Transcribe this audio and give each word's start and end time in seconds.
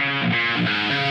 we 0.00 1.09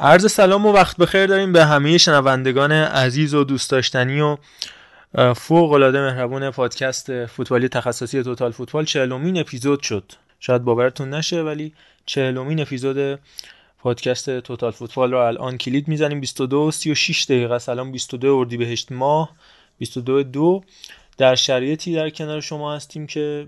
عرض 0.00 0.32
سلام 0.32 0.66
و 0.66 0.72
وقت 0.72 0.96
بخیر 0.96 1.26
داریم 1.26 1.52
به 1.52 1.64
همه 1.64 1.98
شنوندگان 1.98 2.72
عزیز 2.72 3.34
و 3.34 3.44
دوست 3.44 3.70
داشتنی 3.70 4.20
و 4.20 4.36
فوق 5.14 5.72
العاده 5.72 6.00
مهربون 6.00 6.50
پادکست 6.50 7.26
فوتبالی 7.26 7.68
تخصصی 7.68 8.22
توتال 8.22 8.52
فوتبال 8.52 8.84
چهلمین 8.84 9.38
اپیزود 9.38 9.82
شد. 9.82 10.12
شاید 10.40 10.64
باورتون 10.64 11.14
نشه 11.14 11.42
ولی 11.42 11.72
چهلمین 12.06 12.60
اپیزود 12.60 13.20
پادکست 13.78 14.40
توتال 14.40 14.70
فوتبال 14.70 15.10
رو 15.10 15.18
الان 15.18 15.58
کلید 15.58 15.88
می‌زنیم. 15.88 16.20
22 16.20 16.70
36 16.70 17.24
دقیقه. 17.24 17.58
سلام 17.58 17.92
22 17.92 18.36
اردیبهشت 18.36 18.92
ماه 18.92 19.30
22 19.78 20.22
دو 20.22 20.64
در 21.18 21.34
شرایطی 21.34 21.94
در 21.94 22.10
کنار 22.10 22.40
شما 22.40 22.74
هستیم 22.74 23.06
که 23.06 23.46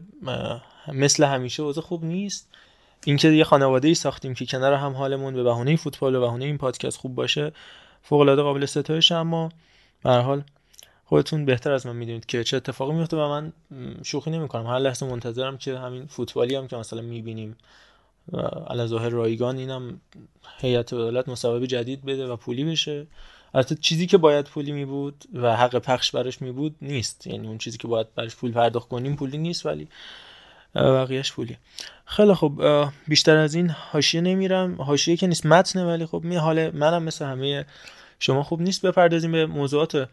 مثل 0.92 1.24
همیشه 1.24 1.62
اوضاع 1.62 1.84
خوب 1.84 2.04
نیست. 2.04 2.48
اینکه 3.04 3.28
یه 3.28 3.44
خانواده 3.44 3.88
ای 3.88 3.94
ساختیم 3.94 4.34
که 4.34 4.46
کنار 4.46 4.72
هم 4.72 4.92
حالمون 4.92 5.34
به 5.34 5.42
بهونه 5.42 5.76
فوتبال 5.76 6.14
و 6.14 6.20
بهونه 6.20 6.44
این 6.44 6.58
پادکست 6.58 6.96
خوب 6.98 7.14
باشه 7.14 7.52
فوق 8.02 8.20
العاده 8.20 8.42
قابل 8.42 8.66
ستایش 8.66 9.12
اما 9.12 9.48
به 10.04 10.10
حال 10.10 10.42
خودتون 11.12 11.44
بهتر 11.44 11.72
از 11.72 11.86
من 11.86 11.96
می‌دونید 11.96 12.26
که 12.26 12.44
چه 12.44 12.56
اتفاقی 12.56 12.92
میفته 12.92 13.16
و 13.16 13.28
من 13.28 13.52
شوخی 14.02 14.30
نمی‌کنم. 14.30 14.66
هر 14.66 14.78
لحظه 14.78 15.06
منتظرم 15.06 15.58
که 15.58 15.78
همین 15.78 16.06
فوتبالی 16.06 16.54
هم 16.54 16.68
که 16.68 16.76
مثلا 16.76 17.02
می‌بینیم 17.02 17.56
علی 18.66 18.86
ظاهر 18.86 19.08
رایگان 19.08 19.56
اینم 19.58 20.00
هیئت 20.58 20.92
عدالت 20.92 21.28
مصوبه 21.28 21.66
جدید 21.66 22.04
بده 22.04 22.26
و 22.26 22.36
پولی 22.36 22.64
بشه. 22.64 23.06
البته 23.54 23.74
چیزی 23.74 24.06
که 24.06 24.18
باید 24.18 24.44
پولی 24.44 24.72
می 24.72 24.84
بود 24.84 25.24
و 25.34 25.56
حق 25.56 25.78
پخش 25.78 26.10
براش 26.10 26.42
می 26.42 26.52
بود 26.52 26.76
نیست. 26.82 27.26
یعنی 27.26 27.48
اون 27.48 27.58
چیزی 27.58 27.78
که 27.78 27.88
باید 27.88 28.14
براش 28.14 28.36
پول 28.36 28.52
پرداخت 28.52 28.88
کنیم 28.88 29.16
پولی 29.16 29.38
نیست 29.38 29.66
ولی 29.66 29.88
بقیهش 30.74 31.32
پولی 31.32 31.56
خیلی 32.04 32.34
خب 32.34 32.52
بیشتر 33.08 33.36
از 33.36 33.54
این 33.54 33.70
حاشیه 33.70 34.20
نمیرم. 34.20 34.82
حاشیه 34.82 35.16
که 35.16 35.26
نیست 35.26 35.46
متنه 35.46 35.84
ولی 35.84 36.06
خب 36.06 36.20
می 36.24 36.36
حال 36.36 36.70
منم 36.70 37.02
مثل 37.02 37.24
همه 37.24 37.66
شما 38.18 38.42
خوب 38.42 38.62
نیست. 38.62 38.86
بپردازیم 38.86 39.32
به 39.32 39.46
موضوعات 39.46 40.08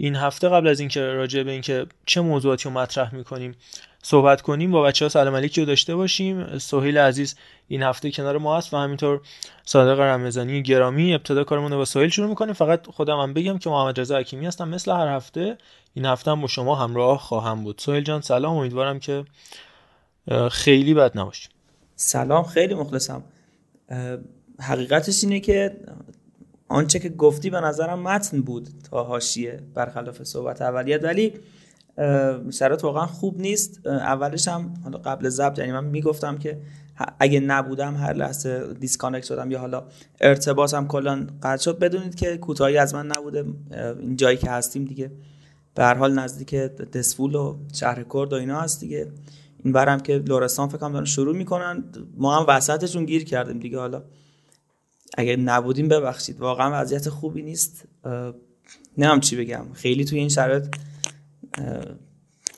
این 0.00 0.16
هفته 0.16 0.48
قبل 0.48 0.68
از 0.68 0.80
اینکه 0.80 1.00
راجع 1.00 1.42
به 1.42 1.50
اینکه 1.50 1.86
چه 2.06 2.20
موضوعاتی 2.20 2.64
رو 2.64 2.70
مطرح 2.70 3.14
می‌کنیم 3.14 3.54
صحبت 4.02 4.42
کنیم 4.42 4.70
با 4.70 4.82
بچه 4.82 5.04
ها 5.04 5.08
سلام 5.08 5.36
علیکی 5.36 5.60
رو 5.60 5.66
داشته 5.66 5.94
باشیم. 5.94 6.58
سهیل 6.58 6.98
عزیز 6.98 7.36
این 7.68 7.82
هفته 7.82 8.10
کنار 8.10 8.38
ما 8.38 8.58
هست 8.58 8.74
و 8.74 8.76
همینطور 8.76 9.20
صادق 9.64 10.00
رمضانی 10.00 10.62
گرامی 10.62 11.14
ابتدا 11.14 11.44
کارمون 11.44 11.76
با 11.76 11.84
سهیل 11.84 12.08
شروع 12.08 12.28
می‌کنیم. 12.28 12.52
فقط 12.52 12.86
خودم 12.86 13.20
هم 13.20 13.34
بگم 13.34 13.58
که 13.58 13.70
محمد 13.70 14.00
رضا 14.00 14.18
حکیمی 14.18 14.46
هستم. 14.46 14.68
مثل 14.68 14.92
هر 14.92 15.08
هفته 15.08 15.58
این 15.94 16.04
هفته 16.04 16.30
هم 16.30 16.40
با 16.40 16.46
شما 16.46 16.74
همراه 16.74 17.18
خواهم 17.18 17.64
بود. 17.64 17.78
سهیل 17.78 18.04
جان 18.04 18.20
سلام. 18.20 18.56
امیدوارم 18.56 18.98
که 18.98 19.24
خیلی 20.50 20.94
بد 20.94 21.18
نباشیم. 21.18 21.50
سلام. 21.96 22.44
خیلی 22.44 22.74
مخلصم. 22.74 23.24
حقیقتش 24.60 25.24
اینه 25.24 25.40
که 25.40 25.76
آنچه 26.68 26.98
که 26.98 27.08
گفتی 27.08 27.50
به 27.50 27.60
نظرم 27.60 27.98
متن 27.98 28.40
بود 28.40 28.68
تا 28.90 29.04
حاشیه 29.04 29.60
برخلاف 29.74 30.22
صحبت 30.22 30.62
اولیت. 30.62 31.04
ولی 31.04 31.32
شرایط 32.50 32.84
واقعا 32.84 33.06
خوب 33.06 33.40
نیست. 33.40 33.86
اولش 33.86 34.48
هم 34.48 34.74
حالا 34.84 34.98
قبل 34.98 35.28
ضبط 35.28 35.58
یعنی 35.58 35.72
من 35.72 35.84
می‌گفتم 35.84 36.38
که 36.38 36.60
اگه 37.20 37.40
نبودم 37.40 37.94
هر 37.94 38.12
لحظه 38.12 38.74
disconnect 38.80 39.26
شدم 39.26 39.50
یا 39.50 39.58
حالا 39.58 39.82
ارتباطم 40.20 40.86
کلا 40.86 41.26
قطع 41.42 41.62
شد 41.62 41.78
بدونید 41.78 42.14
که 42.14 42.36
کوتاهی 42.36 42.78
از 42.78 42.94
من 42.94 43.06
نبوده. 43.06 43.44
این 44.00 44.16
جایی 44.16 44.36
که 44.36 44.50
هستیم 44.50 44.84
دیگه 44.84 45.10
به 45.74 45.84
هر 45.84 45.94
حال 45.94 46.18
نزدیک 46.18 46.54
دسفول 46.54 47.34
و 47.34 47.56
شهر 47.74 48.02
کرد 48.02 48.32
و 48.32 48.36
اینا 48.36 48.60
هست 48.60 48.80
دیگه. 48.80 49.08
این 49.64 49.72
برم 49.72 50.00
که 50.00 50.18
لورستان 50.18 50.68
فکر 50.68 50.88
دارن 50.88 51.04
شروع 51.04 51.36
می‌کنن. 51.36 51.84
ما 52.16 52.36
هم 52.38 52.44
وسطشون 52.48 53.04
گیر 53.04 53.24
کردیم 53.24 53.58
دیگه 53.58 53.78
حالا. 53.78 54.02
اگه 55.16 55.36
نبودیم 55.36 55.88
ببخشید. 55.88 56.40
واقعا 56.40 56.80
وضعیت 56.80 57.08
خوبی 57.08 57.42
نیست. 57.42 57.84
نمیم 58.98 59.20
چی 59.20 59.36
بگم. 59.36 59.72
خیلی 59.74 60.04
توی 60.04 60.18
این 60.18 60.28
شرایط 60.28 60.76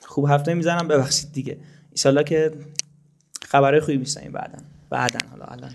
خوب 0.03 0.25
هفته 0.29 0.53
می‌زنم 0.53 0.87
ببخشید 0.87 1.31
دیگه. 1.31 1.57
ایشالله 1.91 2.23
که 2.23 2.51
خبرهای 3.41 3.81
خوبی 3.81 3.97
میشنیم 3.97 4.31
بعدا. 4.31 4.57
بعدا 4.89 5.19
حالا 5.31 5.45
الان. 5.45 5.71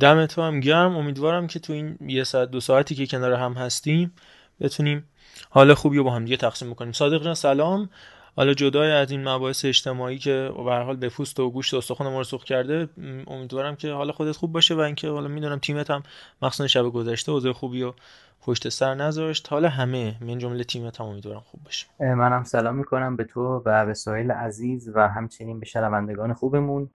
دم 0.00 0.26
تو 0.26 0.42
هم 0.42 0.60
گرم. 0.60 0.96
امیدوارم 0.96 1.46
که 1.46 1.58
تو 1.58 1.72
این 1.72 1.98
یه 2.06 2.24
ساعت 2.24 2.50
دو 2.50 2.60
ساعتی 2.60 2.94
که 2.94 3.06
کنار 3.06 3.32
هم 3.32 3.52
هستیم 3.52 4.12
بتونیم 4.60 5.04
حال 5.50 5.74
خوبی 5.74 5.96
رو 5.96 6.04
با 6.04 6.10
هم 6.10 6.24
دیگه 6.24 6.36
تقسیم 6.36 6.70
بکنیم. 6.70 6.92
صادق 6.92 7.24
جان 7.24 7.34
سلام. 7.34 7.90
حالا 8.36 8.54
جدای 8.54 8.90
از 8.90 9.10
این 9.10 9.28
مباحث 9.28 9.64
اجتماعی 9.64 10.18
که 10.18 10.50
به 10.56 10.74
حال 10.74 10.96
به 10.96 11.08
پوست 11.08 11.40
و 11.40 11.50
گوشت 11.50 11.74
و 11.74 11.76
استخوان 11.76 12.12
ما 12.12 12.20
رسوخ 12.20 12.44
کرده 12.44 12.88
امیدوارم 13.26 13.76
که 13.76 13.92
حال 13.92 14.12
خودت 14.12 14.32
خوب 14.32 14.52
باشه 14.52 14.74
و 14.74 14.78
اینکه 14.78 15.08
حالا 15.08 15.28
می‌دونم 15.28 15.58
تیمت 15.58 15.90
هم 15.90 16.02
مخصوصا 16.42 16.66
شب 16.66 16.82
گذشته 16.82 17.32
اوضاع 17.32 17.52
خوبی 17.52 17.82
و 17.82 17.92
پشت 18.40 18.68
سر 18.68 18.94
نذاشت. 18.94 19.48
حالا 19.52 19.68
همه 19.68 20.16
من 20.20 20.38
جمله 20.38 20.64
تیمت 20.64 21.00
هم 21.00 21.06
امیدوارم 21.06 21.40
خوب 21.40 21.60
باشه. 21.64 21.86
منم 22.00 22.44
سلام 22.44 22.74
می‌کنم 22.74 23.16
به 23.16 23.24
تو 23.24 23.62
و 23.64 23.86
به 23.86 23.94
سهیل 23.94 24.30
عزیز 24.30 24.90
و 24.94 25.08
همچنین 25.08 25.60
به 25.60 25.66
شنوندگان 25.66 26.32
خوبمون. 26.34 26.90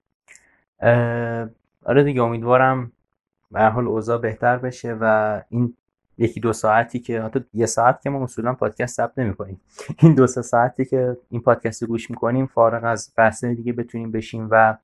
آره 1.84 2.02
دیگه 2.04 2.22
امیدوارم 2.22 2.92
به 3.50 3.64
حال 3.64 3.86
اوضاع 3.86 4.18
بهتر 4.18 4.56
بشه 4.56 4.96
و 5.00 5.42
این 5.48 5.76
یکی 6.22 6.40
دو 6.40 6.52
ساعتی 6.52 6.98
که 6.98 7.22
حتی 7.22 7.44
یه 7.54 7.66
ساعت 7.66 8.02
که 8.02 8.10
ما 8.10 8.24
اصولا 8.24 8.54
پادکست 8.54 8.96
ثبت 8.96 9.18
نمی‌کنیم 9.18 9.60
این 9.98 10.14
دو 10.14 10.26
ساعتی 10.26 10.84
که 10.84 11.16
این 11.30 11.40
پادکست 11.40 11.82
رو 11.82 11.88
گوش 11.88 12.10
می‌کنیم 12.10 12.46
فارغ 12.46 12.84
از 12.84 13.12
بحث 13.16 13.44
دیگه 13.44 13.72
بتونیم 13.72 14.12
بشیم 14.12 14.48
و 14.50 14.76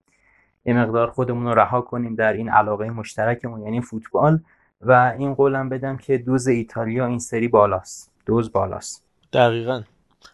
یه 0.65 0.75
مقدار 0.75 1.10
خودمون 1.10 1.44
رو 1.44 1.54
رها 1.54 1.81
کنیم 1.81 2.15
در 2.15 2.32
این 2.32 2.49
علاقه 2.49 2.91
مشترکمون 2.91 3.62
یعنی 3.62 3.81
فوتبال. 3.81 4.41
و 4.81 5.15
این 5.19 5.34
قولم 5.34 5.69
بدم 5.69 5.97
که 5.97 6.19
دوز 6.19 6.47
ایتالیا 6.49 7.06
این 7.06 7.19
سری 7.19 7.49
بالاست. 7.49 8.12
دوز 8.26 8.53
بالاست. 8.53 9.05
دقیقا. 9.32 9.82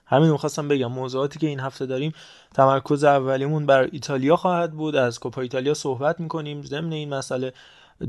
همین 0.06 0.30
می‌خواستم 0.30 0.68
بگم. 0.68 0.92
موضوعاتی 0.92 1.38
که 1.38 1.46
این 1.46 1.60
هفته 1.60 1.86
داریم 1.86 2.12
تمرکز 2.54 3.04
اولیمون 3.04 3.66
بر 3.66 3.88
ایتالیا 3.92 4.36
خواهد 4.36 4.72
بود. 4.72 4.96
از 4.96 5.20
کوپا 5.20 5.40
ایتالیا 5.40 5.74
صحبت 5.74 6.20
می‌کنیم. 6.20 6.62
ضمن 6.62 6.92
این 6.92 7.14
مسئله 7.14 7.52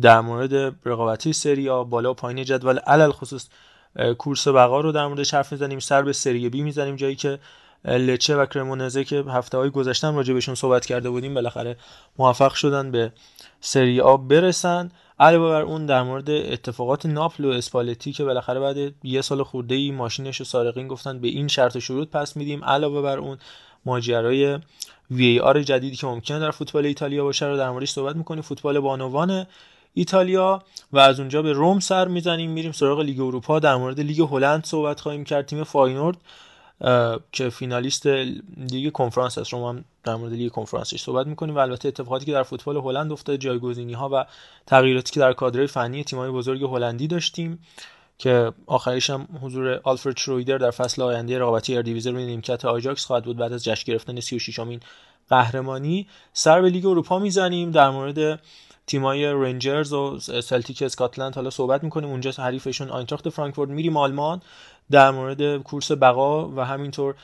در 0.02 0.22
مورد 0.22 0.76
رقابتی 0.86 1.34
سری 1.34 1.70
آ 1.70 1.84
بالا 1.84 2.12
و 2.12 2.14
پایین 2.14 2.44
جدول 2.44 2.80
علل 2.80 3.12
خصوص 3.12 3.48
کورس 4.18 4.48
بقا 4.48 4.82
رو 4.82 4.92
در 4.92 5.08
موردش 5.08 5.34
حرف 5.34 5.52
می‌زنیم 5.52 5.80
سر 5.80 6.02
به 6.02 6.14
سری 6.14 6.50
بی 6.50 6.62
می‌زنیم 6.62 6.96
جایی 6.96 7.16
که 7.16 7.40
لچه 7.86 8.36
و 8.36 8.46
کرمونزه 8.46 9.04
که 9.04 9.24
هفته 9.28 9.58
های 9.58 9.70
گذشتن 9.70 10.16
راجع 10.16 10.34
بهشون 10.34 10.56
صحبت 10.56 10.86
کرده 10.86 11.10
بودیم 11.10 11.34
بالاخره 11.34 11.78
موفق 12.18 12.54
شدن 12.54 12.92
به 12.92 13.12
سری 13.62 14.02
آ 14.02 14.18
برسن. 14.18 14.92
علاوه 15.20 15.50
بر 15.50 15.62
اون 15.62 15.86
در 15.86 16.04
مورد 16.04 16.30
اتفاقات 16.30 17.06
ناپل 17.06 17.46
و 17.46 17.50
اسپالتی 17.50 18.12
که 18.12 18.24
بالاخره 18.24 18.60
بعد 18.60 18.94
یه 19.04 19.22
سال 19.22 19.44
خورده 19.44 19.76
ای 19.76 19.92
ماشینش 19.92 20.42
و 20.42 20.44
سارقین 20.44 20.88
گفتن 20.88 21.20
به 21.20 21.28
این 21.28 21.48
شرط 21.48 21.78
شروط 21.78 22.10
پس 22.10 22.38
میدیم. 22.38 22.64
علاوه 22.64 23.02
بر 23.02 23.18
اون 23.18 23.38
ماجرای 23.86 24.60
VAR 25.12 25.64
جدیدی 25.64 25.96
که 25.96 26.08
ممکنه 26.08 26.40
در 26.40 26.52
فوتبال 26.52 26.86
ایتالیا 26.86 27.24
باشه 27.24 27.46
رو 27.46 27.58
در 27.58 27.70
موردش 27.70 27.90
صحبت 27.92 28.16
می‌کنیم. 28.16 28.42
فوتبال 28.42 28.80
بانوان 28.80 29.48
ایتالیا 29.98 30.64
و 30.94 31.00
از 31.00 31.20
اونجا 31.20 31.42
به 31.42 31.54
روم 31.54 31.80
سر 31.80 32.08
می‌زنیم 32.08 32.52
میریم 32.52 32.72
سراغ 32.72 33.00
لیگ 33.00 33.20
اروپا. 33.20 33.60
در 33.60 33.76
مورد 33.76 34.00
لیگ 34.00 34.20
هلند 34.22 34.66
صحبت 34.66 35.00
خواهیم 35.00 35.24
کرد 35.24 35.46
تیم 35.46 35.64
فاینورد 35.64 36.18
که 37.32 37.50
فینالیست 37.50 38.06
لیگ 38.72 38.92
کنفرانس 38.92 39.38
است. 39.38 39.50
شما 39.50 39.70
هم 39.70 39.86
در 40.04 40.16
مورد 40.16 40.34
لیگ 40.34 40.52
کنفرانسش 40.52 41.02
صحبت 41.02 41.28
می‌کنیم. 41.28 41.56
و 41.56 41.60
البته 41.60 41.88
اتفاقاتی 41.88 42.26
که 42.26 42.32
در 42.32 42.44
فوتبال 42.44 42.78
هلند 42.78 43.12
افتاده 43.12 43.38
جایگزینی 43.38 43.94
ها 43.94 44.10
و 44.14 44.26
تغییراتی 44.66 45.12
که 45.14 45.20
در 45.20 45.34
کادر 45.34 45.66
فنی 45.66 46.04
تیم‌های 46.04 46.32
بزرگ 46.32 46.64
هلندی 46.64 47.08
داشتیم 47.08 47.60
که 48.18 48.52
آخریش 48.66 49.10
هم 49.10 49.28
حضور 49.42 49.80
آلفرد 49.84 50.18
شرویدر 50.18 50.58
در 50.58 50.72
فصل 50.72 51.02
آینده 51.02 51.40
رقابتی 51.40 51.78
اردیویزه 51.78 52.12
روی 52.12 52.26
نیمکت 52.26 52.66
آجاکس 52.66 53.06
خواهد 53.06 53.24
بود 53.24 53.38
بعد 53.38 53.54
از 53.54 53.64
جشن 53.64 53.92
گرفتن 53.92 54.20
36 54.20 54.60
امین 54.60 54.80
قهرمانی. 55.30 56.08
سر 56.34 56.62
به 56.62 56.70
لیگ 56.70 56.86
اروپا 56.86 57.20
می‌زنیم. 57.20 57.72
در 57.72 57.90
مورد 57.90 58.42
تیمای 58.88 59.26
رنجرز 59.26 59.94
و 59.94 60.20
سلتیک 60.20 60.82
اسکاتلند 60.82 61.36
حالا 61.36 61.50
صحبت 61.50 61.84
می‌کنیم. 61.84 62.10
اونجا 62.10 62.32
حریفشون 62.32 62.90
آینتراخت 62.90 63.30
فرانکفورت. 63.30 63.70
میریم 63.70 63.98
آلمان 63.98 64.42
در 64.92 65.12
مورد 65.12 65.58
کورس 65.64 65.92
بقا 65.92 66.50
و 66.50 66.66
همینطور 66.66 67.16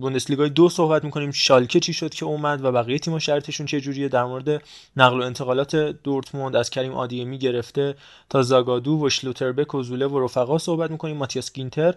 بوندسلیگای 0.00 0.48
دو 0.48 0.68
صحبت 0.68 1.04
می‌کنیم. 1.04 1.30
شالکه 1.30 1.80
چی 1.80 1.92
شد 1.92 2.14
که 2.14 2.24
اومد 2.24 2.64
و 2.64 2.72
بقیه 2.72 2.98
تیم‌ها 2.98 3.18
شرایطشون 3.18 3.66
چه 3.66 3.80
جوریه؟ 3.80 4.08
در 4.08 4.24
مورد 4.24 4.62
نقل 4.96 5.20
و 5.20 5.22
انتقالات 5.22 5.76
دورتموند 5.76 6.56
از 6.56 6.70
کریم 6.70 6.92
آدیمی 6.92 7.38
گرفته 7.38 7.94
تا 8.30 8.42
زاگادو 8.42 9.06
و 9.06 9.08
شلوتربک 9.08 9.74
و 9.74 9.82
زوله 9.82 10.06
و 10.06 10.24
رفقا 10.24 10.58
صحبت 10.58 10.90
می‌کنیم. 10.90 11.16
ماتیاس 11.16 11.52
گینتر 11.52 11.94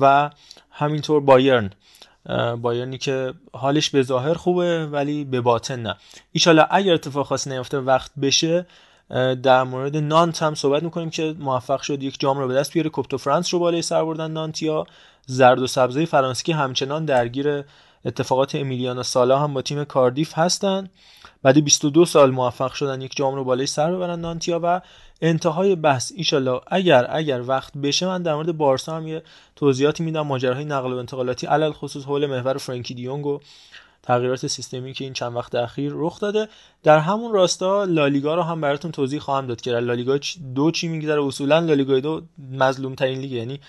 و 0.00 0.30
همینطور 0.70 1.20
بایرن. 1.20 1.70
بایرنی 2.62 2.98
که 2.98 3.34
حالش 3.52 3.90
به 3.90 4.02
ظاهر 4.02 4.34
خوبه 4.34 4.86
ولی 4.86 5.24
به 5.24 5.40
باطن 5.40 5.82
نه. 5.82 5.96
ایشالا 6.32 6.66
اگر 6.70 6.94
اتفاق 6.94 7.26
خاصی 7.26 7.50
نیفته 7.50 7.78
وقت 7.78 8.10
بشه 8.22 8.66
در 9.42 9.62
مورد 9.62 9.96
نانت 9.96 10.42
هم 10.42 10.54
صحبت 10.54 10.82
می‌کنیم 10.82 11.10
که 11.10 11.34
موفق 11.38 11.80
شد 11.80 12.02
یک 12.02 12.20
جام 12.20 12.38
رو 12.38 12.48
به 12.48 12.54
دست 12.54 12.72
بیاره. 12.72 12.90
کوپتو 12.90 13.18
فرانس 13.18 13.54
رو 13.54 13.60
بالای 13.60 13.82
سر 13.82 14.04
بردن 14.04 14.30
نانتیا. 14.30 14.86
زرد 15.26 15.58
و 15.58 15.66
سبزه 15.66 16.04
فرانسه 16.04 16.44
که 16.44 16.54
همچنان 16.54 17.04
درگیر 17.04 17.64
اتفاقات 18.04 18.54
امیلیانا 18.54 19.02
سالا 19.02 19.38
هم 19.38 19.54
با 19.54 19.62
تیم 19.62 19.84
کاردیف 19.84 20.38
هستن. 20.38 20.88
بعد 21.42 21.58
22 21.64 22.04
سال 22.04 22.30
موفق 22.30 22.72
شدن 22.72 23.00
یک 23.00 23.16
جام 23.16 23.34
رو 23.34 23.44
بالای 23.44 23.66
سر 23.66 23.92
ببرن 23.92 24.20
نانتیا 24.20 24.60
و 24.62 24.80
انتهای 25.22 25.76
بحث 25.76 26.12
ایشالله 26.16 26.60
اگر 26.66 27.06
اگر 27.10 27.42
وقت 27.46 27.78
بشه 27.78 28.06
من 28.06 28.22
در 28.22 28.34
مورد 28.34 28.56
بارسا 28.56 28.96
هم 28.96 29.06
یه 29.06 29.22
توضیحاتی 29.56 30.02
میدم. 30.02 30.20
ماجراهای 30.20 30.64
نقل 30.64 30.92
و 30.92 30.96
انتقالاتی 30.96 31.46
علل 31.46 31.72
خصوص 31.72 32.04
حول 32.04 32.26
محور 32.26 32.56
فرانکی 32.56 32.94
دیونگ 32.94 33.26
و 33.26 33.40
تغییرات 34.02 34.46
سیستمی 34.46 34.92
که 34.92 35.04
این 35.04 35.12
چند 35.12 35.36
وقت 35.36 35.54
اخیر 35.54 35.92
رخ 35.94 36.20
داده. 36.20 36.48
در 36.82 36.98
همون 36.98 37.32
راستا 37.32 37.84
لالیگا 37.84 38.34
رو 38.34 38.42
هم 38.42 38.60
براتون 38.60 38.90
توضیح 38.92 39.20
خواهم 39.20 39.46
داد 39.46 39.60
که 39.60 39.70
لالیگا 39.70 40.18
دو 40.54 40.70
چی 40.70 40.88
میگذره. 40.88 41.24
اصولا 41.24 41.58
لالیگا 41.58 42.00
دو 42.00 42.22
مظلوم 42.52 42.94
ترین 42.94 43.18
لیگ 43.18 43.32
یعنی 43.32 43.60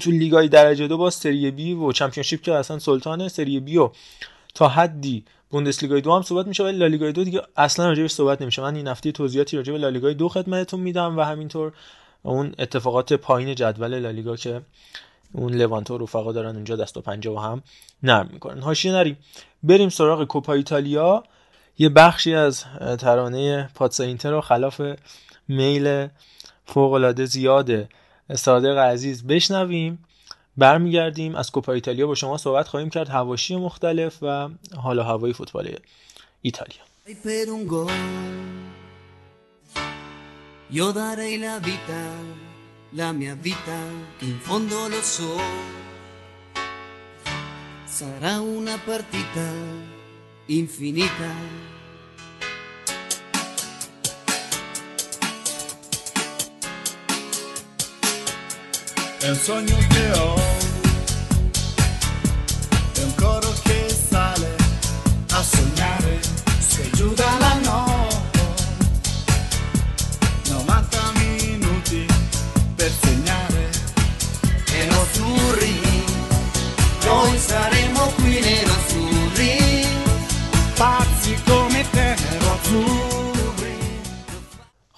تو 0.00 0.10
لیگای 0.10 0.48
درجه 0.48 0.88
دو 0.88 0.98
با 0.98 1.10
سری 1.10 1.50
بی 1.50 1.72
و 1.72 1.92
چمپیونشیپ 1.92 2.42
که 2.42 2.54
اصلا 2.54 2.78
سلطانه 2.78 3.28
سری 3.28 3.60
بی 3.60 3.76
و 3.76 3.90
تا 4.54 4.68
حدی 4.68 5.24
بوندسلیگای 5.50 6.00
دو 6.00 6.14
هم 6.14 6.22
صحبت 6.22 6.46
میشه 6.46 6.64
ولی 6.64 6.78
لالیگای 6.78 7.12
دو 7.12 7.24
دیگه 7.24 7.42
اصلا 7.56 7.86
راجعش 7.88 8.10
صحبت 8.10 8.42
نمیشه. 8.42 8.62
من 8.62 8.76
این 8.76 8.88
هفته 8.88 9.12
توضیحاتی 9.12 9.56
راجع 9.56 9.72
به 9.72 9.78
لالیگای 9.78 10.14
دو 10.14 10.28
خدمتتون 10.28 10.80
میدم 10.80 11.18
و 11.18 11.22
همینطور 11.22 11.72
اون 12.22 12.54
اتفاقات 12.58 13.12
پایین 13.12 13.54
جدول 13.54 13.98
لالیگا 13.98 14.36
که 14.36 14.62
اون 15.32 15.54
لوانتو 15.54 15.94
و 15.94 16.02
رفقا 16.02 16.32
دارن 16.32 16.54
اونجا 16.54 16.76
دست 16.76 16.96
و 16.96 17.00
پنجه 17.00 17.30
و 17.30 17.38
هم 17.38 17.62
نرم 18.02 18.28
می‌کنن. 18.32 18.62
حاشیه 18.62 18.92
نریم. 18.92 19.18
بریم 19.62 19.88
سراغ 19.88 20.24
کوپا 20.24 20.52
ایتالیا. 20.52 21.24
یه 21.78 21.88
بخشی 21.88 22.34
از 22.34 22.64
ترانه 22.98 23.70
پاتسا 23.74 24.04
اینتر 24.04 24.30
رو 24.30 24.40
خلاف 24.40 24.80
میل 25.48 26.08
فوق 26.66 26.92
العاده 26.92 27.24
زیاد 27.24 27.88
صادق 28.34 28.78
عزیز 28.78 29.26
بشنویم. 29.26 30.04
برمیگردیم. 30.58 31.34
از 31.34 31.50
کوپا 31.50 31.72
ایتالیا 31.72 32.06
با 32.06 32.14
شما 32.14 32.36
صحبت 32.36 32.68
خواهیم 32.68 32.90
کرد. 32.90 33.08
هواشی 33.08 33.56
مختلف 33.56 34.18
و 34.22 34.48
حالا 34.76 35.04
هوای 35.04 35.32
فوتبال 35.32 35.68
ایتالیا. 36.42 36.82
Io 40.70 40.92
darei 40.92 41.38
la 41.38 41.54
vita, 41.68 42.02
la 43.00 43.08
mia 43.18 43.34
vita, 43.46 43.80
in 44.28 44.36
fondo 44.46 44.78
lo 44.92 45.00
so. 45.14 45.32
Sarà 47.98 48.34
una 48.58 48.76
partita 48.88 49.46
infinita. 50.60 51.30
È 59.27 59.29
un 59.29 59.35
sogno 59.35 59.77
che 59.89 60.11
ho, 60.19 60.35
è 62.93 63.03
un 63.03 63.15
coro 63.15 63.53
che 63.63 63.95
sale 64.09 64.55
a 65.31 65.41
sognare, 65.41 66.19
se 66.59 66.89
giù 66.93 67.13
dalla 67.13 67.53
notte, 67.63 68.41
90 70.49 71.11
minuti 71.15 72.05
per 72.75 72.91
segnare, 73.01 73.69
e 74.71 74.87
azzurri, 74.87 75.79
noi 77.05 77.37
saremo 77.37 78.01
qui 78.15 78.39
nerazzurri, 78.39 79.85
pazzi 80.75 81.33
come 81.45 81.85
te, 81.91 82.15
azzurri. 82.53 83.21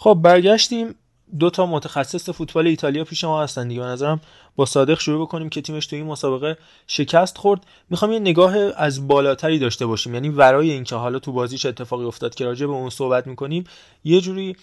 خب 0.05 0.17
برگشتیم 0.21 0.95
دو 1.38 1.50
تا 1.50 1.66
متخصص 1.66 2.30
فوتبال 2.30 2.66
ایتالیا 2.66 3.04
پیش 3.04 3.24
ما 3.24 3.42
هستن 3.42 3.68
دیگه. 3.68 3.80
به 3.80 3.86
نظرم 3.86 4.20
با 4.56 4.66
صادق 4.66 5.00
شروع 5.00 5.22
بکنیم 5.22 5.48
که 5.48 5.60
تیمش 5.60 5.86
تو 5.86 5.96
این 5.96 6.06
مسابقه 6.06 6.56
شکست 6.86 7.38
خورد. 7.38 7.60
می‌خوام 7.90 8.12
یه 8.12 8.18
نگاه 8.18 8.56
از 8.76 9.08
بالاتری 9.08 9.58
داشته 9.58 9.86
باشیم. 9.86 10.14
یعنی 10.14 10.28
ورای 10.28 10.70
اینکه 10.70 10.96
حالا 10.96 11.18
تو 11.18 11.32
بازیش 11.32 11.66
اتفاقی 11.66 12.04
افتاد 12.04 12.34
که 12.34 12.44
راجع 12.44 12.66
به 12.66 12.72
اون 12.72 12.90
صحبت 12.90 13.26
می‌کنیم 13.26 13.64
یه 14.04 14.20
جوری 14.20 14.56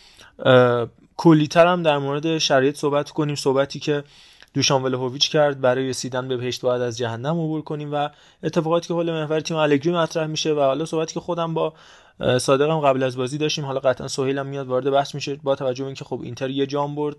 کلیتر 1.18 1.68
هم 1.68 1.84
در 1.84 1.98
مورد 1.98 2.38
شرایط 2.38 2.78
صحبت 2.78 3.12
کنیم. 3.12 3.36
صحبتی 3.36 3.80
که 3.80 4.04
دوشان 4.54 4.84
ولهویچ 4.84 5.32
کرد 5.32 5.62
برای 5.62 5.90
رسیدن 5.90 6.28
به 6.28 6.38
بهشت 6.38 6.62
باید 6.62 6.82
از 6.82 6.98
جهنم 6.98 7.34
عبور 7.34 7.62
کنیم 7.62 7.94
و 7.94 8.10
اتفاقاتی 8.44 8.88
که 8.88 8.94
حول 8.94 9.12
محور 9.12 9.40
تیم 9.40 9.58
الگری 9.58 9.92
مطرح 9.92 10.28
میشه 10.28 10.54
و 10.54 10.60
حالا 10.60 10.86
صحبتی 10.86 11.14
که 11.14 11.20
خودم 11.20 11.54
با 11.54 11.74
صادقم 12.38 12.80
قبل 12.80 13.04
از 13.04 13.18
بازی 13.18 13.38
داشتیم. 13.38 13.66
حالا 13.66 13.80
قطعا 13.80 14.08
سهیل 14.08 14.38
هم 14.38 14.46
میاد 14.46 14.68
وارد 14.68 14.92
بحث 14.92 15.16
میشه 15.16 15.36
با 15.36 15.56
توجه 15.56 15.84
به 15.84 15.88
اینکه 15.88 16.06
خب 16.06 16.22
اینتر 16.24 16.50
یه 16.50 16.66
جام 16.66 16.96
برد 16.96 17.16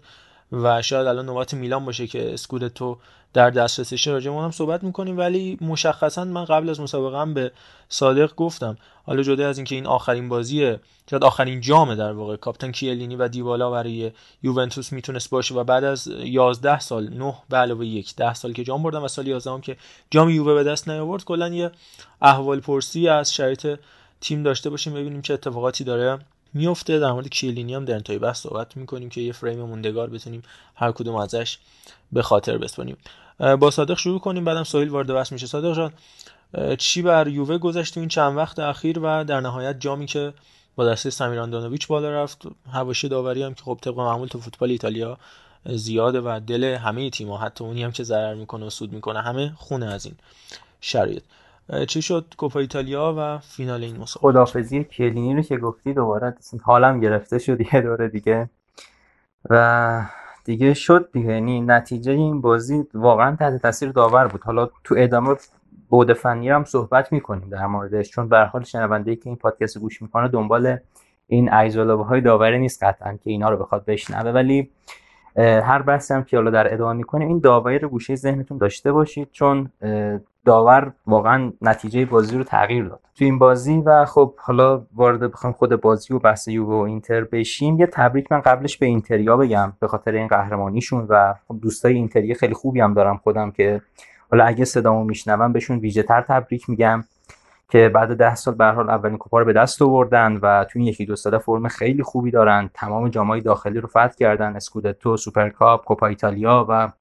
و 0.52 0.82
شاید 0.82 1.06
الان 1.06 1.26
نوبت 1.26 1.54
میلان 1.54 1.84
باشه 1.84 2.06
که 2.06 2.34
اسکودتو 2.34 2.98
در 3.32 3.50
دسترسش 3.50 4.06
راجع 4.06 4.30
هم 4.30 4.50
صحبت 4.50 4.84
می‌کنیم. 4.84 5.18
ولی 5.18 5.58
مشخصا 5.60 6.24
من 6.24 6.44
قبل 6.44 6.70
از 6.70 6.80
مسابقه 6.80 7.18
هم 7.18 7.34
به 7.34 7.52
صادق 7.88 8.34
گفتم. 8.34 8.76
حالا 9.06 9.22
جدا 9.22 9.48
از 9.48 9.58
اینکه 9.58 9.74
این 9.74 9.86
آخرین 9.86 10.28
بازیه 10.28 10.80
شاید 11.10 11.24
آخرین 11.24 11.60
جامه 11.60 11.94
در 11.96 12.12
واقع. 12.12 12.36
کاپتان 12.36 12.72
کیلینی 12.72 13.16
و 13.16 13.28
دیوالا 13.28 13.70
برای 13.70 14.12
یوونتوس 14.42 14.92
می‌تونست 14.92 15.30
باشه 15.30 15.54
و 15.54 15.64
بعد 15.64 15.84
از 15.84 16.06
11 16.06 16.80
سال 16.80 17.08
9 17.08 17.34
به 17.48 17.56
علاوه 17.56 17.86
یک 17.86 18.16
10 18.16 18.34
سال 18.34 18.52
که 18.52 18.64
جام 18.64 18.82
بردن 18.82 18.98
و 18.98 19.08
سال 19.08 19.26
11 19.26 19.50
هم 19.50 19.60
که 19.60 19.76
جام 20.10 20.30
یووه 20.30 20.54
به 20.54 20.64
دست 20.64 20.88
نیاورد 20.88 21.24
کلا 21.24 21.48
یه 21.48 21.70
احوال 22.22 22.60
پرسی 22.60 23.08
از 23.08 23.34
شرایط 23.34 23.78
تیم 24.20 24.42
داشته 24.42 24.70
باشیم 24.70 24.94
ببینیم 24.94 25.22
چه 25.22 25.34
اتفاقاتی 25.34 25.84
داره. 25.84 26.18
میفته 26.54 26.98
در 26.98 27.12
مورد 27.12 27.28
کیلینی 27.28 27.74
هم 27.74 27.84
در 27.84 27.94
انتهای 27.94 28.18
بحث 28.18 28.40
صحبت 28.40 28.76
می‌کنیم 28.76 29.08
که 29.08 29.20
یه 29.20 29.32
فریم 29.32 29.60
موندگار 29.60 30.10
بتونیم 30.10 30.42
هر 30.74 30.92
کدوم 30.92 31.14
ازش 31.14 31.58
به 32.12 32.22
خاطر 32.22 32.58
بسپانیم 32.58 32.96
با 33.60 33.70
صادق 33.70 33.98
شروع 33.98 34.20
کنیم 34.20 34.44
بعدم 34.44 34.64
سهیل 34.64 34.88
وارد 34.88 35.14
بحث 35.14 35.32
میشه. 35.32 35.46
صادق 35.46 35.76
جان 35.76 35.92
چی 36.76 37.02
بر 37.02 37.28
یووه 37.28 37.58
گذشت 37.58 37.98
این 37.98 38.08
چند 38.08 38.36
وقت 38.36 38.58
اخیر 38.58 38.98
و 38.98 39.24
در 39.24 39.40
نهایت 39.40 39.80
جامی 39.80 40.06
که 40.06 40.32
با 40.76 40.86
دسته 40.86 41.10
سمیران 41.10 41.50
دانویچ 41.50 41.86
بالا 41.86 42.22
رفت 42.22 42.42
هواشی 42.72 43.08
داوری 43.08 43.42
هم 43.42 43.54
که 43.54 43.62
خب 43.62 43.78
طبق 43.82 43.96
معمول 43.96 44.28
تو 44.28 44.40
فوتبال 44.40 44.70
ایتالیا 44.70 45.18
زیاده 45.66 46.20
و 46.20 46.40
دل 46.46 46.64
همه 46.64 47.10
تیم‌ها 47.10 47.38
حتی 47.38 47.64
اونی 47.64 47.82
هم 47.82 47.92
که 47.92 48.02
ضرر 48.02 48.34
می‌کنه 48.34 48.66
و 48.66 48.70
سود 48.70 48.92
می‌کنه 48.92 49.22
همه 49.22 49.52
خونه 49.56 49.86
از 49.86 50.06
این 50.06 50.14
شرایط. 50.80 51.22
چی 51.88 52.02
شد؟ 52.02 52.34
کوپا 52.36 52.60
ایتالیا 52.60 53.14
و 53.18 53.38
فینال 53.38 53.84
این 53.84 53.96
مسابقه. 53.96 54.28
خدافزی 54.28 54.84
کلینی 54.84 55.34
رو 55.34 55.42
که 55.42 55.56
گفتی 55.56 55.94
دوباره 55.94 56.34
حالم 56.62 57.00
گرفته 57.00 57.38
شد 57.38 57.60
یه 57.74 57.80
دوره 57.80 58.08
دیگه. 58.08 58.50
و 59.50 60.02
دیگه 60.44 60.74
شد 60.74 61.08
دیگه. 61.12 61.32
یعنی 61.32 61.60
نتیجه 61.60 62.12
این 62.12 62.40
بازی 62.40 62.84
واقعا 62.94 63.36
تحت 63.36 63.62
تاثیر 63.62 63.92
داور 63.92 64.26
بود. 64.26 64.42
حالا 64.44 64.68
تو 64.84 64.94
ادامه 64.98 65.36
بود 65.88 66.12
فنی 66.12 66.48
هم 66.48 66.64
صحبت 66.64 67.12
می‌کنیم 67.12 67.48
در 67.48 67.66
موردش. 67.66 68.10
چون 68.10 68.28
به 68.28 68.38
حال 68.38 68.64
شنونده 68.64 69.16
که 69.16 69.22
این 69.26 69.36
پادکست 69.36 69.78
گوش 69.78 70.02
می‌کنه 70.02 70.28
دنبال 70.28 70.78
این 71.26 71.52
ایزولابه 71.52 72.04
های 72.04 72.20
داوری 72.20 72.58
نیست 72.58 72.84
قطعا 72.84 73.12
که 73.12 73.30
اینا 73.30 73.50
رو 73.50 73.56
بخواد 73.56 73.84
بشنوه. 73.84 74.30
ولی 74.30 74.70
هر 75.36 75.82
بحثی 75.82 76.14
هم 76.14 76.24
که 76.24 76.36
حالا 76.36 76.50
در 76.50 76.74
ادامه 76.74 76.92
می‌کنیم 76.92 77.28
این 77.28 77.38
داوری 77.38 77.78
رو 77.78 77.88
گوشه 77.88 78.14
ذهنتون 78.14 78.58
داشته 78.58 78.92
باشید 78.92 79.28
چون 79.32 79.70
داور 80.44 80.92
واقعا 81.06 81.52
نتیجه 81.62 82.04
بازی 82.04 82.38
رو 82.38 82.44
تغییر 82.44 82.84
داد 82.84 83.00
تو 83.18 83.24
این 83.24 83.38
بازی 83.38 83.82
و 83.86 84.04
خب 84.04 84.34
حالا 84.38 84.82
وارد 84.94 85.32
بخوام 85.32 85.52
خود 85.52 85.80
بازی 85.80 86.14
و 86.14 86.18
بحث 86.18 86.48
یووه 86.48 86.74
و 86.74 86.78
اینتر 86.78 87.24
بشیم 87.24 87.80
یه 87.80 87.86
تبریک 87.86 88.32
من 88.32 88.40
قبلش 88.40 88.76
به 88.76 88.86
اینتریا 88.86 89.36
بگم 89.36 89.72
به 89.80 89.88
خاطر 89.88 90.12
این 90.12 90.26
قهرمانیشون 90.26 91.06
و 91.08 91.34
خب 91.48 91.56
دوستای 91.62 91.94
اینتری 91.94 92.34
خیلی 92.34 92.54
خوبی 92.54 92.80
هم 92.80 92.94
دارم 92.94 93.16
خودم 93.16 93.50
که 93.50 93.82
حالا 94.30 94.44
اگه 94.44 94.64
صدامو 94.64 95.04
میشنوم 95.04 95.52
بهشون 95.52 95.78
ویژه 95.78 96.02
تر 96.02 96.22
تبریک 96.22 96.70
میگم. 96.70 97.04
که 97.68 97.88
بعد 97.88 98.16
ده 98.16 98.34
سال 98.34 98.54
به 98.54 98.64
حال 98.64 98.90
اولین 98.90 99.18
کوپا 99.18 99.38
رو 99.38 99.44
به 99.44 99.52
دست 99.52 99.82
آوردن 99.82 100.36
و 100.36 100.64
تو 100.64 100.78
این 100.78 100.88
یکی 100.88 101.06
دو 101.06 101.16
ساله 101.16 101.38
فرم 101.38 101.68
خیلی 101.68 102.02
خوبی 102.02 102.30
دارن. 102.30 102.70
تمام 102.74 103.08
جامای 103.08 103.40
داخلی 103.40 103.80
رو 103.80 103.88
فتح 103.88 104.08
کردن 104.18 104.56
اسکودتو 104.56 105.16
سوپرکاپ 105.16 105.84
کوپا 105.84 106.06
ایتالیا 106.06 106.66
و 106.68 106.92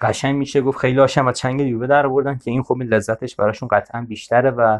قشنگ 0.00 0.36
میشه 0.36 0.60
گفت 0.60 0.78
خیلی 0.78 0.98
هاشم 0.98 1.26
و 1.26 1.32
چنگ 1.32 1.60
یووه 1.60 1.86
در 1.86 2.06
آوردن 2.06 2.38
که 2.38 2.50
این 2.50 2.62
خب 2.62 2.76
لذتش 2.82 3.36
براشون 3.36 3.68
قطعا 3.72 4.06
بیشتره 4.08 4.50
و 4.50 4.78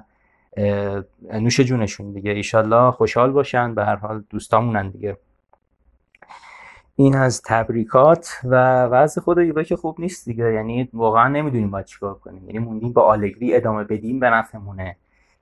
نوش 1.33 1.61
جونشون 1.61 2.13
دیگه. 2.13 2.31
ایشالله 2.31 2.91
خوشحال 2.91 3.31
باشن 3.31 3.75
به 3.75 3.85
هر 3.85 3.97
حال 3.97 4.25
دوستامونن 4.31 4.91
دیگه. 4.91 5.17
این 7.03 7.17
از 7.17 7.43
تبریکات 7.43 8.29
و 8.45 8.85
وضع 8.85 9.21
خود 9.21 9.39
یووه 9.39 9.65
که 9.65 9.77
خوب 9.77 10.01
نیست 10.01 10.25
دیگه. 10.25 10.53
یعنی 10.53 10.89
واقعا 10.93 11.29
نمی‌دونیم 11.29 11.71
باید 11.71 11.87
چیکار 11.87 12.15
کنیم. 12.15 12.47
یعنی 12.47 12.59
موندیم 12.59 12.93
با 12.93 13.03
آلگری 13.03 13.55
ادامه 13.55 13.85
بدیم 13.85 14.21
به 14.21 14.31
نفعمونه. 14.31 14.97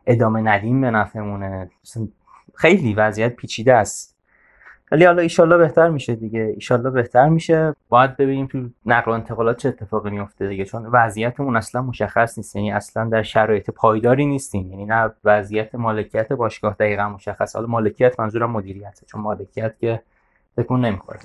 ادامه 0.07 0.41
ندیم 0.41 0.81
به 0.81 0.91
نفعمونه. 0.91 1.71
خیلی 2.55 2.95
وضعیت 2.95 3.37
پیچیده 3.37 3.75
است. 3.75 4.17
ولی 4.93 5.05
حالا 5.05 5.23
ایشالله 5.23 5.57
بهتر 5.57 5.89
میشه 5.89 6.15
دیگه. 6.15 6.41
ایشالله 6.41 6.91
بهتر 6.91 7.29
میشه. 7.29 7.75
باید 7.89 8.17
ببینیم 8.17 8.47
تو 8.47 8.69
نقل 8.87 9.11
و 9.11 9.15
انتقالات 9.15 9.57
چه 9.57 9.69
اتفاقی 9.69 10.11
میفته 10.11 10.49
دیگه. 10.49 10.65
چون 10.65 10.87
وضعیتمون 10.87 11.57
اصلا 11.57 11.83
مشخص 11.83 12.39
نیست. 12.39 12.57
یعنی 12.57 12.73
اصلا 12.73 13.05
در 13.05 13.23
شرایط 13.23 13.71
پایداری 13.71 14.27
نیستیم. 14.27 14.71
یعنی 14.71 14.85
نه 14.85 15.11
وضعیت 15.25 15.75
مالکیت 15.75 16.33
باشگاه 16.33 16.77
دقیقا 16.81 17.09
مشخص. 17.09 17.57
حالا 17.57 17.69
مالکیت 17.69 18.21
منظورم 18.21 18.51
مدیریته. 18.51 19.07
چون 19.07 19.21
مالکیت 19.21 19.79
که 19.81 20.03
تکون 20.57 20.85
نمی‌خوره. 20.85 21.21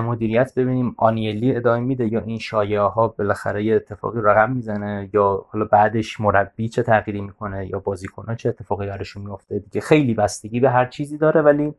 مدیریت 0.00 0.54
ببینیم 0.54 0.94
آنیلی 0.98 1.56
ادامه 1.56 1.80
میده 1.80 2.12
یا 2.12 2.20
این 2.20 2.38
شایعه 2.38 2.80
ها 2.80 3.08
بالاخره 3.08 3.64
یه 3.64 3.76
اتفاقی 3.76 4.20
رقم 4.24 4.52
می‌زنه 4.52 5.10
یا 5.12 5.44
حالا 5.48 5.64
بعدش 5.64 6.20
مربی 6.20 6.68
چه 6.68 6.82
تغییری 6.82 7.20
می‌کنه 7.20 7.66
یا 7.66 7.78
بازیکن‌ها 7.78 8.34
چه 8.34 8.48
اتفاقی 8.48 8.86
براشون 8.86 9.22
میفته 9.22 9.58
دیگه 9.58 9.80
خیلی 9.80 10.14
بستگی 10.14 10.60
به 10.60 10.70
هر 10.70 10.86
چیزی 10.86 11.18
داره 11.18 11.42
ولی 11.42 11.74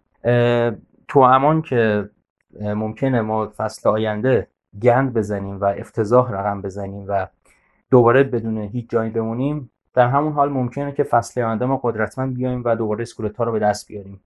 تو 1.07 1.19
امان 1.19 1.61
که 1.61 2.09
ممکنه 2.61 3.21
ما 3.21 3.53
فصل 3.57 3.89
آینده 3.89 4.47
گند 4.81 5.13
بزنیم 5.13 5.61
و 5.61 5.65
افتضاح 5.65 6.31
رقم 6.31 6.61
بزنیم 6.61 7.05
و 7.07 7.27
دوباره 7.91 8.23
بدون 8.23 8.57
هیچ 8.57 8.89
جایی 8.89 9.09
بمونیم 9.09 9.71
در 9.93 10.07
همون 10.07 10.33
حال 10.33 10.49
ممکنه 10.49 10.91
که 10.91 11.03
فصل 11.03 11.41
آینده 11.41 11.65
ما 11.65 11.77
قدرتمند 11.83 12.33
بیایم 12.33 12.61
و 12.65 12.75
دوباره 12.75 13.01
اسکودتو 13.01 13.43
رو 13.43 13.51
به 13.51 13.59
دست 13.59 13.87
بیاریم. 13.87 14.21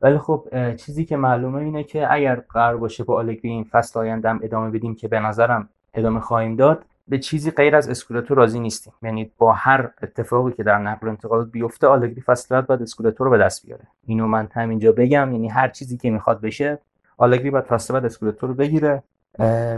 ولی 0.00 0.18
خب 0.18 0.48
چیزی 0.76 1.04
که 1.04 1.16
معلومه 1.16 1.58
اینه 1.58 1.84
که 1.84 2.12
اگر 2.12 2.34
قرار 2.34 2.76
باشه 2.76 3.04
با 3.04 3.16
آلگری 3.16 3.50
این 3.50 3.64
فصل 3.64 4.00
آینده 4.00 4.30
هم 4.30 4.40
ادامه 4.42 4.70
بدیم 4.70 4.94
که 4.94 5.08
به 5.08 5.20
نظرم 5.20 5.68
ادامه 5.94 6.20
خواهیم 6.20 6.56
داد 6.56 6.84
به 7.08 7.18
چیزی 7.18 7.50
غیر 7.50 7.76
از 7.76 7.88
اسکودتو 7.88 8.34
راضی 8.34 8.60
نیستیم. 8.60 8.92
یعنی 9.02 9.30
با 9.38 9.52
هر 9.52 9.90
اتفاقی 10.02 10.52
که 10.52 10.62
در 10.62 10.78
نقل 10.78 11.06
و 11.06 11.10
انتقالات 11.10 11.50
بیفته 11.50 11.86
آلگری 11.86 12.20
فصل 12.20 12.54
بعد 12.54 12.66
باید 12.66 12.82
اسکودتو 12.82 13.24
رو 13.24 13.30
به 13.30 13.38
دست 13.38 13.66
بیاره. 13.66 13.84
اینو 14.06 14.26
من 14.26 14.48
همینجا 14.52 14.92
بگم. 14.92 15.32
یعنی 15.32 15.48
هر 15.48 15.68
چیزی 15.68 15.96
که 15.96 16.10
می‌خواد 16.10 16.40
بشه 16.40 16.78
آلگری 17.16 17.50
باید 17.50 17.64
فصل 17.64 17.94
بعد 17.94 18.04
اسکودتو 18.04 18.46
رو 18.46 18.54
بگیره. 18.54 19.02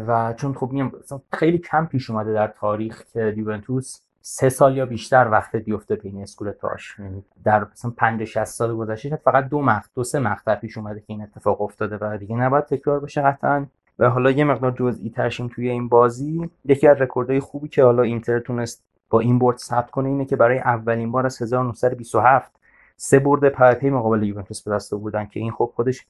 و 0.07 0.35
چون 0.37 0.55
خب 0.55 0.73
میگم 0.73 0.93
خیلی 1.33 1.59
کم 1.59 1.87
پیش 1.87 2.11
اومده 2.11 2.33
در 2.33 2.47
تاریخ 2.47 3.05
که 3.13 3.35
یوونتوس 3.37 4.01
سه 4.23 4.49
سال 4.49 4.77
یا 4.77 4.87
بیشتر 4.87 5.29
وقت 5.31 5.57
بیفته 5.57 5.95
بین 5.95 6.23
اسکودتوهاش 6.23 6.99
یعنی 6.99 7.25
در 7.45 7.67
مثلا 7.73 7.93
50 7.97 8.25
60 8.25 8.45
سال 8.45 8.77
گذشته 8.77 9.17
فقط 9.17 9.49
دو 9.49 9.63
مقطع 9.63 9.89
دو 9.95 10.05
سه 10.05 10.19
مقطع 10.19 10.55
پیش 10.55 10.79
اومده 10.79 11.01
که 11.01 11.07
این 11.07 11.23
اتفاق 11.23 11.61
افتاده 11.61 11.99
و 12.01 12.17
دیگه 12.19 12.37
نباید 12.37 12.65
تکرار 12.65 13.01
بشه 13.01 13.23
قطعا. 13.23 13.67
و 13.99 14.11
حالا 14.11 14.31
یه 14.31 14.45
مقدار 14.45 14.71
جزئی‌تر 14.71 15.11
شیم 15.11 15.49
توی 15.49 15.69
این 15.69 15.89
بازی. 15.89 16.51
یکی 16.65 16.89
از 16.89 17.01
رکوردهای 17.01 17.41
خوبی 17.41 17.69
که 17.69 17.85
حالا 17.85 18.03
اینتر 18.03 18.39
تونست 18.39 18.85
با 19.11 19.21
این 19.21 19.39
برد 19.39 19.57
ثبت 19.57 19.91
کنه 19.91 20.09
اینه 20.09 20.25
که 20.25 20.37
برای 20.37 20.59
اولین 20.59 21.13
بار 21.13 21.27
از 21.27 21.43
1927 21.43 22.53
سه 22.97 23.19
برد 23.19 23.75
پیاپی 23.75 23.91
مقابل 23.91 24.23
یوونتوس 24.23 24.63
به 24.63 24.75
دست 24.75 24.93
آوردن 24.93 25.27
که 25.27 25.41
این 25.41 25.53
خب 25.53 25.73
خودش 25.75 26.07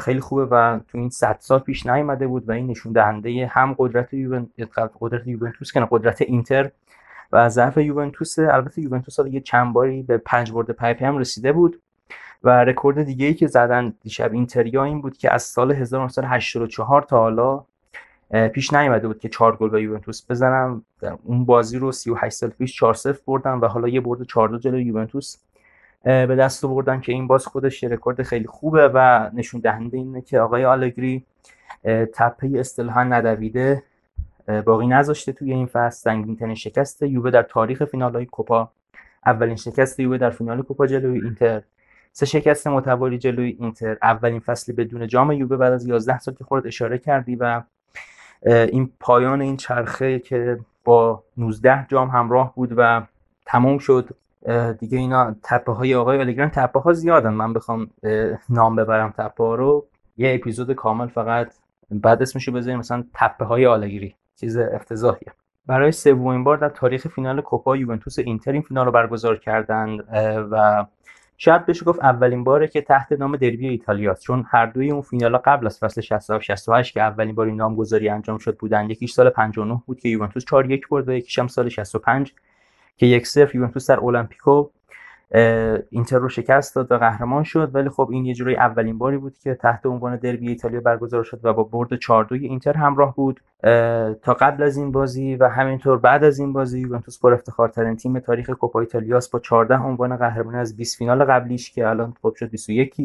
خیلی 0.00 0.20
خوبه 0.20 0.44
و 0.44 0.78
تو 0.88 0.98
این 0.98 1.10
100 1.10 1.36
سال 1.40 1.58
پیش 1.58 1.86
نیومده 1.86 2.26
بود 2.26 2.48
و 2.48 2.52
این 2.52 2.66
نشون 2.66 2.92
دهنده 2.92 3.46
هم 3.46 3.74
قدرت 3.78 4.14
یوونتوس 4.14 4.68
قدرت 5.00 5.26
یوونتوس 5.26 5.72
که 5.72 5.88
قدرت 5.90 6.22
اینتر 6.22 6.70
و 7.32 7.48
ضعف 7.48 7.76
یوونتوس 7.76 8.38
البته 8.38 8.82
یوونتوس 8.82 9.14
سال 9.14 9.34
یه 9.34 9.40
چند 9.40 9.72
باری 9.72 10.02
به 10.02 10.18
پنج 10.18 10.52
برد 10.52 10.70
پیاپی 10.70 11.04
هم 11.04 11.18
رسیده 11.18 11.52
بود 11.52 11.82
و 12.44 12.64
رکورد 12.64 13.02
دیگه 13.02 13.26
ای 13.26 13.34
که 13.34 13.46
زدن 13.46 13.94
دیشب 14.02 14.32
اینتریا 14.32 14.84
این 14.84 15.00
بود 15.00 15.18
که 15.18 15.34
از 15.34 15.42
سال 15.42 15.72
1984 15.72 17.02
تا 17.02 17.18
حالا 17.18 17.64
پیش 18.52 18.72
نیومده 18.72 19.08
بود 19.08 19.18
که 19.18 19.28
4 19.28 19.56
گل 19.56 19.68
به 19.68 19.82
یوونتوس 19.82 20.30
بزنن. 20.30 20.84
اون 21.24 21.44
بازی 21.44 21.78
رو 21.78 21.92
38 21.92 22.36
سال 22.36 22.50
پیش 22.50 22.76
4 22.76 22.94
0 22.94 23.16
بردن 23.26 23.52
و 23.52 23.66
حالا 23.66 23.88
یه 23.88 24.00
برد 24.00 24.22
4 24.22 24.48
2 24.48 24.58
جلوی 24.58 24.82
یوونتوس 24.82 25.36
به 26.04 26.36
دست 26.36 26.64
آوردن 26.64 27.00
که 27.00 27.12
این 27.12 27.26
باز 27.26 27.46
خودش 27.46 27.84
رکورد 27.84 28.22
خیلی 28.22 28.46
خوبه 28.46 28.88
و 28.94 29.30
نشون 29.34 29.60
دهنده 29.60 29.96
اینه 29.96 30.20
که 30.20 30.40
آقای 30.40 30.64
آلگری 30.64 31.24
تپه 32.14 32.50
اصطلاحا 32.54 33.04
ندویده. 33.04 33.82
باقی 34.66 34.86
نذاشته 34.86 35.32
توی 35.32 35.52
این 35.52 35.66
فصل. 35.66 36.02
سنگین 36.02 36.36
ترین 36.36 36.54
شکست 36.54 37.02
یووه 37.02 37.30
در 37.30 37.42
تاریخ 37.42 37.84
فینال 37.84 38.14
های 38.14 38.26
کوپا. 38.26 38.70
اولین 39.26 39.56
شکست 39.56 40.00
یووه 40.00 40.18
در 40.18 40.30
فینال 40.30 40.62
کوپا 40.62 40.86
جلوی 40.86 41.20
اینتر. 41.20 41.62
سه 42.12 42.26
شکست 42.26 42.66
متوالی 42.66 43.18
جلوی 43.18 43.56
اینتر. 43.60 43.96
اولین 44.02 44.40
فصل 44.40 44.72
بدون 44.72 45.06
جام 45.06 45.32
یووه 45.32 45.56
بعد 45.56 45.72
از 45.72 45.86
11 45.86 46.18
سال 46.18 46.34
که 46.34 46.44
خورد 46.44 46.66
اشاره 46.66 46.98
کردی 46.98 47.36
و 47.36 47.62
این 48.46 48.90
پایان 49.00 49.40
این 49.40 49.56
چرخه 49.56 50.18
که 50.18 50.58
با 50.84 51.24
19 51.36 51.86
جام 51.88 52.08
همراه 52.08 52.54
بود 52.54 52.74
و 52.76 53.02
تمام 53.46 53.78
شد. 53.78 54.08
دیگه 54.78 54.98
اینا 54.98 55.36
تپه 55.42 55.72
های 55.72 55.94
آقای 55.94 56.18
آلگران 56.18 56.50
تپه 56.50 56.80
ها 56.80 56.92
زیادن. 56.92 57.30
من 57.30 57.52
بخوام 57.52 57.90
نام 58.48 58.76
ببرم 58.76 59.14
تپه 59.18 59.44
ها 59.44 59.54
رو. 59.54 59.86
یه 60.16 60.34
اپیزود 60.34 60.72
کامل 60.72 61.06
فقط 61.06 61.54
بعد 61.90 62.22
اسمشو 62.22 62.52
بذاریم. 62.52 62.78
مثلا 62.78 63.04
تپه 63.14 63.44
های 63.44 63.66
آلگری. 63.66 64.14
چیز 64.40 64.56
افتضاحیه. 64.56 65.32
برای 65.66 65.92
سومین 65.92 66.44
بار 66.44 66.56
در 66.56 66.68
تاریخ 66.68 67.08
فینال 67.08 67.40
کوپا 67.40 67.76
یوونتوس 67.76 68.18
اینتر 68.18 68.52
این 68.52 68.62
فینال 68.62 68.86
رو 68.86 68.92
برگزار 68.92 69.38
کردن 69.38 69.98
و 70.50 70.86
شاید 71.36 71.66
بشه 71.66 71.84
گفت 71.84 72.00
اولین 72.00 72.44
باره 72.44 72.68
که 72.68 72.80
تحت 72.80 73.12
نام 73.12 73.36
دربی 73.36 73.68
ایتالیاست 73.68 74.22
چون 74.22 74.44
هر 74.48 74.66
دوی 74.66 74.90
اون 74.90 75.02
فینال 75.02 75.36
قبل 75.36 75.66
از 75.66 75.78
فصل 75.78 76.00
67 76.00 76.44
68 76.44 76.94
که 76.94 77.00
اولین 77.00 77.34
بار 77.34 77.46
این 77.46 77.56
نامگذاری 77.56 78.08
انجام 78.08 78.38
شد 78.38 78.56
بودن 78.56 78.90
یکیش 78.90 79.12
سال 79.12 79.30
59 79.30 79.82
بود 79.86 80.00
که 80.00 80.08
یوونتوس 80.08 80.44
4 80.44 80.70
1 80.70 80.88
برد 80.88 81.08
و 81.08 81.12
یکیش 81.12 81.38
هم 81.38 81.46
سال 81.46 81.68
65 81.68 82.32
که 82.96 83.06
یک 83.06 83.26
صفر 83.26 83.56
یوونتوس 83.56 83.90
در 83.90 84.00
المپیکو 84.04 84.68
اینتر 85.90 86.18
رو 86.18 86.28
شکست 86.28 86.76
داد 86.76 86.92
و 86.92 86.98
قهرمان 86.98 87.42
شد. 87.42 87.70
ولی 87.74 87.88
خب 87.88 88.08
این 88.12 88.24
یه 88.24 88.34
جوری 88.34 88.56
اولین 88.56 88.98
باری 88.98 89.16
بود 89.16 89.38
که 89.38 89.54
تحت 89.54 89.86
عنوان 89.86 90.16
دربی 90.16 90.48
ایتالیا 90.48 90.80
برگزار 90.80 91.22
شد 91.24 91.40
و 91.42 91.52
با 91.52 91.62
برد 91.62 91.96
4 91.96 92.24
2 92.24 92.34
اینتر 92.34 92.72
همراه 92.72 93.14
بود. 93.14 93.40
تا 94.22 94.34
قبل 94.40 94.62
از 94.62 94.76
این 94.76 94.92
بازی 94.92 95.36
و 95.36 95.48
همینطور 95.48 95.98
بعد 95.98 96.24
از 96.24 96.38
این 96.38 96.52
بازی 96.52 96.80
یوونتوس 96.80 97.20
پر 97.20 97.34
افتخارترین 97.34 97.96
تیم 97.96 98.18
تاریخ 98.18 98.50
کوپا 98.50 98.80
ایتالیاس 98.80 99.30
با 99.30 99.38
14 99.38 99.78
عنوان 99.78 100.16
قهرمانی 100.16 100.58
از 100.58 100.76
20 100.76 100.98
فینال 100.98 101.24
قبلیش 101.24 101.70
که 101.70 101.88
الان 101.88 102.14
خب 102.22 102.34
شد 102.34 102.50
21 102.50 102.96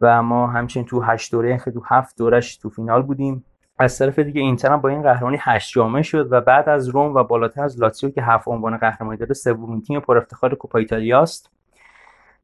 و 0.00 0.22
ما 0.22 0.46
همچنین 0.46 0.86
تو 0.86 1.00
8 1.00 1.32
دوره 1.32 1.58
تو 1.58 1.82
7 1.86 2.18
دورش 2.18 2.56
تو 2.56 2.70
فینال 2.70 3.02
بودیم. 3.02 3.44
از 3.80 3.98
طرف 3.98 4.18
دیگه 4.18 4.40
اینتر 4.40 4.72
هم 4.72 4.80
با 4.80 4.88
این 4.88 5.02
قهرمانی 5.02 5.36
هشت 5.40 5.72
جامه 5.72 6.02
شد 6.02 6.32
و 6.32 6.40
بعد 6.40 6.68
از 6.68 6.88
رم 6.88 7.14
و 7.14 7.24
بالاتر 7.24 7.64
از 7.64 7.80
لاتسیو 7.80 8.10
که 8.10 8.22
هفت 8.22 8.48
عنوان 8.48 8.76
قهرمانی 8.76 9.18
داره 9.18 9.34
سومین 9.34 9.82
تیم 9.82 10.00
پر 10.00 10.18
افتخار 10.18 10.54
کوپا 10.54 10.78
ایتالیاست 10.78 11.50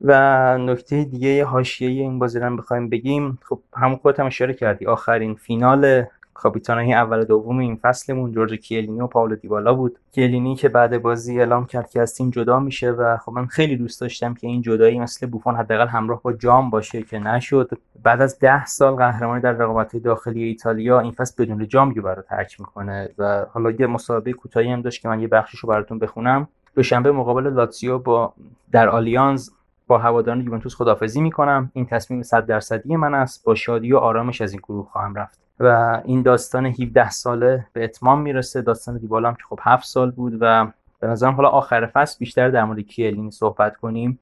و 0.00 0.58
نکته 0.58 1.04
دیگه 1.04 1.44
حاشیه 1.44 1.88
این 1.88 2.18
بازی 2.18 2.40
رو 2.40 2.56
بخوایم 2.56 2.88
بگیم 2.88 3.38
خب 3.42 3.60
همون 3.76 3.96
خودت 3.96 4.20
هم 4.20 4.26
اشاره 4.26 4.54
کردی 4.54 4.86
آخرین 4.86 5.34
فینال 5.34 6.04
کاپیتانای 6.36 6.94
اول 6.94 7.20
و 7.20 7.24
دوم 7.24 7.58
این 7.58 7.76
فصلمون 7.76 8.32
جورج 8.32 8.54
کیلینی 8.54 9.00
و 9.00 9.06
پاولو 9.06 9.36
دیبالا 9.36 9.74
بود. 9.74 9.98
کیلینی 10.12 10.54
که 10.54 10.68
بعد 10.68 11.02
بازی 11.02 11.38
اعلام 11.38 11.66
کرد 11.66 11.90
که 11.90 12.00
از 12.00 12.14
تیم 12.14 12.30
جدا 12.30 12.60
میشه 12.60 12.90
و 12.90 13.16
خب 13.16 13.32
من 13.32 13.46
خیلی 13.46 13.76
دوست 13.76 14.00
داشتم 14.00 14.34
که 14.34 14.46
این 14.46 14.62
جدایی 14.62 15.00
مثل 15.00 15.26
بوفون 15.26 15.54
حداقل 15.54 15.86
همراه 15.86 16.22
با 16.22 16.32
جام 16.32 16.70
باشه 16.70 17.02
که 17.02 17.18
نشد. 17.18 17.70
بعد 18.02 18.22
از 18.22 18.38
ده 18.38 18.66
سال 18.66 18.94
قهرمانی 18.94 19.42
در 19.42 19.52
رقابت 19.52 19.96
داخلی 19.96 20.42
ایتالیا 20.42 21.00
این 21.00 21.12
فصل 21.12 21.44
بدون 21.44 21.68
جام 21.68 21.92
یووه 21.96 22.14
رو 22.14 22.22
ترک 22.22 22.60
می‌کنه 22.60 23.08
و 23.18 23.46
حالا 23.52 23.70
یه 23.70 23.86
مسابقه 23.86 24.32
کوتاهی 24.32 24.72
هم 24.72 24.82
داشت 24.82 25.02
که 25.02 25.08
من 25.08 25.20
یه 25.20 25.28
بخشش 25.28 25.58
رو 25.58 25.68
براتون 25.68 25.98
بخونم. 25.98 26.48
دوشنبه 26.74 27.12
مقابل 27.12 27.52
لاتسیو 27.52 27.98
با 27.98 28.32
در 28.72 28.88
آلیانز 28.88 29.50
با 29.86 29.98
هواداران 29.98 30.40
یوونتوس 30.40 30.74
خدافزی 30.74 31.20
می‌کنم. 31.20 31.70
این 31.74 31.86
تصمیم 31.86 32.22
100 32.22 32.46
درصدی 32.46 32.96
من 32.96 33.14
است. 33.14 33.44
با 33.44 33.54
شادی 33.54 33.92
و 33.92 33.96
آرامش 33.96 34.40
از 34.40 34.52
این 34.52 34.60
گروه 34.64 34.88
خواهم 34.92 35.14
رفت. 35.14 35.40
و 35.60 36.02
این 36.04 36.22
داستان 36.22 36.66
17 36.66 37.10
ساله 37.10 37.66
به 37.72 37.84
اتمام 37.84 38.20
می‌رسه. 38.20 38.62
داستان 38.62 38.98
دیبالا 38.98 39.28
هم 39.28 39.34
که 39.34 39.42
خب 39.48 39.58
7 39.62 39.86
سال 39.86 40.10
بود 40.10 40.38
و 40.40 40.66
به 41.00 41.06
نظرم 41.06 41.34
حالا 41.34 41.48
آخر 41.48 41.86
فصل 41.86 42.16
بیشتر 42.18 42.48
در 42.48 42.64
مورد 42.64 42.80
کیلینی 42.80 43.30
صحبت 43.30 43.76
کنیم. 43.76 44.18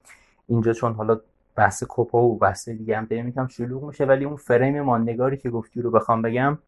اینجا 0.48 0.72
چون 0.72 0.94
حالا 0.94 1.20
بحث 1.56 1.84
کوپا 1.84 2.22
و 2.22 2.38
بحث 2.38 2.68
دیگه 2.68 2.98
هم 2.98 3.04
داریم 3.04 3.28
یکم 3.28 3.46
شلوغ 3.46 3.84
میشه. 3.84 4.04
ولی 4.04 4.24
اون 4.24 4.36
فریم 4.36 4.80
ماندگاری 4.80 5.36
که 5.36 5.50
گفتی 5.50 5.82
رو 5.82 5.90
بخوام 5.90 6.22
بگم 6.22 6.58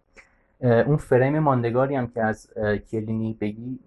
اون 0.60 0.96
فریم 0.96 1.38
ماندگاری 1.38 1.94
هم 1.94 2.06
که 2.06 2.22
از 2.22 2.48
کیلینی 2.90 3.36
بگی 3.40 3.78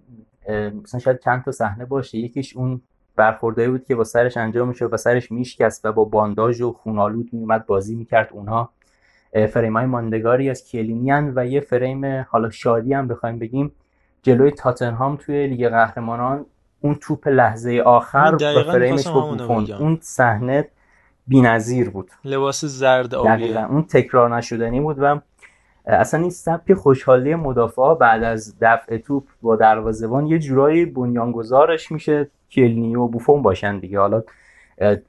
مثلا 0.84 1.00
شاید 1.00 1.20
چند 1.20 1.44
تا 1.44 1.51
صحنه 1.51 1.86
باشه. 1.86 2.18
یکیش 2.18 2.58
اون 2.58 2.82
برخوردایی 3.19 3.67
بود 3.67 3.85
که 3.85 3.95
با 3.95 4.03
سرش 4.03 4.38
انجام 4.38 4.67
می‌شد 4.67 4.93
و 4.93 4.97
سرش 4.97 5.31
میشکست 5.31 5.85
و 5.85 5.91
با 5.91 6.05
بانداژ 6.05 6.61
و 6.61 6.71
خون‌آلود 6.74 7.29
میومد 7.31 7.65
بازی 7.65 7.95
می‌کرد 7.95 8.29
اونها. 8.31 8.69
فریم 9.53 9.77
های 9.77 9.85
ماندگاری 9.85 10.49
از 10.49 10.63
کیلینی‌ان 10.63 11.34
و 11.35 11.45
یه 11.45 11.61
فریم 11.61 12.25
حالا 12.29 12.49
شادی 12.49 12.93
هم 12.93 13.07
بخوایم 13.07 13.39
بگیم 13.39 13.71
جلوی 14.23 14.51
تاتنهام 14.51 15.15
توی 15.15 15.47
لیگ 15.47 15.69
قهرمانان. 15.69 16.45
اون 16.81 16.95
توپ 16.95 17.27
لحظه 17.27 17.81
آخر 17.85 18.31
با 18.31 18.63
فریمش 18.71 19.07
با 19.07 19.38
اون 19.79 19.97
صحنه 20.01 20.67
بی‌نظیر 21.27 21.89
بود. 21.89 22.11
لباس 22.25 22.65
زرد 22.65 23.15
آبی 23.15 23.53
اون 23.53 23.83
تکرار 23.83 24.38
نشدنی 24.38 24.79
بود 24.79 24.95
و 24.99 25.19
اصلا 25.89 26.19
این 26.19 26.29
سبک 26.29 26.74
خوشحالی 26.74 27.36
مدافع 27.36 27.93
بعد 27.96 28.24
از 28.24 28.55
دفع 28.62 28.98
توپ 28.98 29.24
با 29.41 29.55
دروازه‌بان 29.55 30.27
یه 30.27 30.39
جورایی 30.39 30.86
بنیانگذارش 30.86 31.91
میشه. 31.91 32.27
کلنی 32.51 32.96
و 32.96 33.08
بوفون 33.08 33.41
باشن 33.41 33.79
دیگه. 33.79 34.00
حالا 34.00 34.24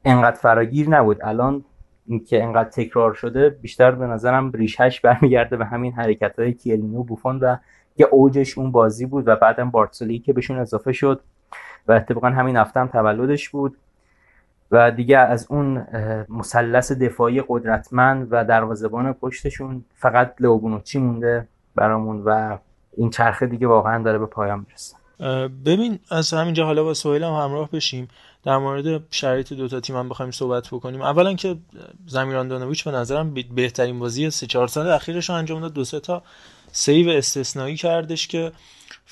انقدر 0.04 0.36
فراگیر 0.36 0.88
نبود. 0.88 1.18
الان 1.22 1.64
اینکه 2.06 2.42
انقدر 2.42 2.68
تکرار 2.68 3.14
شده 3.14 3.48
بیشتر 3.48 3.90
به 3.90 4.06
نظرم 4.06 4.52
ریشهش 4.52 5.00
برمیگرده 5.00 5.56
به 5.56 5.64
همین 5.64 5.92
حرکت 5.92 6.38
های 6.38 6.52
کیلنی 6.52 6.96
و 6.96 7.02
بوفون 7.02 7.38
و 7.38 7.56
یه 7.96 8.06
اوجش 8.10 8.58
اون 8.58 8.72
بازی 8.72 9.06
بود 9.06 9.28
و 9.28 9.36
بعدم 9.36 9.70
بارتسلی 9.70 10.18
که 10.18 10.32
بهشون 10.32 10.58
اضافه 10.58 10.92
شد 10.92 11.20
و 11.88 11.92
اتفاقا 11.92 12.28
همین 12.28 12.56
هفته 12.56 12.80
هم 12.80 12.86
تولدش 12.86 13.48
بود. 13.48 13.76
و 14.70 14.90
دیگه 14.90 15.18
از 15.18 15.46
اون 15.50 15.86
مثلث 16.28 16.92
دفاعی 16.92 17.42
قدرتمند 17.48 18.28
و 18.30 18.44
دروازه‌بان 18.44 19.12
پشتشون 19.12 19.84
فقط 19.94 20.34
لوبونوچی 20.40 20.98
مونده 20.98 21.48
برامون 21.74 22.22
و 22.24 22.58
این 22.96 23.10
چرخه 23.10 23.46
دیگه 23.46 23.66
واقعا 23.66 24.02
داره 24.02 24.18
به 24.18 24.26
پایان 24.26 24.66
می‌رسه. 24.68 24.96
ببین 25.64 25.98
از 26.10 26.32
همینجا 26.32 26.64
حالا 26.64 26.84
با 26.84 26.94
سویل 26.94 27.22
هم 27.22 27.32
همراه 27.32 27.70
بشیم. 27.70 28.08
در 28.44 28.58
مورد 28.58 29.02
شرایط 29.10 29.52
دوتا 29.52 29.80
تیم 29.80 29.96
هم 29.96 30.08
بخوایم 30.08 30.30
صحبت 30.30 30.68
بکنیم. 30.68 31.02
اولا 31.02 31.34
که 31.34 31.56
زمیران 32.06 32.48
دانویچ 32.48 32.84
به 32.84 32.90
نظرم 32.90 33.34
بهترین 33.54 33.98
بازی 33.98 34.30
سه 34.30 34.46
چهار 34.46 34.68
سال 34.68 34.88
اخیرش 34.88 35.30
رو 35.30 35.34
انجام 35.36 35.60
داد. 35.60 35.72
دو 35.72 35.84
سه 35.84 36.00
تا 36.00 36.22
سیو 36.72 37.08
استثنایی 37.08 37.76
کردش 37.76 38.28
که 38.28 38.52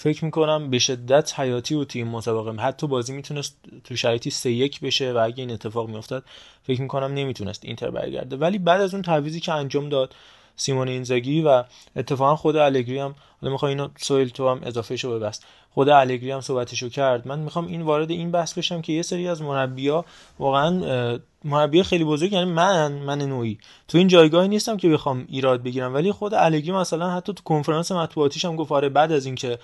فکر 0.00 0.24
می‌کنم 0.24 0.70
به 0.70 0.78
شدت 0.78 1.40
حیاتی 1.40 1.74
و 1.74 1.84
تیم 1.84 2.08
مسابقه 2.08 2.62
حتی 2.62 2.86
بازی 2.86 3.12
می‌تونست 3.12 3.58
تو 3.84 3.96
شرایطی 3.96 4.30
سه 4.30 4.50
یک 4.50 4.80
بشه 4.80 5.12
و 5.12 5.16
اگه 5.16 5.36
این 5.36 5.50
اتفاق 5.50 5.88
میافتاد 5.88 6.24
فکر 6.62 6.82
می‌کنم 6.82 7.14
نمی‌تونست 7.14 7.64
اینتر 7.64 7.90
برگرده. 7.90 8.36
ولی 8.36 8.58
بعد 8.58 8.80
از 8.80 8.94
اون 8.94 9.02
تعویضی 9.02 9.40
که 9.40 9.52
انجام 9.52 9.88
داد 9.88 10.14
سیمون 10.56 10.88
اینزاگی 10.88 11.42
و 11.42 11.64
اتفاقا 11.96 12.36
خود 12.36 12.56
الگری 12.56 12.98
هم 12.98 13.14
حالا 13.40 13.52
می‌خوام 13.52 13.68
اینو 13.68 13.88
سویل 13.96 14.28
تو 14.28 14.48
هم 14.48 14.60
اضافه 14.62 14.96
شو 14.96 15.18
ببست. 15.18 15.44
خود 15.70 15.88
الگری 15.88 16.30
هم 16.30 16.40
صحبتشو 16.40 16.88
کرد. 16.88 17.28
من 17.28 17.38
می‌خوام 17.38 17.66
این 17.66 17.82
وارد 17.82 18.10
این 18.10 18.30
بحث 18.30 18.58
بشم 18.58 18.82
که 18.82 18.92
یه 18.92 19.02
سری 19.02 19.28
از 19.28 19.42
مربیا 19.42 20.04
واقعا 20.38 21.18
مربی 21.44 21.82
خیلی 21.82 22.04
بزرگ 22.04 22.32
یعنی 22.32 22.50
من 22.50 22.92
من 22.92 23.18
نوعی. 23.18 23.58
تو 23.88 23.98
این 23.98 24.08
جایگاهی 24.08 24.48
نیستم 24.48 24.76
که 24.76 24.88
بخوام 24.88 25.26
ایراد 25.28 25.62
بگیرم. 25.62 25.94
ولی 25.94 26.12
خود 26.12 26.34
الگری 26.34 26.72
مثلا 26.72 27.10
حتی 27.10 27.32
تو 27.32 27.42
کنفرانس 27.42 27.92
مطبوعاتیش 27.92 28.44
هم 28.44 28.56
گفت 28.56 28.72
آره 28.72 28.88
بعد 28.88 29.12
از 29.12 29.26
اینکه 29.26 29.58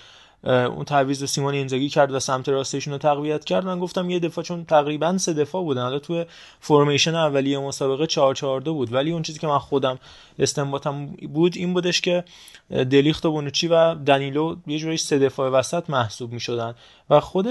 اون 0.45 0.85
تعویض 0.85 1.23
سیمون 1.23 1.53
اینزاگی 1.53 1.89
کرد 1.89 2.11
و 2.11 2.19
سمت 2.19 2.49
راستشون 2.49 2.93
رو 2.93 2.99
تقویت 2.99 3.45
کرد. 3.45 3.65
من 3.65 3.79
گفتم 3.79 4.09
یه 4.09 4.19
دفاع 4.19 4.43
چون 4.43 4.65
تقریبا 4.65 5.17
سه 5.17 5.33
دفاع 5.33 5.63
بودن. 5.63 5.81
حالا 5.81 5.99
تو 5.99 6.25
فرمیشن 6.59 7.15
اولیه 7.15 7.59
مسابقه 7.59 8.07
4 8.07 8.35
4 8.35 8.59
بود. 8.59 8.93
ولی 8.93 9.11
اون 9.11 9.21
چیزی 9.21 9.39
که 9.39 9.47
من 9.47 9.59
خودم 9.59 9.99
استنباطم 10.39 11.05
بود 11.05 11.57
این 11.57 11.73
بودش 11.73 12.01
که 12.01 12.23
دلیخت 12.69 13.25
و 13.25 13.31
بونوچی 13.31 13.67
و 13.67 13.95
دنیلو 13.95 14.55
یه 14.67 14.79
جوری 14.79 14.97
سه 14.97 15.19
دفاع 15.19 15.49
وسط 15.49 15.89
محسوب 15.89 16.31
می‌شدن. 16.31 16.75
و 17.09 17.19
خود 17.19 17.47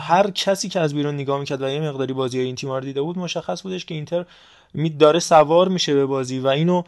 هر 0.00 0.30
کسی 0.30 0.68
که 0.68 0.80
از 0.80 0.94
بیرون 0.94 1.14
نگاه 1.14 1.40
می‌کرد 1.40 1.62
و 1.62 1.68
یه 1.68 1.80
مقداری 1.80 2.12
بازی 2.12 2.40
این 2.40 2.54
تیم 2.54 2.70
رو 2.70 2.80
دیده 2.80 3.02
بود 3.02 3.18
مشخص 3.18 3.62
بودش 3.62 3.84
که 3.84 3.94
اینتر 3.94 4.24
داره 4.98 5.18
سوار 5.18 5.68
میشه 5.68 5.94
به 5.94 6.06
بازی 6.06 6.38
و 6.38 6.46
اینو 6.46 6.82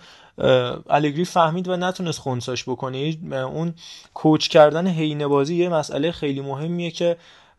الگری 0.91 1.25
فهمید 1.25 1.69
و 1.69 1.77
نتونست 1.77 2.19
خونساش 2.19 2.65
بکنه. 2.65 3.17
اون 3.33 3.75
کوچ 4.15 4.49
کردن 4.49 4.87
حین 4.87 5.27
بازی 5.29 5.55
یه 5.57 5.69
مسئله 5.69 6.13
خیلی 6.13 6.41
مهمیه 6.41 6.91
که 6.91 7.17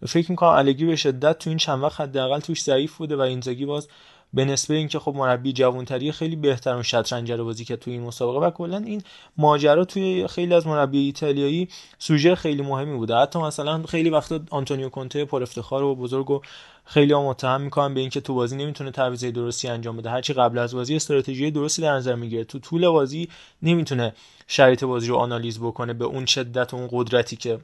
فکر 0.08 0.32
می‌کنم 0.32 0.50
الگری 0.50 0.86
به 0.86 0.96
شدت 0.96 1.40
تو 1.40 1.50
این 1.50 1.58
چند 1.58 1.84
وقت 1.84 2.02
حداقل 2.02 2.40
توش 2.40 2.64
ضعیف 2.64 2.98
بوده 2.98 3.16
و 3.16 3.22
اینزاگی 3.22 3.66
باز 3.66 3.88
به 4.34 4.46
نسبه 4.46 4.76
اینکه 4.76 5.00
خب 5.00 5.16
مربی 5.16 5.54
جوانتری 5.54 6.12
خیلی 6.12 6.36
بهتر 6.36 6.74
اون 6.74 6.84
شطرنج 6.84 7.32
رو 7.32 7.46
بازی 7.46 7.66
که 7.66 7.76
توی 7.76 7.94
این 7.94 8.02
مسابقه 8.02 8.46
و 8.46 8.50
کلا 8.50 8.78
این 8.78 9.02
ماجرا 9.38 9.86
توی 9.86 10.28
خیلی 10.28 10.54
از 10.54 10.68
مربی 10.68 11.00
ایتالیایی 11.00 11.68
سوژه 12.00 12.36
خیلی 12.36 12.62
مهمی 12.62 12.98
بوده. 12.98 13.16
حتی 13.16 13.40
مثلا 13.40 13.84
خیلی 13.84 14.10
وقتا 14.10 14.40
آنتونیو 14.50 14.90
کونته 14.90 15.26
پر 15.26 15.44
افتخار 15.44 15.84
و 15.84 15.96
بزرگ 15.96 16.32
و 16.32 16.42
خیلی 16.86 17.14
هم 17.14 17.22
متهم 17.22 17.62
می‌کنن 17.62 17.94
به 17.94 18.00
اینکه 18.00 18.22
تو 18.22 18.34
بازی 18.34 18.56
نمی‌تونه 18.56 18.92
تعویض 18.92 19.26
درستی 19.26 19.68
انجام 19.68 19.98
بده. 19.98 20.10
هرچی 20.10 20.34
قبل 20.34 20.58
از 20.58 20.76
بازی 20.76 20.96
استراتژی 20.96 21.52
درستی 21.52 21.82
در 21.82 21.94
نظر 21.94 22.16
می‌گیره. 22.16 22.44
تو 22.44 22.60
طول 22.60 22.90
بازی 22.90 23.30
نمی‌تونه 23.62 24.14
شرایط 24.48 24.84
بازی 24.84 25.08
رو 25.08 25.16
آنالیز 25.16 25.60
بکنه 25.60 25.94
به 25.94 26.06
اون 26.06 26.26
شدت 26.26 26.74
و 26.74 26.78
اون 26.78 26.90
قدرتی 26.92 27.36
که 27.36 27.60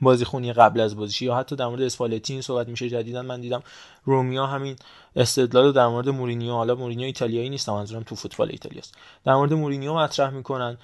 بازی‌خونی 0.00 0.52
قبل 0.52 0.80
از 0.80 0.96
بازیش 0.96 1.22
یا 1.22 1.34
حتی 1.34 1.56
در 1.56 1.66
مورد 1.66 1.82
اسپالتی 1.82 2.32
این 2.32 2.42
صحبت 2.42 2.68
میشه 2.68 2.88
جدیدا 2.88 3.22
من 3.22 3.40
دیدم 3.40 3.62
رومیا 4.04 4.46
همین 4.46 4.76
استدلال 5.16 5.72
در 5.72 5.86
مورد 5.86 6.08
مورینیو 6.08 6.52
حالا 6.52 6.74
مورینیو 6.74 7.06
ایتالیایی 7.06 7.48
نیست 7.48 7.68
منظورم 7.68 8.02
تو 8.02 8.14
فوتبال 8.14 8.48
ایتالیاست. 8.50 8.94
در 9.24 9.34
مورد 9.34 9.52
مورینیو 9.52 9.94
مطرح 9.94 10.30
می‌کنن 10.30 10.78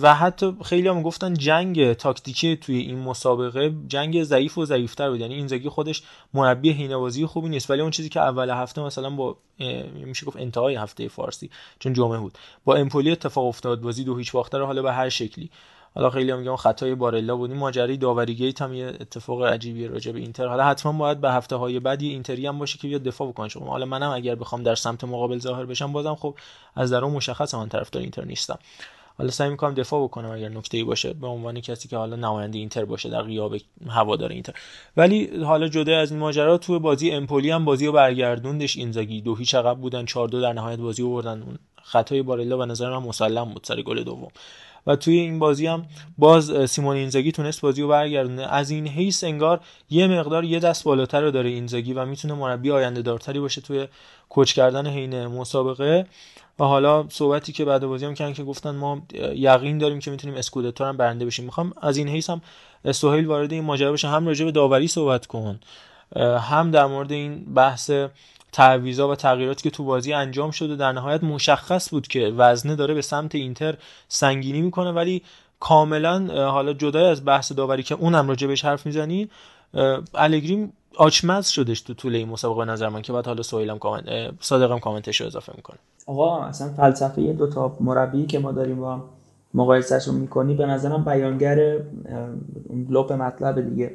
و 0.00 0.14
حتی 0.14 0.56
خیلی 0.64 0.88
هم 0.88 1.02
گفتن 1.02 1.34
جنگ 1.34 1.92
تاکتیکی 1.92 2.56
توی 2.56 2.78
این 2.78 2.98
مسابقه 2.98 3.74
جنگ 3.88 4.22
ضعیف 4.22 4.58
و 4.58 4.64
ضعیفتر 4.64 5.10
بود. 5.10 5.20
یعنی 5.20 5.34
اینزاگی 5.34 5.68
خودش 5.68 6.02
مربی 6.34 6.70
حین 6.70 6.98
بازی 6.98 7.26
خوبی 7.26 7.48
نیست 7.48 7.70
ولی 7.70 7.80
اون 7.80 7.90
چیزی 7.90 8.08
که 8.08 8.20
اول 8.20 8.50
هفته 8.50 8.82
مثلا 8.82 9.10
با 9.10 9.36
میشه 10.04 10.26
گفت 10.26 10.36
انتهای 10.36 10.74
هفته 10.74 11.08
فارسی 11.08 11.50
چون 11.78 11.92
جمعه 11.92 12.18
بود 12.18 12.38
با 12.64 12.74
امپولی 12.74 13.10
اتفاق 13.10 13.46
افتاد 13.46 13.80
بازی 13.80 14.04
دو 14.04 14.16
هیچ 14.16 14.32
باخته 14.32 14.58
حالا 14.58 14.82
به 14.82 14.92
هر 14.92 15.08
شکلی. 15.08 15.50
حالا 15.94 16.10
خیلی 16.10 16.32
میگم 16.32 16.56
خطای 16.56 16.94
بارلا 16.94 17.36
بود 17.36 17.50
این 17.50 17.58
ماجرای 17.58 17.96
داوری 17.96 18.34
gate 18.34 18.62
هم 18.62 18.74
یه 18.74 18.86
اتفاق 18.86 19.42
عجیبی 19.42 19.86
راجع 19.86 20.12
به 20.12 20.18
اینتر. 20.18 20.46
حالا 20.46 20.64
حتما 20.64 20.92
باید 20.92 21.20
به 21.20 21.30
هفته 21.30 21.56
های 21.56 21.80
بعد 21.80 22.02
یه 22.02 22.10
اینتری 22.10 22.46
هم 22.46 22.58
باشه 22.58 22.78
که 22.78 22.88
بیاد 22.88 23.02
دفاع 23.02 23.28
بکنه. 23.28 23.48
شما 23.48 23.70
حالا 23.70 23.86
منم 23.86 24.10
اگر 24.10 24.34
بخوام 24.34 24.62
در 24.62 24.74
سمت 24.74 25.04
مقابل 25.04 25.38
ظاهر 25.38 25.64
بشم 25.64 25.92
بازم 25.92 26.14
خب 26.14 26.34
از 26.76 26.92
درون 26.92 27.12
مشخص 27.12 27.54
من 27.54 27.68
طرفدار 27.68 28.02
اینتر 28.02 28.24
نیستم. 28.24 28.58
حالا 29.18 29.30
سعی 29.30 29.50
می‌کنم 29.50 29.74
دفاع 29.74 30.04
بکنم 30.04 30.30
اگر 30.30 30.48
نکته 30.48 30.76
ای 30.76 30.84
باشه 30.84 31.12
به 31.12 31.26
عنوان 31.26 31.60
کسی 31.60 31.88
که 31.88 31.96
حالا 31.96 32.16
نماینده 32.16 32.58
اینتر 32.58 32.84
باشه 32.84 33.08
در 33.08 33.22
غیاب 33.22 33.54
هوادار 33.88 34.30
اینتر. 34.30 34.54
ولی 34.96 35.42
حالا 35.44 35.68
جدا 35.68 35.98
از 35.98 36.10
این 36.10 36.20
ماجرا 36.20 36.58
تو 36.58 36.80
بازی 36.80 37.10
امپولی 37.10 37.50
هم 37.50 37.64
بازی 37.64 37.86
رو 37.86 37.92
برگردوندش 37.92 38.76
اینزاگی. 38.76 39.20
دو 39.20 39.34
هیچ 39.34 39.54
عقب 39.54 39.78
بودن 39.78 40.04
4 40.04 40.28
دو 40.28 40.40
در 40.40 40.52
نهایت 40.52 40.78
بازی 40.78 41.02
رو 41.02 41.10
بردن. 41.10 41.58
خطای 41.82 42.22
بارلا 42.22 42.56
به 42.56 42.66
نظر 42.66 42.90
من 42.90 43.06
مسلم 43.06 43.44
بود 43.44 43.64
سر 43.64 43.82
گل 43.82 44.02
دوم. 44.02 44.28
و 44.86 44.96
توی 44.96 45.14
این 45.14 45.38
بازی 45.38 45.66
هم 45.66 45.86
باز 46.18 46.70
سیمون 46.70 46.96
اینزاگی 46.96 47.32
تونست 47.32 47.60
بازی 47.60 47.82
رو 47.82 47.88
برگردونه. 47.88 48.42
از 48.42 48.70
این 48.70 48.88
حیث 48.88 49.24
انگار 49.24 49.60
یه 49.90 50.06
مقدار 50.06 50.44
یه 50.44 50.58
دست 50.58 50.84
بالاتر 50.84 51.20
رو 51.20 51.30
داره 51.30 51.48
اینزاگی 51.48 51.92
و 51.92 52.04
می‌تونه 52.04 52.34
مربی 52.34 52.70
آینده 52.70 53.02
دارتری 53.02 53.40
باشه 53.40 53.60
توی 53.60 53.88
کوچ 54.28 54.52
کردن 54.52 54.86
حین 54.86 55.26
مسابقه. 55.26 56.06
و 56.58 56.64
حالا 56.64 57.06
صحبتی 57.08 57.52
که 57.52 57.64
بعد 57.64 57.86
بازی 57.86 58.06
هم 58.06 58.14
کردن 58.14 58.32
که 58.32 58.44
گفتن 58.44 58.70
ما 58.70 59.02
یقین 59.34 59.78
داریم 59.78 59.98
که 59.98 60.10
می‌تونیم 60.10 60.36
اسکودتو 60.36 60.84
هم 60.84 60.96
برنده 60.96 61.26
بشیم. 61.26 61.44
می‌خوام 61.44 61.72
از 61.82 61.96
این 61.96 62.08
حیث 62.08 62.30
هم 62.30 62.40
سهیل 62.92 63.26
وارد 63.26 63.52
این 63.52 63.64
ماجرا 63.64 63.92
بشه 63.92 64.08
هم 64.08 64.26
راجع 64.26 64.44
به 64.44 64.52
داوری 64.52 64.88
صحبت 64.88 65.26
کن. 65.26 65.60
هم 66.40 66.70
در 66.70 66.86
مورد 66.86 67.12
این 67.12 67.54
بحث 67.54 67.90
تعویضا 68.52 69.08
و 69.08 69.14
تغییراتی 69.14 69.62
که 69.62 69.70
تو 69.70 69.84
بازی 69.84 70.12
انجام 70.12 70.50
شده 70.50 70.76
در 70.76 70.92
نهایت 70.92 71.24
مشخص 71.24 71.90
بود 71.90 72.08
که 72.08 72.32
وزنه 72.36 72.76
داره 72.76 72.94
به 72.94 73.02
سمت 73.02 73.34
اینتر 73.34 73.76
سنگینی 74.08 74.60
می‌کنه. 74.60 74.92
ولی 74.92 75.22
کاملا 75.60 76.48
حالا 76.50 76.72
جدای 76.72 77.04
از 77.04 77.24
بحث 77.24 77.52
داوری 77.52 77.82
که 77.82 77.94
اونم 77.94 78.28
راجع 78.28 78.46
بهش 78.46 78.64
حرف 78.64 78.86
می‌زنی 78.86 79.30
الگری 80.14 80.68
آچمز 80.96 81.48
شدش 81.48 81.80
تو 81.80 81.94
طول 81.94 82.14
این 82.14 82.28
مسابقه 82.28 82.64
نظر 82.64 82.88
من 82.88 83.02
که 83.02 83.12
بعد 83.12 83.26
حالا 83.26 83.42
سویلم 83.42 83.78
کامنت 83.78 84.32
صادقم 84.40 84.78
کامنتش 84.78 85.20
رو 85.20 85.26
اضافه 85.26 85.52
می‌کنه. 85.56 85.78
آقا 86.06 86.42
اصلا 86.42 86.68
فلسفه 86.68 87.32
دو 87.32 87.46
تا 87.46 87.76
مربی 87.80 88.26
که 88.26 88.38
ما 88.38 88.52
داریم 88.52 88.76
با 88.76 88.94
هم 88.94 89.02
می‌کنی 90.14 90.54
به 90.54 90.66
نظرم 90.66 91.04
بیانگر 91.04 91.60
اون 92.68 92.86
لپ 92.90 93.12
مطلب 93.12 93.70
دیگه. 93.70 93.92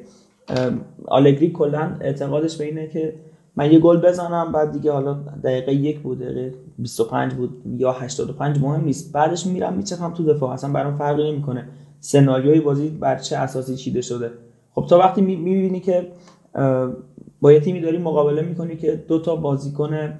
آلگری 1.07 1.51
کلا 1.51 1.97
اعتقادش 2.01 2.57
به 2.57 2.65
اینه 2.65 2.87
که 2.87 3.15
من 3.57 3.71
یه 3.71 3.79
گل 3.79 3.97
بزنم 3.97 4.51
بعد 4.51 4.71
دیگه 4.71 4.91
حالا 4.91 5.13
دقیقه 5.43 5.73
یک 5.73 5.99
بود 5.99 6.19
دقیقه 6.19 6.53
25 6.77 7.33
بود 7.33 7.61
یا 7.77 7.91
85 7.91 8.59
مهم 8.59 8.83
نیست. 8.83 9.13
بعدش 9.13 9.47
میرم 9.47 9.73
میچپم 9.73 10.13
تو 10.13 10.23
دفاع. 10.23 10.49
اصلا 10.49 10.73
برام 10.73 10.95
فرقی 10.95 11.31
نمی‌کنه. 11.31 11.67
سناریوی 11.99 12.59
بازی 12.59 12.89
بر 12.89 13.17
چه 13.17 13.37
اساسی 13.37 13.75
چیده 13.75 14.01
شده. 14.01 14.31
خب 14.71 14.85
تا 14.89 14.99
وقتی 14.99 15.21
می‌بینی 15.21 15.79
که 15.79 16.07
با 17.41 17.51
یه 17.51 17.59
تیمی 17.59 17.81
داری 17.81 17.97
مقابله 17.97 18.41
می‌کنی 18.41 18.77
که 18.77 19.03
دو 19.07 19.19
تا 19.19 19.35
بازیکن 19.35 20.19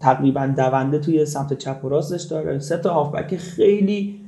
تقریبا 0.00 0.54
دونده 0.56 0.98
توی 0.98 1.26
سمت 1.26 1.58
چپ 1.58 1.84
و 1.84 1.88
راستش 1.88 2.22
داره. 2.22 2.58
سه 2.58 2.76
تا 2.76 2.92
هافبک 2.94 3.36
خیلی 3.36 4.20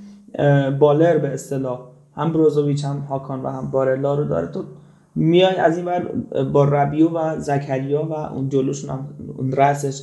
بالر 0.78 1.18
به 1.18 1.28
اصطلاح. 1.28 1.80
هم 2.16 2.32
بروزوویچ 2.32 2.84
هم 2.84 2.98
هاکان 2.98 3.42
و 3.42 3.48
هم 3.48 3.70
بارلا 3.70 4.14
رو 4.14 4.24
داره. 4.24 4.46
تو 4.46 4.64
میای 5.16 5.56
از 5.56 5.76
این 5.76 5.86
ور 5.86 6.00
با 6.52 6.64
ربیو 6.64 7.08
و 7.08 7.40
زکریا 7.40 8.02
و 8.02 8.12
اون 8.12 8.48
جلوشون 8.48 8.90
هم 8.90 9.08
اون 9.36 9.52
رسش 9.52 10.02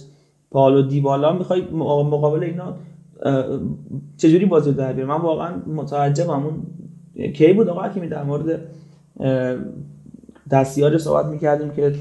پالو 0.51 0.81
دیبالا 0.81 1.33
می‌خوای 1.33 1.61
مقابل 1.71 2.43
اینا 2.43 2.73
چجوری 4.17 4.45
بازی 4.45 4.71
در 4.71 4.93
بیاری؟ 4.93 5.09
من 5.09 5.21
واقعا 5.21 5.55
متعجبم. 5.67 6.45
اون 6.45 6.63
کی 7.33 7.53
بود 7.53 7.69
آقا 7.69 7.89
که 7.89 7.99
در 7.99 8.23
مورد 8.23 8.59
دستیار 10.51 10.97
صحبت 10.97 11.25
می‌کردیم 11.25 11.69
که 11.69 11.95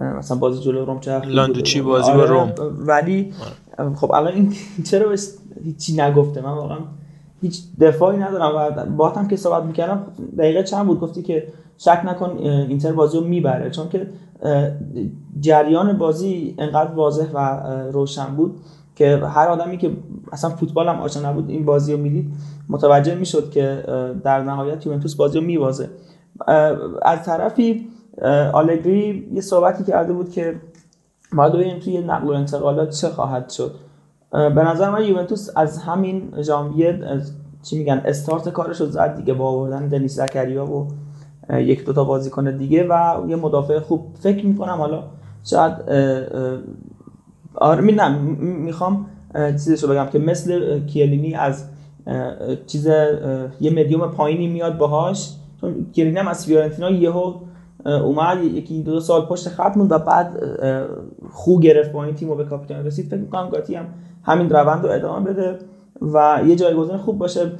مثلا 0.00 0.36
بازی 0.36 0.62
جلو 0.62 0.84
روم 0.84 1.00
چه 1.00 1.20
لاندوچی 1.20 1.80
بازی 1.80 2.12
با 2.12 2.24
روم؟ 2.24 2.52
ولی 2.78 3.32
خب 3.94 4.12
الان 4.12 4.32
این 4.32 4.52
چرا 4.90 5.16
هیچی 5.64 5.96
نگفته؟ 5.96 6.40
من 6.40 6.52
واقعا 6.52 6.78
هیچ 7.40 7.62
دفاعی 7.80 8.18
ندارم 8.18 8.52
و 8.56 8.84
با 8.86 9.08
هم 9.08 9.28
که 9.28 9.36
صحبت 9.36 9.62
می‌کردم 9.62 10.06
دقیقه 10.38 10.62
چند 10.62 10.86
بود؟ 10.86 11.00
گفتی 11.00 11.22
که 11.22 11.46
شک 11.84 12.02
نکن 12.04 12.36
اینتر 12.38 12.92
بازی 12.92 13.18
رو 13.18 13.24
می‌بره. 13.24 13.70
چون 13.70 13.88
که 13.88 14.06
جریان 15.40 15.98
بازی 15.98 16.54
انقدر 16.58 16.90
واضح 16.90 17.26
و 17.34 17.38
روشن 17.92 18.36
بود 18.36 18.60
که 18.96 19.16
هر 19.16 19.48
آدمی 19.48 19.78
که 19.78 19.90
اصلا 20.32 20.50
فوتبال 20.50 20.88
هم 20.88 21.00
آشنا 21.00 21.30
نبود 21.30 21.50
این 21.50 21.64
بازی 21.64 21.92
رو 21.92 21.98
می‌دید 21.98 22.34
متوجه 22.68 23.14
می‌شد 23.14 23.50
که 23.50 23.84
در 24.24 24.42
نهایت 24.42 24.86
یوونتوس 24.86 25.14
بازی 25.14 25.38
رو 25.38 25.44
میبازه. 25.44 25.88
از 27.02 27.24
طرفی 27.24 27.88
آلگری 28.52 29.28
یه 29.32 29.40
صحبتی 29.40 29.84
کرده 29.84 30.12
بود 30.12 30.30
که 30.30 30.60
باید 31.36 31.52
ببینیم 31.52 31.78
توی 31.78 32.00
نقل 32.00 32.28
و 32.28 32.30
انتقالات 32.30 32.90
چه 32.90 33.08
خواهد 33.08 33.50
شد. 33.50 33.74
به 34.30 34.64
نظر 34.64 34.90
من 34.90 35.04
یوونتوس 35.04 35.48
از 35.56 35.78
همین 35.78 36.32
ژانویه 36.40 37.00
چی 37.62 37.78
میگن 37.78 38.02
استارت 38.04 38.48
کارش 38.48 38.80
رو 38.80 38.86
زد 38.86 39.16
دیگه 39.16 39.34
با 39.34 39.48
آوردن 39.48 39.88
دنیس 39.88 40.20
زکریا 40.20 40.66
و 40.66 40.88
یک 41.50 41.84
دو 41.84 41.92
تا 41.92 42.04
بازیکن 42.04 42.56
دیگه 42.56 42.86
و 42.90 43.24
یه 43.28 43.36
مدافع 43.36 43.78
خوب. 43.78 44.06
فکر 44.20 44.46
می‌کنم 44.46 44.76
حالا 44.78 45.02
شاید 45.44 45.72
آره 47.54 47.80
می 47.80 47.92
نه 47.92 48.18
می‌خوام 48.38 49.06
چیزشو 49.34 49.88
بگم 49.88 50.06
که 50.06 50.18
مثل 50.18 50.80
کیلینی 50.86 51.34
از 51.34 51.64
چیز 52.66 52.86
یه 53.60 53.70
مدیوم 53.70 54.10
پایینی 54.10 54.46
میاد 54.46 54.78
باهاش. 54.78 55.30
چون 55.60 55.86
کیلینی 55.92 56.18
هم 56.18 56.28
از 56.28 56.46
فیورنتینا 56.46 56.90
یهو 56.90 57.34
اومد 57.84 58.44
یکی 58.44 58.82
دو, 58.82 59.00
سال 59.00 59.26
پشت 59.26 59.48
خط 59.48 59.76
موند 59.76 59.92
و 59.92 59.98
بعد 59.98 60.42
خوب 61.30 61.62
گرفت 61.62 61.92
با 61.92 62.04
این 62.04 62.14
تیم 62.14 62.30
و 62.30 62.34
به 62.34 62.44
کاپیتان 62.44 62.86
رسید. 62.86 63.06
فکر 63.06 63.20
می‌کنم 63.20 63.48
گاتی 63.48 63.74
هم 63.74 63.84
همین 64.22 64.50
روند 64.50 64.84
رو 64.84 64.90
ادامه 64.90 65.30
بده. 65.30 65.58
و 66.14 66.40
یه 66.46 66.56
جایگزین 66.56 66.96
خوب 66.96 67.18
باشه. 67.18 67.52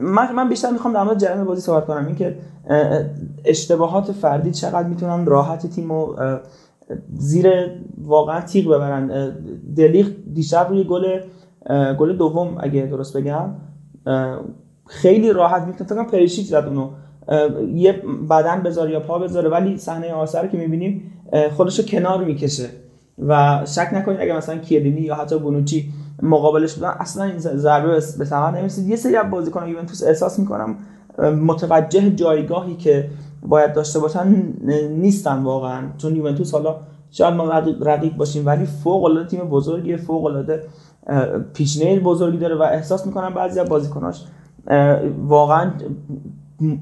من 0.00 0.32
من 0.32 0.48
بیشتر 0.48 0.70
می‌خوام 0.70 0.94
در 0.94 1.02
مورد 1.02 1.18
جریان 1.18 1.44
بازی 1.44 1.60
صحبت 1.60 1.86
کنم. 1.86 2.06
اینکه 2.06 2.36
اشتباهات 3.44 4.12
فردی 4.12 4.50
چقدر 4.50 4.88
می‌تونن 4.88 5.26
راحت 5.26 5.66
تیم 5.66 5.90
و 5.90 6.14
زیر 7.14 7.52
واقعا 8.04 8.40
تیغ 8.40 8.66
ببرن. 8.66 9.32
دلیخ 9.76 10.10
دیشب 10.34 10.66
روی 10.70 10.84
گل 10.84 11.20
گل 11.98 12.16
دوم 12.16 12.58
اگه 12.60 12.86
درست 12.86 13.16
بگم. 13.16 13.54
خیلی 14.86 15.32
راحت 15.32 15.62
می‌تونه 15.62 15.88
فکر 15.88 15.94
کنم 15.94 16.06
پریشیچ 16.06 16.46
زد 16.46 16.64
اونو. 16.66 16.90
یه 17.74 17.92
بدن 18.30 18.62
بذاره 18.62 18.90
یا 18.90 19.00
پا 19.00 19.18
بذاره 19.18 19.48
ولی 19.48 19.76
صحنه 19.76 20.12
آثر 20.12 20.46
که 20.46 20.58
می‌بینیم 20.58 21.12
خودشو 21.56 21.82
کنار 21.82 22.24
می‌کشه. 22.24 22.66
و 23.28 23.62
شک 23.66 23.88
نکنید 23.92 24.20
اگه 24.20 24.36
مثلا 24.36 24.58
کیلینی 24.58 25.00
یا 25.00 25.14
حتی 25.14 25.38
بونوچی 25.38 25.92
مقابلش 26.22 26.74
بودن. 26.74 26.88
اصلا 26.88 27.24
این 27.24 27.38
ضربه 27.38 27.88
به 28.18 28.24
ثمر 28.24 28.50
نمی‌رسید. 28.50 28.88
یه 28.88 28.96
سری 28.96 29.16
از 29.16 29.30
بازیکنان 29.30 29.68
یوونتوس 29.68 30.02
احساس 30.02 30.38
می‌کنم 30.38 30.76
متوجه 31.46 32.10
جایگاهی 32.10 32.76
که 32.76 33.10
باید 33.42 33.72
داشته 33.72 33.98
باشن 33.98 34.52
نیستن 34.90 35.42
واقعا. 35.42 35.82
چون 35.98 36.16
یوونتوس 36.16 36.52
حالا 36.52 36.76
شاید 37.10 37.34
ما 37.34 37.48
رقیب 37.80 38.16
باشیم 38.16 38.46
ولی 38.46 38.66
فوق 38.66 39.04
العاده 39.04 39.28
تیم 39.28 39.40
بزرگی 39.40 39.96
فوق 39.96 40.24
العاده 40.24 40.62
پیشنه 41.54 42.00
بزرگی 42.00 42.38
داره 42.38 42.54
و 42.54 42.62
احساس 42.62 43.06
می‌کنم 43.06 43.34
بعضی 43.34 43.60
از 43.60 43.68
بازیکناش 43.68 44.24
واقعا 45.26 45.70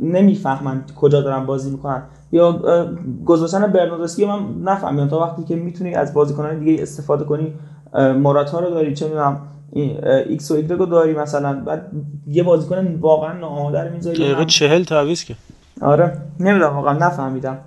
نمی‌فهمن 0.00 0.84
کجا 0.96 1.20
دارن 1.20 1.46
بازی 1.46 1.70
می‌کنن. 1.70 2.02
یا 2.32 2.60
گذاشتن 3.26 3.66
برناردسکی 3.66 4.26
من 4.26 4.38
نفهمیدم. 4.64 5.08
تا 5.08 5.20
وقتی 5.20 5.44
که 5.44 5.56
می‌تونی 5.56 5.94
از 5.94 6.14
بازیکنان 6.14 6.58
دیگه 6.58 6.82
استفاده 6.82 7.24
کنی 7.24 7.54
موراتا 7.94 8.60
رو 8.60 8.70
داری 8.70 8.94
چه 8.94 9.06
می‌دونم 9.06 9.40
ایکس 9.72 10.50
و 10.50 10.54
ایگرگو 10.54 10.86
داری 10.86 11.14
مثلا 11.14 11.60
بعد 11.60 11.90
یه 12.26 12.42
بازیکن 12.42 12.94
واقعا 13.00 13.32
ناآماده 13.32 13.80
رو 13.80 13.94
می‌ذاری 13.94 14.18
دقیقه 14.18 14.44
40 14.44 14.84
تعویض 14.84 15.24
که. 15.24 15.34
آره 15.80 16.12
نمی‌دونم 16.40 16.76
واقعا 16.76 16.92
نفهمیدم 16.92 17.58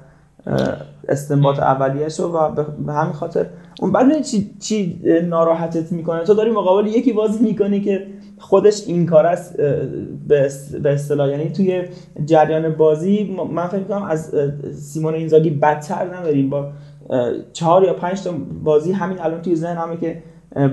استنباط 1.10 1.60
اولیه‌ش 1.60 2.20
رو 2.20 2.28
و 2.28 2.64
به 2.86 2.94
همین 2.94 3.14
خاطر. 3.14 3.46
اون 3.82 3.92
بعد 3.92 4.22
چی 4.22 4.52
چی 4.60 5.02
ناراحتت 5.30 5.92
می‌کنه؟ 5.92 6.24
تو 6.24 6.34
داری 6.34 6.52
مقابل 6.52 6.88
یکی 6.88 7.14
بازی 7.14 7.44
می‌کنی 7.44 7.82
که 7.82 8.08
خودش 8.40 8.88
این‌کاره‌ست 8.88 9.58
به 10.28 10.50
اصطلاح. 10.86 11.30
یعنی 11.30 11.50
توی 11.50 11.84
جریان 12.26 12.70
بازی 12.70 13.38
من 13.52 13.68
فکر 13.68 13.84
کنم 13.84 14.04
از 14.04 14.36
سیمون 14.76 15.14
اینزاگی 15.14 15.50
بدتر 15.50 16.16
نداریم 16.16 16.50
با 16.50 16.72
چهار 17.54 17.84
یا 17.84 17.94
پنج 17.94 18.24
تا 18.24 18.32
بازی 18.64 18.92
همین 18.92 19.22
الان 19.22 19.42
توی 19.42 19.56
ذهنمه 19.56 19.98
که 19.98 20.24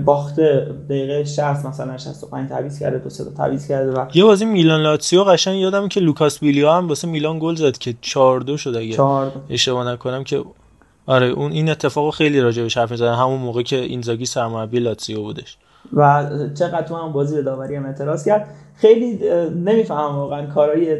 باخته 0.04 0.74
دقیقه 0.88 1.24
60 1.24 1.66
مثلا 1.66 1.98
65 1.98 2.48
تعویض 2.48 2.78
کرده 2.78 2.98
دو 2.98 3.10
سه 3.10 3.24
تا 3.24 3.30
تعویض 3.30 3.68
کرده 3.68 3.92
و 3.92 4.06
یه 4.14 4.24
بازی 4.24 4.44
میلان 4.44 4.80
لاتسیو 4.80 5.24
قشنگ 5.24 5.60
یادم 5.60 5.88
که 5.88 6.00
لوکاس 6.00 6.40
بیلیا 6.40 6.70
هم 6.70 6.88
واسه 6.88 7.08
میلان 7.08 7.38
گل 7.38 7.54
زد 7.54 7.78
که 7.78 7.94
4 8.00 8.40
2 8.40 8.56
شد 8.56 8.76
اگه 8.76 8.96
اشتباه 9.50 9.92
نکنم 9.92 10.24
که 10.24 10.42
آره 11.06 11.26
اون 11.26 11.52
این 11.52 11.70
اتفاقو 11.70 12.10
خیلی 12.10 12.40
راجع 12.40 12.62
بهش 12.62 12.78
حرف 12.78 12.96
زدن 12.96 13.14
همون 13.14 13.40
موقع 13.40 13.62
که 13.62 13.76
اینزاگی 13.76 14.26
سرمربی 14.26 14.78
لاتسیو 14.78 15.22
بودش. 15.22 15.56
و 15.92 16.24
چقدر 16.54 16.82
تو 16.82 16.96
هم 16.96 17.12
بازی 17.12 17.42
داوری 17.42 17.76
هم 17.76 17.86
اعتراض 17.86 18.24
کرد. 18.24 18.48
خیلی 18.74 19.18
نمی‌فهمم 19.54 20.16
واقعا 20.16 20.46
کارهای 20.46 20.98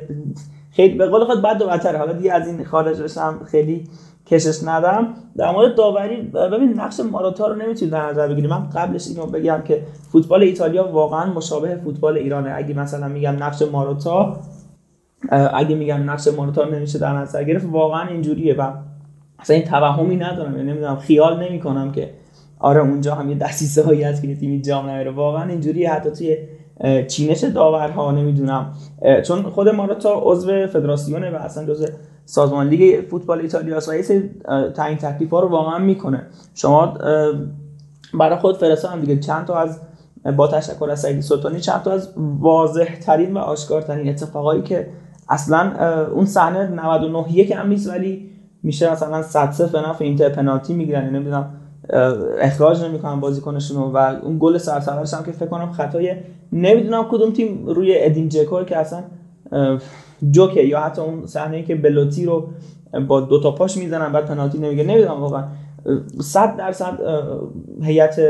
خیلی 0.73 0.95
به 0.95 1.07
قول 1.07 1.25
خود 1.25 1.43
بد 1.43 1.63
و 1.63 1.67
بدتر 1.67 1.97
حالا 1.97 2.13
دیگه 2.13 2.33
از 2.33 2.47
این 2.47 2.65
خارج 2.65 3.01
بشم 3.01 3.41
خیلی 3.51 3.89
کشش 4.31 4.65
ندم. 4.65 5.15
در 5.37 5.53
مورد 5.53 5.75
داوری 5.75 6.17
ببین 6.23 6.81
نقش 6.81 7.01
ماراتا 7.01 7.47
رو 7.47 7.55
نمی‌تونید 7.55 7.93
در 7.93 8.07
نظر 8.07 8.29
بگیریم 8.29 8.51
من 8.51 8.69
قبلش 8.69 9.09
اینو 9.09 9.27
بگم 9.27 9.63
که 9.65 9.83
فوتبال 10.13 10.43
ایتالیا 10.43 10.89
واقعا 10.89 11.33
مشابه 11.33 11.77
فوتبال 11.77 12.17
ایرانه. 12.17 12.53
اگه 12.57 12.75
مثلا 12.75 13.09
میگم 13.09 13.43
نقش 13.43 13.63
ماراتا 13.63 14.37
اگه 15.55 15.75
میگم 15.75 16.11
نقش 16.11 16.29
ماراتا 16.29 16.65
نمیشه 16.65 16.99
در 16.99 17.13
نظر 17.13 17.45
گرفت 17.45 17.67
واقعا 17.71 18.09
اینجوریه 18.09 18.55
و 18.55 18.73
اصلا 19.39 19.57
این 19.57 19.65
توهمی 19.65 20.17
ندارم. 20.17 20.57
یعنی 20.57 20.71
نمی‌دونم 20.71 20.97
خیال 20.97 21.43
نمی‌کنم 21.45 21.93
که 21.93 22.11
آره 22.59 22.81
اونجا 22.81 23.15
هم 23.15 23.31
یه 23.31 23.39
دسیسه 23.39 23.83
هایی 23.83 24.03
هست 24.03 24.23
که 24.23 24.37
تیمی 24.37 24.63
جام 24.63 24.91
نمیره 24.91 25.11
واقعا 25.11 25.49
اینجوری 25.49 25.85
حتی 25.87 26.11
توی 26.11 26.37
چینش 27.07 27.45
داورها 27.45 28.13
نمی‌دونم. 28.13 28.73
چون 29.27 29.43
خود 29.43 29.69
ماراتا 29.69 30.23
عضو 30.23 30.67
فدراسیونه 30.67 31.31
و 31.31 31.35
اصلا 31.35 31.67
جزء 31.67 31.87
سازمان 32.29 32.69
لیگ 32.69 33.09
فوتبال 33.11 33.41
ایتالیا 33.41 33.81
و 33.89 33.95
یه 33.95 34.31
تعیین 34.71 34.99
تکلیف 34.99 35.31
ها 35.31 35.41
رو 35.41 35.49
واقعا 35.49 35.79
می‌کنه. 35.79 36.27
شما 36.55 36.95
برای 38.15 38.39
خود 38.39 38.57
فرستادم 38.57 39.01
دیگه. 39.01 39.21
چند 39.21 39.47
تا 39.47 39.59
از 39.59 39.81
با 40.37 40.49
تشکر 40.49 40.91
از 40.91 41.01
سعید 41.01 41.21
سلطانی 41.21 41.61
چند 41.61 41.83
تا 41.83 41.93
از 41.93 42.09
واضح 42.41 42.99
ترین 43.01 43.35
و 43.35 43.39
آشکارترین 43.39 44.09
اتفاقایی 44.09 44.63
که 44.63 44.89
اصلا 45.29 45.73
اون 46.15 46.27
صحنه 46.27 46.67
99 46.67 47.33
یک 47.33 47.51
هم 47.51 47.69
نیست 47.69 47.91
ولی 47.91 48.31
میشه 48.63 48.93
مثلا 48.93 49.23
100 49.23 49.51
0 49.51 49.89
نفع 49.89 50.05
اینتر 50.05 50.29
پنالتی 50.29 50.75
می‌گیرن. 50.75 51.03
یعنی 51.03 51.15
نمی‌دونم 51.17 51.51
اخراج 52.41 52.85
نمی‌کنن 52.85 53.21
بازیکنشون 53.21 53.77
و 53.93 53.97
اون 53.97 54.37
گل 54.41 54.59
سرسرش 54.59 55.15
هم 55.15 55.25
که 55.25 55.33
فکر 55.33 55.49
کنم 55.49 55.73
خطای 55.73 56.17
نمی‌دونم 56.53 57.07
کدوم 57.11 57.33
تیم 57.33 57.67
روی 57.67 57.95
ادین 57.99 58.29
جکو 58.29 58.65
که 58.65 58.77
اصلا 58.77 59.03
جوکه 60.31 60.63
یا 60.63 60.81
حتی 60.81 61.03
اون 61.03 61.27
صحنه 61.27 61.63
که 61.63 61.75
بلوتی 61.75 62.25
رو 62.25 62.49
با 63.09 63.21
دو 63.21 63.41
تا 63.41 63.51
پاش 63.51 63.77
می‌زنن 63.77 64.13
بعد 64.13 64.27
پنالتی 64.27 64.59
نمیگه 64.59 64.85
نمی‌دونم 64.85 65.21
واقعا. 65.21 65.45
100 66.21 66.57
درصد 66.57 67.01
هیئت 67.83 68.21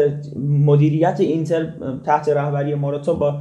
مدیریت 0.67 1.17
اینتر 1.21 1.73
تحت 2.05 2.29
رهبری 2.29 2.75
موراتا 2.75 3.13
با 3.13 3.41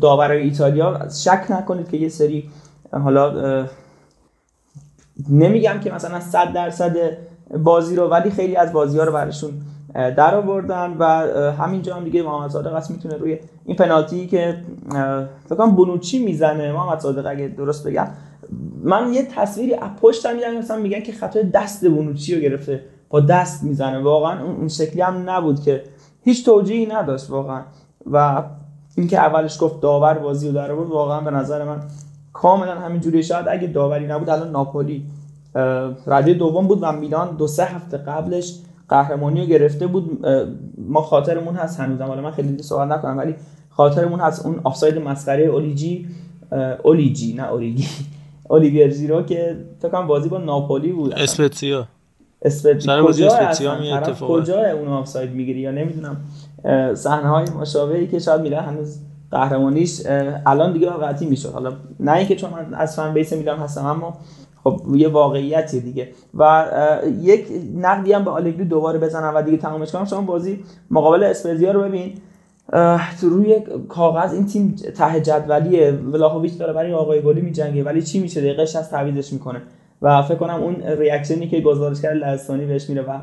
داورای 0.00 0.42
ایتالیا 0.42 1.08
شک 1.08 1.46
نکنید 1.50 1.90
که 1.90 1.96
یه 1.96 2.08
سری 2.08 2.48
حالا 2.92 3.66
نمیگم 5.30 5.80
که 5.84 5.92
مثلا 5.92 6.20
100 6.20 6.52
درصد 6.52 6.96
بازی 7.64 7.96
رو 7.96 8.08
ولی 8.08 8.30
خیلی 8.30 8.56
از 8.56 8.72
بازی 8.72 8.98
ها 8.98 9.04
رو 9.04 9.12
برشون 9.12 9.50
در 9.94 10.34
آوردن 10.34 10.96
و 10.98 11.04
همینجا 11.52 11.96
هم 11.96 12.04
دیگه 12.04 12.22
محمد 12.22 12.50
صادق 12.50 12.74
است 12.74 12.90
می‌تونه 12.90 13.16
روی 13.16 13.38
این 13.64 13.76
پنالتی 13.76 14.26
که 14.26 14.56
فکر 15.44 15.54
کنم 15.56 15.70
بونوچی 15.70 16.24
می‌زنه. 16.24 16.72
محمد 16.72 17.00
صادق 17.00 17.26
اگه 17.26 17.48
درست 17.48 17.86
بگم. 17.86 18.08
من 18.82 19.12
یه 19.12 19.28
تصویری 19.36 19.74
از 19.74 19.90
پشتم 20.02 20.34
میدم 20.34 20.58
مثلا 20.58 20.76
میگن 20.76 21.00
که 21.00 21.12
خطای 21.12 21.42
دست 21.42 21.86
بونوچی 21.88 22.34
رو 22.34 22.40
گرفته 22.40 22.84
با 23.10 23.20
دست 23.20 23.62
می‌زنه. 23.62 23.98
واقعا 23.98 24.44
اون 24.44 24.68
شکلی 24.68 25.00
هم 25.00 25.30
نبود 25.30 25.62
که. 25.62 25.82
هیچ 26.24 26.44
توجیهی 26.44 26.86
نداشت 26.86 27.30
واقعا. 27.30 27.62
و 28.10 28.42
اینکه 28.96 29.18
اولش 29.18 29.62
گفت 29.62 29.80
داور 29.80 30.14
بازی 30.14 30.48
رو 30.48 30.54
در 30.54 30.72
واقعا 30.72 31.20
به 31.20 31.30
نظر 31.30 31.64
من 31.64 31.82
کاملا 32.32 32.74
همینجوری 32.74 33.22
شاید 33.22 33.48
اگه 33.48 33.66
داوری 33.66 34.06
نبود 34.06 34.30
الان 34.30 34.50
ناپولی 34.50 35.04
رده 36.06 36.34
دوم 36.34 36.66
بود 36.66 36.78
و 36.82 36.92
میلان 36.92 37.36
دو 37.36 37.46
سه 37.46 37.64
هفته 37.64 37.98
قبلش 37.98 38.58
قهرمانی 38.90 39.40
رو 39.40 39.46
گرفته 39.46 39.86
بود 39.86 40.26
ما 40.78 41.02
خاطرمون 41.02 41.54
هست 41.54 41.80
هنوزم 41.80 42.04
حالا 42.04 42.22
من 42.22 42.30
خیلی 42.30 42.62
صحبت 42.62 42.88
نکنم 42.88 43.18
ولی 43.18 43.34
خاطرمون 43.70 44.20
هست 44.20 44.46
اون 44.46 44.60
آفساید 44.64 44.98
مسخره 44.98 45.44
اولیجی 45.44 46.06
اولیجی 46.84 47.32
نه 47.32 47.42
اولیگی 47.42 47.86
اولیویر 48.50 48.90
زیرو 48.90 49.22
که 49.22 49.56
فکر 49.78 49.88
کنم 49.88 50.06
بازی 50.06 50.28
با 50.28 50.38
ناپولی 50.38 50.92
بود. 50.92 51.14
اسپتزیا 51.14 51.88
اسپتزیا 52.42 53.02
کجا 54.20 54.70
اون 54.72 54.88
آفساید 54.88 55.30
می‌گیری؟ 55.30 55.60
یا 55.60 55.70
نمی‌دونم. 55.70 56.16
صحنه 56.94 57.28
های 57.28 57.44
مشابهی 57.60 58.06
که 58.06 58.18
شاید 58.18 58.40
میلان 58.40 58.64
هنوز 58.64 58.98
قهرمانیش 59.30 60.02
الان 60.46 60.72
دیگه 60.72 60.90
قطعی 60.90 61.28
می‌شد. 61.28 61.52
حالا 61.52 61.72
نه 62.00 62.12
اینکه 62.12 62.36
چون 62.36 62.50
من 62.50 62.74
از 62.74 62.96
فن 62.96 63.14
بیس 63.14 63.32
میلان 63.32 63.58
هستم 63.58 63.86
اما 63.86 64.18
خب 64.64 64.80
یه 64.94 65.08
واقعیتی 65.08 65.80
دیگه. 65.80 66.08
و 66.34 66.66
یک 67.20 67.46
نقدی 67.76 68.12
هم 68.12 68.24
به 68.24 68.30
آلگری 68.30 68.64
دوباره 68.64 68.98
بزنم 68.98 69.32
و 69.36 69.42
دیگه 69.42 69.56
تمامش 69.56 69.92
کنم. 69.92 70.04
شما 70.04 70.20
بازی 70.20 70.64
مقابل 70.90 71.22
اسپزیا 71.22 71.72
رو 71.72 71.80
ببین. 71.80 72.12
تو 73.20 73.28
روی 73.28 73.56
کاغذ 73.88 74.34
این 74.34 74.46
تیم 74.46 74.76
ته 74.96 75.20
جدولیه. 75.20 75.92
ولاهویچ 75.92 76.58
داره 76.58 76.72
برای 76.72 76.92
آقای 76.92 77.22
گلی 77.22 77.40
میجنگه. 77.40 77.84
ولی 77.84 78.02
چی 78.02 78.20
میشه؟ 78.20 78.40
دقیقه 78.40 78.62
از 78.62 78.90
تعویضش 78.90 79.32
می‌کنه. 79.32 79.62
و 80.02 80.22
فکر 80.22 80.34
کنم 80.34 80.62
اون 80.62 80.76
ریاکشنی 80.82 81.48
که 81.48 81.60
گزارشگر 81.60 82.12
لهستانی 82.12 82.66
بهش 82.66 82.88
میره 82.88 83.02
و 83.02 83.18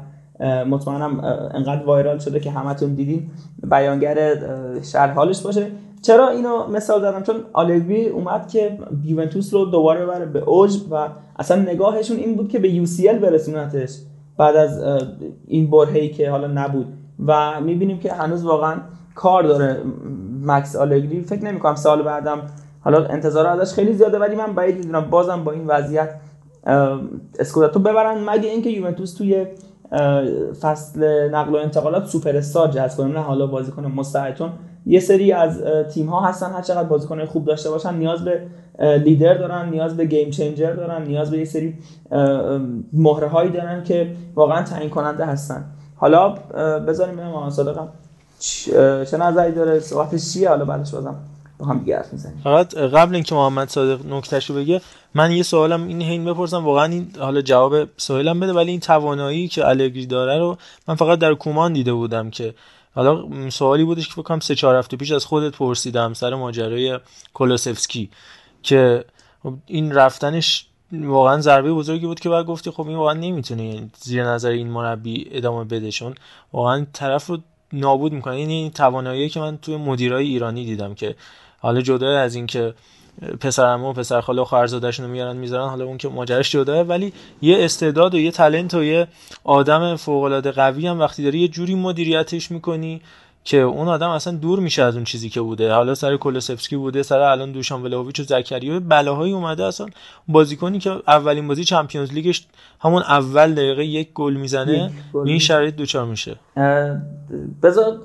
مطمئنم 0.66 1.20
انقدر 1.54 1.86
وایرال 1.86 2.20
شده 2.20 2.40
که 2.40 2.52
همتون 2.52 2.94
دیدین. 2.94 3.30
بیانگر 3.72 4.36
شرح 4.84 5.14
حالش 5.14 5.42
باشه. 5.42 5.68
چرا 6.02 6.30
اینو 6.30 6.68
مثال 6.68 7.02
زدم؟ 7.02 7.24
چون 7.24 7.36
آلگری 7.54 8.10
اومد 8.10 8.48
که 8.48 8.78
یوونتوس 9.04 9.54
رو 9.54 9.66
دوباره 9.66 10.06
ببره 10.06 10.26
به 10.26 10.40
اوج 10.40 10.78
و 10.92 11.08
اصلا 11.40 11.62
نگاهشون 11.62 12.18
این 12.18 12.36
بود 12.36 12.50
که 12.50 12.60
به 12.60 12.70
یو 12.70 12.86
سی 12.86 13.08
برسونتش 13.08 13.98
بعد 14.38 14.56
از 14.56 14.84
این 15.48 15.70
برهی 15.70 16.10
که 16.10 16.32
حالا 16.32 16.48
نبود. 16.48 16.88
و 17.26 17.62
می‌بینیم 17.62 18.00
که 18.00 18.14
هنوز 18.14 18.46
واقعا 18.46 18.76
کار 19.16 19.44
داره 19.44 19.82
مکس 20.42 20.76
آلگری 20.76 21.22
فکر 21.22 21.44
نمی 21.44 21.60
کنم 21.60 21.76
سال 21.76 22.02
بعدم 22.02 22.42
حالا 22.80 23.06
انتظار 23.06 23.48
ازش 23.48 23.74
خیلی 23.74 23.94
زیاده 23.94 24.20
ولی 24.20 24.36
من 24.36 24.54
بعید 24.54 24.76
می‌دونم 24.76 25.10
بازم 25.10 25.44
با 25.44 25.52
این 25.52 25.68
وضعیت 25.68 26.10
اسکوداتو 27.40 27.80
ببرن. 27.80 28.30
مگه 28.30 28.50
اینکه 28.50 28.70
یوونتوس 28.70 29.14
توی 29.14 29.46
فصل 30.62 31.30
نقل 31.30 31.54
و 31.54 31.56
انتقالات 31.56 32.06
سوپر 32.06 32.36
استار 32.36 32.68
جذب 32.68 32.98
کنه 32.98 33.14
نه 33.14 33.20
حالا 33.20 33.48
بازیکن 33.48 33.86
مستعد 33.86 34.42
یه 34.88 35.00
سری 35.00 35.32
از 35.32 35.64
تیم 35.94 36.10
ها 36.10 36.22
هستن 36.22 36.52
هر 36.52 36.62
چقدر 36.62 36.84
بازیکن 36.84 37.26
خوب 37.26 37.46
داشته 37.46 37.70
باشن 37.70 37.96
نیاز 37.96 38.26
به 38.26 38.42
لیدر 38.80 39.34
دارن 39.34 39.70
نیاز 39.70 39.98
به 39.98 40.06
گیم 40.06 40.30
چنجر 40.30 40.74
دارن 40.74 41.08
نیاز 41.08 41.32
به 41.32 41.38
یه 41.38 41.46
سری 41.46 41.74
مهره 42.94 43.28
هایی 43.28 43.50
دارن 43.52 43.84
که 43.84 44.16
واقعا 44.36 44.64
تعیین 44.64 44.90
کننده 44.90 45.26
هستن. 45.26 45.66
حالا 45.96 46.30
بذاریم 46.80 47.16
ببینم 47.16 47.50
صادقم 47.50 47.88
چه 49.12 49.18
نظری 49.18 49.52
داره 49.52 49.80
صحبتش 49.80 50.34
چیه؟ 50.34 50.50
حالا 50.50 50.66
بعدش 50.66 50.92
بازم 50.92 51.16
با 51.60 51.66
هم 51.66 51.80
دیگه 51.80 51.96
حرف 51.96 52.14
می‌زنیم. 52.14 52.42
فقط 52.44 52.76
قبل 52.76 53.16
اینکه 53.16 53.36
محمد 53.36 53.70
صادق 53.70 54.06
نکتهشو 54.06 54.54
بگه 54.54 54.82
من 55.14 55.32
یه 55.32 55.44
سوالم 55.44 55.88
این 55.88 56.02
هین 56.02 56.26
بپرسم 56.26 56.66
واقعا 56.66 56.86
این 56.86 57.08
حالا 57.20 57.42
جواب 57.42 57.74
سوالم 57.98 58.40
بده 58.40 58.54
ولی 58.54 58.72
این 58.72 58.80
توانایی 58.80 59.48
که 59.48 59.68
الگری 59.68 60.06
داره 60.06 60.40
رو 60.40 60.58
من 60.88 60.96
فقط 60.96 61.20
در 61.20 61.34
کومان 61.34 61.74
دیده 61.74 61.94
بودم 61.94 62.30
که 62.30 62.54
حالا 62.98 63.50
سوالی 63.50 63.84
بودش 63.84 64.08
که 64.08 64.22
فکر 64.22 64.40
سه 64.40 64.56
چهار 64.56 64.76
هفته 64.76 64.98
پیش 64.98 65.12
از 65.12 65.26
خودت 65.26 65.56
پرسیدم 65.56 66.14
سر 66.14 66.36
ماجرای 66.36 67.00
کولوسفسکی 67.34 68.10
که 68.64 69.06
خب 69.44 69.54
این 69.66 69.92
رفتنش 69.92 70.66
واقعا 70.92 71.42
ضربه 71.42 71.74
بزرگی 71.74 72.06
بود 72.06 72.20
که 72.20 72.30
بعد 72.30 72.46
گفتی 72.46 72.72
خب 72.72 72.88
این 72.88 72.98
واقعا 72.98 73.14
نمی‌تونه 73.14 73.90
زیر 74.00 74.24
نظر 74.24 74.50
این 74.50 74.68
مربی 74.68 75.28
ادامه 75.32 75.64
بده 75.64 75.92
چون 75.92 76.16
واقعا 76.54 76.86
طرف 76.94 77.28
رو 77.28 77.38
نابود 77.74 78.12
می‌کنه. 78.12 78.36
این 78.36 78.72
توانایی 78.72 79.30
که 79.30 79.40
من 79.40 79.58
توی 79.58 79.78
مدیرای 79.78 80.28
ایرانی 80.28 80.66
دیدم 80.66 80.96
که 80.96 81.16
حالا 81.60 81.82
جدا 81.82 82.20
از 82.20 82.36
اینکه 82.36 82.74
پسرمو 83.40 83.90
و 83.90 83.94
پسر 83.94 84.22
خاله 84.22 84.42
و 84.42 84.46
خواهرزاده‌شون 84.46 85.06
رو 85.06 85.12
میارن 85.12 85.38
می‌ذارن 85.38 85.70
حالا 85.70 85.86
اون 85.86 85.98
که 85.98 86.10
ماجراش 86.10 86.52
جداه 86.52 86.82
ولی 86.82 87.14
یه 87.42 87.66
استعداد 87.66 88.16
و 88.16 88.20
یه 88.20 88.32
تلنت 88.32 88.74
و 88.74 88.84
یه 88.84 89.08
آدم 89.44 89.96
فوق 89.96 90.24
العاده 90.24 90.52
قوی 90.52 90.88
هم 90.88 91.00
وقتی 91.00 91.24
داری 91.24 91.40
یه 91.40 91.48
جوری 91.48 91.76
مدیریتش 91.76 92.52
می‌کنی 92.52 93.02
که 93.44 93.58
اون 93.58 93.88
آدم 93.88 94.10
اصلا 94.10 94.34
دور 94.34 94.60
میشه 94.60 94.84
از 94.84 94.96
اون 94.96 95.04
چیزی 95.04 95.30
که 95.30 95.42
بوده. 95.42 95.74
حالا 95.74 95.96
سر 95.96 96.18
کولوسفسکی 96.18 96.76
بوده 96.76 97.04
سر 97.04 97.20
الان 97.20 97.52
دوشان 97.52 97.84
ولوویچ 97.84 98.20
و 98.20 98.24
زکریا 98.24 98.80
بلاهایی 98.80 99.34
اومده 99.34 99.66
اصلا 99.66 99.88
بازیکنی 100.28 100.80
که 100.80 100.92
اولین 101.08 101.48
بازی 101.48 101.64
چمپیونز 101.64 102.14
لیگش 102.14 102.48
همون 102.82 103.02
اول 103.02 103.54
دقیقه 103.54 103.86
یک 103.86 104.14
گل 104.14 104.34
می‌زنه 104.34 104.92
این 105.26 105.40
شرایط 105.40 105.76
دوچار 105.76 106.06
میشه. 106.06 106.36
بذار 107.64 108.00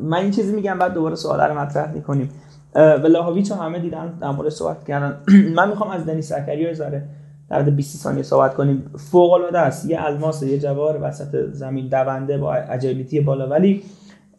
من 0.00 0.18
این 0.18 0.30
چیزی 0.30 0.52
میگم 0.52 0.78
بعد 0.78 0.94
دوباره 0.94 1.14
سوال 1.14 1.40
رو 1.40 1.58
مطرح 1.58 1.92
می‌کنیم. 1.92 2.30
ولاهویچ 2.74 3.52
همه 3.52 3.78
دیدن 3.78 4.18
در 4.20 4.30
مورد 4.30 4.48
صحبت 4.48 4.84
کردن. 4.84 5.20
من 5.56 5.68
می‌خوام 5.68 5.90
از 5.90 6.06
دنیس 6.06 6.32
زکریا 6.32 6.74
زاره 6.74 7.08
در 7.48 7.62
20 7.62 7.96
ثانیه 8.02 8.22
صحبت 8.22 8.54
کنیم. 8.54 8.90
فوق 9.10 9.32
العاده 9.32 9.58
است. 9.58 9.90
یه 9.90 10.04
الماس 10.04 10.42
یه 10.42 10.58
جوار 10.58 10.98
وسط 11.02 11.36
زمین 11.52 11.88
دونده 11.88 12.38
با 12.38 12.54
اجایلیتی 12.54 13.20
بالا. 13.20 13.48
ولی 13.48 13.82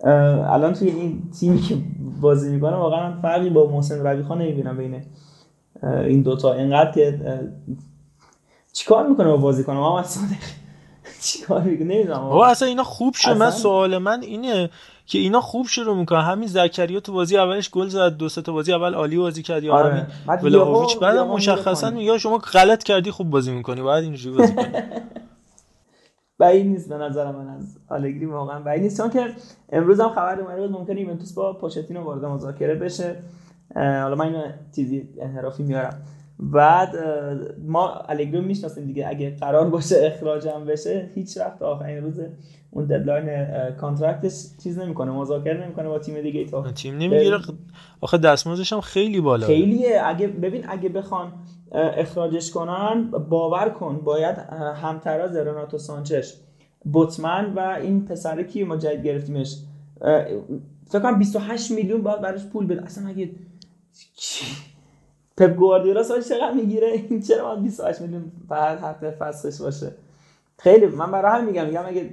الان 0.03 0.73
توی 0.73 0.87
این 0.87 1.21
تیمی 1.39 1.61
که 1.61 1.77
بازی 2.21 2.51
می‌کنه 2.51 2.75
واقعا 2.75 3.21
فرقی 3.21 3.49
با 3.49 3.69
محسن 3.71 4.07
روی 4.07 4.23
خان 4.23 4.41
نمی‌بینم 4.41 4.77
بین 4.77 5.03
این 5.83 6.21
دوتا. 6.21 6.53
اینقدر 6.53 6.91
که 6.91 7.19
چیکار 8.73 9.07
می‌کنه 9.07 9.27
با 9.27 9.37
بازی 9.37 9.63
کنه 9.63 9.79
محمد 9.79 10.05
صادق 10.05 10.43
چیکار 11.25 11.61
می‌کنه؟ 11.61 11.87
نمی‌دونم. 11.87 12.19
اصلا 12.27 12.67
اینا 12.67 12.83
خوب 12.83 13.13
شد. 13.13 13.29
من 13.29 13.49
سوال 13.51 13.97
من 13.97 14.21
اینه. 14.21 14.69
که 15.11 15.19
اینا 15.19 15.41
خوب 15.41 15.67
شروع 15.67 15.97
می‌کنه 15.97 16.21
همین 16.21 16.47
زکریا 16.47 16.99
تو 16.99 17.13
بازی 17.13 17.37
اولش 17.37 17.69
گل 17.69 17.87
زد 17.87 18.17
دو 18.17 18.29
تا 18.29 18.51
بازی 18.51 18.73
اول 18.73 18.93
عالی 18.93 19.17
بازی 19.17 19.43
کرد. 19.43 19.63
یا 19.63 19.73
آره. 19.73 20.07
همین 20.27 20.43
ولاویچ 20.43 20.97
بعد 20.99 21.17
مشخصا 21.17 21.91
یا 21.91 22.17
شما 22.17 22.37
غلط 22.37 22.83
کردی 22.83 23.11
خوب 23.11 23.29
بازی 23.29 23.51
می‌کنی. 23.51 23.81
بعد 23.81 24.03
اینجوری 24.03 24.37
بازی 24.37 24.55
کنی. 24.55 24.65
بعید 26.39 26.67
نیست 26.67 26.89
به 26.89 26.97
نظر 26.97 27.31
من 27.31 27.47
از 27.47 27.77
آلگری 27.89 28.25
واقعا. 28.25 28.59
بعید 28.59 28.83
نیست. 28.83 28.97
چون 28.97 29.09
که 29.09 29.33
امروز 29.71 29.99
هم 29.99 30.09
خبر 30.09 30.39
اومده 30.39 30.61
بود 30.61 30.71
ممکنه 30.71 30.95
ایونتوس 30.95 31.33
با 31.33 31.53
پوچتینو 31.53 32.01
وارد 32.01 32.25
مذاکره 32.25 32.75
بشه. 32.75 33.15
حالا 33.75 34.15
من 34.15 34.25
اینو 34.25 34.43
چیزی 34.75 35.09
انحرافی 35.21 35.63
میارم. 35.63 36.01
بعد 36.39 36.95
ما 37.67 37.93
الگری 37.93 38.41
می‌شناسیم 38.41 38.85
دیگه. 38.85 39.07
اگه 39.07 39.35
قرار 39.35 39.69
باشه 39.69 39.95
اخراجم 40.01 40.65
بشه 40.65 41.09
هیچ 41.15 41.37
وقت 41.37 41.61
آخرین 41.61 42.03
روز 42.03 42.19
اون 42.71 42.85
deadline 42.85 43.71
contract 43.71 44.31
ش 44.31 44.45
چیز 44.63 44.79
نمی‌کنه 44.79 45.11
مذاکره 45.11 45.63
نمی‌کنه 45.63 45.87
با 45.87 45.99
تیم 45.99 46.21
دیگه 46.21 46.45
تا 46.45 46.71
تیم 46.71 46.97
نمی‌گیره. 46.97 47.39
آخه 48.01 48.17
دستمزدش 48.17 48.73
هم 48.73 48.81
خیلی 48.81 49.21
بالا 49.21 49.47
خیلیه. 49.47 50.01
اگه 50.05 50.27
ببین 50.27 50.65
اگه 50.69 50.89
بخوان 50.89 51.31
اخراجش 51.71 52.51
کنن 52.51 53.11
باور 53.11 53.69
کن 53.69 53.97
باید 53.97 54.37
همتراز 54.75 55.35
رناتو 55.35 55.77
سانچش 55.77 56.33
بوتمن 56.85 57.53
و 57.53 57.59
این 57.59 58.05
پسره 58.05 58.43
کی 58.43 58.63
ما 58.63 58.77
جدید 58.77 59.05
گرفتیمش. 59.05 59.57
فکر 60.89 61.01
کنم 61.01 61.19
28 61.19 61.71
میلیون 61.71 62.01
باید 62.01 62.21
براش 62.21 62.45
پول 62.45 62.67
بده. 62.67 62.83
اصلا 62.83 63.07
اگه 63.07 63.29
پپ 65.37 65.55
گواردیولا 65.55 66.03
سال 66.03 66.21
چقدر 66.21 66.53
می‌گیره؟ 66.53 66.87
این 67.09 67.21
چرا 67.21 67.43
باید 67.45 67.63
28 67.63 68.01
میلیون 68.01 68.31
بعد 68.49 68.79
حق 68.79 69.09
فصلش 69.09 69.61
باشه؟ 69.61 69.91
خیلی 70.59 70.85
من 70.85 71.11
برای 71.11 71.41
هم 71.41 71.45
میگم 71.47 71.65
میگم 71.65 71.83
اگه 71.85 72.09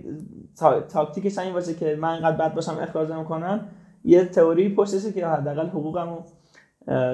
تاکتیکش 0.88 1.38
این 1.38 1.52
باشه 1.52 1.74
که 1.74 1.98
من 2.00 2.08
اینقدر 2.08 2.36
بد 2.36 2.54
باشم 2.54 2.76
اخراجم 2.80 3.24
کنن 3.24 3.60
یه 4.04 4.24
تئوری 4.24 4.74
پشتشه 4.74 5.12
که 5.12 5.26
حداقل 5.26 5.66
حقوقمو 5.66 6.18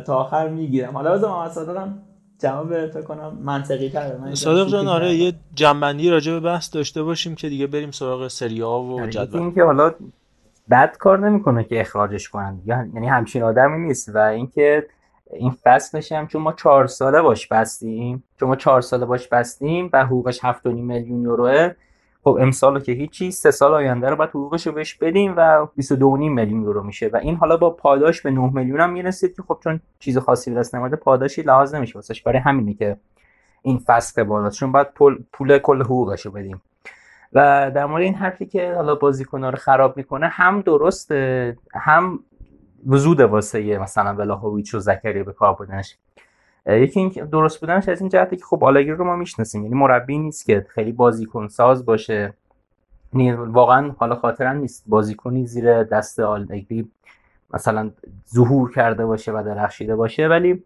تا 0.07 0.17
آخر 0.17 0.49
می‌گیرم. 0.49 0.93
حالا 0.93 1.13
بذار 1.13 1.31
محمد 1.31 1.51
صادقم 1.51 1.99
جواب 2.39 2.87
فکر 2.87 3.03
کنم. 3.03 3.39
منطقی 3.43 3.89
تره. 3.89 4.35
صادق 4.35 4.69
جان 4.69 4.89
آره 4.89 5.15
یه 5.15 5.33
جنبندی 5.55 6.11
راجع 6.11 6.33
به 6.33 6.41
بحث 6.41 6.75
داشته 6.75 7.03
باشیم 7.03 7.35
که 7.35 7.49
دیگه 7.49 7.67
بریم 7.67 7.91
سراغ 7.91 8.29
سری 8.29 8.61
ها 8.61 8.83
و 8.83 8.99
یعنی 8.99 9.11
جدول. 9.11 9.41
اینکه 9.41 9.63
حالا 9.63 9.95
بد 10.71 10.97
کار 10.97 11.29
نمی‌کنه 11.29 11.65
که 11.65 11.81
اخراجش 11.81 12.29
کنن. 12.29 12.61
یعنی 12.67 13.09
همچین 13.09 13.43
آدمی 13.43 13.87
نیست. 13.87 14.15
و 14.15 14.19
اینکه 14.19 14.87
این 15.35 15.57
فصلش 15.65 16.13
هم 16.13 16.27
چون 16.27 16.43
ما 16.43 16.53
چهار 16.53 16.87
ساله 16.87 17.23
باش 17.23 17.49
بستیم 17.49 18.25
چون 18.41 18.49
ما 18.49 18.57
چهار 18.57 18.81
ساله 18.81 19.07
باش 19.07 19.29
بستیم 19.29 19.91
و 19.93 20.05
حقوقش 20.05 20.41
7.5 20.41 20.67
میلیون 20.67 21.23
یوروه 21.23 21.71
خب 22.25 22.39
امسالو 22.41 22.81
که 22.81 22.93
هیچی 22.93 23.31
سه 23.31 23.51
سال 23.51 23.75
آینده 23.75 24.11
رو 24.11 24.17
باید 24.17 24.31
حقوقش 24.31 24.67
رو 24.67 24.73
بهش 24.73 24.95
بدیم 24.95 25.35
و 25.37 25.67
22.5 25.81 26.01
میلیون 26.01 26.63
یورو 26.63 26.83
میشه. 26.83 27.11
و 27.13 27.17
این 27.17 27.37
حالا 27.37 27.57
با 27.57 27.71
پاداش 27.71 28.23
به 28.23 28.31
9 28.31 28.51
میلیون 28.55 28.81
هم 28.81 28.93
می‌رسید 28.93 29.37
که 29.37 29.43
خب 29.43 29.59
چون 29.65 29.81
چیز 29.99 30.19
خاصی 30.19 30.51
به 30.51 30.61
دست 30.61 30.75
نمیاد 30.75 30.95
پاداشی 30.95 31.43
لحاظ 31.43 31.75
نمیشه 31.75 31.95
واسش. 31.95 32.23
برای 32.23 32.39
همینه 32.39 32.75
که 32.75 32.97
این 33.63 33.79
فصل 33.79 34.23
بالا 34.23 34.51
چون 34.51 34.73
باید 34.73 34.91
پول, 34.95 35.19
پول 35.33 35.59
کل 35.59 35.83
حقوقش 35.83 36.27
رو 36.27 36.33
بدیم. 36.33 36.63
و 37.33 37.71
در 37.75 37.87
مورد 37.87 38.03
این 38.03 38.15
حرفی 38.15 38.47
که 38.47 38.75
حالا 38.75 38.95
بازیکن‌ها 38.95 39.51
رو 39.51 39.57
خراب 39.57 39.97
می‌کنه 39.97 40.29
هم 40.29 40.61
درسته 40.61 41.57
هم 41.75 42.21
وجود 42.87 43.21
واسه 43.21 43.79
مثلا 43.79 44.15
ولاهویچ 44.15 44.75
و 44.75 44.79
زکریا 44.79 45.25
به 45.25 45.33
کار 45.33 45.55
بردنش 45.55 45.99
یکی 46.67 47.01
این 47.01 47.09
درست 47.09 47.61
بودنش 47.61 47.89
از 47.89 48.01
این 48.01 48.09
جهته 48.09 48.37
که 48.37 48.45
خب 48.45 48.65
آلگری 48.65 48.91
رو 48.91 49.05
ما 49.05 49.17
می‌شناسیم 49.17 49.63
یعنی 49.63 49.75
مربی 49.75 50.19
نیست 50.19 50.47
که 50.47 50.67
خیلی 50.69 50.93
بازیکن 50.93 51.49
ساز 51.49 51.87
باشه. 51.87 52.35
یعنی 53.15 53.33
واقعا 53.33 53.93
حالا 53.99 54.15
خاطرم 54.15 54.57
نیست 54.57 54.85
بازیکنی 54.87 55.47
زیر 55.47 55.83
دست 55.83 56.21
آلگری 56.21 56.91
مثلا 57.55 57.91
ظهور 58.35 58.73
کرده 58.73 59.07
باشه 59.07 59.33
و 59.33 59.43
درخشیده 59.47 59.97
باشه 59.97 60.29
ولی 60.29 60.65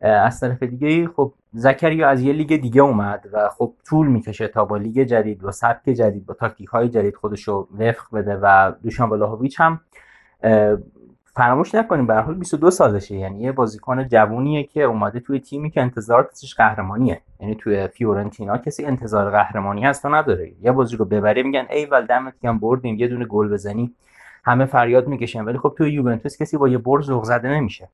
از 0.00 0.40
طرف 0.40 0.62
دیگه 0.62 1.08
خب 1.08 1.32
زکریا 1.52 2.08
از 2.08 2.20
یه 2.20 2.32
لیگ 2.32 2.56
دیگه 2.56 2.82
اومد 2.82 3.28
و 3.32 3.48
خب 3.48 3.72
طول 3.86 4.06
می‌کشه 4.06 4.48
تا 4.48 4.64
با 4.64 4.76
لیگ 4.76 5.00
جدید 5.00 5.44
و 5.44 5.52
سبک 5.52 5.84
جدید 5.90 6.26
با 6.26 6.34
تاکتیک 6.34 6.68
های 6.68 6.88
جدید 6.88 7.16
خودش 7.16 7.48
رو 7.48 7.68
وفق 7.78 8.14
بده 8.14 8.38
و 8.42 8.72
دوشان 8.82 9.10
بلاهویچ 9.10 9.60
هم 9.60 9.80
فراموش 11.38 11.74
نکنیم 11.74 12.06
به 12.06 12.10
هر 12.10 12.14
حال 12.14 12.34
22 12.34 12.70
سالشه. 12.70 13.14
یعنی 13.14 13.40
یه 13.40 13.52
بازیکن 13.52 14.08
جوونیه 14.08 14.64
که 14.64 14.82
اومده 14.82 15.20
توی 15.20 15.40
تیمی 15.40 15.70
که 15.70 15.80
انتظاراتش 15.80 16.54
قهرمانیه. 16.54 17.20
یعنی 17.40 17.54
توی 17.54 17.88
فیورنتینا 17.88 18.58
کسی 18.58 18.84
انتظار 18.84 19.30
قهرمانی 19.30 19.84
هست 19.84 20.04
و 20.04 20.08
نداره. 20.08 20.52
یه 20.62 20.72
بازی 20.72 20.96
رو 20.96 21.04
ببری 21.04 21.42
میگن 21.42 21.66
ای 21.70 21.86
ول 21.86 22.06
دمت 22.06 22.34
گرم 22.42 22.58
بردیم 22.58 22.96
یه 22.96 23.08
دونه 23.08 23.24
گل 23.24 23.48
بزنی 23.48 23.94
همه 24.44 24.64
فریاد 24.64 25.08
می‌کشن 25.08 25.44
ولی 25.44 25.58
خب 25.58 25.74
توی 25.78 25.92
یوونتوس 25.92 26.42
کسی 26.42 26.56
با 26.56 26.68
یه 26.68 26.78
برد 26.78 27.02
ذوق 27.02 27.24
زده 27.24 27.48
نمیشه. 27.48 27.88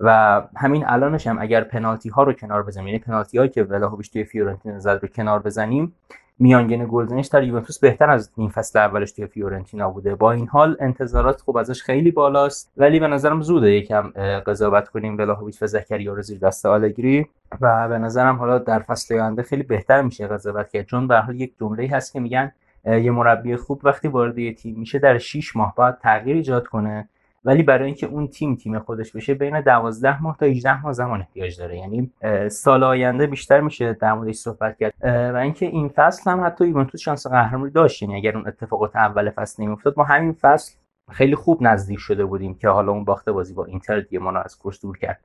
و 0.00 0.42
همین 0.56 0.84
الانش 0.86 1.26
هم 1.26 1.38
اگر 1.38 1.60
پنالتی 1.60 2.08
ها 2.08 2.22
رو 2.22 2.32
کنار 2.32 2.62
بزنیم 2.62 2.86
یعنی 2.86 2.98
پنالتی 2.98 3.38
هایی 3.38 3.50
که 3.50 3.62
ولاهویچ 3.62 4.12
توی 4.12 4.24
فیورنتینا 4.24 4.78
زد 4.78 4.98
رو 5.02 5.08
کنار 5.08 5.38
بزنیم 5.38 5.94
میانگین 6.38 6.86
گلزنیش 6.90 7.26
در 7.26 7.42
یوونتوس 7.42 7.78
بهتر 7.78 8.10
از 8.10 8.30
نیم 8.38 8.48
فصل 8.48 8.78
اولش 8.78 9.12
توی 9.12 9.26
فیورنتینا 9.26 9.90
بوده. 9.90 10.14
با 10.14 10.32
این 10.32 10.48
حال 10.48 10.76
انتظارات 10.80 11.40
خوب 11.40 11.56
ازش 11.56 11.82
خیلی 11.82 12.10
بالاست 12.10 12.72
ولی 12.76 13.00
به 13.00 13.06
نظرم 13.06 13.42
زوده 13.42 13.70
یکم 13.70 14.10
قضاوت 14.46 14.88
کنیم 14.88 15.18
ولاهویچ 15.18 15.62
و 15.62 15.66
زکریا 15.66 16.14
رو 16.14 16.22
زیر 16.22 16.38
دست 16.38 16.66
آلگری. 16.66 17.26
و 17.60 17.88
به 17.88 17.98
نظرم 17.98 18.36
حالا 18.36 18.58
در 18.58 18.78
فصل 18.78 19.14
آینده 19.14 19.42
خیلی 19.42 19.62
بهتر 19.62 20.02
میشه 20.02 20.26
قضاوت 20.26 20.70
کرد 20.70 20.86
چون 20.86 21.08
به 21.08 21.18
حال 21.18 21.40
یک 21.40 21.54
جمله 21.60 21.88
هست 21.92 22.12
که 22.12 22.20
میگن 22.20 22.52
یه 22.86 23.10
مربی 23.10 23.56
خوب 23.56 23.80
وقتی 23.84 24.08
وارد 24.08 24.54
تیم 24.54 24.78
میشه 24.78 24.98
در 24.98 25.18
6 25.18 25.56
ماه 25.56 25.74
باید 25.76 25.98
تغییر 25.98 26.36
ایجاد 26.36 26.66
کنه. 26.66 27.08
ولی 27.46 27.62
برای 27.62 27.86
اینکه 27.86 28.06
اون 28.06 28.28
تیم 28.28 28.56
تیم 28.56 28.78
خودش 28.78 29.12
بشه 29.12 29.34
بین 29.34 29.60
12 29.60 30.22
ماه 30.22 30.36
تا 30.40 30.46
18 30.46 30.82
ماه 30.82 30.92
زمان 30.92 31.20
احتیاج 31.20 31.58
داره. 31.58 31.76
یعنی 31.78 32.10
سال 32.48 32.84
آینده 32.84 33.26
بیشتر 33.26 33.60
میشه 33.60 33.92
در 33.92 34.12
موردش 34.12 34.34
صحبت 34.34 34.78
کرد. 34.78 34.94
و 35.34 35.36
اینکه 35.36 35.66
این 35.66 35.88
فصل 35.88 36.30
هم 36.30 36.44
حتی 36.44 36.66
یوونتوس 36.66 37.00
شانس 37.00 37.26
قهرمانی 37.26 37.70
داشت. 37.70 38.02
یعنی 38.02 38.16
اگر 38.16 38.36
اون 38.36 38.48
اتفاقات 38.48 38.96
اول 38.96 39.30
فصل 39.30 39.62
نمیافتاد 39.62 39.94
ما 39.96 40.04
همین 40.04 40.32
فصل 40.32 40.76
خیلی 41.10 41.34
خوب 41.34 41.62
نزدیک 41.62 41.98
شده 41.98 42.24
بودیم 42.24 42.54
که 42.54 42.68
حالا 42.68 42.92
اون 42.92 43.04
باخته 43.04 43.32
بازی 43.32 43.54
با 43.54 43.64
اینتر 43.64 44.00
دیگه 44.00 44.18
ما 44.18 44.30
از 44.30 44.58
کورس 44.58 44.80
دور 44.80 44.98
کرد. 44.98 45.20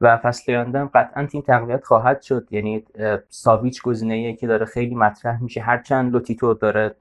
و 0.00 0.16
فصل 0.16 0.52
آینده 0.52 0.78
هم 0.78 0.90
قطعا 0.94 1.26
تیم 1.26 1.40
تقویت 1.40 1.84
خواهد 1.84 2.22
شد. 2.22 2.48
یعنی 2.50 2.84
ساویچ 3.28 3.82
گزینه‌ایه 3.82 4.36
که 4.36 4.46
داره 4.46 4.66
خیلی 4.66 4.94
مطرح 4.94 5.42
میشه. 5.42 5.60
هرچند 5.60 6.12
لوتیتو 6.12 6.54
داره 6.54 6.94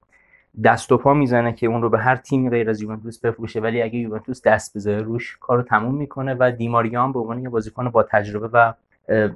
دست 0.63 0.91
و 0.91 0.97
پا 0.97 1.13
می‌زنه 1.13 1.53
که 1.53 1.67
اون 1.67 1.81
رو 1.81 1.89
به 1.89 1.99
هر 1.99 2.15
تیمی 2.15 2.49
غیر 2.49 2.69
از 2.69 2.81
یوونتوس 2.81 3.19
بفروشه. 3.19 3.59
ولی 3.59 3.81
اگه 3.81 3.99
یوونتوس 3.99 4.41
دست 4.41 4.77
بذاره 4.77 5.01
روش 5.01 5.37
کارو 5.37 5.61
تموم 5.61 5.95
می‌کنه 5.95 6.35
و 6.39 6.51
دیماریا 6.57 7.03
هم 7.03 7.11
به 7.11 7.19
عنوان 7.19 7.39
یه 7.39 7.49
بازیکن 7.49 7.89
با 7.89 8.03
تجربه 8.03 8.49
و 8.53 8.73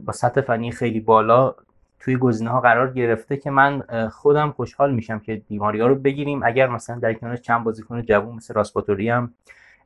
با 0.05 0.13
سطح 0.13 0.41
فنی 0.41 0.71
خیلی 0.71 0.99
بالا 0.99 1.55
توی 1.99 2.17
گزینه 2.17 2.49
ها 2.49 2.61
قرار 2.61 2.93
گرفته 2.93 3.37
که 3.37 3.51
من 3.51 3.81
خودم 4.09 4.51
خوشحال 4.51 4.93
میشم 4.93 5.19
که 5.19 5.35
دیماریا 5.35 5.87
رو 5.87 5.95
بگیریم. 5.95 6.43
اگر 6.43 6.67
مثلا 6.67 6.99
در 6.99 7.13
کنارش 7.13 7.41
چند 7.41 7.63
بازیکن 7.63 8.01
جوون 8.01 8.35
مثل 8.35 8.53
راسپاتوری 8.53 9.09
هم 9.09 9.33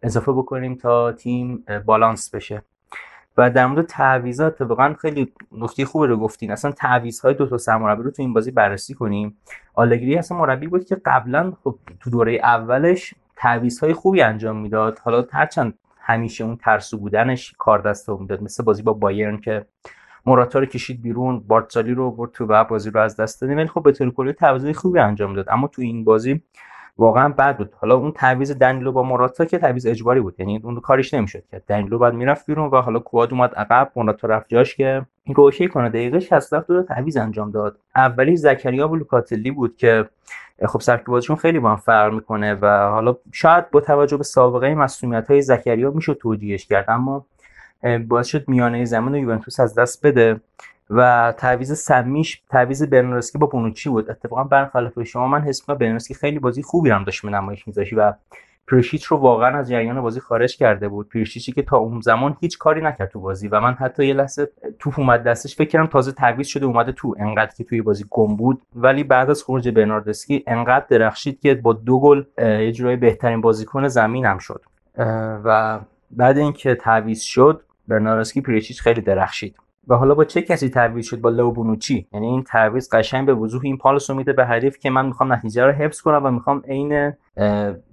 اضافه 0.04 0.32
بکنیم 0.32 0.76
تا 0.76 1.12
تیم 1.12 1.65
بالانس 1.86 2.36
بشه. 2.36 2.62
و 3.38 3.50
در 3.50 3.65
مورد 3.65 3.86
تعویضات 3.86 4.62
واقعا 4.62 4.94
خیلی 4.94 5.34
نکته 5.52 5.86
خوبی 5.86 6.08
رو 6.08 6.17
گفتین. 6.17 6.52
اصلا 6.52 6.72
تعویض 6.72 7.26
دو 7.26 7.46
تا 7.46 7.58
سرمربی 7.58 8.04
رو 8.04 8.12
تو 8.12 8.22
این 8.22 8.34
بازی 8.34 8.52
بررسی 8.52 8.94
کنیم. 8.94 9.38
آلگری 9.74 10.17
اصلا 10.17 10.38
مربی 10.38 10.67
بود 10.67 10.86
که 10.86 10.96
قبلا 11.06 11.54
خب 11.63 11.76
تو 12.00 12.10
دوره 12.10 12.34
اولش 12.34 13.13
تعویض 13.36 13.80
های 13.80 13.94
خوبی 13.94 14.22
انجام 14.22 14.58
می‌داد. 14.58 15.00
حالا 15.00 15.26
هرچند 15.32 15.74
همیشه 16.00 16.44
اون 16.44 16.58
ترسو 16.58 16.98
بودنش 16.98 17.56
کار 17.58 17.80
دست 17.80 18.10
می‌داد 18.10 18.44
مثل 18.44 18.63
بازی 18.63 18.84
با 18.84 18.94
بایرن 18.94 19.38
که 19.38 19.65
موراتا 20.26 20.60
رو 20.60 20.65
کشید 20.65 21.02
بیرون 21.02 21.39
بارتزالی 21.39 21.94
رو 21.94 22.12
برد 22.12 22.32
تو 22.32 22.46
و 22.46 22.63
بازی 22.63 22.89
رو 22.89 23.00
از 23.00 23.15
دست 23.15 23.41
دادیم. 23.41 23.58
ولی 23.58 23.67
خب 23.67 23.84
به 23.84 23.91
طور 23.91 24.12
کلی 24.12 24.34
تعویض 24.34 24.78
خوبی 24.78 25.00
انجام 25.00 25.34
داد. 25.34 25.46
اما 25.50 25.67
تو 25.67 25.82
این 25.82 26.04
بازی 26.04 26.41
واقعا 26.97 27.30
بد 27.30 27.58
بود. 27.58 27.73
حالا 27.77 27.95
اون 27.95 28.12
تعویض 28.12 28.51
دنیلو 28.51 28.91
با 28.91 29.04
موراتا 29.04 29.45
که 29.45 29.58
تعویض 29.58 29.86
اجباری 29.86 30.19
بود. 30.19 30.36
یعنی 30.39 30.62
اون 30.63 30.80
کاریش 30.80 31.13
نمی‌شد 31.13 31.43
که 31.51 31.62
دنیلو 31.67 31.97
بعد 31.99 32.13
می‌رفت 32.13 32.45
بیرون 32.45 32.69
و 32.69 32.82
حالا 32.82 32.99
کواد 32.99 33.32
اومد 33.32 33.56
عقب 33.56 33.91
موراتا 33.95 34.27
رفت 34.27 34.45
جاش 34.49 34.75
که 34.75 35.06
این 35.23 35.36
روشه 35.36 35.67
کنه. 35.67 35.89
دقیقه 35.89 36.19
67 36.19 36.67
دو 36.67 36.84
تعویض 36.84 37.17
انجام 37.17 37.51
داد. 37.51 37.77
اولی 37.95 38.38
زکریا 38.38 38.88
و 38.88 38.95
لوکاتلی 38.95 39.51
بود 39.51 39.77
که 39.77 40.10
خب 40.65 40.82
سبک 40.82 41.06
بازیشون 41.06 41.36
خیلی 41.36 41.60
با 41.60 41.69
هم 41.69 41.75
فرق 41.75 42.13
می‌کنه 42.13 42.54
و 42.54 42.67
حالا 42.89 43.15
شاید 43.32 43.71
با 43.71 43.82
توجه 43.82 44.17
به 44.17 44.23
سابقه 44.23 44.75
مسئولیت 44.75 45.32
های 45.32 45.41
زکریا 45.41 45.91
می‌شد 45.91 46.17
توجیهش 46.21 46.65
کرد. 46.65 46.86
اما 46.88 47.25
باعث 48.08 48.27
شد 48.27 48.49
میانه 48.49 48.86
زمین 48.86 49.15
یوونتوس 49.15 49.60
از 49.60 49.75
دست 49.75 50.06
بده. 50.06 50.39
و 50.91 51.34
تعویض 51.38 51.80
سمیش 51.80 52.41
تعویض 52.49 52.84
برنارسکی 52.84 53.38
با 53.38 53.47
بونوچی 53.47 53.89
بود. 53.89 54.12
اتفاقا 54.12 54.43
برخلاف 54.43 55.04
شما 55.04 55.27
من 55.27 55.41
حس 55.41 55.62
می‌کنم 55.62 55.77
برنارسکی 55.77 56.13
خیلی 56.13 56.39
بازی 56.39 56.63
خوبی 56.63 56.89
هم 56.89 57.04
داشت 57.04 57.25
نمایش 57.25 57.67
می‌ذاشت 57.67 57.93
و 57.97 58.13
پریشیچ 58.67 59.06
رو 59.06 59.17
واقعا 59.17 59.58
از 59.58 59.69
جریان 59.69 60.01
بازی 60.01 60.19
خارج 60.19 60.58
کرده 60.58 60.89
بود. 60.89 61.10
پریشیچی 61.10 61.51
که 61.51 61.62
تا 61.62 61.77
اون 61.77 62.01
زمان 62.01 62.38
هیچ 62.39 62.58
کاری 62.58 62.82
نکرد 62.82 63.10
تو 63.10 63.19
بازی 63.19 63.47
و 63.47 63.60
من 63.60 63.73
حتی 63.73 64.06
یه 64.06 64.13
لحظه 64.13 64.49
توپ 64.80 64.99
اومد 64.99 65.23
دستش 65.23 65.56
فکر 65.56 65.69
کردم 65.69 65.88
تازه 65.88 66.12
تعویض 66.12 66.47
شده 66.47 66.65
اومده 66.65 66.91
تو 66.91 67.15
انقدر 67.19 67.51
که 67.58 67.63
توی 67.63 67.82
بازی 67.82 68.06
گم 68.10 68.36
بود. 68.36 68.62
ولی 68.75 69.04
بعد 69.04 69.30
از 69.30 69.43
خروج 69.43 69.69
برناردسکی 69.69 70.43
انقدر 70.47 70.86
درخشید 70.89 71.39
که 71.39 71.56
با 71.56 71.73
دو 71.73 71.99
گل 71.99 72.23
یه 72.38 72.71
جورایی 72.71 72.97
بهترین 72.97 73.41
بازیکن 73.41 73.88
زمین 73.88 74.25
هم 74.25 74.38
شد. 74.38 74.63
و 75.43 75.80
بعد 76.12 76.38
اینکه 76.38 76.75
تعویض 76.75 77.21
شد 77.21 77.62
برناردسکی 77.88 78.41
پریشیچ 78.41 78.82
خیلی 78.82 79.01
درخشید. 79.01 79.56
و 79.88 79.96
حالا 79.96 80.15
با 80.15 80.26
چه 80.26 80.41
کسی 80.41 80.70
تعویض 80.70 81.06
شد 81.06 81.22
با 81.22 81.30
لو 81.30 81.52
بونوچی؟ 81.52 82.08
یعنی 82.13 82.28
این 82.28 82.44
تعویض 82.44 82.89
قشنگ 82.91 83.26
به 83.26 83.34
وضوح 83.34 83.62
این 83.63 83.78
پالس 83.78 84.10
رو 84.10 84.15
میده 84.15 84.34
به 84.34 84.46
حریف 84.46 84.78
که 84.80 84.89
من 84.89 85.06
می‌خوام 85.06 85.34
نتیجه 85.34 85.65
رو 85.65 85.72
حفظ 85.72 86.02
کنم 86.02 86.26
و 86.26 86.32
می‌خوام 86.32 86.63
عین 86.67 87.13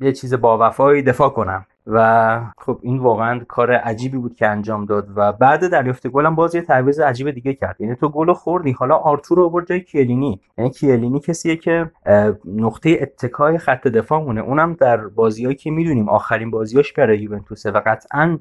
یه 0.00 0.12
چیز 0.12 0.34
با 0.34 0.58
وفایی 0.68 1.02
دفاع 1.02 1.28
کنم. 1.28 1.66
و 1.88 2.40
خب 2.58 2.78
این 2.82 2.98
واقعا 2.98 3.40
کار 3.48 3.72
عجیبی 3.72 4.18
بود 4.18 4.34
که 4.34 4.46
انجام 4.46 4.84
داد 4.84 5.08
و 5.16 5.32
بعد 5.32 5.70
دریافت 5.70 6.08
گلم 6.08 6.34
باز 6.34 6.54
یه 6.54 6.62
تعویض 6.62 7.00
عجیب 7.00 7.30
دیگه 7.30 7.54
کرد. 7.54 7.80
یعنی 7.80 7.94
تو 7.94 8.08
گل 8.08 8.32
خوردی 8.32 8.72
حالا 8.72 8.96
آرتور 8.96 9.40
آورد 9.40 9.66
جای 9.66 9.80
کیلینی. 9.80 10.40
یعنی 10.58 10.70
کیلینی 10.70 11.20
کسیه 11.20 11.56
که 11.56 11.90
نقطه 12.44 12.98
اتکای 13.00 13.58
خط 13.58 13.88
دفاع 13.88 14.22
مونه 14.22 14.40
اونم 14.40 14.74
در 14.74 14.96
بازیایی 14.96 15.56
که 15.56 15.70
می‌دونیم 15.70 16.08
آخرین 16.08 16.50
بازیاش 16.50 16.92
برای 16.92 17.18
یوونتوسه 17.18 17.70
و 17.70 17.80
قطعا 17.86 18.38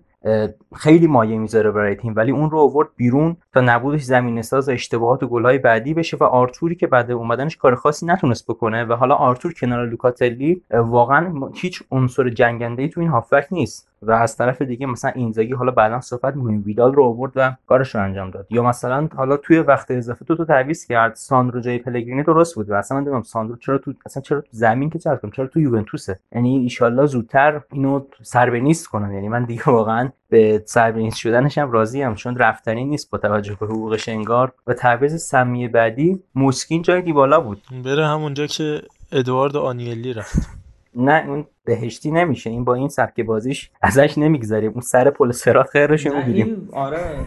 خیلی 0.75 1.07
مایه 1.07 1.37
می‌ذاره 1.37 1.71
برای 1.71 1.95
تیم. 1.95 2.13
ولی 2.15 2.31
اون 2.31 2.51
رو 2.51 2.59
آورد 2.59 2.87
بیرون 2.95 3.37
تا 3.53 3.61
نبودش 3.61 4.01
زمینه 4.01 4.41
ساز 4.41 4.69
اشتباهات 4.69 5.23
و 5.23 5.27
گلهای 5.27 5.57
بعدی 5.57 5.93
بشه 5.93 6.17
و 6.17 6.23
آرتوری 6.23 6.75
که 6.75 6.87
بعد 6.87 7.11
اومدنش 7.11 7.57
کار 7.57 7.75
خاصی 7.75 8.05
نتونست 8.05 8.47
بکنه. 8.47 8.85
و 8.85 8.93
حالا 8.93 9.15
آرتور 9.15 9.53
کنار 9.53 9.85
لوکاتلی 9.85 10.61
واقعا 10.71 11.33
هیچ 11.53 11.83
عنصر 11.91 12.29
جنگنده 12.29 12.81
ای 12.81 12.89
تو 12.89 13.01
این 13.01 13.09
هافبک 13.37 13.53
نیست. 13.53 13.87
و 14.01 14.11
از 14.11 14.37
طرف 14.37 14.61
دیگه 14.61 14.85
مثلا 14.85 15.11
اینزاگی 15.15 15.53
حالا 15.53 15.71
بعدا 15.71 16.01
صحبت 16.01 16.35
می‌کنیم. 16.35 16.63
ویدال 16.65 16.93
رو 16.93 17.03
آورد 17.03 17.31
و 17.35 17.55
کارش 17.67 17.95
رو 17.95 18.03
انجام 18.03 18.31
داد. 18.31 18.47
یا 18.49 18.63
مثلا 18.63 19.09
حالا 19.15 19.37
توی 19.37 19.59
وقت 19.59 19.91
اضافه 19.91 20.25
تو 20.25 20.35
تو 20.35 20.45
تعویض 20.45 20.85
کرد. 20.85 21.15
ساندرو 21.15 21.59
جای 21.59 21.77
پلگرینی 21.77 22.23
درست 22.23 22.55
بود 22.55 22.69
و 22.69 22.73
اصلا 22.73 22.97
من 22.97 23.01
نمی‌دونم 23.01 23.23
ساندرو 23.23 23.57
چرا 23.57 23.77
تو 23.77 23.93
اصلا 24.05 24.23
چرا 24.23 24.41
تو 24.41 24.47
زمین 24.51 24.89
که 24.89 24.99
چرا 24.99 25.19
چرا 25.33 25.47
تو 25.47 25.59
یوونتوسه؟ 25.59 26.19
یعنی 26.31 26.69
ان 26.81 27.05
زودتر 27.05 27.61
اینو 27.71 28.01
سر 28.21 28.38
به 28.38 28.54
نیست 28.54 28.87
کنن. 28.87 29.13
یعنی 29.13 29.27
من 29.27 29.45
دیگه 29.45 29.63
واقعا 29.65 30.09
به 30.29 30.63
سر 30.65 30.78
به 30.78 30.91
نیست 30.91 31.17
شدنش 31.17 31.57
هم 31.57 31.71
راضی 31.71 32.01
هم 32.01 32.15
چون 32.15 32.37
رفتنی 32.37 32.85
نیست 32.85 33.11
با 33.11 33.17
توجه 33.17 33.57
به 33.59 33.65
حقوقش 33.65 34.09
انگار. 34.09 34.51
و 34.67 34.73
تعویض 34.73 35.23
سمی 35.23 35.67
بعدی 35.67 36.23
مویس 36.35 36.58
کین 36.58 36.81
جای 36.81 37.01
دیبالا 37.01 37.39
بود. 37.39 37.61
بره 37.85 38.07
همونجا 38.07 38.47
که 38.47 38.81
ادوارد 39.11 39.55
آنیلی 39.55 40.13
رفت. 40.13 40.57
نه 40.95 41.25
اون 41.27 41.45
بهشتی 41.67 42.11
نمیشه. 42.11 42.49
این 42.49 42.63
با 42.63 42.73
این 42.73 42.89
سبک 42.89 43.21
بازیش 43.21 43.69
ازش 43.81 44.17
نمی‌گذاریم 44.17 44.71
اون 44.71 44.81
سر 44.81 45.09
پل 45.09 45.31
سرات 45.31 45.69
خیرش 45.69 46.07
می‌گیریم 46.07 46.69
آره. 46.73 47.19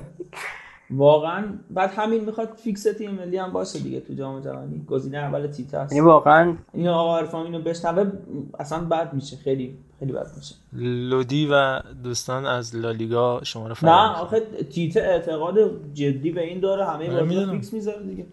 واقعا 0.90 1.44
بعد 1.70 1.90
همین 1.96 2.24
می‌خواد 2.24 2.48
فیکس 2.64 2.82
تیم 2.82 3.10
ملی 3.10 3.36
هم 3.36 3.52
باشه 3.52 3.78
دیگه 3.78 4.00
تو 4.00 4.14
جام 4.14 4.40
جهانی. 4.40 4.84
گزینه 4.88 5.18
اول 5.18 5.46
تیتا 5.46 5.80
است 5.80 5.92
یعنی 5.92 6.06
واقعا 6.06 6.56
این 6.72 6.88
آقا 6.88 7.18
عرفان 7.18 7.46
اینو 7.46 7.60
بشنوه 7.62 8.12
اصلا 8.58 8.84
بد 8.84 9.14
میشه. 9.14 9.36
خیلی 9.36 9.78
خیلی 9.98 10.12
بد 10.12 10.26
میشه. 10.36 10.54
لودی 10.72 11.48
و 11.52 11.80
دوستان 12.04 12.46
از 12.46 12.76
لالیگا 12.76 13.40
شما 13.42 13.68
رو 13.68 13.74
نه 13.82 14.18
آخه 14.18 14.40
تیتا 14.72 15.00
اعتقاد 15.00 15.56
جدی 15.94 16.30
به 16.30 16.40
این 16.40 16.60
داره. 16.60 16.86
همه 16.86 17.20
بازی 17.20 17.46
فیکس 17.50 17.72
می‌ذاره 17.72 18.02
دیگه. 18.02 18.26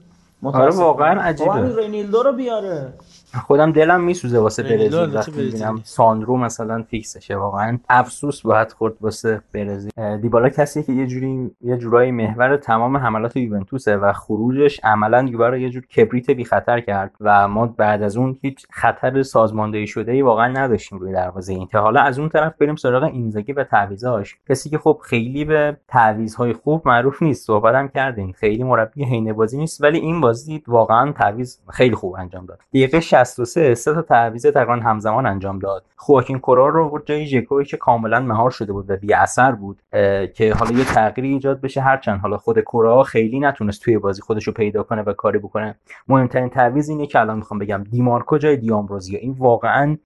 آره 0.43 0.75
واقعا 0.75 1.21
عجیبه. 1.21 1.75
رینیلدو 1.75 2.23
رو 2.23 2.33
بیاره. 2.33 2.93
خودم 3.41 3.71
دلم 3.71 4.03
میسوزه 4.03 4.39
واسه 4.39 4.63
برزیل 4.63 5.15
وقتی 5.15 5.31
می‌بینم 5.31 5.81
ساندرو 5.83 6.37
مثلا 6.37 6.83
فیکسشه 6.89 7.35
واقعا. 7.35 7.79
افسوس 7.89 8.41
باید 8.41 8.71
خورد 8.71 8.93
واسه 9.01 9.41
برزیل. 9.53 9.91
دیبالا 10.21 10.49
کسی 10.49 10.83
که 10.83 10.93
یه 10.93 11.07
جوری 11.07 11.51
یه 11.61 11.77
جورایی 11.77 12.11
محور 12.11 12.57
تمام 12.57 12.97
حملات 12.97 13.35
یوونتوسه 13.35 13.97
و 13.97 14.13
خروجش 14.13 14.79
عملا 14.83 15.23
یووه 15.31 15.61
یه 15.61 15.69
جور 15.69 15.85
کبریت 15.85 16.31
بی 16.31 16.45
خطر 16.45 16.79
کرد 16.79 17.11
و 17.21 17.47
ما 17.47 17.67
بعد 17.67 18.03
از 18.03 18.17
اون 18.17 18.37
هیچ 18.41 18.65
خطر 18.71 19.23
سازماندهی 19.23 19.87
شده 19.87 20.11
ای 20.11 20.21
واقعا 20.21 20.47
نداشتیم 20.47 20.99
روی 20.99 21.13
دروازه 21.13 21.53
اینتر 21.53 21.79
حالا 21.79 22.01
از 22.01 22.19
اون 22.19 22.29
طرف 22.29 22.53
بریم 22.59 22.75
سراغ 22.75 23.03
اینزاگی 23.03 23.53
و 23.53 23.63
تعویضاش. 23.63 24.35
کسی 24.49 24.69
که 24.69 24.77
خب 24.77 24.99
خیلی 25.03 25.45
به 25.45 25.77
تعویضهای 25.87 26.53
خوب 26.53 26.81
معروف 26.85 27.23
نیست 27.23 27.45
صحبتم 27.45 27.87
کردیم 27.87 28.31
خیلی 28.31 28.63
مربی 28.63 29.03
حین 29.03 29.33
بازی 29.33 29.57
نیست 29.57 29.83
ولی 29.83 29.99
این 29.99 30.21
بازی 30.21 30.63
واقعا 30.67 31.11
تعویض 31.11 31.57
خیلی 31.69 31.95
خوب 31.95 32.15
انجام 32.19 32.45
داد. 32.45 32.59
دقیقه 32.73 32.99
63 33.35 33.75
سه 33.75 33.93
تا 33.93 34.01
تعویض 34.01 34.45
تقریبا 34.45 34.73
همزمان 34.73 35.25
انجام 35.25 35.59
داد. 35.59 35.85
خواکین 35.95 36.39
کورا 36.39 36.67
رو 36.67 36.89
برد 36.89 37.05
جای 37.05 37.25
ژکوی 37.25 37.65
که 37.65 37.77
کاملا 37.77 38.19
مهار 38.19 38.51
شده 38.51 38.73
بود 38.73 38.89
و 38.89 38.95
بی 38.97 39.13
اثر 39.13 39.51
بود 39.51 39.81
که 40.33 40.53
حالا 40.59 40.71
یه 40.77 40.85
تغییری 40.85 41.33
ایجاد 41.33 41.61
بشه. 41.61 41.81
هرچند 41.81 42.19
حالا 42.19 42.37
خود 42.37 42.59
کورا 42.59 43.03
خیلی 43.03 43.39
نتونست 43.39 43.81
توی 43.81 43.97
بازی 43.97 44.21
خودش 44.21 44.47
رو 44.47 44.53
پیدا 44.53 44.83
کنه 44.83 45.01
و 45.01 45.13
کاری 45.13 45.39
بکنه. 45.39 45.75
مهمترین 46.07 46.49
تعویض 46.49 46.89
اینه 46.89 47.07
که 47.07 47.19
الان 47.19 47.37
می‌خوام 47.37 47.59
بگم 47.59 47.83
دیمارکو 47.91 48.37
جای 48.37 48.57
دیامروزیا 48.57 49.19
این 49.19 49.35
واقعا 49.39 49.97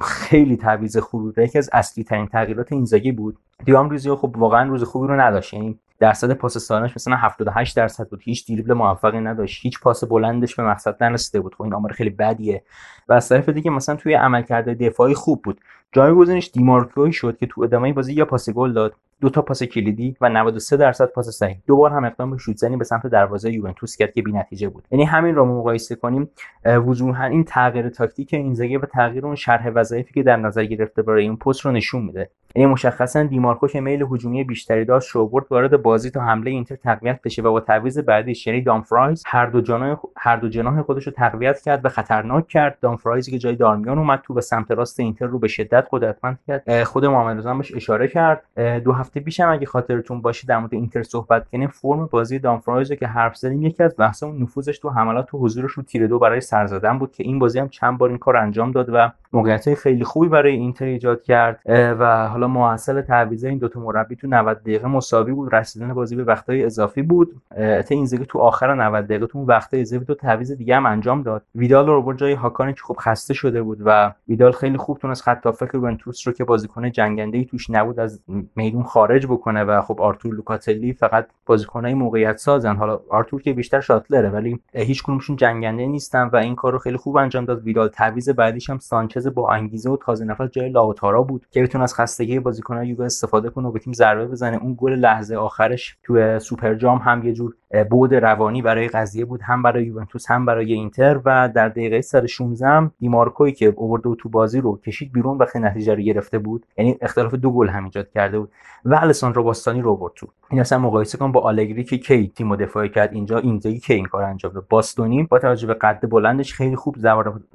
خیلی 0.00 0.56
تعویض 0.56 0.96
خوبی 0.96 1.42
یکی 1.42 1.58
از 1.58 1.70
اصلی 1.72 2.04
ترین 2.04 2.26
تغییرات 2.26 2.72
اینزاگی 2.72 3.12
بود. 3.12 3.38
دیامروزیا 3.64 4.16
خب 4.16 4.34
واقعا 4.36 4.68
روز 4.68 4.84
خوبی 4.84 5.06
رو 5.06 5.20
نداشت. 5.20 5.54
یعنی 5.54 5.78
درصد 5.98 6.32
پاس 6.32 6.58
سالانش 6.58 6.92
مثلا 6.96 7.16
78 7.16 7.76
درصد 7.76 8.08
بود. 8.08 8.20
هیچ 8.22 8.48
دریبل 8.48 8.72
موفقی 8.72 9.20
نداشت. 9.20 9.62
هیچ 9.62 9.80
پاس 9.80 10.04
بلندش 10.04 10.54
به 10.54 10.62
مقصد 10.62 11.04
نرسیده 11.04 11.40
بود. 11.40 11.54
خب 11.54 11.62
این 11.62 11.74
آمار 11.74 11.92
خیلی 11.92 12.10
بدیه. 12.10 12.62
و 13.08 13.12
از 13.12 13.28
طرف 13.28 13.48
دیگه 13.48 13.70
مثلا 13.70 13.96
توی 13.96 14.14
عملکرد 14.14 14.82
دفاعی 14.82 15.14
خوب 15.14 15.42
بود. 15.42 15.60
جایگزینش 15.92 16.50
دیمارکوی 16.52 17.12
شد 17.12 17.36
که 17.36 17.46
تو 17.46 17.62
ادامه 17.62 17.92
بازی 17.92 18.12
یا 18.12 18.24
پاس 18.24 18.50
گل 18.50 18.72
داد 18.72 18.94
دو 19.20 19.30
تا 19.30 19.42
پاس 19.42 19.62
کلیدی 19.62 20.16
و 20.20 20.28
93 20.28 20.76
درصد 20.76 21.06
پاس 21.06 21.28
صحیح. 21.28 21.56
دوبار 21.66 21.90
هم 21.90 22.04
اقدام 22.04 22.30
به 22.30 22.38
شوت 22.38 22.56
زنی 22.56 22.76
به 22.76 22.84
سمت 22.84 23.06
دروازه 23.06 23.52
یوونتوس 23.52 23.96
کرد 23.96 24.12
که 24.12 24.22
بی‌نتیجه 24.22 24.68
بود. 24.68 24.84
یعنی 24.90 25.04
همین 25.04 25.34
رو 25.34 25.44
مقایسه 25.44 25.94
کنیم 25.94 26.30
وضوحا 26.64 27.24
این 27.24 27.44
تغییر 27.44 27.88
تاکتیک 27.88 28.34
اینزاگی 28.34 28.76
و 28.76 28.86
تغییر 28.86 29.26
اون 29.26 29.34
شرح 29.34 29.70
وظایفی 29.74 30.14
که 30.14 30.22
در 30.22 30.36
نظر 30.36 30.64
گرفته 30.64 31.02
برای 31.02 31.22
این 31.22 31.36
پست 31.36 31.60
رو 31.60 31.72
نشون 31.72 32.02
میده. 32.02 32.30
یعنی 32.56 32.72
مشخصا 32.72 33.22
دیمارکو 33.22 33.80
میل 33.80 34.06
هجومی 34.10 34.44
بیشتری 34.44 34.84
داشت 34.84 35.08
شوبورد 35.08 35.46
وارد 35.50 35.82
بازی 35.82 36.10
تا 36.10 36.20
حمله 36.20 36.50
اینتر 36.50 36.76
تقویت 36.76 37.20
بشه 37.22 37.42
و 37.42 37.52
با 37.52 37.60
تعویض 37.60 37.98
بعدیش 37.98 38.46
یعنی 38.46 38.60
دامفرایز 38.62 39.22
هر 39.26 39.46
دو 39.46 39.60
جناح 39.60 39.98
هر 40.16 40.36
دو 40.36 40.48
جناح 40.48 40.82
خودش 40.82 41.06
رو 41.06 41.12
تقویت 41.12 41.60
کرد 41.60 41.84
و 41.84 41.88
خطرناک 41.88 42.48
کرد. 42.48 42.78
دامفرایزی 42.80 43.30
که 43.30 43.38
جای 43.38 43.56
دارمیان 43.56 43.98
اومد 43.98 44.20
تو 44.22 44.34
به 44.34 44.40
سمت 44.40 44.70
راست 44.70 45.00
اینتر 45.00 45.26
رو 45.26 45.38
به 45.38 45.48
شدت 45.48 45.86
قدرتمند 45.90 46.38
کرد. 46.46 46.84
خود 46.84 47.04
محمد 47.04 47.38
رضا 47.38 47.54
بهش 47.54 47.74
اشاره 47.74 48.08
کرد. 48.08 48.42
دو 48.84 48.92
هفته 48.92 49.20
پیش 49.20 49.40
هم 49.40 49.52
اگه 49.52 49.66
خاطرتون 49.66 50.20
باشه 50.20 50.46
در 50.46 50.58
مورد 50.58 50.74
اینتر 50.74 51.02
صحبت 51.02 51.48
کنیم 51.48 51.68
فرم 51.68 52.06
بازی 52.06 52.38
دامفرایز 52.38 52.92
که 52.92 53.06
حرف 53.06 53.36
زدیم 53.36 53.62
یکی 53.62 53.82
از 53.82 53.94
بحثمون 53.98 54.42
نفوذش 54.42 54.78
تو 54.78 54.90
حملات 54.90 55.26
تو 55.26 55.38
حضورش 55.38 55.72
رو 55.72 55.82
تیر 55.82 56.06
دو 56.06 56.18
برای 56.18 56.40
سر 56.40 56.66
زدن 56.66 56.98
بود 56.98 57.12
که 57.12 57.24
این 57.24 57.38
بازی 57.38 57.58
هم 57.58 57.68
چند 57.68 57.98
بار 57.98 58.08
این 58.08 58.18
کار 58.18 58.36
انجام 58.36 58.72
داد 58.72 58.88
و 58.92 59.10
موقعیت 59.32 59.74
خیلی 59.74 60.04
خوبی 60.04 60.28
برای 60.28 60.52
اینتر 60.52 60.84
ایجاد 60.84 61.22
کرد. 61.22 61.60
و 61.98 62.28
حالا 62.28 62.43
محصل 62.46 63.00
تعویض 63.00 63.44
این 63.44 63.58
دوتا 63.58 63.80
مربی 63.80 64.16
تو 64.16 64.26
90 64.26 64.60
دقیقه 64.60 64.88
مساوی 64.88 65.32
بود. 65.32 65.54
رسیدن 65.54 65.94
بازی 65.94 66.16
به 66.16 66.24
وقتای 66.24 66.64
اضافی 66.64 67.02
بود. 67.02 67.42
تا 67.56 67.84
اینزاگی 67.88 68.26
تو 68.28 68.38
آخر 68.38 68.74
90 68.74 69.04
دقیقه 69.04 69.26
تو 69.26 69.38
وقتای 69.38 69.80
اضافی 69.80 70.04
تو 70.04 70.14
تعویض 70.14 70.52
دیگه 70.52 70.76
هم 70.76 70.86
انجام 70.86 71.22
داد. 71.22 71.42
ویدال 71.54 71.86
رو 71.86 72.02
برد 72.02 72.18
جای 72.18 72.32
هاکانی 72.32 72.72
که 72.72 72.80
خب 72.84 72.96
خسته 73.00 73.34
شده 73.34 73.62
بود 73.62 73.78
و 73.84 74.12
ویدال 74.28 74.52
خیلی 74.52 74.76
خوب 74.76 74.98
تونست 74.98 75.22
خط 75.22 75.46
هافک 75.46 75.74
یوونتوس 75.74 76.26
رو 76.26 76.32
که 76.32 76.44
بازیکن 76.44 76.90
جنگنده 76.90 77.38
ای 77.38 77.44
توش 77.44 77.70
نبود 77.70 78.00
از 78.00 78.22
میدون 78.56 78.82
خارج 78.82 79.26
بکنه 79.26 79.64
و 79.64 79.80
خب 79.80 80.00
آرتور 80.00 80.34
لوکاتلی 80.34 80.92
فقط 80.92 81.26
بازیکنای 81.46 81.94
موقعیت 81.94 82.36
سازن. 82.36 82.76
حالا 82.76 83.00
آرتور 83.10 83.42
که 83.42 83.52
بیشتر 83.52 83.80
shuttler 83.80 84.23
ه 84.23 84.28
ولی 84.28 84.60
هیچ 84.72 85.02
کدومشون 85.02 85.36
جنگنده 85.36 85.86
نیستن 85.86 86.30
و 86.32 86.36
این 86.36 86.54
کار 86.54 86.78
خیلی 86.78 86.96
خوب 86.96 87.16
انجام 87.16 87.44
داد. 87.44 87.62
ویدال 87.62 87.88
تعویض 87.88 88.28
بعدیش 88.28 88.70
هم 88.70 88.78
سانچز 88.78 89.26
با 89.34 89.50
انگیزه 89.50 89.90
و 89.90 89.96
تازه 89.96 90.24
نفس 90.24 90.50
جای 90.50 90.68
لاوتارو 90.68 91.22
بود 91.22 91.46
که 91.50 91.62
بتونه 91.62 91.84
از 91.84 91.94
خستگی 91.94 92.33
بازیکنان 92.40 92.84
یووه 92.84 93.04
استفاده 93.04 93.50
کنه 93.50 93.68
و 93.68 93.72
به 93.72 93.78
تیم 93.78 93.92
ضربه 93.92 94.26
بزنه. 94.26 94.56
اون 94.56 94.74
گل 94.78 94.92
لحظه 94.92 95.36
آخرش 95.36 95.96
تو 96.02 96.38
سوپر 96.38 96.74
جام 96.74 96.98
هم 96.98 97.24
یه 97.24 97.32
جور 97.32 97.54
برد 97.90 98.14
روانی 98.14 98.62
برای 98.62 98.88
قضیه 98.88 99.24
بود 99.24 99.40
هم 99.42 99.62
برای 99.62 99.84
یوونتوس 99.84 100.30
هم 100.30 100.46
برای 100.46 100.72
اینتر 100.72 101.20
و 101.24 101.48
در 101.54 101.68
دقیقه 101.68 102.00
116 102.00 102.66
هم 102.66 102.92
دیمارکوی 103.00 103.52
که 103.52 103.66
آورده 103.76 104.14
تو 104.18 104.28
بازی 104.28 104.60
رو 104.60 104.80
کشید 104.86 105.12
بیرون 105.12 105.38
و 105.38 105.46
خیلی 105.46 105.64
نتیجه 105.64 105.94
رو 105.94 106.02
گرفته 106.02 106.38
بود. 106.38 106.66
یعنی 106.78 106.98
اختلاف 107.00 107.34
دو 107.34 107.50
گل 107.50 107.68
هم 107.68 107.84
ایجاد 107.84 108.10
کرده 108.10 108.38
بود 108.38 108.50
و 108.84 108.94
الساندرو 108.94 109.42
باستانی 109.42 109.82
رو 109.82 109.90
آورد 109.90 110.12
تو. 110.16 110.26
این 110.50 110.60
اصلا 110.60 110.78
مقایسه 110.78 111.18
کن 111.18 111.32
با 111.32 111.40
آلگری 111.40 111.84
که 111.84 111.98
کی 111.98 112.28
تیم 112.28 112.56
دفاع 112.56 112.86
کرد. 112.86 113.12
اینجا 113.12 113.38
اینجایی 113.38 113.78
که 113.78 113.94
این 113.94 114.04
کار 114.04 114.22
انجام 114.22 114.52
داد؟ 114.52 114.66
باستونی. 114.68 115.22
با 115.22 115.38
توجه 115.38 115.66
به 115.66 115.74
قد 115.74 116.10
بلندش 116.10 116.54
خیلی 116.54 116.76
خوب 116.76 116.96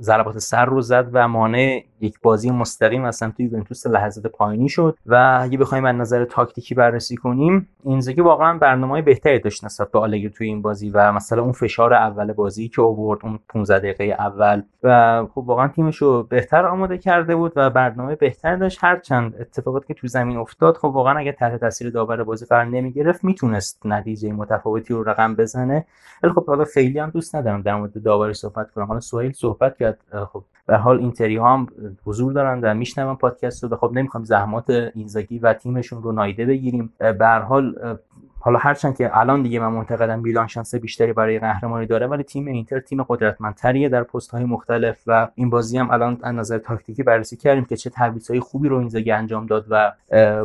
ضربات 0.02 0.38
سر 0.38 0.66
رو 0.66 0.82
زد 0.82 1.10
و 1.14 1.28
مانع 1.28 1.84
یک 2.02 2.20
بازی 2.22 2.52
مستقیم 2.52 3.04
از 3.04 3.16
سمت 3.16 3.40
یوونتوس 3.40 3.88
لحظات 3.88 4.28
شد 4.70 4.98
و 5.06 5.40
اگه 5.42 5.58
بخوایم 5.58 5.86
از 5.86 5.96
نظر 5.96 6.26
تاکتیکی 6.26 6.76
بررسی 6.76 7.16
کنیم 7.16 7.70
اینزاگی 7.84 8.22
واقعا 8.22 8.58
برنامه 8.58 9.02
بهتری 9.02 9.40
داشت 9.40 9.66
نسبت 9.66 9.92
به 9.92 10.00
آلگری 10.00 10.30
توی 10.30 10.48
این 10.48 10.62
بازی 10.62 10.90
و 10.90 11.12
مثلا 11.12 11.42
اون 11.42 11.52
فشار 11.52 11.94
اول 11.94 12.34
بازی 12.34 12.70
که 12.70 12.82
اوورد 12.82 13.20
اون 13.24 13.40
15 13.50 13.80
دقیقه 13.80 14.04
اول 14.04 14.62
و 14.84 15.26
خب 15.34 15.38
واقعا 15.38 15.68
تیمش 15.68 15.98
رو 15.98 16.24
بهتر 16.24 16.66
آماده 16.66 16.98
کرده 16.98 17.36
بود 17.36 17.54
و 17.56 17.70
برنامه 17.70 18.16
بهتر 18.16 18.56
داشت. 18.56 18.80
هر 18.82 19.00
چند 19.00 19.36
اتفاقاتی 19.42 19.88
که 19.88 19.94
تو 19.94 20.08
زمین 20.08 20.38
افتاد 20.38 20.78
خب 20.78 20.86
واقعا 20.86 21.18
اگه 21.18 21.32
تحت 21.32 21.60
تاثیر 21.60 21.90
داور 21.90 22.24
بازی 22.24 22.46
قرار 22.46 22.66
نمی 22.66 22.92
گرفت 22.92 23.24
می‌تونست 23.24 23.86
نتیجه 23.86 24.32
متفاوتی 24.32 24.94
رو 24.94 25.04
رقم 25.04 25.36
بزنه. 25.36 25.86
ولی 26.24 26.34
خب 26.34 26.46
حالا 26.46 26.66
خیلی 26.66 27.00
هم 27.00 27.10
دوست 27.10 27.36
ندارم 27.36 27.62
در 27.62 27.76
مورد 27.76 28.04
داوری 28.04 28.34
صحبت 28.34 28.72
کنم. 28.72 28.86
حالا 28.86 29.00
سهیل 29.00 29.32
صحبت 29.32 29.78
کرد 29.78 30.00
خب 30.34 30.44
به 30.70 30.78
حال 30.78 31.00
اینتری 31.00 31.38
ها 31.38 31.54
هم 31.54 31.68
حضور 32.06 32.34
دارن 32.34 32.62
و 32.62 32.74
میشنون 32.74 33.16
پادکست 33.16 33.64
رو. 33.64 33.78
خب 33.78 33.92
نمی‌خوام 33.94 34.24
زحمات 34.24 34.70
اینزاگی 34.70 35.40
و 35.40 35.54
تیمشون 35.54 36.04
رو 36.04 36.12
نایده 36.12 36.46
بگیریم. 36.46 36.94
به 37.00 37.28
حال 37.28 37.98
حالا 38.40 38.60
هرچند 38.60 38.98
که 38.98 39.18
الان 39.18 39.42
دیگه 39.42 39.60
من 39.60 39.68
معتقدم 39.68 40.20
میلان 40.20 40.48
شانس 40.48 40.76
بیشتری 40.76 41.14
برای 41.14 41.40
قهرمانی 41.40 41.86
داره 41.86 42.08
ولی 42.08 42.24
تیم 42.24 42.48
اینتر 42.48 42.80
تیم 42.80 43.04
قدرتمندتریه 43.04 43.90
در 43.90 44.04
پست 44.04 44.32
های 44.32 44.44
مختلف 44.44 44.98
و 45.08 45.28
این 45.36 45.50
بازی 45.50 45.78
هم 45.78 45.92
الان 45.92 46.18
از 46.24 46.36
نظر 46.36 46.58
تاکتیکی 46.58 47.04
بررسی 47.04 47.38
کردیم 47.38 47.66
که 47.66 47.78
چه 47.78 47.92
های 48.30 48.40
خوبی 48.40 48.68
رو 48.68 48.78
اینزاگی 48.78 49.12
انجام 49.12 49.46
داد 49.46 49.66
و 49.70 49.92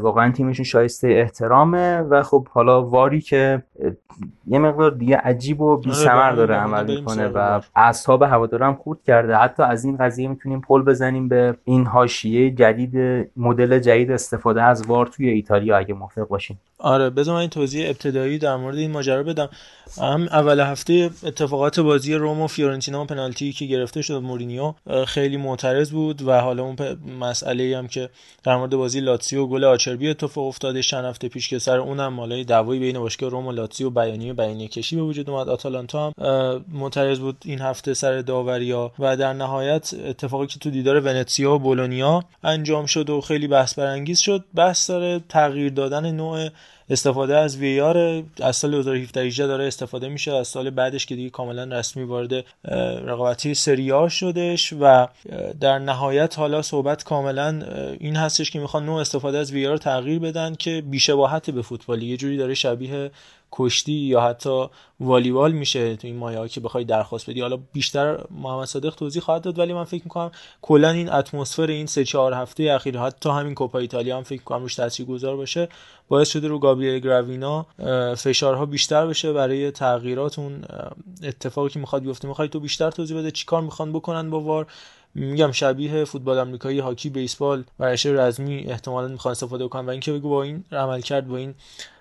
واقعا 0.03 0.33
تیمشون 0.33 0.65
شایسته 0.65 1.09
احترامه 1.09 1.99
و 1.99 2.23
خب 2.23 2.49
حالا 2.49 2.83
واری 2.83 3.21
که 3.21 3.63
یه 4.47 4.59
مقدار 4.59 4.91
دیگه 4.91 5.17
عجیب 5.17 5.61
و 5.61 5.77
بی 5.77 5.93
ثمر 5.93 6.27
آره، 6.27 6.37
داره 6.37 6.55
عمل 6.55 6.97
می‌کنه 6.97 7.29
و 7.29 7.61
اعصاب 7.77 8.23
هوادارم 8.23 8.75
خورد 8.75 9.03
کرده. 9.03 9.37
حتی 9.37 9.63
از 9.63 9.85
این 9.85 9.97
قضیه 9.97 10.29
می‌تونیم 10.29 10.61
پل 10.61 10.83
بزنیم 10.83 11.29
به 11.29 11.57
این 11.65 11.87
حاشیه 11.87 12.51
جدید 12.51 12.97
مدل 13.37 13.79
جدید 13.79 14.11
استفاده 14.11 14.63
از 14.63 14.87
VAR 14.87 15.07
توی 15.07 15.29
ایتالیا 15.29 15.79
اگه 15.79 15.95
موافق 15.95 16.29
باشیم 16.29 16.61
آره 16.79 17.11
بذار 17.11 17.35
من 17.35 17.41
این 17.41 17.51
توضیح 17.51 17.84
ابتدایی 17.91 18.39
در 18.39 18.57
مورد 18.57 18.77
این 18.77 18.91
ماجرا 18.91 19.23
بدم. 19.23 19.49
هم 20.01 20.23
اول 20.23 20.61
هفته 20.61 21.11
اتفاقات 21.23 21.81
بازی 21.81 22.15
روم 22.15 22.41
و 22.41 22.47
فیورنتینا 22.47 23.03
و 23.03 23.07
پنالتی 23.07 23.53
که 23.53 23.67
گرفته 23.67 24.03
شد 24.03 24.15
مورینیو 24.15 24.75
خیلی 25.07 25.37
معترض 25.37 25.91
بود 25.91 26.23
و 26.23 26.41
حالا 26.41 26.63
اون 26.63 26.77
مسئله 27.21 27.79
هم 27.79 27.89
که 27.89 28.09
در 28.45 28.57
مورد 28.57 28.71
بازی 28.77 29.01
لاتسیو 29.01 29.47
گل 29.47 29.65
آچربی 29.65 30.11
اتفاق 30.11 30.47
افتاده 30.47 30.83
چند 30.83 31.05
هفته 31.05 31.29
پیش 31.29 31.49
که 31.49 31.59
سر 31.59 31.79
اونم 31.79 32.13
حالا 32.13 32.29
یه 32.29 32.45
دعوایی 32.45 32.81
بین 32.81 32.99
باشگاه 32.99 33.31
روم 33.31 33.47
و 33.47 33.53
لاتسیو 33.53 33.91
بیانیه 33.91 34.33
بیانیه 34.33 34.69
کشی 34.69 34.97
به 34.97 35.03
وجود 35.03 35.31
اومد. 35.31 35.49
آتالانتا 35.49 36.13
هم 36.19 36.65
معترض 36.73 37.19
بود 37.19 37.37
این 37.45 37.61
هفته 37.61 37.95
سر 37.95 38.21
داوریا 38.21 38.93
و 38.99 39.17
در 39.17 39.33
نهایت 39.33 39.95
اتفاقی 40.07 40.47
که 40.47 40.59
تو 40.59 40.71
دیدار 40.71 41.01
ونتسیا 41.01 41.55
و 41.55 41.59
بولونیا 41.59 42.25
انجام 42.45 42.87
شد 42.87 43.11
و 43.11 43.21
خیلی 43.21 43.49
بحث 43.49 43.79
برانگیز 43.79 44.19
شد. 44.19 44.45
بحث 44.55 44.91
داره 44.91 45.21
تغییر 45.29 45.73
دادن 45.73 46.11
نوع 46.11 46.49
استفاده 46.91 47.37
از 47.37 47.57
وی 47.57 47.81
آر 47.81 48.23
از 48.41 48.57
سال 48.57 48.83
2017 48.83 49.47
داره 49.47 49.65
استفاده 49.65 50.09
میشه 50.09 50.33
از 50.33 50.49
سال 50.49 50.71
بعدش 50.71 51.07
که 51.07 51.17
دیگه 51.17 51.31
کاملا 51.31 51.79
رسمی 51.79 52.05
وارد 52.05 52.45
رقابتی 53.05 53.55
سری 53.55 54.11
شدش 54.11 54.73
و 54.81 55.07
در 55.61 55.79
نهایت 55.79 56.39
حالا 56.39 56.63
صحبت 56.63 57.05
کاملا 57.05 57.63
این 58.01 58.17
هستش 58.17 58.51
که 58.51 58.59
می‌خوان 58.59 58.87
نوع 58.87 59.01
استفاده 59.01 59.39
از 59.39 59.53
وی 59.53 59.67
آر 59.67 59.77
تغییر 59.77 60.19
بدن 60.19 60.55
که 60.55 60.83
بیشباهت 60.87 61.51
به 61.51 61.63
فوتبالی 61.63 62.07
یه 62.07 62.17
جوری 62.17 62.37
داره 62.37 62.55
شبیه 62.55 63.11
کشتی 63.57 63.93
یا 63.93 64.21
حتی 64.21 64.67
والیبال 65.01 65.53
میشه 65.53 65.97
تو 65.97 66.07
این 66.07 66.17
مایه 66.17 66.49
که 66.49 66.61
بخوای 66.61 66.85
درخواست 66.85 67.31
بدی. 67.31 67.41
حالا 67.41 67.59
بیشتر 67.73 68.19
محمد 68.31 68.65
صادق 68.65 68.95
توضیح 68.95 69.23
خواهد 69.23 69.43
داد 69.43 69.59
ولی 69.59 69.73
من 69.73 69.85
فکر 69.85 70.05
می‌کنم 70.05 70.31
کلا 70.63 70.91
این 70.91 71.13
اتمسفر 71.13 71.67
این 71.67 71.87
سه 71.87 72.05
چهار 72.05 72.33
هفته 72.33 72.63
اخیر 72.63 72.99
حتی 72.99 73.31
همین 73.31 73.55
کوپا 73.55 73.79
ایتالیا 73.79 74.17
هم 74.17 74.23
فکر 74.23 74.39
می‌کنم 74.39 74.63
روش 74.63 74.75
تاثیرگذار 74.75 75.37
باشه 75.37 75.69
باعث 76.09 76.29
شده 76.29 76.49
رو 76.49 76.59
گابریل 76.59 76.99
گراوینا 76.99 77.67
فشارها 78.15 78.67
بیشتر 78.67 79.07
بشه 79.07 79.33
برای 79.33 79.71
تغییرات 79.71 80.39
اون 80.39 80.65
اتفاقی 81.23 81.69
که 81.69 81.79
می‌خواد 81.79 82.03
بیفته. 82.03 82.29
می‌خوای 82.29 82.49
تو 82.49 82.61
بیشتر 82.61 82.91
توضیح 82.91 83.19
بده 83.19 83.31
چیکار 83.31 83.63
می‌خوان 83.63 83.93
بکنن 83.93 84.31
با 84.31 84.41
وار؟ 84.41 84.67
میگم 85.15 85.53
شبیه 85.53 86.05
فوتبال 86.05 86.39
آمریکایی 86.39 86.79
هاکی 86.79 87.11
بیسبال 87.11 87.65
ورزش 87.79 88.07
رزمی 88.07 88.65
احتمالا 88.69 89.09
می‌خوان 89.09 89.33
استفاده 89.33 89.69
کنن. 89.69 89.87
و 89.87 89.91
اینکه 89.91 90.13
بگو 90.13 90.29
با 90.29 90.43
این 90.43 90.65
عمل 90.73 91.01
کرد 91.01 91.29
با 91.29 91.37
این 91.37 91.55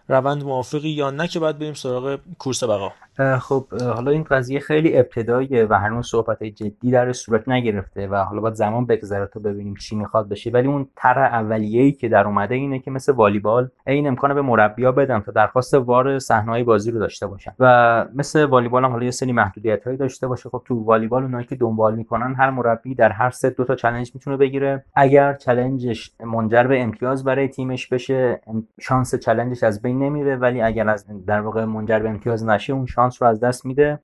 روند 0.08 0.44
موافقی 0.44 0.90
یا 0.90 1.12
نه 1.12 1.28
که 1.28 1.40
بعد 1.40 1.60
بریم 1.60 1.74
سراغ 1.74 2.20
کورس 2.38 2.64
بقا. 2.64 2.92
خب 3.40 3.68
حالا 3.82 4.12
این 4.12 4.24
قضیه 4.24 4.60
خیلی 4.60 4.98
ابتداییه 4.98 5.68
و 5.70 5.74
هنوز 5.74 6.08
صحبت 6.08 6.44
جدی 6.44 6.92
در 6.92 7.14
صورت 7.14 7.50
نگرفته 7.50 8.08
و 8.08 8.16
حالا 8.16 8.42
باید 8.42 8.54
زمان 8.54 8.86
بگذره 8.86 9.26
تا 9.26 9.40
ببینیم 9.40 9.76
چی 9.76 9.96
می‌خواد 9.96 10.30
بشه. 10.30 10.52
ولی 10.52 10.68
اون 10.68 10.88
طرح 10.96 11.34
اولیه‌ای 11.34 11.92
که 11.92 12.10
در 12.10 12.28
اومده 12.28 12.56
اینه 12.56 12.80
که 12.80 12.92
مثل 12.92 13.14
والیبال 13.14 13.70
این 13.88 14.08
امکانه 14.08 14.34
به 14.34 14.42
مربیا 14.42 14.92
بدن 14.92 15.20
تا 15.20 15.32
درخواست 15.32 15.74
وار 15.74 16.20
صحنه‌های 16.20 16.64
بازی 16.64 16.92
رو 16.92 17.00
داشته 17.00 17.28
باشن. 17.28 17.54
و 17.60 18.06
مثل 18.14 18.46
والیبال 18.46 18.86
هم 18.86 18.92
حالا 18.92 19.06
یه 19.06 19.12
سری 19.12 19.32
محدودیت‌هایی 19.32 19.98
داشته 19.98 20.28
باشه. 20.28 20.50
خب 20.50 20.62
تو 20.66 20.76
والیبال 20.76 21.24
اونایی 21.24 21.46
که 21.46 21.56
دنبال 21.56 21.96
می‌کنن 21.96 22.36
هر 22.36 22.50
مربی 22.50 22.96
در 22.96 23.12
هر 23.12 23.30
ست 23.30 23.46
دو 23.46 23.64
تا 23.64 23.76
چالش 23.76 24.16
می‌تونه 24.16 24.38
بگیره. 24.38 24.86
اگر 24.96 25.34
چالنجش 25.34 26.12
منجر 26.20 26.64
به 26.64 26.82
امتیاز 26.82 27.24
برای 27.24 27.48
تیمش 27.48 27.88
بشه 27.88 28.42
شانس 28.82 29.16
چالنجش 29.16 29.64
از 29.64 29.82
بین 29.82 30.03
نمیره 30.04 30.36
ولی 30.36 30.62
اگر 30.62 30.90
از 30.90 31.26
در 31.26 31.42
واقع 31.42 31.66
منجر 31.66 32.00
به 32.00 32.10
امتیاز 32.10 32.46
نشه 32.46 32.74
اون 32.74 32.86
شانس 32.86 33.22
رو 33.22 33.28
از 33.28 33.40
دست 33.40 33.66
میده. 33.66 34.00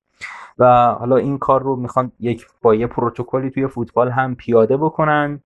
و 0.60 0.92
حالا 1.00 1.18
این 1.18 1.38
کار 1.38 1.64
رو 1.64 1.76
می‌خوان 1.76 2.12
یک 2.20 2.46
با 2.62 2.76
یه 2.76 2.88
پروتکلی 2.88 3.50
توی 3.50 3.68
فوتبال 3.68 4.10
هم 4.10 4.36
پیاده 4.36 4.78
بکنن 4.78 5.40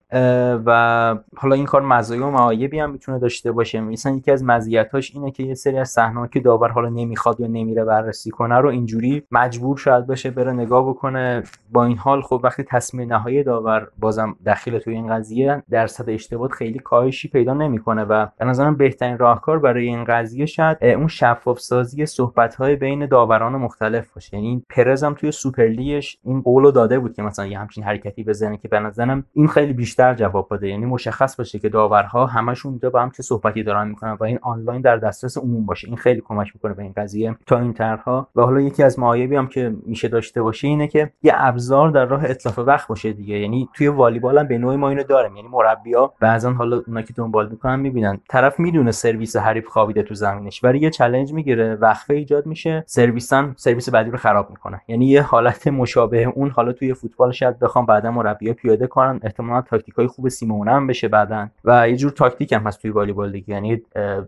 و 0.66 1.16
حالا 1.38 1.56
این 1.56 1.66
کار 1.66 1.82
مزایا 1.82 2.28
و 2.28 2.32
معایبی 2.32 2.80
هم 2.80 2.92
می‌تونه 2.92 3.20
داشته 3.20 3.52
باشه. 3.52 3.82
مثلا 3.82 4.16
یکی 4.16 4.32
از 4.32 4.44
مزیتاش 4.44 5.16
اینه 5.16 5.32
که 5.32 5.44
یه 5.44 5.54
سری 5.54 5.78
از 5.78 5.90
صحنه‌ها 5.90 6.28
که 6.28 6.40
داور 6.40 6.70
حالا 6.70 6.90
نمی‌خواد 6.90 7.40
یا 7.40 7.48
نمیره 7.48 7.86
بررسی 7.86 8.32
کنه 8.32 8.58
رو 8.58 8.70
اینجوری 8.70 9.24
مجبور 9.32 9.78
شاید 9.78 10.08
باشه 10.08 10.32
بره 10.32 10.52
نگاه 10.52 10.90
بکنه. 10.90 11.44
با 11.72 11.86
این 11.86 11.98
حال 11.98 12.22
خب 12.22 12.42
وقتی 12.44 12.64
تصمیم 12.64 13.14
نهایی 13.14 13.44
داور 13.44 13.88
بازم 14.00 14.36
دخیل 14.46 14.80
توی 14.80 14.94
این 14.94 15.08
قضیه 15.08 15.64
درصد 15.70 16.10
اشتباه 16.10 16.50
خیلی 16.50 16.80
کاهشی 16.80 17.28
پیدا 17.28 17.54
نمی‌کنه 17.54 18.04
و 18.04 18.28
به 18.38 18.46
نظرم 18.46 18.76
بهترین 18.76 19.18
راهکار 19.18 19.60
برای 19.60 19.88
این 19.88 20.04
قضیه 20.04 20.46
شاید 20.46 20.84
اون 20.84 21.08
شفاف 21.08 21.60
سازی 21.60 22.06
صحبت 22.06 22.62
بین 22.62 23.06
داوران 23.06 23.56
مختلف 23.56 24.14
باشه. 24.14 24.38
یعنی 24.38 24.63
پرز 24.70 25.04
هم 25.04 25.14
توی 25.14 25.32
سوپرلیگش 25.32 26.18
این 26.24 26.42
قولو 26.42 26.72
داده 26.72 27.00
بود 27.00 27.14
که 27.14 27.22
مثلا 27.22 27.46
یه 27.46 27.60
همچین 27.60 27.84
حرکتی 27.84 28.24
بزنه 28.24 28.58
که 28.58 28.68
به 28.68 29.24
این 29.34 29.48
خیلی 29.48 29.74
بیشتر 29.74 30.14
جواب 30.14 30.48
بده 30.52 30.68
یعنی 30.68 30.86
مشخص 30.86 31.36
باشه 31.36 31.60
که 31.60 31.70
داورها 31.70 32.26
همشون 32.26 32.70
اونجا 32.72 32.90
با 32.90 33.02
هم 33.02 33.12
چه 33.12 33.24
صحبتی 33.24 33.64
دارن 33.64 33.88
می‌کنن 33.88 34.18
و 34.20 34.24
این 34.24 34.40
آنلاین 34.42 34.82
در 34.82 34.98
دسترس 34.98 35.38
عموم 35.38 35.66
باشه. 35.66 35.88
این 35.88 35.98
خیلی 35.98 36.22
کمک 36.22 36.52
می‌کنه 36.56 36.74
به 36.74 36.84
این 36.84 36.94
قضیه 36.98 37.36
تا 37.46 37.60
این 37.60 37.74
طرحها. 37.74 38.28
و 38.36 38.42
حالا 38.42 38.62
یکی 38.62 38.84
از 38.84 39.00
معایبی 39.00 39.36
هم 39.36 39.48
که 39.48 39.76
میشه 39.86 40.08
داشته 40.08 40.42
باشه 40.42 40.68
اینه 40.68 40.88
که 40.88 41.12
یه 41.24 41.34
ابزار 41.36 41.90
در 41.90 42.06
راه 42.06 42.26
اتلاف 42.26 42.60
وقت 42.60 42.88
باشه 42.88 43.14
دیگه. 43.14 43.40
یعنی 43.40 43.70
توی 43.74 43.88
والیبال 43.88 44.38
هم 44.38 44.48
به 44.48 44.58
نوعی 44.58 44.78
ما 44.78 44.90
اینو 44.90 45.04
داریم. 45.04 45.36
یعنی 45.36 45.48
مربیا 45.48 46.14
بعضا 46.20 46.52
حالا 46.52 46.82
اونا 46.88 47.02
که 47.02 47.14
دنبال 47.14 47.50
می‌کنن 47.50 47.80
می‌بینن. 47.80 48.20
طرف 48.30 48.60
می‌دونه 48.60 48.92
سرویس 48.92 49.36
حریف 49.36 49.68
خوابیده 49.68 50.04
تو 50.04 50.14
زمینش. 50.14 50.64
ولی 50.64 50.80
یه 50.80 50.90
چالش 50.90 51.34
می‌گیره. 51.34 51.76
وقفه 51.76 52.14
ایجاد 52.14 52.46
میشه. 52.46 52.84
سرویسن 52.88 53.54
سرویس 53.58 53.90
بعدی 53.90 54.12
رو 54.12 54.18
خراب 54.18 54.50
می‌کنه. 54.54 54.82
یعنی 54.88 55.06
یه 55.06 55.22
حالت 55.22 55.68
مشابه 55.68 56.24
اون 56.24 56.50
حالا 56.50 56.74
توی 56.74 56.94
فوتبال 56.94 57.32
شاید 57.32 57.60
بخوام 57.60 57.86
بعدا 57.86 58.12
مربی 58.12 58.54
پیاده 58.54 58.88
کنن 58.88 59.20
احتمالا 59.24 59.62
تاکتیکای 59.62 60.08
خوب 60.08 60.30
سیمونه 60.30 60.72
هم 60.72 60.88
بشه 60.88 61.08
بعدا. 61.08 61.48
و 61.66 61.90
یه 61.90 61.96
جور 61.96 62.12
تاکتیک 62.12 62.54
هم 62.54 62.62
هست 62.62 62.82
توی 62.82 62.92
والیبال 62.92 63.32
دیگه. 63.32 63.54
یعنی 63.54 63.82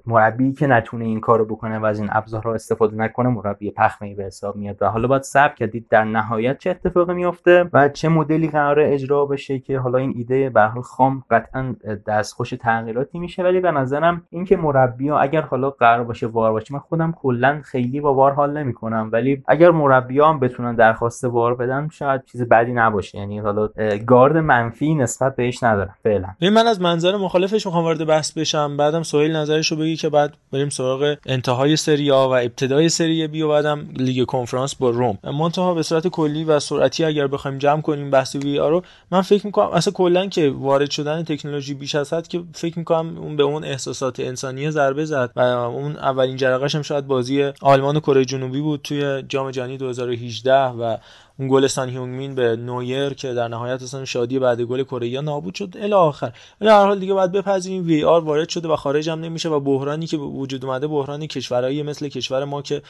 مربی 0.06 0.54
که 0.54 0.68
نتونه 0.68 1.06
این 1.06 1.20
کارو 1.20 1.46
بکنه 1.46 1.80
و 1.80 1.86
از 1.86 2.00
این 2.00 2.10
ابزارها 2.12 2.54
استفاده 2.54 2.98
نکنه 2.98 3.30
مربی 3.30 3.72
پخمه 3.72 4.16
به 4.16 4.24
حساب 4.24 4.56
میاد. 4.56 4.78
و 4.82 4.90
حالا 4.90 5.08
باید 5.08 5.24
صبر 5.24 5.54
کردید 5.54 5.88
در 5.90 6.04
نهایت 6.04 6.58
چه 6.58 6.70
اتفاقی 6.70 7.14
میفته 7.14 7.70
و 7.74 7.90
چه 7.90 8.10
مدلی 8.10 8.48
قراره 8.48 8.94
اجرا 8.94 9.26
بشه 9.26 9.60
که 9.60 9.80
حالا 9.80 9.98
این 9.98 10.14
ایده 10.16 10.50
به 10.50 10.62
حال 10.62 10.82
خام 10.82 11.24
قطعا 11.30 11.76
دستخوش 12.08 12.50
تغییراتی 12.50 13.20
میشه. 13.20 13.44
ولی 13.44 13.60
به 13.60 13.72
نظرم 13.72 14.22
اینکه 14.30 14.58
مربی 14.58 15.12
اگر 15.12 15.42
حالا 15.42 15.70
قرار 15.70 16.04
باشه 16.04 16.28
وار 16.28 16.52
باشه 16.52 16.74
من 16.74 16.80
خودم 16.80 17.12
کلا 17.12 17.62
خیلی 17.64 18.02
با 18.02 18.14
وار 18.14 18.32
حال 18.32 18.58
نمی‌کنم. 18.58 19.10
ولی 19.14 19.44
اگر 19.48 19.72
مربی 19.72 20.15
هم 20.24 20.40
بتونن 20.40 20.76
درخواست 20.76 21.24
وار 21.24 21.56
بدن 21.56 21.90
شاید 21.92 22.22
چیز 22.32 22.42
بدی 22.42 22.74
نباشه. 22.74 23.18
یعنی 23.18 23.40
حالا 23.40 23.70
گارد 24.08 24.38
منفی 24.38 24.96
نسبت 24.96 25.36
بهش 25.36 25.64
ندارم 25.64 25.96
فعلا. 26.04 26.28
من 26.42 26.68
از 26.68 26.82
منظر 26.82 27.18
مخالفش 27.18 27.66
می‌خوام 27.66 27.84
وارد 27.84 28.06
بحث 28.06 28.32
بشم. 28.32 28.78
بعدم 28.78 29.04
سهیل 29.04 29.36
نظرش 29.36 29.72
رو 29.72 29.78
بگی 29.78 29.96
که 29.96 30.10
بعد 30.10 30.34
بریم 30.54 30.70
سراغ 30.70 31.16
انتهای 31.26 31.76
سری 31.76 32.12
آ 32.12 32.28
و 32.28 32.32
ابتدای 32.32 32.90
سری 32.90 33.28
بی 33.28 33.42
و 33.42 33.50
بعدم 33.50 33.88
لیگ 33.98 34.26
کنفرانس 34.26 34.76
با 34.76 34.90
روم. 34.90 35.18
منتها 35.24 35.74
به 35.74 35.84
صورت 35.84 36.08
کلی 36.08 36.44
و 36.44 36.60
سرعتی 36.60 37.04
اگر 37.04 37.28
بخوایم 37.28 37.58
جمع 37.58 37.82
کنیم 37.82 38.12
بحث 38.12 38.36
وی 38.36 38.60
آر 38.60 38.72
رو 38.72 38.82
من 39.12 39.22
فکر 39.22 39.46
می‌کنم 39.46 39.68
اصلا 39.68 39.94
کلا 39.94 40.26
که 40.26 40.54
وارد 40.60 40.90
شدن 40.90 41.24
تکنولوژی 41.24 41.74
بیش 41.74 41.96
از 41.96 42.14
حد 42.14 42.28
که 42.28 42.42
فکر 42.54 42.80
می‌کنم 42.80 43.18
اون 43.18 43.36
به 43.36 43.44
اون 43.44 43.64
احساسات 43.64 44.20
انسانی 44.20 44.72
ضربه 44.72 45.06
زد 45.06 45.32
و 45.36 45.40
اون 45.40 45.96
اولین 45.96 46.36
جرقش 46.36 46.76
هم 46.76 46.82
شاید 46.82 47.08
بازی 47.08 47.52
آلمان 47.62 47.98
و 47.98 48.00
کره 48.00 48.26
جنوبی 48.26 48.62
بود 48.62 48.82
توی 48.84 49.24
جام 49.30 49.52
جهانی 49.52 49.78
2018 50.06 50.54
و 50.54 50.98
اون 51.40 51.48
گل 51.48 51.68
سان 51.68 51.90
هیونگ 51.90 52.36
به 52.36 52.56
نویر 52.56 53.14
که 53.14 53.34
در 53.34 53.48
نهایت 53.48 53.84
اصلا 53.84 54.06
شادی 54.06 54.40
بعد 54.40 54.62
گل 54.62 54.84
کره 54.84 55.22
نابود 55.22 55.56
شد 55.56 55.74
الی 55.80 55.94
آخر. 55.94 56.32
ولی 56.62 56.70
هر 56.70 56.86
حال 56.86 57.00
دیگه 57.00 57.14
باید 57.14 57.32
بپذیریم 57.32 57.86
وی 57.86 58.04
آر 58.04 58.24
وارد 58.24 58.50
شده 58.50 58.68
و 58.68 58.76
خارج 58.76 59.10
هم 59.10 59.20
نمیشه 59.20 59.50
و 59.50 59.60
بحرانی 59.60 60.08
که 60.08 60.18
وجود 60.18 60.66
اومده 60.66 60.88
بحرانی 60.88 61.28
کشورهایی 61.28 61.84
مثل 61.84 62.08
کشور 62.08 62.46
ما 62.46 62.62
که 62.62 62.82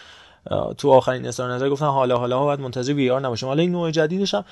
تو 0.77 0.91
آخرین 0.91 1.25
اظهار 1.27 1.51
نظر 1.51 1.69
گفتن 1.69 1.85
حالا 1.85 2.17
حالا 2.17 2.39
ها 2.39 2.45
باید 2.45 2.59
منتظر 2.59 2.93
وی 2.93 3.09
آر 3.09 3.21
نباشیم 3.21 3.49
حالا 3.49 3.61
این 3.61 3.71
نوع 3.71 3.91
جدیدش 3.91 4.33
هم 4.33 4.45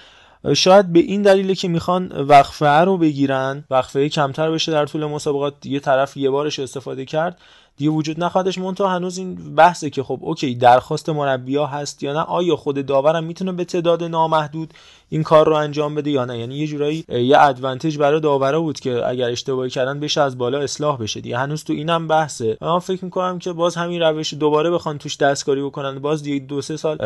شاید 0.53 0.93
به 0.93 0.99
این 0.99 1.21
دلیله 1.21 1.55
که 1.55 1.67
می‌خوان 1.67 2.07
وقفه 2.07 2.65
رو 2.65 2.97
بگیرن 2.97 3.63
وقفه 3.69 4.09
کمتر 4.09 4.51
بشه 4.51 4.71
در 4.71 4.85
طول 4.85 5.05
مسابقات 5.05 5.65
یه 5.65 5.79
طرف 5.79 6.17
یه 6.17 6.29
بارش 6.29 6.59
استفاده 6.59 7.05
کرد. 7.05 7.37
دیگه 7.77 7.91
وجود 7.91 8.23
نخواهدش. 8.23 8.57
مونتا 8.57 8.89
هنوز 8.89 9.17
این 9.17 9.55
بحثه 9.55 9.89
که 9.89 10.03
خب 10.03 10.19
اوکی 10.21 10.55
درخواست 10.55 11.09
مربیا 11.09 11.65
هست 11.65 12.03
یا 12.03 12.13
نه 12.13 12.19
آیا 12.19 12.55
خود 12.55 12.85
داورم 12.85 13.23
می‌تونه 13.23 13.51
به 13.51 13.65
تعداد 13.65 14.03
نامحدود 14.03 14.73
این 15.13 15.23
کار 15.23 15.47
رو 15.47 15.53
انجام 15.53 15.95
بده 15.95 16.11
یا 16.11 16.25
نه. 16.25 16.39
یعنی 16.39 16.55
یه 16.55 16.67
جورایی 16.67 17.05
یه 17.09 17.41
ادوانتج 17.41 17.97
برای 17.97 18.19
داورا 18.19 18.61
بود 18.61 18.79
که 18.79 19.07
اگر 19.07 19.29
اشتباهی 19.29 19.69
کردن 19.69 19.99
بشه 19.99 20.21
از 20.21 20.37
بالا 20.37 20.59
اصلاح 20.59 20.97
بشه 20.97 21.21
دیگه. 21.21 21.37
هنوز 21.37 21.63
تو 21.63 21.73
اینم 21.73 22.07
بحثه. 22.07 22.57
من 22.61 22.79
فکر 22.79 23.05
می‌کنم 23.05 23.39
که 23.39 23.53
باز 23.53 23.75
همین 23.75 24.01
روش 24.01 24.33
دوباره 24.33 24.71
بخوان 24.71 24.97
توش 24.97 25.17
دستکاری 25.17 25.61
بکنن. 25.61 25.99
باز 25.99 26.23
دیگه 26.23 26.45
دو 26.45 26.61
سه 26.61 26.77
سال 26.77 26.97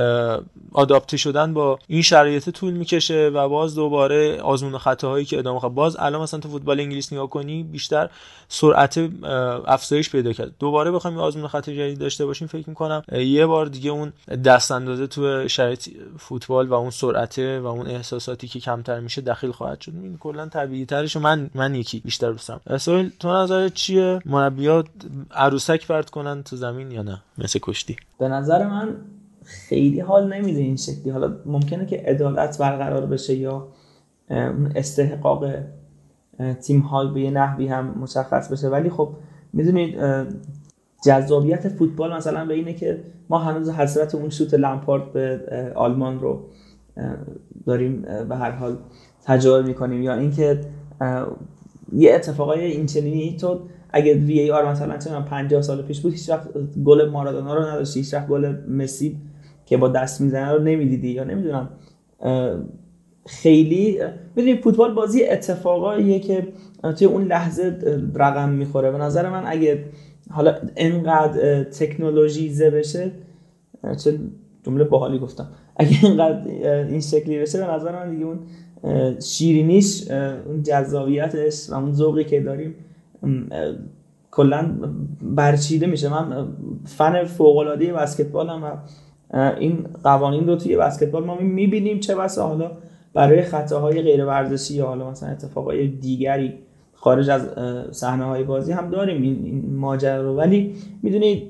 آداپته 0.71 1.17
شدن 1.17 1.53
با 1.53 1.79
این 1.87 2.01
شرایط 2.01 2.49
طول 2.49 2.73
می‌کشه 2.73 3.31
و 3.33 3.49
باز 3.49 3.75
دوباره 3.75 4.41
آزمون 4.41 4.77
خطاهایی 4.77 5.25
که 5.25 5.39
ادامه 5.39 5.59
خواهد. 5.59 5.75
باز 5.75 5.97
الان 5.99 6.21
مثلا 6.21 6.39
تو 6.39 6.49
فوتبال 6.49 6.79
انگلیس 6.79 7.13
نگاه 7.13 7.29
کنی 7.29 7.63
بیشتر 7.63 8.09
سرعت 8.47 9.09
افزایش 9.67 10.09
پیدا 10.09 10.33
کرد. 10.33 10.51
دوباره 10.59 10.91
بخوایم 10.91 11.17
آزمون 11.17 11.47
خط 11.47 11.69
جدید 11.69 11.99
داشته 11.99 12.25
باشیم 12.25 12.47
فکر 12.47 12.69
می‌کنم 12.69 13.03
یه 13.11 13.45
بار 13.45 13.65
دیگه 13.65 13.91
اون 13.91 14.13
دست 14.45 14.71
اندازه 14.71 15.07
تو 15.07 15.47
شرایط 15.47 15.89
فوتبال 16.17 16.67
و 16.67 16.73
اون 16.73 16.89
سرعت 16.89 17.39
و 17.39 17.65
اون 17.65 17.96
احساساتی 17.97 18.47
که 18.47 18.59
کمتر 18.59 18.99
میشه 18.99 19.21
دخیل 19.21 19.51
خواهد 19.51 19.81
شد. 19.81 19.93
این 20.03 20.17
کلا 20.17 20.45
طبیعی 20.45 20.85
ترش 20.85 21.17
من 21.17 21.49
من 21.55 21.75
یکی 21.75 21.99
بیشتر 21.99 22.31
دوستم 22.31 22.61
سوال 22.77 23.09
تو 23.19 23.43
نظر 23.43 23.69
چیه؟ 23.69 24.19
مربیات 24.25 24.85
عروسک 25.31 25.87
پرت 25.87 26.09
کنن 26.09 26.43
تو 26.43 26.55
زمین 26.55 26.91
یا 26.91 27.01
نه؟ 27.01 27.21
مثل 27.37 27.59
کشتی. 27.61 27.95
به 28.19 28.27
نظر 28.27 28.67
من 28.67 28.95
خیلی 29.43 29.99
حال 29.99 30.33
نمیده 30.33 30.59
این 30.59 30.75
شکلی. 30.75 31.09
حالا 31.09 31.35
ممکنه 31.45 31.85
که 31.85 32.03
عدالت 32.07 32.57
برقرار 32.57 33.05
بشه 33.05 33.35
یا 33.35 33.67
استحقاق 34.75 35.45
تیم 36.63 36.79
های 36.79 37.07
به 37.07 37.21
یه 37.21 37.31
نحوی 37.31 37.67
هم 37.67 37.99
مشخص 37.99 38.51
بشه. 38.51 38.69
ولی 38.69 38.89
خب 38.89 39.09
می‌دونید 39.53 39.97
جذابیت 41.05 41.69
فوتبال 41.69 42.15
مثلا 42.15 42.45
به 42.45 42.53
اینه 42.53 42.73
که 42.73 43.03
ما 43.29 43.39
هنوز 43.39 43.69
حسرت 43.69 44.15
اون 44.15 44.29
شوت 44.29 44.53
لمپارد 44.53 45.13
به 45.13 45.41
آلمان 45.75 46.19
رو 46.19 46.49
داریم 47.67 48.01
به 48.29 48.35
هر 48.35 48.51
حال 48.51 48.77
تجربه 49.23 49.67
می‌کنیم. 49.67 50.03
یا 50.03 50.13
اینکه 50.13 50.59
یه 51.93 52.13
اتفاقای 52.13 52.65
این 52.65 52.85
چنینی 52.85 53.37
تو 53.37 53.59
اگه 53.89 54.13
وی 54.13 54.39
ای 54.39 54.51
آر 54.51 54.69
مثلا 54.69 54.97
چه 54.97 55.09
50 55.09 55.61
سال 55.61 55.81
پیش 55.81 56.01
بود 56.01 56.11
هیچ 56.11 56.29
وقت 56.29 56.47
گل 56.85 57.09
مارادونا 57.09 57.55
رو 57.55 57.61
نداشتی 57.61 57.99
هیچ 57.99 58.13
وقت 58.13 58.27
گل 58.27 58.55
مسی 58.67 59.17
که 59.65 59.77
با 59.77 59.87
دست 59.87 60.21
می‌زنه 60.21 60.51
رو 60.51 60.63
نمی‌دیدی. 60.63 61.09
یا 61.09 61.23
نمی‌دونم 61.23 61.69
خیلی 63.25 63.99
می‌دونی 64.35 64.57
فوتبال 64.57 64.93
بازی 64.93 65.25
اتفاقاییه 65.25 66.19
که 66.19 66.47
توی 66.97 67.07
اون 67.07 67.23
لحظه 67.23 67.77
رقم 68.15 68.49
می‌خوره. 68.49 68.91
به 68.91 68.97
نظر 68.97 69.29
من 69.29 69.43
اگه 69.45 69.83
حالا 70.29 70.55
انقدر 70.75 71.63
تکنولوژیزه 71.63 72.69
بشه 72.69 73.11
چه 74.03 74.19
جمله 74.63 74.83
باحالی 74.83 75.19
گفتم. 75.19 75.47
اگه 75.77 76.05
اینقدر 76.05 76.47
این 76.89 77.01
شکلی 77.01 77.39
بشه 77.39 77.57
به 77.57 77.73
نظر 77.73 77.91
من 77.91 78.11
دیگه 78.11 78.25
اون 78.25 78.39
شیرینیش 79.19 80.11
اون 80.47 80.63
جذابیتش 80.63 81.69
و 81.69 81.73
اون 81.73 81.93
ذوقی 81.93 82.23
که 82.23 82.41
داریم 82.41 82.75
کلا 84.31 84.71
برچیده 85.21 85.85
میشه. 85.85 86.09
من 86.09 86.47
فن 86.85 87.23
فوق 87.23 87.57
العاده 87.57 87.93
بسکتبالم 87.93 88.63
و 88.63 88.71
این 89.59 89.85
قوانین 90.03 90.47
رو 90.47 90.55
توی 90.55 90.77
بسکتبال 90.77 91.23
ما 91.23 91.35
می‌بینیم 91.35 91.99
چه 91.99 92.15
بسا. 92.15 92.47
حالا 92.47 92.71
برای 93.13 93.41
خطاهای 93.41 94.01
غیر 94.01 94.25
ورزشی 94.25 94.73
یا 94.73 94.85
حالا 94.85 95.09
مثلا 95.09 95.29
اتفاقای 95.29 95.87
دیگری 95.87 96.53
خارج 96.93 97.29
از 97.29 97.41
صحنه 97.91 98.23
های 98.23 98.43
بازی 98.43 98.71
هم 98.71 98.89
داریم. 98.89 99.21
این 99.21 99.75
ماجرا 99.75 100.21
رو. 100.21 100.35
ولی 100.35 100.75
می‌دونید 101.03 101.43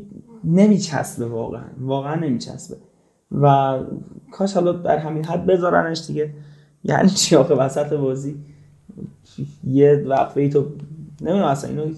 نمیچسبه 0.44 1.26
واقعا. 1.26 1.64
واقعا 1.80 2.16
نمیچسبه. 2.16 2.78
و 3.32 3.78
کاش 4.32 4.54
حالا 4.54 4.72
در 4.72 4.98
همین 4.98 5.26
حد 5.26 5.46
بذارنش 5.46 6.04
دیگه. 6.08 6.34
یعنی 6.84 7.10
چی 7.10 7.36
آخه 7.36 7.54
وسط 7.54 7.94
بازی؟ 7.94 8.36
یه 9.64 10.06
وقفه 10.08 10.42
ای 10.42 10.50
تو 10.50 10.66
نمی‌دونم 11.22 11.46
اصلا 11.46 11.70
اینو 11.70 11.94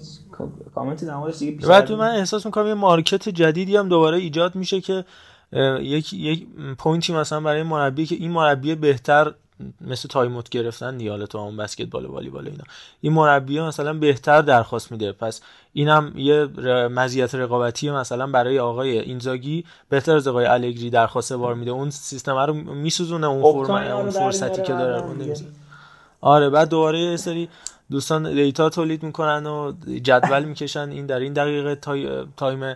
کامنتی 0.74 1.06
در 1.06 1.30
دیگه 1.30 1.68
و 1.68 1.80
تو 1.80 1.96
من 1.96 2.10
احساس 2.10 2.46
می‌کنم 2.46 2.66
یه 2.66 2.74
market 2.74 3.28
جدیدی 3.28 3.76
هم 3.76 3.88
دوباره 3.88 4.16
ایجاد 4.16 4.54
میشه 4.54 4.80
که 4.80 5.04
یک 5.80 6.12
یک 6.12 6.46
point 6.78 7.06
ی 7.06 7.12
مثلا 7.12 7.40
برای 7.40 7.62
مربی 7.62 8.06
که 8.06 8.14
این 8.14 8.30
مربی 8.30 8.74
بهتر 8.74 9.34
مثل 9.80 10.08
تایموت 10.08 10.48
گرفتن 10.48 10.96
دیگه 10.96 11.10
حالا 11.10 11.26
تو 11.26 11.48
هم 11.48 11.56
بسکتبال 11.56 12.06
والیبال 12.06 12.46
اینا. 12.46 12.64
این 13.00 13.12
مربی 13.12 13.60
مثلا 13.60 13.92
بهتر 13.92 14.42
درخواست 14.42 14.92
میده. 14.92 15.12
پس 15.12 15.40
اینم 15.72 16.12
یه 16.16 16.46
مزیت 16.88 17.34
رقابتی 17.34 17.90
مثلا 17.90 18.26
برای 18.26 18.58
آقای 18.58 18.98
اینزاگی 18.98 19.64
بهتر 19.88 20.16
از 20.16 20.28
آقای 20.28 20.46
الگری 20.46 20.90
درخواست 20.90 21.32
VAR 21.32 21.54
میده. 21.54 21.70
اون 21.70 21.90
سیستم 21.90 22.36
رو 22.36 22.54
میسوزونه 22.54 23.26
اون 23.26 23.66
فرم 23.66 23.96
اون 23.96 24.10
فرصتی 24.10 24.62
که 24.62 24.72
داره 24.72 25.34
آره 26.20 26.50
بعد 26.50 26.68
دوباره 26.68 26.98
یه 26.98 27.16
سری 27.16 27.48
دوستان 27.90 28.34
data 28.34 28.68
تولید 28.68 29.02
می‌کنن 29.02 29.46
و 29.46 29.72
جدول 30.02 30.44
می‌کشن. 30.44 30.90
این 30.90 31.06
در 31.06 31.18
این 31.18 31.32
دقیقه 31.32 31.74
تای... 31.74 32.24
time 32.36 32.74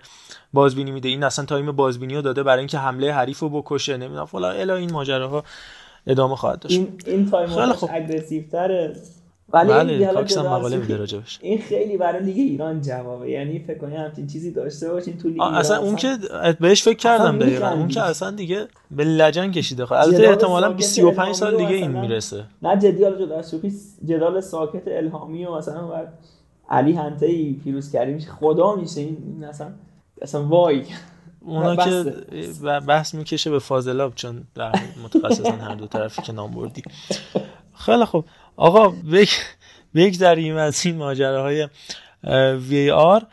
بازبینی 0.53 0.91
میده. 0.91 1.09
این 1.09 1.24
اصلا 1.24 1.45
time 1.45 1.72
بازبینی 1.72 2.14
رو 2.14 2.22
داده 2.22 2.43
برای 2.43 2.59
اینکه 2.59 2.78
حمله 2.78 3.12
حریف 3.12 3.39
رو 3.39 3.49
بکشه. 3.49 3.97
نمی‌دونم 3.97 4.24
فلان 4.24 4.57
الا 4.57 4.76
این 4.76 4.93
ماجراها. 4.93 5.45
ادامه 6.07 6.36
خواهد 6.36 6.59
داشت. 6.59 6.78
این 6.78 6.88
این 7.07 7.30
time 7.30 7.49
aggressive 7.91 8.43
تره 8.52 8.96
ولی 9.52 9.68
بله 9.68 10.07
هم 10.36 10.46
مقاله 10.46 10.76
میده 10.76 10.96
راجبش. 10.96 11.38
این 11.42 11.59
خیلی 11.59 11.96
برای 11.96 12.22
لیگ 12.22 12.38
ایران 12.38 12.80
جوابه. 12.80 13.30
یعنی 13.30 13.59
فکر 13.59 13.78
کنی 13.78 13.96
همچین 13.96 14.26
چیزی 14.26 14.50
داشته 14.50 14.90
باشین 14.90 15.18
تو 15.18 15.28
لیگ 15.28 15.42
اصلا 15.42 15.78
اون 15.78 15.96
که 15.96 16.16
بهش 16.61 16.82
فکر 16.82 16.96
کردم 16.96 17.38
دقیقاً. 17.38 17.68
اون 17.68 17.88
که 17.88 18.02
اصلا 18.02 18.30
دیگه 18.30 18.66
به 18.90 19.05
لجن 19.05 19.50
کشیده. 19.50 19.86
خب 19.86 19.92
البته 19.92 20.28
احتمالاً 20.28 20.78
35 20.78 21.34
سال 21.34 21.57
دیگه 21.57 21.74
این 21.74 21.90
می‌رسه. 21.90 22.44
نه 22.62 22.78
جدی 22.78 23.05
حالا 23.05 23.26
جدا 23.26 23.42
جدال 24.05 24.40
ساکت 24.40 24.82
الهامی 24.86 25.44
و 25.44 25.55
مثلا 25.55 25.86
بعد 25.86 26.18
علی 26.68 26.92
هنته 26.92 27.52
پیروز 27.52 27.92
کردیم 27.92 28.18
خدا 28.18 28.76
میشه 28.76 29.00
این 29.00 29.44
اصلا 29.48 29.66
اصلا 30.22 30.46
وای. 30.46 30.82
اونا 31.45 31.76
که 31.76 32.12
بحث 32.86 33.14
می‌کشه 33.14 33.51
به 33.51 33.59
فاضلاب 33.59 34.14
چون 34.14 34.45
در 34.55 34.72
متخصصان 35.05 35.61
هر 35.61 35.74
دو 35.74 35.86
طرفی 35.86 36.22
که 36.22 36.32
نام 36.32 36.51
بردی. 36.51 36.82
خیلی 37.74 38.05
خوب. 38.05 38.24
آقا 38.57 38.92
بگذریم 39.95 40.57
از 40.57 40.86
این 40.86 40.97
ماجراهای 40.97 41.68
وی 42.68 42.90
آر. 42.90 43.26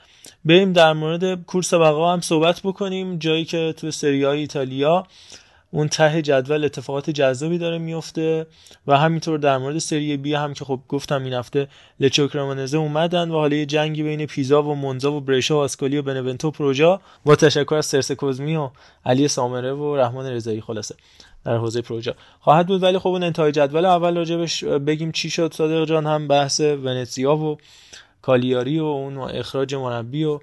بریم 0.46 0.74
در 0.74 0.94
مورد 0.94 1.44
کورس 1.44 1.74
بقا 1.74 2.14
هم 2.14 2.22
صحبت 2.22 2.62
بکنیم. 2.64 3.18
جایی 3.18 3.46
که 3.46 3.74
تو 3.78 3.92
سری 3.92 4.24
های 4.24 4.40
ایتالیا 4.40 5.08
اون 5.72 5.88
ته 5.88 6.22
جدول 6.22 6.66
اتفاقات 6.66 7.10
جذابی 7.10 7.58
داره 7.58 7.78
میفته 7.78 8.48
و 8.88 8.98
همینطور 8.98 9.40
در 9.40 9.58
مورد 9.58 9.78
سری 9.78 10.18
بی 10.18 10.34
هم 10.34 10.54
که 10.54 10.66
خب 10.66 10.80
گفتم 10.88 11.24
این 11.24 11.34
هفته 11.34 11.68
لچوکرامانزه 12.00 12.78
اومدن 12.78 13.30
و 13.30 13.34
حالا 13.34 13.56
یه 13.56 13.66
جنگی 13.66 14.04
بین 14.04 14.26
پیزا 14.26 14.64
و 14.64 14.76
مونزا 14.76 15.14
و 15.14 15.22
برشا 15.22 15.56
و 15.56 15.60
آسکالی 15.60 15.98
و 15.98 16.02
بنونتو 16.02 16.52
پروژا 16.52 17.02
با 17.26 17.36
تشکر 17.36 17.76
از 17.76 17.86
سرس 17.86 18.12
کوزمی 18.12 18.56
و 18.56 18.70
علی 19.06 19.28
سامره 19.28 19.74
و 19.74 19.96
رحمان 19.96 20.26
رضایی 20.26 20.62
خلاصه 20.62 20.96
در 21.46 21.58
حوزه 21.58 21.82
پروژه 21.82 22.16
خواهد 22.40 22.68
بود 22.68 22.84
ولی 22.84 23.00
خب 23.00 23.08
اون 23.08 23.24
انتهای 23.24 23.52
جدول 23.52 23.86
اول 23.86 24.18
راجبش 24.18 24.64
بگیم 24.64 25.12
چی 25.12 25.30
شد 25.30 25.54
صادق 25.54 25.86
جان 25.86 26.08
هم 26.08 26.28
بحث 26.28 26.60
ونتسیا 26.60 27.36
و 27.36 27.58
کالیاری 28.22 28.80
و 28.80 28.84
اون 28.84 29.18
اخراج 29.18 29.76
مربی 29.76 30.24
و 30.24 30.40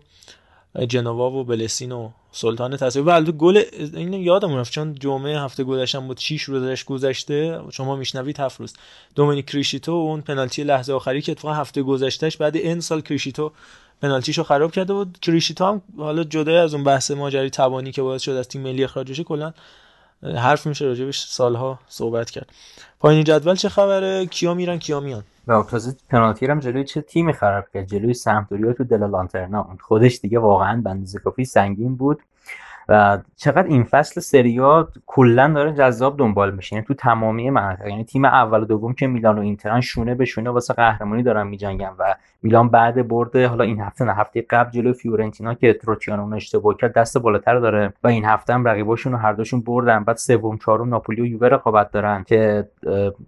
جنوا 0.88 1.30
و 1.30 1.44
بلسین 1.44 1.92
و 1.92 2.10
سلطان 2.32 2.76
تصویر 2.76 3.06
و 3.06 3.08
البته 3.08 3.32
گل 3.32 3.62
این 3.94 4.12
یادم 4.12 4.56
رفت 4.56 4.72
چون 4.72 4.94
جمعه 4.94 5.40
هفته 5.40 5.64
گذشتم 5.64 6.06
بود 6.06 6.18
6 6.18 6.42
روزش 6.42 6.84
گذشته. 6.84 7.60
شما 7.70 7.96
میشنوید 7.96 8.40
هفت 8.40 8.60
روز. 8.60 8.74
کریشیتو 9.46 9.92
اون 9.92 10.20
پنالتی 10.20 10.64
لحظه 10.64 10.92
آخری 10.92 11.22
که 11.22 11.32
اتفاقا 11.32 11.54
هفته 11.54 11.82
گذشتهش 11.82 12.36
بعد 12.36 12.56
این 12.56 12.80
سال 12.80 13.00
کریشیتو 13.00 13.52
پنالتیشو 14.02 14.42
خراب 14.42 14.72
کرده 14.72 14.92
بود. 14.92 15.18
کریشیتو 15.22 15.64
هم 15.64 15.82
حالا 15.98 16.24
جدا 16.24 16.62
از 16.62 16.74
اون 16.74 16.84
بحث 16.84 17.10
ماجرای 17.10 17.50
تبانی 17.50 17.92
که 17.92 18.02
باعث 18.02 18.22
شد 18.22 18.32
از 18.32 18.48
تیم 18.48 18.62
ملی 18.62 18.84
اخراج 18.84 19.10
بشه 19.10 19.24
کلا 19.24 19.52
حرف 20.22 20.66
میشه 20.66 20.84
راجبش 20.84 21.18
سالها 21.18 21.78
صحبت 21.88 22.30
کرد. 22.30 22.50
پایین 23.00 23.24
جدول 23.24 23.54
چه 23.54 23.68
خبره؟ 23.68 24.26
کیا 24.26 24.54
میرن 24.54 24.78
کیا 24.78 25.00
میان؟ 25.00 25.22
و 25.48 25.62
تازه 25.62 25.96
پنالتی 26.08 26.46
هم 26.46 26.60
جلوی 26.60 26.84
چه 26.84 27.00
تیمی 27.00 27.32
خراب 27.32 27.64
کرد؟ 27.74 27.86
جلوی 27.86 28.14
سمپدوریا 28.14 28.72
تو 28.72 28.84
دلا 28.84 29.10
لانترنا 29.10 29.68
خودش 29.80 30.18
دیگه 30.20 30.38
واقعا 30.38 30.82
بندازه 30.84 31.18
کافی 31.18 31.44
سنگین 31.44 31.96
بود. 31.96 32.20
و 32.88 33.18
چقدر 33.36 33.66
این 33.66 33.84
فصل 33.84 34.20
سریا 34.20 34.88
کلا 35.06 35.52
داره 35.54 35.72
جذاب 35.72 36.18
دنبال 36.18 36.54
میشه. 36.54 36.76
یعنی 36.76 36.86
تو 36.86 36.94
تمامی 36.94 37.50
مناطق 37.50 37.86
یعنی 37.86 38.04
تیم 38.04 38.24
اول 38.24 38.62
و 38.62 38.64
دوم 38.64 38.92
که 38.92 39.06
میلان 39.06 39.38
و 39.38 39.42
اینترن 39.42 39.80
شونه 39.80 40.14
به 40.14 40.24
شونه 40.24 40.50
واسه 40.50 40.74
قهرمانی 40.74 41.22
دارن 41.22 41.46
میجنگن 41.46 41.92
و 41.98 42.14
میلان 42.42 42.68
بعد 42.68 43.08
برده 43.08 43.48
حالا 43.48 43.64
این 43.64 43.80
هفته 43.80 44.04
نه 44.04 44.12
هفته 44.12 44.46
قبل 44.50 44.70
جلو 44.70 44.92
فیورنتینا 44.92 45.54
که 45.54 45.72
تروچیانو 45.72 46.22
اون 46.22 46.34
اشتباه 46.34 46.76
کرد 46.76 46.92
دست 46.92 47.18
بالاتر 47.18 47.58
داره 47.58 47.92
و 48.04 48.08
این 48.08 48.24
هفته 48.24 48.54
هم 48.54 48.64
رقیباشون 48.64 49.12
رو 49.12 49.18
هر 49.18 49.32
دوشون 49.32 49.60
بردن. 49.60 50.04
بعد 50.04 50.16
سوم 50.16 50.58
چهارم 50.58 50.88
ناپولی 50.88 51.22
و 51.22 51.26
یووه 51.26 51.48
رقابت 51.48 51.90
دارن 51.90 52.24
که 52.24 52.68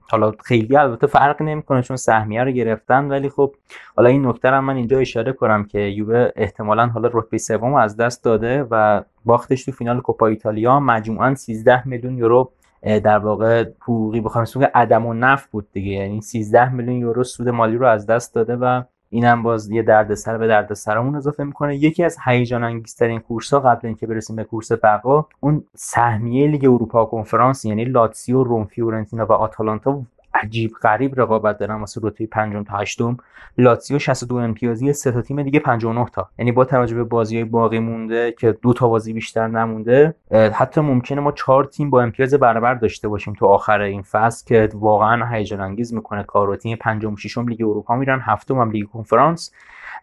حالا 0.01 0.33
خیلی 0.45 0.77
البته 0.77 1.07
فرق 1.07 1.43
نمی‌کنه 1.43 1.83
چون 1.83 1.97
سهمیه 1.97 2.45
رو 2.45 2.51
گرفتن 2.51 3.05
ولی 3.05 3.29
خب 3.29 3.55
حالا 3.97 4.09
این 4.09 4.27
نکته 4.27 4.61
من 4.61 4.77
اینجا 4.77 4.99
اشاره 4.99 5.33
کنم 5.33 5.65
که 5.65 5.81
یووه 5.81 6.29
احتمالا 6.37 6.87
حالا 6.87 7.11
رتبه 7.13 7.39
سوم 7.39 7.75
از 7.75 7.97
دست 7.97 8.25
داده 8.25 8.67
و 8.71 9.03
باختش 9.25 9.65
تو 9.65 9.73
فینال 9.73 10.01
کوپا 10.01 10.27
ایتالیا. 10.27 10.81
مجموعا 10.81 11.35
13 11.35 11.89
میلیون 11.89 12.19
یورو 12.19 12.53
در 12.83 13.19
واقع 13.19 13.65
حقوقی 13.81 14.21
بخوام 14.21 14.45
که 14.45 14.71
عدم 14.75 15.07
النفع 15.07 15.47
بود 15.47 15.69
دیگه. 15.73 15.93
یعنی 15.93 16.21
13 16.21 16.73
میلیون 16.73 16.97
یورو 16.97 17.25
سود 17.25 17.49
مالی 17.49 17.77
رو 17.77 17.87
از 17.87 18.07
دست 18.07 18.35
داده 18.35 18.57
و 18.57 18.83
اینم 19.11 19.43
باز 19.43 19.71
یه 19.71 19.83
دردسر 19.83 20.39
به 20.39 20.47
دردسرمون 20.47 21.17
اضافه 21.17 21.45
می‌کنه. 21.45 21.77
یکی 21.77 22.05
از 22.05 22.17
هیجان 22.25 22.65
انگیزترین 22.65 23.21
کورس 23.21 23.53
ها 23.55 23.61
قبل 23.61 23.87
اینکه 23.87 24.07
برسیم 24.07 24.37
به 24.37 24.45
کورس 24.45 24.73
بقا 24.73 25.27
اون 25.41 25.65
سهمیه 25.75 26.47
لیگ 26.47 26.65
اروپا 26.65 27.05
کنفرانس 27.05 27.65
یعنی 27.65 27.85
لاتسیو 27.85 28.45
روم 28.45 28.65
فیورنتینا 28.65 29.27
و 29.27 29.33
آتالانتا 29.33 30.03
عجیب 30.35 30.72
غریب 30.83 31.20
رقابت 31.20 31.59
دارن 31.59 31.74
واسه 31.74 32.01
رتبه 32.05 32.26
پنجم 32.26 32.64
تا 32.64 32.76
هشتم. 32.76 33.16
لاتزیو 33.59 33.99
62 33.99 34.37
امتیازی 34.37 34.93
سه 34.93 35.12
تا 35.12 35.22
تیم 35.22 35.43
دیگه 35.43 35.61
59 35.61 36.07
تا. 36.12 36.28
یعنی 36.39 36.53
با 36.53 36.64
توجه 36.64 36.95
به 36.97 37.05
بازی 37.05 37.45
باقی 37.45 37.78
مونده 37.78 38.33
که 38.33 38.53
دو 38.53 38.72
تا 38.72 38.89
بازی 38.89 39.12
بیشتر 39.12 39.47
نمونده 39.47 40.14
حتی 40.55 40.81
ممکنه 40.81 41.20
ما 41.20 41.33
چهار 41.33 41.64
تیم 41.64 41.91
با 41.91 42.03
امتیاز 42.03 42.35
برابر 42.35 42.74
داشته 42.74 43.09
باشیم 43.09 43.35
تو 43.35 43.47
آخر 43.47 43.81
این 43.81 44.03
فصل 44.03 44.47
که 44.47 44.68
واقعا 44.74 45.26
هیجان 45.26 45.61
انگیز 45.61 45.95
می‌کنه 45.95 46.22
کارو. 46.22 46.57
تیم 46.57 46.76
پنجم 46.76 47.16
ششم 47.16 47.49
لیگ 47.49 47.62
اروپا 47.62 47.97
میرن 47.97 48.20
هفتم 48.22 48.59
هم 48.59 48.70
لیگ 48.70 48.87
کنفرانس. 48.87 49.53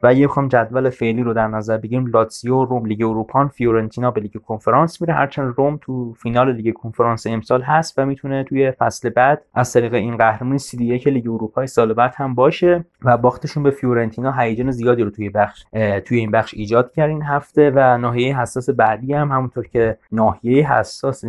و 0.03 0.13
یه 0.13 0.27
بخوام 0.27 0.47
جدول 0.47 0.89
فعلی 0.89 1.23
رو 1.23 1.33
در 1.33 1.47
نظر 1.47 1.77
بگیریم. 1.77 2.05
لاتسیو 2.05 2.65
روم 2.65 2.85
لیگ 2.85 3.01
اروپا 3.01 3.47
فیورنتینا 3.47 4.11
به 4.11 4.21
لیگ 4.21 4.37
کنفرانس 4.37 5.01
میره. 5.01 5.13
هرچند 5.13 5.53
روم 5.57 5.79
تو 5.81 6.13
فینال 6.13 6.51
لیگ 6.51 6.73
کنفرانس 6.73 7.27
امسال 7.27 7.61
هست 7.61 7.99
و 7.99 8.05
می‌تونه 8.05 8.43
توی 8.43 8.71
فصل 8.71 9.09
بعد 9.09 9.41
از 9.53 9.73
طریق 9.73 9.93
این 9.93 10.17
قهرمانی 10.17 10.59
سهمیه‌ی 10.59 11.09
لیگ 11.09 11.27
اروپا 11.27 11.65
سال 11.65 11.93
بعد 11.93 12.13
هم 12.15 12.35
باشه 12.35 12.85
و 13.03 13.17
باختشون 13.17 13.63
به 13.63 13.71
فیورنتینا 13.71 14.31
هیجان 14.31 14.71
زیادی 14.71 15.03
رو 15.03 15.09
توی 15.09 15.29
بخش 15.29 15.65
توی 16.05 16.19
این 16.19 16.31
بخش 16.31 16.53
ایجاد 16.53 16.91
کرد 16.93 17.09
این 17.09 17.23
هفته 17.23 17.71
و 17.75 17.97
ناحیه 17.97 18.39
حساس 18.39 18.69
بعدی 18.69 19.13
هم 19.13 19.31
همونطور 19.31 19.67
که 19.67 19.97
ناحیه 20.11 20.73
حساس 20.73 21.23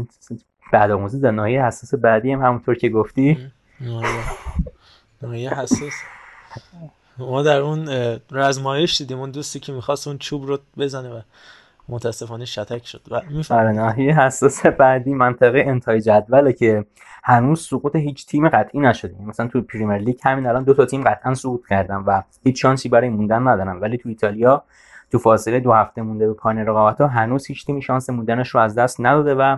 بعد 0.72 0.90
آموزی 0.90 1.20
در 1.20 1.30
ناحیه 1.30 1.64
حساس 1.64 1.94
بعدی 1.94 2.32
هم 2.32 2.42
همونطور 2.42 2.74
که 2.74 2.88
گفتی. 2.88 3.38
ناحیه 5.22 5.60
حساس. 5.60 5.92
ما 7.18 7.42
در 7.42 7.60
اون 7.60 7.88
رزمایش 8.30 8.98
دیدیم 8.98 9.20
اون 9.20 9.30
دوستی 9.30 9.60
که 9.60 9.72
می‌خواست 9.72 10.08
اون 10.08 10.18
چوب 10.18 10.46
رو 10.46 10.58
بزنه 10.78 11.08
و 11.08 11.20
متاسفانه 11.88 12.44
شتک 12.44 12.86
شد. 12.86 13.00
و 13.10 13.20
آره 13.50 13.72
ناحیه 13.72 14.20
حساس 14.20 14.66
بعدی 14.66 15.14
منطقه 15.14 15.64
انتهای 15.66 16.00
جدوله 16.00 16.52
که 16.52 16.84
هنوز 17.24 17.60
سقوط 17.60 17.96
هیچ 17.96 18.26
تیم 18.26 18.48
قطعی 18.48 18.80
نشده. 18.80 19.14
مثلا 19.26 19.48
تو 19.48 19.62
پریمیر 19.62 19.98
لیگ 19.98 20.16
همین 20.24 20.46
الان 20.46 20.64
دو 20.64 20.74
تا 20.74 20.86
تیم 20.86 21.04
قطعا 21.04 21.34
سقوط 21.34 21.66
کردن 21.68 21.96
و 21.96 22.22
هیچ 22.44 22.62
شانسی 22.62 22.88
برای 22.88 23.08
موندن 23.08 23.48
ندارن. 23.48 23.80
ولی 23.80 23.98
تو 23.98 24.08
ایتالیا 24.08 24.64
تو 25.12 25.18
فاصله 25.18 25.60
دو 25.60 25.72
هفته 25.72 26.02
مونده 26.02 26.26
به 26.26 26.34
پایان 26.34 26.66
رقابت 26.66 27.00
ها 27.00 27.06
هنوز 27.06 27.46
هیچ 27.46 27.66
تیمی 27.66 27.82
شانس 27.82 28.10
موندنش 28.10 28.48
رو 28.48 28.60
از 28.60 28.74
دست 28.74 29.00
نداده 29.00 29.34
و 29.34 29.56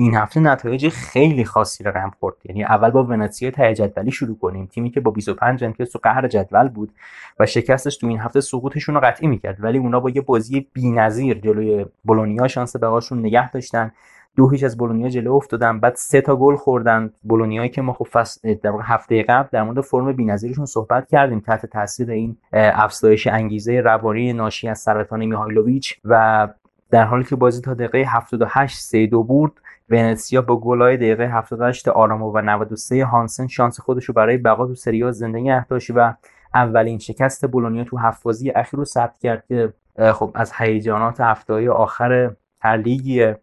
این 0.00 0.14
هفته 0.14 0.40
نتایج 0.40 0.88
خیلی 0.88 1.44
خاصی 1.44 1.84
رقم 1.84 2.10
خورد. 2.20 2.36
یعنی 2.44 2.64
اول 2.64 2.90
با 2.90 3.04
ونتسیا 3.04 3.50
ته 3.50 3.74
جدولی 3.74 4.10
شروع 4.10 4.38
کنیم. 4.38 4.66
تیمی 4.66 4.90
که 4.90 5.00
با 5.00 5.10
25 5.10 5.64
امتیاز 5.64 5.90
تو 5.90 5.98
قهر 6.02 6.28
جدول 6.28 6.68
بود 6.68 6.92
و 7.38 7.46
شکستش 7.46 7.96
تو 7.96 8.06
این 8.06 8.18
هفته 8.18 8.40
سقوطشون 8.40 8.94
رو 8.94 9.00
قطعی 9.00 9.28
می‌کرد. 9.28 9.56
ولی 9.60 9.78
اونا 9.78 10.00
با 10.00 10.10
یه 10.10 10.20
بازی 10.20 10.66
بی‌نظیر 10.72 11.38
جلوی 11.38 11.86
بولونیا 12.04 12.48
شانس 12.48 12.76
بقاشون 12.76 13.18
نگه 13.18 13.50
داشتن. 13.50 13.92
دو 14.36 14.48
هیچ 14.48 14.64
از 14.64 14.76
بولونیا 14.76 15.08
جلو 15.08 15.34
افتادن. 15.34 15.80
بعد 15.80 15.94
سه 15.94 16.20
تا 16.20 16.36
گل 16.36 16.56
خوردن. 16.56 17.10
بولونیایی 17.22 17.68
که 17.68 17.82
ما 17.82 17.92
خب 17.92 18.06
فصل 18.12 18.54
در 18.54 18.72
هفته 18.82 19.22
قبل 19.22 19.48
در 19.52 19.62
مورد 19.62 19.80
فرم 19.80 20.12
بی‌نظیرشون 20.12 20.66
صحبت 20.66 21.08
کردیم 21.08 21.40
تحت 21.40 21.66
تاثیر 21.66 22.10
این 22.10 22.36
افزایش 22.52 23.26
انگیزه 23.26 23.80
روانی 23.80 24.32
ناشی 24.32 24.68
از 24.68 24.78
سرطان 24.78 25.24
میهایلوویچ 25.26 26.00
و 26.04 26.48
در 26.90 27.04
حالی 27.04 27.24
که 27.24 27.36
بازی 27.36 27.60
تا 27.60 27.74
دقیقه 27.74 27.98
78 27.98 28.78
3 28.78 29.06
دو 29.06 29.22
برد 29.22 29.52
ونتسیا 29.90 30.42
با 30.42 30.60
گلای 30.60 30.96
دقیقه 30.96 31.28
78 31.28 31.88
آرامو 31.88 32.32
و 32.32 32.40
93 32.40 33.04
هانسن 33.04 33.46
شانس 33.46 33.80
خودش 33.80 34.04
رو 34.04 34.14
برای 34.14 34.36
بقا 34.36 34.66
تو 34.66 35.06
آ 35.06 35.10
زنده 35.10 35.38
نگه 35.38 35.66
و 35.94 36.14
اولین 36.54 36.98
شکست 36.98 37.46
بولونیا 37.46 37.84
تو 37.84 37.96
هفت 37.98 38.22
بازی 38.22 38.50
اخیر 38.50 38.78
رو 38.78 38.84
ثبت 38.84 39.18
کرد 39.18 39.44
که 39.48 39.72
خب 40.12 40.30
از 40.34 40.52
هیجانات 40.58 41.20
هفته 41.20 41.70
آخر 41.70 42.30
هر 42.60 42.76
لیگیه. 42.76 43.38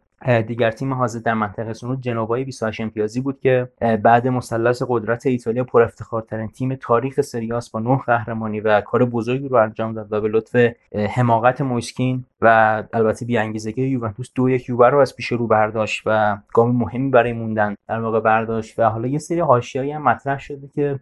دیگر 0.48 0.72
تیم 0.72 0.94
حاضر 0.94 1.20
در 1.20 1.34
منطقه 1.34 1.74
سونو 1.74 1.96
جنوبای 1.96 2.44
28 2.44 2.82
امتیازی 2.82 3.22
بود 3.22 3.40
که 3.40 3.70
بعد 4.04 4.28
مثلث 4.28 4.84
قدرت 4.88 5.26
ایتالیا 5.26 5.64
پر 5.64 5.82
افتخارترین 5.82 6.48
تیم 6.48 6.76
تاریخ 6.76 7.22
سریاس 7.22 7.70
با 7.70 7.80
نه 7.80 7.98
قهرمانی 8.06 8.60
و 8.60 8.82
کار 8.82 9.06
بزرگی 9.06 9.48
رو 9.48 9.58
انجام 9.58 9.94
داد 9.94 10.14
و 10.14 10.22
به 10.22 10.28
لطف 10.28 10.56
حماقت 10.96 11.62
مویسکین 11.62 12.26
و 12.42 12.84
البته 12.94 13.26
بی 13.26 13.38
انگیزگی 13.38 13.84
یوونتوس 13.84 14.30
دو 14.36 14.50
یک 14.50 14.70
یووه 14.70 14.88
رو 14.88 15.00
از 15.00 15.16
پیش 15.16 15.28
رو 15.28 15.48
برداشت 15.48 16.04
و 16.06 16.38
گام 16.54 16.76
مهمی 16.76 17.10
برای 17.10 17.34
موندن 17.34 17.76
در 17.88 18.00
واقع 18.00 18.20
برداشت 18.20 18.80
و 18.80 18.84
حالا 18.84 19.08
یه 19.08 19.20
سری 19.20 19.40
حاشیه‌ای 19.40 19.92
هم 19.92 20.04
مطرح 20.04 20.40
شده 20.40 20.68
که 20.68 21.00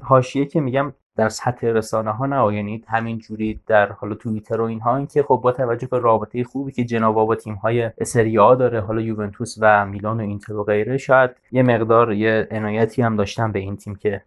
حاشیه 0.00 0.46
که 0.46 0.60
میگم 0.60 0.92
در 1.16 1.28
سطح 1.28 1.66
رسانه 1.66 2.10
ها 2.10 2.26
نه. 2.26 2.56
یعنی 2.56 2.84
همین 2.88 3.18
جوری 3.18 3.60
در 3.66 3.92
حالا 3.92 4.14
توییتر 4.14 4.60
و 4.60 4.64
اینها 4.64 4.96
این 4.96 5.06
که 5.06 5.22
خب 5.22 5.40
با 5.44 5.52
توجه 5.52 5.86
به 5.86 5.98
رابطه 5.98 6.44
خوبی 6.44 6.72
که 6.72 6.84
جناب 6.84 7.14
با 7.14 7.34
تیم 7.34 7.54
های 7.54 7.90
سری 8.02 8.38
آ 8.38 8.54
داره 8.54 8.80
حالا 8.80 9.00
یوونتوس 9.00 9.56
و 9.60 9.86
میلان 9.86 10.20
و 10.20 10.22
اینتر 10.22 10.52
و 10.52 10.64
غیره 10.64 10.96
شاید 10.96 11.30
یه 11.52 11.62
مقدار 11.62 12.12
یه 12.12 12.48
عنایتی 12.50 13.02
هم 13.02 13.16
داشتن 13.16 13.52
به 13.52 13.58
این 13.58 13.76
تیم 13.76 13.94
که 13.94 14.22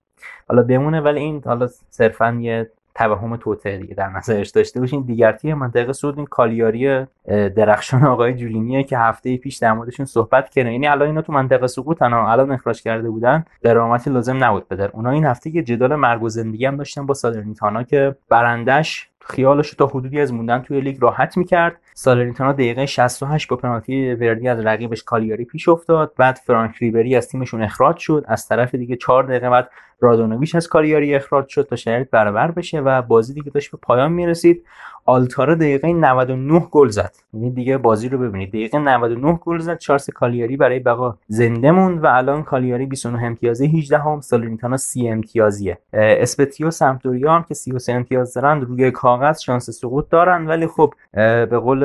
حالا 0.49 0.63
بمونه. 0.63 1.01
ولی 1.01 1.19
این 1.19 1.41
حالا 1.45 1.67
صرفا 1.89 2.37
یه 2.41 2.71
توهم 2.97 3.35
توته 3.35 3.77
دیگه 3.77 3.95
در 3.95 4.09
نظرش 4.09 4.49
داشته 4.49 4.79
باشین. 4.79 5.01
دیگر 5.01 5.31
تیم 5.31 5.57
منطقه 5.57 5.93
سود 5.93 6.17
این 6.17 6.25
کالیاری 6.25 7.05
درخشان 7.55 8.05
آقای 8.05 8.33
جولینیه 8.33 8.83
که 8.83 8.97
هفته 8.97 9.37
پیش 9.37 9.57
در 9.57 9.73
موردشون 9.73 10.05
صحبت 10.05 10.49
کردن. 10.49 10.71
یعنی 10.71 10.87
الان 10.87 11.07
اینا 11.07 11.21
تو 11.21 11.33
منطقه 11.33 11.67
سقوطن 11.67 12.13
الان 12.13 12.51
اخراج 12.51 12.81
کرده 12.81 13.09
بودن. 13.09 13.45
درآمدی 13.61 14.09
لازم 14.09 14.43
نبود 14.43 14.67
بدر 14.67 14.89
اونا 14.93 15.09
این 15.09 15.25
هفته 15.25 15.55
یه 15.55 15.63
جدال 15.63 15.95
مرگ 15.95 16.23
و 16.23 16.29
زندگی 16.29 16.65
هم 16.65 16.75
داشتن 16.75 17.05
با 17.05 17.13
سالرنیتانا 17.13 17.83
که 17.83 18.15
برندش 18.29 19.09
خیالش 19.19 19.71
تا 19.71 19.87
حدودی 19.87 20.21
از 20.21 20.33
موندن 20.33 20.59
توی 20.59 20.81
لیگ 20.81 20.97
راحت 21.01 21.37
می‌کرد. 21.37 21.75
سالرنیتانا 21.99 22.51
دقیقه 22.51 22.85
68 22.85 23.49
با 23.49 23.55
پنالتی 23.55 24.13
وردی 24.13 24.47
از 24.47 24.65
رقیبش 24.65 25.03
کالیاری 25.03 25.45
پیش 25.45 25.69
افتاد. 25.69 26.11
بعد 26.17 26.39
فرانک 26.45 26.75
ریبری 26.75 27.15
از 27.15 27.27
تیمشون 27.27 27.63
اخراج 27.63 27.97
شد. 27.97 28.25
از 28.27 28.47
طرف 28.47 28.75
دیگه 28.75 28.95
4 28.95 29.23
دقیقه 29.23 29.49
بعد 29.49 29.69
رادونوویچ 29.99 30.55
از 30.55 30.67
کالیاری 30.67 31.15
اخراج 31.15 31.47
شد 31.47 31.67
تا 31.69 31.75
شرایط 31.75 32.09
برابر 32.09 32.51
بشه 32.51 32.79
و 32.79 33.01
بازی 33.01 33.33
دیگه 33.33 33.51
داشت 33.51 33.71
به 33.71 33.77
پایان 33.81 34.11
می‌رسید. 34.11 34.63
آلتاره 35.05 35.55
دقیقه 35.55 35.93
99 35.93 36.59
گل 36.71 36.87
زد. 36.87 37.15
یعنی 37.33 37.51
دیگه 37.51 37.77
بازی 37.77 38.09
رو 38.09 38.17
ببینید. 38.17 38.49
دقیقه 38.49 38.77
99 38.77 39.39
گل 39.41 39.57
زد. 39.57 39.77
چارس 39.77 40.09
کالیاری 40.09 40.57
برای 40.57 40.79
بقا 40.79 41.17
زنده 41.27 41.71
موند 41.71 42.03
و 42.03 42.07
الان 42.07 42.43
کالیاری 42.43 42.85
29 42.85 43.23
امتیازی 43.23 43.79
18 43.79 43.97
هم 43.97 44.21
سالرنیتانا 44.21 44.77
30 44.77 45.09
امتیازیه. 45.09 45.77
اسپتزیا 45.93 46.58
و 46.58 46.71
سمپدوریا 46.71 47.33
هم 47.33 47.43
که 47.43 47.53
33 47.53 47.93
امتیاز 47.93 48.33
دارن 48.33 48.61
روی 48.61 48.91
کاغذ 48.91 49.41
شانس 49.41 49.69
سقوط 49.69 50.09
دارن. 50.09 50.47
ولی 50.47 50.67
خب 50.67 50.93
به 51.13 51.59
قول 51.59 51.83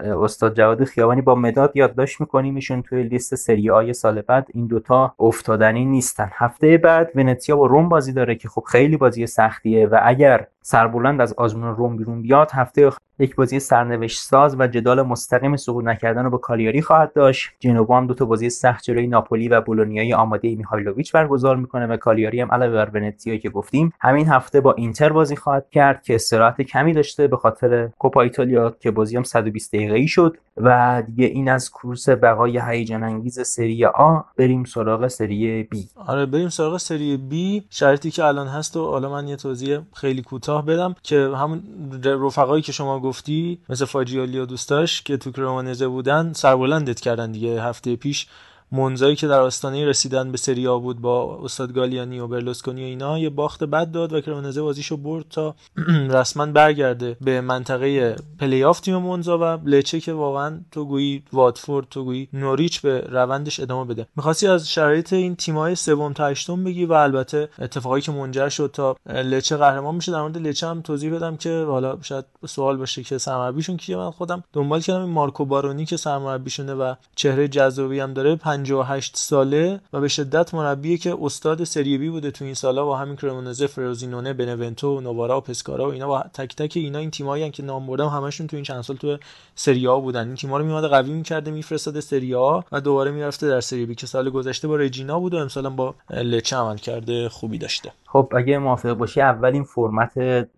استاد 0.00 0.56
جواد 0.56 0.84
خیابانی 0.84 1.22
با 1.22 1.34
مداد 1.34 1.72
یادداشت 1.74 2.20
می‌کنیم. 2.20 2.54
ایشون 2.54 2.82
توی 2.82 3.02
لیست 3.02 3.34
سری 3.34 3.70
آی 3.70 3.92
سال 3.92 4.20
بعد 4.20 4.48
این 4.54 4.66
دوتا 4.66 5.14
افتادنی 5.18 5.84
نیستن. 5.84 6.30
هفته 6.32 6.78
بعد 6.78 7.10
ونتزیا 7.14 7.56
با 7.56 7.66
روم 7.66 7.88
بازی 7.88 8.12
داره 8.12 8.34
که 8.34 8.48
خب 8.48 8.62
خیلی 8.62 8.96
بازی 8.96 9.26
سختیه 9.26 9.86
و 9.86 10.00
اگر 10.02 10.46
سربلند 10.62 11.20
از 11.20 11.32
آزمون 11.32 11.76
روم 11.76 11.96
بیرون 11.96 12.22
بیاد 12.22 12.50
هفته 12.50 12.90
یک 13.20 13.36
بازی 13.36 13.60
سرنوشت 13.60 14.20
ساز 14.20 14.56
و 14.58 14.66
جدال 14.66 15.02
مستقیم 15.02 15.56
سقوط 15.56 15.84
نکردن 15.84 16.24
رو 16.24 16.30
با 16.30 16.38
کالیاری 16.38 16.82
خواهد 16.82 17.12
داشت. 17.12 17.50
جنوا 17.58 17.96
هم 17.96 18.06
دو 18.06 18.14
تا 18.14 18.24
بازی 18.24 18.50
سخت 18.50 18.84
جلوی 18.84 19.06
ناپولی 19.06 19.48
و 19.48 19.60
بولونیای 19.60 20.14
آماده 20.14 20.54
میهایلوویچ 20.54 21.12
برگزار 21.12 21.56
می‌کنه 21.56 21.86
و 21.86 21.96
کالیاری 21.96 22.40
هم 22.40 22.52
علاوه 22.52 22.72
بر 22.72 22.90
ونتیا 22.94 23.36
که 23.36 23.50
گفتیم 23.50 23.92
همین 24.00 24.28
هفته 24.28 24.60
با 24.60 24.72
اینتر 24.72 25.12
بازی 25.12 25.36
خواهد 25.36 25.70
کرد 25.70 26.02
که 26.02 26.14
استراحت 26.14 26.62
کمی 26.62 26.92
داشته 26.92 27.26
به 27.26 27.36
خاطر 27.36 27.88
کوپا 27.98 28.20
ایتالیا 28.20 28.70
که 28.70 28.90
بازی 28.90 29.16
هم 29.16 29.22
120 29.22 29.74
ای 29.74 30.08
شد 30.08 30.36
و 30.56 31.02
دیگه 31.06 31.26
این 31.26 31.50
از 31.50 31.70
کورس 31.70 32.08
بقای 32.08 32.60
هیجان 32.68 33.02
انگیز 33.02 33.40
سری 33.40 33.84
آ 33.84 34.20
بریم 34.36 34.64
سراغ 34.64 35.06
سری 35.06 35.62
بی. 35.62 35.88
آره 36.06 36.26
بریم 36.26 36.48
سراغ 36.48 36.76
سری 36.76 37.16
بی. 37.16 37.64
شرطی 37.70 38.10
که 38.10 38.24
الان 38.24 38.46
هست 38.46 38.76
و 38.76 38.90
حالا 38.90 39.10
من 39.10 39.28
یه 39.28 39.36
توضیح 39.36 39.78
خیلی 39.94 40.22
کوتاه 40.22 40.49
بدم 40.58 40.94
که 41.02 41.30
همون 41.36 41.62
رفقایی 42.04 42.62
که 42.62 42.72
شما 42.72 43.00
گفتی 43.00 43.58
مثل 43.68 43.84
فاجیالی 43.84 44.38
و 44.38 44.46
دوستاش 44.46 45.02
که 45.02 45.16
تو 45.16 45.32
کرمانزه 45.32 45.88
بودن 45.88 46.32
سربلندت 46.32 47.00
کردن 47.00 47.32
دیگه 47.32 47.62
هفته 47.62 47.96
پیش. 47.96 48.26
منزایی 48.72 49.16
که 49.16 49.26
در 49.26 49.40
آستانه 49.40 49.86
رسیدن 49.86 50.32
به 50.32 50.38
سری 50.38 50.66
آ 50.66 50.78
بود 50.78 51.00
با 51.00 51.40
استاد 51.44 51.72
گالیانی 51.72 52.20
و 52.20 52.26
برلوسکونی 52.26 52.82
و 52.82 52.86
اینا 52.86 53.18
یه 53.18 53.30
باخت 53.30 53.64
بد 53.64 53.90
داد 53.90 54.12
و 54.12 54.20
کرمانزه 54.20 54.62
بازیشو 54.62 54.96
برد 54.96 55.24
تا 55.30 55.54
رسما 56.18 56.46
برگرده 56.46 57.16
به 57.20 57.40
منطقه 57.40 58.16
پلیاف 58.38 58.80
تیم 58.80 58.96
مونزا 58.96 59.38
و 59.38 59.68
لچه 59.68 60.00
که 60.00 60.12
واقعا 60.12 60.60
تو 60.70 60.84
گویی 60.84 61.22
واتفورد 61.32 61.86
تو 61.90 62.04
گویی 62.04 62.28
نوریچ 62.32 62.80
به 62.80 63.00
روندش 63.00 63.60
ادامه 63.60 63.94
بده. 63.94 64.06
می‌خواستی 64.16 64.46
از 64.46 64.70
شرایط 64.70 65.12
این 65.12 65.36
تیمای 65.36 65.74
سوم 65.74 66.12
تا 66.12 66.26
هشتم 66.26 66.64
بگی 66.64 66.84
و 66.84 66.92
البته 66.92 67.48
اتفاقایی 67.58 68.02
که 68.02 68.12
منجر 68.12 68.48
شد 68.48 68.70
تا 68.72 68.96
لچه 69.06 69.56
قهرمان 69.56 69.94
میشه 69.94 70.12
در 70.12 70.20
مورد 70.20 70.38
لچه 70.38 70.66
هم 70.66 70.80
توضیح 70.80 71.14
بدم 71.14 71.36
که 71.36 71.64
حالا 71.68 71.98
شاید 72.02 72.24
سوال 72.46 72.76
باشه 72.76 73.02
که 73.02 73.18
سرمربیشون 73.18 73.76
کیه. 73.76 73.96
من 73.96 74.10
خودم 74.10 74.44
دنبال 74.52 74.80
کردم 74.80 75.00
این 75.00 75.10
مارکو 75.10 75.44
بارونی 75.44 75.84
که 75.84 75.96
سرمربیشونه 75.96 76.74
و 76.74 76.94
چهره 77.16 77.48
جذابی 77.48 78.00
هم 78.00 78.12
داره. 78.12 78.36
58 78.60 79.16
ساله 79.16 79.80
و 79.92 80.00
به 80.00 80.08
شدت 80.08 80.54
مربیه 80.54 80.96
که 80.96 81.16
استاد 81.22 81.64
سری 81.64 81.98
بی 81.98 82.10
بوده 82.10 82.30
تو 82.30 82.44
این 82.44 82.54
سالا 82.54 82.84
با 82.84 82.96
همین 82.96 83.16
کرمونزه 83.16 83.66
فروزینونه 83.66 84.32
بنونتو 84.32 85.00
نوارا 85.00 85.38
و 85.38 85.40
پسکارا 85.40 85.88
و 85.88 85.92
اینا 85.92 86.08
با 86.08 86.24
تک 86.34 86.56
تک 86.56 86.72
اینا 86.76 86.98
این 86.98 87.10
تیمایی 87.10 87.50
که 87.50 87.62
نام 87.62 87.86
بردم 87.86 88.08
همشون 88.08 88.46
تو 88.46 88.56
این 88.56 88.64
چند 88.64 88.80
سال 88.80 88.96
تو 88.96 89.16
سری 89.54 89.88
آ 89.88 90.00
بودن. 90.00 90.26
این 90.26 90.34
تیم‌ها 90.34 90.58
رو 90.58 90.64
میومده 90.64 90.88
قوی 90.88 91.12
می‌کرده 91.12 91.50
میفرستاده 91.50 92.00
سری 92.00 92.34
آ 92.34 92.60
و 92.72 92.80
دوباره 92.80 93.10
می‌رفته 93.10 93.48
در 93.48 93.60
سری 93.60 93.86
بی 93.86 93.94
که 93.94 94.06
سال 94.06 94.30
گذشته 94.30 94.68
با 94.68 94.76
رجینا 94.76 95.20
بود 95.20 95.34
و 95.34 95.36
امسال 95.36 95.68
با 95.68 95.94
لچه 96.10 96.56
عمل 96.56 96.76
کرده 96.76 97.28
خوبی 97.28 97.58
داشته. 97.58 97.92
خب 98.06 98.32
اگه 98.36 98.58
موافق 98.58 98.92
باشی 98.92 99.20
اول 99.20 99.52
این 99.52 99.64
فرمت 99.64 100.12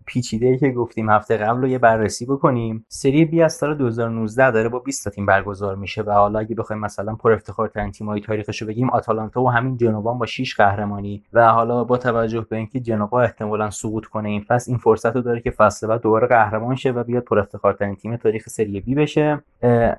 پیچیده 0.05 0.57
که 0.57 0.69
گفتیم 0.69 1.09
هفته 1.09 1.37
قبل 1.37 1.61
رو 1.61 1.67
یه 1.67 1.77
بررسی 1.77 2.25
بکنیم. 2.25 2.85
سری 2.89 3.25
بی 3.25 3.41
از 3.41 3.53
سال 3.53 3.77
2019 3.77 4.51
داره 4.51 4.69
با 4.69 4.79
20 4.79 5.03
تا 5.03 5.09
تیم 5.09 5.25
برگزار 5.25 5.75
میشه 5.75 6.01
و 6.01 6.11
حالا 6.11 6.39
اگه 6.39 6.55
بخوایم 6.55 6.81
مثلا 6.81 7.15
پر 7.15 7.31
افتخارترین 7.31 7.91
تیم‌های 7.93 8.21
تاریخش 8.21 8.61
رو 8.61 8.67
بگیم 8.67 8.89
آتالانتا 8.89 9.41
و 9.41 9.51
همین 9.51 9.77
جنوا 9.77 10.13
با 10.13 10.25
6 10.25 10.55
قهرمانی. 10.55 11.23
و 11.33 11.51
حالا 11.51 11.83
با 11.83 11.97
توجه 11.97 12.45
به 12.49 12.55
اینکه 12.55 12.79
جنوا 12.79 13.21
احتمالا 13.21 13.69
سقوط 13.69 14.05
کنه 14.05 14.29
این 14.29 14.41
فصل 14.41 14.71
این 14.71 14.77
فرصت 14.77 15.15
رو 15.15 15.21
داره 15.21 15.41
که 15.41 15.51
فصل 15.51 15.87
بعد 15.87 16.01
دوباره 16.01 16.27
قهرمان 16.27 16.75
شه 16.75 16.91
و 16.91 17.03
بیاد 17.03 17.23
پر 17.23 17.39
افتخارترین 17.39 17.95
تیم 17.95 18.15
تاریخ 18.15 18.49
سری 18.49 18.81
بی 18.81 18.95
بشه. 18.95 19.43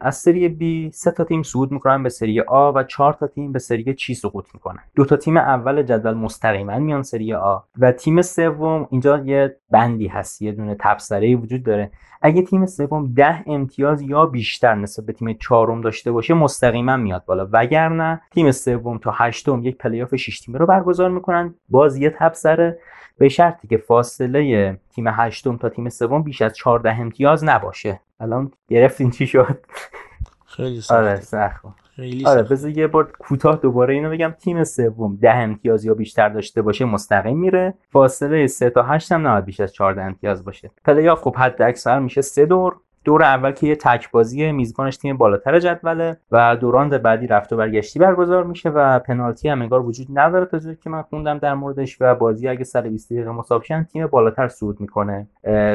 از 0.00 0.16
سری 0.16 0.48
بی 0.48 0.90
سه 0.90 1.10
تا 1.10 1.24
تیم 1.24 1.42
صعود 1.42 1.72
می‌کنن 1.72 2.02
به 2.02 2.08
سری 2.08 2.40
آ 2.40 2.72
و 2.72 2.82
چهار 2.82 3.12
تا 3.12 3.26
تیم 3.26 3.52
به 3.52 3.58
سری 3.58 3.94
چی 3.94 4.14
سقوط 4.14 4.46
می‌کنن. 4.54 4.80
دو 4.94 5.04
تا 5.04 5.16
تیم 5.16 5.36
اول 5.36 5.82
جدول 5.82 6.14
مستقیما 6.14 6.78
میان 6.78 7.02
سری 7.02 7.34
آ 7.34 7.58
و 7.78 7.92
تیم 7.92 8.22
سوم 8.22 8.86
اینجا 8.90 9.18
یه 9.18 9.56
بندی 9.70 10.06
هست 10.06 10.42
یه 10.42 10.52
دونه 10.52 10.76
تبصره 10.80 11.36
وجود 11.36 11.62
داره. 11.62 11.90
اگه 12.26 12.42
تیم 12.42 12.66
سوم 12.66 13.12
ده 13.14 13.42
امتیاز 13.46 14.02
یا 14.02 14.26
بیشتر 14.26 14.74
نسبت 14.74 15.06
به 15.06 15.12
تیم 15.12 15.32
چهارم 15.32 15.80
داشته 15.80 16.12
باشه 16.12 16.34
مستقیما 16.34 16.96
میاد 16.96 17.24
بالا. 17.24 17.48
وگرنه 17.52 18.20
تیم 18.30 18.50
سوم 18.50 18.98
تا 18.98 19.10
هشتم 19.14 19.64
یک 19.64 19.76
پلی‌آف 19.78 20.16
6 20.16 20.40
تیمه 20.40 20.58
رو 20.58 20.66
برگزار 20.66 21.10
می‌کنن. 21.10 21.54
باز 21.68 21.96
یه 21.96 22.10
تبصره 22.10 22.78
به 23.18 23.28
شرطی 23.28 23.68
که 23.68 23.76
فاصله 23.76 24.78
تیم 24.94 25.08
هشتم 25.08 25.56
تا 25.56 25.68
تیم 25.68 25.88
سوم 25.88 26.22
بیش 26.22 26.42
از 26.42 26.56
14 26.56 27.00
امتیاز 27.00 27.44
نباشه. 27.44 28.00
الان 28.20 28.52
گرفتین 28.68 29.10
چی 29.10 29.26
شد؟ 29.26 29.58
خیلی 30.46 30.80
سخت 30.80 30.92
آره 30.92 31.20
سخت. 31.20 31.83
خیلی 31.96 32.26
آره 32.26 32.42
بذار 32.42 32.70
یه 32.70 32.86
بار 32.86 33.12
کوتاه 33.18 33.56
دوباره 33.56 33.94
اینو 33.94 34.10
بگم. 34.10 34.34
تیم 34.38 34.64
سوم 34.64 35.18
ده 35.20 35.34
امتیاز 35.34 35.84
یا 35.84 35.94
بیشتر 35.94 36.28
داشته 36.28 36.62
باشه 36.62 36.84
مستقیم 36.84 37.38
میره. 37.38 37.74
فاصله 37.92 38.46
3 38.46 38.70
تا 38.70 38.82
8 38.82 39.12
هم 39.12 39.26
نباید 39.26 39.44
بیش 39.44 39.60
از 39.60 39.72
14 39.72 40.02
امتیاز 40.02 40.44
باشه. 40.44 40.70
پلی 40.84 41.08
آف 41.08 41.22
خب 41.22 41.36
حد 41.36 41.62
اکثر 41.62 41.98
میشه 41.98 42.20
سه 42.20 42.46
دور. 42.46 42.76
دور 43.04 43.22
اول 43.22 43.50
که 43.50 43.66
یه 43.66 43.76
تک 43.76 44.10
بازی 44.10 44.52
میزبانش 44.52 44.96
تیم 44.96 45.16
بالاتر 45.16 45.58
جدوله 45.58 46.16
و 46.32 46.56
دوران 46.56 46.98
بعدی 46.98 47.26
رفت 47.26 47.52
و 47.52 47.56
برگشتی 47.56 47.98
برگزار 47.98 48.44
میشه 48.44 48.68
و 48.68 48.98
پنالتی 48.98 49.48
هم 49.48 49.62
انگار 49.62 49.86
وجود 49.86 50.06
نداره 50.14 50.46
تا 50.46 50.58
که 50.74 50.90
من 50.90 51.02
خوندم 51.02 51.38
در 51.38 51.54
موردش 51.54 51.96
و 52.00 52.14
بازی 52.14 52.48
اگه 52.48 52.64
سر 52.64 52.80
20 52.80 53.12
دقیقه 53.12 53.30
مساوی 53.30 53.84
تیم 53.92 54.06
بالاتر 54.06 54.48
صعود 54.48 54.80
می‌کنه 54.80 55.26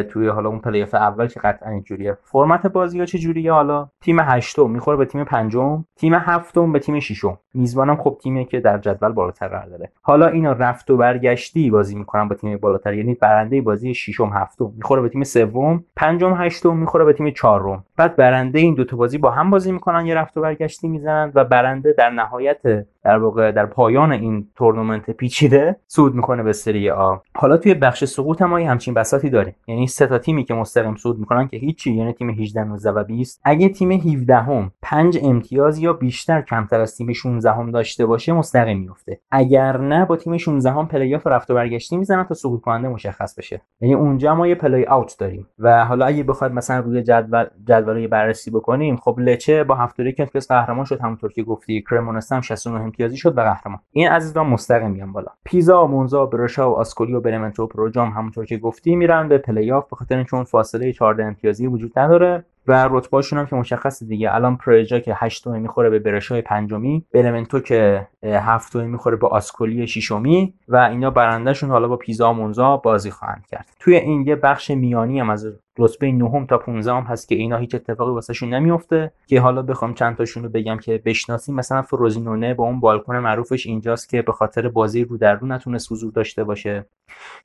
توی 0.09 0.27
حالا 0.27 0.49
اون 0.49 0.59
پلی‌آف 0.59 0.93
اول 0.93 1.27
که 1.27 1.39
قطعا 1.39 1.71
اینجوریه. 1.71 2.17
فرمت 2.23 2.67
بازی 2.67 2.99
ها 2.99 3.05
چه 3.05 3.17
جوریه؟ 3.17 3.53
حالا 3.53 3.89
تیم 4.01 4.19
هشتم 4.19 4.69
می‌خوره 4.69 4.97
به 4.97 5.05
تیم 5.05 5.23
پنجم 5.23 5.86
تیم 5.95 6.13
هفتم 6.13 6.71
به 6.71 6.80
تیم 6.80 6.99
ششم. 6.99 7.38
میزبانم 7.53 7.95
خب 7.95 8.17
تیمی 8.21 8.45
که 8.45 8.59
در 8.59 8.77
جدول 8.77 9.11
بالاتر 9.11 9.47
قرار 9.47 9.65
داره. 9.65 9.91
حالا 10.01 10.27
اینا 10.27 10.51
رفت 10.51 10.91
و 10.91 10.97
برگشتی 10.97 11.71
بازی 11.71 11.95
می‌کنن 11.95 12.27
با 12.27 12.36
تیم 12.36 12.57
بالاتر 12.57 12.93
یعنی 12.93 13.13
برنده 13.13 13.61
بازی 13.61 13.93
ششم 13.93 14.30
هفتم 14.34 14.71
می‌خوره 14.75 15.01
به 15.01 15.09
تیم 15.09 15.23
سوم 15.23 15.84
پنجم 15.95 16.34
هشتم 16.34 16.77
می‌خوره 16.77 17.05
به 17.05 17.13
تیم 17.20 17.32
چهارم. 17.32 17.86
بعد 17.97 18.15
برنده 18.15 18.59
این 18.59 18.76
دوتا 18.76 18.97
بازی 18.97 19.17
با 19.17 19.32
هم 19.32 19.49
بازی 19.49 19.72
می‌کنن 19.72 20.05
یه 20.05 20.15
رفت 20.15 20.38
و 20.38 20.41
برگشتی 20.41 20.88
می‌زنن 20.88 21.32
و 21.36 21.43
برنده 21.45 21.93
در 21.93 22.09
نهایت 22.09 22.86
در 23.04 23.18
واقع 23.18 23.52
در 23.52 23.66
پایان 23.66 24.12
این 24.12 24.47
تورنمنت 24.56 25.12
پیچیده 25.12 25.76
صعود 25.88 26.16
می‌کنه 26.16 26.43
به 26.43 26.54
سری 26.54 26.89
آ. 26.89 27.16
حالا 27.36 27.58
توی 27.58 27.74
بخش 27.74 28.04
سقوط 28.04 28.41
هم 28.41 28.54
همچین 28.54 28.93
بساطی 28.93 29.30
داریم. 29.30 29.56
یعنی 29.68 29.88
سه 29.88 30.08
تا 30.08 30.18
تیمی 30.18 30.43
که 30.43 30.54
مستقیم 30.54 30.95
صعود 30.95 31.20
می‌کنن 31.20 31.47
که 31.47 31.58
هیچی. 31.58 31.93
یعنی 31.93 32.14
تیم 32.14 32.30
18 32.30 32.64
19 32.64 32.91
و 32.91 33.04
20 33.04 33.41
اگه 33.43 33.70
تیم 33.70 33.91
17 33.91 34.36
هم 34.36 34.72
5 34.82 35.20
امتیاز 35.24 35.80
یا 35.80 35.93
بیشتر 35.93 36.41
کمتر 36.41 36.80
از 36.80 36.95
تیم 36.95 37.14
16 37.14 37.52
هم 37.52 37.72
داشته 37.72 38.06
باشه 38.06 38.34
مستقیم 38.34 38.80
میفته 38.80 39.20
اگر 39.32 39.78
نه 39.78 40.06
با 40.06 40.16
تیم 40.16 40.38
16 40.38 40.72
هم 40.72 40.88
پلی 40.88 41.16
آف 41.16 41.28
رفت 41.28 41.52
و 41.52 41.56
برگشتی 41.56 41.97
می‌زنن 41.97 42.24
تا 42.24 42.34
سقوط 42.34 42.62
کننده 42.62 42.88
مشخص 42.88 43.36
بشه. 43.38 43.62
یعنی 43.82 43.93
اونجا 43.93 44.36
ما 44.36 44.47
یه 44.47 44.56
پلی 44.56 44.86
آوت 44.86 45.16
داریم. 45.20 45.47
و 45.60 45.86
حالا 45.86 46.06
اگه 46.06 46.24
بخواد 46.24 46.52
مثلا 46.52 46.80
روی 46.80 47.04
جدول 47.04 47.45
جدول 47.68 48.08
بررسی 48.08 48.52
بکنیم 48.52 48.95
خب 48.95 49.20
لچه 49.20 49.64
با 49.64 49.76
هفته 49.76 50.12
که 50.12 50.26
قهرمان 50.50 50.86
شد. 50.86 51.02
همونطور 51.02 51.32
که 51.32 51.43
گفتی 51.43 51.82
کرمونزه 51.82 52.32
هم 52.32 52.41
69 52.41 52.88
امتیازی 52.89 53.17
شد 53.17 53.37
و 53.37 53.41
قهرمان. 53.41 53.79
این 53.91 54.09
عزیزان 54.09 54.47
مستقیم 54.47 54.91
میان 54.91 55.11
بالا. 55.11 55.31
پیزا 55.43 55.87
مونزا 55.87 56.25
برشا 56.25 56.71
و 56.71 56.75
آسکولی 56.75 57.13
و 57.13 57.21
بنونتو 57.22 57.67
پروجام 57.67 58.09
همونطور 58.09 58.45
که 58.45 58.57
گفتی 58.57 58.95
میرن 58.95 59.27
به 59.27 59.37
پلی 59.37 59.71
آف 59.71 59.89
به 59.89 59.95
خاطر 59.95 60.23
چون 60.23 60.43
فاصله 60.43 60.93
14 60.93 61.23
امتیازی 61.23 61.67
وجود 61.67 61.99
نداره. 61.99 62.45
و 62.70 62.89
رتبهشون 62.91 63.39
هم 63.39 63.45
که 63.45 63.55
مشخصه 63.55 64.05
دیگه. 64.05 64.36
الان 64.36 64.57
پروجا 64.57 64.99
که 64.99 65.13
8 65.17 65.47
می‌خوره 65.47 65.89
به 65.89 65.99
برشای 65.99 66.41
پنجمی 66.41 67.05
بنونتو 67.13 67.59
که 67.59 68.07
7 68.24 68.76
می‌خوره 68.76 69.15
به 69.15 69.28
آسکولی 69.28 69.88
ششمی 69.88 70.53
و 70.67 70.76
اینا 70.76 71.09
برندهشون 71.09 71.70
حالا 71.70 71.88
با 71.88 71.97
پیزا 71.97 72.34
مونزا 72.34 72.78
بازی 72.78 73.11
خواهند 73.11 73.45
کرد. 73.51 73.70
توی 73.80 73.95
این 73.95 74.28
یه 74.28 74.36
بخش 74.36 74.72
میانی 74.72 75.20
هم 75.20 75.30
از 75.30 75.47
رتبه 75.78 76.11
نهم 76.11 76.45
تا 76.45 76.57
15 76.57 76.93
هم 76.93 77.03
هست 77.03 77.28
که 77.28 77.36
اینا 77.36 77.57
هیچ 77.57 77.76
اتفاقی 77.76 78.11
واسهشون 78.11 78.53
نمیفته 78.53 79.11
که 79.28 79.41
حالا 79.41 79.61
بخوام 79.61 79.93
چند 79.93 80.15
تاشون 80.17 80.43
رو 80.43 80.49
بگم 80.49 80.78
که 80.78 81.01
بشناسیم. 81.05 81.55
مثلا 81.55 81.82
فروزینونه 81.82 82.53
با 82.53 82.63
اون 82.63 82.80
بالکن 82.80 83.17
معروفش 83.17 83.65
اینجاست 83.67 84.09
که 84.09 84.22
به 84.22 84.32
خاطر 84.32 84.67
بازی 84.67 85.03
رو 85.03 85.17
در 85.17 85.36
رو 85.36 85.47
نتونست 85.47 85.91
حضور 85.91 86.11
داشته 86.11 86.43
باشه. 86.43 86.86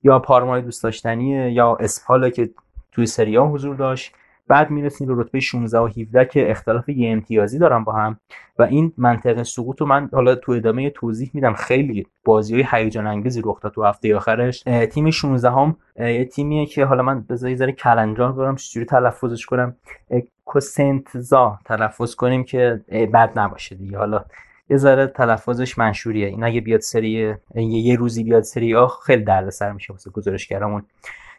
یا 0.03 0.18
پارمای 0.18 0.62
دوست 0.62 0.83
داشتنیه 0.83 1.53
یا 1.53 1.77
اسپالا 1.81 2.31
که 2.31 2.51
توی 2.93 3.07
سریا 3.07 3.45
حضور 3.45 3.77
داشت. 3.77 4.14
بعد 4.49 4.70
می‌رسیم 4.70 5.09
به 5.09 5.22
رتبه 5.22 5.40
16 5.40 5.78
و 5.78 5.86
17 5.86 6.24
که 6.24 6.51
اختلاف 6.51 6.88
یه 6.88 7.12
امتیازی 7.12 7.59
دارن 7.59 7.84
با 7.84 7.92
هم. 7.92 8.18
و 8.59 8.62
این 8.62 8.92
منطقه 8.97 9.45
سقوط 9.45 9.80
رو 9.80 9.86
من 9.86 10.09
حالا 10.12 10.34
تو 10.34 10.53
ادامه 10.53 10.90
توضیح 10.90 11.30
میدم. 11.34 11.55
خیلی 11.55 12.07
بازی 12.24 12.66
هیجان 12.70 13.07
انگیزی 13.07 13.42
رخ 13.45 13.61
داد 13.61 13.72
تو 13.72 13.84
هفته 13.84 14.16
آخرش. 14.16 14.62
تیم 14.90 15.11
16 15.11 15.51
هم 15.51 15.76
یه 15.99 16.24
تیمیه 16.24 16.66
که 16.66 16.84
حالا 16.84 17.03
من 17.03 17.20
بذاری 17.20 17.57
ذره 17.57 17.72
کلنجان 17.72 18.36
برم 18.36 18.57
چجوری 18.57 18.86
تلفظش 18.86 19.47
کنم. 19.47 19.76
کوسنتزا 20.45 21.59
تلفظ 21.64 22.14
کنیم 22.14 22.45
که 22.45 22.80
بد 23.14 23.32
نباشه 23.36 23.74
دیگه. 23.74 23.99
حالا 23.99 24.24
یه 24.70 24.76
ذره 24.76 25.07
تلفظش 25.07 25.78
منشوریه. 25.78 26.26
این 26.26 26.45
اگه 26.45 26.61
بیاد 26.61 26.80
سری 26.80 27.34
یه 27.55 27.97
روزی 27.97 28.24
بیاد 28.24 28.42
سری 28.42 28.74
آ 28.74 28.86
خیلی 28.86 29.24
دردسر 29.24 29.72
میشه 29.72 29.92
واسه 29.92 30.11
گزارشگرامون. 30.11 30.82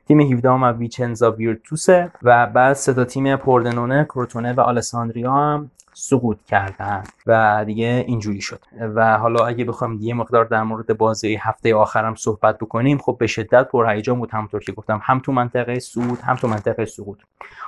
تیم 0.08 0.20
17 0.20 0.50
هم 0.50 0.80
ویچنزا 0.80 1.32
ویرتوسه 1.32 2.12
و 2.24 2.48
بعد 2.48 2.74
سه 2.74 2.94
تا 2.94 3.06
تیم 3.06 3.36
پوردنونه 3.36 4.04
کروتونه 4.04 4.54
و 4.54 4.60
آلساندریا 4.62 5.34
هم 5.34 5.72
سقوط 5.94 6.38
کردن 6.48 7.04
و 7.28 7.64
دیگه 7.66 8.06
اینجوری 8.08 8.42
شد. 8.42 8.60
و 8.96 9.18
حالا 9.18 9.46
اگه 9.46 9.66
بخوام 9.66 9.98
یه 10.02 10.14
مقدار 10.14 10.46
در 10.46 10.64
مورد 10.64 10.98
بازی 10.98 11.36
هفته 11.36 11.76
آخرم 11.76 12.16
صحبت 12.16 12.58
بکنیم 12.58 12.98
خب 12.98 13.18
به 13.20 13.28
شدت 13.28 13.68
پرهیجان 13.68 14.20
بود 14.20 14.32
همونطور 14.32 14.62
که 14.62 14.72
گفتم. 14.72 15.02
هم 15.04 15.20
تو 15.20 15.32
منطقه 15.32 15.80
سقوط 15.80 16.22
هم 16.24 16.36
تو 16.36 16.48
منطقه 16.48 16.86
سقوط. 16.86 17.18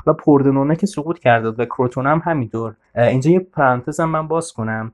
حالا 0.05 0.17
پوردنونه 0.17 0.75
که 0.75 0.87
سقوط 0.87 1.19
کرده 1.19 1.49
و 1.49 1.65
کروتونه 1.65 2.09
هم 2.09 2.21
همینطور. 2.25 2.75
اینجا 2.95 3.31
یه 3.31 3.39
پرانتز 3.39 3.99
من 3.99 4.27
باز 4.27 4.53
کنم. 4.53 4.91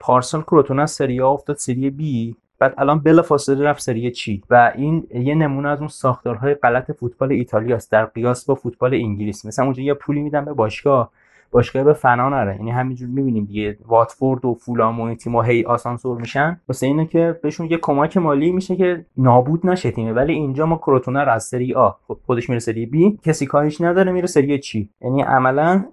پارسال 0.00 0.42
کروتونه 0.42 0.86
سری 0.86 1.20
افتاد 1.20 1.56
سری 1.56 1.90
بی. 1.90 2.36
بعد 2.60 2.74
الان 2.78 2.98
بلا 2.98 3.22
فاصله 3.22 3.64
رفت 3.64 3.82
سری 3.82 4.10
چی 4.10 4.42
و 4.50 4.72
این 4.74 5.06
یه 5.14 5.34
نمونه 5.34 5.68
از 5.68 5.78
اون 5.78 5.88
ساختارهای 5.88 6.54
غلط 6.54 6.90
فوتبال 6.90 7.32
ایتالیا 7.32 7.76
است 7.76 7.92
در 7.92 8.04
قیاس 8.04 8.44
با 8.44 8.54
فوتبال 8.54 8.94
انگلیس. 8.94 9.46
مثلا 9.46 9.64
اونجا 9.64 9.82
یه 9.82 9.94
پولی 9.94 10.22
میدن 10.22 10.44
به 10.44 10.52
باشگاه. 10.52 11.10
باشگاه 11.50 11.84
به 11.84 11.92
فنا 11.92 12.28
نره. 12.28 12.56
یعنی 12.56 12.70
همینجور 12.70 13.08
می‌بینیم 13.08 13.44
دیگه 13.44 13.78
واتفورد 13.86 14.44
و 14.44 14.54
فولام 14.54 15.00
و 15.00 15.14
تیم 15.14 15.36
هی 15.36 15.64
آسانسور 15.64 16.20
میشن. 16.20 16.60
واسه 16.68 16.86
اینه 16.86 17.06
که 17.06 17.40
بهشون 17.42 17.66
یه 17.66 17.76
کمک 17.76 18.16
مالی 18.16 18.52
میشه 18.52 18.76
که 18.76 19.06
نابود 19.16 19.66
نشه 19.66 19.90
تیمه. 19.90 20.12
ولی 20.12 20.32
اینجا 20.32 20.66
ما 20.66 20.76
کروتونه 20.76 21.24
رو 21.24 21.32
از 21.32 21.44
سری 21.44 21.74
آ 21.74 21.90
خب 22.08 22.16
خودش 22.26 22.48
میره 22.48 22.58
سری 22.58 22.86
بی 22.86 23.18
کسی 23.22 23.46
کاریش 23.46 23.80
نداره 23.80 24.12
میره 24.12 24.26
سری 24.26 24.58
چی؟ 24.58 24.88
یعنی 25.00 25.22
عملا 25.22 25.84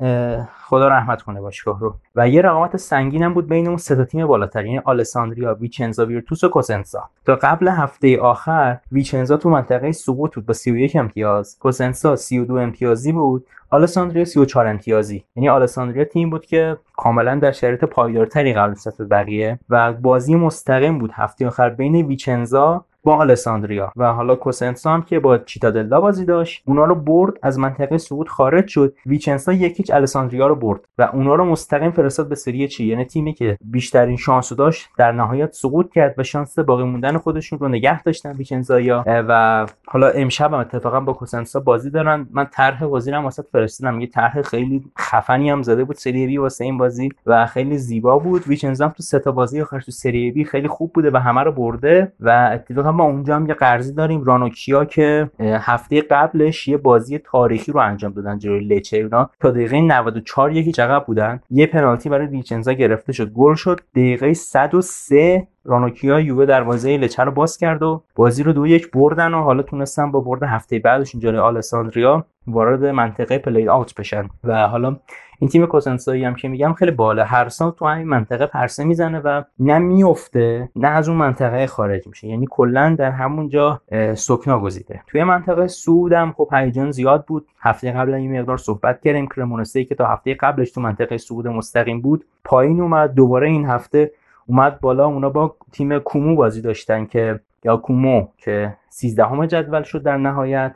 خدا 0.66 0.88
رحمت 0.88 1.22
کنه 1.22 1.42
باشگاه 1.42 1.80
رو. 1.80 1.96
و 2.16 2.30
یه 2.30 2.42
رقابت 2.42 2.78
سنگین 2.78 3.24
هم 3.24 3.34
بود 3.34 3.50
بین 3.50 3.68
اون 3.68 3.78
سه 3.78 4.06
تیم 4.06 4.28
بالاتر. 4.28 4.66
یعنی 4.66 4.78
آلساندریا 4.78 5.58
ویچنزا 5.60 6.06
ویرتوس 6.06 6.44
و 6.44 6.50
کوسنسا 6.50 7.10
تا 7.26 7.36
قبل 7.36 7.68
هفته 7.68 8.20
آخر 8.20 8.78
ویچنزا 8.92 9.38
تو 9.38 9.50
منطقه 9.50 9.92
سقوط 9.92 10.36
بود. 10.36 10.46
با 10.46 10.54
31 10.54 10.96
امتیاز. 10.96 11.58
کوسنسا 11.60 12.16
32 12.16 12.56
امتیازی 12.56 13.12
بود. 13.12 13.46
آلساندریا 13.70 14.26
34 14.26 14.68
امتیازی. 14.68 15.24
یعنی 15.36 15.50
آلساندریا 15.50 16.06
تیم 16.06 16.30
بود 16.30 16.46
که 16.46 16.78
کاملا 16.98 17.36
در 17.36 17.52
شرایط 17.52 17.84
پایدارتری 17.84 18.54
قرار 18.54 18.70
نسبت 18.70 19.02
بقیه 19.02 19.60
و 19.70 19.94
بازی 19.94 20.36
مستقیم 20.36 21.00
بود. 21.00 21.12
هفته 21.14 21.48
آخر 21.48 21.70
بین 21.70 21.96
ویچنزا 21.96 22.86
با 23.08 23.16
آلساندریا 23.16 23.92
و 23.96 24.14
حالا 24.14 24.36
کوسنسا 24.36 24.92
هم 24.92 25.02
که 25.02 25.20
با 25.20 25.38
چیتادلا 25.38 26.02
بازی 26.02 26.26
داشت 26.26 26.64
اونا 26.66 26.86
رو 26.86 26.96
برد 26.96 27.34
از 27.42 27.60
منطقه 27.60 27.98
سقوط 27.98 28.28
خارج 28.28 28.68
شد. 28.68 28.94
ویچنسا 29.06 29.54
یکیچ 29.54 29.92
آلساندریا 29.92 30.48
رو 30.48 30.56
برد 30.56 30.80
و 30.98 31.10
اونا 31.14 31.36
رو 31.36 31.46
مستقیم 31.46 31.92
فرستاد 31.92 32.30
به 32.30 32.36
سری 32.36 32.68
چی؟ 32.68 32.86
یعنی 32.86 33.06
تیمی 33.06 33.34
که 33.34 33.58
بیشترین 33.62 34.18
شانس 34.18 34.54
داشت 34.54 34.90
در 34.98 35.12
نهایت 35.12 35.54
سقوط 35.54 35.92
کرد 35.92 36.16
و 36.18 36.24
شانس 36.24 36.60
باقی 36.60 36.84
موندن 36.84 37.18
خودشون 37.18 37.60
رو 37.60 37.68
نگه 37.68 38.04
داشتن 38.04 38.32
ویچنزایا. 38.32 39.04
و 39.08 39.66
حالا 39.88 40.08
امشب 40.10 40.54
هم 40.54 40.60
اتفاقا 40.60 41.00
با 41.00 41.14
کوسنسا 41.14 41.60
بازی 41.60 41.90
دارن. 41.90 42.28
من 42.32 42.46
طرح 42.46 42.86
بازی 42.86 43.12
رو 43.12 43.22
واسه 43.22 43.44
فرستادم. 43.52 44.02
یه 44.02 44.08
طرح 44.08 44.42
خیلی 44.42 44.84
خفنی 45.00 45.50
هم 45.50 45.64
زده 45.64 45.84
بود 45.84 45.96
سری 45.96 46.28
بی 46.28 46.38
واسه 46.38 46.66
این 46.66 46.78
بازی 46.78 47.10
و 47.26 47.46
خیلی 47.46 47.78
زیبا 47.78 48.20
بود. 48.20 48.48
ویچنزا 48.48 48.88
تو 48.90 49.04
سه 49.04 49.20
تا 49.20 49.32
بازی 49.32 49.62
آخرش 49.62 49.86
تو 49.86 49.92
سری 49.92 50.32
بی 50.32 50.46
خیلی 50.46 50.68
خوب 50.68 50.94
بوده 50.94 51.12
و 51.12 51.18
همه 51.18 51.42
رو 51.44 51.52
برده 51.52 52.12
و 52.20 52.50
اتفاقا 52.54 52.97
ما 52.98 53.04
اونجا 53.04 53.36
هم 53.36 53.48
یه 53.48 53.54
قرضی 53.54 53.94
داریم. 53.94 54.24
رانوکیا 54.24 54.86
که 54.86 55.30
هفته 55.40 56.02
قبلش 56.02 56.68
یه 56.68 56.78
بازی 56.78 57.18
تاریخی 57.18 57.72
رو 57.72 57.80
انجام 57.80 58.12
دادن 58.12 58.40
جلوی 58.40 58.60
لچه 58.60 58.98
اونا 58.98 59.30
تا 59.40 59.52
دقیقه 59.52 59.82
94 59.82 60.52
یکی 60.52 60.82
عقب 60.82 61.06
بودن. 61.06 61.40
یه 61.50 61.66
پنالتی 61.66 62.10
برای 62.10 62.28
ویچنزا 62.28 62.74
گرفته 62.74 63.14
شد. 63.14 63.32
گل 63.34 63.56
شد. 63.56 63.80
دقیقه 63.96 64.34
103 64.34 65.48
رانوکیا 65.66 66.20
یووه 66.20 66.46
دروازه 66.46 66.98
لچه 66.98 67.24
رو 67.24 67.32
باز 67.32 67.58
کرد 67.58 67.84
و 67.84 68.04
بازی 68.16 68.44
رو 68.44 68.54
دو 68.54 68.68
یک 68.68 68.92
بردن 68.92 69.34
و 69.34 69.44
حالا 69.44 69.64
تونستن 69.64 70.12
با 70.12 70.20
برد 70.20 70.44
هفته 70.44 70.80
بعدش 70.80 71.16
جلوی 71.16 71.40
آلساندریا 71.40 72.26
وارد 72.48 72.86
منطقه 72.86 73.38
پلی 73.38 73.70
آوت 73.70 73.96
بشن. 73.96 74.30
و 74.44 74.68
حالا 74.68 74.96
این 75.40 75.50
تیم 75.50 75.66
کوسنسایی 75.66 76.24
هم 76.24 76.36
که 76.36 76.48
میگم 76.48 76.74
خیلی 76.74 76.92
بالا 76.92 77.24
هر 77.24 77.50
سال 77.50 77.72
تو 77.72 77.88
همین 77.88 78.08
منطقه 78.08 78.46
پرسه 78.46 78.84
می‌زنه 78.84 79.20
و 79.20 79.44
نه 79.60 79.78
میفته 79.78 80.70
نه 80.76 80.88
از 80.88 81.10
اون 81.10 81.18
منطقه 81.18 81.68
خارج 81.68 82.08
میشه. 82.08 82.28
یعنی 82.28 82.48
کلا 82.50 82.96
در 83.00 83.12
همونجا 83.12 83.82
سکنا 84.14 84.60
گزیده. 84.60 85.02
توی 85.08 85.24
منطقه 85.24 85.68
سودم 85.68 86.34
خب 86.38 86.50
هیجان 86.52 86.92
زیاد 86.92 87.26
بود. 87.26 87.48
هفته 87.60 87.92
قبل 87.92 88.14
این 88.14 88.40
مقدار 88.40 88.58
صحبت 88.58 89.02
کردیم. 89.02 89.28
کرمونسه 89.28 89.84
که 89.84 89.96
تا 89.96 90.08
هفته 90.08 90.34
قبلش 90.34 90.72
تو 90.72 90.82
منطقه 90.82 91.18
سود 91.18 91.48
مستقیم 91.48 92.02
بود 92.02 92.26
پایین 92.44 92.82
اومد. 92.82 93.14
دوباره 93.14 93.48
این 93.48 93.66
هفته 93.66 94.12
اومد 94.46 94.80
بالا. 94.80 95.06
اونا 95.06 95.30
با 95.30 95.56
تیم 95.72 96.00
کومو 96.00 96.36
بازی 96.36 96.62
داشتن 96.62 97.06
که 97.06 97.40
یا 97.68 97.78
کومو 97.78 98.28
که 98.38 98.78
13 98.90 99.48
جدول 99.48 99.84
شد 99.84 100.04
در 100.04 100.18
نهایت 100.18 100.76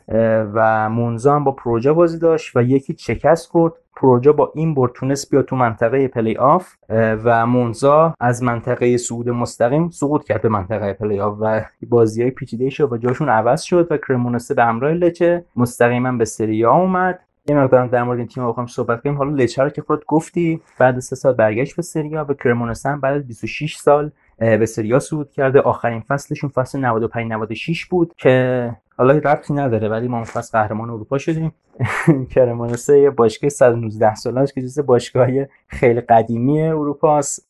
و 0.53 0.89
مونزا 0.89 1.35
هم 1.35 1.43
با 1.43 1.51
پروجا 1.51 1.91
بازی 1.91 2.19
داشت 2.19 2.55
و 2.55 2.63
یکی 2.63 2.95
شکست 2.99 3.49
خورد. 3.49 3.73
پروجا 3.95 4.31
با 4.31 4.51
این 4.55 4.73
برد 4.73 4.91
تونست 4.95 5.31
بیاد 5.31 5.45
تو 5.45 5.55
منطقه 5.55 6.07
پلی 6.07 6.35
آف 6.35 6.73
و 6.89 7.45
مونزا 7.45 8.13
از 8.19 8.43
منطقه 8.43 8.97
صعود 8.97 9.29
مستقیم 9.29 9.89
سقوط 9.89 10.23
کرد 10.23 10.41
به 10.41 10.49
منطقه 10.49 10.93
پلی 10.93 11.19
آف 11.19 11.37
و 11.41 11.61
بازی 11.89 12.21
های 12.21 12.31
پیچیده 12.31 12.69
شد 12.69 12.93
و 12.93 12.97
جاشون 12.97 13.29
عوض 13.29 13.61
شد 13.61 13.87
و 13.91 13.97
کرمونزه 13.97 14.53
به 14.53 14.63
همراه 14.63 14.93
لچه 14.93 15.45
مستقیما 15.55 16.11
به 16.11 16.25
سری 16.25 16.60
آ 16.60 16.71
اومد. 16.71 17.19
یه 17.49 17.55
مقدارم 17.55 17.87
در 17.87 18.03
مورد 18.03 18.17
این 18.17 18.27
تیم 18.27 18.49
بخوام 18.49 18.67
صحبت 18.67 19.01
کنیم. 19.01 19.17
حالا 19.17 19.31
لچه 19.31 19.63
رو 19.63 19.69
که 19.69 19.81
خود 19.81 20.05
گفتی 20.05 20.61
بعد 20.79 20.99
سه 20.99 21.15
سال 21.15 21.33
برگشت 21.33 21.75
به 21.75 21.81
سری 21.81 22.14
آ 22.14 22.25
و 22.29 22.33
کرمونزه 22.33 22.95
بعد 22.95 23.15
از 23.15 23.27
26 23.27 23.75
سال 23.75 24.11
به 24.41 24.65
سری 24.65 24.91
آ 24.91 24.99
صعود 24.99 25.31
کرده. 25.31 25.61
آخرین 25.61 26.01
فصلشون 26.01 26.49
فصل 26.49 26.79
95 26.79 27.31
96 27.31 27.85
بود 27.85 28.13
که 28.17 28.75
حالا 28.97 29.13
ربطی 29.13 29.53
نداره 29.53 29.89
ولی 29.89 30.07
ما 30.07 30.23
فصل 30.23 30.59
قهرمان 30.59 30.89
اروپا 30.89 31.17
شدیم. 31.17 31.53
کرمونزه 32.35 32.99
یه 32.99 33.09
باشگاه 33.09 33.49
119 33.49 34.15
ساله 34.15 34.45
که 34.55 34.61
جزو 34.61 34.83
باشگاه 34.83 35.27
خیلی 35.67 36.01
قدیمی 36.01 36.61
اروپا 36.61 37.17
است 37.17 37.47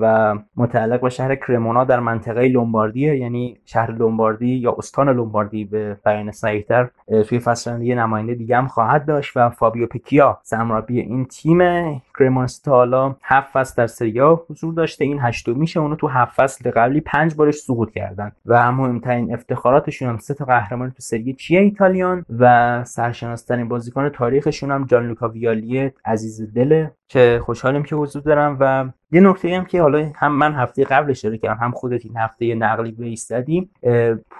و 0.00 0.34
متعلق 0.56 1.00
به 1.00 1.08
شهر 1.08 1.34
کرمونا 1.34 1.84
در 1.84 2.00
منطقه 2.00 2.48
لومباردی 2.48 3.16
یعنی 3.16 3.58
شهر 3.64 3.90
لومباردی 3.90 4.54
یا 4.54 4.74
استان 4.78 5.08
لومباردی 5.08 5.64
به 5.64 5.96
بیان 6.04 6.30
صحیحتر 6.30 6.90
توی 7.28 7.38
فصل 7.38 7.82
یه 7.82 7.94
نماینده 7.94 8.34
دیگه 8.34 8.56
هم 8.56 8.66
خواهد 8.66 9.06
داشت 9.06 9.36
و 9.36 9.50
فابیو 9.50 9.86
پکیا 9.86 10.38
سرمربی 10.42 11.00
این 11.00 11.24
تیم 11.24 11.58
کرمانسه 12.18 12.62
تا 12.64 12.70
حالا 12.70 13.16
هفت 13.22 13.52
فصل 13.52 13.74
در 13.76 13.86
سریا 13.86 14.44
حضور 14.50 14.74
داشته. 14.74 15.04
این 15.04 15.20
میشه 15.46 15.80
اونو 15.80 15.96
تو 15.96 16.08
هفت 16.08 16.32
فصل 16.34 16.70
قبلی 16.70 17.00
پنج 17.00 17.34
بارش 17.34 17.54
سقوط 17.54 17.90
کردن 17.90 18.32
و 18.46 18.72
مهمترین 18.72 19.34
افتخاراتشون 19.34 20.08
هم 20.08 20.18
سه 20.18 20.34
تا 20.34 20.44
قهرمانی 20.44 20.90
تو 20.90 21.00
سری 21.00 21.32
چیه 21.32 21.60
ایتالیان 21.60 22.24
و 22.38 22.84
سرشناسترین 22.84 23.68
بازیکن 23.68 24.08
تاریخشون 24.08 24.70
هم 24.70 24.84
جان 24.84 25.08
لوکا 25.08 25.28
ویالی 25.28 25.90
عزیز 26.04 26.54
دله 26.54 26.92
که 27.08 27.40
خوشحالیم 27.44 27.82
که 27.82 27.96
حضور 27.96 28.22
دارم 28.22 28.56
و 28.60 28.88
یه 29.12 29.20
نکته 29.20 29.56
هم 29.56 29.64
که 29.64 29.82
حالا 29.82 30.12
هم 30.16 30.32
من 30.32 30.54
هفته 30.54 30.84
قبل 30.84 31.10
اشاره 31.10 31.38
کردم 31.38 31.58
هم 31.60 31.70
خودت 31.70 32.04
این 32.04 32.16
هفته 32.16 32.54
نقلی 32.54 32.92
به 32.92 33.06
ایستادی 33.06 33.70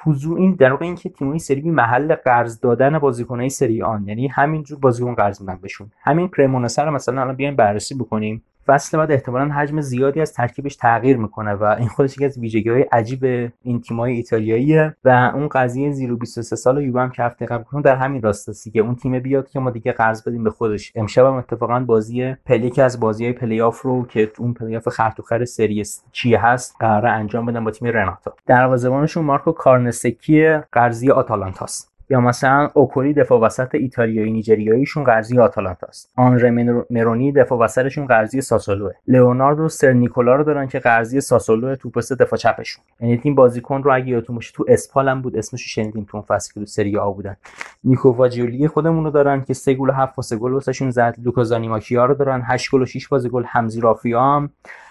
حضور 0.05 0.39
این 0.39 0.55
در 0.55 0.71
واقع 0.71 0.85
اینکه 0.87 1.09
تیمای 1.09 1.39
سری 1.39 1.61
بی 1.61 1.71
محل 1.71 2.15
قرض 2.15 2.61
دادن 2.61 2.99
بازیکنای 2.99 3.49
سری 3.49 3.83
آن 3.83 4.09
یعنی 4.09 4.29
همینجور 4.29 4.79
بازیکن 4.79 5.15
قرض 5.15 5.41
میدن 5.41 5.59
بهشون. 5.63 5.91
همین 6.03 6.29
کرمونسه 6.29 6.83
رو 6.83 6.91
مثلا 6.91 7.21
الان 7.21 7.37
بیایم 7.37 7.57
بررسی 7.57 7.95
بکنیم. 7.95 8.43
فصل 8.67 8.99
بعد 8.99 9.13
احتمالا 9.13 9.55
حجم 9.55 9.81
زیادی 9.81 10.21
از 10.21 10.33
ترکیبش 10.33 10.77
تغییر 10.77 11.17
می‌کنه 11.17 11.55
و 11.55 11.65
این 11.65 11.89
خودش 11.89 12.17
یکی 12.17 12.25
از 12.25 12.39
ویژگی 12.39 12.71
های 12.71 12.83
عجیب 12.83 13.53
این 13.63 13.81
تیمای 13.81 14.13
ایتالیاییه 14.13 14.97
و 15.05 15.33
اون 15.35 15.49
قضیه 15.49 15.91
زیرو 15.91 16.17
23 16.17 16.57
سال 16.57 16.83
یووه 16.83 17.03
هم 17.03 17.11
که 17.11 17.23
هفته 17.23 17.47
قبل 17.47 17.83
در 17.83 17.97
همین 17.97 18.23
راست 18.23 18.73
که 18.73 18.81
اون 18.81 18.95
تیم 18.95 19.19
بیاد 19.19 19.49
که 19.49 19.61
ما 19.61 19.71
دیگه 19.71 19.93
قرض 19.93 20.23
بدیم 20.23 20.45
به 20.45 20.51
خودش. 20.51 20.93
امشب 20.95 21.27
هم 21.27 21.35
اتفاقا 21.35 21.81
بازی 21.81 22.35
پلی 22.35 22.71
که 22.71 22.83
از 22.83 23.01
بازی 23.01 23.25
های 23.25 23.33
پلی 23.33 23.61
آف 23.61 23.83
رو 23.83 24.07
که 24.07 24.33
اون 24.39 24.55
پلی 24.55 24.77
آف 24.77 24.89
خر 24.89 25.45
سری 25.45 25.85
چی 26.13 26.35
هست 26.35 26.77
قرار 26.81 27.07
انجام 27.07 27.47
بدن 27.47 27.65
با 27.65 27.71
تیم 27.71 27.89
رناتا. 27.89 28.35
دروازه‌بانشون 28.47 29.25
مارکو 29.25 29.53
کارنسکی 29.53 30.59
قرضی 30.73 31.11
آتالانتاست. 31.11 31.96
یا 32.11 32.21
مثلا 32.21 32.71
اوکوری 32.75 33.13
دفاع 33.13 33.41
وسط 33.41 33.75
ایتالیایی 33.75 34.33
نیجریاییشون 34.33 35.05
قرضی 35.05 35.39
آتالانتا 35.39 35.87
است. 35.87 36.11
آنره 36.17 36.51
مرونی 36.91 37.33
دفاع 37.33 37.59
وسطشون 37.59 38.07
قرضی 38.07 38.41
ساسولوه. 38.41 38.93
لئوناردو 39.09 39.69
سرنیکولا 39.69 40.35
رو 40.35 40.45
دارن 40.45 40.67
که 40.67 40.79
قرضی 40.79 41.21
ساسولو 41.21 41.77
توپست 41.77 42.13
دفاع 42.13 42.39
چپشون. 42.39 42.85
یعنی 43.01 43.17
تیم 43.17 43.35
بازیکن 43.35 43.83
رو 43.83 43.95
اگه 43.95 44.09
یادتون 44.09 44.37
باشه 44.37 44.53
تو 44.55 44.65
اسپال 44.69 45.09
هم 45.09 45.23
بود 45.23 45.37
اسمش 45.37 45.75
شنیدیم 45.75 46.07
تو 46.11 46.17
اون 46.17 46.39
که 46.55 46.61
تو 46.61 46.67
سری 46.67 46.97
آ 46.97 47.11
بودن. 47.11 47.37
نیکو 47.85 48.11
واجیولی 48.11 48.69
خودمون 48.69 49.05
رو 49.05 49.11
دارن 49.11 49.45
که 49.45 49.55
3 49.55 49.75
گل 49.75 49.89
و 49.89 49.93
7 49.93 50.15
پاس 50.15 50.33
گل 50.33 50.53
واسهشون 50.53 50.91
زد. 50.91 51.17
لوکا 51.23 51.45
زانیماکیا 51.45 52.05
رو 52.05 52.15
دارن 52.15 52.43
8 52.47 52.71
گل 52.73 52.83
و 52.83 52.87
6 52.87 53.09
پاس 53.09 53.27
گل. 53.27 53.45
همزی 53.47 53.81
رافیا 53.81 54.23
هم 54.23 54.51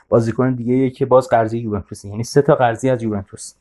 بازیکن 0.10 0.54
دیگه 0.54 0.90
که 0.90 1.06
باز 1.06 1.30
قرضی 1.30 1.58
یوونتوس 1.58 2.06
یعنی 2.06 2.24
سه 2.24 2.42
تا 2.42 2.56
قرضی 2.56 2.90
از 2.90 3.04
یوونتوس. 3.04 3.54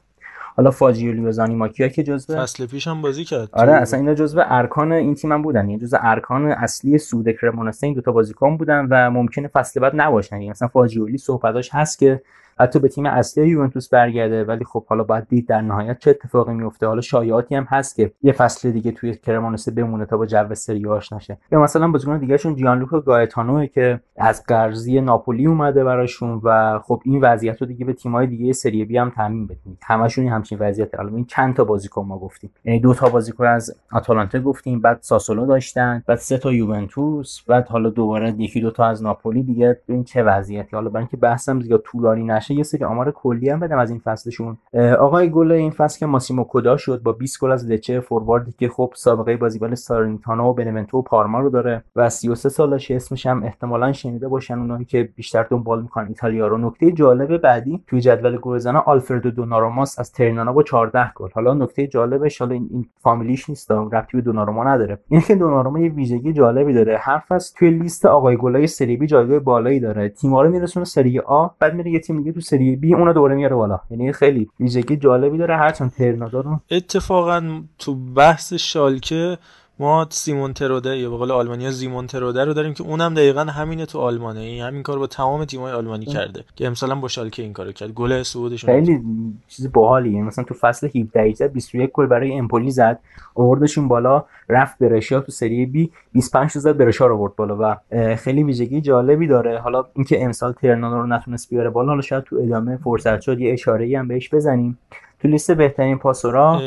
حالا 0.57 0.71
فاجیولی 0.71 1.21
و 1.21 1.33
زانیماکیا 1.33 1.89
که 1.89 2.03
جزو 2.03 2.43
فصل 2.43 2.67
پیش 2.67 2.89
هم 2.89 3.03
بازی 3.03 3.25
کرد 3.25 3.49
آره 3.53 3.73
اصلا 3.73 4.01
اینا 4.01 4.15
جزو 4.15 4.43
ارکان 4.45 4.93
این 4.93 5.15
تیم 5.15 5.33
هم 5.33 5.43
بودن. 5.43 5.69
یعنی 5.69 5.79
جزو 5.79 5.97
ارکان 6.01 6.47
اصلی 6.47 6.99
سود 6.99 7.31
کرمونسه 7.31 7.87
این 7.87 7.95
دو 7.95 8.01
تا 8.01 8.13
بازیکن 8.13 8.57
بودن 8.57 8.87
و 8.91 9.11
ممکنه 9.11 9.49
فصل 9.49 9.81
بعد 9.81 9.93
نباشن. 9.95 10.37
یعنی 10.37 10.51
مثلا 10.51 10.69
فاجیولی 10.69 11.19
صحبتاش 11.19 11.71
هست 11.73 11.99
که 11.99 12.23
حتی 12.59 12.79
به 12.79 12.89
تیم 12.89 13.07
اصلی 13.07 13.49
یوونتوس 13.49 13.89
برگرده 13.89 14.45
ولی 14.45 14.65
خب 14.65 14.87
حالا 14.87 15.05
باید 15.05 15.29
دید 15.29 15.49
در 15.49 15.61
نهایت 15.61 15.99
چه 15.99 16.11
اتفاقی 16.11 16.55
میفته. 16.55 16.87
حالا 16.87 17.01
شایعاتی 17.01 17.55
هم 17.55 17.65
هست 17.65 17.97
که 17.97 18.13
یه 18.23 18.33
فصل 18.33 18.71
دیگه 18.71 18.93
توی 18.93 19.15
کرمانسه 19.15 19.71
بمونه 19.71 20.05
تا 20.05 20.17
با 20.17 20.27
جو 20.27 20.55
سری 20.55 20.87
نشه. 21.13 21.39
یا 21.53 21.61
مثلا 21.61 21.89
بازیکن 21.89 22.19
دیگهشون 22.19 22.57
جیانلوکا 22.57 23.01
گایتانو 23.01 23.67
که 23.67 24.01
از 24.17 24.45
قرضی 24.47 25.01
ناپولی 25.01 25.47
اومده 25.47 25.85
براشون 25.85 26.41
و 26.45 26.79
خب 26.79 27.03
این 27.05 27.21
وضعیت 27.21 27.61
رو 27.63 27.67
دیگه 27.67 27.85
به 27.85 27.93
تیم‌های 27.93 28.27
دیگه 28.27 28.53
سری 28.53 28.85
بی 28.85 28.97
هم 28.97 29.11
تعمین 29.11 29.47
بدیم. 29.47 29.79
همشون 29.83 30.29
همچین 30.29 30.59
وضعیت 30.59 30.95
حالا 30.95 31.17
این 31.17 31.25
چند 31.25 31.55
تا 31.55 31.65
بازیکن 31.65 32.07
ما 32.07 32.19
گفتیم. 32.19 32.51
یعنی 32.65 32.81
دو 32.81 32.95
تا 32.95 33.09
بازیکن 33.09 33.47
از 33.47 33.77
آتالانتا 33.93 34.41
گفتیم 34.41 34.81
بعد 34.81 34.99
ساسولو 35.01 35.47
داشتن 35.47 36.03
بعد 36.07 36.19
سه 36.19 36.39
تا 36.39 36.53
یوونتوس 36.53 37.43
بعد 37.47 37.69
حالا 37.69 37.91
دوباره 37.91 38.35
یکی 38.39 38.61
دو 38.61 38.71
تا 38.71 38.87
از 38.87 39.03
ناپولی. 39.03 39.43
دیگه 39.43 39.81
این 39.87 40.05
چه 40.05 40.23
وضعیتی؟ 40.23 40.77
حالا 40.77 40.89
برای 40.89 41.03
اینکه 41.03 41.17
بحثم 41.17 41.59
دیگه 41.59 41.79
طولانی 41.79 42.25
یه 42.51 42.63
سری 42.63 42.85
آمار 42.85 43.11
کلی 43.11 43.49
هم 43.51 43.61
بدم 43.61 43.79
از 43.79 43.91
این 43.91 43.99
فصلشون. 43.99 44.57
آقای 44.99 45.31
گل 45.31 45.53
این 45.53 45.71
فصل 45.71 45.99
که 45.99 46.07
ماسیمو 46.07 46.45
کودا 46.45 46.77
شد 46.77 47.03
با 47.03 47.13
20 47.13 47.41
گل 47.41 47.53
از 47.53 47.67
لچه 47.67 48.01
فورواردی 48.01 48.55
که 48.59 48.69
خب 48.69 48.93
سابقه 48.97 49.37
بازیکن 49.37 49.75
سارنیتانا 49.75 50.51
و 50.51 50.55
بنونتو 50.55 50.99
و 50.99 51.03
پارما 51.03 51.41
رو 51.41 51.51
داره 51.51 51.85
و 51.97 52.09
33 52.09 52.49
سالشه 52.49 52.95
اسمش 52.95 53.27
هم 53.27 53.43
احتمالا 53.43 53.93
شنیده 53.93 54.29
باشن 54.29 54.59
اونایی 54.59 54.85
که 54.85 55.09
بیشتر 55.17 55.43
دنبال 55.43 55.83
می‌کنن 55.83 56.09
ایتالیا 56.09 56.47
رو. 56.47 56.59
نکته 56.59 56.93
جالب 56.93 57.37
بعدی 57.37 57.83
توی 57.87 58.01
جدول 58.01 58.39
گلزنا 58.39 58.81
آلفردو 58.81 59.31
دوناروماس 59.31 59.99
از 59.99 60.13
ترنانا 60.13 60.53
با 60.53 60.63
14 60.63 61.13
گل. 61.15 61.29
حالا 61.35 61.55
نکته 61.55 61.87
جالبش 61.87 62.39
حالا 62.39 62.55
این, 62.55 62.69
این 62.71 62.87
فامیلیش 63.01 63.49
نیست 63.49 63.71
ربطی 63.71 64.17
به 64.17 64.23
دوناروما 64.23 64.65
نداره. 64.65 64.99
این 65.09 65.39
دوناروما 65.39 65.79
یه 65.79 65.89
ویژگی 65.89 66.33
جالبی 66.33 66.73
داره. 66.73 66.99
هر 67.01 67.19
فصل 67.29 67.55
توی 67.59 67.71
لیست 67.71 68.07
آقای 68.07 68.37
گلای 68.37 68.67
سری 68.67 68.97
بی 68.97 69.07
جایگاه 69.07 69.39
بالایی 69.39 69.81
داره. 69.81 70.09
تیم‌ها 70.09 70.43
رو 70.43 70.51
میرسونه 70.51 70.85
سری 70.85 71.19
آ 71.19 71.49
بعد 71.59 71.75
میره 71.75 71.91
یه 71.91 72.01
تیم 72.01 72.19
دیگه 72.19 72.33
تو 72.35 72.41
سری 72.41 72.77
بی 72.77 72.95
اونو 72.95 73.13
دوباره 73.13 73.35
میاره 73.35 73.57
بالا. 73.57 73.81
یعنی 73.91 74.13
خیلی 74.13 74.49
ویژگی 74.61 74.97
جالبی 74.97 75.39
داره 75.39 75.57
هرچند 75.57 75.93
ترنادا 75.93 76.41
رو 76.41 76.61
اتفاقا 76.71 77.63
تو 77.79 77.95
بحث 77.95 78.53
شالکه 78.53 79.39
ما 79.79 80.07
سیمون 80.11 80.53
تروده 80.53 80.99
یا 80.99 81.11
به 81.11 81.17
قول 81.17 81.31
آلمانیا 81.31 81.71
زیمون 81.71 82.07
تروده 82.07 82.45
رو 82.45 82.55
داریم 82.55 82.75
که 82.75 82.83
اونم 82.83 83.15
دقیقا 83.15 83.41
همینه 83.41 83.87
تو 83.87 83.99
آلمانه. 83.99 84.41
این 84.41 84.63
همین 84.63 84.83
کار 84.83 84.99
با 84.99 85.07
تمام 85.07 85.45
تیم‌های 85.45 85.73
آلمانی 85.73 86.07
کرده 86.07 86.45
که 86.57 86.67
امسالا 86.67 86.95
با 86.95 87.09
شالکه 87.09 87.43
این 87.43 87.53
کارو 87.53 87.73
کرد. 87.73 87.93
گل 87.93 88.23
صعودشون 88.23 88.75
خیلی 88.75 89.01
چیز 89.49 89.73
باحالیه. 89.73 90.23
مثلا 90.23 90.45
تو 90.45 90.55
فصل 90.55 90.89
17 91.15 91.49
21 91.49 91.91
گل 91.93 92.07
برای 92.07 92.33
امپولی 92.33 92.71
زد. 92.71 93.01
آوردشون 93.35 93.89
بالا 93.89 94.25
رفت 94.49 94.79
برشا 94.79 95.21
تو 95.21 95.33
سری 95.33 95.67
بی. 95.67 95.91
25 96.13 96.53
تا 96.53 96.61
زد 96.61 96.77
برشا 96.77 97.07
رو 97.07 97.17
آورد 97.17 97.37
بالا 97.37 97.57
و 97.61 97.77
خیلی 98.17 98.43
ویژگی 98.43 98.81
جالبی 98.81 99.27
داره. 99.27 99.59
حالا 99.59 99.85
اینکه 99.95 100.25
امسال 100.25 100.53
ترنانو 100.53 100.97
رو 100.97 101.07
نتونست 101.07 101.51
بیاره 101.51 101.71
بالا 101.71 101.89
حالا 101.89 102.03
شاید 102.03 102.25
تو 102.25 102.37
ادامه 102.37 102.77
فرصت 102.77 103.21
شد 103.21 103.41
یه 103.41 103.53
اشاره‌ای 103.53 103.95
هم 103.95 104.09
بهش 104.09 104.35
بزنیم. 104.35 104.79
تو 105.21 105.29
لیست 105.29 105.51
بهترین 105.51 105.99
پاسورا؟ 105.99 106.61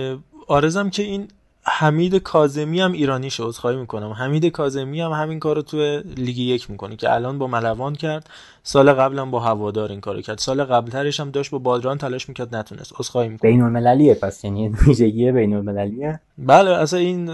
آرزم 0.47 0.89
که 0.89 1.03
این 1.03 1.27
حمید 1.69 2.15
کازمی 2.15 2.81
هم 2.81 2.91
ایرانی 2.91 3.29
شد 3.29 3.51
خواهی 3.51 3.77
می‌کنم. 3.77 4.11
حمید 4.11 4.45
کازمی 4.45 5.01
هم 5.01 5.11
همین 5.11 5.39
کارو 5.39 5.61
تو 5.61 5.77
لیگ 6.17 6.37
یک 6.37 6.71
می‌کنه 6.71 6.95
که 6.95 7.13
الان 7.13 7.37
با 7.39 7.47
ملوان 7.47 7.95
کرد 7.95 8.29
سال 8.63 8.93
قبلم 8.93 9.31
با 9.31 9.39
هوادار 9.39 9.91
این 9.91 10.01
کارو 10.01 10.21
کرد. 10.21 10.37
سال 10.37 10.63
قبلترش 10.63 11.19
هم 11.19 11.31
داشت 11.31 11.51
با 11.51 11.57
بادران 11.57 11.97
تلاش 11.97 12.29
می‌کرد 12.29 12.55
نتونست. 12.55 12.93
عذرخواهی 12.99 13.29
می‌کنم. 13.29 13.51
بین 13.51 13.61
المللیه 13.61 14.13
پس 14.13 14.43
یعنی 14.43 14.69
ویژگی 14.69 15.31
بین 15.31 15.53
المللیه 15.53 16.19
بله 16.37 16.71
اصلا 16.71 16.99
این 16.99 17.29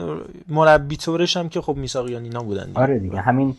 مربی 0.49 0.97
طورش 0.97 1.37
هم 1.37 1.49
که 1.49 1.61
خب 1.61 1.75
میساقیان 1.75 2.23
اینا 2.23 2.43
بودن 2.43 2.65
دیگه. 2.65 2.79
آره 2.79 2.99
دیگه 2.99 3.21
همین 3.21 3.55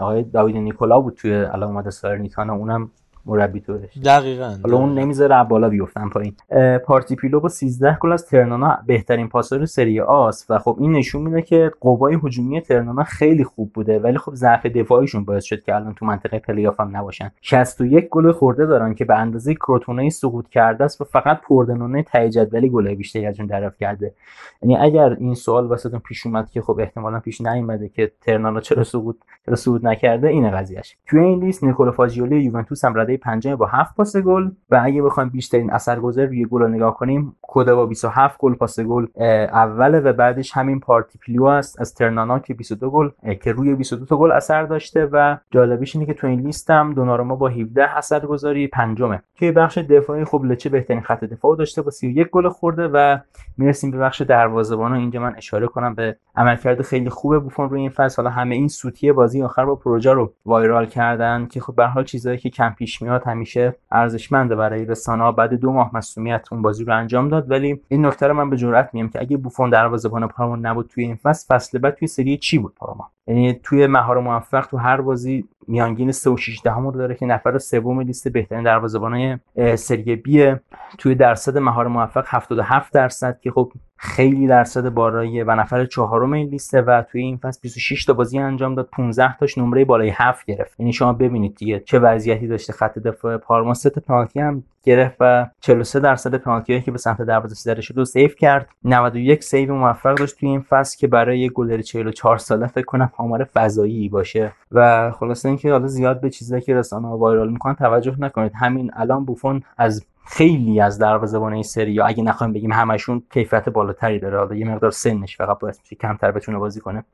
آقای 0.00 0.22
داوید 0.22 0.56
نیکولا 0.56 1.00
بود 1.00 1.14
توی 1.14 1.34
الان 1.34 1.62
اومده 1.62 1.90
سارنیتانا 1.90 2.54
اونم 2.54 2.90
مربی 3.26 3.60
طورش. 3.60 3.98
دقیقاً 4.04 4.56
حالا 4.64 4.76
اون 4.76 4.98
نمی‌ذاره 4.98 5.44
بالا 5.44 5.68
بیفتن 5.68 6.08
پایین. 6.08 6.34
پارتی 6.78 7.16
پیلو 7.16 7.40
با 7.40 7.48
13 7.48 7.98
گل 8.00 8.12
از 8.12 8.26
ترنانا 8.26 8.78
بهترین 8.86 9.28
پاسور 9.28 9.64
سری 9.64 10.00
آس 10.00 10.46
و 10.50 10.58
خب 10.58 10.76
این 10.80 10.92
نشون 10.92 11.22
میده 11.22 11.42
که 11.42 11.70
قوای 11.80 12.18
هجومی 12.24 12.60
ترنانا 12.60 13.04
خیلی 13.04 13.44
خوب 13.44 13.72
بوده 13.72 13.98
ولی 13.98 14.18
خب 14.18 14.34
ضعف 14.34 14.66
دفاعیشون 14.66 15.24
باعث 15.24 15.44
شد 15.44 15.62
که 15.62 15.74
الان 15.74 15.94
تو 15.94 16.06
منطقه 16.06 16.38
پلی‌آف 16.38 16.80
هم 16.80 16.96
نباشن. 16.96 17.30
61 17.40 18.08
گل 18.08 18.32
خورده 18.32 18.66
دارن 18.66 18.94
که 18.94 19.04
به 19.04 19.16
اندازه 19.16 19.54
کروتونه 19.54 20.10
سقوط 20.10 20.48
کرده 20.48 20.84
است 20.84 21.00
و 21.00 21.04
فقط 21.04 21.40
پوردنونه 21.40 22.02
تای 22.02 22.30
جدولی 22.30 22.68
گل 22.68 22.94
بیشتری 22.94 23.26
ازشون 23.26 23.46
دریافت 23.46 23.78
کرده. 23.78 24.14
یعنی 24.62 24.76
اگر 24.76 25.16
این 25.20 25.34
سوال 25.34 25.66
واسهتون 25.66 26.00
پیش 26.00 26.26
اومد 26.26 26.50
که 26.50 26.62
خب 26.62 26.80
احتمالا 26.80 27.20
پیش 27.20 27.40
نیومده 27.40 27.88
که 27.88 28.12
ترنانا 28.20 28.60
چرا 28.60 28.84
سقوط 28.84 29.16
چرا 29.46 29.56
صعود 29.56 29.86
نکرده 29.86 30.28
این 30.28 30.50
قضیهش 30.50 30.96
توی 31.06 31.20
این 31.20 31.44
لیست 31.44 31.64
نیکولو 31.64 31.92
فاجیولی 31.92 32.44
یوونتوس 32.44 32.84
هم 32.84 33.00
رده 33.00 33.11
رده 33.12 33.22
پنجم 33.22 33.56
با 33.56 33.66
7 33.66 33.96
پاس 33.96 34.16
گل. 34.16 34.50
و 34.70 34.80
اگه 34.84 35.02
بخوایم 35.02 35.28
بیشترین 35.28 35.72
اثرگذار 35.72 36.26
روی 36.26 36.46
گل 36.46 36.60
رو 36.60 36.68
نگاه 36.68 36.96
کنیم 36.96 37.36
کودا 37.42 37.76
با 37.76 37.86
27 37.86 38.38
گل 38.38 38.54
پاس 38.54 38.80
گل 38.80 39.06
اوله 39.52 40.00
و 40.00 40.12
بعدش 40.12 40.52
همین 40.52 40.80
پارتیپیلو 40.80 41.44
است 41.44 41.80
از 41.80 41.94
ترنانا 41.94 42.38
که 42.38 42.54
22 42.54 42.90
گل 42.90 43.08
که 43.42 43.52
روی 43.52 43.74
22 43.74 44.06
تا 44.06 44.16
گل 44.16 44.32
اثر 44.32 44.62
داشته 44.62 45.08
و 45.12 45.36
جالبیش 45.50 45.96
اینه 45.96 46.06
که 46.06 46.14
تو 46.14 46.26
این 46.26 46.40
لیست 46.40 46.70
هم 46.70 46.94
دوناروما 46.94 47.36
با 47.36 47.48
17 47.48 47.96
اثرگذاری 47.98 48.66
پنجمه. 48.66 49.22
توی 49.36 49.52
بخش 49.52 49.78
دفاعی 49.78 50.24
خب 50.24 50.44
لچه 50.44 50.68
بهترین 50.68 51.02
خط 51.02 51.24
دفاع 51.24 51.56
داشته 51.56 51.82
با 51.82 51.90
31 51.90 52.30
گل 52.30 52.48
خورده 52.48 52.88
و 52.88 53.18
می‌رسیم 53.58 53.90
به 53.90 53.98
بخش 53.98 54.22
دروازه‌بان 54.22 54.92
اینجا 54.92 55.20
من 55.20 55.34
اشاره 55.36 55.66
کنم 55.66 55.94
به 55.94 56.16
عملکرد 56.36 56.82
خیلی 56.82 57.08
خوب 57.08 57.38
بوفون 57.38 57.70
روی 57.70 57.80
این 57.80 57.90
فصل. 57.90 58.22
حالا 58.22 58.34
همه 58.34 58.54
این 58.54 58.68
سوتی 58.68 59.12
بازی 59.12 59.42
آخر 59.42 59.64
با 59.64 59.74
پروژه 59.74 60.12
رو 60.12 60.32
وایرال 60.46 60.86
کردن 60.86 61.46
که 61.46 61.60
خب 61.60 61.74
به 61.74 61.86
حال 61.86 62.04
چیزایی 62.04 62.38
که 62.38 62.50
کم 62.50 62.74
پیش 62.78 63.01
میاد 63.02 63.22
همیشه 63.26 63.76
ارزشمنده 63.90 64.56
برای 64.56 64.84
رسانه‌ها. 64.84 65.32
بعد 65.32 65.54
دو 65.54 65.72
ماه 65.72 65.90
مسئولیت 65.96 66.52
اون 66.52 66.62
بازی 66.62 66.84
رو 66.84 66.96
انجام 66.96 67.28
داد. 67.28 67.50
ولی 67.50 67.80
این 67.88 68.06
نکته 68.06 68.26
رو 68.26 68.34
من 68.34 68.50
به 68.50 68.56
جرئت 68.56 68.90
میگم 68.92 69.08
که 69.08 69.20
اگه 69.20 69.36
بوفون 69.36 69.70
دروازه‌بان 69.70 70.28
پارما 70.28 70.56
نبود 70.56 70.90
توی 70.94 71.04
این 71.04 71.16
فصل 71.16 71.54
فصل 71.54 71.78
بعد 71.78 71.94
توی 71.94 72.08
سری 72.08 72.36
چی 72.36 72.58
بود 72.58 72.74
پارما 72.74 73.10
یعنی 73.26 73.60
توی 73.62 73.86
مهار 73.86 74.20
موفق 74.20 74.66
تو 74.66 74.76
هر 74.76 75.00
بازی 75.00 75.44
میانگین 75.68 76.12
3 76.12 76.30
و 76.30 76.36
6 76.36 76.60
دهم 76.64 76.86
رو 76.86 76.92
داره 76.92 77.14
که 77.14 77.26
نفر 77.26 77.58
سوم 77.58 78.00
لیست 78.00 78.28
بهترین 78.28 78.62
دروازه‌بانای 78.62 79.38
سری 79.76 80.16
بی 80.16 80.54
توی 80.98 81.14
درصد 81.14 81.58
مهار 81.58 81.88
موفق 81.88 82.24
77 82.26 82.92
درصد 82.92 83.40
که 83.40 83.50
خب 83.50 83.72
خیلی 83.96 84.46
درصد 84.46 84.88
بالاییه 84.88 85.44
و 85.44 85.50
نفر 85.50 85.84
چهارم 85.84 86.32
این 86.32 86.48
لیسته 86.48 86.82
و 86.82 87.02
توی 87.02 87.22
این 87.22 87.36
فصل 87.36 87.60
26 87.62 88.04
تا 88.04 88.12
بازی 88.12 88.38
انجام 88.38 88.74
داد 88.74 88.88
15 88.92 89.36
تاش 89.36 89.58
نمره 89.58 89.84
بالای 89.84 90.12
7 90.14 90.46
گرفت. 90.46 90.80
یعنی 90.80 90.92
شما 90.92 91.12
ببینید 91.12 91.54
دیگه 91.54 91.80
چه 91.80 91.98
وضعیتی 91.98 92.46
داشته 92.46 92.72
خط 92.72 92.98
دفاع 92.98 93.36
پارما. 93.36 93.74
سه 93.74 93.90
پنالتی 93.90 94.40
هم 94.40 94.64
گرفت 94.84 95.16
و 95.20 95.46
43 95.60 96.00
درصد 96.00 96.34
پنالتی 96.34 96.80
که 96.80 96.90
به 96.90 96.98
سمت 96.98 97.22
دروازه 97.22 97.54
زده 97.54 97.80
شد 97.80 97.98
و 97.98 98.04
سیو 98.04 98.28
کرد. 98.28 98.68
91 98.84 99.44
سیو 99.44 99.74
موفق 99.74 100.14
داشت 100.14 100.38
توی 100.38 100.48
این 100.48 100.60
فصل 100.60 100.98
که 100.98 101.06
برای 101.06 101.50
گلر 101.50 101.80
44 101.80 102.38
ساله 102.38 102.66
فکر 102.66 102.84
کنم 102.84 103.11
آمار 103.16 103.44
فضایی 103.44 104.08
باشه. 104.08 104.52
و 104.72 105.10
خلاصه 105.10 105.48
اینکه 105.48 105.72
حالا 105.72 105.86
زیاد 105.86 106.20
به 106.20 106.30
چیزایی 106.30 106.62
که 106.62 106.74
رسانه 106.74 107.08
ها 107.08 107.18
وایرال 107.18 107.52
می‌کنن 107.52 107.74
توجه 107.74 108.16
نکنید. 108.18 108.52
همین 108.54 108.90
الان 108.94 109.24
بوفون 109.24 109.62
از 109.78 110.06
خیلی 110.26 110.80
از 110.80 110.98
دروازه‌بان 110.98 111.52
این 111.52 111.62
سری 111.62 111.92
یا 111.92 112.06
اگه 112.06 112.22
نخوایم 112.22 112.52
بگیم 112.52 112.72
همشون 112.72 113.22
کیفیت 113.32 113.68
بالاتری 113.68 114.18
داره 114.18 114.38
حالا 114.38 114.54
یه 114.54 114.68
مقدار 114.68 114.90
سنش 114.90 115.36
فقط 115.36 115.58
باعث 115.58 115.78
میشه 115.80 115.96
کمتر 115.96 116.30
بتونه 116.30 116.58
بازی 116.58 116.80
کنه. 116.80 117.04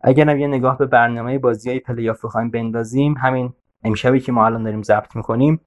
اگر 0.00 0.36
یه 0.36 0.46
نگاه 0.46 0.78
به 0.78 0.86
برنامه 0.86 1.38
بازی 1.38 1.70
های 1.70 1.78
پلی 1.78 2.10
آف 2.10 2.24
بخوایم 2.24 2.50
بندازیم 2.50 3.14
همین 3.14 3.52
امشبی 3.84 4.20
که 4.20 4.32
ما 4.32 4.46
الان 4.46 4.62
داریم 4.62 4.82
ضبط 4.82 5.16
می‌کنیم 5.16 5.60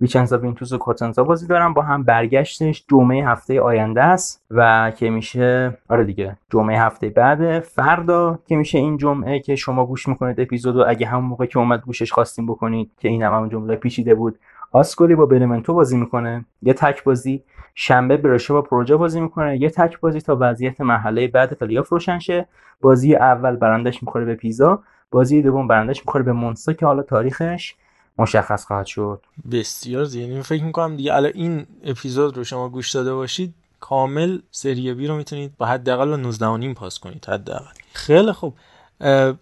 ویچنزا 0.00 0.72
و 0.72 0.78
کوزنزا 0.78 1.24
بازی 1.24 1.46
دارن. 1.46 1.72
با 1.72 1.82
هم 1.82 2.02
برگشتش 2.02 2.84
جمعه 2.90 3.28
هفته 3.28 3.60
آینده 3.60 4.02
است 4.02 4.44
و 4.50 4.92
که 4.96 5.10
میشه 5.10 5.78
آره 5.88 6.04
دیگه 6.04 6.36
جمعه 6.50 6.80
هفته 6.80 7.08
بعد 7.08 7.60
فردا 7.60 8.38
که 8.46 8.56
میشه 8.56 8.78
این 8.78 8.96
جمعه 8.96 9.40
که 9.40 9.56
شما 9.56 9.86
گوش 9.86 10.08
می‌کنید 10.08 10.40
اپیزودو. 10.40 10.84
اگه 10.88 11.06
همون 11.06 11.24
موقع 11.24 11.46
که 11.46 11.58
اومد 11.58 11.80
گوشش 11.80 12.12
خواستیم 12.12 12.46
بکنید 12.46 12.90
که 13.00 13.08
این 13.08 13.22
هم, 13.22 13.34
هم 13.34 13.48
جمله 13.48 13.76
پیچیده 13.76 14.14
بود. 14.14 14.38
آسکولی 14.72 15.14
با 15.14 15.26
بنونتو 15.26 15.74
بازی 15.74 15.96
می‌کنه. 15.96 16.44
یه 16.62 16.72
تک 16.72 17.04
بازی. 17.04 17.42
شنبه 17.74 18.16
برشه 18.16 18.52
با 18.52 18.62
پروجا 18.62 18.96
بازی 18.96 19.20
می‌کنه. 19.20 19.60
یه 19.60 19.70
تک 19.70 20.00
بازی 20.00 20.20
تا 20.20 20.36
وضعیت 20.40 20.80
محله 20.80 21.28
بعد 21.28 21.52
پلی 21.52 21.74
آف 21.74 21.88
روشن 21.88 22.18
شه. 22.18 22.46
بازی 22.80 23.14
اول 23.14 23.56
برنده‌ش 23.56 24.02
می‌خوره 24.02 24.24
به 24.24 24.34
پیزا. 24.34 24.82
بازی 25.10 25.42
دوم 25.42 25.68
برنده‌ش 25.68 26.06
می‌خوره 26.06 26.24
به 26.24 26.32
مونزا 26.32 26.72
که 26.72 26.86
حالا 26.86 27.02
تاریخش. 27.02 27.74
مشخص 28.18 28.64
خواهد 28.66 28.86
شد. 28.86 29.20
بسیار 29.52 30.04
زیادی 30.04 30.42
فکر 30.42 30.64
می‌کنم 30.64 30.96
دیگه 30.96 31.14
الان 31.14 31.32
این 31.34 31.66
اپیزود 31.84 32.36
رو 32.36 32.44
شما 32.44 32.68
گوش 32.68 32.90
داده 32.90 33.14
باشید 33.14 33.54
کامل 33.80 34.38
سری 34.50 34.94
بی 34.94 35.06
رو 35.06 35.16
می‌تونید 35.16 35.56
با 35.58 35.66
حداقل 35.66 36.16
19 36.16 36.56
نیم 36.56 36.74
پاس 36.74 36.98
کنید 36.98 37.26
حداقل. 37.26 37.72
خیلی 37.92 38.32
خوب. 38.32 38.54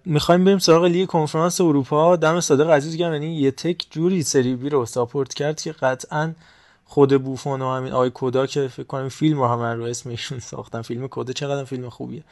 می‌خوایم 0.05 0.45
بریم 0.45 0.59
سراغ 0.59 0.85
لیگ 0.85 1.09
کنفرانس 1.09 1.61
اروپا. 1.61 2.17
دم 2.17 2.41
صادق 2.41 2.71
عزیز 2.71 2.97
گرم. 2.97 3.13
یعنی 3.13 3.41
یه 3.41 3.51
تک 3.51 3.87
جوری 3.91 4.23
سری 4.23 4.57
بی 4.57 4.69
رو 4.69 4.87
ساپورت 4.87 5.35
کرد 5.35 5.61
که 5.61 5.73
قطعا 5.73 6.33
خود 6.85 7.23
بوفون 7.23 7.63
و 7.63 7.75
همین 7.77 7.93
آی 7.93 8.11
کودا 8.11 8.47
که 8.47 8.69
فکر 8.69 8.87
کنم 8.87 9.09
فیلم 9.09 9.39
رو 9.39 9.47
هم 9.47 9.61
رو 9.61 9.85
اسمشون 9.85 10.39
ساختن. 10.39 10.83
فیلم 10.83 11.09
کودا 11.09 11.33
چقدر 11.33 11.65
فیلم 11.65 11.89
خوبیه. 11.89 12.25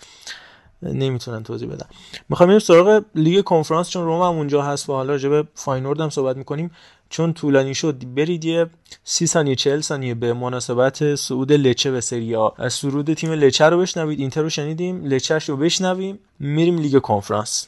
نمی‌تونن 0.82 1.42
توضیح 1.42 1.68
بدن. 1.68 1.86
می‌خوایم 2.28 2.48
بریم 2.48 2.58
سراغ 2.58 3.02
لیگ 3.14 3.44
کنفرانس 3.44 3.90
چون 3.90 4.04
روم 4.04 4.22
هم 4.22 4.36
اونجا 4.36 4.62
هست 4.62 4.88
و 4.88 4.92
حالا 4.92 5.12
راجع 5.12 5.42
فاینورد 5.54 6.00
هم 6.00 6.10
صحبت 6.10 6.36
می‌کنیم. 6.36 6.70
چون 7.08 7.32
طولانی 7.32 7.74
شد 7.74 8.14
برید 8.14 8.44
یه 8.44 8.66
سی 9.04 9.26
ثانیه 9.26 9.54
چهل 9.54 9.80
ثانیه 9.80 10.14
به 10.14 10.32
مناسبت 10.32 11.14
صعود 11.14 11.52
لچه 11.52 11.90
به 11.90 12.00
سری 12.00 12.36
از 12.58 12.72
سرود 12.72 13.14
تیم 13.14 13.32
لچه 13.32 13.64
رو 13.64 13.78
بشنوید 13.78 14.20
اینتر 14.20 14.42
رو 14.42 14.48
شنیدیم 14.48 15.04
لچهش 15.04 15.48
رو 15.48 15.56
بشنویم 15.56 16.18
میریم 16.38 16.78
لیگ 16.78 16.98
کنفرانس. 16.98 17.66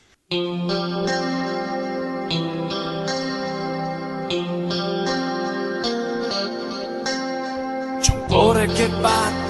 cuore 8.32 8.66
che 8.76 8.88
batte, 9.04 9.41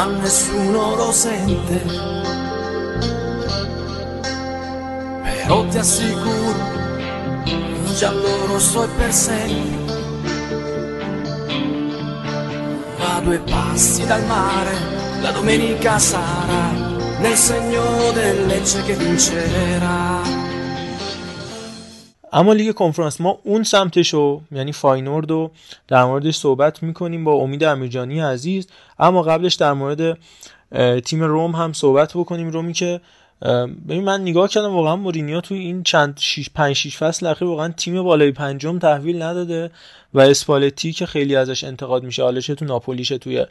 ma 0.00 0.18
nessuno 0.18 0.94
lo 0.94 1.12
sente. 1.12 1.82
Però 5.22 5.66
ti 5.66 5.78
assicuro 5.78 6.78
giallo 7.96 8.46
rosso 8.46 8.84
e 8.84 8.88
per 8.96 9.12
sempre 9.12 9.98
a 12.98 13.20
due 13.20 13.38
passi 13.40 14.06
dal 14.06 14.24
mare 14.24 14.72
la 15.20 15.32
domenica 15.32 15.98
sarà 15.98 16.70
nel 17.18 17.36
segno 17.36 18.10
del 18.12 18.46
Lecce 18.46 18.82
che 18.84 18.94
vincerà 18.94 20.39
اما 22.32 22.52
لیگ 22.52 22.74
کنفرانس 22.74 23.20
ما 23.20 23.38
اون 23.44 23.62
سمتشو 23.62 24.40
یعنی 24.52 24.72
فاینورد 24.72 25.30
رو 25.30 25.50
در 25.88 26.04
موردش 26.04 26.36
صحبت 26.36 26.82
می‌کنیم 26.82 27.24
با 27.24 27.32
امید 27.32 27.64
امیرجانی 27.64 28.20
عزیز. 28.20 28.68
اما 28.98 29.22
قبلش 29.22 29.54
در 29.54 29.72
مورد 29.72 30.18
تیم 31.00 31.22
روم 31.22 31.52
هم 31.52 31.72
صحبت 31.72 32.12
بکنیم. 32.14 32.50
رومی 32.50 32.72
که 32.72 33.00
ببین 33.88 34.04
من 34.04 34.20
نگاه 34.20 34.48
کردم 34.48 34.74
واقعا 34.74 34.96
مورینیو 34.96 35.40
توی 35.40 35.58
این 35.58 35.82
چند 35.82 36.18
6 36.20 36.50
5 36.50 36.76
6 36.76 36.96
فصل 36.96 37.26
اخیر 37.26 37.48
واقعا 37.48 37.68
تیم 37.68 38.02
بالای 38.02 38.32
پنجم 38.32 38.78
تحویل 38.78 39.22
نداده 39.22 39.70
و 40.14 40.20
اسپالتی 40.20 40.92
که 40.92 41.06
خیلی 41.06 41.36
ازش 41.36 41.64
انتقاد 41.64 42.04
میشه 42.04 42.22
حالا 42.22 42.40
تو 42.40 42.64
ناپولیشه 42.64 43.18
توی 43.18 43.46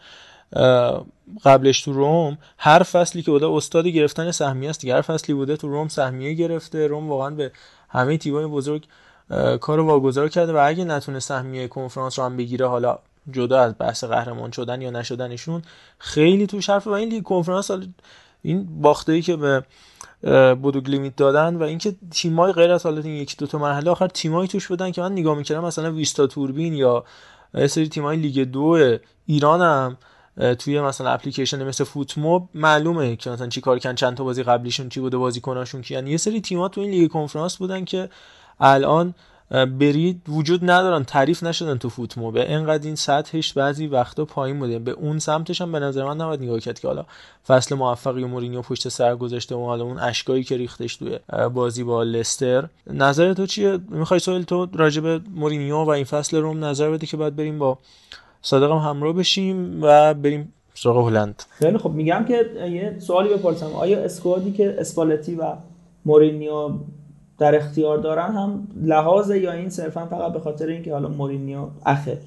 قبلش 1.45 1.81
تو 1.81 1.93
روم 1.93 2.37
هر 2.57 2.83
فصلی 2.83 3.21
که 3.21 3.31
بوده 3.31 3.47
استاد 3.47 3.87
گرفتن 3.87 4.31
سهمیه 4.31 4.69
است 4.69 4.81
دیگه. 4.81 4.95
هر 4.95 5.01
فصلی 5.01 5.35
بوده 5.35 5.57
تو 5.57 5.67
روم 5.67 5.87
سهمیه 5.87 6.33
گرفته. 6.33 6.87
روم 6.87 7.09
واقعا 7.09 7.29
به 7.29 7.51
همه 7.89 8.17
تیمای 8.17 8.45
بزرگ 8.45 8.85
کارو 9.61 9.85
واگذار 9.85 10.29
کرده 10.29 10.53
و 10.53 10.63
اگه 10.65 10.85
نتونه 10.85 11.19
سهمیه 11.19 11.67
کنفرانس 11.67 12.19
رو 12.19 12.25
هم 12.25 12.37
بگیره 12.37 12.67
حالا 12.67 12.99
جدا 13.31 13.59
از 13.59 13.73
بحث 13.79 14.03
قهرمان 14.03 14.51
شدن 14.51 14.81
یا 14.81 14.89
نشدنشون 14.89 15.61
خیلی 15.99 16.47
تو 16.47 16.59
حرفه 16.73 16.89
و 16.89 16.93
این 16.93 17.09
لیگ 17.09 17.23
کنفرانس 17.23 17.71
این 18.41 18.81
باخته 18.81 19.21
که 19.21 19.35
به 19.35 19.63
بودو 20.55 20.81
گلیمت 20.81 21.15
دادن 21.15 21.55
و 21.55 21.63
اینکه 21.63 21.95
تیمای 22.11 22.51
غیر 22.51 22.71
از 22.71 22.83
حالت 22.83 23.05
این 23.05 23.15
یکی 23.15 23.37
دو 23.37 23.47
تا 23.47 23.57
مرحله 23.57 23.91
آخر 23.91 24.07
تیمایی 24.07 24.47
توش 24.47 24.67
بودن 24.67 24.91
که 24.91 25.01
من 25.01 25.11
نگاه 25.11 25.37
می‌کردم 25.37 25.65
مثلا 25.65 25.91
ویستا 25.91 26.27
توربین 26.27 26.73
یا 26.73 27.03
سری 27.67 27.89
تیمای 27.89 28.17
لیگ 28.17 28.39
دو 28.39 28.97
ایران 29.25 29.61
هم 29.61 29.97
توی 30.59 30.81
مثلا 30.81 31.09
اپلیکیشن 31.09 31.63
مثل 31.63 31.83
فوتموب 31.83 32.49
معلومه 32.53 33.15
که 33.15 33.29
مثلا 33.29 33.47
چی 33.47 33.61
کار 33.61 33.79
کردن 33.79 33.95
چند 33.95 34.17
تا 34.17 34.23
بازی 34.23 34.43
قبلیشون 34.43 34.89
چی 34.89 34.99
بوده 34.99 35.17
بازیکناشون 35.17 35.81
کیان. 35.81 36.07
یه 36.07 36.17
سری 36.17 36.41
تیم‌ها 36.41 36.67
تو 36.67 36.81
این 36.81 36.91
لیگ 36.91 37.11
کنفرانس 37.11 37.57
بودن 37.57 37.85
که 37.85 38.09
الان 38.59 39.15
برید 39.51 40.21
وجود 40.27 40.69
ندارن 40.69 41.03
تعریف 41.03 41.43
نشدن 41.43 41.77
تو 41.77 41.89
فوت 41.89 42.19
به 42.19 42.53
انقدر 42.53 42.85
این 42.85 42.95
سطحش 42.95 43.53
بعضی 43.53 43.87
وقتا 43.87 44.25
پایین 44.25 44.59
بوده. 44.59 44.79
به 44.79 44.91
اون 44.91 45.19
سمتش 45.19 45.61
هم 45.61 45.71
به 45.71 45.79
نظر 45.79 46.05
من 46.05 46.21
نباید 46.21 46.43
نگاه 46.43 46.59
کرد 46.59 46.79
که 46.79 46.87
حالا 46.87 47.05
فصل 47.47 47.75
موفقی 47.75 48.23
مورینیو 48.23 48.61
پشت 48.61 48.89
سر 48.89 49.15
گذاشته 49.15 49.55
و 49.55 49.65
حالا 49.65 49.83
اون 49.83 49.99
اشکایی 49.99 50.43
که 50.43 50.57
ریختش 50.57 50.95
توی 50.95 51.19
بازی 51.53 51.83
با 51.83 52.03
لستر. 52.03 52.67
نظر 52.87 53.33
تو 53.33 53.45
چیه؟ 53.45 53.79
می‌خوای 53.89 54.19
سوال 54.19 54.43
تو 54.43 54.67
راجع 54.73 55.01
به 55.01 55.21
مورینیو 55.35 55.75
و 55.75 55.89
این 55.89 56.05
فصل 56.05 56.37
روم 56.37 56.65
نظر 56.65 56.91
بده 56.91 57.07
که 57.07 57.17
بعد 57.17 57.35
بریم 57.35 57.59
با 57.59 57.77
صادقم 58.41 58.77
همراه 58.77 59.13
بشیم 59.13 59.79
و 59.83 60.13
بریم 60.13 60.53
سراغ 60.73 61.07
هلند. 61.07 61.43
خیلی 61.51 61.77
خب 61.77 61.91
میگم 61.91 62.25
که 62.27 62.49
یه 62.71 62.95
سوالی 62.99 63.29
بپرسم. 63.29 63.73
آیا 63.73 63.99
اسکوادی 63.99 64.51
که 64.51 64.75
اسپالتی 64.79 65.35
و 65.35 65.53
مورینیو 66.05 66.71
در 67.37 67.55
اختیار 67.55 67.97
دارن 67.97 68.35
هم 68.35 68.67
لحاظ 68.83 69.29
یا 69.29 69.51
این 69.51 69.69
صرفا 69.69 70.05
فقط 70.05 70.33
به 70.33 70.39
خاطر 70.39 70.67
اینکه 70.67 70.93
حالا 70.93 71.07
مورینیو 71.07 71.67
اخه؟ 71.85 72.21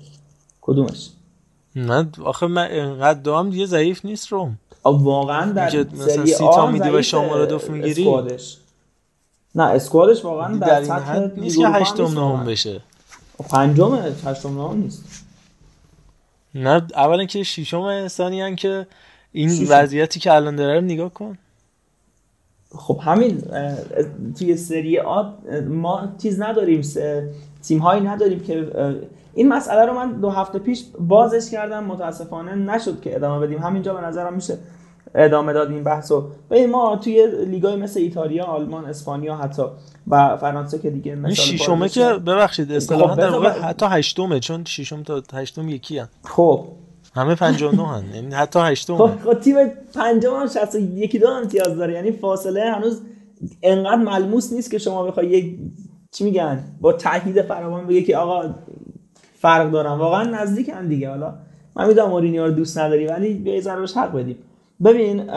کدومش؟ 0.61 1.11
نه 1.77 2.09
آخه 2.25 2.47
من 2.47 2.69
انقدر 2.71 3.21
دام 3.21 3.51
دیگه 3.51 3.67
ضعیف 3.67 4.05
نیست 4.05 4.29
رو 4.29 4.51
واقعا 4.85 5.53
در 5.53 5.71
سری 5.95 6.35
تا 6.35 6.71
میدی 6.71 6.91
به 6.91 7.03
شما 7.03 7.45
دوف 7.45 7.71
می‌گیری؟ 7.71 8.11
نه 9.55 9.63
اسکوادش 9.63 10.25
واقعا 10.25 10.57
در, 10.57 10.67
در 10.67 10.85
سطح 10.85 11.41
نیست 11.41 11.59
که 11.59 11.69
هشتم 11.69 12.05
نهم 12.05 12.45
بشه. 12.45 12.81
پنجمه 13.51 14.13
هشتم 14.25 14.75
نیست. 14.75 15.05
نه 16.55 16.87
اولا 16.95 17.25
که 17.25 17.43
ششم 17.43 17.81
انسانی 17.81 18.57
که 18.57 18.87
این 19.33 19.67
وضعیتی 19.69 20.21
که 20.21 20.33
الان 20.33 20.57
داره 20.57 20.75
رو 20.75 20.81
نگاه 20.81 21.13
کن. 21.13 21.39
خب 22.75 23.01
همین 23.03 23.43
توی 24.39 24.57
سری 24.57 24.99
آ 24.99 25.25
ما 25.69 26.09
چیز 26.23 26.41
نداریم 26.41 26.81
تیم 27.63 27.79
هایی 27.79 28.01
نداریم 28.01 28.41
که 28.41 28.73
این 29.35 29.49
مسئله 29.49 29.87
رو 29.87 29.95
من 29.95 30.13
دو 30.13 30.31
هفته 30.31 30.59
پیش 30.59 30.85
بازش 30.99 31.51
کردم 31.51 31.85
متاسفانه 31.85 32.55
نشد 32.55 33.01
که 33.01 33.17
ادامه 33.17 33.47
بدیم. 33.47 33.59
همینجا 33.59 33.95
به 33.95 34.01
نظرم 34.01 34.35
میشه 34.35 34.59
ادامه 35.15 35.53
داد 35.53 35.71
این 35.71 35.83
بحثو 35.83 36.29
به 36.49 36.67
ما 36.67 36.97
توی 36.97 37.27
لیگای 37.47 37.77
مثل 37.77 38.01
ایتالیا 38.01 38.45
آلمان 38.45 38.85
اسپانیا 38.85 39.37
حتی 39.37 39.63
و 40.09 40.37
فرانسه 40.37 40.79
که 40.79 40.91
دیگه 40.91 41.15
مثلا 41.15 41.35
شیشمه 41.35 41.89
که 41.89 42.05
ببخشید 42.05 42.73
اصطلاحا 42.73 43.15
در 43.15 43.31
واقع 43.31 43.51
حتی 43.51 43.87
هشتمه 43.87 44.41
چون 44.41 44.65
ششم 44.65 45.03
تا 45.03 45.23
هشتم 45.33 45.69
یکی 45.69 45.99
هن. 45.99 46.09
خب. 46.25 46.65
همه 47.15 47.35
59 47.35 47.89
هن. 47.89 48.05
یعنی 48.15 48.35
حتی 48.35 48.59
هشتم 48.59 48.97
خب, 48.97 49.11
خب 49.25 49.41
تیم 49.41 49.57
پنجم 49.95 50.35
هم 50.35 50.47
61 50.47 51.21
دو 51.21 51.29
امتیاز 51.29 51.77
داره. 51.77 51.93
یعنی 51.93 52.13
فاصله 52.13 52.71
هنوز 52.71 53.01
انقدر 53.63 53.97
ملموس 53.97 54.53
نیست 54.53 54.71
که 54.71 54.79
شما 54.79 55.05
بخوای 55.05 55.27
یک 55.27 55.59
چی 56.13 56.25
میگن؟ 56.25 56.65
با 56.81 56.93
تاکید 56.93 57.43
فراوان 57.43 57.87
بگی 57.87 58.03
که 58.03 58.17
آقا 58.17 58.55
فرق 59.35 59.71
دارن. 59.71 59.93
واقعا 59.93 60.25
نزدیکن 60.25 60.89
دیگه. 60.89 61.11
حالا 61.11 61.35
من 61.77 61.89
می‌دونم 61.89 62.09
مورینیو 62.09 62.47
رو 62.47 62.53
دوست 62.53 62.79
نداری 62.79 63.07
ولی 63.07 63.35
به 63.35 63.61
ضربش 63.61 63.97
حق 63.97 64.13
بدیم. 64.13 64.37
ببین 64.85 65.31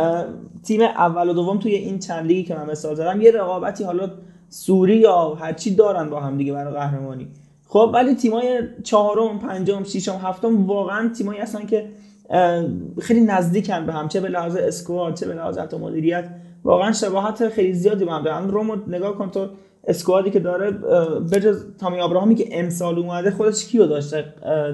تیم 0.64 0.82
اول 0.82 1.30
و 1.30 1.34
دوم 1.34 1.60
توی 1.60 1.76
این 1.76 2.00
چند 2.00 2.26
لیگی 2.26 2.44
که 2.44 2.56
من 2.56 2.70
مثال 2.70 2.96
زدم 2.96 3.22
یه 3.22 3.32
رقابتی 3.32 3.84
حالا 3.84 4.12
سوری 4.50 4.98
یا 4.98 5.34
هرچی 5.34 5.76
دارن 5.76 6.10
با 6.10 6.20
هم 6.20 6.38
دیگه 6.38 6.54
برای 6.54 6.74
قهرمانی. 6.74 7.28
خب 7.68 7.92
ولی 7.94 8.16
تیمای 8.16 8.62
چهارم 8.84 9.40
پنجم 9.40 9.84
ششم 9.84 10.20
هفتم 10.24 10.66
واقعا 10.66 11.10
تیمایی 11.18 11.40
هستن 11.40 11.66
که 11.66 11.90
خیلی 13.02 13.22
نزدیکن 13.22 13.86
به 13.86 13.94
هم 13.94 14.08
چه 14.08 14.22
به 14.22 14.30
لحاظ 14.30 14.56
اسکواد 14.56 15.14
چه 15.14 15.28
به 15.28 15.34
لحاظ 15.34 15.58
مدیریت. 15.74 16.30
واقعا 16.64 16.92
شباهت 16.92 17.50
خیلی 17.50 17.74
زیادی 17.74 18.06
با 18.06 18.14
هم 18.14 18.24
دارن. 18.24 18.50
رومو 18.50 18.76
نگاه 18.88 19.16
کن 19.16 19.30
تو 19.30 19.48
اسکوادی 19.88 20.32
که 20.32 20.40
داره 20.40 20.72
بجز 21.32 21.66
تامی 21.80 22.00
ابراهامی 22.00 22.36
که 22.36 22.48
امسال 22.52 23.00
اومده 23.00 23.32
خودش 23.32 23.66
کیو 23.66 23.88
داشته 23.88 24.26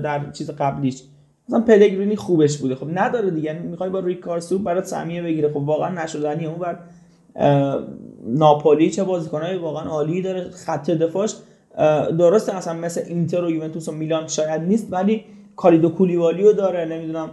در 0.03 0.31
چیز 0.31 0.49
قبلیش؟ 0.49 1.03
مثلا 1.49 1.61
پلگرینی 1.61 2.15
خوبش 2.15 2.57
بوده. 2.57 2.75
خب 2.75 2.87
نداره 2.93 3.31
دیگه. 3.31 3.53
یعنی 3.53 3.67
می‌خوای 3.67 3.89
با 3.89 3.99
ریکارسو 3.99 4.59
برات 4.59 4.85
سهمیه 4.85 5.21
بگیره. 5.21 5.49
خب 5.49 5.57
واقعا 5.57 6.03
نشدنی 6.03 6.45
اون 6.45 6.59
بر 6.59 6.79
ناپولی 8.27 8.89
چه 8.89 9.03
بازیکنای 9.03 9.57
واقعا 9.57 9.89
عالی 9.89 10.21
داره. 10.21 10.49
خط 10.49 10.89
دفاعش 10.89 11.35
درسته 12.19 12.55
اصلا 12.55 12.73
مثل 12.73 13.01
اینتر 13.07 13.43
و 13.43 13.51
یوونتوس 13.51 13.89
و 13.89 13.91
میلان 13.91 14.27
شاید 14.27 14.61
نیست 14.61 14.87
ولی 14.91 15.23
کالیدو 15.55 15.89
کولیوالیو 15.89 16.53
داره. 16.53 16.85
نمی‌دونم 16.85 17.29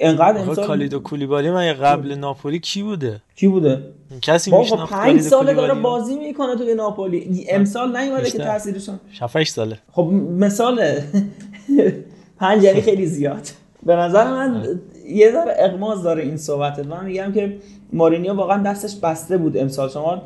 انقدر 0.00 0.38
امسال 0.38 0.66
کالیدو 0.66 0.98
کولیبالی 0.98 1.50
من 1.50 1.72
قبل 1.72 2.14
ناپولی 2.14 2.58
کی 2.58 2.82
بوده؟ 2.82 3.22
کی 3.36 3.48
بوده؟ 3.48 3.82
کسی 4.22 4.58
میشناخت 4.58 4.92
5 4.92 5.20
سال 5.20 5.54
داره 5.54 5.74
بازی 5.74 6.18
می‌کنه 6.18 6.56
توی 6.56 6.74
ناپولی. 6.74 7.46
امسال 7.48 7.96
نیومده 7.96 8.30
که 8.30 8.38
تاثیرشون 8.38 9.00
7 9.20 9.44
ساله. 9.44 9.78
خب 9.92 10.02
مثاله. 10.38 11.04
پنج 12.42 12.62
یعنی 12.62 12.80
خیلی 12.80 13.06
زیاد. 13.06 13.48
به 13.86 13.96
نظر 13.96 14.30
من 14.30 14.80
یه 15.08 15.32
ذره 15.32 15.54
اقماز 15.58 16.02
داره 16.02 16.22
این 16.22 16.36
صحبت 16.36 16.78
من 16.78 17.04
میگم 17.04 17.32
که 17.32 17.56
مورینیو 17.92 18.34
واقعا 18.34 18.62
دستش 18.62 18.96
بسته 18.96 19.38
بود 19.38 19.56
امسال. 19.56 19.88
شما 19.88 20.22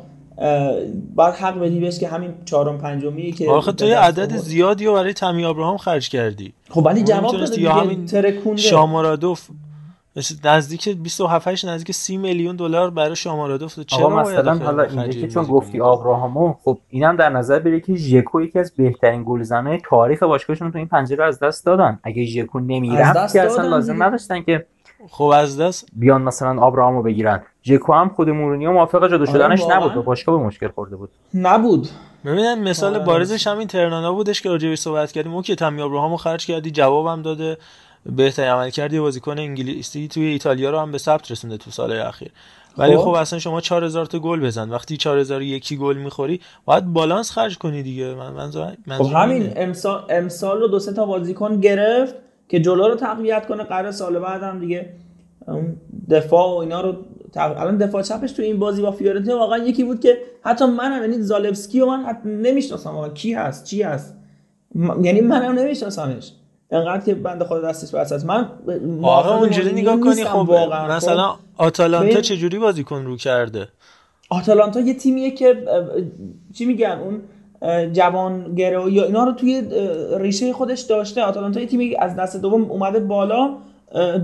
باید 1.15 1.33
حق 1.33 1.59
بدی 1.59 1.79
بهش 1.79 1.99
که 1.99 2.07
همین 2.07 2.33
چهارم 2.45 2.77
پنجمی 2.77 3.31
که 3.31 3.49
آخه 3.49 3.71
تو 3.71 3.85
یه 3.85 3.97
عدد 3.97 4.37
زیادی 4.37 4.85
رو 4.85 4.93
برای 4.93 5.13
تامی 5.13 5.45
ابراهام 5.45 5.77
خرج 5.77 6.09
کردی. 6.09 6.53
خب 6.69 6.85
ولی 6.85 7.03
جواب 7.03 7.37
داده 7.37 7.61
یا 7.61 7.73
همین 7.73 8.05
ترکونده. 8.05 8.61
شامارادوف 8.61 9.47
نزدیک 10.43 10.89
27 10.89 11.65
نزدیک 11.65 11.91
30 11.91 12.17
میلیون 12.17 12.55
دلار 12.55 12.89
برای 12.89 13.15
شامارادوف 13.15 13.79
چرا 13.79 14.09
مثلا 14.09 14.57
حالا 14.57 14.83
اینجا 14.83 15.21
که 15.21 15.27
چون 15.27 15.43
گفتی 15.43 15.81
آبراهامو 15.81 16.55
خب 16.63 16.77
اینم 16.89 17.15
در 17.15 17.29
نظر 17.29 17.59
بگیری 17.59 17.81
که 17.81 17.95
ژکو 17.95 18.41
یکی 18.41 18.59
از 18.59 18.73
بهترین 18.77 19.23
گلزنای 19.25 19.79
تاریخ 19.89 20.23
باشگاهشون 20.23 20.71
تو 20.71 20.77
این 20.77 20.87
پنجره 20.87 21.25
از 21.25 21.39
دست 21.39 21.65
دادن. 21.65 21.99
اگه 22.03 22.25
ژکو 22.25 22.59
نمی‌رفت 22.59 23.33
که 23.33 23.41
اصلا 23.41 23.67
لازم 23.67 24.03
نداشتن 24.03 24.41
که 24.41 24.65
خب 25.09 25.23
از 25.23 25.59
دست 25.59 25.87
بیان 25.93 26.21
مثلا 26.21 26.61
آبراهامو 26.61 27.01
بگیرن. 27.03 27.43
ژکو 27.63 27.93
هم 27.93 28.09
خود 28.09 28.29
مورینیو 28.29 28.71
موافق 28.71 29.07
جدا 29.07 29.15
آره، 29.15 29.25
شدنش 29.25 29.63
نبود. 29.69 29.97
و 29.97 30.03
باشگاه 30.03 30.39
به 30.39 30.45
مشکل 30.45 30.67
خورده 30.67 30.95
بود. 30.95 31.09
نبود. 31.33 31.87
ببینن 32.25 32.69
مثال 32.69 32.95
آره. 32.95 33.05
بارزش 33.05 33.47
همین 33.47 33.67
ترنانا 33.67 34.13
بودش 34.13 34.41
که 34.41 34.49
راجعش 34.49 34.79
صحبت 34.79 35.11
کردیم. 35.11 35.35
اوکی 35.35 35.55
تامی 35.55 35.81
ابراهامو 35.81 36.17
خرج 36.17 36.45
کردی 36.45 36.71
جوابم 36.71 37.21
داده. 37.21 37.57
بهترین 38.15 38.49
عمل 38.49 38.69
کردی 38.69 38.99
بازیکن 38.99 39.39
انگلیسی 39.39 40.07
توی 40.07 40.25
ایتالیا 40.25 40.69
رو 40.69 40.79
هم 40.79 40.91
به 40.91 40.97
ثبت 40.97 41.31
رسونده 41.31 41.57
تو 41.57 41.71
سال 41.71 41.91
اخیر. 41.91 42.31
ولی 42.77 42.97
خب, 42.97 43.03
خب 43.03 43.09
اصلا 43.09 43.39
شما 43.39 43.61
4000 43.61 44.05
تا 44.05 44.19
گل 44.19 44.39
بزن. 44.39 44.69
وقتی 44.69 44.97
4000 44.97 45.41
یکی 45.41 45.77
گل 45.77 45.97
می‌خوری 45.97 46.41
باید 46.65 46.85
بالانس 46.85 47.31
خرج 47.31 47.57
کنی 47.57 47.83
دیگه. 47.83 48.13
من 48.15 48.33
منظور 48.33 48.71
خب 48.89 49.05
همین 49.05 49.53
امسال 49.55 50.03
امسال 50.09 50.59
رو 50.59 50.67
دو 50.67 50.79
سه 50.79 50.93
تا 50.93 51.05
بازیکن 51.05 51.59
گرفت 51.59 52.15
که 52.49 52.59
جلو 52.59 52.87
رو 52.87 52.95
تقویت 52.95 53.47
کنه 53.47 53.63
قرار 53.63 53.91
سال 53.91 54.19
بعد 54.19 54.43
هم 54.43 54.59
دیگه 54.59 54.93
دفاع 56.09 56.53
و 56.53 56.55
اینا 56.55 56.81
رو 56.81 56.95
الان 57.35 57.77
دفاع 57.77 58.01
چپش 58.01 58.31
تو 58.31 58.41
این 58.41 58.59
بازی 58.59 58.81
با 58.81 58.91
فیورنتینا 58.91 59.37
واقعا 59.37 59.57
یکی 59.57 59.83
بود 59.83 59.99
که 59.99 60.17
حتی 60.41 60.65
منم 60.65 61.01
یعنی 61.01 61.21
زالفسکی 61.21 61.81
و 61.81 61.85
من 61.85 62.15
نمی‌شناسم 62.25 62.89
واقعا 62.89 63.09
کی 63.09 63.33
هست 63.33 63.65
چی 63.65 63.81
هست. 63.81 64.15
یعنی 64.75 65.21
منم 65.21 65.59
نمیشناسمش. 65.59 66.31
انقدر 66.71 67.05
که 67.05 67.15
بنده 67.15 67.45
خدا 67.45 67.61
دستش 67.61 67.95
بس 67.95 68.11
است 68.11 68.25
من 68.25 68.49
آقا 69.03 69.37
اونجوری 69.37 69.81
نگاه 69.81 69.99
کنی 69.99 70.23
خب 70.23 70.35
واقعا. 70.35 70.95
مثلا 70.95 71.27
خب 71.27 71.39
آتالانتا 71.57 72.21
چجوری 72.21 72.59
بازیکن 72.59 73.05
رو 73.05 73.17
کرده؟ 73.17 73.67
آتالانتا 74.29 74.79
یه 74.79 74.93
تیمیه 74.93 75.31
که 75.31 75.63
چی 76.53 76.65
میگن؟ 76.65 76.99
اون 76.99 77.21
جوان 77.93 78.55
گرو 78.55 78.89
یا 78.89 79.05
اینا 79.05 79.23
رو 79.23 79.31
توی 79.31 79.63
ریشه 80.19 80.53
خودش 80.53 80.81
داشته. 80.81 81.21
آتالانتا 81.21 81.59
یه 81.59 81.65
تیمی 81.65 81.95
از 81.95 82.15
دست 82.15 82.41
دوم 82.41 82.71
اومده 82.71 82.99
بالا 82.99 83.49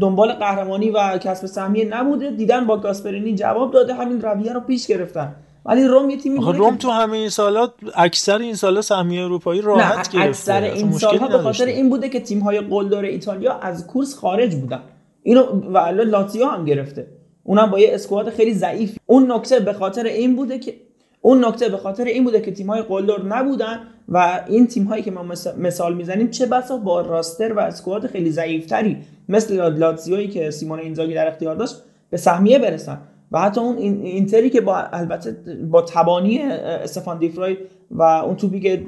دنبال 0.02 0.32
قهرمانی 0.32 0.90
و 0.90 1.18
کسب 1.18 1.46
سهمیه 1.46 1.86
نبوده. 1.86 2.32
دیدن 2.32 2.68
با 2.68 2.78
گاسپرینی 2.78 3.36
جواب 3.36 3.72
داده 3.72 3.94
همین 3.94 4.22
رویه 4.22 4.54
رو 4.54 4.60
پیش 4.60 4.88
گرفتن. 4.88 5.36
ولی 5.66 5.88
روم 5.88 6.10
یه 6.10 6.18
تیمی 6.18 6.40
روم 6.40 6.76
تو 6.76 6.90
همه 6.90 7.18
این 7.18 7.30
سالات 7.30 7.74
اکثر 7.96 8.38
این 8.38 8.56
سالا 8.56 8.82
سهمیه 8.82 9.24
اروپایی 9.24 9.62
راحت 9.62 10.12
گرفته. 10.12 10.20
اکثر 10.20 10.62
این 10.62 10.92
سالها 10.92 11.28
به 11.28 11.38
خاطر 11.38 11.66
این 11.66 11.90
بوده 11.90 12.10
که 12.10 12.20
تیم 12.20 12.40
های 12.40 12.60
قلدار 12.60 13.04
ایتالیا 13.04 13.54
از 13.54 13.88
کورس 13.88 14.16
خارج 14.16 14.56
بودن. 14.56 14.80
اینو 15.24 15.44
و 15.44 15.78
لاتزیو 15.78 16.46
هم 16.46 16.66
گرفته. 16.66 17.08
اونم 17.44 17.72
با 17.72 17.80
یه 17.80 17.94
اسکواد 17.94 18.30
خیلی 18.30 18.54
ضعیف. 18.54 18.98
اون 19.06 19.32
نکته 19.32 19.60
به 19.60 19.74
خاطر 19.74 20.04
این 20.04 20.36
بوده 20.36 20.60
که 20.60 20.76
اون 21.22 21.46
نکته 21.46 21.70
به 21.70 21.78
خاطر 21.78 22.04
این 22.04 22.24
بوده 22.24 22.42
که 22.42 22.52
تیم 22.52 22.68
های 22.68 22.82
قلدر 22.82 23.24
نبودن 23.24 23.80
و 24.10 24.44
این 24.48 24.68
تیم 24.68 24.84
هایی 24.84 25.04
که 25.04 25.12
ما 25.12 25.26
مثال 25.58 25.94
می‌زنیم 25.94 26.30
چه 26.30 26.46
بسا 26.46 26.78
با 26.78 27.02
راستر 27.02 27.54
و 27.54 27.60
اسکواد 27.60 28.08
خیلی 28.08 28.32
ضعیفتری 28.32 28.98
مثل 29.30 29.78
لاتزیویی 29.78 30.28
که 30.28 30.52
سیمون 30.52 30.80
اینزاگی 30.80 31.14
در 31.14 31.28
اختیار 31.28 31.56
داشت 31.56 31.76
به 32.10 32.18
سهمیه 32.18 32.60
برسن. 32.60 32.98
و 33.34 33.42
حتی 33.42 33.62
اون 33.62 33.78
اینتری 33.78 34.50
که 34.50 34.62
با 34.62 34.78
البته 34.78 35.32
با 35.72 35.82
تبانی 35.82 36.42
استفان 36.42 37.18
دیفروی 37.18 37.58
و 37.92 38.02
اون 38.02 38.36
توپی 38.36 38.60
که 38.60 38.84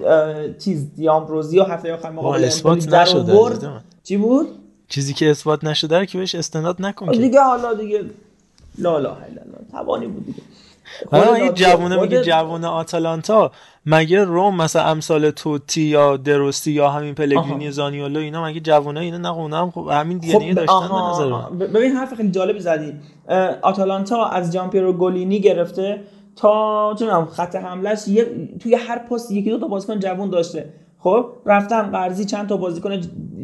چیز 0.60 0.96
دیامبروزی 0.96 1.60
و 1.60 1.64
هفته 1.64 1.94
آخر 1.94 2.12
مقابل 2.12 2.44
اثبات 2.44 2.94
نشده 2.94 3.34
چی 4.04 4.18
بود؟ 4.18 4.48
چیزی 4.88 5.14
که 5.14 5.30
اثبات 5.30 5.64
نشده 5.64 6.06
که 6.06 6.18
بهش 6.18 6.36
استناد 6.36 6.82
نکن 6.82 7.12
دیگه 7.12 7.42
حالا 7.42 7.74
دیگه 7.74 8.04
لا 8.78 9.00
لا 9.00 9.18
تبانی 9.74 10.08
بود 10.08 10.26
دیگه. 10.26 10.42
حالا 11.12 11.34
این 11.34 11.54
جوونه 11.54 12.02
میگه 12.02 12.22
جوونه 12.22 12.68
آتالانتا. 12.68 13.52
مگه 13.86 14.24
روم 14.24 14.56
مثلا 14.56 14.84
امثال 14.84 15.32
توتی 15.32 15.82
یا 15.82 16.18
دروستی 16.18 16.72
یا 16.72 16.90
همین 16.90 17.16
پلگرینی 17.16 17.72
زانیولو 17.72 18.20
اینا 18.20 18.46
مگه 18.46 18.60
جوونه 18.60 19.00
اینا 19.00 19.18
نه 19.18 19.58
هم 19.58 19.72
خب 19.72 19.90
همین 19.92 20.18
دی 20.18 20.34
خب 20.34 20.54
داشتن 20.54 21.58
به 21.58 21.68
ببین 21.68 21.92
حرف 21.92 22.14
خیلی 22.14 22.32
جالبی 22.32 22.60
زدی. 22.60 22.94
آتالانتا 23.62 24.26
از 24.26 24.54
جامپیرو 24.54 24.94
گولینی 24.94 25.40
گرفته 25.40 26.02
تا 26.36 26.96
چون 27.00 27.26
خط 27.26 27.56
حملهش 27.56 28.08
یه 28.08 28.26
توی 28.60 28.76
هر 28.76 29.00
پست 29.00 29.32
یکی 29.32 29.50
دو 29.50 29.60
تا 29.60 29.68
بازیکن 29.68 30.00
جوون 30.00 30.30
داشته. 30.30 30.70
خب 31.00 31.26
رفتن 31.46 31.82
قرضی 31.82 32.26
چند 32.26 32.50
تا 32.50 32.58
بازیکن 32.58 33.02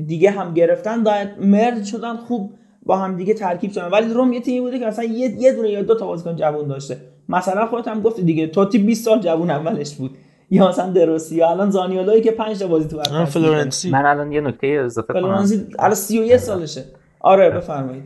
دیگه 0.07 0.31
هم 0.31 0.53
گرفتن 0.53 1.03
دایت 1.03 1.31
مرد 1.39 1.83
شدن 1.83 2.17
خوب 2.17 2.53
با 2.85 2.97
هم 2.97 3.17
دیگه 3.17 3.33
ترکیب 3.33 3.71
شدن. 3.71 3.87
ولی 3.87 4.13
روم 4.13 4.33
یه 4.33 4.41
تیمی 4.41 4.61
بوده 4.61 4.79
که 4.79 4.85
مثلا 4.85 5.05
یه 5.05 5.35
یه 5.39 5.53
دونه 5.53 5.69
یا 5.69 5.81
دو 5.81 5.95
تا 5.95 6.07
بازیکن 6.07 6.35
جوون 6.35 6.67
داشته. 6.67 6.97
مثلا 7.29 7.65
خودت 7.65 7.87
هم 7.87 8.01
گفتی 8.01 8.23
دیگه 8.23 8.47
توتی 8.47 8.77
20 8.77 9.05
سال 9.05 9.19
جوون 9.19 9.49
اولش 9.49 9.95
بود. 9.95 10.17
یا 10.49 10.69
مثلا 10.69 10.91
دروسی 10.91 11.35
یا 11.35 11.49
الان 11.49 11.69
زانیولایی 11.69 12.21
که 12.21 12.31
5 12.31 12.59
تا 12.59 12.67
بازی 12.67 12.87
تو 12.87 13.25
فلورنسی. 13.25 13.91
من 13.91 14.05
الان 14.05 14.31
یه 14.31 14.41
نکته 14.41 14.67
اضافه 14.67 15.13
کنم. 15.13 15.21
فلورنسی 15.21 15.67
الان 15.79 15.95
31 15.95 16.37
سالشه. 16.37 16.85
آره 17.19 17.49
بفرمایید. 17.49 18.03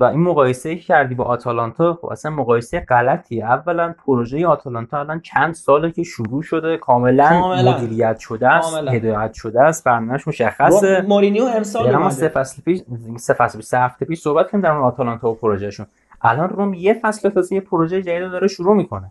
و 0.00 0.04
این 0.04 0.20
مقایسه 0.20 0.76
که 0.76 0.82
کردی 0.82 1.14
با 1.14 1.24
آتالانتا 1.24 1.98
خب 2.02 2.06
اصلا 2.06 2.30
مقایسه 2.30 2.80
غلطی 2.80 3.42
اولا 3.42 3.94
پروژه 4.06 4.46
آتالانتا 4.46 5.00
الان 5.00 5.20
چند 5.20 5.54
ساله 5.54 5.90
که 5.90 6.02
شروع 6.02 6.42
شده 6.42 6.76
کاملا, 6.76 7.28
کاملا. 7.28 7.72
مدیریت 7.72 8.18
شده 8.18 8.48
است 8.48 8.76
هدایت 8.76 9.32
شده 9.32 9.62
است 9.62 9.84
برنامه‌اش 9.84 10.28
مشخصه. 10.28 11.04
مورینیو 11.08 11.44
امسال 11.44 11.96
ما 11.96 12.10
سه 12.10 12.28
فصل 12.28 12.62
پیش 12.62 12.80
سه 13.16 13.34
فصل 13.34 13.58
پیش 13.58 13.66
سه 13.66 13.78
هفته 13.78 14.06
پیش 14.06 14.20
صحبت 14.20 14.46
کردیم 14.46 14.60
در 14.60 14.70
آتالانتا 14.70 15.30
و 15.30 15.34
پروژهشون. 15.34 15.86
الان 16.24 16.48
روم 16.48 16.74
یه 16.74 16.94
فصل 17.02 17.28
تازه 17.28 17.54
یه 17.54 17.60
پروژه 17.60 18.02
جدید 18.02 18.30
داره 18.30 18.48
شروع 18.48 18.76
می‌کنه. 18.76 19.10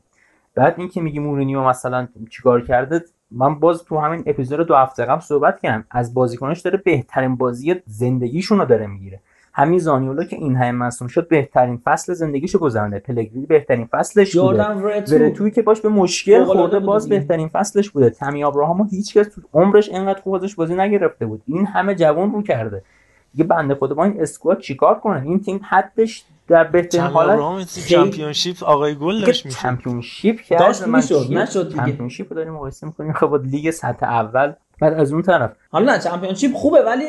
بعد 0.55 0.75
اینکه 0.77 1.01
میگی 1.01 1.19
مورینیو 1.19 1.63
مثلا 1.63 2.07
چیکار 2.29 2.61
کرده 2.61 3.01
من 3.31 3.59
باز 3.59 3.83
تو 3.83 3.97
همین 3.97 4.23
اپیزود 4.25 4.67
دو 4.67 4.75
هفته 4.75 5.05
قبل 5.05 5.21
صحبت 5.21 5.59
کردم 5.59 5.85
از 5.91 6.13
بازیکناش 6.13 6.61
داره 6.61 6.77
بهترین 6.77 7.35
بازی 7.35 7.75
زندگیشون 7.85 8.59
رو 8.59 8.65
داره 8.65 8.87
می‌گیره. 8.87 9.19
همین 9.55 9.79
زانیولا 9.79 10.23
که 10.23 10.35
این 10.35 10.55
همه 10.55 10.71
مصوم 10.71 11.07
شد 11.07 11.27
بهترین 11.27 11.81
فصل 11.83 12.13
زندگیشو 12.13 12.59
گذرونده 12.59 12.99
پلگرینی 12.99 13.45
بهترین 13.45 13.85
فصلش 13.85 14.37
بوده. 14.37 15.31
توی 15.31 15.51
که 15.51 15.61
باش 15.61 15.81
به 15.81 15.89
مشکل 15.89 16.43
خورده 16.43 16.79
باز 16.79 17.09
بهترین 17.09 17.47
فصلش 17.47 17.89
بوده. 17.89 18.09
تمی 18.09 18.43
ابراهامو 18.43 18.83
هیچکس 18.83 19.27
تو 19.27 19.41
عمرش 19.53 19.89
اینقدر 19.89 20.21
خوب 20.21 20.33
ازش 20.33 20.55
بازی 20.55 20.75
نگرفته 20.75 21.25
بود. 21.25 21.41
این 21.47 21.65
همه 21.65 21.95
جوان 21.95 22.31
رو 22.31 22.41
کرده. 22.41 22.83
دیگه 23.31 23.43
بنده 23.43 23.75
خدا 23.75 23.95
با 23.95 24.03
این 24.03 24.21
اسکواد 24.21 24.59
چیکار 24.59 24.99
کنه؟ 24.99 25.21
این 25.21 25.39
تیم 25.39 25.61
حدش 25.69 26.25
در 26.47 26.63
بهترین 26.63 27.03
حالت 27.03 27.67
چمپیونشیپ 27.87 28.63
آقای 28.63 28.95
گل 28.95 29.25
داشت 29.25 29.45
میشه 29.45 29.59
چمپیونشیپ 29.59 30.41
کرد 30.41 30.59
داشت 30.59 30.87
می‌شد 30.87 31.27
نشد 31.31 31.69
دیگه. 31.69 31.85
چمپیونشیپ 31.85 32.33
داریم 32.33 32.53
مقایسه 32.53 32.87
می‌کنیم 32.87 33.13
خب 33.13 33.41
لیگ 33.43 33.71
سطح 33.71 34.05
اول. 34.05 34.53
بعد 34.81 34.93
از 34.93 35.13
اون 35.13 35.21
طرف. 35.21 35.51
حالا 35.69 35.93
نه 35.93 35.99
چمپیونشیپ 35.99 36.53
خوبه 36.53 36.81
ولی 36.81 37.05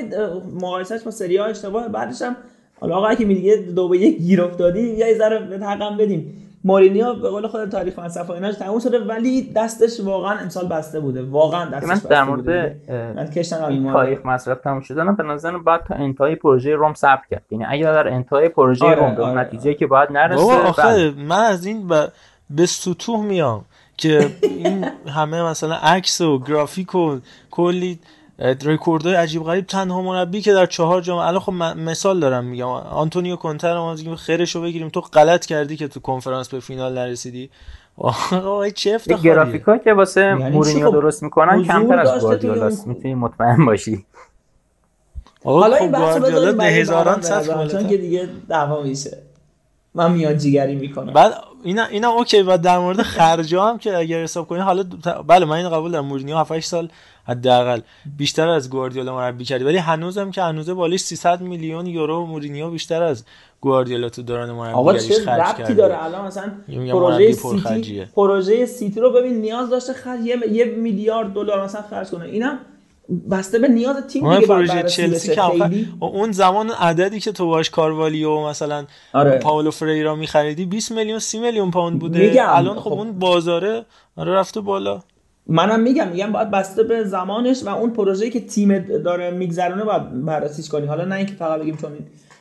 مقایسهش 0.55 1.03
با 1.03 1.11
سری 1.11 1.37
آ 1.37 1.45
اشتباه 1.45 1.89
بعدش 1.89 2.23
هم 2.23 2.37
حالا 2.81 2.97
آقا 2.97 3.15
که 3.15 3.25
میگه 3.25 3.57
دو 3.57 3.89
به 3.89 3.99
یک 3.99 4.19
گیر 4.19 4.43
افتادی 4.43 4.81
یه 4.81 5.15
ذره 5.19 5.39
به 5.39 5.67
حقم 5.67 5.97
بدیم. 5.97 6.44
مورینیو 6.65 7.15
به 7.15 7.29
قول 7.29 7.47
خود 7.47 7.69
تاریخ 7.69 7.95
فلسفه 7.95 8.31
ایناش 8.31 8.55
تموم 8.55 8.79
شده 8.79 8.99
ولی 8.99 9.53
دستش 9.57 10.01
واقعا 10.01 10.39
امسال 10.39 10.69
بسته 10.69 11.01
بوده. 11.01 11.23
واقعا 11.23 11.71
دستش 11.71 11.89
من 11.89 12.01
در 12.11 12.25
مورد 12.25 12.77
من 13.17 13.31
کشتن 13.31 13.93
تاریخ 13.93 14.27
مصرف 14.27 14.61
تموم 14.61 14.81
شدن 14.81 15.15
به 15.15 15.23
نظر 15.23 15.59
بعد 15.59 15.85
تا 15.89 15.95
انتهای 15.95 16.35
پروژه 16.35 16.75
روم 16.75 16.95
صبر 16.95 17.23
کرد. 17.31 17.43
یعنی 17.51 17.65
اگر 17.69 17.93
در 17.93 18.09
انتهای 18.09 18.49
پروژه 18.49 18.87
آره، 18.87 18.95
روم 18.95 19.15
به 19.15 19.25
آره. 19.25 19.41
نتیجه 19.41 19.75
که 19.75 19.87
باید 19.87 20.13
نرسه 20.13 20.43
آخه 20.43 21.11
من 21.11 21.45
از 21.45 21.67
این 21.67 21.89
به 22.51 22.67
سطوح 22.67 23.25
میام 23.25 23.65
که 23.97 24.31
این 24.43 24.85
همه 25.17 25.43
مثلا 25.43 25.75
عکس 25.75 26.21
و 26.21 26.39
گرافیک 26.39 26.95
و 26.95 27.19
کلی 27.51 27.99
رکوردهای 28.39 29.15
عجیب 29.15 29.43
غریب 29.43 29.67
تنها 29.67 30.03
مربی 30.03 30.41
که 30.41 30.53
در 30.53 30.67
چهار 30.67 31.01
جام 31.01 31.19
الان 31.19 31.41
خب 31.41 31.53
مثال 31.53 32.21
دارم 32.21 32.45
میگم 32.45 32.69
آنتونیو 32.69 33.37
کونتر 33.37 33.79
ما 33.79 33.95
میگیم 33.95 34.17
خیرشو 34.17 34.63
بگیریم. 34.63 34.89
تو 34.89 35.01
غلط 35.01 35.47
کردی 35.47 35.77
که 35.77 35.89
تو 35.89 36.01
کنفرانس 36.01 36.49
به 36.49 36.61
فینال 36.61 36.99
نرسیدی. 36.99 37.51
آقا 37.97 38.71
چه 38.71 38.95
افتخاریه. 38.95 39.25
گرافیکا 39.25 39.79
که 39.79 39.93
واسه 39.93 40.21
یعنی 40.21 40.51
مورینیو 40.51 40.87
خب 40.91 40.93
درست 40.93 41.23
می‌کنن 41.23 41.65
کمتر 41.65 41.99
از 41.99 42.21
گواردیولاست 42.21 42.87
می‌تونی 42.87 43.15
مطمئن 43.15 43.65
باشی. 43.65 44.05
حالا 45.45 45.77
این 45.77 45.93
خب 45.93 45.99
بحث 45.99 46.17
بذاریم 46.17 46.59
به 46.59 46.65
هزاران 46.65 47.21
چون 47.69 47.89
که 47.89 47.97
دیگه 47.97 48.29
دعوا 48.49 48.83
میشه. 48.83 49.19
من 49.95 50.13
میاد 50.13 50.37
جیگری 50.37 50.75
می‌کنم. 50.75 51.13
بعد 51.13 51.35
اینا 51.65 51.85
اینا 51.85 52.09
اوکی 52.09 52.43
و 52.43 52.57
در 52.57 52.79
مورد 52.79 53.03
خرجا 53.03 53.65
هم 53.65 53.79
که 53.79 53.97
اگر 53.97 54.23
حساب 54.23 54.49
کنی 54.49 54.61
حالا 54.61 54.85
بله 55.27 55.45
من 55.45 55.57
اینو 55.57 55.71
قبول 55.71 55.91
دارم. 55.91 56.07
مورینیو 56.07 56.37
7 56.37 56.61
سال 56.61 56.89
حداقل. 57.25 57.81
بیشتر 58.17 58.49
از 58.49 58.71
گواردیولا 58.71 59.15
مربی 59.15 59.45
کردی. 59.45 59.65
ولی 59.65 59.77
هنوزم 59.77 60.31
که 60.31 60.43
هنوز 60.43 60.71
بالش 60.71 61.01
300 61.01 61.41
میلیون 61.41 61.87
یورو 61.87 62.27
مورینیو 62.27 62.71
بیشتر 62.71 63.03
از 63.03 63.25
گواردیولا 63.61 64.09
تو 64.09 64.23
دوران 64.23 64.53
مربیگریش 64.53 65.19
خرج 65.19 65.57
کرده. 65.57 65.75
داره؟ 65.75 66.05
الان 66.05 66.27
مثلا 66.27 66.53
پروژه 66.69 67.33
سیتی 67.33 68.05
پروژه 68.05 68.67
سیتی 68.67 69.01
رو 69.01 69.13
ببین 69.13 69.41
نیاز 69.41 69.71
داشته 69.71 69.93
خرج 69.93 70.21
یه 70.27 70.65
میلیارد 70.65 71.33
دلار 71.33 71.65
مثلا 71.65 71.83
خرج 71.91 72.09
کنه. 72.09 72.25
اینا 72.25 72.59
بسته 73.31 73.59
به 73.59 73.69
نیاز 73.69 73.97
تیم 74.07 74.35
دیگه 74.35 74.47
پروژه 74.47 74.83
چلسی 74.83 75.35
که 75.35 75.43
اون 76.01 76.33
زمان 76.33 76.71
عددی 76.71 77.21
که 77.21 77.33
تو 77.33 77.47
باش 77.47 77.71
کاروالی 77.71 78.25
و 78.25 78.41
مثلا 78.41 78.85
آره. 79.13 79.39
پاولو 79.39 79.71
فریرا 79.71 80.15
میخریدی 80.15 80.67
20 80.67 80.93
میلیون 80.93 81.19
30 81.19 81.39
میلیون 81.39 81.71
پوند 81.71 81.99
بوده. 81.99 82.57
الان 82.57 82.75
خب, 82.75 82.81
خب. 82.81 82.93
اون 82.93 83.19
بازاره 83.19 83.85
آره 84.17 84.33
رفته 84.33 84.61
بالا. 84.61 85.01
منم 85.47 85.81
میگم 85.81 86.09
میگم 86.09 86.33
باید 86.33 86.51
بسته 86.51 86.83
به 86.83 87.05
زمانش 87.05 87.63
و 87.65 87.69
اون 87.69 87.91
پروژه‌ای 87.91 88.31
که 88.31 88.41
تیم 88.41 88.79
داره 88.79 89.31
میگذرونه 89.31 89.85
باید 89.85 90.25
بررسیش 90.25 90.69
کنی. 90.69 90.87
حالا 90.87 91.05
نه 91.05 91.15
اینکه 91.15 91.35
فقط 91.35 91.61
بگیم 91.61 91.77
چون 91.77 91.91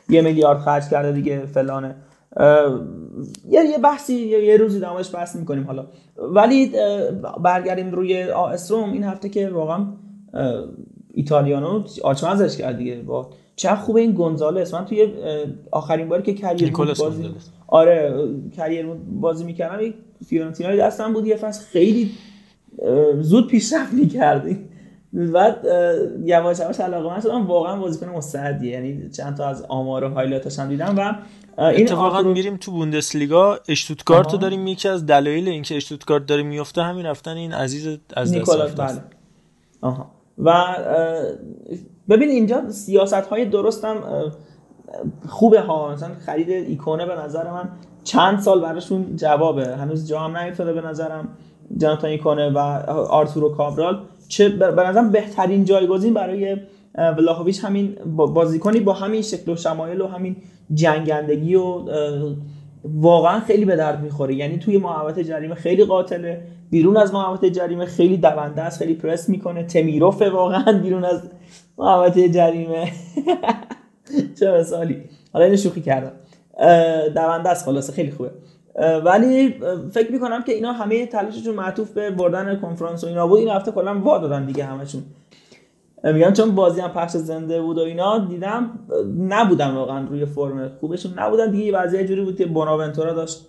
یه 0.10 0.22
میلیارد 0.22 0.60
خرج 0.60 0.90
کرده 0.90 1.12
دیگه 1.12 1.46
فلانه. 1.46 1.96
یه 3.50 3.64
یه 3.66 3.78
بحثی 3.84 4.14
یه 4.14 4.58
روزی 4.58 4.80
دامش 4.80 5.16
بحث 5.16 5.36
می‌کنیم 5.36 5.64
حالا. 5.64 5.86
ولی 6.18 6.72
برگردیم 7.44 7.92
روی 7.92 8.24
آ 8.24 8.41
اس 8.41 8.59
رم 8.59 8.94
این 8.94 9.04
هفته 9.04 9.30
که 9.30 9.50
واقعا 9.50 9.86
ایتالیانو 11.14 11.84
آچمزش 12.04 12.58
کرد 12.58 12.78
دیگه. 12.78 12.96
با 12.96 13.30
چه 13.56 13.76
خوبه 13.76 14.02
این 14.02 14.12
گونزالس. 14.12 14.74
من 14.74 14.86
توی 14.86 15.14
آخرین 15.72 16.10
باری 16.10 16.24
که 16.24 16.34
career 16.34 16.72
بازی 16.72 17.30
آره 17.68 18.14
career 18.56 18.86
بازی 19.22 19.44
می‌کردم. 19.44 19.84
یک 19.84 19.96
فیورنتینا 20.28 20.76
دستم 20.76 21.14
بود. 21.14 21.28
یه 21.28 21.36
فصل 21.36 21.66
خیلی 21.66 22.12
زود 23.20 23.48
پیشرفت 23.48 23.94
می‌کردی 23.94 24.66
بعد 25.14 25.66
یواش 26.24 26.60
یواش 26.60 26.80
علاقه 26.80 27.10
من 27.10 27.22
شدم 27.22 27.48
واقعا 27.48 27.80
بازیکن 27.80 28.10
مستعدی 28.10 28.70
یعنی 28.70 29.10
چند 29.10 29.38
تا 29.38 29.48
از 29.48 29.66
آمار 29.70 30.04
و 30.04 30.10
هایلایتش 30.10 30.60
هم 30.60 30.70
دیدم 30.70 30.96
و 30.98 31.16
این 31.62 31.88
اتفاقا 31.88 32.22
میریم 32.22 32.58
تو 32.58 32.72
بوندسلیگا. 32.72 33.60
اشتوتگارت 33.70 34.32
رو 34.32 34.38
داریم 34.38 34.68
یکی 34.68 34.90
از 34.90 35.06
دلایل 35.06 35.48
اینکه 35.48 35.76
اشتوتگارت 35.76 36.26
داره 36.26 36.44
میفته 36.44 36.82
همین 36.82 37.06
رفتن 37.06 37.38
این 37.38 37.54
عزیز 37.54 38.00
از 38.16 38.34
دست 38.34 38.78
بله. 38.78 39.02
آها. 39.82 40.12
و 40.38 40.64
ببین 42.10 42.30
اینجا 42.30 42.70
سیاست 42.70 43.14
های 43.14 43.46
درستم 43.46 43.96
خوبه 45.28 45.62
ها. 45.62 45.92
مثلا 45.92 46.10
خرید 46.26 46.50
ایکونه 46.50 47.06
به 47.06 47.16
نظر 47.16 47.52
من 47.52 47.70
چند 48.04 48.40
سال 48.40 48.62
براشون 48.62 49.16
جوابه. 49.16 49.76
هنوز 49.76 50.08
جا 50.08 50.20
هم 50.20 50.38
نیفتاده 50.38 50.74
به 50.74 50.82
نظرم. 50.82 51.28
جاناتان 51.78 52.10
ایکونه 52.10 52.50
و 52.50 52.58
آرتورو 53.10 53.50
کابرال 53.50 54.00
چه 54.28 54.50
به 54.50 55.02
بهترین 55.12 55.66
جایگزین 55.66 56.14
برای 56.14 56.58
ولاهویچ 56.98 57.64
همین 57.64 57.96
بازیکنی 58.16 58.80
با 58.80 58.94
همین 58.94 59.22
شکل 59.22 59.52
و 59.52 59.56
شمایل 59.56 60.02
و 60.02 60.08
همین 60.08 60.36
جنگندگی 60.74 61.56
و 61.56 61.82
واقعا 62.84 63.40
خیلی 63.40 63.66
به 63.66 63.76
درد 63.76 64.02
می‌خوره. 64.02 64.36
یعنی 64.36 64.58
توی 64.58 64.78
محوطه 64.78 65.24
جریمه 65.24 65.56
خیلی 65.56 65.86
قاتله 65.86 66.42
بیرون 66.70 66.98
از 66.98 67.14
محوطه 67.14 67.50
جریمه 67.50 67.86
خیلی 67.86 68.18
دونده 68.18 68.62
است 68.62 68.80
خیلی 68.80 68.94
پرس 68.94 69.30
می‌کنه. 69.30 69.64
تمیروفه 69.64 70.30
واقعا 70.30 70.80
بیرون 70.84 71.06
از 71.06 71.22
محوطه 71.78 72.30
جریمه. 72.30 72.92
چه 74.40 74.52
مثالی. 74.52 75.02
حالا 75.34 75.46
اینو 75.46 75.58
شوخی 75.58 75.82
کردم. 75.82 76.12
دونده 77.16 77.50
است 77.50 77.66
خلاصه 77.66 77.94
خیلی 77.94 78.12
خوبه. 78.12 78.32
ولی 79.06 79.56
فکر 79.92 80.12
می‌کنم 80.12 80.44
که 80.44 80.54
اینا 80.54 80.74
همه 80.74 81.06
تلاششون 81.06 81.56
معطوف 81.56 81.92
به 81.92 82.12
بردن 82.12 82.60
کنفرانس 82.60 83.04
و 83.04 83.08
اینا 83.08 83.28
بود. 83.28 83.40
این 83.40 83.50
هفته 83.50 83.72
کلا 83.72 84.00
وا 84.00 84.18
دادن 84.18 84.46
دیگه 84.46 84.64
همشون 84.64 85.04
میگم 86.04 86.34
چون 86.34 86.56
بازی 86.56 86.82
هم 86.82 86.90
پخش 86.90 87.12
زنده 87.12 87.62
بود 87.62 87.78
و 87.78 87.82
اینا 87.82 88.18
دیدم 88.18 88.80
نبودن 89.20 89.72
واقعا 89.72 90.08
روی 90.08 90.26
فرم 90.26 90.70
خوبشون 90.80 91.20
نبودن. 91.20 91.52
دیگه 91.52 91.78
وضعیت 91.78 92.08
جوری 92.08 92.22
بود 92.22 92.38
که 92.38 92.46
بوناونتورا 92.46 93.14
داشت 93.14 93.46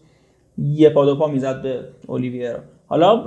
یه 0.59 0.91
پا 0.91 1.05
دو 1.05 1.17
پا 1.17 1.27
می‌زد 1.27 1.63
به 1.63 1.81
اولیویرا. 2.07 2.59
حالا 2.89 3.25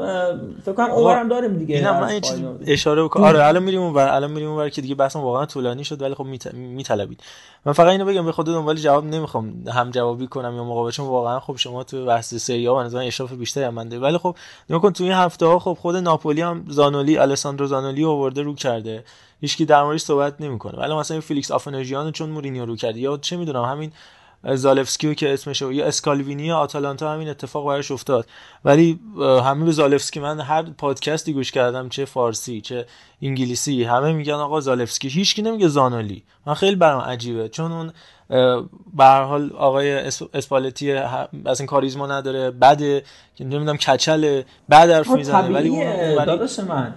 فکر 0.66 0.74
کنم 0.74 0.92
اونورم 0.92 1.28
داریم 1.28 1.58
دیگه 1.58 1.76
اینا 1.76 2.00
من 2.00 2.22
اشاره 2.68 3.04
بکنم. 3.04 3.24
آره 3.24 3.46
الان 3.46 3.64
میریم 3.64 3.82
اونور 3.82 4.08
الان 4.08 4.32
میریم 4.32 4.50
اونور 4.50 4.70
که 4.70 4.82
دیگه 4.82 4.96
بحثم 4.96 5.20
واقعا 5.20 5.46
طولانی 5.46 5.84
شد 5.84 6.02
ولی 6.02 6.16
خب 6.16 6.26
میطلبید. 6.54 7.20
من 7.66 7.74
فقط 7.74 7.88
اینو 7.88 8.06
بگم 8.06 8.26
به 8.26 8.32
خود 8.32 8.46
دنبال 8.46 8.76
جواب 8.76 9.06
نمی‌خوام 9.06 9.64
هم 9.74 9.92
جوابی 9.92 10.28
کنم 10.28 10.56
یا 10.56 10.64
مقابله 10.64 10.92
چون 10.92 11.08
واقعا 11.08 11.40
خب 11.40 11.56
شما 11.56 11.84
تو 11.84 12.06
بحث 12.06 12.34
سری 12.34 12.66
ها 12.66 12.84
نظر 12.84 13.00
اشراف 13.00 13.34
بیشتری 13.34 13.64
هم 13.64 13.74
منده. 13.74 14.00
ولی 14.00 14.18
خب 14.18 14.36
نگاه 14.70 14.82
کن 14.82 14.92
تو 14.92 15.04
این 15.04 15.14
هفته 15.14 15.46
ها 15.46 15.60
خب 15.60 15.78
خود 15.82 15.96
ناپولی 15.96 16.42
هم 16.42 16.66
زانولی 16.70 17.18
الساندرو 17.18 17.68
زانولی 17.68 18.06
آورده 18.06 18.42
رو 18.42 18.56
کرده. 18.56 19.04
هیچکی 19.42 19.66
در 19.66 19.84
موردش 19.84 20.02
صحبت 20.02 20.42
نمی‌کنه. 20.42 20.80
ولی 20.80 20.94
مثلا 20.96 21.20
فیلیکس 21.20 21.52
آفنژیان 21.52 22.12
چون 22.12 22.30
مورینیو 22.30 22.66
رو 22.66 22.76
کرده 22.76 23.00
یا 23.00 23.18
چه 23.18 23.38
می‌دونم 23.38 23.64
همین 23.64 23.92
زالفسکیو 24.44 25.14
که 25.14 25.34
اسمش 25.34 25.62
یا 25.62 25.86
اسکالوینی 25.86 26.52
آتالانتا 26.52 27.14
همین 27.14 27.30
اتفاق 27.30 27.68
براش 27.68 27.92
افتاد. 27.92 28.28
ولی 28.66 29.00
همه 29.20 29.66
به 29.66 29.72
زالفسکی 29.72 30.20
من 30.20 30.40
هر 30.40 30.64
پادکستی 30.64 31.34
گوش 31.34 31.52
کردم 31.52 31.90
چه 31.90 32.06
فارسی 32.06 32.62
چه 32.62 32.86
انگلیسی 33.22 33.84
همه 33.84 34.14
میگن 34.14 34.34
آقا 34.34 34.60
زالفسکی. 34.60 35.08
هیچکی 35.08 35.42
نمیگه 35.42 35.68
زانولی 35.68 36.24
من 36.46 36.54
خیلی 36.54 36.76
برام 36.76 37.02
عجیبه. 37.02 37.50
چون 37.50 37.72
اون 37.72 37.92
به 38.98 39.04
هر 39.04 39.24
حال 39.24 39.52
آقای 39.58 39.92
اسپالتی 40.34 40.92
از 41.46 41.60
این 41.60 41.68
کاریزما 41.68 42.08
نداره. 42.08 42.52
بده 42.52 43.04
که 43.36 43.44
نمی‌دونم 43.44 43.78
کچل 43.78 44.42
بعد 44.70 44.90
حرف 44.90 45.10
می‌زنه. 45.10 45.54
ولی 45.54 45.70
اون 45.70 45.86
من. 46.68 46.94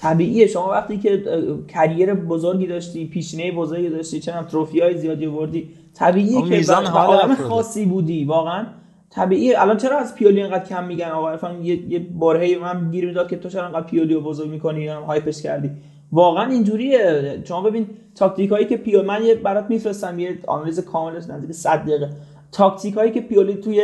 طبیعیه. 0.00 0.46
شما 0.46 0.70
وقتی 0.70 0.98
که 0.98 1.22
کریر 1.68 2.14
بزرگی 2.14 2.66
داشتی 2.66 3.06
پیشینه 3.06 3.52
بزرگی 3.52 3.88
داشتی 3.88 4.20
چه 4.20 4.32
تروفی 4.50 4.80
های 4.80 4.98
زیادی 4.98 5.26
آوردی 5.26 5.70
طبیعیه 5.94 6.42
که 6.42 6.56
میزان 6.56 6.86
حال 6.86 7.34
خاصی 7.34 7.84
بودی 7.84 8.24
واقعا. 8.24 8.66
طبیعیه. 9.10 9.62
الان 9.62 9.76
چرا 9.76 9.98
از 9.98 10.14
پیولی 10.14 10.42
اینقدر 10.42 10.64
کم 10.64 10.84
میگن؟ 10.84 11.08
آقا 11.08 11.30
عرفان 11.30 11.64
یه, 11.64 11.92
یه 11.92 11.98
بارهی 11.98 12.56
من 12.56 12.90
گیر 12.90 13.06
می‌داد 13.06 13.28
که 13.28 13.36
تو 13.36 13.48
چرا 13.48 13.66
انقدر 13.66 13.86
پیولی 13.86 14.14
رو 14.14 14.20
بزرگ 14.20 14.50
می‌کنی؟ 14.50 14.88
هایپش 14.88 15.42
کردی. 15.42 15.70
واقعا 16.12 16.50
اینجوریه. 16.50 17.42
شما 17.44 17.62
ببین 17.62 17.86
تاکتیک 18.14 18.50
هایی 18.50 18.66
که 18.66 18.76
پیو 18.76 19.02
من 19.02 19.24
یه 19.24 19.34
برات 19.34 19.64
میفرستم 19.68 20.18
یه 20.18 20.38
آنالیز 20.46 20.80
کامل 20.80 21.16
نزدیک 21.16 21.52
100 21.52 21.78
دقیقه. 21.78 22.10
تاکتیک 22.52 22.94
هایی 22.94 23.12
که 23.12 23.20
پیولی 23.20 23.54
توی 23.54 23.82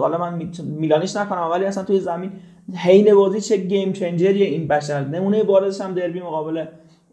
حالا 0.00 0.18
من 0.18 0.50
میلانیش 0.64 1.16
نکنم 1.16 1.50
ولی 1.50 1.64
اصلا 1.64 1.84
توی 1.84 2.00
زمین 2.00 2.32
حین 2.76 3.14
بازی 3.14 3.40
چه 3.40 3.56
game 3.56 3.92
changer 3.92 4.34
یه 4.34 4.46
این 4.46 4.68
بشر. 4.68 5.04
نمونه 5.04 5.42
بارزش 5.42 5.80
هم 5.80 5.94
دربی 5.94 6.20
مقابل 6.20 6.64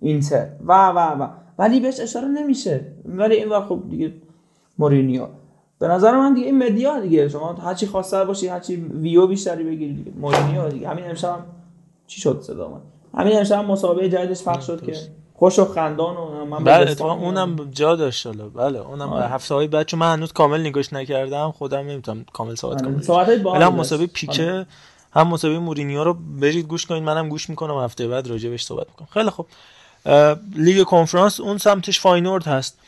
اینتر. 0.02 0.48
و 0.66 0.90
و 0.90 1.24
و. 1.24 1.28
ولی 1.60 1.80
بهش 1.80 2.00
اشاره 2.00 2.28
نمیشه. 2.28 2.82
ولی 3.06 3.36
این 3.36 3.50
وقت 3.50 3.64
خب 3.68 3.80
دیگه 3.90 4.14
مورینیو. 4.78 5.28
به 5.80 5.88
نظر 5.88 6.18
من 6.18 6.34
دیگه 6.34 6.46
این 6.46 6.64
media 6.64 7.00
دیگه. 7.00 7.30
شما 7.30 7.54
هرچی 7.54 7.88
خواسته 7.88 8.26
باشی 8.26 8.48
هرچی 8.48 8.76
ویو 8.76 9.28
بیشتری 9.28 9.64
بگیری 9.64 9.94
دیگه. 9.94 10.12
مورینیو 10.18 10.70
دیگه. 10.70 10.90
همین 10.90 11.10
امشب 11.10 11.30
هم 11.30 11.46
چی 12.08 12.22
شد 12.22 12.42
صدا 12.42 12.70
من 12.70 12.80
همین 13.22 13.38
امشب 13.38 13.56
مسابقه 13.56 14.10
جدیدش 14.10 14.44
پخش 14.44 14.68
شد 14.68 14.86
که 14.86 14.94
خوش 15.34 15.60
و 15.60 15.66
خندان 15.66 16.18
و 16.18 16.46
من 16.46 16.64
بله 16.64 17.02
اونم 17.02 17.70
جا 17.72 17.96
داشت 17.96 18.28
حالا. 18.28 18.50
بله 18.50 18.80
اونم 18.80 19.10
آره. 19.10 19.26
هفته 19.26 19.56
های 19.56 19.68
بعد 19.68 19.86
چون 19.86 20.00
من 20.00 20.14
هنوز 20.14 20.32
کامل 20.32 20.60
نگاش 20.60 20.94
نکردم 20.94 21.52
خودم 21.52 21.78
نمی‌تونم 21.78 22.26
کامل 22.34 22.56
صحبت 22.56 22.82
کنم. 22.82 23.02
صحبت 23.02 23.30
هم 23.30 23.76
مسابقه 23.76 24.08
پیکه 24.08 24.44
آره. 24.44 24.66
هم 25.14 25.28
مسابقه 25.28 25.60
مورینیو 25.60 26.04
رو 26.04 26.14
برید 26.14 26.66
گوش 26.66 26.86
کنید 26.86 27.04
منم 27.04 27.30
گوش 27.30 27.50
می‌کنم 27.50 27.84
هفته 27.84 28.08
بعد 28.08 28.28
راجع 28.28 28.50
بهش 28.50 28.66
صحبت 28.66 28.88
می‌کنم. 28.90 29.08
خیلی 29.14 29.30
خوب. 29.30 29.48
لیگ 30.56 30.84
کنفرانس 30.84 31.40
اون 31.40 31.58
سمتش 31.58 32.00
فاینورد 32.00 32.48
هست. 32.48 32.80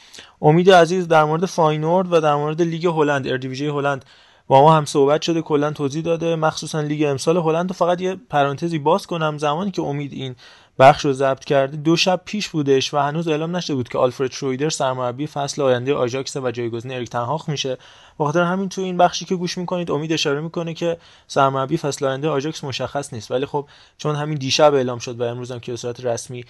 امید 0.42 0.72
عزیز 0.72 1.08
در 1.08 1.24
مورد 1.24 1.46
فاینورد 1.46 2.14
و 2.14 2.22
در 2.22 2.36
مورد 2.36 2.62
لیگ 2.62 2.86
هلند 2.86 3.28
اردیویژه 3.28 3.72
هلند. 3.72 4.06
با 4.48 4.62
ما 4.62 4.76
هم 4.76 4.86
صحبت 4.86 5.22
شده 5.22 5.42
کلا 5.42 5.72
توضیح 5.72 6.04
داده. 6.04 6.36
مخصوصا 6.36 6.82
لیگ 6.82 7.08
امسال 7.10 7.38
هلند 7.38 7.72
فقط 7.72 8.02
یه 8.02 8.18
پرانتزی 8.30 8.80
باز 8.80 9.08
کنم 9.08 9.38
زمانی 9.38 9.72
که 9.72 9.82
امید 9.82 10.14
این 10.14 10.36
بخش 10.80 11.06
رو 11.06 11.14
ضبط 11.14 11.44
کرده. 11.46 11.78
دو 11.78 11.96
شب 11.96 12.22
پیش 12.26 12.50
بودش 12.50 12.94
و 12.94 12.98
هنوز 12.98 13.28
اعلام 13.28 13.56
نشده 13.56 13.76
بود 13.76 13.90
که 13.90 13.98
آلفرد 13.98 14.32
شرویدر 14.32 14.70
سرمربی 14.70 15.28
فصل 15.28 15.62
آینده 15.62 15.94
آژاکس 15.94 16.38
و 16.38 16.52
جایگزین 16.52 16.92
اریک 16.92 17.10
تنهاخ 17.10 17.50
میشه. 17.50 17.78
بخاطر 18.20 18.44
همین 18.44 18.70
تو 18.70 18.82
این 18.82 18.98
بخشی 18.98 19.26
که 19.26 19.36
گوش 19.36 19.58
می‌کنید 19.58 19.92
امید 19.92 20.14
اشاره 20.14 20.42
می‌کنه 20.42 20.74
که 20.74 20.98
سرمربی 21.28 21.78
فصل 21.78 22.06
آینده 22.06 22.30
آژاکس 22.30 22.64
مشخص 22.64 23.14
نیست. 23.14 23.32
ولی 23.32 23.46
خب 23.46 23.68
چون 23.98 24.16
همین 24.16 24.38
دیشب 24.38 24.74
اعلام 24.74 25.00
شد 25.00 25.20
و 25.20 25.24
امروز 25.24 25.52
هم 25.52 25.60
که 25.60 25.76
صورت 25.76 26.06
رسمی 26.06 26.46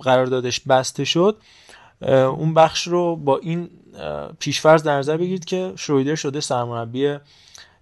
قراردادش 0.00 0.60
بسته 0.60 1.04
شد 1.04 1.36
اون 2.08 2.54
بخش 2.54 2.86
رو 2.86 3.16
با 3.16 3.38
این 3.38 3.70
پیشفرض 4.38 4.82
در 4.82 4.98
نظر 4.98 5.16
بگیرید 5.16 5.44
که 5.44 5.72
شرویدر 5.76 6.14
شده 6.14 6.40
سرمربی 6.40 7.16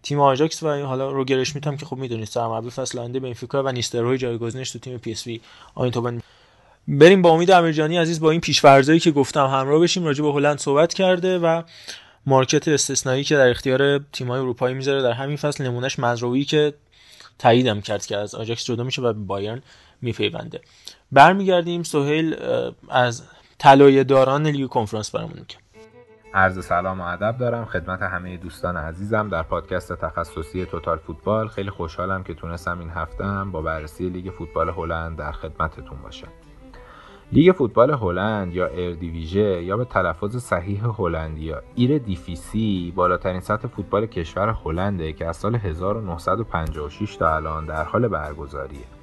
تیم 0.03 0.21
آژاکس 0.21 0.63
و 0.63 0.83
حالا 0.83 1.11
روگر 1.11 1.39
اشمیت 1.39 1.79
که 1.79 1.87
خب 1.87 1.97
می‌دونید 1.97 2.27
سرمربی 2.27 2.71
فصل 2.71 2.99
آینده 2.99 3.21
بنفیکا 3.21 3.63
و 3.63 3.73
نیستروی 3.73 4.19
جایگزینش 4.19 4.71
تو 4.71 4.79
تیم 4.79 4.99
پی 4.99 5.13
اس 5.13 5.27
وی. 5.27 5.41
آینتهوون 5.75 6.21
بریم 6.89 7.23
با 7.23 7.31
امید 7.31 7.51
امیرجانی 7.51 7.97
عزیز 7.97 8.21
با 8.21 8.31
این 8.31 8.41
پیشفرضایی 8.41 9.01
که 9.01 9.11
گفتم 9.11 9.47
همراه 9.47 9.83
بشیم 9.83 10.05
راجع 10.05 10.25
به 10.25 10.33
هلند 10.33 10.59
صحبت 10.59 10.95
کرده 10.95 11.39
و 11.39 11.63
market 12.27 12.69
استثنایی 12.69 13.25
که 13.25 13.37
در 13.37 13.49
اختیار 13.49 13.99
تیم‌های 13.99 14.41
اروپایی 14.41 14.75
می‌ذاره 14.75 15.03
در 15.03 15.13
همین 15.13 15.37
فصل 15.37 15.65
نمونهش 15.65 15.99
مزروی 15.99 16.45
که 16.45 16.75
تاییدم 17.39 17.81
کرد 17.81 18.07
که 18.07 18.17
از 18.17 18.35
آژاکس 18.35 18.65
جدا 18.65 18.85
میشه 18.85 19.03
و 19.03 19.13
به 19.13 19.13
بایرن 19.13 19.63
میپیونده. 20.03 20.61
برمیگردیم 21.13 21.83
سهیل 21.83 22.37
از 22.89 23.23
طلایه 23.59 24.05
داران 24.05 24.47
لیگ 24.47 24.69
کنفرانس 24.69 25.11
برامون 25.11 25.45
که 25.49 25.57
عرض 26.39 26.65
سلام 26.65 27.01
و 27.01 27.05
ادب 27.05 27.39
دارم. 27.39 27.65
خدمت 27.65 28.03
همه 28.03 28.37
دوستان 28.37 28.77
عزیزم 28.77 29.29
در 29.29 29.43
پادکست 29.43 29.93
تخصصی 29.93 30.67
توتال 30.67 30.99
فوتبال. 30.99 31.49
خیلی 31.49 31.71
خوشحالم 31.71 32.23
که 32.23 32.35
تونستم 32.35 32.79
این 32.79 32.91
هفته 32.91 33.25
هم 33.25 33.53
با 33.53 33.63
بررسی 33.63 34.09
لیگ 34.09 34.31
فوتبال 34.31 34.69
هلند 34.69 35.17
در 35.17 35.33
خدمتتون 35.33 35.99
باشم. 36.03 36.29
لیگ 37.33 37.53
فوتبال 37.53 37.91
هلند 37.91 38.55
یا 38.55 38.67
اردیویژه 38.67 39.63
یا 39.63 39.77
به 39.77 39.85
تلفظ 39.85 40.37
صحیح 40.37 40.85
هلندی 40.99 41.45
یا 41.45 41.63
Eredivisie 41.75 42.93
بالاترین 42.97 43.41
سطح 43.41 43.69
فوتبال 43.69 44.07
کشور 44.07 44.57
هلنده 44.65 45.13
که 45.13 45.27
از 45.27 45.37
سال 45.37 45.55
1956 45.55 47.17
تا 47.17 47.37
الان 47.37 47.67
در 47.67 47.85
حال 47.85 48.09
برگزاریه. 48.09 48.98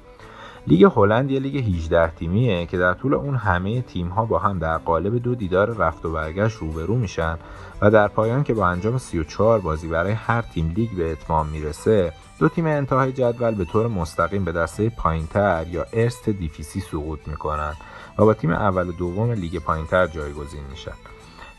لیگ 0.68 0.84
هلند 0.96 1.30
یه 1.30 1.40
لیگ 1.40 1.56
18 1.56 2.10
تیمیه 2.10 2.66
که 2.66 2.78
در 2.78 2.94
طول 2.94 3.14
اون 3.14 3.36
همه 3.36 3.82
تیم 3.82 4.08
ها 4.08 4.24
با 4.24 4.38
هم 4.38 4.58
در 4.58 4.78
قالب 4.78 5.22
دو 5.22 5.34
دیدار 5.34 5.76
رفت 5.76 6.04
و 6.04 6.12
برگشت 6.12 6.56
روبرو 6.56 6.96
میشن 6.96 7.38
و 7.80 7.90
در 7.90 8.08
پایان 8.08 8.44
که 8.44 8.54
با 8.54 8.66
انجام 8.66 8.98
34 8.98 9.60
بازی 9.60 9.88
برای 9.88 10.12
هر 10.12 10.42
تیم 10.42 10.72
لیگ 10.76 10.90
به 10.90 11.12
اتمام 11.12 11.46
می‌رسه 11.46 12.12
دو 12.38 12.48
تیم 12.48 12.66
انتهای 12.66 13.12
جدول 13.12 13.54
به 13.54 13.64
طور 13.64 13.88
مستقیم 13.88 14.44
به 14.44 14.52
دسته 14.52 14.88
پایینتر 14.88 15.66
یا 15.70 15.86
Eerste 15.92 16.28
Divisie 16.28 16.80
سقوط 16.80 17.28
می‌کنن 17.28 17.74
و 18.18 18.24
با 18.24 18.34
تیم 18.34 18.50
اول 18.50 18.88
و 18.88 18.92
دوم 18.92 19.32
لیگ 19.32 19.58
پایینتر 19.58 20.06
جایگزین 20.06 20.64
میشن. 20.70 20.92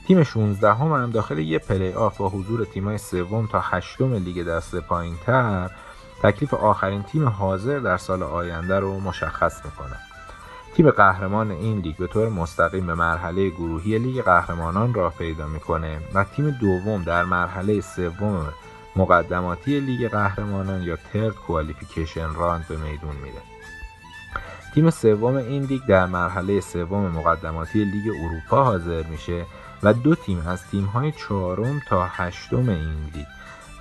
تیم 0.08 0.24
16 0.24 0.74
هم, 0.74 0.92
هم 0.92 1.12
داخل 1.12 1.38
یه 1.38 1.60
پلی 1.60 1.94
آف 1.94 2.18
با 2.18 2.30
حضور 2.30 2.66
تیمای 2.66 2.98
سوم 2.98 3.48
تا 3.52 3.60
هشتم 3.60 4.14
لیگ 4.14 4.48
دسته 4.48 4.80
پایینتر 4.80 5.70
تکلیف 6.24 6.54
آخرین 6.54 7.04
تیم 7.04 7.28
حاضر 7.28 7.80
در 7.80 7.98
سال 7.98 8.24
آینده 8.24 8.80
رو 8.80 9.00
مشخص 9.00 9.66
می‌کنه. 9.66 9.96
تیم 10.76 10.92
قهرمان 10.92 11.52
این 11.52 11.80
لیگ 11.80 11.98
به 11.98 12.08
طور 12.08 12.30
مستقیم 12.30 12.88
به 12.88 12.96
مرحله 12.96 13.50
گروهی 13.50 13.98
لیگ 13.98 14.22
قهرمانان 14.22 14.94
راه 14.94 15.14
پیدا 15.18 15.48
می‌کنه 15.48 16.00
و 16.14 16.24
تیم 16.24 16.50
دوم 16.50 17.04
در 17.04 17.24
مرحله 17.24 17.82
سوم 17.82 18.54
مقدماتی 18.96 19.80
لیگ 19.80 20.12
قهرمانان 20.12 20.82
یا 20.82 20.98
third 21.14 21.36
qualification 21.36 22.34
round 22.34 22.66
به 22.68 22.78
میدون 22.78 23.16
میره. 23.16 23.42
تیم 24.74 24.90
سوم 24.90 25.36
این 25.36 25.64
لیگ 25.64 25.82
در 25.88 26.06
مرحله 26.06 26.62
سوم 26.62 27.12
مقدماتی 27.12 27.84
لیگ 27.84 28.14
اروپا 28.24 28.64
حاضر 28.64 29.04
میشه 29.04 29.46
و 29.84 29.94
دو 29.94 30.16
تیم 30.16 30.48
از 30.48 30.68
تیم‌های 30.72 31.12
چهارم 31.12 31.82
تا 31.90 32.06
هشتم 32.06 32.70
این 32.70 33.12
لیگ. 33.14 33.26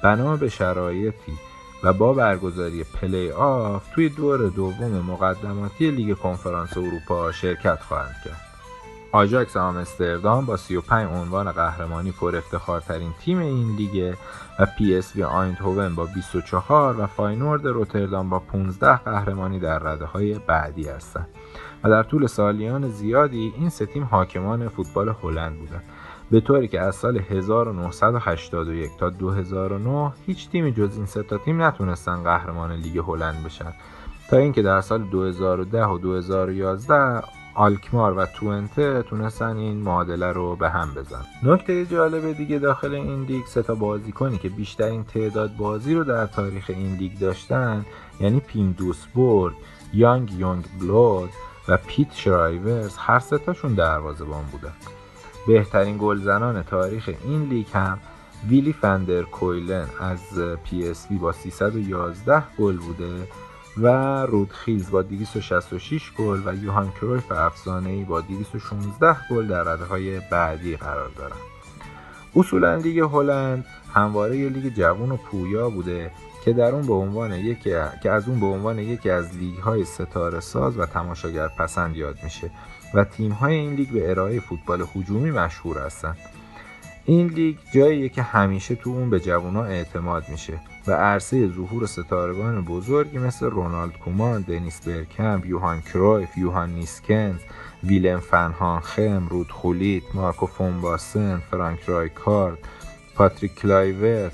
بنا 0.02 0.36
به 0.36 0.48
شرایطی 0.48 1.38
و 1.86 1.92
با 1.92 2.12
برگزاری 2.12 2.84
پلی 2.84 3.30
آف 3.30 3.88
توی 3.94 4.08
دور 4.08 4.48
دوم 4.48 5.00
مقدماتی 5.00 5.90
لیگ 5.90 6.16
کنفرانس 6.16 6.76
اروپا 6.76 7.32
شرکت 7.32 7.82
خواهند 7.82 8.14
کرد. 8.24 8.40
آژاکس 9.12 9.56
آمستردام 9.56 10.46
با 10.46 10.56
35 10.56 11.08
عنوان 11.10 11.52
قهرمانی 11.52 12.12
پر 12.12 12.36
افتخارترین 12.36 13.12
تیم 13.20 13.38
این 13.38 13.76
لیگ 13.76 14.14
و 14.60 14.66
پی 14.78 14.96
اس 14.96 15.16
وی 15.16 15.22
آینتهوون 15.22 15.94
با 15.94 16.06
24 16.06 17.00
و 17.00 17.06
فاینورد 17.06 17.66
روتردام 17.66 18.30
با 18.30 18.38
15 18.38 18.96
قهرمانی 18.96 19.58
در 19.58 19.78
رده 19.78 20.04
های 20.04 20.34
بعدی 20.38 20.88
هستند 20.88 21.28
و 21.84 21.90
در 21.90 22.02
طول 22.02 22.26
سالیان 22.26 22.88
زیادی 22.88 23.54
این 23.56 23.68
سه 23.68 23.86
تیم 23.86 24.04
حاکمان 24.04 24.68
فوتبال 24.68 25.14
هلند 25.22 25.58
بودند 25.58 25.84
به 26.31 26.40
طوری 26.40 26.69
که 26.69 26.81
از 26.81 26.94
سال 26.94 27.19
1981 27.19 28.90
تا 28.98 29.11
2009 29.11 30.12
هیچ 30.27 30.48
تیمی 30.48 30.73
جز 30.73 30.97
این 30.97 31.07
سه 31.07 31.23
تا 31.23 31.39
تیم 31.39 31.62
نتونستن 31.62 32.23
قهرمان 32.23 32.73
لیگ 32.73 32.98
هلند 32.98 33.44
بشن. 33.44 33.73
تا 34.31 34.36
اینکه 34.36 34.62
در 34.62 34.81
سال 34.81 35.03
2010 35.03 35.86
و 35.86 35.98
2011 35.98 37.23
آلکمار 37.55 38.19
و 38.19 38.27
توونته 38.27 39.03
تونستن 39.03 39.57
این 39.57 39.77
معادله 39.77 40.32
رو 40.32 40.57
به 40.57 40.70
هم 40.70 40.94
بزن. 40.94 41.24
نکته 41.43 41.86
جالب 41.86 42.32
دیگه 42.32 42.59
داخل 42.59 42.94
این 42.94 43.23
لیگ 43.23 43.44
سه 43.47 43.62
تا 43.62 43.74
بازیکنی 43.74 44.39
که 44.39 44.48
بیشترین 44.48 45.05
تعداد 45.05 45.57
بازی 45.57 45.94
رو 45.94 46.05
در 46.05 46.27
تاریخ 46.27 46.65
این 46.69 46.97
لیگ 46.97 47.19
داشتن 47.19 47.86
یعنی 48.20 48.40
پیم 48.40 48.73
دوسبورگ 48.78 49.55
یانگ 49.94 50.32
یونگ 50.32 50.65
بلود 50.81 51.31
و 51.69 51.77
پیت 51.77 52.12
شرایورز 52.12 52.97
هر 52.97 53.19
سه 53.19 53.39
تاشون 53.39 53.74
دروازه‌بان 53.74 54.44
بودن. 54.53 54.73
بهترین 55.47 55.97
گلزنان 56.01 56.62
تاریخ 56.62 57.10
این 57.24 57.43
لیگ 57.43 57.66
هم 57.73 57.98
ویلی 58.48 58.73
فندر 58.73 59.23
کویلن 59.23 59.86
از 60.01 60.39
پی 60.64 60.89
اس 60.89 61.06
با 61.20 61.32
311 61.32 62.43
گل 62.59 62.77
بوده 62.77 63.28
و 63.78 63.86
رود 64.27 64.51
خیلز 64.51 64.90
با 64.90 65.02
266 65.02 66.12
گل 66.18 66.40
و 66.47 66.55
یوهان 66.55 66.90
کرویف 66.90 67.32
ای 67.86 68.05
با 68.05 68.20
216 68.20 69.16
گل 69.31 69.47
در 69.47 69.62
رده 69.62 69.85
های 69.85 70.20
بعدی 70.31 70.77
قرار 70.77 71.10
دارن 71.16 71.36
اصولا 72.36 72.74
لیگ 72.74 72.98
هلند 72.98 73.64
همواره 73.94 74.36
یه 74.36 74.48
لیگ 74.48 74.74
جوان 74.74 75.12
و 75.12 75.16
پویا 75.16 75.70
بوده 75.70 76.10
که 76.44 76.52
در 76.52 76.74
اون 76.74 76.86
به 76.86 76.94
عنوان 76.94 77.32
یکی 77.32 77.70
که 78.02 78.10
از 78.10 78.28
اون 78.28 78.40
به 78.40 78.47
عنوان 78.47 78.78
یکی 78.78 79.10
از 79.10 79.36
لیگ 79.36 79.59
های 79.59 79.85
ستاره 79.85 80.40
ساز 80.40 80.78
و 80.78 80.86
تماشاگر 80.86 81.48
پسند 81.48 81.97
یاد 81.97 82.18
میشه. 82.24 82.51
و 82.94 83.04
تیم 83.04 83.32
های 83.32 83.54
این 83.54 83.74
لیگ 83.74 83.88
به 83.88 84.10
ارائه 84.10 84.40
فوتبال 84.40 84.86
هجومی 84.96 85.30
مشهور 85.30 85.78
هستند. 85.78 86.16
این 87.04 87.26
لیگ 87.26 87.56
جاییه 87.74 88.08
که 88.08 88.22
همیشه 88.22 88.74
تو 88.74 88.90
اون 88.90 89.10
به 89.10 89.20
جوونا 89.20 89.64
اعتماد 89.64 90.28
میشه 90.28 90.60
و 90.86 90.92
عرصه 90.92 91.48
ظهور 91.48 91.86
ستارگان 91.86 92.64
بزرگی 92.64 93.18
مثل 93.18 93.46
رونالد 93.46 93.98
کومان، 93.98 94.40
دنیس 94.42 94.80
برکمپ، 94.88 95.46
یوهان 95.46 95.80
کرویف، 95.80 96.38
یوهان 96.38 96.70
نیسکنز، 96.74 97.40
ویلم 97.84 98.20
فنهانخم، 98.20 99.26
رود 99.28 99.50
خولیت، 99.50 100.02
مارکو 100.14 100.46
فن 100.47 100.81
باستن، 100.81 101.43
فرانک 101.50 101.80
رایکارد، 101.86 102.58
پاتریک 103.14 103.54
کلایورت، 103.54 104.32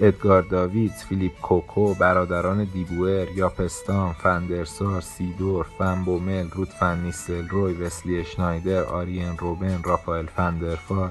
ادگار 0.00 0.42
داویدز، 0.42 1.04
فیلیپ 1.04 1.40
کوکو، 1.40 1.94
برادران 1.94 2.64
دیبوئر، 2.64 3.28
یاپستان، 3.36 4.12
فندرسار، 4.12 5.00
سیدور، 5.00 5.66
فنبومل، 5.78 6.50
رود 6.50 6.68
فن 6.68 7.12
روی، 7.50 7.74
وسلی 7.74 8.20
اشنایدر، 8.20 8.82
آرین 8.82 9.36
روبن، 9.38 9.82
رافائل 9.84 10.26
فندرفار، 10.26 11.10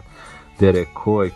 درک 0.60 0.94
کویت، 0.94 1.34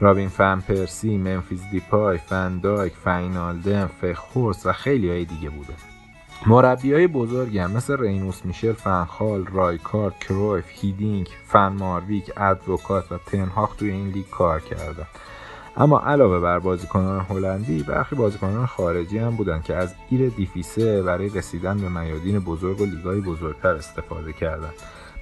رابین 0.00 0.28
فن 0.28 0.60
پرسی، 0.60 1.16
ممفیس 1.16 1.62
دیپای، 1.70 2.18
فندایک، 2.18 2.92
فینالدن، 3.04 3.86
فخورس 3.86 4.66
و 4.66 4.72
خیلی 4.72 5.08
های 5.08 5.24
دیگه 5.24 5.50
بوده. 5.50 5.74
مربی 6.46 6.92
های 6.92 7.06
بزرگی 7.06 7.58
هم 7.58 7.70
مثل 7.70 7.96
رینوس 7.96 8.44
میشل 8.44 8.72
فنخال، 8.72 9.46
رایکارد، 9.46 10.18
کرویف، 10.18 10.64
هیدینگ، 10.68 11.28
فن 11.46 11.68
مارویک، 11.68 12.32
ادوکات 12.36 13.12
و 13.12 13.18
تنهاخ 13.18 13.76
توی 13.76 13.90
این 13.90 14.08
لیگ 14.08 14.28
کار 14.30 14.60
کردن. 14.60 15.06
اما 15.76 16.00
علاوه 16.00 16.40
بر 16.40 16.58
بازیکنان 16.58 17.20
هلندی 17.20 17.82
برخی 17.82 18.16
بازیکنان 18.16 18.66
خارجی 18.66 19.18
هم 19.18 19.36
بودند 19.36 19.64
که 19.64 19.74
از 19.74 19.94
اردیویسه 20.10 21.02
برای 21.02 21.28
رسیدن 21.28 21.78
به 21.78 21.88
میادین 21.88 22.38
بزرگ 22.38 22.80
و 22.80 22.84
لیگای 22.84 23.20
بزرگتر 23.20 23.68
استفاده 23.68 24.32
کردند 24.32 24.74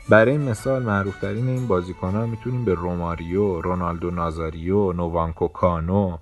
برای 0.09 0.39
مثال 0.39 0.83
معروفترین 0.83 1.49
این 1.49 1.67
بازیکنان 1.67 2.29
می‌تونیم 2.29 2.65
به 2.65 2.75
روماریو، 2.75 3.61
رونالدو 3.61 4.11
نازاریو، 4.11 4.93
نوانکو 4.93 5.49
کانو، 5.49 6.17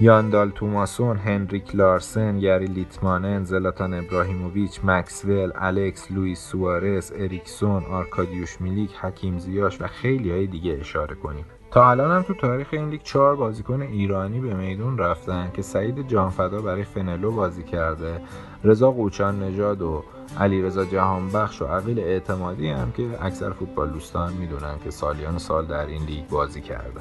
یاندال 0.00 0.50
توماسون، 0.50 1.16
هنریک 1.16 1.76
لارسن، 1.76 2.38
یری 2.38 2.66
لیتمانن، 2.66 3.44
زلاتان 3.44 3.94
ابراهیموویچ، 3.94 4.80
مکسول، 4.84 5.52
الکس، 5.54 6.10
لوئیس 6.10 6.40
سوارز، 6.40 7.12
اریکسون، 7.16 7.84
آرکادیوش 7.84 8.60
میلیک، 8.60 8.90
حکیم 9.00 9.38
زیاش 9.38 9.80
و 9.80 9.86
خیلی 9.86 10.30
های 10.30 10.46
دیگه 10.46 10.78
اشاره 10.80 11.14
کنیم. 11.14 11.44
تا 11.70 11.90
الان 11.90 12.10
هم 12.10 12.22
تو 12.22 12.34
تاریخ 12.34 12.68
این 12.72 12.88
لیگ 12.88 13.02
چهار 13.02 13.36
بازیکن 13.36 13.82
ایرانی 13.82 14.40
به 14.40 14.54
میدون 14.54 14.98
رفتن 14.98 15.50
که 15.54 15.62
سعید 15.62 16.08
جانفدا 16.08 16.62
برای 16.62 16.84
فنلو 16.84 17.32
بازی 17.32 17.62
کرده 17.62 18.20
رضا 18.64 18.90
قوچان 18.90 19.42
نژاد 19.42 19.82
و 19.82 20.04
علی 20.40 20.62
رضا 20.62 20.84
جهانبخش 20.84 21.62
و 21.62 21.66
عقیل 21.66 21.98
اعتمادی 21.98 22.68
هم 22.68 22.92
که 22.92 23.08
اکثر 23.20 23.50
فوتبال 23.50 23.90
دوستان 23.90 24.32
می‌دونن 24.32 24.78
که 24.84 24.90
سالیان 24.90 25.38
سال 25.38 25.66
در 25.66 25.86
این 25.86 26.02
لیگ 26.02 26.28
بازی 26.28 26.60
کرده. 26.60 27.00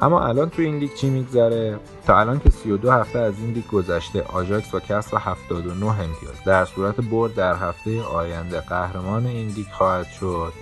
اما 0.00 0.26
الان 0.26 0.50
تو 0.50 0.62
این 0.62 0.78
لیگ 0.78 0.94
چی 0.94 1.10
میگذره؟ 1.10 1.78
تا 2.06 2.18
الان 2.18 2.40
که 2.40 2.50
32 2.50 2.90
هفته 2.90 3.18
از 3.18 3.34
این 3.38 3.52
لیگ 3.52 3.66
گذشته 3.66 4.22
آژاکس 4.22 4.70
با 4.70 4.80
کسب 4.80 5.16
79 5.20 5.86
امتیاز. 5.86 6.44
در 6.46 6.64
صورت 6.64 7.00
برد 7.00 7.34
در 7.34 7.54
هفته 7.54 8.02
آینده 8.02 8.60
قهرمان 8.60 9.26
این 9.26 9.48
لیگ 9.48 9.66
خواهد 9.72 10.06
شد. 10.06 10.52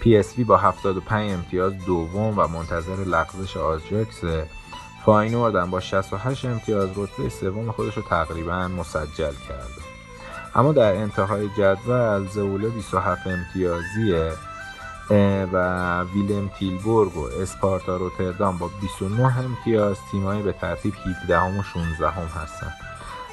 PSV 0.00 0.40
با 0.46 0.56
75 0.56 1.32
امتیاز 1.32 1.78
دوم 1.78 2.38
و 2.38 2.46
منتظر 2.46 2.96
لغزش 2.96 3.56
آژاکس 3.56 4.20
فاینورد 5.04 5.70
با 5.70 5.80
68 5.80 6.44
امتیاز 6.44 6.88
رتبه 6.96 7.28
سوم 7.28 7.72
خودش 7.72 7.96
رو 7.96 8.02
تقریبا 8.02 8.68
مسجل 8.68 9.32
کرده 9.48 9.90
اما 10.54 10.72
در 10.72 10.94
انتهای 10.94 11.48
جدول 11.48 12.26
زوله 12.26 12.68
27 12.68 13.26
امتیازیه 13.26 14.32
و 15.52 16.00
ویلم 16.02 16.48
تیلبورگ 16.58 17.16
و 17.16 17.26
اسپارتا 17.40 17.96
روتردام 17.96 18.58
با 18.58 18.70
29 18.80 19.38
امتیاز 19.38 19.96
تیمایی 20.10 20.42
به 20.42 20.52
ترتیب 20.52 20.94
17 21.22 21.38
و 21.38 21.62
16 21.62 22.10
هم 22.10 22.42
هستن. 22.42 22.72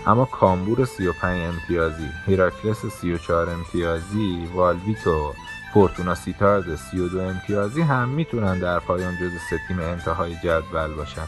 اما 0.08 0.26
کامبور 0.26 0.86
35 0.86 1.54
امتیازی 1.54 2.10
هیراکلس 2.26 2.86
34 2.86 3.50
امتیازی 3.50 4.48
والویتو 4.56 5.34
فورتونا 5.74 6.16
سیتارد 6.16 6.76
32 6.76 7.20
امتیازی 7.20 7.82
هم 7.82 8.10
می‌تونن 8.10 8.60
در 8.60 8.80
پایان 8.80 9.16
جز 9.16 9.32
سه 9.50 9.60
تیم 9.68 9.80
انتهای 9.80 10.36
جدول 10.36 10.94
باشن. 10.94 11.28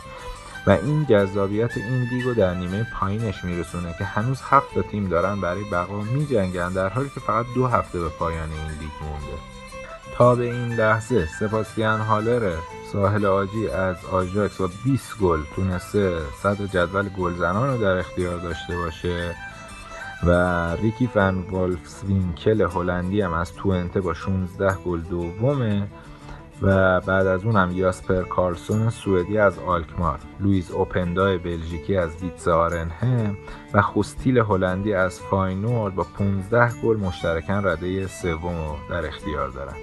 و 0.67 0.71
این 0.71 1.05
جذابیت 1.05 1.77
این 1.77 2.01
لیگ 2.01 2.25
رو 2.25 2.33
در 2.33 2.53
نیمه 2.53 2.87
پایینش 2.99 3.43
میرسونه 3.43 3.95
که 3.97 4.03
هنوز 4.03 4.41
هفت 4.49 4.89
تیم 4.91 5.09
دارن 5.09 5.41
برای 5.41 5.63
بقا 5.71 6.01
میجنگن 6.01 6.73
در 6.73 6.89
حالی 6.89 7.09
که 7.09 7.19
فقط 7.19 7.45
دو 7.55 7.67
هفته 7.67 7.99
به 7.99 8.09
پایان 8.09 8.49
این 8.51 8.67
لیگ 8.67 8.91
مونده. 9.01 9.37
تا 10.17 10.35
به 10.35 10.43
این 10.43 10.73
لحظه 10.73 11.27
سباستین 11.39 11.99
هالر 11.99 12.51
ساحل 12.91 13.25
عاجی 13.25 13.67
از 13.67 13.95
آژاکس 14.11 14.57
با 14.57 14.69
20 14.83 15.17
گل 15.17 15.39
تونسته 15.55 16.17
صدر 16.43 16.65
جدول 16.65 17.09
گلزنان 17.09 17.69
رو 17.69 17.77
در 17.77 17.97
اختیار 17.97 18.37
داشته 18.39 18.77
باشه. 18.77 19.35
و 20.23 20.31
ریکی 20.75 21.07
فن 21.07 21.43
وینکل 22.07 22.61
هلندی 22.61 23.21
هم 23.21 23.33
از 23.33 23.53
توئنته 23.53 24.01
با 24.01 24.13
16 24.13 24.75
گل 24.85 24.99
دومه 25.01 25.87
و 26.61 26.99
بعد 27.01 27.27
از 27.27 27.45
اون 27.45 27.55
هم 27.55 27.71
یاسپر 27.71 28.23
کارلسون 28.23 28.89
سوئدی 28.89 29.37
از 29.37 29.59
آلکمار 29.59 30.19
لویز 30.39 30.71
اوپندای 30.71 31.37
بلژیکی 31.37 31.97
از 31.97 32.23
ویتس 32.23 32.47
آرنهم 32.47 33.37
و 33.73 33.81
خوس 33.81 34.13
تیل 34.13 34.37
هلندی 34.37 34.93
از 34.93 35.19
فاینورد 35.19 35.95
با 35.95 36.05
15 36.17 36.81
گل 36.83 36.97
مشترکن 36.97 37.67
رده 37.67 38.07
سوم 38.07 38.75
در 38.89 39.07
اختیار 39.07 39.49
دارن. 39.49 39.75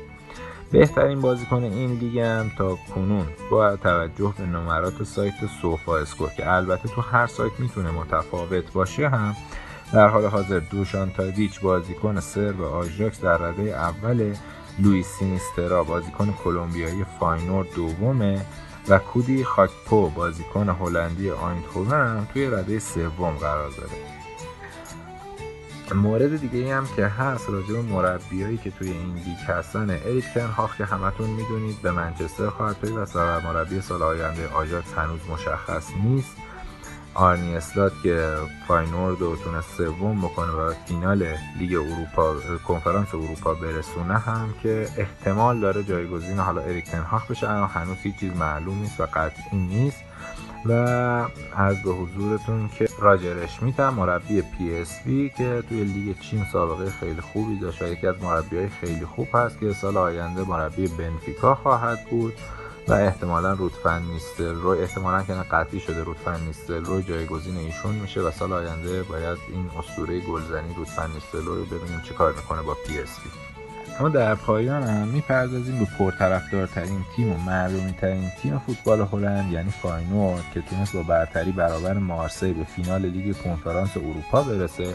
بهترین 0.73 1.21
بازیکن 1.21 1.63
این 1.63 1.93
لیگ 1.93 2.19
هم 2.19 2.51
تا 2.59 2.79
کنون 2.95 3.27
با 3.51 3.77
توجه 3.77 4.35
به 4.39 4.47
نمرات 4.47 5.03
سایت 5.03 5.35
سوفا 5.63 5.99
اسکور 5.99 6.29
که 6.37 6.53
البته 6.53 6.89
تو 6.89 7.01
هر 7.01 7.27
سایت 7.27 7.61
می‌تونه 7.61 7.91
متفاوت 7.91 8.73
باشه 8.73 9.09
هم 9.09 9.37
در 9.93 10.09
حال 10.09 10.25
حاضر 10.25 10.59
دوشان 10.59 11.11
تادیچ 11.11 11.61
بازیکن 11.61 12.21
سرب 12.21 12.63
آژاکس 12.63 13.21
در 13.21 13.37
رده 13.37 13.63
اول 13.63 14.35
لوئیس 14.79 15.07
سینیسترا 15.07 15.85
بازیکن 15.85 16.35
کلمبیایی 16.45 17.05
فاینورد 17.21 17.67
دومه 17.75 18.47
و 18.89 18.99
کودی 18.99 19.45
خاکپو 19.45 20.11
بازیکن 20.11 20.69
هلندی 20.69 21.31
آینتهوون 21.31 22.27
توی 22.27 22.47
رده 22.47 22.79
سوم 22.79 23.31
قرار 23.31 23.71
داره 23.71 24.17
مورد 25.95 26.41
دیگه 26.41 26.77
هم 26.77 26.89
که 26.97 27.07
هست 27.07 27.51
راجع 27.51 27.73
به 27.73 27.83
مربیایی 27.83 28.57
که 28.57 28.71
توی 28.71 28.91
این 28.91 29.15
لیگ 29.15 29.39
هستن 29.49 29.91
اریک 29.91 30.25
تن 30.35 30.52
هاخ 30.52 30.77
که 30.77 30.85
همتون 30.85 31.31
می‌دونید 31.31 31.83
به 31.83 31.91
منچستر 31.91 32.51
خواهد 32.51 32.77
پیوست 32.81 33.17
و 33.17 33.41
مربی 33.41 33.81
سال 33.81 34.03
آینده 34.03 34.49
آژاکس 34.49 34.95
هنوز 34.95 35.21
مشخص 35.31 35.91
نیست. 36.05 36.37
آرنی 37.17 37.57
اسلات 37.57 37.93
که 38.03 38.35
فاینورد 38.69 39.21
رو 39.21 39.37
تونست 39.37 39.77
سوم 39.77 40.21
بکنه 40.21 40.53
و 40.53 40.73
فینال 40.87 41.27
لیگ 41.59 41.75
اروپا 41.75 42.35
کنفرانس 42.69 43.15
اروپا 43.15 43.55
برسونه 43.55 44.19
هم 44.19 44.55
که 44.63 44.89
احتمال 44.97 45.61
داره 45.61 45.83
جایگزین 45.83 46.39
حالا 46.39 46.61
اریک 46.61 46.85
تن 46.85 47.03
هاخ 47.03 47.31
بشه 47.31 47.49
اما 47.49 47.67
هنوز 47.67 47.97
هیچ 48.03 48.17
چیز 48.21 48.37
معلوم 48.37 48.79
نیست 48.79 49.01
و 49.01 49.07
قطعی 49.15 49.59
نیست. 49.59 50.03
و 50.69 50.73
از 51.57 51.83
به 51.83 51.91
حضورتون 51.91 52.69
که 52.69 52.89
راجر 52.99 53.39
اشمیت 53.43 53.81
هم 53.81 53.95
مربی 53.95 54.43
PSV 54.43 55.31
که 55.37 55.63
توی 55.69 55.85
لیگ 55.85 56.19
چین 56.19 56.45
سابقه 56.53 56.91
خیلی 56.91 57.21
خوبی 57.21 57.59
داشت 57.59 57.83
و 57.83 57.87
یکی 57.87 58.07
از 58.07 58.23
مربی 58.23 58.57
های 58.57 58.69
خیلی 58.69 59.05
خوب 59.05 59.29
هست 59.35 59.61
که 59.61 59.73
سال 59.73 59.97
آینده 59.97 60.45
مربی 60.45 60.89
بنفیکا 60.89 61.55
خواهد 61.55 61.99
بود. 62.11 62.35
و 62.89 62.93
احتمالا 62.93 63.53
رود 63.53 64.03
فن 64.03 64.55
نیستلروی 64.55 64.81
احتمالا 64.81 65.23
که 65.23 65.33
قطعی 65.33 65.81
شده 65.81 66.05
رود 66.05 66.41
فن 66.41 66.85
نیستلروی 66.85 67.03
جایگزین 67.03 67.57
ایشون 67.57 67.95
میشه 67.95 68.21
و 68.21 68.31
سال 68.31 68.53
آینده 68.53 69.03
باید 69.03 69.39
این 69.49 69.71
اسطوره 69.79 70.21
گلزنی 70.21 70.75
رودفن 70.77 71.11
نیستل 71.15 71.45
رو 71.45 71.65
ببینیم 71.65 72.01
چه 72.05 72.15
کار 72.15 72.33
می‌کنه 72.33 72.63
با 72.63 72.77
پی 72.87 72.99
اس 72.99 73.19
اما 74.01 74.09
در 74.09 74.35
پایان 74.35 74.83
هم 74.83 75.09
می‌پردازیم 75.09 75.79
به 75.79 75.87
پرطرفدارترین 75.99 77.05
تیم 77.17 77.33
و 77.33 77.37
معلومی 77.37 77.93
ترین 77.93 78.31
تیم 78.43 78.59
فوتبال 78.59 79.01
هلند 79.01 79.53
یعنی 79.53 79.71
فاینورد 79.71 80.45
که 80.55 80.61
تونست 80.61 80.97
با 80.97 81.03
برتری 81.03 81.53
برابر 81.53 81.93
مارسی 81.93 82.53
به 82.53 82.65
فینال 82.65 83.07
لیگ 83.07 83.37
کنفرانس 83.37 83.97
اروپا 83.97 84.43
برسه 84.43 84.95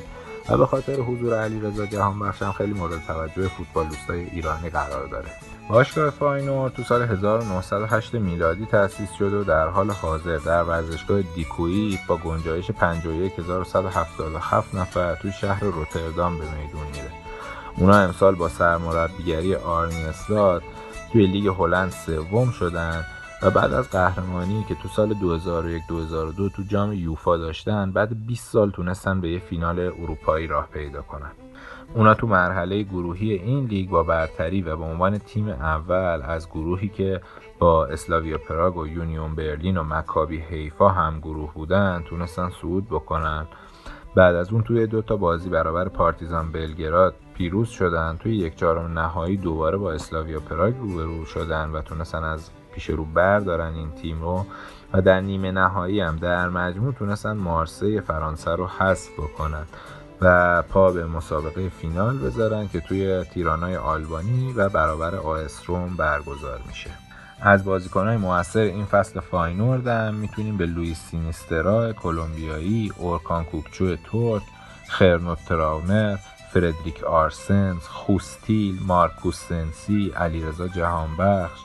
و 0.49 0.57
به 0.57 0.65
خاطر 0.65 0.95
حضور 0.95 1.41
علیرضا 1.41 1.85
جهانبخش 1.85 2.33
هم 2.41 2.51
خیلی 2.51 2.73
مورد 2.73 3.05
توجه 3.07 3.47
فوتبال 3.47 3.87
دوستای 3.87 4.19
ایرانی 4.19 4.69
قرار 4.69 5.07
داره. 5.07 5.29
باشگاه 5.69 6.09
فاینورد 6.09 6.69
تو 6.69 6.83
سال 6.83 7.01
1908 7.01 8.13
میلادی 8.13 8.65
تأسیس 8.65 9.09
شده 9.19 9.37
و 9.37 9.43
در 9.43 9.67
حال 9.67 9.91
حاضر 9.91 10.37
در 10.37 10.63
ورزشگاه 10.63 11.21
دکویپ 11.21 11.99
با 12.07 12.17
گنجایش 12.17 12.71
51177 12.71 14.75
نفر 14.75 15.15
توی 15.15 15.31
شهر 15.31 15.63
روتردام 15.63 16.37
به 16.37 16.43
میدون 16.43 16.87
میره. 16.91 17.11
اونا 17.77 17.97
امسال 17.97 18.35
با 18.35 18.49
سرمربیگری 18.49 19.55
آرنی 19.55 20.03
اسلات 20.03 20.63
توی 21.11 21.27
لیگ 21.27 21.47
هلند 21.47 21.91
سوم 21.91 22.51
شدن 22.51 23.05
و 23.41 23.49
بعد 23.49 23.73
از 23.73 23.89
قهرمانی 23.89 24.65
که 24.69 24.75
تو 24.75 24.87
سال 24.87 25.13
2001 25.13 25.83
2002 25.87 26.49
تو 26.49 26.63
جام 26.63 26.93
یوفا 26.93 27.37
داشتن 27.37 27.91
بعد 27.91 28.27
20 28.27 28.51
سال 28.51 28.71
تونستن 28.71 29.21
به 29.21 29.29
یه 29.29 29.39
فینال 29.39 29.79
اروپایی 29.79 30.47
راه 30.47 30.67
پیدا 30.73 31.01
کنن. 31.01 31.31
اونا 31.93 32.13
تو 32.13 32.27
مرحله 32.27 32.83
گروهی 32.83 33.33
این 33.33 33.65
لیگ 33.65 33.89
با 33.89 34.03
برتری 34.03 34.61
و 34.61 34.77
به 34.77 34.83
عنوان 34.83 35.17
تیم 35.17 35.49
اول 35.49 36.21
از 36.23 36.49
گروهی 36.49 36.89
که 36.89 37.21
با 37.59 37.85
اسلاویا 37.85 38.37
پراگ 38.37 38.77
و 38.77 38.87
یونیون 38.87 39.35
برلین 39.35 39.77
و 39.77 39.83
مکابی 39.83 40.37
حیفا 40.37 40.89
هم 40.89 41.19
گروه 41.19 41.53
بودن 41.53 42.03
تونستن 42.05 42.49
صعود 42.61 42.87
بکنن. 42.87 43.47
بعد 44.15 44.35
از 44.35 44.53
اون 44.53 44.63
توی 44.63 44.87
دو 44.87 45.01
تا 45.01 45.15
بازی 45.15 45.49
برابر 45.49 45.87
پارتیزان 45.87 46.51
بلگراد 46.51 47.15
پیروز 47.33 47.69
شدن. 47.69 48.17
توی 48.19 48.35
یک 48.35 48.55
چهارم 48.55 48.99
نهایی 48.99 49.37
دوباره 49.37 49.77
با 49.77 49.91
اسلاویا 49.91 50.39
پراگ 50.39 50.75
روبرو 50.77 51.25
شدن 51.25 51.69
و 51.69 51.81
تونستن 51.81 52.23
از 52.23 52.49
پیش 52.73 52.89
رو 52.89 53.05
بردارن 53.05 53.73
این 53.73 53.91
تیم 53.91 54.21
رو. 54.21 54.45
و 54.93 55.01
در 55.01 55.21
نیمه 55.21 55.51
نهایی 55.51 55.99
هم 55.99 56.15
در 56.15 56.49
مجموع 56.49 56.93
تونستن 56.93 57.37
مارسی 57.37 58.01
فرانسه 58.01 58.51
رو 58.51 58.67
حذف 58.67 59.19
بکنن. 59.19 59.65
و 60.21 60.61
پا 60.61 60.91
به 60.91 61.05
مسابقه 61.05 61.69
فینال 61.69 62.17
بذارن 62.17 62.67
که 62.67 62.79
توی 62.79 63.23
تیرانای 63.23 63.75
آلبانی 63.75 64.53
و 64.53 64.69
برابر 64.69 65.15
آس 65.15 65.69
روم 65.69 65.95
برگزار 65.97 66.59
میشه. 66.67 66.89
از 67.41 67.65
بازیکنهای 67.65 68.17
موثر 68.17 68.59
این 68.59 68.85
فصل 68.85 69.19
فاینورد 69.19 69.87
هم 69.87 70.13
می‌تونیم 70.13 70.57
به 70.57 70.65
لوئیس 70.65 70.99
سینیسترا 71.11 71.93
کلمبیایی، 71.93 72.91
اورکان 72.97 73.43
کوکچو 73.43 73.95
ترک، 73.95 74.41
خرنوت 74.87 75.45
تراونر، 75.45 76.17
فردریک 76.53 77.03
آرسنس، 77.03 77.87
خوس 77.87 78.33
تیل، 78.33 78.79
مارکوس 78.85 79.47
سنسی، 79.49 80.13
علیرضا 80.15 80.67
جهانبخش 80.67 81.59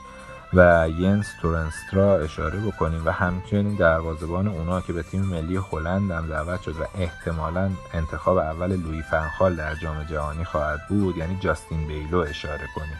و 0.57 0.89
ینس 0.99 1.27
تورنسترا 1.43 2.19
اشاره 2.19 2.59
بکنیم 2.59 3.07
و 3.07 3.11
همچنین 3.11 3.74
دروازه‌بان 3.74 4.49
اونا 4.49 4.81
که 4.81 4.93
به 4.93 5.03
تیم 5.03 5.20
ملی 5.20 5.57
هلند 5.57 6.11
هم 6.11 6.27
دعوت 6.27 6.62
شد 6.62 6.81
و 6.81 6.85
احتمالا 6.99 7.70
انتخاب 7.95 8.37
اول 8.39 8.77
لوئی 8.77 9.02
فن 9.02 9.24
خال 9.24 9.56
در 9.57 9.74
جام 9.74 10.05
جهانی 10.11 10.45
خواهد 10.45 10.81
بود 10.89 11.16
یعنی 11.16 11.39
جاستین 11.41 11.87
بیلو 11.87 12.19
اشاره 12.19 12.69
کنیم. 12.74 12.97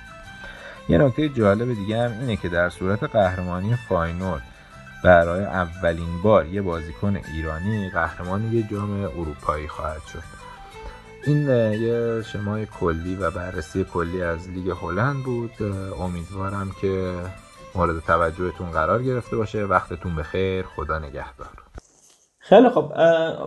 یه 0.89 0.99
نکته 0.99 1.29
جالب 1.29 1.75
دیگه 1.75 2.09
هم 2.09 2.21
اینه 2.21 2.37
که 2.37 2.49
در 2.49 2.71
صورت 2.71 3.03
قهرمانی 3.05 3.77
فاینورد 3.89 4.43
برای 5.05 5.45
اولین 5.45 6.23
بار 6.23 6.47
یه 6.47 6.63
بازیکن 6.63 7.17
ایرانی 7.35 7.91
قهرمان 7.91 8.53
یه 8.53 8.63
جام 8.63 9.01
اروپایی 9.01 9.69
خواهد 9.69 10.03
شد. 10.13 10.23
این 11.27 11.49
یه 11.73 12.23
شمای 12.23 12.67
کلی 12.81 13.17
و 13.17 13.31
بررسی 13.31 13.85
کلی 13.85 14.23
از 14.23 14.49
لیگ 14.49 14.71
هلند 14.83 15.23
بود. 15.23 15.63
امیدوارم 16.01 16.71
که 16.81 17.15
مورد 17.77 18.01
توجهتون 18.07 18.71
قرار 18.71 19.03
گرفته 19.03 19.37
باشه. 19.37 19.65
وقتتون 19.65 20.17
بخیر. 20.17 20.65
خدا 20.77 20.99
نگهدار. 20.99 21.49
خیلی 22.39 22.69
خب 22.69 22.93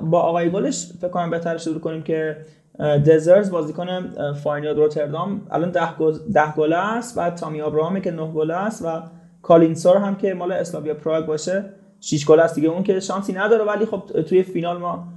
با 0.01 0.21
آقای 0.21 0.49
گلش 0.49 0.91
فکر 1.01 1.09
کنم 1.09 1.29
بهتر 1.29 1.57
شروع 1.57 1.79
کنیم 1.79 2.03
که 2.03 2.45
دزرز 2.79 3.51
بازیکن 3.51 4.13
فاینال 4.33 4.75
روتردام 4.75 5.41
الان 5.51 5.71
10 5.71 6.53
گل 6.57 6.73
است 6.73 7.17
بعد 7.17 7.35
تامی 7.35 7.61
ابراهامی 7.61 8.01
که 8.01 8.11
9 8.11 8.31
گل 8.31 8.51
است 8.51 8.85
و 8.85 9.01
کالینسور 9.41 9.97
هم 9.97 10.15
که 10.15 10.33
مال 10.33 10.51
اسلاویا 10.51 10.93
پراگ 10.93 11.25
باشه. 11.25 11.65
6 12.01 12.25
گل 12.25 12.39
است 12.39 12.55
دیگه. 12.55 12.69
اون 12.69 12.83
که 12.83 12.99
شانسی 12.99 13.33
نداره 13.33 13.63
ولی 13.63 13.85
خب 13.85 14.03
توی 14.21 14.43
فینال 14.43 14.77
ما 14.77 15.07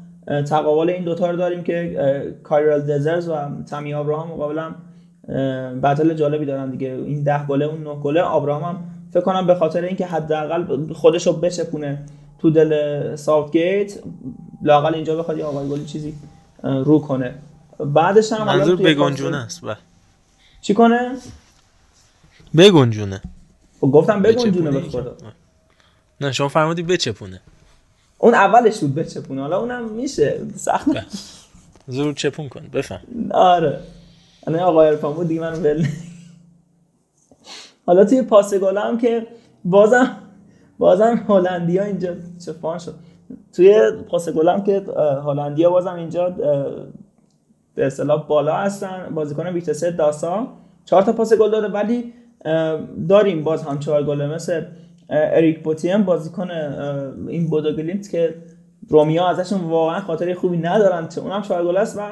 تقابل 0.48 0.90
این 0.90 1.04
دوتا 1.04 1.30
رو 1.30 1.36
داریم 1.36 1.62
که 1.62 2.36
کایرل 2.42 2.80
دزرز 2.80 3.28
و 3.28 3.34
تامی 3.70 3.94
ابراهام 3.94 4.28
مقابلا 4.28 4.74
بتل 5.82 6.14
جالبی 6.14 6.46
دارن 6.46 6.70
دیگه. 6.70 6.88
این 6.88 7.22
10 7.22 7.46
گله 7.46 7.64
اون 7.64 7.82
9 7.82 7.94
گله 7.94 8.34
ابراهام 8.34 8.62
هم 8.62 8.84
فکر 9.12 9.20
کنم 9.20 9.46
به 9.46 9.54
خاطر 9.54 9.84
اینکه 9.84 10.06
حداقل 10.06 10.92
خودش 10.92 11.26
رو 11.26 11.32
بچپونه 11.32 12.04
تو 12.38 12.50
دل 12.50 13.16
ساوتگیت 13.16 13.98
لاقل 14.62 14.94
اینجا 14.94 15.16
بخواد 15.16 15.38
یه 15.38 15.44
آقای 15.44 15.68
گلی 15.68 15.84
چیزی 15.84 16.14
رو 16.62 16.98
کنه. 16.98 17.34
بعدش 17.78 18.32
هم 18.32 18.46
منظور 18.46 18.76
بگنجونه 18.76 19.36
است 19.36 19.60
بله. 19.64 19.76
چی 20.60 20.74
کنه؟ 20.74 21.16
بگنجونه. 22.56 23.22
خب 23.80 23.86
گفتم 23.86 24.22
بگنجونه 24.22 24.70
به 24.70 24.80
خدا. 24.80 25.16
نه 26.20 26.32
شما 26.32 26.48
فرمودی 26.48 26.82
بچپونه. 26.82 27.40
اون 28.18 28.34
اولش 28.34 28.78
بود 28.78 28.94
بچپونه 28.94 29.40
حالا 29.40 29.58
اونم 29.58 29.88
میشه. 29.88 30.40
سخت. 30.56 30.88
زور 31.88 32.14
چپون 32.14 32.48
کن 32.48 32.68
بفهم. 32.72 33.00
آره. 33.30 33.80
الان 34.46 34.60
آقای 34.60 34.88
ارفان 34.88 35.12
بود 35.12 35.28
دیگه 35.28 35.40
من 35.40 35.62
ول 35.62 35.86
حالا 37.86 38.04
توی 38.04 38.22
پاس 38.22 38.54
گل 38.54 38.78
هم 38.78 38.98
که 38.98 39.26
بازم 39.64 40.16
بازم 40.78 41.24
هلندیا 41.28 41.84
اینجا 41.84 42.14
چه 42.46 42.78
شد. 42.78 42.94
توی 43.52 43.80
پاس 44.10 44.28
گل 44.28 44.48
هم 44.48 44.62
که 44.62 44.82
هلندیا 45.26 45.70
بازم 45.70 45.94
اینجا 45.94 46.30
به 47.74 47.86
اصطلاح 47.86 48.26
بالا 48.26 48.56
هستن. 48.56 49.12
بازیکن 49.14 49.46
ویتسه 49.46 49.90
داسا. 49.90 50.46
چهار 50.84 51.02
تا 51.02 51.12
پاس 51.12 51.32
گل 51.32 51.50
داده 51.50 51.68
ولی 51.68 52.12
داریم 53.08 53.44
باز 53.44 53.62
هم 53.62 53.78
چهار 53.78 54.04
گل 54.04 54.26
مثل 54.26 54.64
اریک 55.10 55.62
بوتیم 55.62 56.02
بازیکن 56.02 56.50
این 57.28 57.50
بودوگلیمت 57.50 58.10
که 58.10 58.34
رومیا 58.88 59.28
ازشون 59.28 59.60
واقعا 59.60 60.00
خاطر 60.00 60.34
خوبی 60.34 60.56
ندارن. 60.56 61.08
چه 61.08 61.20
اونم 61.20 61.42
چهار 61.42 61.64
گل 61.64 61.76
است 61.76 61.98
و 61.98 62.02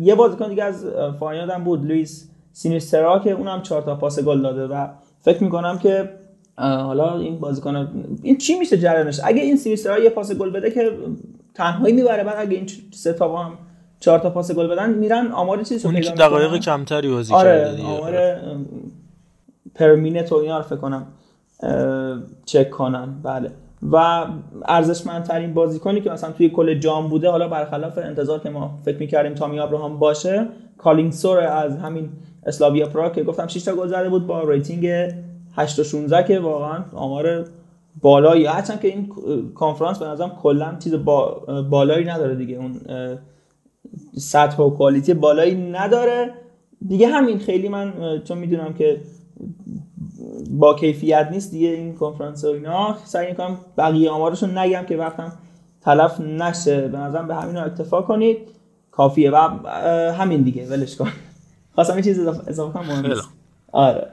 یه 0.00 0.14
بازیکن 0.14 0.48
دیگه 0.48 0.64
از 0.64 0.86
فاینال 1.20 1.50
هم 1.50 1.64
بود 1.64 1.86
لوئیس 1.86 2.30
سینیسترا 2.58 3.18
که 3.18 3.30
اونم 3.30 3.62
چهار 3.62 3.82
تا 3.82 3.94
پاس 3.94 4.20
گل 4.20 4.42
داده 4.42 4.66
و 4.66 4.86
فکر 5.20 5.44
می‌کنم 5.44 5.78
که 5.78 6.10
حالا 6.56 7.18
این 7.18 7.38
بازیکن 7.38 7.88
این 8.22 8.38
چی 8.38 8.58
میشه 8.58 8.78
جریانش؟ 8.78 9.20
اگه 9.24 9.42
این 9.42 9.56
سینیسترا 9.56 9.98
یه 9.98 10.10
پاس 10.10 10.32
گل 10.32 10.50
بده 10.50 10.70
که 10.70 10.90
تنهایی 11.54 11.94
می‌بره 11.94 12.24
بعد 12.24 12.36
اگه 12.38 12.56
این 12.56 12.66
سه 12.94 13.12
تا 13.12 13.36
هم 13.36 13.52
چهار 14.00 14.18
تا 14.18 14.30
پاس 14.30 14.52
گل 14.52 14.66
بدن 14.66 14.94
میرن 14.94 15.32
آمار 15.32 15.62
چیزی 15.62 15.88
اونی 15.88 16.00
که 16.00 16.10
دقایق 16.10 16.56
کمتری 16.56 17.08
بازی 17.08 17.34
آره 17.34 17.50
کرده 17.50 17.76
دیگه. 17.76 17.88
آمار 17.88 18.36
per 19.74 19.93
minute 19.93 20.32
و 20.32 20.34
اینا 20.34 20.58
رو 20.58 20.64
فکر 20.64 20.76
کنم 20.76 21.06
چک 22.44 22.70
کنن. 22.70 23.08
بله. 23.22 23.50
و 23.92 24.26
ارزشمندترین 24.64 25.54
بازیکنی 25.54 26.00
که 26.00 26.10
مثلا 26.10 26.32
توی 26.32 26.50
کل 26.50 26.74
جام 26.74 27.08
بوده 27.08 27.30
حالا 27.30 27.48
برخلاف 27.48 27.98
انتظار 27.98 28.38
که 28.38 28.50
ما 28.50 28.78
فکر 28.84 28.98
می‌کردیم 28.98 29.34
تامی 29.34 29.60
ابراهام 29.60 29.98
باشه 29.98 30.46
کالینگسور 30.78 31.38
از 31.38 31.76
همین 31.76 32.08
اسلاویا 32.46 32.86
پراگ 32.86 33.12
که 33.12 33.22
گفتم 33.22 33.46
6 33.46 33.62
تا 33.62 33.74
گل 33.74 33.88
زده 33.88 34.08
بود 34.08 34.26
با 34.26 34.50
rating 34.50 34.86
8 35.56 35.78
و 35.78 35.84
16 35.84 36.28
که 36.28 36.40
واقعا 36.40 36.84
آمار 36.92 37.44
بالایی. 38.02 38.46
هرچند 38.46 38.80
که 38.80 38.88
این 38.88 39.08
کنفرانس 39.54 39.98
به 39.98 40.06
نظرم 40.06 40.30
کلا 40.30 40.76
چیز 40.78 40.94
با 40.94 41.42
بالایی 41.70 42.04
نداره 42.04 42.34
دیگه. 42.34 42.56
اون 42.56 42.80
سطح 44.16 44.62
و 44.62 44.70
quality 44.70 45.14
بالایی 45.14 45.54
نداره. 45.54 46.30
دیگه 46.88 47.06
همین 47.06 47.38
خیلی 47.38 47.68
من 47.68 47.92
چون 48.24 48.38
می‌دونم 48.38 48.74
که 48.74 49.00
با 50.50 50.74
کیفیت 50.74 51.28
نیست 51.30 51.50
دیگه 51.50 51.68
این 51.68 51.94
کنفرانس 51.94 52.44
و 52.44 52.48
اینا 52.48 52.96
سعی 53.04 53.28
می‌کنم 53.28 53.58
بقیه 53.78 54.10
آمارشون 54.10 54.58
نگم 54.58 54.82
که 54.82 54.96
وقتم 54.96 55.32
تلف 55.80 56.20
نشه. 56.20 56.88
به 56.88 56.98
نظرم 56.98 57.28
به 57.28 57.34
همین 57.34 57.56
اکتفا 57.56 58.02
کنید. 58.02 58.38
کافیه. 58.90 59.30
و 59.30 59.36
همین 60.12 60.42
دیگه. 60.42 60.66
ولش 60.66 60.96
کن. 60.96 61.08
خواستم 61.78 61.94
این 61.94 62.04
چیز 62.04 62.18
اضافه 62.18 62.72
کنم 62.72 62.86
مهم 62.86 63.22
آره. 63.72 64.12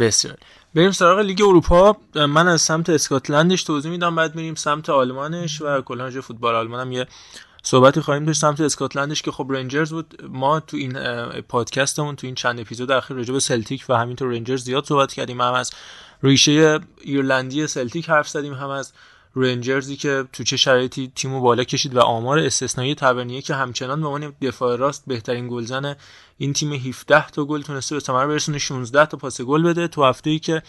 بسیار. 0.00 0.36
بریم 0.74 0.90
سراغ 0.90 1.18
لیگ 1.18 1.42
اروپا. 1.42 1.96
من 2.14 2.48
از 2.48 2.62
سمت 2.62 2.90
اسکاتلندش 2.90 3.64
توضیح 3.64 3.90
میدم 3.90 4.14
بعد 4.14 4.34
میریم 4.34 4.54
سمت 4.54 4.90
آلمانش 4.90 5.62
و 5.62 5.80
کلا 5.80 6.10
فوتبال. 6.10 6.54
آلمان 6.54 6.80
هم 6.80 6.92
یه 6.92 7.06
صحبتی 7.62 8.00
خواهیم 8.00 8.24
داشت 8.24 8.40
سمت 8.40 8.60
اسکاتلندش 8.60 9.22
که 9.22 9.30
خب 9.30 9.46
رنجرز 9.50 9.92
بود. 9.92 10.24
ما 10.28 10.60
تو 10.60 10.76
این 10.76 10.92
پادکستمون 11.40 12.16
تو 12.16 12.26
این 12.26 12.34
چند 12.34 12.60
اپیزود 12.60 12.90
اخیر 12.90 13.16
راجع 13.16 13.32
به 13.32 13.40
سلتیک 13.40 13.84
و 13.88 13.94
همینطور 13.94 14.28
رنجرز 14.28 14.64
زیاد 14.64 14.84
صحبت 14.84 15.12
کردیم. 15.12 15.40
هم 15.40 15.52
از 15.52 15.70
ریشه 16.22 16.80
ایرلندی 17.00 17.66
سلتیک 17.66 18.10
حرف 18.10 18.28
زدیم 18.28 18.54
هم 18.54 18.70
از 18.70 18.92
رنجرزی 19.36 19.96
که 19.96 20.24
تو 20.32 20.44
چه 20.44 20.56
شرایطی 20.56 21.12
تیمو 21.14 21.40
بالا 21.40 21.64
کشید 21.64 21.94
و 21.94 22.00
آمار 22.00 22.38
استثنایی 22.38 22.94
تاورنیه 22.94 23.42
که 23.42 23.54
همچنان 23.54 24.00
به 24.00 24.06
عنوان 24.06 24.32
دفاع 24.42 24.76
راست 24.76 25.04
بهترین 25.06 25.48
گلزن 25.48 25.96
این 26.38 26.52
تیم 26.52 26.72
17 26.72 27.28
تا 27.28 27.44
گل 27.44 27.62
تونسته 27.62 27.94
به 27.94 28.00
ثمر 28.00 28.26
برسونه 28.26 28.58
16 28.58 29.06
تا 29.06 29.16
پاس 29.16 29.40
گل 29.40 29.62
بده. 29.62 29.88
تو 29.88 30.04
هفته‌ای 30.04 30.38
که 30.38 30.62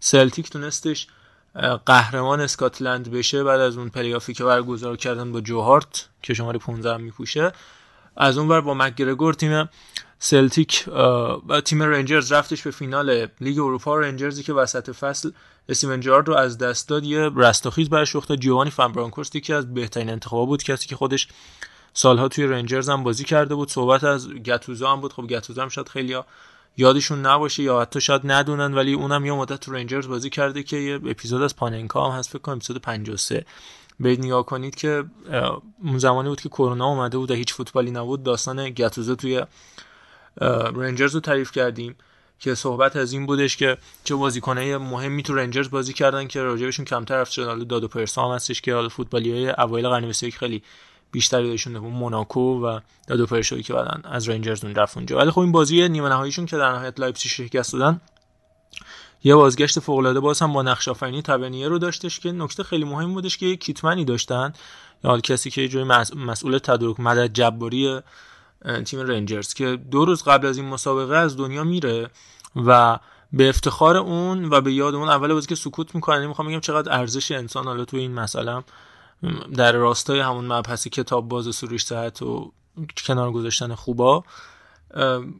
سلتیک 0.00 0.50
تونستش 0.50 1.06
قهرمان 1.86 2.40
اسکاتلند 2.40 3.10
بشه 3.10 3.44
بعد 3.44 3.60
از 3.60 3.76
اون 3.76 3.88
پلی‌آفی 3.88 4.34
که 4.34 4.44
برگزار 4.44 4.96
کردن 4.96 5.32
با 5.32 5.40
جو 5.40 5.67
هارت 5.67 6.08
که 6.22 6.34
شماره 6.34 6.58
15 6.58 6.96
میپوشه 6.96 7.52
از 8.16 8.38
اون 8.38 8.48
ور 8.48 8.60
با 8.60 8.74
مکگرگور 8.74 9.34
تیم 9.34 9.68
سلتیک 10.18 10.84
و 11.48 11.60
تیم 11.60 11.82
رنجرز 11.82 12.32
رفتش 12.32 12.62
به 12.62 12.70
فینال 12.70 13.26
لیگ 13.40 13.58
اروپا. 13.58 13.96
رنجرزی 13.96 14.42
که 14.42 14.52
وسط 14.52 14.90
فصل 14.90 15.30
استیون 15.68 16.00
جارد 16.00 16.28
رو 16.28 16.34
از 16.34 16.58
دست 16.58 16.88
داد 16.88 17.04
یه 17.04 17.30
رستاخیز 17.36 17.88
برش 17.90 18.16
داد 18.16 18.36
جوانی 18.36 18.70
فنبرانکورست 18.70 19.42
که 19.42 19.54
از 19.54 19.74
بهترین 19.74 20.10
انتخابا 20.10 20.44
بود. 20.44 20.62
کسی 20.62 20.88
که 20.88 20.96
خودش 20.96 21.28
سالها 21.92 22.28
توی 22.28 22.46
رنجرز 22.46 22.88
هم 22.88 23.02
بازی 23.02 23.24
کرده 23.24 23.54
بود. 23.54 23.70
صحبت 23.70 24.04
از 24.04 24.28
گتوزا 24.28 24.92
هم 24.92 25.00
بود. 25.00 25.12
خب 25.12 25.26
گتوزا 25.26 25.62
هم 25.62 25.68
شاید 25.68 25.88
خیلی 25.88 26.16
یادشون 26.76 27.26
نباشه 27.26 27.62
یا 27.62 27.80
حتی 27.80 28.00
شاید 28.00 28.20
ندونن 28.24 28.74
ولی 28.74 28.92
اونم 28.92 29.26
یه 29.26 29.32
مدت 29.32 29.60
تو 29.60 29.72
رنجرز 29.72 30.08
بازی 30.08 30.30
کرده 30.30 30.62
که 30.62 30.76
یه 30.76 30.94
اپیزود 30.94 31.42
از 31.42 31.56
پاننکا 31.56 32.10
هم 32.10 32.18
هست. 32.18 32.30
فکر 32.30 32.38
کنم 32.38 32.54
اپیزود 32.56 32.78
53 32.78 33.44
برید 34.00 34.24
نگاه 34.24 34.46
کنید 34.46 34.74
که 34.74 35.04
اون 35.84 35.98
زمانی 35.98 36.28
بود 36.28 36.40
که 36.40 36.48
کرونا 36.48 36.86
اومده 36.86 37.18
بود 37.18 37.30
و 37.30 37.34
هیچ 37.34 37.54
فوتبالی 37.54 37.90
نبود. 37.90 38.22
داستان 38.22 38.70
گتوزو 38.70 39.14
توی 39.14 39.42
رنجرز 40.74 41.14
رو 41.14 41.20
تعریف 41.20 41.52
کردیم 41.52 41.96
که 42.38 42.54
صحبت 42.54 42.96
از 42.96 43.12
این 43.12 43.26
بودش 43.26 43.56
که 43.56 43.76
چه 44.04 44.14
بازیکنای 44.14 44.76
مهمی 44.76 45.22
تو 45.22 45.34
رنجرز 45.34 45.70
بازی 45.70 45.92
کردن 45.92 46.26
که 46.26 46.42
راجبشون 46.42 46.84
کمتر 46.84 47.20
رفت 47.20 47.32
شد 47.32 47.66
دادو 47.66 47.84
پرشو 47.84 48.28
هم 48.28 48.34
هستش 48.34 48.60
که 48.60 48.74
حالا 48.74 48.88
فوتبالی 48.88 49.32
های 49.32 49.48
اوایل 49.48 49.88
قرن 49.88 50.06
21 50.06 50.36
خیلی 50.36 50.62
بیشتری 51.10 51.50
داشتون 51.50 51.78
موناکو 51.78 52.66
و 52.66 52.80
دادو 53.06 53.26
پرشوی 53.26 53.62
که 53.62 53.72
بعدن 53.72 54.00
از 54.04 54.28
رنجرز 54.28 54.64
اون 54.64 54.74
رفت 54.74 54.96
اونجا. 54.96 55.16
ولی 55.16 55.30
خب 55.30 55.40
این 55.40 55.52
بازی 55.52 55.88
نیمه 55.88 56.08
نهاییشون 56.08 56.46
که 56.46 56.56
در 56.56 56.72
نهایت 56.72 57.00
لایپزیگ 57.00 57.30
شکست 57.30 57.72
دادن. 57.72 58.00
یه 59.24 59.34
بازگشت 59.34 59.80
فوق 59.80 59.98
العاده 59.98 60.20
باز 60.20 60.40
هم 60.40 60.52
با 60.52 60.62
نقش 60.62 60.88
آفرینی 60.88 61.22
تاورنیه 61.22 61.68
رو 61.68 61.78
داشتش 61.78 62.20
که 62.20 62.32
نکته 62.32 62.62
خیلی 62.62 62.84
مهم 62.84 63.14
بودش 63.14 63.38
که 63.38 63.56
kit 63.56 63.77
man 63.77 63.97
ی 63.97 64.04
داشتن. 64.04 64.52
یا 65.04 65.20
کسی 65.20 65.50
که 65.50 65.62
یه 65.62 65.84
مسئول 66.16 66.58
تدارک 66.58 67.00
مدد 67.00 67.32
جباری 67.32 68.00
تیم 68.84 69.00
رنجرز 69.00 69.54
که 69.54 69.76
دو 69.90 70.04
روز 70.04 70.22
قبل 70.22 70.46
از 70.46 70.56
این 70.56 70.66
مسابقه 70.66 71.16
از 71.16 71.36
دنیا 71.36 71.64
میره 71.64 72.10
و 72.56 72.98
به 73.32 73.48
افتخار 73.48 73.96
اون 73.96 74.44
و 74.44 74.60
به 74.60 74.72
یاد 74.72 74.94
اون 74.94 75.08
اول 75.08 75.34
بازی 75.34 75.46
که 75.46 75.54
سکوت 75.54 75.94
می‌کنه 75.94 76.26
می‌خوام 76.26 76.48
بگم 76.48 76.60
چقدر 76.60 76.98
ارزش 76.98 77.32
انسان 77.32 77.64
حالا 77.64 77.84
تو 77.84 77.96
این 77.96 78.14
مسئله 78.14 78.62
در 79.56 79.72
راستای 79.72 80.20
همون 80.20 80.52
مبحث 80.52 80.88
کتاب 80.88 81.28
باز 81.28 81.56
سروش 81.56 81.84
صحت 81.84 82.22
و 82.22 82.52
کنار 83.06 83.32
گذاشتن 83.32 83.74
خوبا 83.74 84.24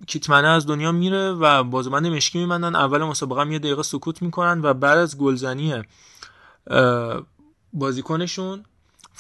کیتمنه 0.06 0.48
از 0.48 0.66
دنیا 0.66 0.92
میره 0.92 1.32
و 1.32 1.64
بازمند 1.64 2.06
مشکی 2.06 2.38
میمندن 2.38 2.74
اول 2.74 3.02
مسابقه 3.02 3.40
هم 3.40 3.52
یه 3.52 3.58
دقیقه 3.58 3.82
سکوت 3.82 4.22
می‌کنن 4.22 4.60
و 4.62 4.74
بعد 4.74 4.98
از 4.98 5.18
گلزنی 5.18 5.82
بازیکنشون 7.72 8.64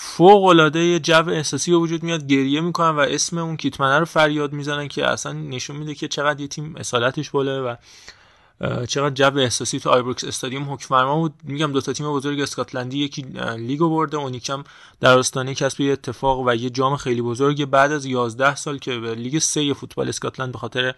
فوق 0.00 0.44
العاده 0.44 0.98
جو 0.98 1.28
احساسی 1.28 1.72
وجود 1.72 2.02
میاد 2.02 2.26
گریه 2.26 2.60
می‌کنن 2.60 2.90
و 2.90 2.98
اسم 2.98 3.38
اون 3.38 3.56
کیتمنه 3.56 3.98
رو 3.98 4.04
فریاد 4.04 4.52
می‌زنن 4.52 4.88
که 4.88 5.06
اصلا 5.06 5.32
نشون 5.32 5.76
میده 5.76 5.94
که 5.94 6.08
چقدر 6.08 6.40
یه 6.40 6.48
تیم 6.48 6.76
اصالتش 6.76 7.30
باله 7.30 7.60
و 7.60 7.76
چقدر 8.86 9.14
جو 9.14 9.38
احساسی 9.38 9.80
تو 9.80 9.90
آیبروکس 9.90 10.24
استادیوم 10.24 10.72
حکمرما 10.72 11.16
بود. 11.16 11.34
میگم 11.44 11.72
دو 11.72 11.80
تا 11.80 11.92
تیم 11.92 12.12
بزرگ 12.12 12.40
اسکاتلندی 12.40 12.98
یکی 12.98 13.22
لیگو 13.56 13.90
برده 13.90 14.16
اون 14.16 14.34
یکم 14.34 14.64
در 15.00 15.18
آستانه 15.18 15.54
کسب 15.54 15.80
یه 15.80 15.92
اتفاق 15.92 16.46
و 16.46 16.54
یه 16.54 16.70
جام 16.70 16.96
خیلی 16.96 17.22
بزرگ 17.22 17.64
بعد 17.64 17.92
از 17.92 18.06
11 18.06 18.54
سال 18.54 18.78
که 18.78 18.98
به 18.98 19.14
لیگ 19.14 19.38
3 19.38 19.74
فوتبال 19.74 20.08
اسکاتلند 20.08 20.52
به 20.52 20.58
خاطر 20.58 20.94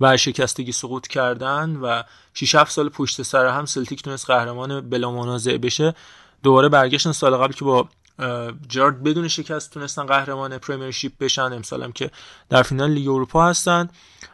ورشکستگی 0.00 0.72
سقوط 0.72 1.06
کردن 1.06 1.76
و 1.76 2.02
6 2.34 2.54
7 2.54 2.70
سال 2.72 2.88
پشت 2.88 3.22
سر 3.22 3.46
هم 3.46 3.64
سلتیک 3.64 4.02
تونست 4.02 4.26
قهرمان 4.26 4.88
بلا 4.90 5.10
منازع 5.10 5.56
بشه 5.56 5.94
دوباره 6.42 6.68
برگشتن 6.68 7.12
سال 7.12 7.36
قبل 7.36 7.52
که 7.52 7.64
با 7.64 7.88
جرارد 8.68 9.02
بدون 9.02 9.28
شکست 9.28 9.74
تونستن 9.74 10.06
قهرمان 10.06 10.58
پریمیرشیپ 10.58 11.12
بشن. 11.20 11.42
امسالم 11.42 11.92
که 11.92 12.10
در 12.48 12.62
فینال 12.62 12.90
لیگ 12.90 13.08
اروپا 13.08 13.46
هستن. 13.46 13.88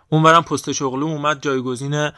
اونورم 0.08 0.42
پوستکوغلو 0.42 1.06
اومد 1.06 1.42
جایگزین 1.42 2.10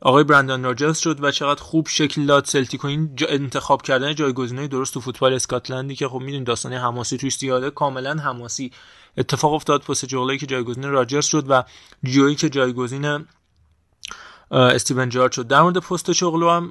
آقای 0.00 0.24
برندان 0.24 0.64
راجرز 0.64 0.98
شد 0.98 1.24
و 1.24 1.30
چقدر 1.30 1.62
خوب 1.62 1.88
شکل 1.88 2.26
داد 2.26 2.44
سلتیک 2.44 2.84
و 2.84 2.88
این 2.88 3.16
انتخاب 3.28 3.82
کردن 3.82 4.14
جایگزینای 4.14 4.68
درست 4.68 4.94
تو 4.94 5.00
فوتبال 5.00 5.34
اسکاتلندی 5.34 5.94
که 5.96 6.08
خب 6.08 6.18
می‌دونید 6.18 6.46
داستان 6.46 6.72
حماسی 6.72 7.16
توش 7.16 7.36
زیاده. 7.36 7.70
کاملا 7.70 8.14
حماسی 8.14 8.72
اتفاق 9.16 9.52
افتاد. 9.52 9.82
پوستکوغلویی 9.82 10.38
که 10.38 10.46
جایگزین 10.46 10.84
راجرز 10.84 11.26
شد 11.26 11.44
و 11.48 11.64
جویی 12.04 12.34
که 12.34 12.48
جایگزین 12.48 13.24
استیون 14.50 15.08
جارد 15.08 15.32
شد 15.32 15.46
در 15.46 15.62
مورد 15.62 15.78
پست 15.78 16.12
شغلو 16.12 16.50
هم 16.50 16.70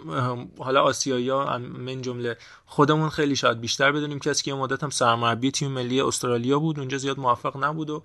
حالا 0.59 0.81
آسیایی 0.81 1.29
ها 1.29 1.57
من 1.57 2.01
جمله 2.01 2.37
خودمون 2.65 3.09
خیلی 3.09 3.35
شاید 3.35 3.61
بیشتر 3.61 3.91
بدونیم. 3.91 4.19
کسی 4.19 4.43
که 4.43 4.53
مدت 4.53 4.83
هم 4.83 4.89
سرمربی 4.89 5.51
تیم 5.51 5.71
ملی 5.71 6.01
استرالیا 6.01 6.59
بود 6.59 6.79
اونجا 6.79 6.97
زیاد 6.97 7.19
موفق 7.19 7.63
نبود 7.63 7.89
و 7.89 8.03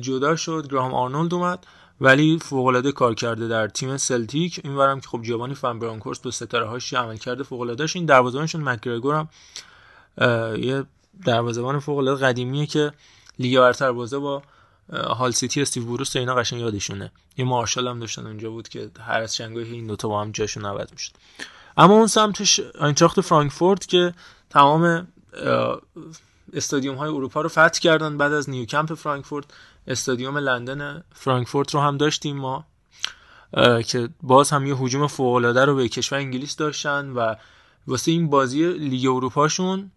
جدا 0.00 0.36
شد. 0.36 0.68
گراهام 0.70 0.94
آرنولد 0.94 1.34
اومد 1.34 1.66
ولی 2.00 2.38
فوق 2.38 2.66
العاده 2.66 2.92
کار 2.92 3.14
کرده 3.14 3.48
در 3.48 3.68
تیم 3.68 3.96
سلتیک. 3.96 4.60
اینورم 4.64 5.00
که 5.00 5.08
خب 5.08 5.22
جوانی 5.22 5.54
فن 5.54 5.78
برانکورس 5.78 6.18
به 6.18 6.30
ستاره 6.30 6.66
هاش 6.66 6.94
عمل 6.94 7.16
کرده 7.16 7.42
فوق 7.42 7.60
العاده 7.60 7.86
این 7.94 8.06
دروازه‌بانشون 8.06 8.68
مکگرگور 8.68 9.14
هم 9.14 9.28
یه 10.56 10.84
دروازه‌بان 11.26 11.78
فوق 11.78 11.98
العاده 11.98 12.26
قدیمیه 12.26 12.66
که 12.66 12.92
لیگ 13.38 13.58
برتر 13.58 13.92
بازه 13.92 14.18
با 14.18 14.42
هال 14.92 15.30
سیتی 15.30 15.62
استیو 15.62 15.84
بروس 15.84 16.16
اینا 16.16 16.34
قشنگ 16.34 16.60
یادشونه. 16.60 17.12
یه 17.36 17.44
مارشال 17.44 17.88
هم 17.88 18.00
داشتن 18.00 18.26
اونجا 18.26 18.50
بود 18.50 18.68
که 18.68 18.90
هر 19.00 19.20
از 19.22 19.34
چندگاهی 19.34 19.64
این 19.64 19.86
دوتا 19.86 20.08
با 20.08 20.20
هم 20.20 20.30
جاشون 20.30 20.64
عوض 20.64 20.92
می‌شد. 20.92 21.12
اما 21.76 21.94
اون 21.94 22.06
سمتش 22.06 22.60
آینتراخت 22.60 23.20
فرانکفورت 23.20 23.86
که 23.86 24.14
تمام 24.50 25.08
استادیوم 26.52 26.94
های 26.94 27.10
اروپا 27.10 27.40
رو 27.40 27.48
فتح 27.48 27.80
کردن 27.80 28.18
بعد 28.18 28.32
از 28.32 28.50
نیوکمپ 28.50 28.94
فرانکفورت 28.94 29.44
استادیوم 29.86 30.38
لندن 30.38 31.04
فرانکفورت 31.12 31.74
رو 31.74 31.80
هم 31.80 31.96
داشتیم 31.96 32.36
ما 32.36 32.66
که 33.86 34.08
باز 34.22 34.50
هم 34.50 34.66
یه 34.66 34.74
هجوم 34.74 35.06
فوق 35.06 35.34
العاده 35.34 35.64
رو 35.64 35.76
به 35.76 35.88
کشور 35.88 36.18
انگلیس 36.18 36.56
داشتن 36.56 37.10
و 37.10 37.34
واسه 37.86 38.10
این 38.10 38.30
بازی 38.30 38.72
لیگ 38.72 39.06
اروپاشون 39.06 39.90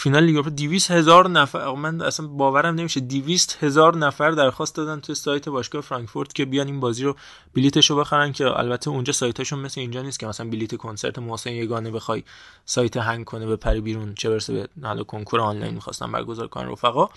فینال 0.00 0.24
لیگ 0.24 0.34
اروپا 0.36 0.50
200 0.50 0.90
هزار 0.90 1.28
نفر 1.28 1.74
من 1.74 2.00
اصلا 2.00 2.26
باورم 2.26 2.74
نمیشه. 2.74 3.00
200 3.00 3.64
هزار 3.64 3.96
نفر 3.96 4.30
درخواست 4.30 4.74
دادن 4.74 5.00
تو 5.00 5.14
سایت 5.14 5.48
باشگاه 5.48 5.82
فرانکفورت 5.82 6.32
که 6.32 6.44
بیان 6.44 6.66
این 6.66 6.80
بازی 6.80 7.04
رو 7.04 7.16
بلیتشو 7.54 7.96
بخرن 7.96 8.32
که 8.32 8.58
البته 8.58 8.90
اونجا 8.90 9.12
سایتشون 9.12 9.58
مثل 9.58 9.80
اینجا 9.80 10.02
نیست 10.02 10.20
که 10.20 10.26
مثلا 10.26 10.50
بلیت 10.50 10.76
کنسرت 10.76 11.18
محسن 11.18 11.50
یگانه 11.50 11.90
بخوای 11.90 12.24
سایت 12.64 12.96
هنگ 12.96 13.24
کنه 13.24 13.46
به 13.46 13.56
پری 13.56 13.80
بیرون 13.80 14.14
چه 14.14 14.30
برسه 14.30 14.52
به 14.52 14.68
حالا 14.86 15.04
کنکور 15.04 15.40
آنلاین 15.40 15.74
می‌خواستن 15.74 16.12
برگزار 16.12 16.48
کنن 16.48 16.70
رفقا. 16.70 17.08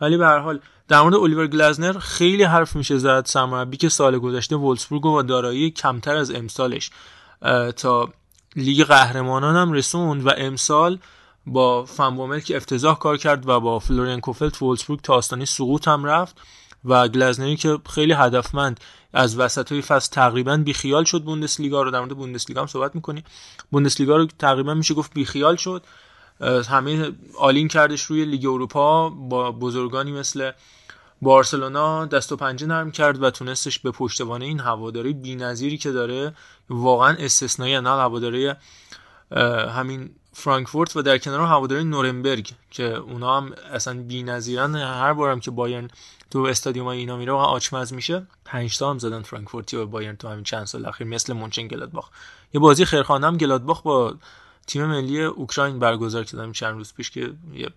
ولی 0.00 0.16
به 0.16 0.26
هر 0.26 0.38
حال 0.38 0.60
در 0.88 1.02
مورد 1.02 1.14
الیور 1.14 1.46
گلزنر 1.46 1.98
خیلی 1.98 2.42
حرف 2.42 2.76
میشه 2.76 2.98
زد 2.98 3.24
سرمربی 3.26 3.76
که 3.76 3.88
سال 3.88 4.18
گذشته 4.18 4.56
وولسبورگ 4.56 5.02
با 5.02 5.22
دارایی 5.22 5.70
کمتر 5.70 6.16
از 6.16 6.30
امسالش 6.30 6.90
تا 7.76 8.08
لیگ 8.56 8.84
قهرمانان 8.84 9.56
هم 9.56 9.72
رسوند 9.72 10.26
و 10.26 10.30
امسال 10.36 10.98
با 11.46 11.84
فن‌بومل 11.84 12.40
که 12.40 12.56
افتضاح 12.56 12.98
کار 12.98 13.16
کرد 13.16 13.48
و 13.48 13.60
با 13.60 13.78
فلوریان 13.78 14.20
کوفلت 14.20 14.62
وولفسبورگ 14.62 15.00
تا 15.00 15.14
آستانه 15.14 15.44
سقوط 15.44 15.88
هم 15.88 16.04
رفت 16.04 16.36
و 16.84 17.08
گلاسنری 17.08 17.56
که 17.56 17.78
خیلی 17.90 18.12
هدفمند 18.12 18.80
از 19.12 19.38
وسط 19.38 19.72
های 19.72 19.82
فصل 19.82 20.12
تقریبا 20.12 20.56
بیخیال 20.56 21.04
شد 21.04 21.22
بوندسلیگا 21.22 21.82
رو. 21.82 21.90
در 21.90 22.00
مورد 22.00 22.16
بوندسلیگا 22.16 22.60
هم 22.60 22.66
صحبت 22.66 22.94
می‌کنی. 22.94 23.24
بوندسلیگا 23.70 24.16
رو 24.16 24.26
تقریبا 24.38 24.74
میشه 24.74 24.94
گفت 24.94 25.14
بیخیال 25.14 25.56
شد. 25.56 25.82
همه 26.68 27.12
all 27.38 27.56
in 27.56 27.68
کردش 27.68 28.02
روی 28.02 28.24
لیگ 28.24 28.46
اروپا 28.46 29.10
با 29.10 29.52
بزرگانی 29.52 30.12
مثل 30.12 30.50
بارسلونا 31.22 32.06
دست 32.06 32.32
و 32.32 32.36
پنجه 32.36 32.66
نرم 32.66 32.90
کرد 32.90 33.22
و 33.22 33.30
تونستش 33.30 33.78
به 33.78 33.90
پشتوانه 33.90 34.44
این 34.44 34.60
هواداری 34.60 35.12
بی‌نظیری 35.12 35.78
که 35.78 35.92
داره 35.92 36.34
واقعا 36.70 37.16
استثنایی 37.18 37.80
نه 37.80 37.90
هواداری 37.90 38.52
همین 39.74 40.10
فرانکفورت 40.36 40.96
و 40.96 41.02
در 41.02 41.18
کنار 41.18 41.40
هواداری 41.40 41.84
نورنبرگ 41.84 42.50
که 42.70 42.84
اونا 42.84 43.36
هم 43.36 43.52
اصلا 43.72 44.02
بی‌نظیرن. 44.02 44.74
هر 44.74 45.12
بارم 45.12 45.40
که 45.40 45.50
بایرن 45.50 45.90
تو 46.30 46.38
استادیوم 46.38 46.86
اینا 46.86 47.16
میره 47.16 47.32
واقعا 47.32 47.46
آچمز 47.46 47.92
میشه. 47.92 48.26
5 48.44 48.78
تا 48.78 48.90
هم 48.90 48.98
زدن 48.98 49.22
فرانکفورتی 49.22 49.76
و 49.76 49.86
بایرن 49.86 50.16
تو 50.16 50.28
همین 50.28 50.44
چند 50.44 50.64
سال 50.64 50.86
اخیر 50.86 51.06
مثل 51.06 51.32
مونچن 51.32 51.68
گلادباخ. 51.68 52.08
یه 52.54 52.60
بازی 52.60 52.84
خیرخانه 52.84 53.26
هم 53.26 53.36
گلادباخ 53.36 53.82
با 53.82 54.14
تیم 54.66 54.86
ملی 54.86 55.22
اوکراین 55.22 55.78
برگزار 55.78 56.24
کردم 56.24 56.52
چند 56.52 56.74
روز 56.74 56.94
پیش 56.94 57.10
که 57.10 57.32
یه 57.52 57.68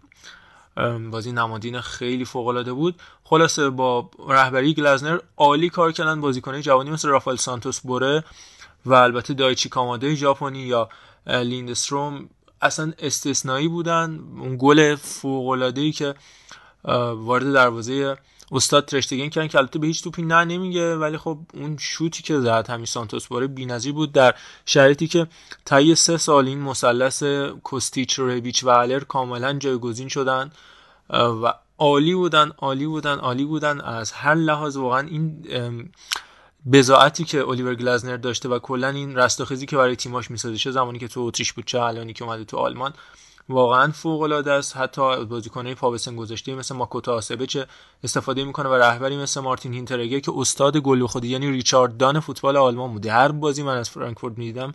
بازی 1.12 1.32
نمادین 1.32 1.82
خیلی 1.82 2.26
فوق 2.26 2.48
العاده 2.48 2.74
بود. 2.74 3.02
خلاصه 3.24 3.70
با 3.70 4.10
رهبری 4.30 4.74
گلزنر 4.74 5.20
عالی 5.38 5.70
کار 5.70 5.92
کردن 5.92 6.22
بازیکنای 6.22 6.62
جوانی 6.62 6.90
مثل 6.90 7.08
رافائل 7.08 7.38
سانتوس 7.38 7.80
بوره 7.80 8.24
و 8.86 8.94
البته 8.94 9.34
دایچی 9.34 9.70
کاماده 9.70 10.16
ژاپنی 10.16 10.60
یا 10.60 10.90
لیندستروم 11.28 12.30
اصلا 12.62 12.94
استثنایی 13.00 13.68
بودن. 13.68 14.20
اون 14.40 14.58
گل 14.60 14.96
فوق 14.96 15.74
که 15.96 16.16
وارد 17.14 17.54
دروازه 17.54 18.18
استاد 18.52 18.86
ترشتگین 18.86 19.30
کردن 19.30 19.48
که 19.48 19.58
البته 19.58 19.80
به 19.80 19.88
هیچ 19.88 20.04
توپی 20.04 20.22
نه 20.22 20.46
نمیگه 20.46 20.96
ولی 20.96 21.18
خب 21.18 21.38
اون 21.54 21.78
شوتی 21.80 22.24
که 22.24 22.40
زد 22.40 22.70
همین 22.70 22.86
سانتوس 22.86 23.28
باره 23.28 23.48
بی‌نظیر 23.48 23.94
بود 23.94 24.12
در 24.12 24.36
شرایطی 24.66 25.08
که 25.08 25.28
طی 25.66 25.96
سه 25.96 26.18
سال 26.18 26.48
این 26.48 26.60
مثلث 26.60 27.24
کوستیچ 27.64 28.20
ریبیچ 28.20 28.64
و 28.64 28.70
الر 28.70 29.00
کاملا 29.00 29.54
جایگزین 29.54 30.08
شدن. 30.08 30.52
و 31.10 31.54
عالی 31.78 32.16
بودن 32.16 32.52
عالی 32.58 32.86
بودن 32.86 33.18
عالی 33.20 33.46
بودن. 33.46 33.82
از 33.82 34.12
هر 34.12 34.36
لحاظ 34.36 34.78
واقعا 34.78 35.08
این 35.08 35.46
بزاعتی 36.72 37.24
که 37.24 37.48
الیور 37.48 37.76
گلزنر 37.76 38.18
داشته 38.18 38.50
و 38.50 38.60
کلا 38.60 38.90
این 38.90 39.16
رستاخیزی 39.16 39.66
که 39.66 39.78
برای 39.78 39.96
تیماش 39.96 40.32
می‌سازه 40.32 40.58
چه 40.58 40.72
زمانی 40.72 41.00
که 41.00 41.08
تو 41.08 41.22
اتریش 41.22 41.54
بود 41.54 41.66
چه 41.66 41.82
الانی 41.82 42.14
که 42.14 42.24
اومده 42.24 42.44
تو 42.44 42.58
آلمان 42.58 42.94
واقعا 43.50 43.92
فوق 43.92 44.22
العاده 44.22 44.52
است. 44.52 44.78
حتی 44.78 45.26
بازیکنای 45.26 45.76
پا 45.76 45.92
به 45.92 45.98
گذاشته 46.18 46.56
مثل 46.56 46.76
ماکوتا 46.76 47.14
آسبه 47.14 47.46
چه 47.46 47.68
استفاده 48.04 48.44
می‌کنه 48.44 48.70
و 48.70 48.74
رهبری 48.74 49.18
مثل 49.18 49.42
مارتین 49.42 49.74
هینترگه 49.74 50.22
که 50.22 50.32
استاد 50.36 50.78
گل 50.78 51.06
خودی 51.06 51.28
یعنی 51.28 51.52
ریچارد 51.52 51.98
دان 51.98 52.20
فوتبال 52.20 52.58
آلمان 52.58 52.94
بوده. 52.94 53.12
هر 53.12 53.32
بازی 53.32 53.64
من 53.64 53.78
از 53.78 53.90
فرانکفورت 53.90 54.38
می‌دیدم 54.38 54.74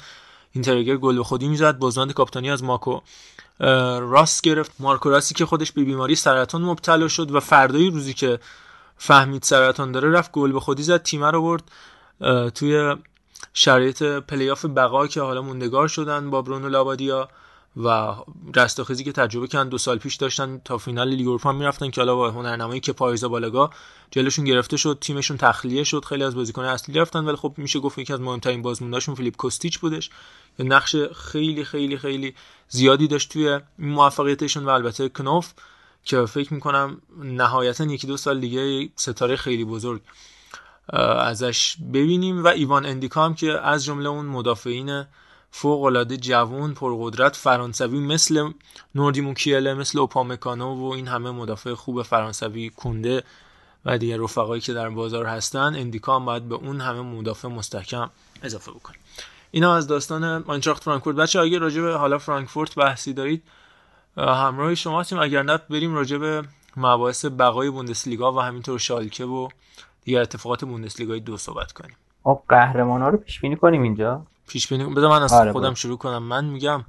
اینترگر 0.52 0.96
گل 0.96 1.22
خودی 1.22 1.48
می‌زد 1.48 1.78
بازوند 1.78 2.12
کاپتانی 2.12 2.50
از 2.50 2.64
ماکو 2.64 3.00
راست 4.00 4.42
گرفت. 4.42 4.72
مارکو 4.78 5.10
راستی 5.10 5.34
که 5.34 5.46
خودش 5.46 5.72
به 5.72 5.84
بیماری 5.84 6.14
سرطان 6.14 6.62
مبتلا 6.62 7.08
شد 7.08 7.30
و 7.30 7.40
فردای 7.40 7.90
روزی 7.90 8.14
که 8.14 8.38
فهمید 9.04 9.42
سرطان 9.42 9.92
داره 9.92 10.10
رفت 10.10 10.32
گل 10.32 10.52
به 10.52 10.60
خودی 10.60 10.82
زد 10.82 11.02
تیمه 11.02 11.30
رو 11.30 11.42
برد 11.42 11.62
توی 12.50 12.96
شرایط 13.54 14.02
پلی‌آف 14.02 14.64
بقا 14.64 15.06
که 15.06 15.20
حالا 15.20 15.42
موندگار 15.42 15.88
شدن 15.88 16.30
با 16.30 16.42
برونو 16.42 16.68
لابادیا 16.68 17.28
و 17.76 18.14
رستاخیزی 18.56 19.04
که 19.04 19.12
تجربه 19.12 19.46
کردن 19.46 19.68
دو 19.68 19.78
سال 19.78 19.98
پیش 19.98 20.14
داشتن 20.14 20.60
تا 20.64 20.78
فینال 20.78 21.08
لیگ 21.08 21.28
اروپا 21.28 21.52
می‌رفتن 21.52 21.90
که 21.90 22.00
حالا 22.00 22.16
با 22.16 22.30
هنرنمایی 22.30 22.80
کپا 22.80 22.92
آریزابالاگا 22.92 23.70
جلوشون 24.10 24.44
گرفته 24.44 24.76
شد 24.76 24.98
تیمشون 25.00 25.36
تخلیه 25.36 25.84
شد 25.84 26.04
خیلی 26.04 26.24
از 26.24 26.34
بازیکن 26.34 26.64
اصلی 26.64 27.00
رفتن 27.00 27.24
ولی 27.24 27.36
خب 27.36 27.54
میشه 27.56 27.80
گفت 27.80 27.98
یکی 27.98 28.12
از 28.12 28.20
مهمترین 28.20 28.62
بازمونداشون 28.62 29.14
فیلیپ 29.14 29.36
کوستیچ 29.36 29.78
بودش. 29.78 30.10
یه 30.58 30.66
نقش 30.66 30.96
خیلی 30.96 31.64
خیلی 31.64 31.98
خیلی 31.98 32.34
زیادی 32.68 33.08
داشت 33.08 33.32
توی 33.32 33.60
موفقیتشون 33.78 34.64
و 34.64 34.68
البته 34.68 35.08
کناوف 35.08 35.52
که 36.04 36.26
فکر 36.26 36.54
می‌کنم 36.54 37.00
نهایتا 37.22 37.84
یکی 37.84 38.06
دو 38.06 38.16
سال 38.16 38.40
دیگه 38.40 38.88
ستاره 38.96 39.36
خیلی 39.36 39.64
بزرگ 39.64 40.00
ازش 41.18 41.76
ببینیم. 41.92 42.44
و 42.44 42.46
ایوان 42.46 42.86
اندیکا 42.86 43.24
هم 43.24 43.34
که 43.34 43.52
از 43.52 43.84
جمله 43.84 44.08
اون 44.08 44.26
مدافعین 44.26 45.04
فوق 45.50 45.82
العاده 45.82 46.16
جوون 46.16 46.74
پرقدرت 46.74 47.36
فرانسوی 47.36 48.00
مثل 48.00 48.50
نوردی 48.94 49.20
موکیله 49.20 49.74
مثل 49.74 49.98
اوپامکانو 49.98 50.74
و 50.74 50.92
این 50.92 51.08
همه 51.08 51.30
مدافع 51.30 51.74
خوب 51.74 52.02
فرانسوی 52.02 52.70
کونده 52.70 53.22
و 53.84 53.98
دیگر 53.98 54.16
رفقایی 54.16 54.60
که 54.60 54.72
در 54.72 54.88
بازار 54.88 55.26
هستن 55.26 55.74
اندیکا 55.76 56.16
هم 56.16 56.24
باید 56.24 56.48
به 56.48 56.54
اون 56.54 56.80
همه 56.80 57.00
مدافع 57.00 57.48
مستحکم 57.48 58.10
اضافه 58.42 58.70
بکنیم 58.70 59.00
اینا 59.50 59.76
از 59.76 59.86
داستان 59.86 60.24
آینتراخت 60.24 60.82
فرانکفورت. 60.82 61.16
بچه 61.16 61.40
اگه 61.40 61.58
راجع 61.58 61.82
به 61.82 61.96
حالا 61.96 62.18
فرانکفورت 62.18 62.74
بحثی 62.74 63.12
دارید 63.12 63.42
همراه 64.16 64.74
شما 64.74 65.00
هستیم. 65.00 65.18
اگر 65.18 65.42
نه 65.42 65.58
بریم 65.70 65.94
راجع 65.94 66.16
به 66.16 66.42
مباحث 66.76 67.24
بقای 67.24 67.70
بوندسلیگا 67.70 68.32
و 68.32 68.40
همینطور 68.40 68.78
شالکه 68.78 69.24
و 69.24 69.48
دیگر 70.04 70.20
اتفاقات 70.20 70.64
بوندسلیگای 70.64 71.20
دو 71.20 71.36
صحبت 71.36 71.72
کنیم. 71.72 71.96
آب 72.24 72.44
قهرمان 72.48 73.02
ها 73.02 73.08
رو 73.08 73.18
پیش 73.18 73.40
بینی 73.40 73.56
کنیم 73.56 73.82
اینجا. 73.82 74.22
پیش 74.48 74.68
بینی 74.68 74.94
بذار 74.94 75.10
من 75.10 75.22
از 75.22 75.32
آره 75.32 75.52
خودم 75.52 75.74
شروع 75.74 75.98
کنم. 75.98 76.22
من 76.22 76.44
میگم 76.44 76.84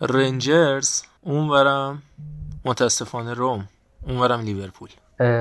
رنجرز 0.00 1.02
اونورم 1.20 2.02
متاسفانه 2.64 3.34
روم 3.34 3.68
اونورم 4.02 4.40
لیورپول. 4.40 4.88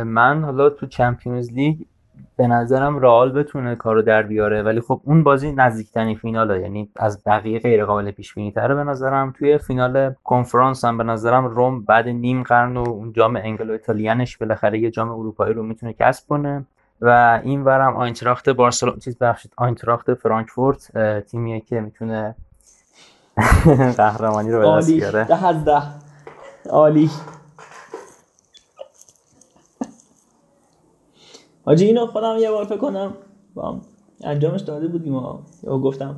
من 0.04 0.44
حالا 0.44 0.70
تو 0.70 0.86
چمپیونز 0.86 1.52
لیگ 1.52 1.78
به 2.38 2.48
نظرم 2.48 3.00
رئال 3.00 3.32
بتونه 3.32 3.76
کارو 3.76 4.02
در 4.02 4.24
بیاره 4.24 4.64
ولی 4.64 4.82
خب 4.82 5.02
اون 5.04 5.24
بازی 5.24 5.52
نزدیکترین 5.52 6.18
فیناله 6.18 6.62
یعنی 6.62 6.90
از 6.96 7.24
بقیه 7.26 7.60
غیر 7.60 7.86
قابل 7.86 8.12
پیش 8.12 8.34
بینی 8.34 8.52
تره 8.52 8.76
به 8.76 8.84
نظرم. 8.84 9.34
توی 9.38 9.58
فینال 9.58 10.14
کنفرانس 10.24 10.86
هم 10.86 10.98
به 10.98 11.04
نظرم 11.04 11.46
روم 11.46 11.82
بعد 11.86 12.08
نیم 12.08 12.44
قرن 12.44 12.78
و 12.78 12.90
اون 12.90 13.14
جام 13.14 13.36
انگلو 13.36 13.72
ایتالیانش 13.72 14.38
بالاخره 14.38 14.80
یه 14.80 14.92
جام 14.92 15.12
اروپایی 15.12 15.54
رو 15.54 15.64
می‌تونه 15.64 15.94
کسب 15.94 16.28
کنه. 16.28 16.66
و 17.02 17.40
این 17.44 17.64
ورم 17.64 17.96
آینتراخت 17.96 18.50
بارسلون 18.50 19.00
چیز 19.00 19.18
بخشید 19.18 19.54
آینتراخت 19.58 20.14
فرانکفورت 20.14 20.98
تیمیه 21.20 21.60
که 21.60 21.82
می‌تونه 21.82 22.36
قهرمانی 23.98 24.52
رو 24.52 24.60
به 24.60 24.78
دست 24.78 24.92
بیاره. 24.92 25.24
ده. 25.66 25.82
عالی. 26.70 27.10
حاجی 31.66 31.86
اینو 31.86 32.06
خودم 32.06 32.38
یه 32.40 32.52
بار 32.52 32.66
فکر 32.66 32.78
کنم. 32.78 33.14
با 33.56 33.82
انجامش 34.24 34.62
داده 34.62 34.88
بودیم 34.88 35.16
و 35.16 35.38
گفتم. 35.64 36.16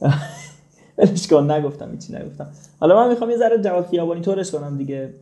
ولش 0.98 1.26
کن 1.26 1.50
نگفتم 1.50 1.90
هیچی 1.90 2.12
نگفتم. 2.12 2.46
حالا 2.80 2.96
من 2.96 3.08
می‌خوام 3.08 3.30
یه 3.30 3.36
ذره 3.36 3.58
جواد 3.58 3.86
خیابانی 3.86 4.20
طورش 4.20 4.50
کنم 4.50 4.76
دیگه. 4.76 5.14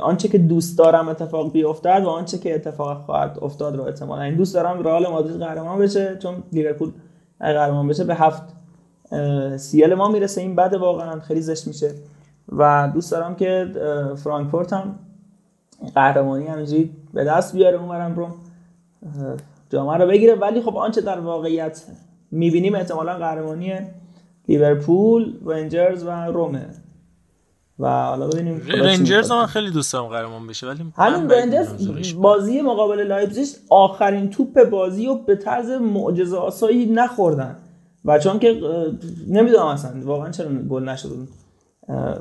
آنچه 0.00 0.28
که 0.28 0.38
دوست 0.38 0.78
دارم 0.78 1.08
اتفاق 1.08 1.52
بیفتد 1.52 2.02
و 2.04 2.08
آنچه 2.08 2.38
که 2.38 2.54
اتفاق 2.54 3.02
خواهد 3.02 3.38
افتاد 3.42 3.76
رو 3.76 3.82
احتمالا. 3.82 4.22
این 4.22 4.34
دوست 4.36 4.54
دارم 4.54 4.82
رئال 4.82 5.06
مادرید 5.06 5.36
قهرمان 5.36 5.78
بشه 5.78 6.18
چون 6.22 6.34
لیورپول 6.52 6.92
قهرمان 7.40 7.88
بشه. 7.88 8.04
به 8.04 8.14
هفت 8.14 8.42
سیل 9.56 9.94
ما 9.94 10.08
می‌رسه. 10.08 10.40
این 10.40 10.56
بده 10.56 10.78
واقعا 10.78 11.20
خیلی 11.20 11.40
زشت 11.40 11.66
میشه. 11.66 11.90
و 12.48 12.90
دوست 12.94 13.12
دارم 13.12 13.34
که 13.34 13.66
فرانکفورت 14.16 14.72
هم 14.72 14.98
قهرمانی 15.94 16.46
همینجوری 16.46 16.90
به 17.14 17.24
دست 17.24 17.54
بیاره 17.54 17.78
اونورم 17.78 18.14
رو 18.14 18.28
جامعه 19.70 19.96
رو 19.96 20.06
بگیره. 20.06 20.34
ولی 20.34 20.62
خب 20.62 20.76
آنچه 20.76 21.00
در 21.00 21.20
واقعیت 21.20 21.82
می‌بینیم 22.30 22.74
احتمالا 22.74 23.18
قهرمانی 23.18 23.72
لیورپول 24.48 25.34
رنجرز 25.46 26.04
و 26.04 26.10
رومه. 26.10 26.66
و 27.78 28.06
حالا 28.06 28.28
ببینیم 28.28 28.62
رنجرز 28.68 29.30
من 29.30 29.46
خیلی 29.46 29.70
دوست 29.70 29.92
دارم 29.92 30.06
قهرمان 30.06 30.46
بشه 30.46 30.66
ولی 30.66 30.92
همین 30.96 31.30
رنجرز 31.30 32.14
بازی 32.14 32.60
مقابل 32.60 33.06
لایپزیگ 33.06 33.46
آخرین 33.70 34.30
توپ 34.30 34.64
بازی 34.70 35.06
رو 35.06 35.14
به 35.14 35.36
طرز 35.36 35.70
معجزه 35.70 36.36
آسایی 36.36 36.86
نخوردن. 36.86 37.56
و 38.04 38.18
چون 38.18 38.38
که 38.38 38.60
نمی‌دونم 39.28 39.66
اصلا 39.66 39.90
واقعا 40.04 40.30
چرا 40.30 40.48
گل 40.48 40.88
نشد. 40.88 41.28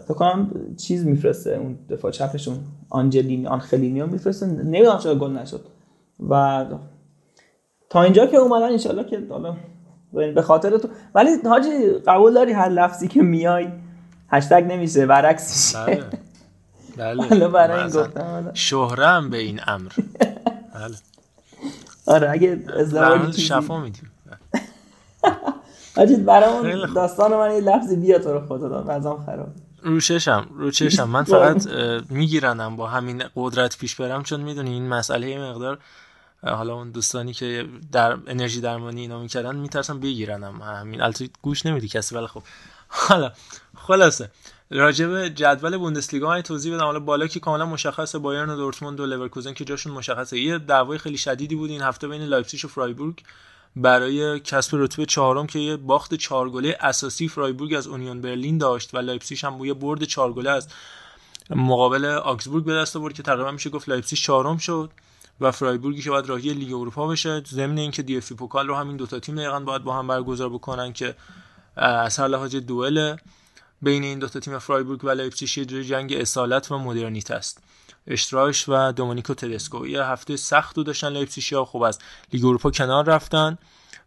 فکر 0.05 0.13
کنم 0.13 0.51
چیز 0.77 1.05
میفرسته 1.05 1.51
اون 1.51 1.79
دفاع 1.89 2.11
چپشون 2.11 2.55
آنجلینی 2.89 3.47
آنخلینیو 3.47 4.07
میفرسته. 4.07 4.45
نمی‌دونم 4.45 4.97
چرا 4.97 5.15
گل 5.15 5.31
نشد. 5.31 5.61
و 6.29 6.65
تا 7.89 8.01
اینجا 8.03 8.25
که 8.25 8.37
اومدن 8.37 8.65
انشالله 8.65 9.03
که 9.03 9.23
حالا 9.29 9.55
به 10.13 10.41
خاطر 10.41 10.77
تو 10.77 10.89
ولی 11.15 11.29
حاجی 11.45 11.69
قبول 12.07 12.33
داری 12.33 12.51
هر 12.51 12.69
لفظی 12.69 13.07
که 13.07 13.21
میای 13.21 13.67
هشتگ 14.29 14.65
نمیشه 14.69 15.05
برعکس 15.05 15.75
بله. 15.75 16.03
بله. 16.97 17.47
برای 17.47 17.79
این 17.79 17.89
گفتم 17.89 18.51
شهرم 18.53 19.29
به 19.29 19.37
این 19.37 19.59
امر. 19.67 19.91
بله. 20.73 20.95
آره 22.05 22.31
اگه 22.31 22.63
ازدواج 22.77 23.39
شفا 23.39 23.79
میدیم. 23.79 24.11
حاجی 25.95 26.15
برامون 26.15 26.93
داستان 26.93 27.33
من 27.33 27.53
یه 27.55 27.61
لفظی 27.61 27.95
بیا 27.95 28.19
تو 28.19 28.33
رو 28.33 28.47
خدا 28.47 28.81
بعضام 28.81 29.25
خراب. 29.25 29.47
روششم 29.83 30.47
روششم 30.53 31.09
من 31.09 31.23
فقط 31.33 31.67
میگیرنم 32.09 32.75
با 32.75 32.87
همین 32.87 33.23
قدرت 33.35 33.77
پیش 33.77 33.95
برم 33.95 34.23
چون 34.23 34.41
می‌دونی 34.41 34.69
این 34.69 34.87
مسئله 34.87 35.51
مقدار 35.51 35.77
حالا 36.43 36.73
اون 36.73 36.91
دوستانی 36.91 37.33
که 37.33 37.69
در 37.91 38.17
انرژی 38.27 38.61
درمانی 38.61 39.01
اینا 39.01 39.19
می‌کردن 39.19 39.55
میترسن 39.55 39.99
بگیرنم. 39.99 40.61
همین 40.61 41.01
البته 41.01 41.29
گوش 41.41 41.65
نمیدی 41.65 41.87
کسی 41.87 42.15
ولی 42.15 42.27
خب. 42.27 42.43
حالا 42.87 43.31
خلاصه 43.77 44.31
راجب 44.69 45.27
جدول 45.27 45.77
بوندسلیگا 45.77 46.29
من 46.29 46.41
توضیح 46.41 46.75
بدم. 46.75 46.83
حالا 46.83 46.99
بالا 46.99 47.27
که 47.27 47.39
کاملا 47.39 47.65
مشخصه 47.65 48.19
بایرن 48.19 48.49
و 48.49 48.55
دورتموند 48.55 48.99
و 48.99 49.05
لورکوزن 49.05 49.53
که 49.53 49.65
جاشون 49.65 49.93
مشخصه. 49.93 50.39
یه 50.39 50.57
دعوای 50.57 50.97
خیلی 50.97 51.17
شدیدی 51.17 51.55
بود 51.55 51.69
این 51.69 51.81
هفته 51.81 52.07
بین 52.07 52.21
لایپزیگ 52.21 52.65
و 52.65 52.67
فرایبورگ 52.67 53.23
برای 53.75 54.39
کسب 54.39 54.77
رتبه 54.77 55.05
چهارم 55.05 55.47
که 55.47 55.59
یه 55.59 55.77
باخت 55.77 56.13
چهار 56.13 56.49
گله 56.49 56.77
اساسی 56.79 57.27
فرایبورگ 57.27 57.73
از 57.73 57.87
اونیون 57.87 58.21
برلین 58.21 58.57
داشت 58.57 58.93
و 58.93 58.97
لایپزیگ 58.97 59.45
هم 59.45 59.57
یه 59.57 59.73
برد 59.73 60.03
چهار 60.03 60.33
گله 60.33 60.49
از 60.49 60.67
مقابل 61.49 62.05
آگسبورگ 62.05 62.65
به 62.65 62.73
دست 62.73 62.95
آورد 62.95 63.13
که 63.13 63.23
تقریبا 63.23 63.51
میشه 63.51 63.69
گفت 63.69 63.89
لایپزیگ 63.89 64.19
چهارم 64.19 64.57
شد. 64.57 64.89
و 65.41 65.51
فرایبورگی 65.51 66.01
که 66.01 66.09
باید 66.09 66.25
راهی 66.25 66.53
لیگ 66.53 66.73
اروپا 66.73 67.07
بشه. 67.07 67.43
ضمن 67.47 67.77
اینکه 67.77 68.01
دی 68.01 68.17
اف 68.17 68.31
پوکال 68.31 68.67
رو 68.67 68.75
همین 68.75 68.97
دوتا 68.97 69.19
تیم 69.19 69.35
دقیقا 69.35 69.59
باید 69.59 69.83
با 69.83 69.93
هم 69.93 70.07
برگزار 70.07 70.49
بکنن 70.49 70.93
که 70.93 71.15
از 71.75 72.19
هر 72.19 72.27
لحاظ 72.27 72.55
دوئل 72.55 73.15
بین 73.81 74.03
این 74.03 74.19
دوتا 74.19 74.39
تیم 74.39 74.59
فرایبورگ 74.59 75.03
و 75.03 75.09
لایپزیگ 75.09 75.71
یه 75.71 75.83
جنگ 75.83 76.13
اصالت 76.13 76.71
و 76.71 76.77
مدرنیته 76.77 77.33
است. 77.33 77.63
اشترایش 78.07 78.69
و 78.69 78.91
دومونیکو 78.91 79.33
تدسکو 79.33 79.87
یه 79.87 80.03
هفته 80.03 80.37
سخت 80.37 80.77
رو 80.77 80.83
داشتن 80.83 81.07
لایپزیگ 81.07 81.63
خوب 81.63 81.83
از 81.83 81.99
لیگ 82.33 82.45
اروپا 82.45 82.71
کنار 82.71 83.05
رفتن. 83.05 83.57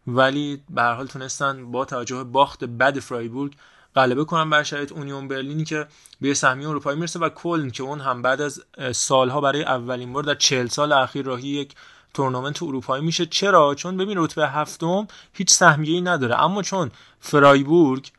ولی 0.07 0.63
به 0.71 0.83
هر 0.83 0.95
حال 0.95 1.07
تونستن 1.07 1.71
با 1.71 1.85
توجه 1.85 2.25
باخت 2.25 2.65
بد 2.65 2.99
فرایبورگ 2.99 3.53
غلبه 3.97 4.25
کنن 4.25 4.51
بر 4.51 4.63
شرایط 4.63 4.93
اونیون 4.93 5.29
برلینی 5.29 5.65
که 5.65 5.87
به 6.21 6.35
سهمیه 6.35 6.69
اروپایی 6.69 6.99
می‌رسه 6.99 7.19
و 7.19 7.29
کلن 7.29 7.71
که 7.71 7.83
اون 7.83 8.01
هم 8.01 8.23
بعد 8.23 8.41
از 8.41 8.65
سالها 8.93 9.41
برای 9.41 9.63
اولین 9.63 10.13
بار 10.13 10.23
در 10.23 10.35
40 10.35 10.67
سال 10.67 10.93
اخیر 10.93 11.27
راهی 11.27 11.49
یک 11.49 11.75
تورنمنت 12.15 12.63
اروپایی 12.63 13.05
میشه. 13.05 13.27
چرا؟ 13.27 13.75
چون 13.75 13.97
ببین 13.97 14.19
رتبه 14.19 14.49
هفتم 14.49 15.07
هیچ 15.33 15.51
سهمیه‌ای 15.51 16.01
نداره. 16.01 16.43
اما 16.43 16.63
چون 16.63 16.91
فرایبورگ 17.21 18.11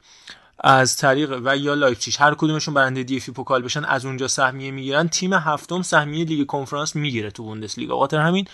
از 0.60 0.98
طریق 0.98 1.42
و 1.46 1.58
یا 1.58 1.74
لایپزیگ 1.74 2.14
هر 2.20 2.34
کدومشون 2.36 2.74
برنده 2.74 3.04
DFB 3.04 3.30
Pokal 3.30 3.62
بشن 3.62 3.86
از 3.86 4.06
اونجا 4.06 4.28
سهمیه 4.28 4.72
می‌گیرن. 4.72 5.08
تیم 5.08 5.34
هفتم 5.34 5.82
سهمیه 5.82 6.26
لیگ 6.26 6.48
کنفرانس 6.48 6.96
می‌گیره 6.96 7.32
تو 7.32 7.44
بوندسلیگا. 7.44 8.00
خاطر 8.00 8.18
همین 8.18 8.48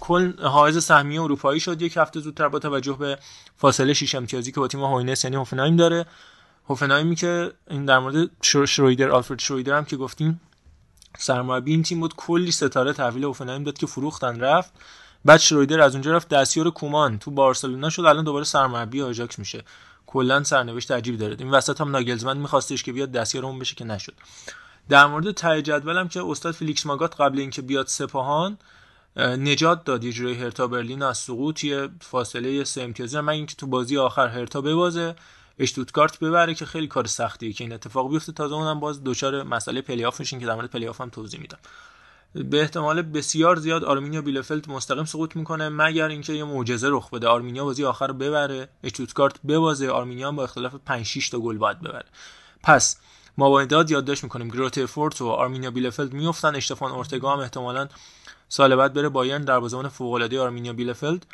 کل 0.00 0.42
حائز 0.42 0.84
سهمیه 0.84 1.22
اروپایی 1.22 1.60
شد. 1.60 1.82
یک 1.82 1.96
هفته 1.96 2.20
زودتر 2.20 2.48
با 2.48 2.58
توجه 2.58 2.92
به 2.92 3.18
فاصله 3.56 3.92
6 3.92 4.14
امتیازی 4.14 4.52
که 4.52 4.60
با 4.60 4.68
تیم 4.68 4.84
هوینس 4.84 5.24
یعنی 5.24 5.36
هوفنهایم 5.36 5.76
داره. 5.76 6.06
هوفنهایمی 6.68 7.16
که 7.16 7.52
این 7.70 7.84
در 7.84 7.98
مورد 7.98 8.30
شرویدر 8.66 9.10
آلفرد 9.10 9.38
شرویدر 9.38 9.76
هم 9.76 9.84
که 9.84 9.96
گفتیم 9.96 10.40
سرمربی 11.18 11.70
این 11.70 11.82
تیم 11.82 12.00
بود. 12.00 12.14
کلی 12.16 12.52
ستاره 12.52 12.92
تحویل 12.92 13.24
هوفنهایم 13.24 13.64
داد 13.64 13.78
که 13.78 13.86
فروختن 13.86 14.40
رفت. 14.40 14.72
بعد 15.24 15.40
شرویدر 15.40 15.80
از 15.80 15.94
اونجا 15.94 16.12
رفت 16.12 16.28
دستیار 16.28 16.70
کومان. 16.70 17.18
تو 17.18 17.30
بارسلونا 17.30 17.90
شد 17.90 18.04
الان 18.04 18.24
دوباره 18.24 18.44
سرمربی 18.44 19.02
آژاکس 19.02 19.38
میشه. 19.38 19.64
کلا 20.06 20.42
سرنوشت 20.42 20.90
عجیبی 20.90 21.16
داره. 21.16 21.36
این 21.38 21.50
وسط 21.50 21.80
هم 21.80 21.90
ناگلزمن 21.90 22.36
میخواستش 22.36 22.82
که 22.82 22.92
بیاد 22.92 23.12
دستیار 23.12 23.46
اون 23.46 23.58
بشه 23.58 23.74
که 23.74 23.84
نشد. 23.84 24.14
در 24.88 25.06
مورد 25.06 25.30
ته 25.30 25.62
جدولم 25.62 26.08
که 26.08 26.22
استاد 26.24 26.54
فیلیکس 26.54 26.86
ماگات 26.86 27.20
قبل 27.20 27.38
اینکه 27.38 27.62
بیاد 27.62 27.86
سپاهان 27.86 28.58
نجات 29.16 29.84
داد 29.84 30.04
یه 30.04 30.12
جوری 30.12 30.34
هرتا 30.34 30.66
برلین 30.66 31.02
از 31.02 31.18
سقوط 31.18 31.64
یه 31.64 31.88
فاصله 32.00 32.64
سه 32.64 32.82
امتیازی 32.82 33.20
مگر 33.20 33.32
اینکه 33.32 33.54
تو 33.54 33.66
بازی 33.66 33.98
آخر 33.98 34.26
هرتا 34.28 34.60
ببازه. 34.60 35.14
اشتوتگارت 35.58 36.18
ببره 36.18 36.54
که 36.54 36.66
خیلی 36.66 36.86
کار 36.86 37.06
سختیه 37.06 37.52
که 37.52 37.64
این 37.64 37.72
اتفاق 37.72 38.10
بیفته. 38.10 38.32
تازه 38.32 38.54
اونم 38.54 38.80
باز 38.80 39.04
دچار 39.04 39.42
مسئله 39.42 39.80
پلی 39.80 40.04
آف 40.04 40.20
میشین 40.20 40.40
که 40.40 40.46
در 40.46 40.54
مورد 40.54 40.70
پلی 40.70 40.88
آف 40.88 41.00
هم 41.00 41.08
توضیح 41.08 41.40
میدم. 41.40 41.58
به 42.34 42.60
احتمال 42.60 43.02
بسیار 43.02 43.56
زیاد 43.56 43.84
آرمینیا 43.84 44.22
بیلفلد 44.22 44.70
مستقیم 44.70 45.04
سقوط 45.04 45.36
می‌کنه 45.36 45.68
مگر 45.68 46.08
اینکه 46.08 46.32
یه 46.32 46.44
معجزه 46.44 46.88
رخ 46.90 47.10
بده. 47.10 47.28
آرمینیا 47.28 47.64
بازی 47.64 47.84
آخر 47.84 48.12
ببره 48.12 48.68
اشتوتگارت 48.84 49.42
ببازه 49.42 49.88
آرمینیا 49.90 50.32
با 50.32 50.44
اختلاف 50.44 50.74
5 50.74 51.06
6 51.06 51.28
تا 51.28 51.38
گل 51.38 51.58
باید 51.58 51.80
ببره. 51.80 52.06
پس 52.62 52.96
ما 53.38 53.50
با 53.50 53.64
مداد 53.64 53.90
یادداشت 53.90 54.24
می‌کنیم 54.24 54.48
گرویترفورت 54.48 55.20
و 55.20 55.28
آرمینیا 55.28 55.70
بیلفلد 55.70 56.12
میافتن. 56.12 56.56
اشتفان 56.56 56.92
اورتگا 56.92 57.32
هم 57.32 57.38
احتمالاً 57.38 57.88
سال 58.48 58.76
بعد 58.76 58.94
بره 58.94 59.08
بایرن 59.08 59.44
دروازه‌بان 59.44 59.88
فوق‌العاده 59.88 60.40
آرمینیا 60.40 60.72
بیلفلد. 60.72 61.26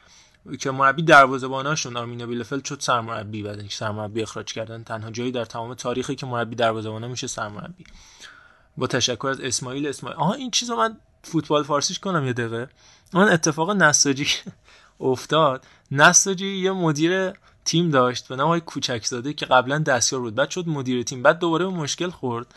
که 0.60 0.70
مربی 0.70 1.02
دروازه‌باناشون 1.02 1.96
آرمینیا 1.96 2.26
بیلفلد 2.26 2.64
شد 2.64 2.80
سرمربی 2.80 3.42
بعد 3.42 3.58
اینکه 3.58 3.74
سرمربی 3.74 4.22
اخراج 4.22 4.52
کردن 4.52 4.82
تنها 4.82 5.10
جایی 5.10 5.32
در 5.32 5.44
تمام 5.44 5.74
تاریخی 5.74 6.14
که 6.14 6.26
مربی 6.26 6.56
دروازه‌بانا 6.56 7.08
میشه 7.08 7.26
سرمربی. 7.26 7.84
با 8.76 8.86
تشکر 8.86 9.28
از 9.28 9.40
اسماعیل 9.40 9.86
اسماعیل. 9.86 10.18
آها 10.18 10.32
این 10.32 10.50
چیزو 10.50 10.76
من 10.76 10.96
فوتبال 11.22 11.62
فارسیش 11.62 11.98
کنم 11.98 12.26
یه 12.26 12.32
دقیقه. 12.32 12.68
من 13.12 13.28
اتفاق 13.28 13.70
نساجی 13.70 14.26
افتاد 15.00 15.66
نساجی 15.90 16.56
یه 16.56 16.72
مدیر 16.72 17.32
تیم 17.64 17.90
داشت 17.90 18.28
به 18.28 18.36
نام 18.36 18.46
آقای 18.46 18.60
کوچکزاده 18.60 19.32
که 19.32 19.46
قبلا 19.46 19.78
دستیار 19.78 20.22
بود. 20.22 20.34
بعد 20.34 20.50
شد 20.50 20.68
مدیر 20.68 21.02
تیم. 21.02 21.22
بعد 21.22 21.38
دوباره 21.38 21.64
به 21.64 21.70
مشکل 21.70 22.10
خورد. 22.10 22.54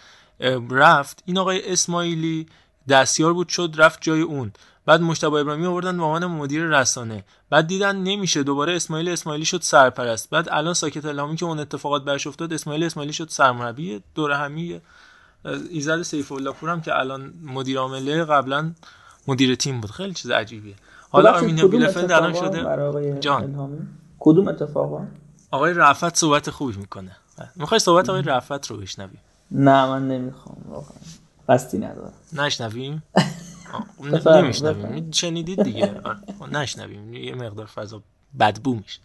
رفت. 0.69 1.23
این 1.26 1.38
آقای 1.38 1.72
اسماعیلی 1.72 2.47
دستیار 2.89 3.34
بود 3.34 3.49
شد 3.49 3.73
رفت 3.77 4.01
جای 4.01 4.22
اون. 4.22 4.51
بعد 4.88 5.01
مشتبه 5.01 5.34
ابراهیمی 5.34 5.65
آوردن 5.65 5.97
به 5.97 6.03
عنوان 6.03 6.26
مدیر 6.26 6.64
رسانه. 6.64 7.23
بعد 7.49 7.68
دیدن 7.68 7.95
نمیشه 7.95 8.43
دوباره 8.43 8.76
اسماعیل 8.76 9.09
اسماعیلی 9.09 9.45
شد 9.45 9.61
سرپرست. 9.61 10.30
بعد 10.30 10.49
الان 10.51 10.73
ساکت 10.73 11.05
الهامی 11.05 11.35
که 11.35 11.45
اون 11.45 11.59
اتفاقات 11.59 12.03
برش 12.03 12.27
افتاد 12.27 12.53
اسماعیل 12.53 12.84
اسماعیلی 12.84 13.14
شد 13.14 13.30
سرمربی 13.30 14.03
دور 14.15 14.31
همی 14.31 14.81
ایزد 15.69 16.01
سیف 16.01 16.31
الله 16.31 16.51
پور 16.51 16.69
هم 16.69 16.81
که 16.81 16.99
الان 16.99 17.34
مدیر 17.43 17.77
عامله 17.77 18.23
قبلا 18.23 18.72
مدیر 19.27 19.55
تیم 19.55 19.81
بود. 19.81 19.91
خیلی 19.91 20.14
چیز 20.14 20.31
عجیبیه. 20.31 20.76
حالا 21.09 21.31
آرمینیا 21.31 21.68
بیلفلد 21.68 22.11
الان 22.11 22.34
شده؟ 22.34 23.19
جان. 23.19 23.88
کدوم 24.19 24.47
اتفاقا؟ 24.47 25.07
آقای 25.51 25.73
رفعت 25.73 26.15
صحبت 26.15 26.49
خوبی 26.49 26.77
می‌کنه. 26.77 27.15
می‌خوای 27.55 27.80
صحبت 27.80 28.09
آقای 28.09 28.22
رفعت 28.22 28.68
رو 28.68 28.77
بشنوی؟ 28.77 29.18
نه 29.51 29.85
من 29.85 30.07
نمی‌خوام 30.07 30.57
واقعا. 30.69 30.97
قصدی 31.49 31.77
ندارم. 31.77 32.14
نشنویم؟ 32.34 33.03
نمیشنویم. 34.26 35.11
شنیدید 35.11 35.64
دیگه. 35.64 36.02
نشنویم. 36.52 37.14
یه 37.14 37.35
مقدار 37.35 37.65
فضا 37.65 38.02
بدبو 38.39 38.76
میشه. 38.76 38.99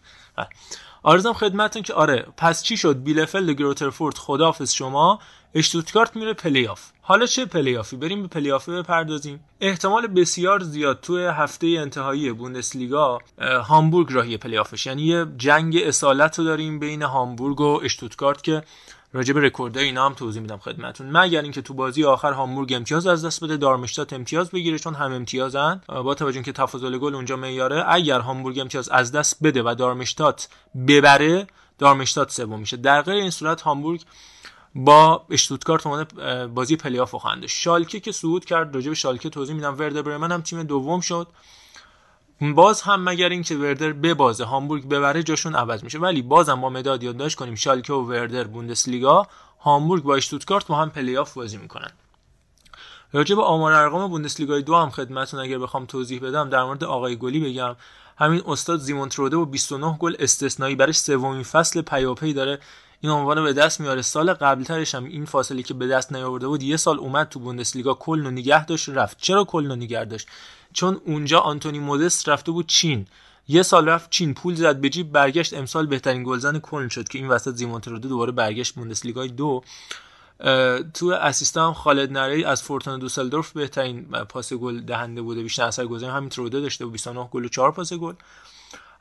عرضم 1.03 1.33
خدمتون 1.33 1.81
که 1.81 1.93
آره 1.93 2.27
پس 2.37 2.63
چی 2.63 2.77
شد؟ 2.77 3.03
بیلفلد 3.03 3.49
گرویترفورت 3.49 4.17
خداحافظ 4.17 4.73
شما. 4.73 5.19
اشتوتگارت 5.55 6.15
میره 6.15 6.33
پلی 6.33 6.67
آف 6.67 6.81
حالا 7.01 7.25
چه 7.25 7.45
پلی 7.45 7.77
آفی 7.77 7.95
بریم 7.95 8.21
به 8.21 8.27
پلی 8.27 8.51
آفی 8.51 8.71
بپردازیم. 8.71 9.39
احتمال 9.61 10.07
بسیار 10.07 10.63
زیاد 10.63 10.99
توی 11.01 11.25
هفته 11.25 11.67
انتهایی 11.67 12.31
بوندسلیگا 12.31 13.19
هامبورگ 13.41 14.07
راهی 14.11 14.37
پلی 14.37 14.57
آف 14.57 14.68
شه 14.68 14.85
یعنی 14.85 15.01
یه 15.03 15.25
جنگ 15.37 15.77
اصالت 15.85 16.39
رو 16.39 16.45
داریم 16.45 16.79
بین 16.79 17.01
هامبورگ 17.01 17.61
و 17.61 17.79
اشتوتگارت 17.83 18.43
که 18.43 18.63
راجع 19.13 19.33
به 19.33 19.41
رکوردای 19.41 19.85
اینا 19.85 20.05
هم 20.05 20.13
توضیح 20.13 20.41
میدم 20.41 20.57
خدمتتون. 20.57 21.17
مگر 21.17 21.41
اینکه 21.41 21.61
تو 21.61 21.73
بازی 21.73 22.03
آخر 22.03 22.33
هامبورگ 22.33 22.73
امتیاز 22.73 23.07
از 23.07 23.25
دست 23.25 23.43
بده 23.43 23.57
دارمشتات 23.57 24.13
امتیاز 24.13 24.51
بگیره 24.51 24.79
چون 24.79 24.95
هم 24.95 25.11
امتیازن. 25.11 25.81
با 25.87 26.15
توجه 26.15 26.41
که 26.41 26.51
تفاضل 26.51 26.97
گل 26.97 27.15
اونجا 27.15 27.35
معیاره 27.35 27.83
اگر 27.87 28.19
هامبورگ 28.19 28.59
امتیاز 28.59 28.89
از 28.89 29.11
دست 29.11 29.43
بده 29.43 29.63
و 29.63 29.75
دارمشتات 29.75 30.49
ببره 30.87 31.47
دارمشتات 31.79 32.31
سوم 32.31 32.59
میشه. 32.59 32.77
در 32.77 33.01
غیر 33.01 33.15
این 33.15 33.29
صورت 33.29 33.61
هامبورگ 33.61 34.01
با 34.75 35.25
اشتوتگارت 35.29 35.87
اومده 35.87 36.47
بازی 36.47 36.75
پلی 36.75 36.99
آف 36.99 37.15
خواهند 37.15 37.45
شالکه 37.45 37.99
که 37.99 38.11
صعود 38.11 38.45
کرد 38.45 38.75
راجع 38.75 38.89
به 38.89 38.95
شالکه 38.95 39.29
توضیح 39.29 39.55
میدم. 39.55 39.79
وردر 39.79 40.01
برمن 40.01 40.31
هم 40.31 40.41
تیم 40.41 40.63
دوم 40.63 41.01
شد. 41.01 41.27
باز 42.51 42.81
هم 42.81 43.09
مگر 43.09 43.29
اینکه 43.29 43.57
وردر 43.57 43.93
ببازه 43.93 44.43
هامبورگ 44.43 44.87
ببره 44.87 45.23
جاشون 45.23 45.55
عوض 45.55 45.83
میشه. 45.83 45.99
ولی 45.99 46.21
بازم 46.21 46.61
با 46.61 46.69
مداد 46.69 47.03
یادداشت 47.03 47.37
کنیم 47.37 47.55
شالکه 47.55 47.93
و 47.93 48.01
وردر 48.01 48.43
بوندسلیگا 48.43 49.27
هامبورگ 49.59 50.03
با 50.03 50.15
اشتوتگارت 50.15 50.67
با 50.67 50.75
هم 50.75 50.89
پلی 50.89 51.17
آف 51.17 51.33
بازی 51.33 51.57
می‌کنن. 51.57 51.91
راجع 53.13 53.35
به 53.35 53.43
آمار 53.43 53.73
ارقام 53.73 54.09
بوندسلیگای 54.09 54.61
دو 54.61 54.75
هم 54.75 54.89
خدمتتون 54.89 55.39
اگر 55.39 55.59
بخوام 55.59 55.85
توضیح 55.85 56.19
بدم 56.19 56.49
در 56.49 56.63
مورد 56.63 56.83
آقای 56.83 57.15
گلی 57.15 57.39
بگم. 57.39 57.75
همین 58.17 58.41
استاد 58.47 58.79
زیمون 58.79 59.09
تروده 59.09 59.37
و 59.37 59.45
29 59.45 59.97
گل 59.97 60.15
استثنایی 60.19 60.75
برای 60.75 60.93
سومین 60.93 61.43
فصل 61.43 61.81
پیاپی 61.81 62.33
داره. 62.33 62.59
این 63.01 63.11
عنوان 63.11 63.43
به 63.43 63.53
دست 63.53 63.79
میاره. 63.81 64.01
سال 64.01 64.33
قبلترش 64.33 64.95
هم 64.95 65.03
این 65.03 65.25
فاصله 65.25 65.63
که 65.63 65.73
به 65.73 65.87
دست 65.87 66.13
نیاورده 66.13 66.47
بود 66.47 66.63
یه 66.63 66.77
سال 66.77 66.99
اومد 66.99 67.29
تو 67.29 67.39
بوندسلیگا 67.39 67.93
کلن 67.93 68.25
و 68.25 68.31
نگه 68.31 68.65
داشت 68.65 68.89
رفت. 68.89 69.17
چرا 69.21 69.43
کلن 69.43 69.71
و 69.71 69.75
نگه 69.75 70.05
داشت؟ 70.05 70.27
چون 70.73 71.01
اونجا 71.05 71.39
آنتونی 71.39 71.79
مودست 71.79 72.29
رفته 72.29 72.51
بود 72.51 72.67
چین. 72.67 73.07
یه 73.47 73.63
سال 73.63 73.89
رفت 73.89 74.09
چین 74.09 74.33
پول 74.33 74.55
زد 74.55 74.81
به 74.81 74.89
جیب 74.89 75.11
برگشت 75.11 75.53
امسال 75.53 75.85
بهترین 75.85 76.23
گلزن 76.23 76.59
کلن 76.59 76.89
شد 76.89 77.07
که 77.07 77.17
این 77.17 77.27
وسط 77.27 77.55
زیمونترودو 77.55 78.09
دوباره 78.09 78.31
برگشت 78.31 78.75
بوندسلیگای 78.75 79.27
دو. 79.27 79.63
تو 80.93 81.07
assist 81.21 81.60
ا 81.60 81.67
هم 81.67 81.73
خالد 81.73 82.11
نری 82.11 82.43
از 82.43 82.63
فورتونا 82.63 82.97
دوسلدورف 82.97 83.51
بهترین 83.51 84.03
پاس 84.03 84.53
گل 84.53 84.79
دهنده 84.79 85.21
بوده 85.21 85.43
بیشتر 85.43 85.63
اثر 85.63 85.85
گذاری. 85.85 86.13
همین 86.13 86.29
تروده 86.29 86.61
داشته 86.61 86.85
و 86.85 86.89
29 86.89 87.27
گل 87.31 87.45
و 87.45 87.47
4 87.47 87.71
پاس 87.71 87.93
گل. 87.93 88.13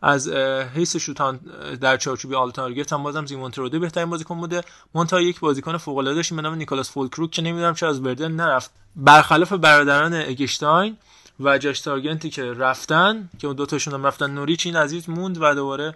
از 0.02 0.28
حیث 0.74 0.96
شوتان 0.96 1.40
در 1.80 1.96
چارچوبی 1.96 2.34
on 2.34 2.50
target 2.50 2.92
هم 2.92 3.02
بازم 3.02 3.26
زیمون 3.26 3.50
تروده 3.50 3.78
بهترین 3.78 4.10
بازیکن 4.10 4.38
بوده. 4.38 4.64
منتها 4.94 5.20
یک 5.20 5.40
بازیکن 5.40 5.76
فوق 5.76 5.98
العاده 5.98 6.16
داشتیم 6.16 6.36
به 6.36 6.42
نام 6.42 6.54
نیکلاس 6.54 6.90
فولکروک 6.90 7.30
که 7.30 7.42
نمی‌دونم 7.42 7.74
چرا 7.74 7.88
از 7.88 8.02
برمن 8.02 8.32
نرفت. 8.32 8.70
برخلاف 8.96 9.52
برادران 9.52 10.14
اگشتاین 10.14 10.96
و 11.40 11.58
جاش 11.58 11.80
سارجنتی 11.80 12.30
که 12.30 12.52
رفتن 12.52 13.30
که 13.38 13.46
اون 13.46 13.56
دو 13.56 13.66
تاشون 13.66 13.94
هم 13.94 14.06
رفتن 14.06 14.30
نوریچ 14.30 14.66
این 14.66 14.76
عزیز 14.76 15.10
موند 15.10 15.38
و 15.40 15.54
دوباره 15.54 15.94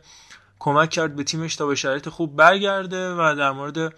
کمک 0.59 0.91
کرد 0.91 1.17
به 1.17 1.25
تیمش 1.25 1.57
تا 1.57 1.67
به 1.67 1.75
شرایط 1.75 2.09
خوب 2.09 2.37
برگرده 2.37 3.15
و 3.15 3.35
در 3.39 3.53
مورد 3.53 3.95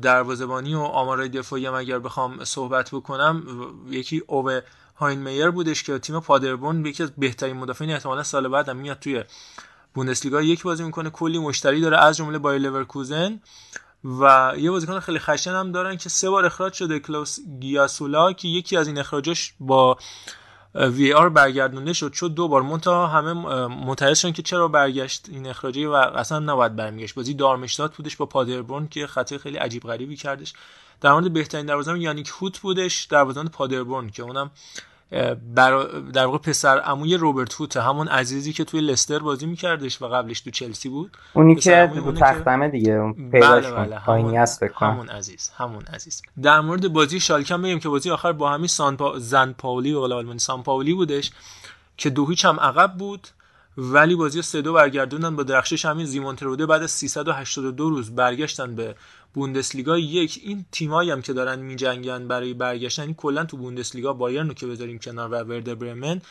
دروازه‌بانی 0.00 0.74
و 0.74 0.80
آمارای 0.80 1.28
دفاعی 1.28 1.66
هم 1.66 1.74
اگر 1.74 1.98
بخوام 1.98 2.44
صحبت 2.44 2.90
بکنم 2.90 3.42
یکی 3.90 4.22
اوه 4.26 4.60
هاینمیر 4.96 5.50
بودش 5.50 5.82
که 5.82 5.98
تیم 5.98 6.20
پادربورن 6.20 6.86
یکی 6.86 7.02
از 7.02 7.12
بهترین 7.18 7.56
مدافعین 7.56 7.90
احتمالا 7.90 8.22
سال 8.22 8.48
بعد 8.48 8.68
هم 8.68 8.76
میاد 8.76 8.98
توی 8.98 9.24
بوندسلیگا 9.94 10.42
یک 10.42 10.62
بازی 10.62 10.84
می‌کنه. 10.84 11.10
کلی 11.10 11.38
مشتری 11.38 11.80
داره 11.80 11.98
از 11.98 12.16
جمله 12.16 12.38
بایر 12.38 12.62
لورکوزن. 12.62 13.40
و 14.04 14.52
یه 14.58 14.70
بازیکن 14.70 15.00
خیلی 15.00 15.18
خشن 15.18 15.50
هم 15.50 15.72
دارن 15.72 15.96
که 15.96 16.08
سه 16.08 16.30
بار 16.30 16.46
اخراج 16.46 16.72
شده 16.72 16.98
کلاوس 16.98 17.38
گیاسولا 17.60 18.32
که 18.32 18.48
یکی 18.48 18.76
از 18.76 18.86
این 18.86 18.98
اخراجاش 18.98 19.54
با 19.60 19.98
VAR 20.74 21.28
برگردونده 21.28 21.92
شد. 21.92 22.12
شد 22.12 22.34
دو 22.34 22.48
بار 22.48 22.62
منتها 22.62 23.06
همه 23.06 23.32
متعجب 23.66 24.14
شدن 24.14 24.32
که 24.32 24.42
چرا 24.42 24.68
برگشت 24.68 25.26
این 25.28 25.46
اخراجی 25.46 25.84
و 25.84 25.92
اصلا 25.92 26.38
نباید 26.38 26.76
برمیگشت. 26.76 27.14
بازی 27.14 27.34
دارمشتات 27.34 27.96
بودش 27.96 28.16
با 28.16 28.26
پادربورن 28.26 28.88
که 28.88 29.06
خطای 29.06 29.38
خیلی 29.38 29.56
عجیب 29.56 29.82
غریبی 29.82 30.16
کردش. 30.16 30.52
در 31.00 31.12
مورد 31.12 31.32
بهترین 31.32 31.66
دروازه‌بان 31.66 32.00
یانیک 32.00 32.28
هوت 32.40 32.58
بودش 32.58 33.04
دروازه‌بان 33.04 33.48
پادربورن 33.48 34.10
که 34.10 34.22
اونم 34.22 34.50
در 35.54 36.26
واقع 36.26 36.38
پسر 36.38 36.78
عموی 36.78 37.16
روبرت 37.16 37.54
هوت 37.54 37.76
همون 37.76 38.08
عزیزی 38.08 38.52
که 38.52 38.64
توی 38.64 38.80
لستر 38.80 39.18
بازی 39.18 39.46
میکردش 39.46 40.02
و 40.02 40.08
قبلش 40.08 40.40
تو 40.40 40.50
چلسی 40.50 40.88
بود. 40.88 41.16
اونی 41.32 41.54
که 41.54 41.90
تو 41.94 42.12
تختمه 42.12 42.68
دیگه 42.68 42.92
اون 42.92 43.30
پیداش 43.30 43.66
بله 43.66 43.74
بله 43.74 43.98
همون, 43.98 44.46
همون 44.74 45.08
عزیز 45.08 45.50
همون 45.56 45.82
عزیز. 45.82 46.22
در 46.42 46.60
مورد 46.60 46.92
بازی 46.92 47.20
شالکم 47.20 47.62
بگیم 47.62 47.80
که 47.80 47.88
بازی 47.88 48.10
آخر 48.10 48.32
با 48.32 48.50
همین 48.50 48.66
سان 48.66 48.96
پا... 48.96 49.18
زن 49.18 49.54
پاولی 49.58 49.92
و 49.92 49.98
آلمانی 49.98 50.38
سان 50.38 50.62
پاولی 50.62 50.94
بودش 50.94 51.30
که 51.96 52.10
دو 52.10 52.26
هیچ 52.26 52.44
هم 52.44 52.60
عقب 52.60 52.94
بود 52.98 53.28
ولی 53.78 54.14
بازی 54.14 54.42
سه 54.42 54.62
دو 54.62 54.72
برگردوندن 54.72 55.36
با 55.36 55.42
درخشش 55.42 55.84
همین 55.84 56.06
زیمون 56.06 56.36
تروده 56.36 56.66
بعد 56.66 56.82
از 56.82 56.90
382 56.90 57.90
روز 57.90 58.14
برگشتن 58.14 58.74
به 58.74 58.94
بوندسلیگا 59.34 59.98
یک. 59.98 60.40
این 60.44 60.64
تیمایی 60.72 61.10
هم 61.10 61.22
که 61.22 61.32
دارن 61.32 61.58
میجنگن 61.58 62.28
برای 62.28 62.54
برگشتن 62.54 63.02
این 63.02 63.14
کلا 63.14 63.44
تو 63.44 63.56
بوندسلیگا 63.56 64.12
بایرن 64.12 64.48
رو 64.48 64.54
که 64.54 64.66
بذاریم 64.66 64.98
کنار 64.98 65.28
و 65.28 65.34
وردر 65.34 65.74
برمن. 65.74 66.22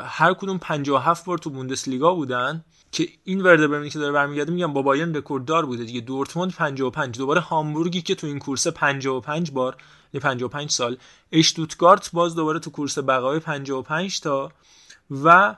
هر 0.00 0.34
کدوم 0.34 0.58
57 0.58 1.24
بار 1.24 1.38
تو 1.38 1.50
بوندسلیگا 1.50 2.14
بودن 2.14 2.64
که 2.92 3.08
این 3.24 3.40
وردر 3.40 3.66
برمنی 3.66 3.90
که 3.90 3.98
داره 3.98 4.12
برمیگرده 4.12 4.52
میگم 4.52 4.72
با 4.72 4.82
بایرن 4.82 5.14
رکورددار 5.14 5.66
بوده 5.66 5.84
دیگه. 5.84 6.00
دورتموند 6.00 6.54
55 6.54 7.18
دوباره 7.18 7.40
هامبورگی 7.40 8.02
که 8.02 8.14
تو 8.14 8.26
این 8.26 8.38
کورس 8.38 8.66
55 8.66 9.50
بار 9.50 9.76
55 10.20 10.70
سال 10.70 10.96
اشتوتگارت 11.32 12.10
باز 12.12 12.34
دوباره 12.34 12.58
تو 12.58 12.70
کورس 12.70 12.98
بقای 12.98 13.38
55 13.38 14.20
تا 14.20 14.52
و 15.10 15.56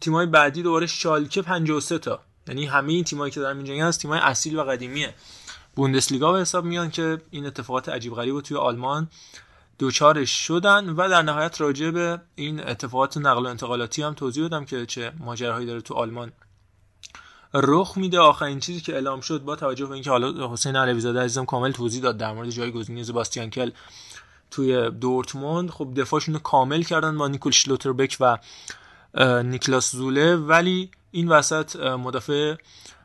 تیمای 0.00 0.26
بعدی 0.26 0.62
دوباره 0.62 0.86
شالکه 0.86 1.42
53 1.42 1.98
تا. 1.98 2.20
یعنی 2.48 2.66
همه 2.66 2.92
این 2.92 3.04
تیمایی 3.04 3.32
که 3.32 3.40
دارن 3.40 3.56
اینجا 3.56 3.86
هست 3.86 4.00
تیمای 4.00 4.20
اصیل 4.20 4.58
و 4.58 4.62
قدیمیه. 4.62 5.14
بوندسلیگا 5.76 6.32
به 6.32 6.40
حساب 6.40 6.64
میان 6.64 6.90
که 6.90 7.18
این 7.30 7.46
اتفاقات 7.46 7.88
عجیب 7.88 8.14
غریب 8.14 8.40
توی 8.40 8.56
آلمان 8.56 9.08
دوچارش 9.78 10.30
شدن 10.30 10.88
و 10.90 11.08
در 11.08 11.22
نهایت 11.22 11.60
راجع 11.60 11.90
به 11.90 12.20
این 12.34 12.68
اتفاقات 12.68 13.16
نقل 13.16 13.46
و 13.46 13.48
انتقالاتی 13.48 14.02
هم 14.02 14.14
توضیح 14.14 14.42
دادم 14.42 14.64
که 14.64 14.86
چه 14.86 15.12
ماجراهایی 15.18 15.66
داره 15.66 15.80
تو 15.80 15.94
آلمان 15.94 16.32
رخ 17.54 17.96
میده. 17.96 18.18
آخرین 18.18 18.60
چیزی 18.60 18.80
که 18.80 18.94
اعلام 18.94 19.20
شد 19.20 19.42
با 19.42 19.56
توجه 19.56 19.86
به 19.86 19.92
اینکه 19.92 20.10
حالا 20.10 20.52
حسین 20.52 20.76
علیزاده 20.76 21.20
عزیزم 21.20 21.44
کامل 21.44 21.72
توضیح 21.72 22.02
داد 22.02 22.16
در 22.16 22.32
مورد 22.32 22.50
جایگزینی 22.50 23.04
زباستیان 23.04 23.50
کل 23.50 23.70
توی 24.50 24.90
دورتموند. 24.90 25.70
خب 25.70 25.92
دفاعشون 25.96 26.34
رو 26.34 26.40
کامل 26.40 26.82
کردن 26.82 27.18
با 27.18 27.28
نیکول 27.28 27.52
شلوتربک 27.52 28.16
و 28.20 28.38
نیکلاس 29.42 29.92
زوله. 29.92 30.36
ولی 30.36 30.90
این 31.12 31.28
وسط 31.28 31.76
مدافع 31.76 32.54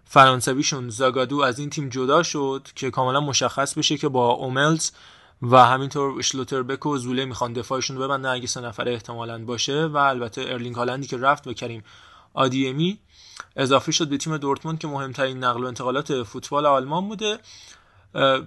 فرانسویشون 0.06 0.90
زاگادو 0.90 1.42
از 1.42 1.60
این 1.60 1.70
تیم 1.70 1.90
جدا 1.90 2.24
شد 2.24 2.68
که 2.76 2.92
کاملا 2.92 3.20
مشخص 3.20 3.74
بشه 3.74 3.98
که 3.98 4.10
با 4.10 4.28
اوملز 4.28 4.92
و 5.42 5.66
همینطور 5.66 6.22
شلوتربک 6.22 6.86
و 6.86 6.98
زوله 6.98 7.26
می‌خوان 7.26 7.54
دفاعشون 7.54 7.98
رو 7.98 8.04
ببندن 8.04 8.30
اگه 8.30 8.48
سه 8.48 8.62
نفره 8.62 8.94
احتمالا 8.94 9.46
باشه 9.46 9.86
و 9.86 9.98
البته 9.98 10.42
ارلینگ 10.42 10.76
هالندی 10.76 11.08
که 11.08 11.18
رفت 11.18 11.48
و 11.48 11.54
کریم 11.54 11.84
آدیمی 12.34 13.00
اضافه 13.56 13.92
شد 13.92 14.08
به 14.08 14.18
تیم 14.18 14.38
دورتموند 14.38 14.80
که 14.80 14.88
مهمترین 14.88 15.44
نقل 15.44 15.64
و 15.64 15.68
انتقالات 15.68 16.24
فوتبال 16.24 16.66
آلمان 16.66 17.08
بوده. 17.08 17.40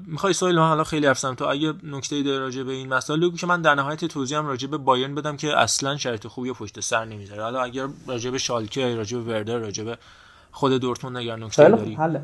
می‌خوای 0.06 0.32
سوال 0.32 0.58
حالا 0.58 0.84
خیلی 0.84 1.06
افسم 1.06 1.34
تو. 1.34 1.44
اگه 1.44 1.74
نکته 1.82 2.22
داره 2.22 2.38
راجع 2.38 2.62
به 2.62 2.72
این 2.72 2.88
مسائل 2.88 3.20
بگو 3.20 3.36
که 3.36 3.46
من 3.46 3.62
در 3.62 3.74
نهایت 3.74 4.04
توضیحم 4.04 4.46
راجع 4.46 4.68
به 4.68 4.76
بایرن 4.76 5.14
بدم 5.14 5.36
که 5.36 5.58
اصلا 5.58 5.96
شرط 5.96 6.26
خوبی 6.26 6.52
پشت 6.52 6.80
سر 6.80 7.04
نمی‌ذاره. 7.04 7.42
حالا 7.42 7.62
اگر 7.62 7.88
راجع 8.06 8.30
به 8.30 8.38
شالکه 8.38 8.94
راجع 8.94 9.18
به 9.18 9.32
وردر 9.32 9.58
راجع 9.58 9.84
به 9.84 9.98
خود 10.50 10.72
دورتموند 10.72 11.16
اگر 11.16 11.36
نکته 11.36 11.68
داری. 11.68 11.94
حله. 11.94 12.22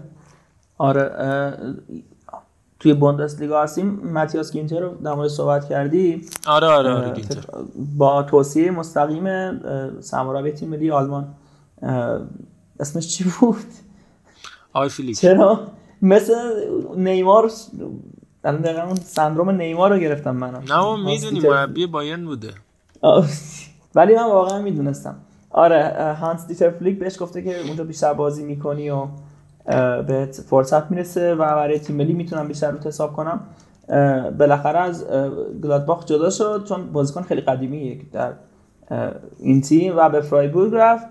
آره 0.79 1.57
توی 2.81 2.95
بوندسلیگا 2.95 3.63
هستیم. 3.63 4.01
ماتیاس 4.13 4.53
گینتر 4.53 4.81
رو 4.81 4.95
در 5.05 5.15
مورد 5.15 5.29
صحبت 5.29 5.69
کردی. 5.69 6.27
آره 6.47 6.67
آره 6.67 6.91
آره 6.91 7.13
گینتر. 7.13 7.45
با 7.97 8.23
توصیه 8.23 8.71
مستقیم 8.71 10.01
سرمربی 10.01 10.51
تیم 10.51 10.69
ملی 10.69 10.91
آلمان. 10.91 11.35
اسمش 12.81 13.09
چی 13.09 13.25
بود؟ 13.41 13.57
هانسی 14.73 14.89
فلیک 14.89 15.19
چرا؟ 15.19 15.67
مثل 16.03 16.35
نیمار 16.97 17.51
الان 18.45 18.61
دقیقا 18.61 18.83
اون 18.83 18.95
سندروم 18.95 19.51
نیمار 19.51 19.91
رو 19.91 19.99
گرفتم 19.99 20.37
منم 20.37 20.63
نه 20.69 21.05
می‌دونی 21.05 21.41
مربی 21.41 21.87
بایرن 21.87 22.25
بوده. 22.25 22.51
ولی 23.95 24.15
من 24.15 24.25
واقعا 24.25 24.63
می‌دونستم. 24.63 25.17
آره 25.51 26.17
هانس 26.21 26.47
دیتر 26.47 26.71
فلیک 26.71 26.99
بهش 26.99 27.23
گفته 27.23 27.43
که 27.43 27.61
اونجا 27.61 27.85
بیشتر 27.85 28.13
بازی 28.13 28.45
می‌کنی 28.45 28.91
و 28.91 29.07
بهت 30.03 30.41
فرصت 30.51 30.91
می‌رسه 30.91 31.35
و 31.35 31.39
برای 31.39 31.79
تیم 31.79 31.97
ملی 31.97 32.13
می‌تونم 32.13 32.49
بیشتر 32.49 32.71
رو 32.71 32.79
حساب 32.79 33.13
کنم. 33.13 33.41
بالاخره 34.39 34.79
از 34.79 35.07
گلادباخ 35.63 36.05
جدا 36.05 36.31
شد 36.31 36.65
چون 36.69 36.93
بازیکن 36.93 37.23
خیلی 37.23 37.41
قدیمیه 37.41 38.01
در 38.13 38.33
این 39.39 39.61
تیم 39.61 39.95
و 39.97 40.09
به 40.09 40.21
فرایبورگ 40.21 40.73
رفت. 40.75 41.07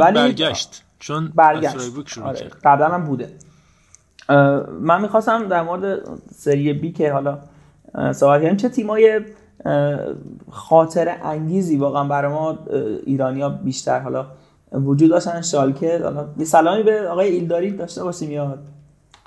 ولی 0.00 0.14
برگشت. 0.14 0.82
چون 0.98 1.32
برگشت. 1.34 2.18
آره. 2.18 2.50
قبلا 2.64 2.88
هم 2.88 3.04
بوده. 3.04 3.32
من 4.80 5.02
می‌خواستم 5.02 5.48
در 5.48 5.62
مورد 5.62 6.00
سری 6.34 6.72
بی 6.72 6.92
که 6.92 7.12
حالا 7.12 7.38
صحبت 8.12 8.42
کردیم 8.42 8.56
چه 8.56 8.68
تیمای 8.68 9.20
خاطر 10.50 11.16
انگیزی 11.22 11.76
واقعا 11.76 12.04
برای 12.04 12.32
ما 12.32 12.58
ایرانیا 13.06 13.48
بیشتر 13.48 14.00
حالا 14.00 14.26
وجود 14.72 15.10
داشتن؟ 15.10 15.40
شالکه 15.40 16.00
حالا 16.04 16.26
یه 16.38 16.44
سلامی 16.44 16.82
به 16.82 17.08
آقای 17.08 17.28
ایلداری 17.28 17.70
داشته 17.70 18.04
باشیم 18.04 18.30
یاد 18.30 18.58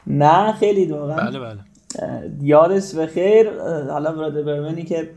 نه؟ 0.08 0.52
خیلی 0.52 0.92
واقعا. 0.92 1.16
بله 1.16 1.40
بله. 1.40 1.58
یادش 2.42 2.96
به 2.96 3.08
خیر. 3.08 3.50
حالا 3.90 4.12
برادر 4.12 4.42
برمنی 4.42 4.84
که 4.84 5.10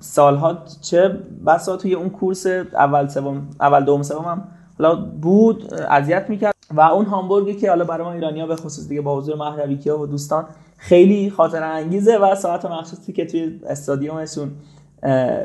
سالها 0.00 0.58
چه 0.80 1.18
بسا 1.46 1.76
توی 1.76 1.94
اون 1.94 2.10
کورس 2.10 2.46
اول 2.46 3.08
سوم 3.08 3.48
اول 3.60 3.84
دوم 3.84 4.02
سوم 4.02 4.24
هم 4.24 4.48
حالا 4.78 4.94
بود 4.94 5.74
اذیت 5.74 6.30
می‌کرد. 6.30 6.54
و 6.70 6.80
اون 6.80 7.04
هامبورگی 7.04 7.54
که 7.54 7.68
حالا 7.68 7.84
برای 7.84 8.06
ما 8.06 8.12
ایرانیا 8.12 8.46
به 8.46 8.56
خصوص 8.56 8.88
دیگه 8.88 9.00
با 9.00 9.16
حضور 9.16 9.36
مهدوی 9.36 9.90
و 9.90 10.06
دوستان 10.06 10.44
خیلی 10.76 11.30
خاطر 11.30 11.62
انگیزه 11.62 12.16
و 12.16 12.34
ساعت 12.34 12.64
مخصوصی 12.64 13.12
که 13.12 13.26
توی 13.26 13.60
استادیومشون 13.66 14.50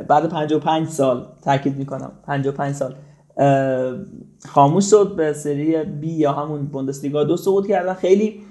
بعد 0.08 0.30
55 0.30 0.88
سال 0.88 1.26
تاکید 1.42 1.78
می‌کنم 1.78 2.12
55 2.28 2.76
سال 2.76 2.96
خاموش 4.48 4.90
شد 4.90 5.16
به 5.16 5.34
سری 5.34 5.84
بی 5.84 6.12
یا 6.12 6.32
همون 6.32 6.66
بوندسلیگا 6.66 7.24
دو 7.24 7.38
سقوط 7.38 7.68
کردن. 7.68 7.94
خیلی 7.94 8.42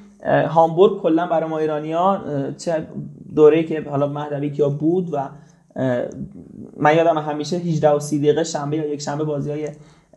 هامبورگ 0.49 1.03
کلا 1.03 1.27
برای 1.27 1.51
ما 1.51 1.59
ایرانیا 1.59 2.21
چه 2.59 2.87
دوره‌ای 3.37 3.65
که 3.65 3.85
حالا 3.91 4.07
مهدوی 4.07 4.51
کیا 4.51 4.69
بود 4.69 5.15
و 5.15 5.29
من 6.77 6.97
یادم 6.97 7.19
همیشه 7.19 7.57
18 7.57 7.91
و 7.91 7.99
30 7.99 8.19
دقیقه 8.19 8.45
شنبه 8.45 8.77
یا 8.77 8.87
یک 8.87 9.01
شنبه 9.01 9.25
بازی 9.25 9.51
های 9.51 9.69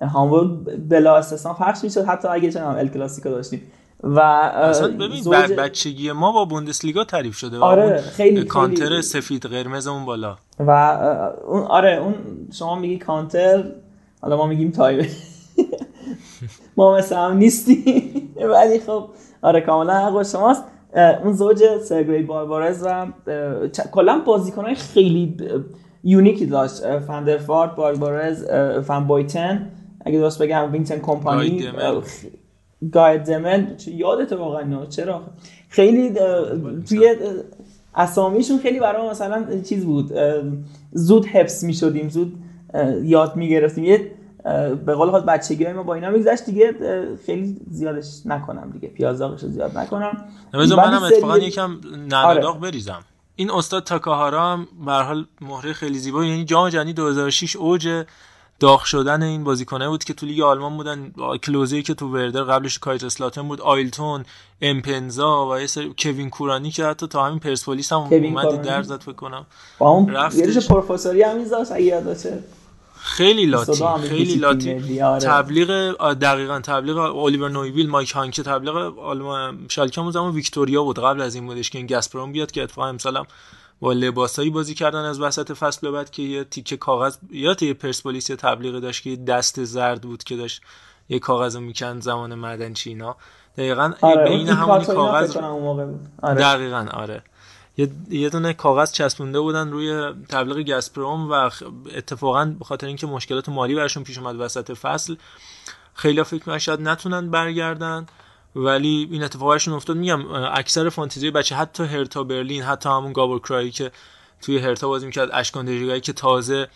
هامبورگ 0.01 0.49
بلا 0.89 1.17
استثنا 1.17 1.53
پخش 1.53 1.83
می‌شد 1.83 2.05
حتی 2.05 2.27
اگه 2.27 2.51
چنم 2.51 2.75
ال 2.79 2.87
کلاسیکو 2.87 3.29
داشتیم. 3.29 3.61
و 4.03 4.19
اصلا 4.19 4.87
ببین 4.87 5.21
زوج... 5.21 5.35
بچگی 5.35 6.11
ما 6.11 6.31
با 6.31 6.45
بوندسلیگا 6.45 7.03
تعریف 7.03 7.37
شده 7.37 7.57
آره 7.59 8.01
خیلی 8.01 8.43
کانتر 8.43 8.85
خیلی... 8.89 9.01
سفید 9.01 9.45
قرمز 9.45 9.87
اون 9.87 10.05
بالا. 10.05 10.37
و 10.59 10.71
اون 11.47 11.63
آره 11.63 11.95
اون 11.97 12.13
شما 12.51 12.75
میگی 12.75 12.97
کانتر 12.97 13.63
حالا 14.21 14.37
ما 14.37 14.45
میگیم 14.45 14.71
تایب 14.71 15.05
ما 16.77 16.97
مثل 16.97 17.15
هم 17.15 17.37
نیستیم 17.37 18.33
ولی 18.37 18.79
خب 18.79 19.05
آره 19.41 19.61
کاملا 19.61 19.93
حق 19.93 20.23
شماست. 20.23 20.63
اون 21.23 21.33
زوج 21.33 21.63
سرگری 21.83 22.23
باربارز 22.23 22.83
و 22.85 23.07
کلا 23.91 24.21
بازیکنای 24.25 24.75
خیلی 24.75 25.37
یونیکی 26.03 26.45
داشت. 26.45 26.99
فندرفارد 26.99 27.75
باربارز 27.75 28.45
فن 28.87 29.07
بایتن 29.07 29.69
اگه 30.05 30.19
درست 30.19 30.41
بگم 30.41 30.71
وینتن 30.71 30.99
کمپانی 30.99 31.71
گای 32.91 33.17
دمن. 33.17 33.75
یادت 33.87 34.33
واقعا 34.33 34.85
چرا؟ 34.85 35.23
خیلی 35.69 36.13
توی 36.89 37.15
اسامیشون 37.95 38.59
خیلی 38.59 38.79
برای 38.79 39.09
مثلا 39.09 39.61
چیز 39.61 39.85
بود. 39.85 40.11
زود 40.91 41.25
حفظ 41.25 41.63
می 41.63 41.73
شدیم 41.73 42.09
زود 42.09 42.33
یاد 43.03 43.35
می 43.35 43.49
گرفتیم 43.49 43.83
یه 43.83 44.11
به 44.85 44.93
قول 44.95 45.09
خود 45.09 45.25
بچگی 45.25 45.67
ما 45.67 45.83
با 45.83 45.93
اینا 45.93 46.09
میگذشت 46.09 46.45
دیگه. 46.45 46.75
خیلی 47.25 47.57
زیادش 47.71 48.21
نکنم 48.25 48.69
دیگه. 48.73 48.87
پیازداغش 48.87 49.45
زیاد 49.45 49.77
نکنم. 49.77 50.25
بذار 50.53 50.77
منم 50.77 51.03
اتفاقا 51.03 51.37
یکم 51.37 51.77
نرداغ 52.07 52.55
آره. 52.55 52.59
بریزم. 52.59 53.03
این 53.35 53.51
استاد 53.51 53.83
تاکاهارا 53.83 54.41
هم 54.41 54.67
به 54.85 54.91
حال 54.91 55.25
مهره 55.41 55.73
خیلی 55.73 55.99
زیبا. 55.99 56.25
یعنی 56.25 56.45
جام 56.45 56.69
جهانی 56.69 56.93
2006 56.93 57.55
اوج 57.55 58.03
داغ 58.61 58.83
شدن 58.83 59.23
این 59.23 59.43
بازیکنه 59.43 59.89
بود 59.89 60.03
که 60.03 60.13
تو 60.13 60.25
لیگ 60.25 60.41
آلمان 60.41 60.77
بودن. 60.77 61.13
کلوزی 61.43 61.83
که 61.83 61.93
تو 61.93 62.07
وردر 62.07 62.43
قبلش 62.43 62.79
کایت 62.79 63.03
اسلاتن 63.03 63.47
بود 63.47 63.61
آیلتون 63.61 64.25
امپنزا 64.61 65.49
و 65.49 65.59
یه 65.59 65.67
کوین 65.99 66.29
کورانی 66.29 66.71
که 66.71 66.85
حتی 66.85 67.07
تا 67.07 67.25
همین 67.25 67.39
پرسپولیس 67.39 67.93
هم 67.93 67.99
اومد 67.99 68.61
در 68.61 68.83
زد 68.83 69.01
فکر 69.01 69.11
کنم. 69.11 69.45
با 69.79 69.89
اون 69.89 70.09
رفتش. 70.09 70.67
پروفسوری 70.67 71.23
هم 71.23 71.37
میذاشت 71.37 71.71
اگه 71.71 71.83
یادشه 71.83 72.43
خیلی 72.95 73.45
لاتی 73.45 74.07
خیلی 74.09 74.35
لاتی. 74.35 75.01
آره. 75.01 75.19
تبلیغ 75.19 75.93
دقیقا 76.13 76.59
تبلیغ 76.59 76.97
الیور 76.97 77.49
نویویل 77.49 77.89
مایک 77.89 78.11
هانکه 78.11 78.43
تبلیغ 78.43 78.99
آلمان 78.99 79.65
شالکه 79.69 80.01
زمان 80.11 80.33
ویکتوریا 80.33 80.83
بود. 80.83 80.99
قبل 80.99 81.21
از 81.21 81.35
این 81.35 81.45
بودش 81.45 81.69
که 81.69 81.77
این 81.77 81.87
گاسپروم 81.87 82.31
بیاد 82.31 82.51
که 82.51 82.63
اتفاقا 82.63 82.87
امسالم 82.87 83.25
با 83.81 83.93
لباسایی 83.93 84.49
بازی 84.49 84.73
کردن 84.73 85.05
از 85.05 85.19
وسط 85.19 85.51
فصل 85.51 85.91
بعد 85.91 86.11
که 86.11 86.21
یه 86.21 86.43
تیکه 86.43 86.77
کاغذ 86.77 87.17
یا 87.31 87.55
یه 87.61 87.73
پرسپولیس 87.73 88.29
یه 88.29 88.35
تبلیغ 88.35 88.79
داشت 88.79 89.03
که 89.03 89.15
دست 89.15 89.63
زرد 89.63 90.01
بود 90.01 90.23
که 90.23 90.35
داشت 90.35 90.61
یه 91.09 91.19
کاغذ 91.19 91.57
می‌کند 91.57 92.01
زمان 92.01 92.35
مردن 92.35 92.73
چینا 92.73 93.15
دقیقا 93.57 93.93
آره. 94.01 94.29
بین 94.29 94.49
همون 94.49 94.83
کاغذ 94.83 95.37
آره. 96.21 96.41
دقیقا 96.41 96.87
آره 96.93 97.23
یه 98.09 98.29
دونه 98.29 98.53
کاغذ 98.53 98.91
چسبونده 98.91 99.39
بودن 99.39 99.71
روی 99.71 100.13
تبلیغ 100.29 100.67
گاسپروم 100.67 101.31
و 101.31 101.49
اتفاقا 101.95 102.45
به 102.45 102.65
خاطر 102.65 102.87
اینکه 102.87 103.07
مشکلات 103.07 103.49
مالی 103.49 103.75
براشون 103.75 104.03
پیش 104.03 104.17
اومد 104.17 104.35
وسط 104.39 104.71
فصل 104.71 105.15
خیلی 105.93 106.23
فکر 106.23 106.35
می‌کنن 106.35 106.57
شاید 106.57 106.81
نتونن 106.81 107.29
برگردن 107.31 108.05
ولی 108.55 109.07
این 109.11 109.23
اتفاقشون 109.23 109.73
افتاد. 109.73 109.97
میگم 109.97 110.31
اکثر 110.31 110.89
فانتزی 110.89 111.31
بچه 111.31 111.55
حتی 111.55 111.83
هرتا 111.83 112.23
برلین 112.23 112.63
حتی 112.63 112.89
همون 112.89 113.13
گابور 113.13 113.39
کرایی 113.39 113.71
که 113.71 113.91
توی 114.41 114.57
هرتا 114.57 114.87
بازی 114.87 115.05
می‌کرد 115.05 115.29
اشکان 115.33 115.65
دژگایی 115.65 116.01
که 116.01 116.13
تازه 116.13 116.67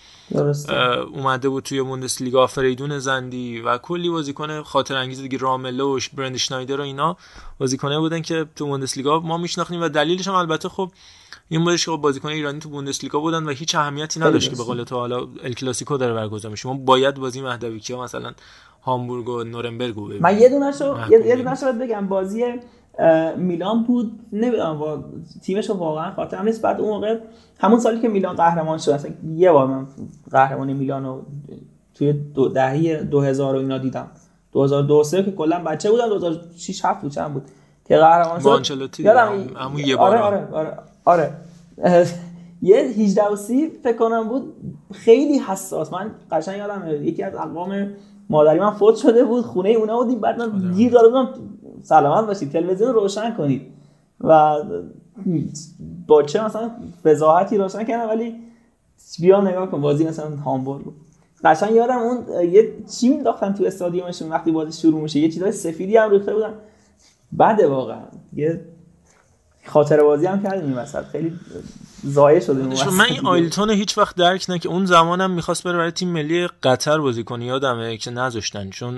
اومده 1.13 1.49
بود 1.49 1.63
توی 1.63 1.81
بوندسلیگا 1.81 2.47
فریدون 2.47 2.99
زندی 2.99 3.59
و 3.59 3.77
کلی 3.77 4.09
بازیکن 4.09 4.61
خاطر 4.61 4.95
انگیز 4.95 5.21
دیگه 5.21 5.37
راملوش 5.37 6.09
برند 6.09 6.37
شنایدر 6.37 6.79
و 6.79 6.83
اینا 6.83 7.17
بازیکنه 7.59 7.99
بودن 7.99 8.21
که 8.21 8.45
تو 8.55 8.65
بوندسلیگا 8.65 9.19
ما 9.19 9.37
میشناختیم 9.37 9.81
و 9.81 9.89
دلیلش 9.89 10.27
هم 10.27 10.33
البته 10.33 10.69
خب 10.69 10.91
این 11.49 11.63
بودش 11.63 11.85
که 11.85 11.91
خب 11.91 11.97
بازیکن 11.97 12.29
ایرانی 12.29 12.59
تو 12.59 12.69
بوندسلیگا 12.69 13.19
بودن 13.19 13.43
و 13.43 13.49
هیچ 13.49 13.75
اهمیتی 13.75 14.19
نداشت 14.19 14.49
که 14.49 14.55
به 14.55 14.63
قول 14.63 14.83
تو 14.83 14.95
حالا 14.95 15.17
ال 15.43 15.53
کلاسیکو 15.53 15.97
داره 15.97 16.13
برگزار 16.13 16.51
میشه. 16.51 16.69
ما 16.69 16.73
باید 16.73 17.15
بازی 17.15 17.41
مهدوی 17.41 17.79
کیا 17.79 18.01
مثلا 18.01 18.31
هامبورگ 18.83 19.29
و 19.29 19.43
نورنبرگ 19.43 19.95
رو 19.95 20.13
من 20.19 20.39
یه 20.39 20.49
دونهشو 20.49 20.97
یه 21.09 21.35
دونهشو 21.35 21.73
بگم. 21.73 22.07
بازی 22.07 22.43
میلان 23.37 23.83
بود. 23.83 24.19
نمی‌دونم 24.33 25.03
تیمش 25.43 25.69
واقعا 25.69 26.11
خاطرم 26.11 26.45
نیست. 26.45 26.61
بعد 26.61 26.81
اون 26.81 26.89
موقع 26.89 27.19
همون 27.59 27.79
سالی 27.79 28.01
که 28.01 28.07
میلان 28.07 28.35
قهرمان 28.35 28.77
شد 28.77 28.91
اصلا 28.91 29.11
یه 29.35 29.51
بار 29.51 29.67
من 29.67 29.87
قهرمانی 30.31 30.73
میلان 30.73 31.05
رو 31.05 31.25
توی 31.93 32.13
دو 32.13 32.47
دهه 32.47 33.03
2000 33.03 33.55
و 33.55 33.57
اینا 33.57 33.77
دیدم. 33.77 34.07
2002 34.51 35.03
که 35.11 35.31
کلا 35.31 35.63
بچه 35.63 35.91
بودم. 35.91 36.09
2006 36.09 36.85
7 36.85 37.01
بود 37.01 37.11
چند 37.11 37.33
بود 37.33 37.43
که 37.87 37.97
قهرمان 37.97 38.63
شد. 38.63 38.99
یادم 38.99 39.47
همون 39.55 39.79
یه 39.79 39.95
بار 39.95 40.17
آره 40.17 40.19
آره 40.19 40.47
آره, 40.53 40.77
آره. 41.05 41.33
یه 42.61 42.77
18 42.77 43.27
و 43.27 43.35
30 43.35 43.69
فکر 43.83 43.97
کنم 43.97 44.29
بود 44.29 44.53
خیلی 44.93 45.39
حساس. 45.39 45.93
من 45.93 46.11
قشنگ 46.31 46.57
یادم 46.57 47.03
یکی 47.03 47.23
از 47.23 47.35
اقوام 47.35 47.87
مادری 48.29 48.59
من 48.59 48.71
فوت 48.71 48.95
شده 48.95 49.23
بود 49.23 49.45
خونه 49.45 49.69
اونا 49.69 49.97
بودیم. 49.97 50.19
بعد 50.19 50.41
من. 50.41 50.73
گیر 50.73 50.91
داده 50.91 51.07
بودم. 51.07 51.29
سلامت 51.83 52.27
باشید. 52.27 52.51
تلویزیون 52.51 52.93
روشن 52.93 53.35
کنید. 53.35 53.61
و 54.21 54.55
با 56.07 56.23
چه 56.23 56.45
مثلا 56.45 56.71
فضاحتی 57.03 57.57
روشن 57.57 57.83
کردم 57.83 58.09
ولی 58.09 58.35
بیا 59.19 59.41
نگاه 59.41 59.71
کن. 59.71 59.81
بازی 59.81 60.07
مثلا 60.07 60.35
هامبورگ 60.35 60.85
قشنگ 61.43 61.75
یادم 61.75 61.97
اون 61.97 62.25
یه 62.51 62.73
چی 62.99 63.09
مینداختن 63.09 63.53
تو 63.53 63.63
استادیومشون 63.63 64.29
وقتی 64.29 64.51
بازی 64.51 64.81
شروع 64.81 65.01
میشه؟ 65.01 65.19
یه 65.19 65.29
چیزای 65.29 65.51
سفیدی 65.51 65.97
هم 65.97 66.09
ریخته 66.09 66.33
بودن. 66.33 66.53
بعد 67.31 67.63
واقعا. 67.63 68.01
یه 68.33 68.61
خاطر 69.67 70.03
بازی 70.03 70.25
هم 70.25 70.43
کردیم 70.43 70.65
این 70.65 70.73
وسط. 70.73 71.05
خیلی 71.11 71.39
زایه 72.03 72.39
شده 72.39 72.89
من 72.91 73.05
این 73.05 73.25
آیلتون 73.25 73.69
هیچ 73.69 73.97
وقت 73.97 74.15
درک 74.15 74.49
نه 74.49 74.59
که 74.59 74.69
اون 74.69 74.85
زمانم 74.85 75.31
می‌خواست 75.31 75.63
بره 75.63 75.77
برای 75.77 75.91
تیم 75.91 76.09
ملی 76.09 76.47
قطر 76.63 76.97
بازی 76.97 77.23
کنه. 77.23 77.45
یادمه 77.45 77.97
که 77.97 78.11
نذاشتن. 78.11 78.69
چون 78.69 78.93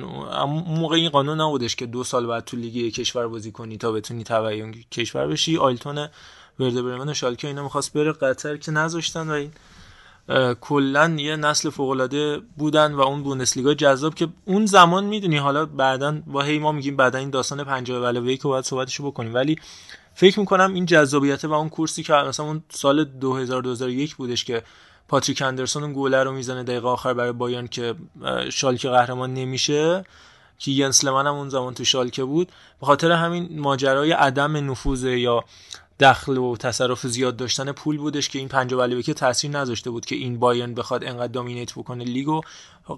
موقع 0.67 0.95
این 0.95 1.09
قانون 1.09 1.41
نبودش 1.41 1.75
که 1.75 1.85
دو 1.85 2.03
سال 2.03 2.27
بعد 2.27 2.45
تو 2.45 2.57
لیگ 2.57 2.93
کشور 2.93 3.27
بازی 3.27 3.51
کنی 3.51 3.77
تا 3.77 3.91
بتونی 3.91 4.23
تبعیون 4.23 4.75
کشور 4.91 5.27
بشی. 5.27 5.57
آیلتون 5.57 6.07
ورده 6.59 6.81
برمن 6.81 7.09
و 7.09 7.13
شالکه 7.13 7.47
اینا 7.47 7.63
می‌خواست 7.63 7.93
بره 7.93 8.11
قطر 8.11 8.57
که 8.57 8.71
نذاشتن 8.71 9.29
و 9.29 9.31
این 9.31 9.51
کلا 10.61 11.15
یه 11.17 11.35
نسل 11.35 11.69
فوق 11.69 11.89
العاده 11.89 12.41
بودن 12.57 12.93
و 12.93 13.01
اون 13.01 13.23
بوندسلیگا 13.23 13.73
جذاب 13.73 14.15
که 14.15 14.27
اون 14.45 14.65
زمان 14.65 15.05
می‌دونی. 15.05 15.37
حالا 15.37 15.65
بعدا 15.65 16.21
با 16.27 16.41
هی 16.41 16.59
ما 16.59 16.71
میگیم 16.71 16.95
بعدا 16.95 17.19
این 17.19 17.29
داستان 17.29 17.63
50 17.63 18.07
علاوه 18.07 18.35
که 18.35 18.43
باید 18.43 18.65
صحبتشو 18.65 19.11
بکنیم. 19.11 19.33
ولی 19.33 19.55
فکر 20.19 20.39
می‌کنم 20.39 20.73
این 20.73 20.85
جذابیت 20.85 21.45
و 21.45 21.53
اون 21.53 21.69
کورسی 21.69 22.03
که 22.03 22.13
مثلا 22.13 22.45
اون 22.45 22.63
سال 22.69 23.03
2000 23.03 23.61
2001 23.61 24.15
بودش 24.15 24.45
که 24.45 24.63
پاتریک 25.07 25.41
اندرسون 25.41 25.83
اون 25.83 25.93
گوله 25.93 26.23
رو 26.23 26.31
می‌زنه 26.31 26.63
دقیقه 26.63 26.87
آخر 26.87 27.13
برای 27.13 27.31
بایان 27.31 27.67
که 27.67 27.95
شالکه 28.49 28.89
قهرمان 28.89 29.33
نمیشه. 29.33 30.03
که 30.59 30.71
ینس 30.71 31.05
هم 31.05 31.27
اون 31.27 31.49
زمان 31.49 31.73
تو 31.73 31.83
شالکه 31.83 32.23
بود. 32.23 32.51
به 32.79 32.85
خاطر 32.85 33.11
همین 33.11 33.59
ماجرای 33.59 34.11
عدم 34.11 34.71
نفوذ 34.71 35.03
یا 35.03 35.43
دخل 35.99 36.37
و 36.37 36.57
تصرف 36.57 37.07
زیاد 37.07 37.35
داشتن 37.35 37.71
پول 37.71 37.97
بودش 37.97 38.29
که 38.29 38.39
این 38.39 38.47
پنجاه 38.47 38.79
ولی 38.79 39.03
که 39.03 39.13
تاثیر 39.13 39.51
نذاشته 39.51 39.89
بود 39.89 40.05
که 40.05 40.15
این 40.15 40.39
بایرن 40.39 40.73
بخواد 40.73 41.03
انقدر 41.03 41.27
dominate 41.27 41.73
بکنه 41.73 42.03
لیگو. 42.03 42.41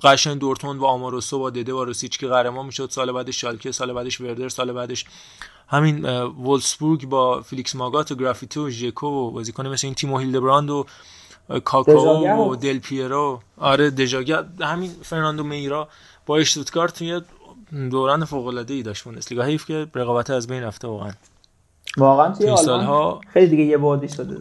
قشنگ 0.02 0.38
دورتموند 0.38 0.80
با 0.80 0.88
آماروسو 0.88 1.40
با 1.40 1.50
دده 1.50 1.74
با 1.74 1.84
روسیچ 1.84 2.20
که 2.20 2.28
قهرمان 2.28 2.66
می‌شد. 2.66 2.90
سال 2.90 3.12
بعدش 3.12 3.42
شالکه 3.42 3.72
سال 3.72 3.94
بعدش 3.94 4.22
وردر 4.22 4.50
سال 4.50 4.72
بعدش 4.72 5.06
همین 5.68 6.06
وولسبورگ 6.20 7.06
با 7.06 7.42
فیلیکس 7.42 7.76
ماگات 7.76 8.12
و 8.12 8.16
گرافیتو 8.16 8.68
و 8.68 8.70
ژکو 8.70 9.08
و 9.08 9.32
بازیکن 9.32 9.68
مثل 9.68 9.88
این 9.88 9.94
تیمو 9.94 10.18
هیلدبراند 10.18 10.70
و 10.70 10.86
کاکاو 11.64 12.52
و 12.52 12.56
دل 12.56 12.80
پیرو. 12.80 13.40
آره 13.58 13.90
دژاگه. 13.90 14.38
همین 14.62 14.92
فرناندو 15.02 15.44
میرا 15.44 15.88
با 16.26 16.38
اشتوتگارت 16.38 16.94
توی 17.00 17.22
دوران 17.90 18.26
فوق 18.26 18.48
العاده 18.48 18.74
ای 18.74 18.84
داشت 18.84 19.04
بوندسلیگا. 19.04 19.44
حیف 19.44 19.66
که 19.66 19.88
رقابت 19.96 20.30
از 20.30 20.48
بین 20.48 20.64
رفته 20.64 20.88
واقعا. 20.88 21.12
واقعا 21.98 22.34
توی 22.34 22.58
سالها 22.58 23.22
خیلی 23.34 23.48
دیگه 23.48 23.64
یه 23.64 23.78
بودی 23.78 24.10
شده. 24.10 24.38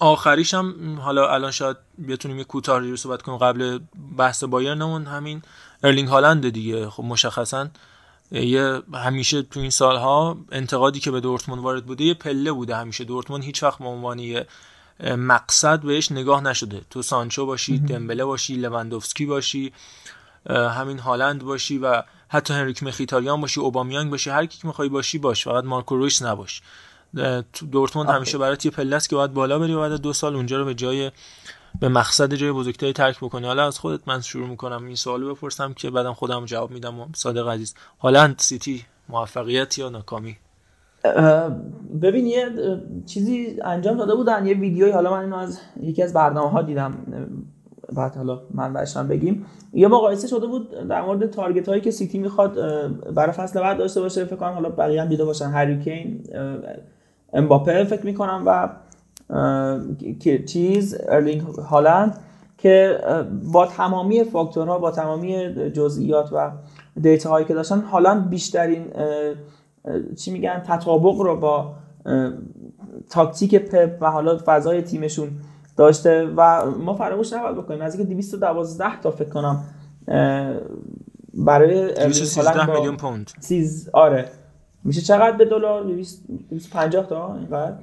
آخریش 0.00 0.54
هم 0.54 0.98
حالا 1.00 1.28
الان 1.28 1.50
شاید 1.50 1.76
بتونیم 2.08 2.38
یه 2.38 2.44
کوتاه 2.44 2.78
رو 2.78 2.96
صحبت 2.96 3.22
کنیم 3.22 3.38
قبل 3.38 3.78
بحث 4.16 4.44
بایرنمون 4.44 5.06
همین 5.06 5.42
ارلینگ 5.84 6.08
هالند 6.08 6.48
دیگه. 6.48 6.90
خب 6.90 7.04
مشخصا 7.04 7.68
یه 8.32 8.82
همیشه 8.94 9.42
تو 9.42 9.60
این 9.60 9.70
سالها 9.70 10.38
انتقادی 10.52 11.00
که 11.00 11.10
به 11.10 11.20
دورتموند 11.20 11.62
وارد 11.62 11.86
بوده 11.86 12.04
یه 12.04 12.14
پله 12.14 12.52
بوده 12.52 12.76
همیشه. 12.76 13.04
دورتموند 13.04 13.44
هیچ 13.44 13.62
وقت 13.62 13.78
به 13.78 13.84
عنوان 13.84 14.44
مقصد 15.16 15.80
بهش 15.80 16.12
نگاه 16.12 16.40
نشده. 16.40 16.80
تو 16.90 17.02
سانچو 17.02 17.46
باشی 17.46 17.78
دمبله 17.78 18.24
باشی 18.24 18.56
لوندوفسکی 18.56 19.26
باشی 19.26 19.72
همین 20.50 20.98
هالند 20.98 21.42
باشی 21.42 21.78
و 21.78 22.02
حتی 22.28 22.54
هنریک 22.54 22.82
مخیتاریان 22.82 23.40
باشی 23.40 23.60
اوبامیانگ 23.60 24.10
باشی 24.10 24.30
هر 24.30 24.46
کی 24.46 24.58
که 24.58 24.66
می‌خوای 24.66 24.88
باشی 24.88 25.18
باش. 25.18 25.44
فقط 25.44 25.64
مارکو 25.64 25.96
رویس 25.96 26.22
نباش. 26.22 26.62
دورتموند 27.72 28.08
همیشه 28.08 28.38
برات 28.38 28.64
یه 28.64 28.70
پله 28.70 28.98
که 29.10 29.16
باید 29.16 29.34
بالا 29.34 29.58
بری 29.58 29.74
و 29.74 29.80
بعد 29.80 30.00
دو 30.00 30.12
سال 30.12 30.36
اونجا 30.36 30.58
رو 30.58 30.64
به 30.64 30.74
جای 30.74 31.10
به 31.80 31.88
مقصد 31.88 32.34
جای 32.34 32.52
بزرگتری 32.52 32.92
ترک 32.92 33.18
بکنی. 33.18 33.46
حالا 33.46 33.66
از 33.66 33.78
خودت 33.78 34.08
من 34.08 34.20
شروع 34.20 34.48
می‌کنم. 34.48 34.86
این 34.86 34.94
سوالو 34.94 35.34
بپرسم 35.34 35.72
که 35.72 35.90
بعدم 35.90 36.12
خودم 36.12 36.44
جواب 36.44 36.70
میدم 36.70 37.00
و 37.00 37.06
صادق 37.14 37.48
عزیز. 37.48 37.74
حالا 37.98 38.34
سیتی 38.38 38.84
موفقیت 39.08 39.78
یا 39.78 39.88
ناکامی؟ 39.88 40.36
ببین 42.02 42.26
یه 42.26 42.46
چیزی 43.06 43.56
انجام 43.64 43.96
داده 43.96 44.14
بودن. 44.14 44.46
یه 44.46 44.54
ویدیوی 44.54 44.90
حالا 44.90 45.10
من 45.10 45.20
اینو 45.20 45.36
از 45.36 45.60
یکی 45.80 46.02
از 46.02 46.12
برنامه 46.12 46.50
ها 46.50 46.62
دیدم. 46.62 46.94
بعد 47.92 48.16
حالا 48.16 48.42
من 48.54 48.86
هم 48.96 49.08
بگیم. 49.08 49.46
یه 49.72 49.88
مقایسه 49.88 50.28
شده 50.28 50.46
بود 50.46 50.88
در 50.88 51.02
مورد 51.02 51.30
target 51.30 51.68
هایی 51.68 51.80
که 51.80 51.90
سیتی 51.90 52.18
می‌خواد 52.18 52.54
برای 53.14 53.32
فصل 53.32 53.60
بعد 53.60 53.78
داشته 53.78 54.00
باشه. 54.00 54.24
فکر 54.24 54.36
کنم 54.36 54.52
حالا 54.52 54.68
بقیه 54.68 55.02
هم 55.02 55.08
دیده 55.08 55.24
باشن. 55.24 55.46
هری 55.46 55.80
کین 55.80 56.24
امباپه 57.32 57.84
فکر 57.84 58.06
می‌کنم 58.06 58.42
و 58.46 58.68
چیز 60.46 60.96
ارلینگ 61.08 61.40
هالند 61.40 62.18
که 62.58 63.00
با 63.52 63.66
تمامی 63.66 64.24
فاکتورها 64.24 64.78
با 64.78 64.90
تمامی 64.90 65.54
جزئیات 65.70 66.32
و 66.32 66.50
data 67.00 67.30
هایی 67.30 67.46
که 67.46 67.54
داشتن 67.54 67.80
هالند 67.80 68.30
بیشترین 68.30 68.84
چی 70.16 70.30
میگن 70.30 70.62
تطابق 70.66 71.20
رو 71.20 71.36
با 71.36 71.74
تاکتیک 73.10 73.54
پپ 73.54 73.98
و 74.00 74.10
حالا 74.10 74.38
فضای 74.46 74.82
تیمشون 74.82 75.28
داشته 75.76 76.32
و 76.36 76.70
ما 76.70 76.94
فراموش 76.94 77.32
نباید 77.32 77.56
بکنیم. 77.56 77.82
نزدیک 77.82 78.06
212 78.06 79.00
تا 79.00 79.10
فکر 79.10 79.28
کنم 79.28 79.64
برای 81.34 81.94
213 81.94 82.70
میلیون 82.76 82.96
پوند. 82.96 83.30
آره. 83.92 84.28
میشه 84.84 85.00
چقدر 85.00 85.36
به 85.36 85.44
دلار 85.44 85.84
250 85.84 87.06
تا 87.06 87.34
اینقدر؟ 87.34 87.74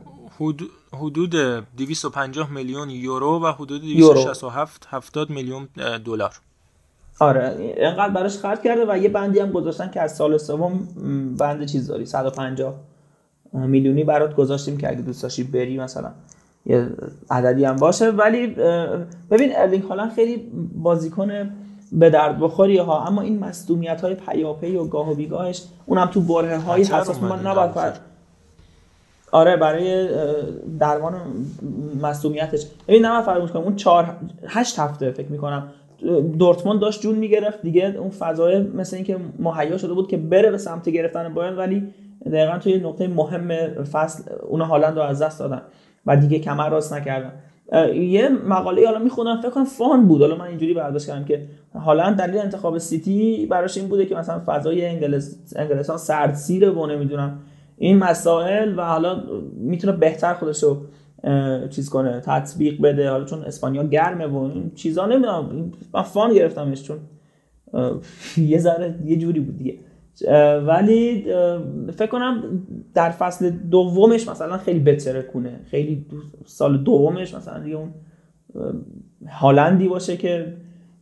حدود 0.94 1.36
250 1.78 2.52
میلیون 2.52 2.90
یورو 2.90 3.40
و 3.44 3.52
حدود 3.52 3.82
267 3.82 4.88
70 4.90 5.30
میلیون 5.30 5.68
دلار. 6.06 6.34
آره 7.20 7.56
اینقدر 7.78 8.10
براش 8.10 8.38
خرج 8.38 8.60
کرده 8.60 8.86
و 8.90 8.98
یه 8.98 9.10
بندی 9.10 9.40
هم 9.40 9.52
گذاشتن 9.52 9.92
که 9.92 10.02
از 10.02 10.16
سال 10.16 10.38
سوم 10.38 10.88
بند 11.40 11.66
چیز 11.66 11.88
داری 11.88 12.06
150 12.06 12.76
میلیونی 13.54 14.04
برات 14.04 14.36
گذاشتیم 14.36 14.78
که 14.78 14.90
اگه 14.90 15.02
دوست 15.02 15.24
داشتی 15.24 15.44
بری 15.44 15.78
مثلا. 15.80 16.12
یه 16.66 16.90
عددی 17.30 17.66
هم 17.66 17.76
باشه. 17.76 18.10
ولی 18.10 18.48
ببین 19.32 19.52
ارلینگ 19.56 19.84
هالند 19.84 20.12
خیلی 20.12 20.52
بازیکن 20.76 21.52
به 21.92 22.10
درد 22.10 22.40
بخوری 22.40 22.78
ها. 22.78 23.08
اما 23.08 23.22
این 23.22 23.40
مصدومیت 23.40 24.02
های 24.02 24.16
پیاپی 24.16 24.76
و 24.76 24.84
گاه 24.84 25.12
و 25.12 25.16
بیگاهش 25.16 25.64
اونم 25.86 26.06
تو 26.06 26.22
برهه 26.22 26.58
های 26.58 26.82
حساس 26.82 27.24
ما 27.24 27.36
نباید 27.36 28.08
آره 29.32 29.58
برای 29.58 30.10
درمان 30.80 31.14
مصدومیتش. 32.02 32.66
ببین 32.88 33.06
نه 33.06 33.22
فراموش 33.22 33.52
کنم 33.52 33.64
اون 33.64 33.76
4 33.76 34.16
8 34.48 34.80
هفته 34.80 35.12
فکر 35.12 35.28
می‌کنم. 35.28 35.68
دورتموند 36.40 36.80
داشت 36.80 37.02
جون 37.02 37.16
می‌گرفت. 37.16 37.62
دیگه 37.62 37.96
اون 38.00 38.10
فضای 38.10 38.60
مثل 38.60 38.96
اینکه 38.96 39.18
مهیا 39.40 39.78
شده 39.78 39.94
بود 39.94 40.08
که 40.08 40.18
بره 40.18 40.52
به 40.52 40.58
سمت 40.58 40.90
گرفتن 40.90 41.34
بایرن 41.34 41.56
ولی 41.56 41.94
دقیقا 42.26 42.58
توی 42.58 42.80
نقطه 42.80 43.08
مهم 43.08 43.48
فصل 43.84 44.24
اون 44.48 44.62
هالند 44.62 44.98
رو 44.98 45.04
از 45.04 45.22
دست 45.22 45.40
دادن 45.40 45.62
و 46.06 46.18
دیگه 46.18 46.40
کمر 46.40 46.70
راست 46.70 46.94
نکردن. 46.94 47.32
یه 47.96 48.30
مقاله 48.30 48.86
حالا 48.86 49.00
می‌خونم 49.00 49.42
فکر 49.42 49.50
کنم 49.50 49.66
فان 49.66 50.08
بود. 50.08 50.22
حالا 50.22 50.36
من 50.36 50.46
اینجوری 50.46 50.74
برداشت 50.74 51.08
کردم 51.08 51.26
که 51.26 51.48
هالند 51.76 52.18
دلیل 52.18 52.38
انتخاب 52.38 52.78
سیتی 52.78 53.46
براش 53.46 53.78
این 53.78 53.88
بوده 53.88 54.06
که 54.06 54.16
مثلا 54.16 54.42
فضای 54.46 54.86
انگلس 54.86 55.54
انگلستان 55.56 55.98
سردسیره 55.98 56.70
و 56.70 56.86
نمی‌دونم 56.86 57.40
این 57.78 57.98
مسائل 57.98 58.80
و 58.80 58.82
حالا 58.82 59.24
می‌تونه 59.58 59.94
بهتر 59.94 60.34
خودش 60.34 60.64
رو 60.64 60.78
چیز 61.70 61.90
کنه 61.90 62.22
تطبیق 62.26 62.82
بده. 62.82 63.10
حالا 63.10 63.26
چون 63.26 63.44
اسپانیا 63.44 63.84
گرمه 63.84 64.28
و 64.28 64.38
این 64.38 64.72
چیزا 64.76 65.06
نمی‌دونم. 65.06 65.72
من 65.94 66.02
فان 66.02 66.34
گرفتمش 66.34 66.84
چون 66.84 66.98
یه 68.38 68.60
ذره 68.60 68.96
یه 69.06 69.18
جوری 69.18 69.40
بود 69.40 69.58
دیگه. 69.58 69.80
ولی 70.68 71.26
فکر 71.98 72.08
کنم 72.08 72.44
در 72.94 73.10
فصل 73.10 73.50
دومش 73.50 74.28
مثلا 74.28 74.58
خیلی 74.58 74.80
بتره 74.80 75.22
کنه 75.22 75.60
خیلی 75.72 76.06
سال 76.46 76.78
دومش 76.78 77.34
مثلا 77.34 77.60
دیگه 77.60 77.76
اون 77.76 77.90
هالندی 79.30 79.88
باشه 79.88 80.18
که 80.18 80.54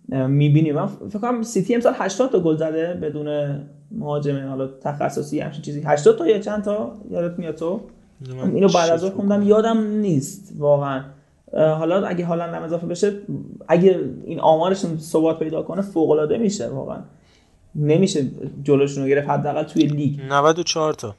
می‌بینیم. 0.09 0.75
من 0.75 0.87
فکر 0.87 1.19
کنم 1.19 1.41
سیتی 1.41 1.75
امسال 1.75 1.93
80 1.95 2.31
تا 2.31 2.39
گل 2.39 2.55
زده 2.55 2.93
بدون 2.93 3.59
مهاجم 3.91 4.47
حالا 4.47 4.67
تخصصی 4.67 5.39
همچین 5.39 5.61
چیزی. 5.61 5.81
80 5.85 6.17
تا 6.17 6.27
یا 6.27 6.39
چند 6.39 6.63
تا؟ 6.63 6.93
یادت 7.11 7.39
میاد 7.39 7.55
تو؟ 7.55 7.81
اینو 8.53 8.67
بعد 8.67 8.91
از 8.91 9.05
خوندم. 9.05 9.43
یادم 9.43 9.87
نیست 9.87 10.53
واقعا. 10.57 11.03
حالا 11.53 12.05
اگه 12.05 12.25
هالند 12.25 12.53
هم 12.53 12.63
اضافه 12.63 12.87
بشه 12.87 13.11
اگه 13.67 13.99
این 14.25 14.39
آمارش 14.39 14.77
ثبات 14.97 15.39
پیدا 15.39 15.61
کنه 15.61 15.81
فوق 15.81 16.09
العاده 16.09 16.37
میشه 16.37 16.67
واقعا. 16.67 16.99
نمیشه 17.75 18.27
جلوشون 18.63 19.03
رو 19.03 19.09
گرفت 19.09 19.29
حداقل 19.29 19.63
توی 19.63 19.83
لیگ. 19.83 20.19
94 20.29 20.93
تا. 20.93 21.15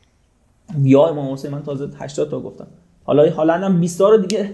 یا 0.82 1.06
امام 1.06 1.32
حسین 1.32 1.50
من 1.50 1.62
تازه 1.62 1.88
80 1.98 2.30
تا 2.30 2.40
گفتم. 2.40 2.66
حالا 3.04 3.30
هالند 3.30 3.62
هم 3.62 3.80
20 3.80 3.98
تا 3.98 4.08
رو 4.08 4.16
دیگه 4.18 4.50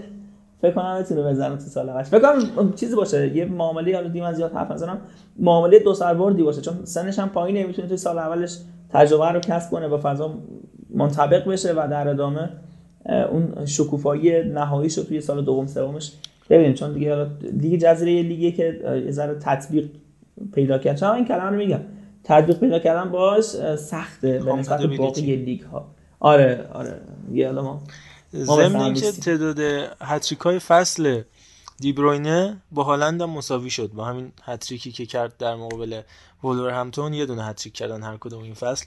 فکر 0.62 0.70
کنم 0.70 0.98
بتونه 1.00 1.22
بزنه 1.22 1.56
تو 1.56 1.62
سال 1.62 1.86
بعد 1.86 2.04
فکر 2.04 2.20
کنم 2.20 2.72
چیزی 2.72 2.96
باشه 2.96 3.36
یه 3.36 3.44
معامله 3.44 3.94
حالا 3.94 4.08
دیم 4.08 4.24
از 4.24 4.36
زیاد 4.36 4.52
حرف 4.52 4.70
نزنم. 4.70 4.98
معامله 5.38 5.78
دو 5.78 5.94
سربردی 5.94 6.42
باشه 6.42 6.60
چون 6.60 6.74
سنش 6.84 7.18
هم 7.18 7.28
پایینه 7.28 7.66
می‌تونه 7.66 7.88
توی 7.88 7.96
سال 7.96 8.18
اولش 8.18 8.58
تجربه 8.90 9.28
رو 9.28 9.40
کسب 9.40 9.70
کنه 9.70 9.88
با 9.88 10.00
فضا 10.02 10.34
منطبق 10.94 11.48
بشه 11.48 11.72
و 11.72 11.88
در 11.90 12.08
ادامه 12.08 12.50
اون 13.30 13.66
شکوفایی 13.66 14.42
نهاییش 14.42 14.98
رو 14.98 15.04
توی 15.04 15.20
سال 15.20 15.44
دوم 15.44 15.66
سومش 15.66 16.12
ببینیم. 16.50 16.74
چون 16.74 16.92
دیگه 16.92 17.26
لیگ 17.52 17.80
جزیره 17.80 18.22
لیگی 18.22 18.52
که 18.52 18.80
یه 19.04 19.10
ذره 19.10 19.34
تطبیق 19.34 19.88
پیدا 20.54 20.78
کرد 20.78 20.96
چون 20.96 21.10
این 21.10 21.24
کلمه 21.24 21.50
رو 21.50 21.56
میگم؟ 21.56 21.80
تطبیق 22.24 22.58
پیدا 22.58 22.78
کردن 22.78 23.10
باش 23.10 23.44
سخته 23.76 24.38
به 24.38 24.52
نسبت 24.52 24.82
باقی 24.82 25.36
لیگ 25.36 25.60
ها 25.60 25.94
آره 26.20 26.68
آره. 26.72 27.00
یه 27.32 27.50
ما 27.50 27.82
ضمن 28.34 28.76
اینکه 28.76 29.12
تعداد 29.12 29.60
هتریک 30.00 30.40
های 30.40 30.58
فصل 30.58 31.22
دیبروینه 31.78 32.62
با 32.72 32.82
هالند 32.82 33.22
هم 33.22 33.30
مساوی 33.30 33.70
شد. 33.70 33.92
با 33.92 34.04
همین 34.04 34.32
هتریکی 34.44 34.92
که 34.92 35.06
کرد 35.06 35.36
در 35.36 35.54
مقابل 35.54 36.02
همتون 36.70 37.14
یه 37.14 37.26
دونه 37.26 37.44
هتریک 37.44 37.74
کردن 37.74 38.02
هر 38.02 38.16
کدوم 38.16 38.42
این 38.42 38.54
فصل. 38.54 38.86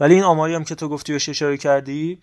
ولی 0.00 0.14
این 0.14 0.22
آماری 0.22 0.54
هم 0.54 0.64
که 0.64 0.74
تو 0.74 0.88
گفتی 0.88 1.12
بهش 1.12 1.28
اشاره 1.28 1.56
کردی 1.56 2.18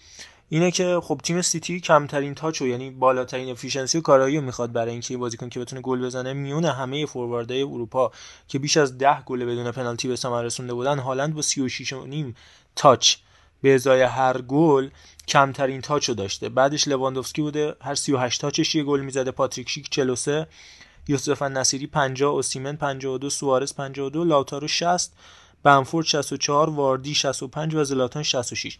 اینه 0.50 0.72
که 0.72 1.00
خب 1.04 1.20
تیم 1.24 1.42
سیتی 1.42 1.80
کمترین 1.80 2.36
touch 2.36 2.62
و 2.62 2.68
یعنی 2.68 2.90
بالاترین 2.90 3.52
efficiency 3.52 3.98
و 3.98 4.02
کارایی 4.02 4.40
می‌خواد 4.40 4.72
برای 4.72 4.92
اینکه 4.92 5.18
بازیکن 5.18 5.50
که 5.50 5.60
بتونه 5.60 5.82
گل 5.82 6.06
بزنه 6.06 6.34
میون 6.34 6.66
همه 6.66 7.06
فورواردهای 7.06 7.62
اروپا 7.62 8.12
که 8.48 8.60
بیش 8.60 8.78
از 8.78 8.98
10 8.98 9.22
گل 9.26 9.46
بدون 9.46 9.72
پنالتی 9.72 10.08
به 10.08 10.16
ثمر 10.16 10.44
رسونده 10.44 10.74
بودن. 10.74 11.00
هالند 11.00 11.36
با 11.36 11.42
36 11.42 11.94
و 11.94 12.06
نیم 12.06 12.36
touch 12.76 13.16
به 13.62 13.76
ازای 13.76 14.02
هر 14.02 14.42
گل 14.42 14.90
کمترین 15.28 15.82
touch 15.82 16.08
و 16.08 16.14
داشته. 16.14 16.50
بعدش 16.50 16.88
لواندوفسکی 16.88 17.42
بوده 17.42 17.76
هر 17.82 17.96
38 17.96 18.42
touch 18.42 18.66
ش 18.66 18.76
یه 18.76 18.84
گل 18.84 19.00
می‌زده. 19.00 19.32
پاتریک 19.32 19.70
شیک 19.70 19.90
43 19.90 20.48
یوسف 21.08 21.42
النصیری 21.42 21.88
50 21.88 22.32
اوسیمن 22.32 22.76
52 22.76 23.30
سوارز 23.30 23.76
52 23.76 24.24
لاوتارو 24.24 24.68
60 24.68 25.12
بنفورد 25.64 26.06
64 26.06 26.70
واردی 26.70 27.16
65 27.16 27.76
و 27.76 27.84
زلاتان 27.84 28.24
66 28.24 28.78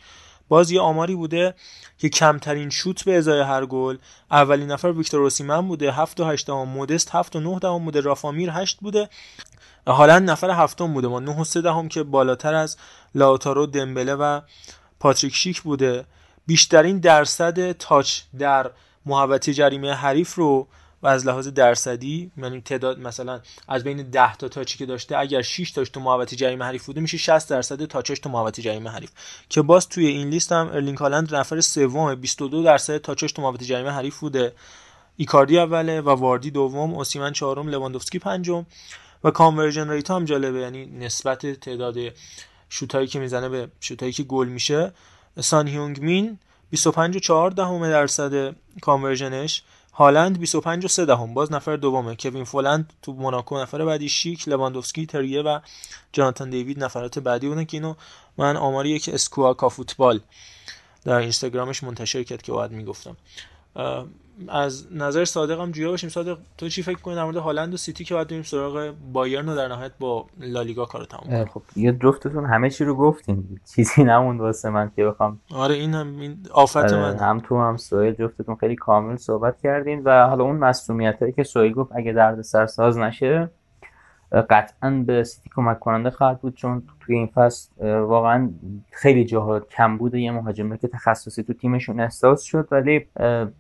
باز 0.50 0.72
یه 0.72 0.82
آماری 0.82 1.16
بوده 1.16 1.54
که 1.98 2.10
کمترین 2.10 2.70
شوت 2.70 3.04
به 3.04 3.18
ازای 3.18 3.42
هر 3.42 3.66
گل 3.66 3.98
اولین 4.32 4.72
نفر 4.72 4.88
ویکتور 4.88 5.22
اوسیمن 5.22 5.68
بوده 5.68 5.92
7 5.92 6.20
و 6.20 6.26
8 6.26 6.48
دهم 6.48 6.68
مودست 6.68 7.16
7 7.16 7.36
و 7.36 7.40
9 7.40 7.60
دهم 7.60 7.86
بوده 7.86 8.02
رافامیر 8.02 8.52
8 8.52 8.80
بوده. 8.80 9.10
حالا 9.88 10.20
نفر 10.20 10.50
هفتم 10.50 10.94
بوده 10.94 11.08
ما 11.08 11.20
9 11.20 11.42
و 11.42 11.44
3 11.44 11.62
دهم 11.62 11.88
که 11.90 12.04
بالاتر 12.04 12.54
از 12.54 12.78
لاوتارو 13.16 13.66
دمبله 13.66 14.16
و 14.16 14.42
پاتریک 15.00 15.36
شیک 15.36 15.62
بوده. 15.62 16.06
بیشترین 16.48 17.00
درصد 17.00 17.72
تاچ 17.72 18.22
در 18.40 18.72
محوطه 19.06 19.54
جریمه 19.54 19.94
حریف 19.94 20.36
رو 20.36 20.68
و 21.04 21.08
از 21.08 21.28
لحاظ 21.28 21.48
درصدی 21.48 22.32
یعنی 22.38 22.62
تعداد 22.62 23.00
مثلا 23.00 23.42
از 23.68 23.84
بین 23.84 24.10
10 24.10 24.36
تا 24.36 24.48
touch 24.48 24.73
ی 24.73 24.78
که 24.78 24.86
داشته 24.86 25.18
اگر 25.18 25.42
6 25.42 25.72
تاش 25.72 25.90
تو 25.90 26.00
محوطه 26.00 26.36
جریمه 26.36 26.66
حریف 26.66 26.86
بوده 26.86 27.02
میشه 27.02 27.18
60 27.18 27.50
درصد 27.50 27.86
touch 27.86 28.10
ش 28.10 28.20
تو 28.20 28.30
محوطه 28.30 28.62
جریمه 28.62 28.90
حریف. 28.90 29.12
که 29.50 29.62
باز 29.62 29.90
توی 29.90 30.06
این 30.06 30.30
لیست 30.30 30.52
هم 30.52 30.68
ارلینگ 30.68 30.98
هالند 30.98 31.36
نفر 31.36 31.62
سوم 31.62 32.16
22 32.16 32.64
درصد 32.64 32.98
touch 32.98 33.22
ش 33.22 33.32
تو 33.32 33.42
محوطه 33.42 33.66
جریمه 33.66 33.92
حریف 33.92 34.20
بوده. 34.20 34.54
ایکاردی 35.18 35.60
اوله 35.60 36.02
و 36.02 36.10
واردی 36.10 36.52
دوم 36.52 36.94
اوسیمن 36.94 37.34
چهارم 37.34 37.68
لواندوفسکی 37.68 38.20
پنجم. 38.20 38.66
و 39.24 39.32
conversion 39.32 39.90
rate 39.90 40.12
هم 40.12 40.26
جالبه 40.26 40.60
یعنی 40.60 40.86
نسبت 40.86 41.60
تعداد 41.60 41.96
شوتایی 42.70 43.08
که 43.08 43.20
می‌زنه 43.20 43.50
به 43.50 43.68
شوتایی 43.80 44.12
که 44.12 44.24
گل 44.24 44.48
میشه. 44.48 44.92
سان 45.40 45.68
هیونگ 45.68 46.02
مین 46.02 46.40
25 46.70 47.16
و 47.16 47.20
4 47.20 47.52
دهم 47.52 47.90
درصد 47.90 48.56
conversion 48.82 49.45
ش. 49.45 49.64
هالند 50.00 50.40
25 50.40 50.86
و 50.86 50.88
3 50.88 51.06
دهم. 51.06 51.34
باز 51.34 51.52
نفر 51.52 51.76
دومه. 51.76 52.16
کوین 52.16 52.44
فولند 52.44 52.94
تو 53.02 53.14
موناکو 53.14 53.62
نفر 53.62 53.86
بعدی. 53.86 54.10
شیک 54.10 54.48
لواندوفسکی 54.48 55.06
تریه 55.06 55.42
و 55.42 55.60
جاناتان 56.14 56.50
دیوید 56.50 56.84
نفرات 56.84 57.20
بعدی 57.20 57.48
بودن 57.48 57.64
که 57.64 57.78
اینو 57.78 57.94
من 58.38 58.58
آماری 58.58 59.00
که 59.00 59.14
اسکواکا 59.14 59.70
فوتبال 59.70 60.20
در 61.04 61.16
اینستاگرامش 61.16 61.84
منتشر 61.84 62.24
کرد 62.24 62.42
که 62.42 62.52
باید 62.52 62.72
می‌گفتم. 62.72 63.18
از 64.48 64.88
نظر 64.92 65.26
صادقم 65.26 65.72
جویا 65.72 65.90
باشیم. 65.90 66.10
صادق 66.10 66.38
تو 66.58 66.70
چی 66.70 66.84
فکر 66.84 67.00
کنی 67.00 67.16
در 67.16 67.24
مورد 67.24 67.38
هالند 67.38 67.74
و 67.74 67.78
سیتی 67.78 68.04
که 68.04 68.14
باید 68.14 68.28
بریم 68.28 68.44
سراغ 68.44 68.94
بایرن 69.14 69.50
و 69.50 69.56
در 69.56 69.68
نهایت 69.68 69.92
با 70.00 70.26
لالیگا 70.40 70.86
کارو 70.86 71.06
تموم 71.06 71.46
خب 71.46 71.62
یه 71.76 71.92
جفتتون 71.92 72.46
همه 72.46 72.70
چی 72.70 72.86
رو 72.86 72.96
گفتین. 72.96 73.60
چیزی 73.76 74.04
نموند 74.04 74.40
واسه 74.40 74.70
من 74.70 74.92
که 74.96 75.06
بخوام. 75.06 75.40
آره 75.52 75.76
این 75.76 75.94
هم 75.94 76.20
این 76.20 76.38
آفت 76.52 76.78
آره 76.78 76.98
من. 76.98 77.18
هم 77.18 77.40
تو 77.40 77.62
هم 77.62 77.78
سویل 77.78 78.14
جفتتون 78.14 78.56
خیلی 78.56 78.76
کامل 78.76 79.16
صحبت 79.16 79.62
کردین 79.62 80.02
و 80.04 80.28
حالا 80.28 80.44
اون 80.44 80.56
مسئولیتایی 80.56 81.32
که 81.32 81.44
سویل 81.44 81.74
گفت 81.74 81.92
اگه 81.96 82.14
درد 82.14 82.42
سرساز 82.42 82.98
نشه 82.98 83.50
قطعا 84.32 85.04
به 85.08 85.24
سیتی 85.24 85.50
کمک 85.56 85.80
کننده 85.80 86.10
خواهد 86.10 86.42
بود 86.42 86.56
چون 86.56 86.84
توی 87.00 87.16
این 87.16 87.28
فصل 87.28 87.86
واقعا 87.86 88.50
خیلی 88.92 89.26
جاها 89.26 89.60
کم 89.60 89.98
بوده. 89.98 90.20
یه 90.20 90.32
مهاجمه 90.32 90.78
که 90.78 90.88
تخصصی 90.88 91.44
تو 91.44 91.54
تیمشون 91.54 92.00
احساس 92.00 92.44
شد 92.44 92.68
ولی 92.72 93.06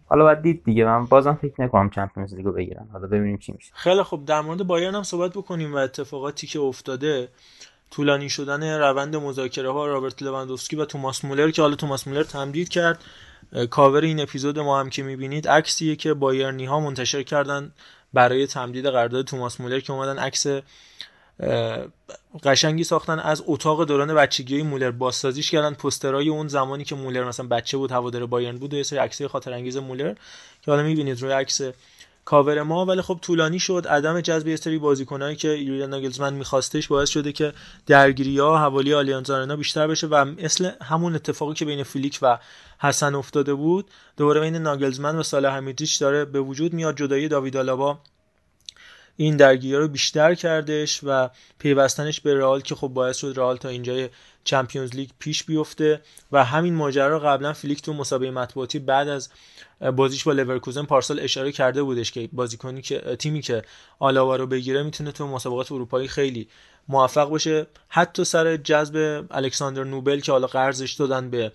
حالا 0.05 0.23
باید 0.23 0.41
دید 0.41 0.63
دیگه. 0.63 0.85
من 0.85 1.05
بازم 1.05 1.33
فکر 1.33 1.61
نکنم 1.61 1.89
چمپیونز 1.89 2.35
لیگو 2.35 2.51
بگیرن. 2.51 2.87
حالا 2.93 3.07
ببینیم 3.07 3.37
چی 3.37 3.51
میشه. 3.51 3.71
خیلی 3.75 4.03
خوب. 4.03 4.25
در 4.25 4.41
مورد 4.41 4.67
بایرن 4.67 4.95
هم 4.95 5.03
صحبت 5.03 5.31
بکنیم 5.31 5.73
و 5.73 5.77
اتفاقاتی 5.77 6.47
که 6.47 6.59
افتاده. 6.59 7.27
طولانی 7.91 8.29
شدن 8.29 8.79
روند 8.79 9.15
مذاکره 9.15 9.71
ها 9.71 9.87
رابرت 9.87 10.23
لواندوفسکی 10.23 10.75
و 10.75 10.85
توماس 10.85 11.25
مولر 11.25 11.51
که 11.51 11.61
حالا 11.61 11.75
توماس 11.75 12.07
مولر 12.07 12.23
تمدید 12.23 12.69
کرد. 12.69 13.03
کاور 13.69 14.01
این 14.01 14.19
اپیزود 14.19 14.59
ما 14.59 14.79
هم 14.79 14.89
که 14.89 15.03
می‌بینید 15.03 15.47
عکسیه 15.47 15.95
که 15.95 16.13
بایرنی 16.13 16.65
ها 16.65 16.79
منتشر 16.79 17.23
کردن. 17.23 17.71
برای 18.13 18.47
تمدید 18.47 18.87
قرارداد 18.87 19.25
توماس 19.25 19.61
مولر 19.61 19.79
که 19.79 19.93
اومدن 19.93 20.19
عکس 20.19 20.47
قشنگی 22.43 22.83
ساختن 22.83 23.19
از 23.19 23.43
اتاق 23.45 23.85
دوران 23.85 24.13
بچگی 24.15 24.61
مولر. 24.61 24.91
بازسازیش 24.91 25.51
کردن 25.51 25.73
پوسترای 25.73 26.29
اون 26.29 26.47
زمانی 26.47 26.83
که 26.83 26.95
مولر 26.95 27.23
مثلا 27.23 27.47
بچه 27.47 27.77
بود 27.77 27.91
هوادار 27.91 28.25
بایرن 28.25 28.57
بود 28.57 28.73
و 28.73 28.77
یه 28.77 28.83
سری 28.83 28.99
عکسای 28.99 29.27
خاطره 29.27 29.53
انگیز 29.53 29.77
مولر 29.77 30.13
که 30.61 30.71
حالا 30.71 30.83
می‌بینید 30.83 31.21
روی 31.21 31.31
عکس 31.31 31.61
کاور 32.29 32.63
ما 32.63 32.85
ولی 32.85 33.01
خب 33.01 33.19
طولانی 33.21 33.59
شد. 33.59 33.87
عدم 33.89 34.21
جذب 34.21 34.47
یه 34.47 34.55
سری 34.55 34.77
بازیکنایی 34.77 35.35
که 35.35 35.47
یولیان 35.47 35.89
ناگلزمن 35.89 36.33
میخواستش 36.33 36.87
باعث 36.87 37.09
شده 37.09 37.31
که 37.31 37.53
درگیری 37.85 38.39
ها 38.39 38.57
حوالی 38.57 38.93
آلیانز 38.93 39.29
آرنا 39.29 39.55
بیشتر 39.55 39.87
بشه 39.87 40.07
و 40.07 40.25
مثل 40.25 40.71
همون 40.81 41.15
اتفاقی 41.15 41.53
که 41.53 41.65
بین 41.65 41.83
فلیک 41.83 42.19
و 42.21 42.37
حسن 42.79 43.15
افتاده 43.15 43.53
بود 43.53 43.85
دوباره 44.17 44.41
بین 44.41 44.55
ناگلزمن 44.55 45.15
و 45.15 45.23
صالح 45.23 45.49
حمیدزیچ 45.49 45.99
داره 46.01 46.25
به 46.25 46.41
وجود 46.41 46.73
میاد. 46.73 46.97
جدایی 46.97 47.27
داوید 47.27 47.57
آلابا 47.57 47.99
این 49.17 49.37
درگیری 49.37 49.75
رو 49.75 49.87
بیشتر 49.87 50.35
کردش 50.35 50.99
و 51.03 51.29
پیوستنش 51.59 52.21
به 52.21 52.33
رئال 52.33 52.61
که 52.61 52.75
خب 52.75 52.87
باعث 52.87 53.17
شد 53.17 53.33
رئال 53.35 53.57
تا 53.57 53.69
اینجای 53.69 54.09
چمپیونز 54.43 54.95
لیگ 54.95 55.09
پیش 55.19 55.43
بیفته 55.43 56.01
و 56.31 56.45
همین 56.45 56.73
ماجرا 56.73 57.19
قبلا 57.19 57.53
فلیک 57.53 57.81
تو 57.81 57.93
مصاحبه 57.93 58.31
مطبوعاتی 58.31 58.79
بعد 58.79 59.07
از 59.07 59.29
بازیش 59.95 60.23
با 60.23 60.31
لورکوزن 60.31 60.83
پارسال 60.83 61.19
اشاره 61.19 61.51
کرده 61.51 61.83
بودش 61.83 62.11
که 62.11 62.29
بازیکنی 62.33 62.81
که 62.81 63.15
تیمی 63.19 63.41
که 63.41 63.61
آلاوا 63.99 64.35
رو 64.35 64.47
بگیره 64.47 64.83
می‌تونه 64.83 65.11
تو 65.11 65.27
مسابقات 65.27 65.71
اروپایی 65.71 66.07
خیلی 66.07 66.47
موفق 66.87 67.29
باشه. 67.29 67.67
حتی 67.89 68.23
سر 68.23 68.57
جذب 68.57 69.25
الکساندر 69.31 69.83
نوبل 69.83 70.19
که 70.19 70.31
حالا 70.31 70.47
قرضش 70.47 70.93
دادن 70.93 71.29
به 71.29 71.51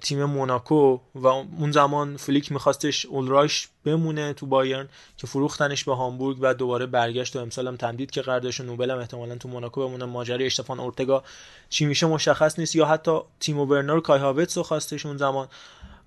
تیم 0.00 0.24
موناکو 0.24 0.98
و 1.14 1.26
اون 1.26 1.72
زمان 1.72 2.16
فلیک 2.16 2.52
میخواستش 2.52 3.06
اولراش 3.06 3.68
بمونه 3.84 4.32
تو 4.32 4.46
بایرن 4.46 4.88
که 5.16 5.26
فروختنش 5.26 5.84
به 5.84 5.94
هامبورگ 5.94 6.36
و 6.40 6.54
دوباره 6.54 6.86
برگشت 6.86 7.36
و 7.36 7.38
امسال 7.38 7.68
هم 7.68 7.76
تمدید 7.76 8.10
که 8.10 8.22
قراردادش 8.22 8.60
نوبل 8.60 8.90
هم 8.90 8.98
احتمالا 8.98 9.36
تو 9.36 9.48
موناکو 9.48 9.88
بمونه. 9.88 10.04
ماجرای 10.04 10.46
اشتفان 10.46 10.80
اورتگا 10.80 11.24
چی 11.70 11.86
میشه 11.86 12.06
مشخص 12.06 12.58
نیست 12.58 12.76
یا 12.76 12.86
حتی 12.86 13.18
تیمو 13.40 13.66
برنر 13.66 14.00
کای 14.00 14.20
هاوتس 14.20 14.56
رو 14.56 14.62
خواستش 14.62 15.06
اون 15.06 15.16
زمان 15.16 15.48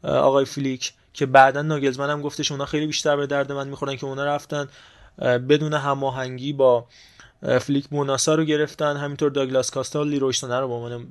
آقای 0.03 0.45
فلیک 0.45 0.94
که 1.14 1.26
بعدا 1.26 1.61
ناگلزمن 1.61 2.10
هم 2.10 2.22
گفتش 2.22 2.52
اونا 2.52 2.65
خیلی 2.65 2.88
بیشتر 2.88 3.15
به 3.15 3.28
درد 3.28 3.52
من 3.52 3.68
می‌خورن 3.68 3.95
که 3.95 4.06
اونا 4.06 4.26
رفتن 4.26 4.68
بدون 5.19 5.73
هماهنگی 5.73 6.53
با 6.53 6.86
فلیک 7.61 7.88
بوناسا 7.88 8.36
رو 8.36 8.44
گرفتن 8.44 8.98
همینطور 8.98 9.32
داگلاس 9.32 9.72
کاستال 9.72 10.10
لیرویسونه 10.10 10.60
رو 10.60 10.68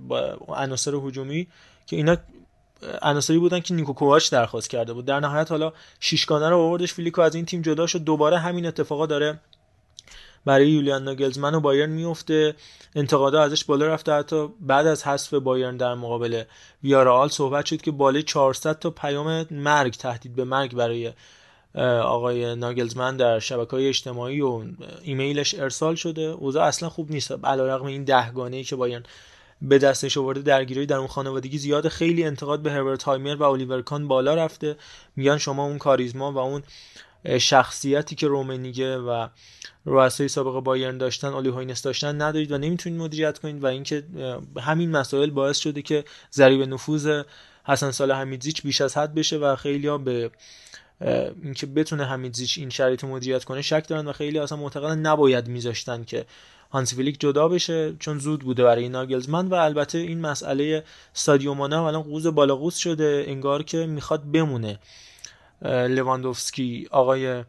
با 0.08 0.38
عناصر 0.48 0.94
هجومی 0.94 1.46
که 1.86 1.96
اینا 1.96 2.16
عناصری 3.02 3.38
بودن 3.38 3.60
که 3.60 3.74
نیکو 3.74 3.92
کوواچ 3.92 4.30
درخواست 4.30 4.70
کرده 4.70 4.92
بود. 4.92 5.04
در 5.04 5.20
نهایت 5.20 5.50
حالا 5.50 5.72
شیشگانه 6.00 6.48
رو 6.48 6.58
آوردش 6.58 6.92
فلیکو 6.94 7.20
از 7.20 7.34
این 7.34 7.44
تیم 7.44 7.62
جدا 7.62 7.86
شد. 7.86 7.98
دوباره 7.98 8.38
همین 8.38 8.66
اتفاقا 8.66 9.06
داره 9.06 9.40
برای 10.44 10.70
یولیان 10.70 11.04
ناگلزمن 11.04 11.54
و 11.54 11.60
بایرن 11.60 11.90
میفته 11.90 12.54
انتقادا 12.94 13.42
ازش 13.42 13.64
بالا 13.64 13.86
رفته. 13.86 14.12
حتی 14.12 14.48
بعد 14.60 14.86
از 14.86 15.04
حذف 15.04 15.34
بایرن 15.34 15.76
در 15.76 15.94
مقابل 15.94 16.42
ویارال 16.82 17.28
صحبت 17.28 17.66
شد 17.66 17.82
که 17.82 17.90
بالای 17.90 18.22
400 18.22 18.78
تا 18.78 18.90
پیام 18.90 19.46
مرگ 19.50 19.92
تهدید 19.94 20.34
به 20.36 20.44
مرگ 20.44 20.74
برای 20.74 21.12
آقای 22.04 22.56
ناگلزمن 22.56 23.16
در 23.16 23.38
شبکه 23.38 23.70
های 23.70 23.88
اجتماعی 23.88 24.40
و 24.40 24.62
ایمیلش 25.02 25.54
ارسال 25.54 25.94
شده. 25.94 26.22
اوضاع 26.22 26.64
اصلا 26.64 26.88
خوب 26.88 27.10
نیست. 27.10 27.44
علیرغم 27.44 27.86
این 27.86 28.04
دهگانه 28.04 28.56
ای 28.56 28.64
که 28.64 28.76
بایرن 28.76 29.02
به 29.62 29.78
دستش 29.78 30.18
آورده 30.18 30.40
درگیری 30.40 30.86
در 30.86 30.96
اون 30.96 31.06
خانوادگی 31.06 31.58
زیاد 31.58 31.88
خیلی 31.88 32.24
انتقاد 32.24 32.62
به 32.62 32.72
هربرت 32.72 33.02
هایمر 33.02 33.34
و 33.34 33.42
الیور 33.42 33.82
کان 33.82 34.08
بالا 34.08 34.34
رفته. 34.34 34.76
میگن 35.16 35.38
شما 35.38 35.64
اون 35.64 35.78
کاریزما 35.78 36.32
و 36.32 36.38
اون 36.38 36.62
شخصیتی 37.38 38.14
که 38.14 38.28
رومنیگه 38.28 38.98
و 38.98 39.28
رؤسای 39.84 40.28
سابق 40.28 40.64
بایرن 40.64 40.98
داشتن 40.98 41.28
اولی 41.28 41.48
هاینس 41.48 41.82
داشتن 41.82 42.22
ندارید 42.22 42.52
و 42.52 42.58
نمی‌تونید 42.58 43.00
مدیریت 43.00 43.38
کنید 43.38 43.64
و 43.64 43.66
اینکه 43.66 44.04
همین 44.60 44.90
مسائل 44.90 45.30
باعث 45.30 45.58
شده 45.58 45.82
که 45.82 46.04
ضریب 46.32 46.62
نفوذ 46.62 47.22
حسن 47.64 47.90
صالح 47.90 48.12
حمیدزیچ 48.12 48.62
بیش 48.62 48.80
از 48.80 48.96
حد 48.96 49.14
بشه 49.14 49.38
و 49.38 49.56
خیلی 49.56 49.86
ها 49.86 49.98
به 49.98 50.30
اینکه 51.42 51.66
بتونه 51.66 52.04
حمیدزیچ 52.04 52.58
این 52.58 52.70
شرایط 52.70 53.04
مدیریت 53.04 53.44
کنه 53.44 53.62
شک 53.62 53.88
دارن 53.88 54.08
و 54.08 54.12
خیلی 54.12 54.38
اصلا 54.38 54.58
معتقدن 54.58 54.98
نباید 54.98 55.48
میذاشتن 55.48 56.04
که 56.04 56.26
هانسی 56.70 56.96
فلیک 56.96 57.20
جدا 57.20 57.48
بشه 57.48 57.94
چون 57.98 58.18
زود 58.18 58.40
بوده 58.40 58.64
برای 58.64 58.88
ناگلزمن 58.88 59.46
و 59.46 59.54
البته 59.54 59.98
این 59.98 60.20
مسئله 60.20 60.84
سادیو 61.12 61.54
مانه 61.54 61.82
الان 61.82 62.02
قوز 62.02 62.26
بالا 62.26 62.56
قوز 62.56 62.74
شده 62.74 63.24
انگار 63.26 63.62
که 63.62 63.86
می‌خواد 63.86 64.30
بمونه. 64.32 64.78
لواندوفسکی 65.62 66.88
آقای 66.90 67.44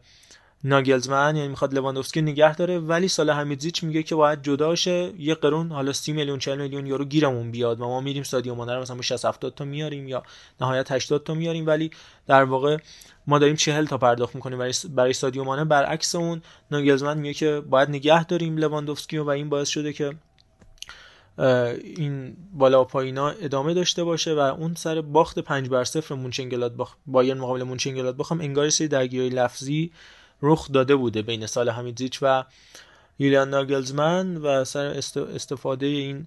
ناگلزمن 0.64 1.36
یعنی 1.36 1.48
می‌خواد 1.48 1.74
لواندوفسکی 1.74 2.22
نگه 2.22 2.54
داره 2.54 2.78
ولی 2.78 3.08
صالح 3.08 3.30
حمیدزیچ 3.30 3.84
میگه 3.84 4.02
که 4.02 4.14
باید 4.14 4.42
جدا 4.42 4.74
شه 4.74 5.12
یه 5.18 5.34
قرون 5.34 5.72
حالا 5.72 5.92
30 5.92 6.12
میلیون 6.12 6.38
40 6.38 6.58
میلیون 6.58 6.86
یورو 6.86 7.04
گیرمون 7.04 7.50
بیاد 7.50 7.80
و 7.80 7.84
ما 7.84 8.00
میریم 8.00 8.22
سادیو 8.22 8.54
مانه 8.54 8.78
مثلا 8.78 9.02
60 9.02 9.24
70 9.24 9.54
تا 9.54 9.64
میاریم 9.64 10.08
یا 10.08 10.22
نهایت 10.60 10.92
80 10.92 11.24
تا 11.24 11.34
میاریم 11.34 11.66
ولی 11.66 11.90
در 12.26 12.44
واقع 12.44 12.76
ما 13.26 13.38
داریم 13.38 13.56
40 13.56 13.86
تا 13.86 13.98
پرداخت 13.98 14.34
می‌کنیم 14.34 14.58
برای 14.58 14.72
برای 14.88 15.12
سادیو 15.12 15.44
مانه 15.44 15.64
برعکس 15.64 16.14
اون 16.14 16.42
ناگلزمن 16.70 17.18
میگه 17.18 17.34
که 17.34 17.60
باید 17.60 17.88
نگه 17.88 18.24
داریم 18.24 18.56
لواندوفسکی 18.56 19.18
و 19.18 19.28
این 19.28 19.48
باعث 19.48 19.68
شده 19.68 19.92
که 19.92 20.14
این 21.38 22.36
بالا 22.52 22.84
پایینا 22.84 23.28
ادامه 23.28 23.74
داشته 23.74 24.04
باشه 24.04 24.34
و 24.34 24.38
اون 24.38 24.74
سر 24.74 25.00
باخت 25.00 25.38
5 25.38 25.68
بر 25.68 25.84
0 25.84 26.14
مونچنگلادباخ 26.14 26.94
بایرن 27.06 27.38
مقابل 27.38 27.62
مونچنگلادباخ 27.62 28.32
هم 28.32 28.40
انگار 28.40 28.70
سری 28.70 28.88
درگیری 28.88 29.28
لفظی 29.28 29.92
رخ 30.42 30.72
داده 30.72 30.96
بوده 30.96 31.22
بین 31.22 31.46
سال 31.46 31.68
حمیدزیچ 31.68 32.18
و 32.22 32.44
یولیان 33.18 33.50
ناگلزمن 33.50 34.36
و 34.36 34.64
سر 34.64 34.86
استفاده 35.34 35.86
این 35.86 36.26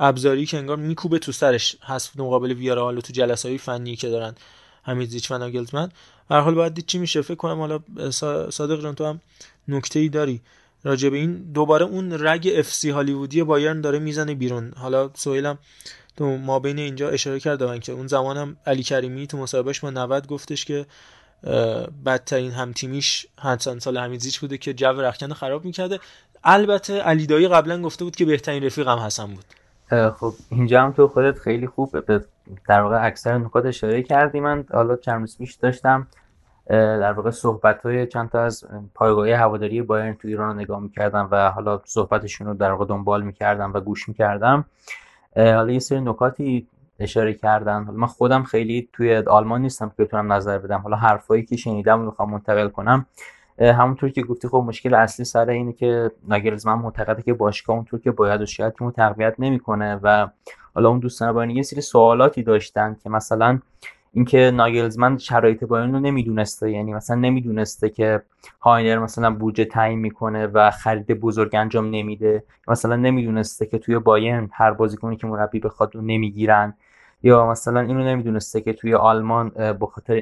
ابزاری 0.00 0.46
که 0.46 0.58
انگار 0.58 0.76
میکوبه 0.76 1.18
تو 1.18 1.32
سرش 1.32 1.76
حذف 1.82 2.16
مقابل 2.16 2.52
ویارال 2.52 2.98
و 2.98 3.00
تو 3.00 3.12
جلسه 3.12 3.56
فنی 3.56 3.96
که 3.96 4.08
دارن 4.08 4.34
حمیدزیچ 4.82 5.30
و 5.30 5.38
ناگلزمن. 5.38 5.92
هر 6.30 6.40
حال 6.40 6.54
باید 6.54 6.74
دید 6.74 6.86
چی 6.86 6.98
میشه. 6.98 7.22
فکر 7.22 7.34
کنم 7.34 7.58
حالا 7.58 7.80
صادق 8.50 8.82
جان 8.82 8.94
تو 8.94 9.04
هم 9.04 9.20
نکته 9.68 9.98
ای 9.98 10.08
داری. 10.08 10.40
راجع 10.86 11.08
به 11.08 11.16
این 11.16 11.52
دوباره 11.52 11.84
اون 11.84 12.12
رگ 12.12 12.52
اف 12.54 12.72
سی 12.72 12.90
هالیوودی 12.90 13.42
بایرن 13.42 13.80
داره 13.80 13.98
می‌زنه 13.98 14.34
بیرون. 14.34 14.72
حالا 14.76 15.10
سویلم 15.14 15.58
تو 16.16 16.36
ما 16.36 16.58
بین 16.58 16.78
اینجا 16.78 17.08
اشاره 17.08 17.40
کرده 17.40 17.78
که 17.78 17.92
اون 17.92 18.06
زمان 18.06 18.36
هم 18.36 18.56
علی 18.66 18.82
کریمی 18.82 19.26
تو 19.26 19.38
مصاحبهش 19.38 19.80
با 19.80 19.90
90 19.90 20.26
گفتش 20.26 20.64
که 20.64 20.86
بدترین 22.06 22.50
هم 22.50 22.72
تیمیش 22.72 23.26
حسن 23.42 23.78
سال 23.78 23.98
حمیدزیچ 23.98 24.40
بوده 24.40 24.58
که 24.58 24.74
جو 24.74 24.86
رخکن 24.86 25.32
خراب 25.32 25.64
می‌کرده. 25.64 26.00
البته 26.44 27.00
علی 27.00 27.26
دایی 27.26 27.48
قبلا 27.48 27.82
گفته 27.82 28.04
بود 28.04 28.16
که 28.16 28.24
بهترین 28.24 28.64
رفیق 28.64 28.88
هم 28.88 28.98
حسن 28.98 29.26
بود. 29.26 29.44
خب 30.10 30.34
اینجا 30.50 30.82
هم 30.82 30.92
تو 30.92 31.08
خودت 31.08 31.38
خیلی 31.38 31.66
خوب 31.66 32.04
در 32.68 32.80
واقع 32.80 33.06
اکثر 33.06 33.38
نکات 33.38 33.66
اشاره 33.66 34.02
کردی. 34.02 34.40
من 34.40 34.64
حالا 34.72 34.96
چند 34.96 35.20
روز 35.20 35.38
پیش 35.38 35.54
داشتم 35.54 36.06
در 36.68 37.12
واقع 37.12 37.30
صحبت 37.30 37.82
های 37.82 38.06
چند 38.06 38.30
تا 38.30 38.42
از 38.42 38.64
پایگاه 38.94 39.30
هواداری 39.30 39.82
بایرن 39.82 40.14
تو 40.14 40.28
ایران 40.28 40.48
رو 40.48 40.60
نگاه 40.60 40.80
می‌کردم 40.80 41.28
و 41.30 41.50
حالا 41.50 41.80
صحبتشون 41.84 42.46
رو 42.46 42.54
در 42.54 42.70
واقع 42.70 42.84
دنبال 42.84 43.22
می‌کردم 43.22 43.72
و 43.74 43.80
گوش 43.80 44.08
می‌کردم. 44.08 44.64
حالا 45.36 45.72
یه 45.72 45.78
سری 45.78 46.00
نکاتی 46.00 46.68
اشاره 47.00 47.34
کردن. 47.34 47.84
حالا 47.84 47.98
من 47.98 48.06
خودم 48.06 48.42
خیلی 48.42 48.88
توی 48.92 49.16
آلمان 49.16 49.62
نیستم 49.62 49.88
که 49.88 50.04
بتونم 50.04 50.32
نظر 50.32 50.58
بدم. 50.58 50.78
حالا 50.78 50.96
حرفایی 50.96 51.42
که 51.42 51.56
شنیدم 51.56 51.98
رو 51.98 52.04
می‌خوام 52.04 52.30
منتقل 52.30 52.68
کنم. 52.68 53.06
همونطور 53.58 54.10
که 54.10 54.22
گفتی 54.22 54.48
خب 54.48 54.64
مشکل 54.66 54.94
اصلی 54.94 55.24
سر 55.24 55.48
اینه 55.48 55.72
که 55.72 56.10
ناگلزمن 56.28 56.74
معتقده 56.74 57.22
که 57.22 57.34
باشگاه 57.34 57.76
اونطور 57.76 58.00
که 58.00 58.10
باید 58.10 58.42
و 58.42 58.46
شاید 58.46 58.72
تیمو 58.72 58.90
تقویت 58.90 59.34
نمی‌کنه 59.38 60.00
و 60.02 60.28
حالا 60.74 60.88
اون 60.88 60.98
دوستان 60.98 61.32
با 61.32 61.44
یه 61.44 61.62
سری 61.62 61.80
سوالاتی 61.80 62.42
داشتن 62.42 62.96
که 63.02 63.10
مثلا 63.10 63.58
اینکه 64.16 64.50
ناگلزمن 64.54 65.18
شرایط 65.18 65.64
بایرن 65.64 65.92
رو 65.92 66.00
نمی‌دونسته. 66.00 66.70
یعنی 66.70 66.94
مثلا 66.94 67.16
نمی‌دونسته 67.16 67.88
که 67.90 68.22
هاینر 68.60 68.98
مثلا 68.98 69.30
بودجه 69.30 69.64
تعیین 69.64 69.98
می‌کنه 69.98 70.46
و 70.46 70.70
خرید 70.70 71.06
بزرگ 71.06 71.54
انجام 71.54 71.90
نمیده. 71.90 72.44
مثلا 72.68 72.96
نمی‌دونسته 72.96 73.66
که 73.66 73.78
توی 73.78 73.98
بایرن 73.98 74.48
هر 74.52 74.70
بازیکنی 74.70 75.16
که 75.16 75.26
مربی 75.26 75.60
بخواد 75.60 75.94
رو 75.94 76.02
نمی‌گیرن. 76.02 76.74
یا 77.22 77.50
مثلا 77.50 77.80
اینو 77.80 78.04
نمی‌دونسته 78.04 78.60
که 78.60 78.72
توی 78.72 78.94
آلمان 78.94 79.48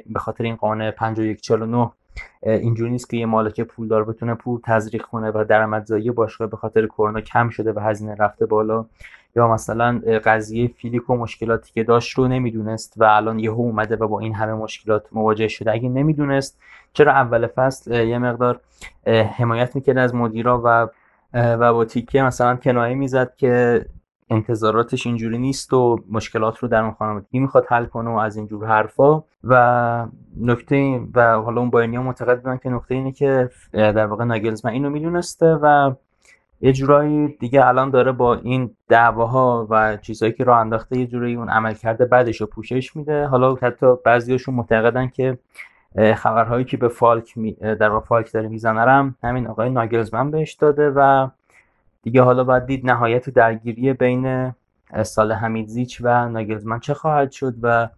به 0.08 0.18
خاطر 0.18 0.44
این 0.44 0.56
قانون 0.56 0.90
5149 0.90 1.90
اینجوری 2.42 2.90
نیست 2.90 3.10
که 3.10 3.16
یه 3.16 3.26
مالک 3.26 3.60
پولدار 3.60 4.04
بتونه 4.04 4.34
پول 4.34 4.60
تزریق 4.64 5.02
کنه 5.02 5.30
و 5.30 5.44
درآمدزایی 5.48 6.10
باشگاه 6.10 6.50
به 6.50 6.56
خاطر 6.56 6.86
کرونا 6.86 7.20
کم 7.20 7.48
شده 7.48 7.72
و 7.72 7.80
هزینه 7.80 8.14
رفته 8.14 8.46
بالا. 8.46 8.86
یا 9.36 9.48
مثلا 9.48 10.00
قضیه 10.24 10.68
فیلیک 10.68 11.10
و 11.10 11.16
مشکلاتی 11.16 11.72
که 11.72 11.84
داشت 11.84 12.18
رو 12.18 12.28
نمی‌دونست 12.28 12.94
و 12.96 13.04
الان 13.04 13.38
یهو 13.38 13.60
اومده 13.60 13.96
و 13.96 14.08
با 14.08 14.20
این 14.20 14.34
همه 14.34 14.54
مشکلات 14.54 15.06
مواجه 15.12 15.48
شده. 15.48 15.72
اگه 15.72 15.88
نمی‌دونست 15.88 16.58
چرا 16.92 17.12
اول 17.12 17.46
فصل 17.46 18.08
یه 18.08 18.18
مقدار 18.18 18.60
حمایت 19.36 19.76
می‌کرد 19.76 19.98
از 19.98 20.14
مدیرا 20.14 20.62
و 20.64 20.88
و 21.34 21.72
با 21.72 21.84
تیکه 21.84 22.22
مثلا 22.22 22.56
کنایه 22.56 22.94
می‌زد 22.94 23.36
که 23.36 23.84
انتظاراتش 24.30 25.06
اینجوری 25.06 25.38
نیست 25.38 25.72
و 25.72 25.98
مشکلات 26.10 26.58
رو 26.58 26.68
در 26.68 26.82
اون 26.82 26.92
خانوادگی 26.92 27.38
می‌خواد 27.38 27.66
حل 27.68 27.84
کنه 27.84 28.10
و 28.10 28.16
از 28.16 28.36
اینجور 28.36 28.66
حرفا. 28.66 29.22
و 29.44 30.06
نکته 30.40 31.00
و 31.14 31.32
حالا 31.34 31.60
اون 31.60 31.70
باینی 31.70 31.98
معتقد 31.98 32.40
بودن 32.42 32.56
که 32.56 32.68
نکته 32.70 32.94
اینه 32.94 33.12
که 33.12 33.50
در 33.72 34.06
واقع 34.06 34.24
ناگلزمن 34.24 34.72
اینو 34.72 34.90
می‌دونسته 34.90 35.58
و 35.62 35.92
یه 36.60 36.72
جورایی 36.72 37.28
دیگه 37.28 37.66
الان 37.66 37.90
داره 37.90 38.12
با 38.12 38.34
این 38.34 38.70
دعواها 38.88 39.66
و 39.70 39.96
چیزهایی 39.96 40.32
که 40.32 40.44
راه 40.44 40.58
انداخته 40.58 40.98
یه 40.98 41.06
جورایی 41.06 41.34
اون 41.34 41.48
عمل 41.48 41.74
کرده 41.74 42.04
بعدش 42.04 42.40
رو 42.40 42.46
پوشش 42.46 42.96
میده. 42.96 43.26
حالا 43.26 43.54
حتی 43.54 43.86
بعضیاشون 44.04 44.54
معتقدن 44.54 45.08
که 45.08 45.38
خبرهایی 46.16 46.64
که 46.64 46.76
به 46.76 46.88
فالک 46.88 47.34
در 47.58 48.00
فالک 48.00 48.32
داره 48.32 48.48
می‌زنه 48.48 49.14
همین 49.22 49.46
آقای 49.46 49.70
ناگلزمن 49.70 50.30
بهش 50.30 50.52
داده 50.52 50.90
و 50.90 51.28
دیگه 52.02 52.22
حالا 52.22 52.44
باید 52.44 52.66
دید 52.66 52.86
نهایت 52.86 53.30
درگیری 53.30 53.92
بین 53.92 54.54
سال 55.02 55.32
حمیدزیچ 55.32 56.00
و 56.04 56.28
ناگلزمن 56.28 56.80
چه 56.80 56.94
خواهد 56.94 57.30
شد 57.30 57.54
و 57.62 57.88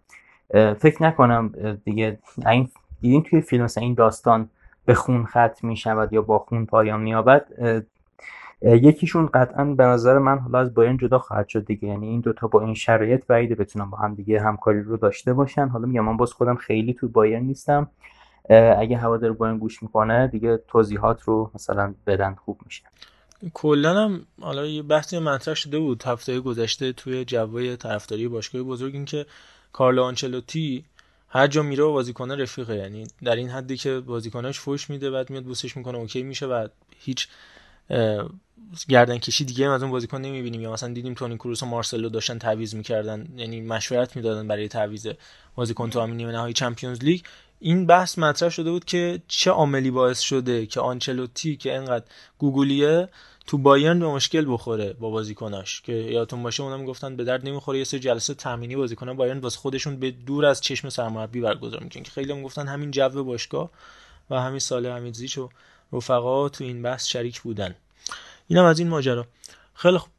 فکر 0.73 1.03
نکنم 1.03 1.51
دیگه 1.85 2.17
این 2.47 2.69
دیدین 3.01 3.23
توی 3.23 3.41
فیلم 3.41 3.63
مثلا 3.63 3.83
این 3.83 3.93
داستان 3.93 4.49
به 4.85 4.93
خون 4.93 5.25
ختم 5.25 5.67
می 5.67 5.77
شود 5.77 6.13
یا 6.13 6.21
با 6.21 6.39
خون 6.39 6.65
پایان 6.65 6.99
مییابد 6.99 7.45
یکیشون 8.61 9.25
قطعا 9.25 9.65
به 9.65 9.83
نظر 9.83 10.17
من 10.17 10.39
حالا 10.39 10.59
از 10.59 10.73
بایرن 10.73 10.97
جدا 10.97 11.19
خواهد 11.19 11.47
شد 11.47 11.65
دیگه. 11.65 11.87
یعنی 11.87 12.07
این 12.07 12.21
دوتا 12.21 12.47
با 12.47 12.61
این 12.61 12.73
شرایط 12.73 13.25
بعیده 13.27 13.55
بتونن 13.55 13.89
با 13.89 13.97
هم 13.97 14.15
دیگه 14.15 14.41
همکاری 14.41 14.81
رو 14.81 14.97
داشته 14.97 15.33
باشن 15.33 15.67
حالا 15.67 15.85
میگم 15.85 16.05
من 16.05 16.17
باز 16.17 16.33
خودم 16.33 16.55
خیلی 16.55 16.93
تو 16.93 17.07
بایرن 17.07 17.43
نیستم. 17.43 17.89
اگه 18.77 18.97
هوادار 18.97 19.33
بایرن 19.33 19.57
گوش 19.57 19.83
می‌کنه 19.83 20.27
دیگه 20.27 20.59
توضیحات 20.67 21.21
رو 21.21 21.51
مثلا 21.55 21.93
بدن 22.07 22.35
خوب 22.35 22.59
میشه. 22.65 22.83
کلا 23.53 24.03
هم 24.03 24.21
حالا 24.41 24.65
یه 24.65 24.81
بحثی 24.83 25.19
مطرح 25.19 25.53
شده 25.53 25.79
بود 25.79 26.03
هفته 26.03 26.39
گذشته 26.39 26.93
توی 26.93 27.25
جوای 27.25 27.77
طرفداری 27.77 28.27
باشگاه 28.27 28.61
بزرگ 28.61 28.95
این 28.95 29.05
که 29.05 29.25
کارلو 29.73 30.03
آنچلوتی 30.03 30.85
هر 31.29 31.47
جا 31.47 31.63
میره 31.63 31.83
بازیکن 31.83 32.31
رفیقه. 32.31 32.75
یعنی 32.75 33.07
در 33.23 33.35
این 33.35 33.49
حدی 33.49 33.77
که 33.77 33.99
بازیکناش 33.99 34.59
فوش 34.59 34.89
میده 34.89 35.11
بعد 35.11 35.29
میاد 35.29 35.43
بوسش 35.43 35.77
می‌کنه 35.77 35.97
اوکی 35.97 36.23
میشه 36.23 36.45
و 36.45 36.67
هیچ 36.99 37.27
گردن 38.89 39.17
کشی 39.17 39.45
دیگه 39.45 39.69
از 39.69 39.81
اون 39.81 39.91
بازیکن 39.91 40.21
نمی‌بینیم. 40.21 40.61
یا 40.61 40.73
مثلا 40.73 40.93
دیدیم 40.93 41.13
تونی 41.13 41.35
کروس 41.35 41.63
و 41.63 41.65
مارسلو 41.65 42.09
داشتن 42.09 42.37
تعویض 42.37 42.75
می‌کردن 42.75 43.27
یعنی 43.37 43.61
مشورت 43.61 44.15
می‌دادن 44.15 44.47
برای 44.47 44.67
تعویض 44.67 45.07
بازیکن 45.55 45.89
تو 45.89 46.01
همین 46.01 46.17
نیمه 46.17 46.31
نهایی 46.31 46.53
چمپیونز 46.53 47.03
لیگ. 47.03 47.21
این 47.59 47.85
بحث 47.85 48.19
مطرح 48.19 48.49
شده 48.49 48.71
بود 48.71 48.85
که 48.85 49.21
چه 49.27 49.51
عاملی 49.51 49.91
باعث 49.91 50.19
شده 50.19 50.65
که 50.65 50.79
آنچلوتی 50.79 51.57
که 51.57 51.75
انقدر 51.75 52.05
گوگولیه 52.37 53.09
تو 53.47 53.57
بایرن 53.57 53.99
به 53.99 54.07
مشکل 54.07 54.45
بخوره 54.53 54.93
با 54.93 55.09
بازیکناش. 55.09 55.81
که 55.81 55.93
یادتون 55.93 56.43
باشه 56.43 56.63
اونم 56.63 56.85
گفتن 56.85 57.15
به 57.15 57.23
درد 57.23 57.47
نمی‌خوره 57.47 57.77
یه 57.77 57.83
سری 57.83 57.99
جلسه 57.99 58.33
تیمی 58.33 58.75
بازیکن 58.75 59.13
بایرن 59.13 59.39
واسه 59.39 59.59
خودشون 59.59 59.99
به 59.99 60.11
دور 60.11 60.45
از 60.45 60.61
چشم 60.61 60.89
سرمربی 60.89 61.41
برگزار 61.41 61.83
می‌کنن. 61.83 62.03
که 62.03 62.11
خیلی 62.11 62.31
هم 62.31 62.43
گفتن 62.43 62.67
همین 62.67 62.91
جو 62.91 63.23
باشگاه 63.23 63.69
و 64.29 64.41
همین 64.41 64.59
سال 64.59 64.85
حمیدزیچ 64.85 65.37
و 65.37 65.49
رفقا 65.93 66.49
تو 66.49 66.63
این 66.63 66.81
بحث 66.81 67.07
شریک 67.07 67.41
بودن. 67.41 67.75
اینم 68.47 68.65
از 68.65 68.79
این 68.79 68.87
ماجرا. 68.87 69.27
خیلی 69.73 69.97
خوب. 69.97 70.11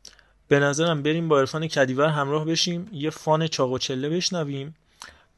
به 0.49 0.61
نظرم 0.61 1.03
بریم 1.03 1.29
با 1.29 1.39
عرفان 1.39 1.67
کدیور 1.67 2.09
همراه 2.09 2.45
بشیم. 2.45 2.89
یه 2.93 3.11
فان 3.11 3.47
چاق 3.47 3.73
و 3.73 3.79
چله 3.79 4.09
بشنویم. 4.09 4.75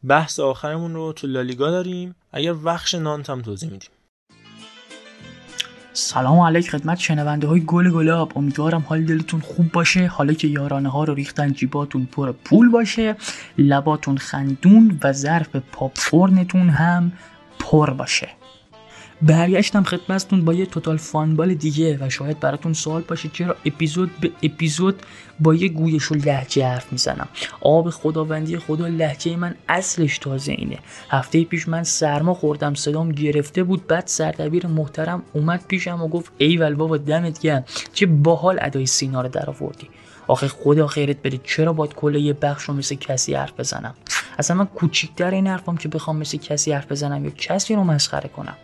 بحث 0.05 0.41
آخرمون 0.41 0.95
رو 0.95 1.13
تو 1.13 1.27
لالیگا 1.27 1.71
داریم. 1.71 2.15
اگر 2.33 2.55
وخش 2.65 2.95
نانت 2.95 3.31
هم 3.31 3.43
توضیح 3.43 3.71
میدیم. 3.71 3.91
سلام 5.93 6.41
علیک 6.41 6.71
خدمت 6.71 6.99
شنونده 6.99 7.47
های 7.47 7.65
گل 7.67 7.91
گلاب 7.91 8.39
امیدوارم 8.39 8.85
حال 8.89 9.05
دلتون 9.05 9.41
خوب 9.41 9.73
باشه. 9.73 10.07
حالا 10.07 10.33
که 10.33 10.49
یارانه 10.49 10.89
ها 10.89 11.05
رو 11.05 11.15
ریختن 11.15 11.53
جیباتون 11.53 12.07
پر 12.07 12.33
پول 12.33 12.69
باشه. 12.69 13.17
لباتون 13.59 14.19
خندون 14.19 15.01
و 15.03 15.13
ظرف 15.13 15.57
پاپکورنتون 15.57 16.69
هم 16.69 17.13
پر 17.59 17.91
باشه. 17.91 18.40
برگشتم 19.23 19.83
خدمتتون 19.83 20.45
با 20.45 20.55
یه 20.55 20.67
توتال 20.67 20.97
فانبال 20.97 21.55
دیگه 21.55 21.99
و 22.01 22.11
شاید 22.11 22.41
براتون 22.41 22.73
سوال 22.73 23.03
باشه 23.03 23.29
چرا 23.29 23.57
اپیزود 23.65 24.11
به 24.21 24.31
اپیزود 24.43 25.03
با 25.41 25.55
یه 25.55 25.69
گویش 25.69 26.13
و 26.13 26.15
لحجه 26.15 26.67
حرف 26.67 26.93
می‌زنم. 26.93 27.29
آب 27.61 27.91
خداوندی 27.91 28.59
خدا 28.59 28.87
لحجه 28.87 29.37
من 29.37 29.55
اصلش 29.69 30.19
تازه 30.19 30.53
اینه. 30.53 30.79
هفته 31.11 31.45
پیش 31.45 31.69
من 31.69 31.83
سرما 31.83 32.35
خوردم 32.35 32.75
صدام 32.75 33.13
گرفته 33.13 33.63
بود 33.63 33.87
بعد 33.87 34.07
سردبیر 34.07 34.67
محترم 34.67 35.23
اومد 35.33 35.65
پیشم 35.69 36.03
و 36.03 36.09
گفت 36.09 36.33
ایول 36.39 36.75
بابا 36.75 36.97
دمت 36.97 37.41
گرم. 37.41 37.65
چه 37.93 38.07
باحال 38.07 38.59
ادای 38.63 38.87
سینا 38.87 39.21
رو 39.21 39.29
در 39.29 39.51
آوردی. 39.51 39.89
آخه 40.27 40.49
خدا 40.49 40.87
خیرت 40.87 41.23
بده 41.23 41.41
چرا 41.45 41.73
باید 41.73 41.95
کل 41.95 42.15
یه 42.15 42.33
بخش 42.33 42.65
رو 42.65 42.75
مثل 42.75 42.95
کسی 42.95 43.35
حرف 43.35 43.53
بزنم؟ 43.61 43.95
اصلا 44.39 44.57
من 44.57 44.67
کوچیکتر 44.67 45.31
این 45.31 45.47
حرفم 45.47 45.77
که 45.77 45.89
بخوام 45.89 46.17
مثل 46.17 46.39
کسی 46.39 46.73
حرف 46.73 46.93
بزنم 46.93 47.25
یا 47.25 47.31
کسی 47.31 47.75
رو 47.75 47.85
مسخره 47.85 48.29
کنم؟ 48.29 48.57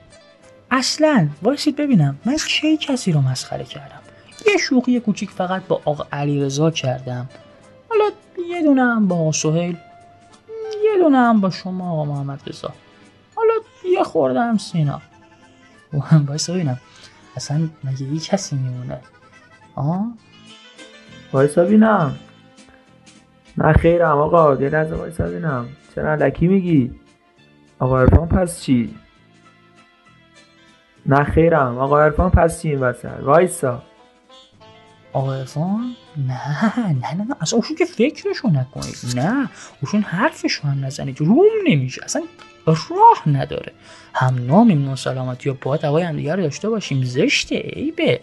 اصلا 0.71 1.29
وایسید 1.43 1.77
ببینم. 1.77 2.19
من 2.25 2.37
کی 2.37 2.77
کسی 2.77 3.13
رو 3.13 3.21
مسخره 3.21 3.65
کردم؟ 3.65 4.01
یه 4.47 4.57
شوخی 4.57 5.01
کوچیک 5.01 5.31
فقط 5.31 5.67
با 5.67 5.81
آقا 5.85 6.05
علیرضا 6.13 6.71
کردم. 6.71 7.29
حالا 7.89 8.05
یه 8.49 8.63
دونه 8.63 8.83
هم 8.83 9.09
با 9.09 9.17
آقا 9.17 9.33
سهیل 9.33 9.77
یه 10.85 11.03
دونه 11.03 11.19
هم 11.19 11.41
با 11.41 11.51
شما 11.51 11.93
آقا 11.93 12.05
محمد 12.05 12.41
رضا. 12.47 12.73
حالا 13.37 13.55
یه 13.85 14.03
خورده 14.03 14.41
هم 14.41 14.59
سینا. 14.59 15.01
و 15.93 15.99
هم 16.01 16.25
وایسا 16.27 16.53
ببینم. 16.53 16.79
اصلا 17.37 17.69
مگه 17.85 18.03
یه 18.03 18.21
کسی 18.21 18.57
میمونه؟ 18.57 19.01
آه؟ 19.75 20.13
وایسا 21.33 21.65
بینم 21.65 22.17
نه 23.59 23.73
خیرم 23.73 24.19
آقا 24.19 24.63
یه 24.63 24.69
لحظه 24.69 24.95
وایسا 24.95 25.27
بینم 25.29 25.69
چرا 25.95 26.15
لکی 26.15 26.49
میگی؟ 26.49 26.93
آقا 27.79 28.01
عرفان 28.01 28.29
پس 28.29 28.63
چی؟ 28.63 28.95
نه 31.09 31.25
خیرم. 31.25 31.79
آقا 31.79 32.01
عرفان 32.03 32.31
پس 32.31 32.63
چی 32.63 32.69
این 32.69 32.81
وسط؟ 32.81 33.09
وایسا. 33.23 33.83
آقا 35.13 35.35
عرفان 35.35 35.95
نه 36.29 36.79
نه 36.79 37.15
نه 37.15 37.25
نه. 37.25 37.37
اصلا 37.41 37.57
اوشون 37.57 37.77
که 37.77 37.85
فکرشو 37.85 38.49
نکنید. 38.49 38.97
نه 39.17 39.49
اوشون 39.83 40.03
حرفشو 40.03 40.69
هم 40.69 40.85
نزنید. 40.85 41.21
روم 41.21 41.45
نمیشه. 41.67 42.05
اصلا 42.05 42.23
راه 42.67 43.29
نداره. 43.29 43.73
هم 44.15 44.47
نامیم 44.47 44.85
ناسلامتی 44.85 45.51
و 45.51 45.55
باید 45.55 45.85
هوای 45.85 46.03
هم 46.03 46.17
دیگر 46.17 46.37
رو 46.37 46.43
داشته 46.43 46.69
باشیم. 46.69 47.05
زشته 47.05 47.57
عیبه. 47.57 48.21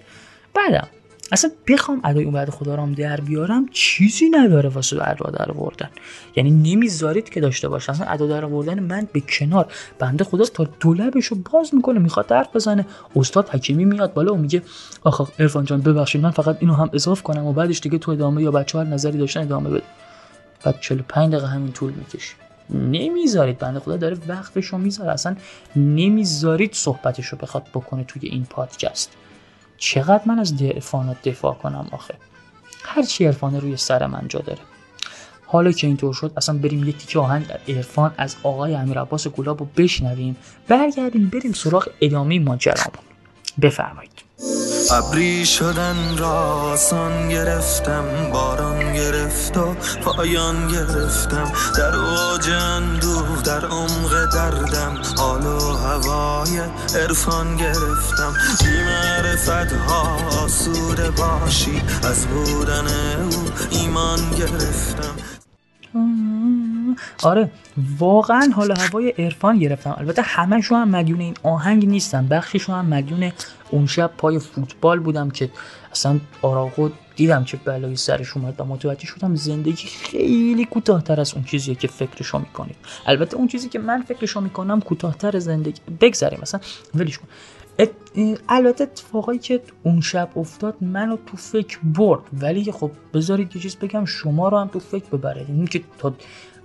بعدم 0.54 0.88
اصلا 1.32 1.52
بخوام 1.68 2.02
ادای 2.04 2.24
اون 2.24 2.34
بعد 2.34 2.50
خدا 2.50 2.76
رام 2.76 2.94
در 2.94 3.22
بیارم 3.22 3.66
چیزی 3.72 4.30
نداره 4.30 4.70
واسه 4.70 5.10
ادا 5.10 5.30
در 5.30 5.52
آوردن. 5.52 5.90
یعنی 6.36 6.52
نمی‌ذارید 6.52 7.30
که 7.30 7.42
داشته 7.42 7.70
باشم 7.70 7.92
اصلا 7.92 8.08
ادا 8.08 8.28
در 8.28 8.46
آوردن 8.46 8.80
من 8.80 9.08
به 9.14 9.20
کنار. 9.20 9.74
بنده 10.00 10.24
خدا 10.24 10.46
تا 10.46 10.68
دو 10.80 10.94
لبشو 10.94 11.36
باز 11.52 11.76
می‌کنه 11.76 12.00
می‌خواد 12.00 12.32
حرف 12.32 12.56
بزنه. 12.56 12.86
استاد 13.16 13.50
حکیمی 13.50 13.86
میاد 13.86 14.14
بالا 14.14 14.34
و 14.34 14.38
میگه 14.38 14.62
آخ 15.04 15.32
عرفان 15.40 15.66
جان 15.66 15.82
ببخشید 15.82 16.22
من 16.22 16.32
فقط 16.32 16.58
اینو 16.60 16.74
هم 16.74 16.90
اضاف 16.94 17.24
کنم 17.24 17.46
و 17.46 17.54
بعدش 17.54 17.80
دیگه 17.80 17.98
تو 17.98 18.12
ادامه 18.12 18.44
یا 18.44 18.52
بچه 18.52 18.80
هر 18.80 18.84
نظری 18.84 19.18
داشتن 19.18 19.42
ادامه 19.42 19.70
بده. 19.70 19.84
بعد 20.64 20.80
45 20.82 21.32
دقیقه 21.32 21.48
همین 21.48 21.72
طول 21.72 21.94
می‌کشه. 21.94 22.36
نمی‌ذارید. 22.70 23.58
بنده 23.58 23.80
خدا 23.80 23.98
داره 23.98 24.18
وقتشو 24.28 24.78
می‌ذاره. 24.78 25.12
اصلا 25.12 25.36
نمی‌ذارید 25.76 26.74
صحبتشو 26.74 27.38
بخواد 27.38 27.64
بکنه 27.74 28.04
توی 28.04 28.30
این 28.30 28.46
پادکست. 28.50 29.12
چقدر 29.84 30.22
من 30.26 30.40
از 30.40 30.62
عرفانات 30.62 31.30
دفاع 31.30 31.54
کنم 31.54 31.88
آخه؟ 31.92 32.14
هرچی 32.86 33.26
عرفانه 33.26 33.60
روی 33.60 33.78
سر 33.78 34.08
من 34.08 34.26
جا 34.30 34.40
داره. 34.40 34.60
حالا 35.46 35.72
که 35.72 35.88
اینطور 35.88 36.14
شد 36.14 36.34
اصلا 36.38 36.58
بریم 36.58 36.84
یه 36.84 36.92
تیکه 36.94 37.20
آهنگ 37.20 37.46
عرفان 37.68 38.14
از 38.18 38.36
آقای 38.44 38.76
امیر 38.76 39.00
عباس 39.00 39.28
گلاب 39.28 39.60
رو 39.60 39.68
بشنویم 39.78 40.36
برگردیم 40.68 41.30
بریم 41.30 41.54
سراغ 41.54 41.88
ادامه 42.02 42.40
ماجرامون. 42.40 43.04
بفرمایید. 43.62 44.12
ابری 44.92 45.46
شدن 45.46 46.18
را 46.18 46.32
آسان 46.74 47.30
گرفتم 47.30 48.30
باران 48.34 48.94
گرفت 48.94 49.58
و 49.58 49.76
پایان 50.04 50.68
گرفتم. 50.68 51.52
در 51.78 51.96
اوج 51.96 52.50
اندوه 52.50 53.42
در 53.46 53.66
عمق 53.66 54.34
دردم 54.34 55.02
حال 55.18 55.46
و 55.46 55.60
هوای 55.60 56.62
عرفان 56.96 57.58
گرفتم. 57.58 58.34
بی 58.60 58.84
معرفت 58.84 59.74
ها 59.74 60.18
آسوده 60.44 61.10
باشی 61.10 61.82
از 62.04 62.26
بودن 62.26 62.88
او 63.24 63.46
ایمان 63.72 64.20
گرفتم. 64.38 65.16
آره 67.24 67.52
واقعا 68.00 68.52
حال 68.56 68.74
هوای 68.78 69.10
عرفان 69.10 69.60
گرفتم. 69.60 69.96
البته 69.98 70.22
همشون 70.22 70.82
هم 70.82 70.90
مدیون 70.90 71.20
این 71.20 71.34
آهنگ 71.44 71.88
نیستم 71.88 72.28
بخششون 72.28 72.76
هم 72.76 72.86
مدیون 72.86 73.32
اون 73.70 73.86
شب 73.86 74.12
پای 74.18 74.40
فوتبال 74.40 75.00
بودم 75.00 75.30
که 75.30 75.50
اصلا 75.92 76.20
آراغو 76.42 76.90
دیدم 77.16 77.44
چه 77.44 77.58
بلایی 77.66 77.96
سرش 77.96 78.38
اومد 78.38 78.56
و 78.58 78.64
متوجه 78.64 79.06
شدم 79.06 79.36
زندگی 79.36 79.88
خیلی 79.88 80.66
کوتاهتر 80.66 81.20
از 81.20 81.34
اون 81.34 81.44
چیزیه 81.44 81.76
که 81.76 81.88
فکرشو 81.88 82.40
می‌کنید 82.40 82.76
البته 83.06 83.38
اون 83.38 83.48
چیزی 83.48 83.70
که 83.70 83.80
من 83.80 84.02
فکرشو 84.02 84.42
می‌کنم 84.42 84.82
کوتاهتر 84.82 85.40
زندگی. 85.40 85.82
بگذریم 86.02 86.40
مثلا. 86.42 86.60
ولش 86.96 87.18
کن. 87.18 87.28
البته 88.50 88.84
اتفاقایی 88.84 89.40
که 89.40 89.62
اون 89.84 90.02
شب 90.02 90.30
افتاد 90.36 90.76
منو 90.82 91.18
تو 91.26 91.38
فکر 91.38 91.80
برد. 91.84 92.22
ولی 92.34 92.72
خب 92.72 92.92
بذارید 93.14 93.56
یه 93.56 93.62
چیز 93.62 93.76
بگم 93.76 94.06
شما 94.06 94.50
رو 94.50 94.58
هم 94.58 94.68
تو 94.68 94.80
فکر 94.80 95.06
ببره 95.06 95.46
این 95.48 95.68
که 95.68 95.82
تا 95.98 96.14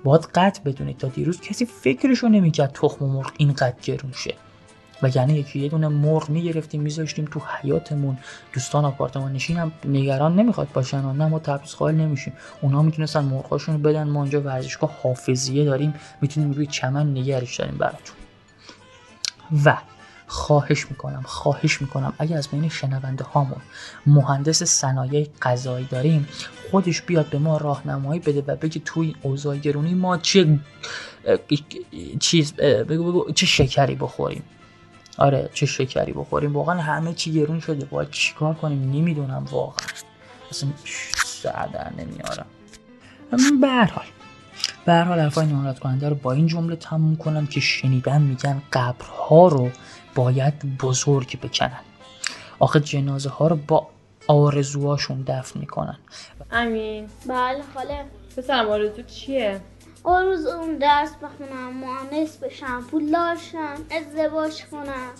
باید 0.04 0.22
قطع 0.34 0.62
بدونید 0.62 0.98
تا 0.98 1.08
دیروز 1.08 1.40
کسی 1.40 1.66
فکرشو 1.66 2.28
نمی‌کرد 2.28 2.72
تخم 2.74 3.04
مرغ 3.04 3.32
اینقدر 3.36 3.76
گرون 3.82 4.12
شه. 4.12 4.34
وگرنه 5.02 5.34
یکی 5.34 5.58
یه 5.58 5.68
دونه 5.68 5.88
مرغ 5.88 6.30
می‌گرفتیم 6.30 6.82
میذاشتیم 6.82 7.24
تو 7.24 7.40
حیاتمون 7.40 8.18
دوستان 8.52 8.84
آپارتمان 8.84 9.32
نشین 9.32 9.56
هم 9.56 9.72
نگران 9.84 10.36
نمی‌خواد 10.36 10.68
باشن 10.72 11.04
و 11.04 11.12
نه 11.12 11.26
ما 11.26 11.38
تبعیض 11.38 11.74
قائل 11.74 11.94
نمیشیم. 11.94 12.32
اونا 12.60 12.82
می‌تونستن 12.82 13.24
مرغاشون 13.24 13.74
رو 13.74 13.80
بدن 13.80 14.08
ما 14.08 14.20
اونجا 14.20 14.40
ورزشگاه 14.40 14.96
حافظیه 15.02 15.64
داریم. 15.64 15.94
می‌تونیم 16.20 16.52
روی 16.52 16.66
چمن 16.66 17.10
نگرش 17.10 17.56
داریم 17.56 17.78
براتون. 17.78 18.16
و 19.64 19.76
خواهش 20.28 20.86
می‌کنم 20.90 21.22
خواهش 21.26 21.82
می‌کنم. 21.82 22.12
اگه 22.18 22.36
از 22.36 22.48
بین 22.48 22.68
شنونده 22.68 23.24
هامون 23.24 23.60
مهندس 24.06 24.62
صنایع 24.62 25.28
غذایی 25.42 25.86
داریم 25.86 26.28
خودش 26.70 27.02
بیاد 27.02 27.26
به 27.26 27.38
ما 27.38 27.56
راهنمایی 27.56 28.20
بده 28.20 28.44
و 28.46 28.56
بگه 28.56 28.80
توی 28.84 29.06
این 29.06 29.16
اوضاع 29.22 29.56
گرونی 29.56 29.94
ما 29.94 30.16
چه 30.16 30.59
چیز 32.20 32.55
بگو 32.55 33.12
بگو 33.12 33.32
چه 33.32 33.46
شکری 33.46 33.94
بخوریم. 33.94 34.42
آره 35.18 35.50
چه 35.55 35.66
شکری 35.66 36.12
بخوریم. 36.12 36.52
واقعا 36.52 36.80
همه 36.80 37.14
چی 37.14 37.32
گرون 37.32 37.60
شده. 37.60 37.84
باید 37.84 38.10
چیکار 38.10 38.55
کنیم؟ 38.55 38.90
نمی‌دونم 38.90 39.44
واقعا. 39.50 39.86
اصلا 40.50 40.70
سردر 41.24 41.92
نمیارم 41.98 42.46
به 43.60 43.68
هر 43.68 43.84
حال 43.84 44.05
به 44.86 44.92
هر 44.92 45.05
حال 45.05 45.20
حرفای 45.20 45.46
ناراحت 45.46 45.78
کننده 45.78 46.09
رو 46.09 46.14
با 46.14 46.32
این 46.32 46.46
جمله 46.46 46.76
تموم 46.76 47.16
کنم 47.16 47.46
که 47.46 47.60
شنیدن 47.60 48.22
میگن 48.22 48.62
قبرها 48.72 49.48
رو 49.48 49.70
باید 50.18 50.78
بزرگ 50.78 51.40
بکنن. 51.40 51.80
آخه 52.58 52.80
جنازه 52.80 53.30
ها 53.30 53.46
رو 53.46 53.56
با 53.56 53.88
آرزوهاشون 54.26 55.22
دفن 55.22 55.60
می‌کنن. 55.60 55.98
امین. 56.50 57.08
بله 57.26 57.62
خاله. 57.74 58.04
پسرم 58.36 58.68
آرزو 58.68 59.02
چیه؟ 59.02 59.60
آرزوم 60.04 60.78
درس 60.78 61.10
بخونم 61.22 61.72
مهندس 61.74 62.36
بشم 62.36 62.82
پولدار 62.90 63.36
شم 63.36 63.76
ازدواج 63.90 64.64
کنم 64.64 65.10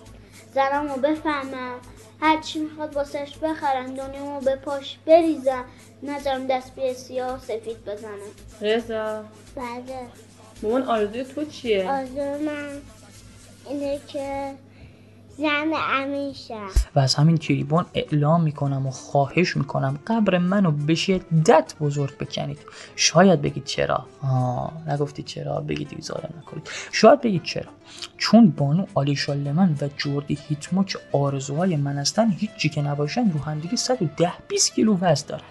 زنمو 0.54 0.96
بفهمم 0.96 1.74
هرچی 2.20 2.58
می‌خواد 2.58 2.96
واسش 2.96 3.38
بخرم 3.42 3.94
دنیامو 3.94 4.40
به 4.40 4.56
پاش 4.56 4.98
بریزم 5.06 5.64
نظرم 6.02 6.46
دست 6.46 6.74
به 6.74 6.92
سیاه 6.92 7.40
سفید 7.40 7.84
بزنم. 7.84 8.30
رضا. 8.60 9.24
بله. 9.56 10.06
مامان 10.62 10.82
آرزوی 10.82 11.24
تو 11.24 11.44
چیه؟ 11.44 11.90
آرزو 11.90 12.44
من 12.44 12.80
اینه 13.68 14.00
که 14.06 14.54
زن 15.39 15.73
امین 15.74 16.32
شم 16.32 16.66
و 16.94 16.98
از 16.98 17.15
همین 17.15 17.36
تریبون 17.36 17.86
اعلام 17.94 18.43
می‌کنم 18.43 18.86
و 18.86 18.90
خواهش 18.90 19.56
می‌کنم 19.56 19.98
قبر 20.06 20.39
منو 20.39 20.70
به 20.70 20.94
شدت 20.94 21.74
بزرگ 21.81 22.19
بکنید. 22.19 22.59
شاید 22.97 23.43
بگید 23.43 23.65
چرا. 23.65 24.06
آه 24.23 24.73
نگفتید 24.89 25.24
چرا. 25.24 25.60
بگید 25.60 26.02
ظالم 26.02 26.35
نکنید. 26.39 26.69
شاید 26.93 27.20
بگید 27.20 27.43
چرا. 27.43 27.70
چون 28.16 28.51
بانو 28.51 28.86
آلی 28.94 29.16
شالمن 29.16 29.77
و 29.81 29.89
جوردی 29.97 30.39
هیتمو 30.48 30.85
که 30.85 30.98
آرزوهای 31.12 31.77
من 31.77 31.98
هستن 31.98 32.31
هیچی 32.31 32.69
که 32.69 32.82
نباشن 32.82 33.31
رو 33.31 33.40
هم 33.40 33.59
دیگه 33.60 33.77
110 33.77 34.32
20 34.48 34.74
کیلو 34.74 34.97
وزن 35.01 35.27
دارن. 35.28 35.43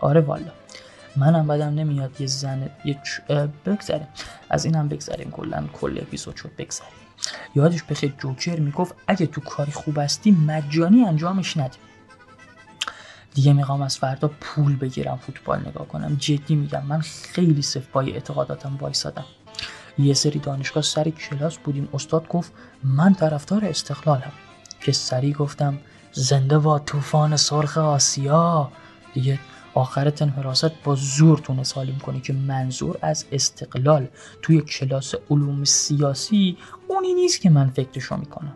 آره 0.00 0.20
والا. 0.20 0.52
منم 1.16 1.46
بدم 1.46 1.74
نمیاد 1.74 2.20
یه 2.20 2.26
زن 2.26 2.70
یه 2.84 2.94
چ- 3.04 3.30
اه، 3.30 3.48
بگذریم. 3.66 4.08
از 4.50 4.64
اینم 4.64 4.88
بگذریم. 4.88 5.30
کلا 5.30 5.64
کل 5.72 5.98
اپیزود 6.02 6.36
شد 6.36 6.50
بگذریم. 6.58 6.99
یادش 7.54 7.82
بخیر 7.82 8.14
جوکر 8.18 8.60
می‌گفت 8.60 8.94
اگه 9.06 9.26
تو 9.26 9.40
کاری 9.40 9.72
خوب 9.72 9.98
هستی 9.98 10.30
مجانی 10.30 11.04
انجامش 11.04 11.56
نده. 11.56 11.76
دیگه 13.34 13.52
می‌خوام 13.52 13.82
از 13.82 13.98
فردا 13.98 14.30
پول 14.40 14.76
بگیرم 14.76 15.16
فوتبال 15.16 15.60
نگاه 15.68 15.88
کنم. 15.88 16.16
جدی 16.16 16.54
میگم 16.54 16.86
من 16.86 17.00
خیلی 17.00 17.62
صف 17.62 17.86
پای 17.86 18.12
اعتقاداتم 18.12 18.76
وایسادم. 18.80 19.24
یه 19.98 20.14
سری 20.14 20.38
دانشگاه 20.38 20.82
سر 20.82 21.10
کلاس 21.10 21.58
بودیم. 21.58 21.88
استاد 21.94 22.28
گفت 22.28 22.52
من 22.84 23.14
طرفدار 23.14 23.64
استقلالم. 23.64 24.32
که 24.80 24.92
سری 24.92 25.32
گفتم 25.32 25.78
زنده 26.12 26.58
با 26.58 26.78
طوفان 26.78 27.36
سرخ 27.36 27.78
آسیا. 27.78 28.72
دیگه 29.14 29.38
آخر 29.74 30.10
تن 30.10 30.28
حراست 30.28 30.70
با 30.84 30.94
زور 30.94 31.38
تونست 31.38 31.76
حالیم 31.76 31.98
کنی 31.98 32.20
که 32.20 32.32
منظور 32.32 32.98
از 33.02 33.24
استقلال 33.32 34.08
توی 34.42 34.60
کلاس 34.60 35.14
علوم 35.30 35.64
سیاسی 35.64 36.56
اونی 36.88 37.14
نیست 37.14 37.40
که 37.40 37.50
من 37.50 37.70
فکرشو 37.70 38.16
می‌کنم. 38.16 38.52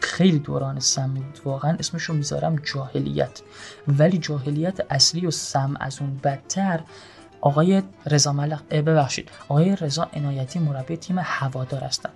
خیلی 0.00 0.38
دوران 0.38 0.80
سمی 0.80 1.20
بود. 1.20 1.40
واقعا 1.44 1.76
اسمشو 1.78 2.12
می‌ذارم 2.12 2.56
جاهلیت. 2.56 3.40
ولی 3.88 4.18
جاهلیت 4.18 4.80
اصلی 4.90 5.26
و 5.26 5.30
سم 5.30 5.76
از 5.80 6.00
اون 6.00 6.20
بدتر 6.24 6.80
آقای 7.40 7.82
رضا 8.06 8.32
ملق 8.32 8.62
ببخشید. 8.70 9.28
آقای 9.48 9.76
رضا 9.76 10.08
عنایتی 10.12 10.58
مربی 10.58 10.96
تیم 10.96 11.16
هوادار 11.22 11.84
هستن. 11.84 12.10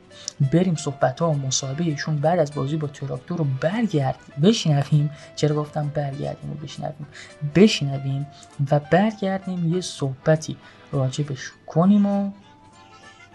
بریم 0.53 0.75
صحبت 0.75 1.21
ها 1.21 1.31
و 1.31 1.35
مصاحبه 1.35 1.85
ایشون 1.85 2.17
بعد 2.17 2.39
از 2.39 2.55
بازی 2.55 2.77
با 2.77 2.89
تراکتور 2.89 3.39
رو 3.39 3.47
برگردیم. 3.61 4.35
بشنویم. 4.43 5.11
چرا 5.37 5.57
گفتم 5.57 5.89
برگردیم 5.95 6.51
و 6.51 6.55
بشنویم؟ 6.55 7.07
بشنویم 7.55 8.27
و 8.71 8.81
برگردیم 8.91 9.75
یه 9.75 9.81
صحبتی 9.81 10.57
راجبش 10.93 11.53
کنیم 11.67 12.07
و 12.07 12.31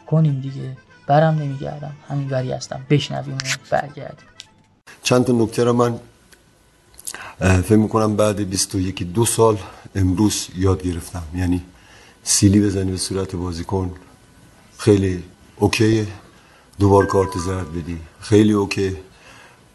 کنیم 0.07 0.41
دیگه. 0.41 0.77
برم 1.07 1.35
نمیگردم. 1.35 1.93
همین 2.09 2.29
وری 2.29 2.51
هستم. 2.51 2.85
بشنویم 2.89 3.35
و 3.35 3.57
برگردیم. 3.69 4.27
چند 5.03 5.25
تا 5.25 5.33
نکته 5.33 5.63
رو 5.63 5.73
من 5.73 5.99
فکر 7.39 7.75
می‌کنم 7.75 8.15
بعد 8.15 8.49
21 8.49 9.03
دو 9.03 9.25
سال 9.25 9.57
امروز 9.95 10.47
یاد 10.55 10.83
گرفتم. 10.83 11.23
یعنی 11.35 11.61
سیلی 12.29 12.59
بزنی 12.59 12.91
به 12.91 12.97
صورت 12.97 13.35
بازیکن. 13.35 13.91
خیلی 14.77 15.23
اوکیه. 15.55 16.07
دوبار 16.79 17.05
کارت 17.05 17.37
زرد 17.45 17.71
بدی. 17.71 17.97
خیلی 18.19 18.53
اوکی 18.53 18.95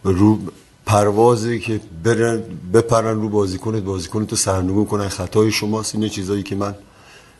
رو 0.05 0.39
پروازی 0.87 1.61
که 1.61 1.81
برن 2.05 2.43
بپرن 2.75 3.21
رو 3.21 3.29
بازیکنت 3.29 3.83
بازیکنت 3.83 4.31
رو 4.31 4.37
سرنگون 4.37 4.85
کنن. 4.85 5.09
خطای 5.09 5.53
شماست. 5.53 5.95
اینه 5.95 6.09
چیزایی 6.09 6.43
که 6.43 6.55
من 6.57 6.75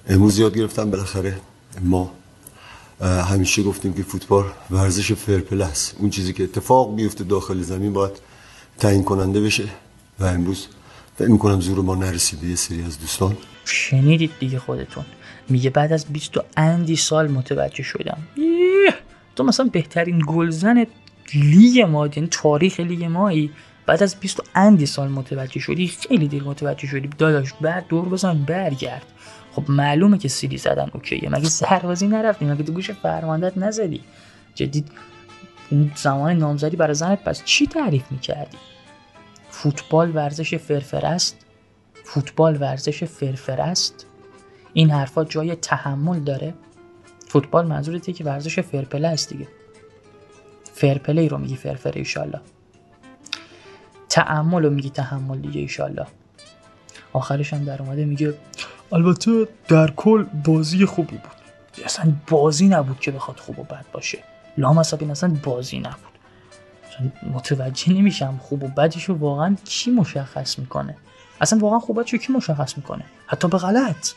امروز 0.09 0.39
یاد 0.39 0.57
گرفتم. 0.57 0.91
بالاخره 0.91 1.41
ما 1.81 2.11
همیشه 3.01 3.63
گفتیم 3.63 3.93
که 3.93 4.03
فوتبال 4.03 4.45
ورزش 4.71 5.13
فرپل 5.13 5.67
اون 5.99 6.11
چیزی 6.11 6.33
که 6.33 6.45
اتفاق 6.45 6.95
میفته 6.95 7.25
داخل 7.25 7.63
زمین 7.63 7.93
باید 7.93 8.13
تعیین 8.79 9.05
کننده 9.05 9.41
بشه. 9.41 9.69
و 10.21 10.25
امروز 10.25 10.67
فکر 11.19 11.29
می‌کنم 11.29 11.61
زور 11.61 11.81
ما 11.81 11.95
نرسیده 11.95 12.47
یه 12.47 12.57
سری 12.57 12.83
از 12.83 12.99
دوستان. 12.99 13.37
شنیدید 13.65 14.31
دیگه 14.41 14.59
خودتون. 14.59 15.05
میگه 15.49 15.71
بعد 15.71 15.93
از 15.93 16.07
20 16.07 16.37
و 16.37 16.43
اندی 16.57 16.97
سال 16.97 17.31
متوجه 17.31 17.83
شدم. 17.83 18.19
تو 19.37 19.45
مثلا 19.45 19.67
بهترین 19.73 20.23
گلزن 20.27 20.87
لیگ 21.35 21.81
ما 21.81 22.07
یعنی 22.07 22.29
تاریخ 22.31 22.81
لیگ 22.81 23.05
مایی 23.05 23.51
بعد 23.87 24.03
از 24.03 24.17
20 24.21 24.41
و 24.41 24.43
اندی 24.55 24.87
سال 24.87 25.09
متوجه 25.09 25.61
شدی 25.61 25.89
خیلی 25.89 26.29
دیر 26.29 26.43
متوجه 26.43 26.87
شدی. 26.87 27.09
داداش 27.19 27.53
بعد 27.61 27.89
دور 27.89 28.09
بزن 28.09 28.45
برگرد. 28.45 29.07
خب 29.53 29.71
معلومه 29.71 30.19
که 30.19 30.29
سیلی 30.29 30.59
زدن 30.59 30.91
اوکیه. 30.95 31.29
مگه 31.29 31.49
سربازی 31.49 32.07
نرفتی؟ 32.07 32.45
مگه 32.45 32.63
تو 32.63 32.73
گوش 32.73 32.91
فرماندت 32.91 33.59
نزدی؟ 33.59 34.01
جدید 34.55 34.89
زمان 35.95 36.39
نامزدی 36.39 36.77
برای 36.77 36.95
زنت 36.95 37.25
پس 37.25 37.45
چی 37.45 37.67
تعریف 37.67 38.03
می‌کردی؟ 38.11 38.59
فوتبال 39.51 40.17
ورزش 40.17 40.55
فرفر 40.55 41.07
است؟ 41.07 41.47
فوتبال 42.13 42.63
ورزش 42.63 43.05
فرفر 43.05 43.61
است. 43.61 44.07
این 44.73 44.91
حرفا 44.91 45.25
جای 45.25 45.55
تحمل 45.55 46.21
داره. 46.21 46.55
فوتبال 47.29 47.67
منظورته 47.67 48.13
که 48.13 48.25
ورزش 48.25 48.61
فرپله 48.61 49.09
است 49.09 49.29
دیگه. 49.29 49.49
فرپلی 50.75 51.29
رو 51.29 51.39
میگی 51.39 51.57
فرفره 51.57 51.97
ایشالله. 51.97 52.41
تعمل 54.09 54.63
رو 54.63 54.71
میگی 54.71 54.91
تحمل 54.91 55.39
دیگه 55.39 55.61
ایشالله. 55.61 56.07
آخرش 57.13 57.53
هم 57.53 57.65
در 57.65 57.83
اومده 57.83 58.05
میگه 58.05 58.35
البته 58.93 59.49
در 59.69 59.91
کل 59.91 60.23
بازی 60.23 60.87
خوبی 60.87 61.17
بود. 61.17 61.85
اصلا 61.85 62.13
بازی 62.29 62.69
نبود 62.69 63.01
که 63.01 63.11
بخواد 63.11 63.41
خوب 63.41 63.59
و 63.59 63.63
بد 63.63 63.85
باشه. 63.93 64.19
لامصبین 64.59 65.11
اصلا 65.11 65.37
بازی 65.43 65.79
نبود. 65.79 66.13
متوجه 67.33 67.93
نمیشم 67.93 68.41
خوب 68.43 68.65
و 68.65 68.69
بدش 68.69 69.05
رو 69.05 69.15
واقعا 69.15 69.57
کی 69.65 69.91
مشخص 69.91 70.59
می‌کنه. 70.59 70.97
اصلا 71.43 71.59
واقعا 71.59 71.79
خوب 71.79 71.97
و 71.97 72.01
بدش 72.01 72.13
رو 72.13 72.19
کی 72.19 72.33
مشخص 72.33 72.77
می‌کنه؟ 72.77 73.05
حتی 73.27 73.49
به 73.49 73.59
غلط. 73.59 74.13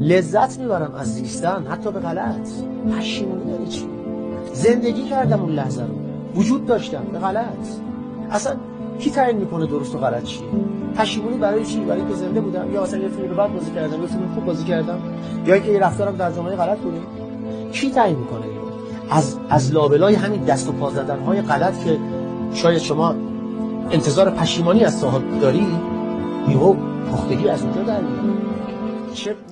لذت 0.00 0.58
می‌برم 0.58 0.94
از 0.94 1.14
زیستن 1.14 1.66
حتی 1.66 1.92
به 1.92 2.00
غلط. 2.00 2.48
پشیمونی 2.98 3.52
یعنی 3.52 3.66
چی؟ 3.66 3.88
زندگی 4.52 5.02
کردم 5.02 5.40
اون 5.40 5.52
لحظه 5.52 5.82
رو. 5.82 5.94
وجود 6.34 6.66
داشتم 6.66 7.04
به 7.12 7.18
غلط. 7.18 7.66
اصلا 8.30 8.56
کی 8.98 9.10
تعیین 9.10 9.36
می‌کنه 9.36 9.66
درست 9.66 9.94
و 9.94 9.98
غلط 9.98 10.24
چیه 10.24 10.42
پشیمونی 10.94 11.36
برای 11.36 11.64
چی؟ 11.64 11.80
برای 11.80 12.00
اینکه 12.00 12.14
زنده 12.14 12.40
بودم. 12.40 12.72
یا 12.72 12.82
اصلا 12.82 13.00
یه 13.00 13.08
فیلم 13.08 13.36
بد 13.36 13.52
بازی 13.52 13.70
کردم 13.70 14.00
یه 14.00 14.06
فیلم 14.06 14.34
خوب 14.34 14.44
بازی 14.44 14.64
کردم. 14.64 14.98
یا 15.46 15.54
اینکه 15.54 15.72
یه 15.72 15.78
رفتارم 15.78 16.16
در 16.16 16.30
زمانه 16.30 16.56
غلط 16.56 16.78
بوده 16.78 17.00
کی 17.72 17.90
تعیین 17.90 18.18
می‌کنه 18.18 18.46
از 19.10 19.36
از 19.50 19.72
لابلای 19.72 20.14
همین 20.14 20.44
دست 20.44 20.68
و 20.68 20.72
پا 20.72 20.90
زدن 20.90 21.18
های 21.18 21.42
غلط 21.42 21.84
که 21.84 21.98
شاید 22.54 22.78
شما 22.78 23.14
انتظار 23.90 24.30
پشیمانی 24.30 24.84
از 24.84 24.98
صاحب 24.98 25.40
داری 25.40 25.66
یهو 26.48 26.74
پختگی 27.10 27.48
از 27.48 27.62
اونجا 27.62 27.82
در 27.82 28.00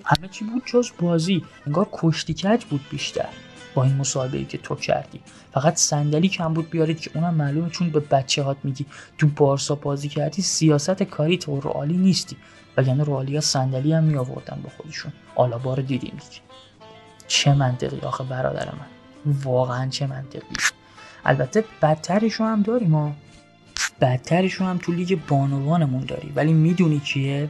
همه 0.04 0.28
چی 0.30 0.44
بود 0.44 0.62
جز 0.66 0.90
بازی. 1.00 1.44
انگار 1.66 1.88
کشتی 1.92 2.34
کج 2.34 2.64
بود 2.64 2.80
بیشتر. 2.90 3.28
با 3.74 3.84
این 3.84 3.96
مصاحبه 3.96 4.44
که 4.44 4.58
تو 4.58 4.74
کردی. 4.74 5.20
فقط 5.52 5.76
صندلی 5.76 6.28
کم 6.28 6.54
بود 6.54 6.70
بیارید 6.70 7.00
که 7.00 7.10
اونم 7.14 7.34
معلومه 7.34 7.70
چون 7.70 7.90
به 7.90 8.00
بچه 8.00 8.42
هات 8.42 8.56
میگی. 8.64 8.86
تو 9.18 9.26
بارسا 9.26 9.74
بازی 9.74 10.08
کردی 10.08 10.42
سیاست 10.42 11.02
کاری 11.02 11.38
تو 11.38 11.60
رئالی 11.60 11.96
نیستی. 11.96 12.36
وگرنه 12.76 13.04
رئالی 13.04 13.34
ها 13.34 13.40
صندلی 13.40 13.92
هم 13.92 14.04
می 14.04 14.16
آوردن 14.16 14.60
با 14.64 14.70
خودشون. 14.76 15.12
آلابا 15.34 15.74
رو 15.74 15.82
دیدیم 15.82 16.14
دیگه 16.14 16.42
چه 17.28 17.54
منطقی 17.54 18.00
آخه 18.00 18.24
برادر 18.24 18.68
من. 18.74 19.32
واقعا 19.42 19.88
چه 19.88 20.06
منطقی. 20.06 20.56
البته 21.24 21.64
بدترشو 21.82 22.44
هم 22.44 22.62
داریم 22.62 22.90
ما 22.90 23.12
بدترشو 24.00 24.64
هم 24.64 24.78
تو 24.78 24.92
لیگ 24.92 25.18
بانوانمون 25.28 26.04
داری. 26.04 26.32
ولی 26.36 26.52
می‌دونی 26.52 27.00
کیه 27.00 27.48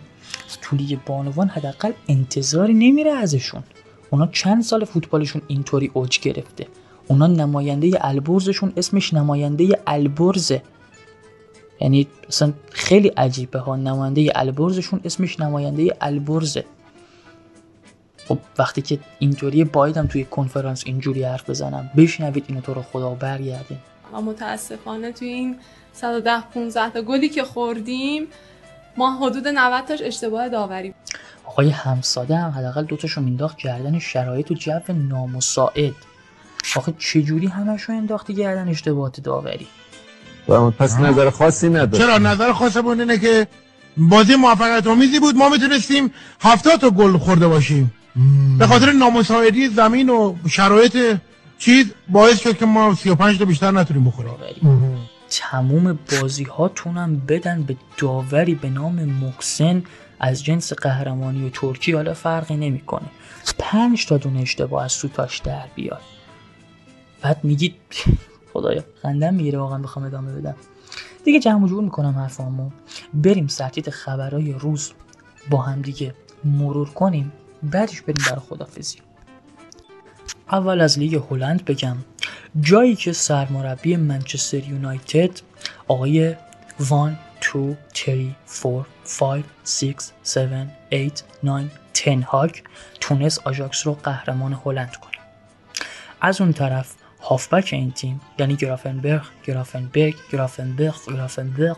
تو 0.62 0.76
لیگ 0.76 0.98
بانوان 1.06 1.48
حداقل 1.48 1.92
انتظاری 2.08 2.74
نمیره 2.74 3.10
ازشون. 3.10 3.62
اونا 4.10 4.26
چند 4.26 4.62
سال 4.62 4.84
فوتبالشون 4.84 5.42
اینطوری 5.46 5.90
اوج 5.94 6.20
گرفته. 6.20 6.66
اونا 7.08 7.26
نماینده 7.26 8.06
البرزشون 8.06 8.72
اسمش 8.76 9.14
نماینده 9.14 9.80
البرزه. 9.86 10.62
یعنی 11.80 12.06
اصلا 12.28 12.52
خیلی 12.70 13.08
عجیبه 13.08 13.58
ها. 13.58 13.76
نماینده 13.76 14.32
البرزشون 14.34 15.00
اسمش 15.04 15.40
نماینده 15.40 15.96
البرزه. 16.00 16.64
خب 18.28 18.38
وقتی 18.58 18.82
که 18.82 18.98
اینطوری 19.18 19.64
بایدم 19.64 20.06
توی 20.06 20.24
کنفرانس 20.24 20.82
اینجوری 20.86 21.22
حرف 21.22 21.50
بزنم. 21.50 21.90
بشنوید 21.96 22.44
اینو 22.48 22.60
تو 22.60 22.74
رو 22.74 22.82
خدا 22.82 23.16
و 24.12 24.20
متاسفانه 24.20 25.12
توی 25.12 25.28
این 25.28 25.56
110 26.00 26.40
15 26.54 26.90
تا 26.90 27.02
گلی 27.02 27.28
که 27.28 27.44
خوردیم 27.44 28.26
ما 28.96 29.16
حدود 29.16 29.48
90 29.48 29.84
تاش 29.84 30.02
اشتباه 30.02 30.48
داوری. 30.48 30.94
آقای 31.44 31.70
همساده 31.70 32.36
هم 32.36 32.50
حداقل 32.50 32.84
دوتاشو 32.84 33.20
مینداخت 33.20 33.58
کردن 33.58 33.98
شرایط 33.98 34.50
و 34.50 34.54
جو 34.54 34.72
نامساعد. 34.88 35.94
آخه 36.76 36.94
چجوری 36.98 37.46
همشو 37.46 37.92
انداختی 37.92 38.34
گردن 38.34 38.68
اشتباهات 38.68 39.20
داوری؟ 39.20 39.66
پس 40.78 40.98
نظر 41.00 41.30
خاصی 41.30 41.68
نداره 41.68 42.04
چرا؟ 42.04 42.18
نظر 42.18 42.52
خاصمون 42.52 43.00
اینه 43.00 43.18
که 43.18 43.46
بازی 43.96 44.34
موفقیت 44.34 44.86
آمیزی 44.86 45.20
بود 45.20 45.36
ما 45.36 45.48
می‌تونستیم 45.48 46.12
هفتاد 46.40 46.80
تا 46.80 46.90
گل 46.90 47.18
خورده 47.18 47.48
باشیم. 47.48 47.94
به 48.58 48.66
خاطر 48.66 48.92
نامساعدی 48.92 49.68
زمین 49.68 50.10
و 50.10 50.34
شرایط 50.48 51.16
چیز 51.58 51.86
باعث 52.08 52.40
شد 52.40 52.58
که 52.58 52.66
ما 52.66 52.94
35 52.94 53.38
تا 53.38 53.44
بیشتر 53.44 53.70
نتونیم 53.70 54.04
بخوریم. 54.04 54.32
تموم 55.30 55.98
بازی 56.10 56.44
هاتونم 56.44 57.16
بدن 57.16 57.62
به 57.62 57.76
داوری 57.98 58.54
به 58.54 58.70
نام 58.70 59.24
مکسن 59.24 59.82
از 60.20 60.44
جنس 60.44 60.72
قهرمانی 60.72 61.46
و 61.46 61.50
ترکی 61.50 61.92
حالا 61.92 62.14
فرقی 62.14 62.56
نمی‌کنه. 62.56 63.06
پنج 63.58 64.06
تا 64.06 64.16
دونه 64.16 64.40
اشتباه 64.40 64.84
از 64.84 64.92
سوتاش 64.92 65.38
در 65.38 65.66
بیاد 65.74 66.00
بعد 67.22 67.44
میگید 67.44 67.74
خدایا 68.52 68.84
خندم 69.02 69.34
می‌گیره 69.34 69.58
واقعا 69.58 69.78
بخوام 69.78 70.04
ادامه 70.04 70.32
بدم. 70.32 70.54
دیگه 71.24 71.40
جمع 71.40 71.68
جور 71.68 71.84
می‌کنم 71.84 72.14
حرفامو. 72.18 72.70
بریم 73.14 73.46
سرتیت 73.46 73.90
خبرهای 73.90 74.52
روز. 74.52 74.92
با 75.50 75.62
هم 75.62 75.82
دیگه 75.82 76.14
مرور 76.44 76.88
کنیم 76.88 77.32
بعدش 77.62 78.02
بریم 78.02 78.24
برای 78.26 78.40
خدافزی. 78.48 78.98
اول 80.52 80.80
از 80.80 80.98
لیگ 80.98 81.20
هلند 81.30 81.64
بگم. 81.64 81.96
جایی 82.60 82.96
که 82.96 83.12
سرمربی 83.12 83.96
منچستر 83.96 84.64
یونایتد 84.68 85.30
آقای 85.88 86.34
وان 86.80 87.18
تو 87.40 87.76
تری 87.94 88.34
فور 88.46 88.86
5 89.18 89.44
6 89.64 89.94
7 90.36 90.36
8 90.92 91.24
9 91.42 91.70
10 92.04 92.20
هاک 92.20 92.62
تونست 93.00 93.46
آژاکس 93.46 93.86
رو 93.86 93.94
قهرمان 93.94 94.60
هلند 94.64 94.96
کنه. 94.96 95.12
از 96.20 96.40
اون 96.40 96.52
طرف 96.52 96.94
هافبک 97.22 97.68
این 97.72 97.90
تیم 97.90 98.20
یعنی 98.38 98.56
گرافنبرگ 98.56 99.22
گرافنبرگ 99.46 100.14
گرافنبرگ 100.32 100.94
گرافنبرگ 101.06 101.76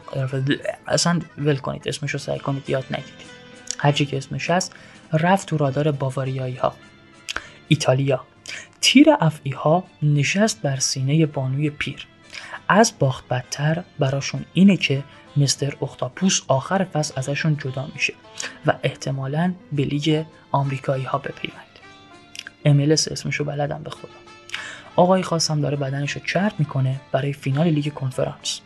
اصلا 0.87 1.21
ول 1.39 1.57
کنید 1.57 1.89
اسمش 1.89 2.11
رو 2.11 2.19
سعی 2.19 2.39
کنید 2.39 2.71
یاد 2.71 2.85
نگیرید. 2.91 3.31
هرچی 3.79 4.07
که 4.07 4.17
اسمش 4.17 4.51
هست 4.51 4.73
رفت 5.13 5.49
تو 5.49 5.57
رادار 5.57 5.93
باواریایی 5.93 6.57
ها 6.57 6.75
ایتالیا. 7.69 8.30
تیر 8.81 9.07
افعی 9.21 9.53
ها 9.53 9.85
نشست 10.03 10.63
بر 10.63 10.77
سینه 10.77 11.27
بانوی 11.27 11.71
پیر. 11.71 12.07
از 12.69 12.93
باخت 12.99 13.29
بدتر 13.29 13.85
براشون 13.99 14.45
اینه 14.53 14.77
که 14.77 15.03
مستر 15.37 15.77
اختاپوس 15.83 16.41
آخر 16.49 16.85
فصل 16.85 17.15
ازشون 17.17 17.57
جدا 17.57 17.89
میشه 17.95 18.15
و 18.67 18.75
احتمالا 18.83 19.55
به 19.73 19.83
لیگ 19.83 20.25
آمریکایی 20.53 21.05
ها 21.05 21.19
بپیونده 21.19 21.67
MLS 22.65 23.09
اسمشو 23.09 23.45
بلدم 23.45 23.83
به 23.83 23.91
خدا. 23.91 24.09
آقای 24.97 25.23
خاصم 25.23 25.61
داره 25.61 25.77
بدنش 25.77 26.13
رو 26.13 26.21
چرب 26.27 26.53
می‌کنه 26.59 27.01
برای 27.13 27.33
فینال 27.33 27.67
لیگ 27.67 27.95
کنفرانس. 27.95 28.61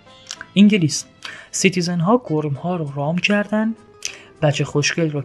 انگلیس. 0.56 1.04
Citizen 1.50 2.00
ها 2.00 2.22
گرم 2.28 2.54
ها 2.54 2.76
رو 2.76 2.92
رام 2.96 3.18
کردن. 3.18 3.74
بچه 4.42 4.64
خوشگل 4.64 5.10
رو 5.10 5.22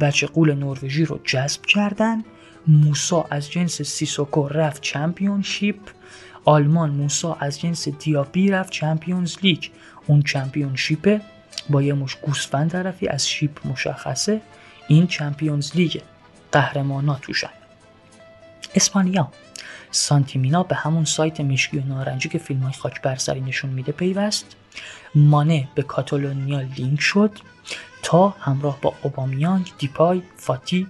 بچه 0.00 0.26
قول 0.26 0.54
نروژی 0.54 1.04
رو 1.04 1.20
جذب 1.24 1.62
کردن. 1.66 2.24
موسا 2.66 3.26
از 3.30 3.50
جنس 3.50 3.82
سیسوکو 3.82 4.48
رفت 4.48 4.82
Championship. 4.82 5.76
آلمان 6.44 6.90
موسا 6.90 7.34
از 7.40 7.60
جنس 7.60 7.88
دیابی 7.88 8.50
رفت 8.50 8.72
Champions 8.72 9.36
League. 9.42 9.64
اون 10.06 10.22
چمپیونشیپه 10.22 11.20
با 11.70 11.82
یه 11.82 11.94
مش 11.94 12.16
گوسفند 12.16 12.70
طرفی 12.70 13.08
از 13.08 13.28
شیپ 13.28 13.66
مشخصه. 13.66 14.40
این 14.88 15.06
چمپیونز 15.06 15.76
لیگ 15.76 16.00
قهرمانا 16.52 17.14
توشن. 17.14 17.50
اسپانیا. 18.74 19.28
سانتیمینا 19.90 20.62
به 20.62 20.74
همون 20.74 21.04
سایت 21.04 21.40
مشکی 21.40 21.78
و 21.78 21.84
نارنجی 21.84 22.28
که 22.28 22.38
فیلم 22.38 22.60
های 22.60 22.72
خاک 22.72 23.02
برسری 23.02 23.40
نشون 23.40 23.70
میده 23.70 23.92
پیوست. 23.92 24.56
مانه 25.14 25.68
به 25.74 25.82
کاتالونیا 25.82 26.60
لینک 26.60 27.00
شد 27.00 27.30
تا 28.02 28.28
همراه 28.28 28.80
با 28.80 28.94
اوبامیانگ 29.02 29.72
دیپای 29.78 30.22
فاتی 30.36 30.86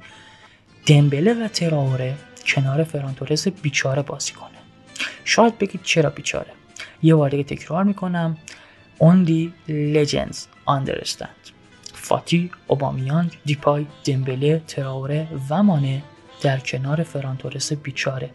دمبله 0.91 1.45
و 1.45 1.49
تراوره 1.49 2.15
کنار 2.47 2.85
فرانتورس 2.85 3.49
بیچاره 3.49 4.03
بازی 4.03 4.33
کنه. 4.33 4.59
شاید 5.25 5.59
بگید 5.59 5.81
چرا 5.83 6.11
بیچاره. 6.11 6.53
یه 7.03 7.15
بار 7.15 7.31
دیگه 7.31 7.43
تکرار 7.43 7.85
می‌کنم. 7.85 8.37
Only 9.01 9.49
legends 9.69 10.37
understand. 10.69 11.51
فاتی، 11.95 12.51
اوبامیانگ، 12.67 13.39
دیپای، 13.45 13.87
دمبله، 14.05 14.63
تراوره 14.67 15.29
و 15.51 15.63
مانه 15.63 16.03
در 16.43 16.59
کنار 16.59 17.03
فرانتورس 17.03 17.73
بیچاره. 17.73 18.31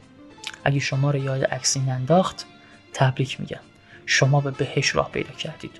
اگه 0.64 0.80
شما 0.80 1.12
رو 1.12 1.24
یاد 1.24 1.44
عکسی 1.44 1.80
انداخت 1.80 2.46
تبریک 2.94 3.40
میگم. 3.40 3.62
شما 4.06 4.42
به 4.42 4.52
بهش 4.52 4.96
راه 4.96 5.12
پیدا 5.12 5.32
کردید. 5.32 5.72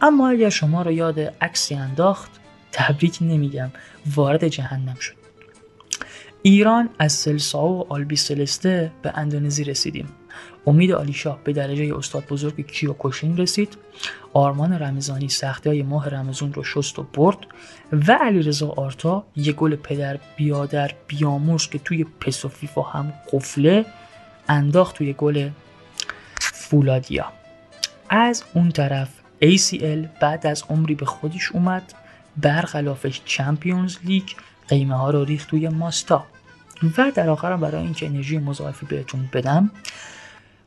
اما 0.00 0.28
اگر 0.28 0.50
شما 0.50 0.82
رو 0.82 0.92
یاد 0.92 1.20
عکسی 1.20 1.74
انداخت 1.74 2.30
تبریک 2.72 3.18
نمیگم. 3.20 3.70
وارد 4.14 4.48
جهنم 4.48 4.96
شد. 5.00 5.19
ایران 6.42 6.90
از 6.98 7.12
سلساو 7.12 7.80
و 7.80 7.92
آلبی 7.92 8.16
سلسته 8.16 8.92
به 9.02 9.12
اندونزی 9.14 9.64
رسیدیم. 9.64 10.08
امید 10.66 10.92
آلیشاه 10.92 11.38
به 11.44 11.52
درجه 11.52 11.96
استاد 11.96 12.26
بزرگ 12.26 12.66
کیوکوشین 12.66 13.36
رسید. 13.36 13.76
آرمان 14.32 14.72
رمزانی 14.72 15.28
سختی 15.28 15.68
های 15.68 15.82
ماه 15.82 16.08
رمزون 16.08 16.52
رو 16.52 16.64
شست 16.64 16.98
و 16.98 17.02
برد 17.02 17.38
و 17.92 18.18
علیرضا 18.22 18.68
آرتا 18.68 19.24
یه 19.36 19.52
گل 19.52 19.76
پدر 19.76 20.18
بیادر 20.36 20.94
بیامرز 21.06 21.66
که 21.66 21.78
توی 21.78 22.06
پس 22.20 22.44
و 22.44 22.48
فیفا 22.48 22.82
هم 22.82 23.12
قفله 23.32 23.86
انداخت 24.48 24.96
توی 24.96 25.12
گل 25.12 25.50
فولادیا. 26.40 27.32
از 28.10 28.44
اون 28.54 28.70
طرف 28.70 29.08
ACL 29.42 30.20
بعد 30.20 30.46
از 30.46 30.64
عمری 30.68 30.94
به 30.94 31.06
خودش 31.06 31.52
اومد 31.52 31.94
برخلافش 32.36 33.20
Champions 33.24 33.96
League 34.04 34.28
قیمه 34.68 34.94
ها 34.94 35.10
رو 35.10 35.24
ریخت 35.24 35.48
توی 35.48 35.68
ماستا. 35.68 36.26
و 36.98 37.12
در 37.14 37.30
آخرم 37.30 37.60
برای 37.60 37.82
اینکه 37.82 38.06
انرژی 38.06 38.38
مضاعفی 38.38 38.86
بهتون 38.86 39.28
بدم 39.32 39.70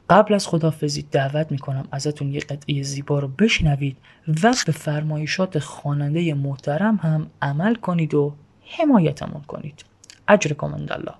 قبل 0.09 0.33
از 0.33 0.47
خدافزی 0.47 1.05
دعوت 1.11 1.51
می‌کنم 1.51 1.87
ازتون 1.91 2.33
یه 2.33 2.39
قطعه 2.39 2.83
زیبا 2.83 3.19
رو 3.19 3.27
بشنوید 3.27 3.97
و 4.43 4.53
به 4.65 4.71
فرمایشات 4.71 5.59
خواننده 5.59 6.33
محترم 6.33 6.95
هم 6.95 7.27
عمل 7.41 7.75
کنید 7.75 8.13
و 8.13 8.33
حمایتمون 8.77 9.41
کنید. 9.47 9.85
اجرکم 10.27 10.73
الله. 10.73 11.13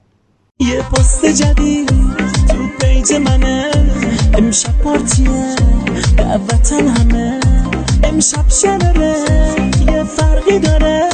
یه 0.59 0.81
پست 0.81 1.25
جدید 1.25 1.89
تو 2.47 2.67
page 2.81 3.13
منه. 3.13 3.71
امشب 4.37 4.77
پارتیه. 4.77 5.55
دعوتن 6.17 6.87
همه. 6.87 7.39
امشب 8.03 8.49
شنره 8.49 9.15
یه 9.91 10.03
فرقی 10.03 10.59
داره. 10.59 11.09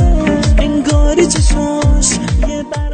انگاری 0.58 1.28
چشاش 1.28 2.12
یه 2.48 2.64
داره 2.64 2.89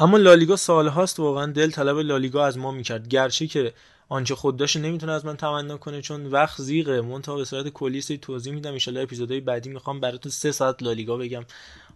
اما 0.00 0.16
لالیگا 0.16 0.56
سالهاست 0.56 1.20
واقعا 1.20 1.46
دل 1.52 1.70
طلب 1.70 1.98
لالیگا 1.98 2.44
از 2.44 2.58
ما 2.58 2.70
می‌کرد. 2.70 3.08
گرچه 3.08 3.46
که 3.46 3.74
آنچه 4.08 4.34
خود 4.34 4.56
داشت 4.56 4.76
نمی‌تونه 4.76 5.12
از 5.12 5.24
من 5.24 5.36
تمنا 5.36 5.76
کنه 5.76 6.02
چون 6.02 6.26
وقت 6.26 6.62
زیغه. 6.62 7.00
منتها 7.00 7.36
به 7.36 7.44
صورت 7.44 7.68
کلی 7.68 8.02
توضیح 8.02 8.52
میدم. 8.52 8.74
ان 8.86 8.96
اپیزودهای 8.96 9.40
بعدی 9.40 9.68
می‌خوام 9.68 10.00
براتون 10.00 10.32
سه 10.32 10.52
ساعت 10.52 10.82
لالیگا 10.82 11.16
بگم. 11.16 11.44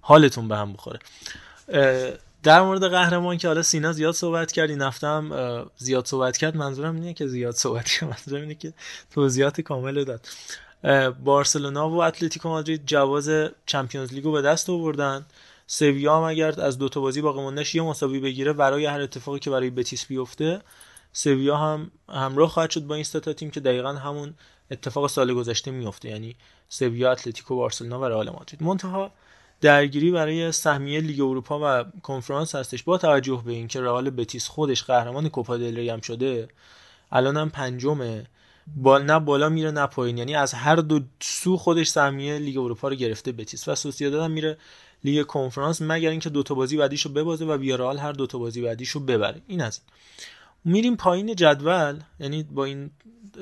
حالتون 0.01 0.49
به 0.49 0.57
هم 0.57 0.73
بخوره. 0.73 0.99
در 2.43 2.63
مورد 2.63 2.89
قهرمان 2.89 3.39
که 3.39 3.49
حالا 3.49 3.63
سینا 3.63 3.93
زیاد 3.93 4.15
صحبت 4.15 4.53
کرد 4.53 4.71
این 4.71 4.83
هفته 4.83 5.23
زیاد 5.77 6.07
صحبت 6.07 6.37
کرد. 6.37 6.57
منظورم 6.57 6.95
اینه 6.95 7.15
که 7.15 7.27
زیاد 7.27 7.55
صحبت 7.55 7.89
کرد. 7.89 8.11
منظورم 8.15 8.43
اینه 8.43 8.55
که 8.55 8.73
توضیحات 9.15 9.61
کامل 9.61 10.05
داد. 10.05 10.27
بارسلونا 11.25 11.91
و 11.91 12.03
اتلتیکو 12.03 12.49
مادرید 12.49 12.87
جواز 12.87 13.31
Champions 13.67 14.13
League 14.13 14.30
و 14.30 14.33
به 14.33 14.43
دست 14.43 14.71
آوردن. 14.71 15.27
سویا 15.67 16.17
هم 16.17 16.23
اگر 16.23 16.61
از 16.61 16.79
دو 16.79 16.89
تا 16.89 17.01
بازی 17.01 17.21
باقی 17.21 17.41
موندهش 17.41 17.75
یه 17.75 17.83
مساوی 17.83 18.21
بگیره 18.21 18.53
برای 18.53 18.87
هر 18.87 19.01
اتفاقی 19.01 19.39
که 19.39 19.51
برای 19.51 19.71
بتیس 19.71 20.07
بیفته 20.07 20.63
سویا 21.13 21.57
هم 21.57 21.91
همراه 22.09 22.49
خواهد 22.49 22.71
شد 22.71 22.83
با 22.83 22.95
این 22.95 23.05
سه 23.05 23.21
تیم 23.21 23.51
که 23.51 23.61
دقیقا 23.61 23.93
همون 23.93 24.35
اتفاق 24.71 25.07
سال 25.07 25.35
گذشته 25.35 25.71
میفته. 25.71 26.09
یعنی 26.09 26.37
سویا 26.69 27.13
اتلتیکو 27.13 27.57
بارسلونا 27.57 28.01
و 28.01 28.05
رئال 28.05 28.31
مادرید. 28.31 28.63
منتها 28.63 29.11
درگیری 29.61 30.11
برای 30.11 30.53
سهمیه 30.53 31.01
لیگ 31.01 31.21
اروپا 31.21 31.61
و 31.63 31.85
کنفرانس 32.03 32.55
هستش 32.55 32.83
با 32.83 32.99
توجه 32.99 33.43
به 33.47 33.53
اینکه 33.53 33.81
رئال 33.81 34.11
بتیس 34.11 34.49
خودش 34.49 34.83
قهرمان 34.83 35.29
کوپا 35.29 35.57
دل 35.57 35.89
هم 35.89 36.01
شده. 36.01 36.49
الان 37.13 37.37
هم 37.37 37.51
پنجمه. 37.51 38.27
با 38.77 38.99
نه 38.99 39.21
بالا 39.21 39.49
میره 39.49 39.71
نه 39.71 39.87
پایین. 39.87 40.19
یعنی 40.19 40.35
از 40.35 40.55
هر 40.55 40.77
دو 40.77 41.01
سو 41.21 41.57
خودش 41.57 41.89
سهمیه 41.89 42.39
لیگ 42.39 42.59
اروپا 42.59 42.89
رو 42.89 42.95
گرفته 42.95 43.33
بتیس 43.33 43.69
و 43.69 43.75
سوسییداد 43.75 44.23
هم 44.23 44.31
میره 44.31 44.59
لیگ 45.05 45.27
کنفرانس 45.27 45.83
مگر 45.83 46.11
اینکه 46.11 46.31
دو 46.31 46.43
تا 46.43 46.55
بازی 46.55 46.77
بعدیشو 46.77 47.09
ببازه 47.09 47.45
و 47.45 47.57
ویارال 47.57 47.99
هر 47.99 48.13
دو 48.13 48.27
تا 48.27 48.39
بازی 48.39 48.63
بعدیشو 48.63 49.01
ببره. 49.01 49.43
این 49.47 49.61
از 49.61 49.81
این. 49.85 49.95
میریم 50.65 50.97
پایین 50.97 51.35
جدول. 51.35 52.01
یعنی 52.21 52.43
با 52.43 52.65
این 52.65 52.91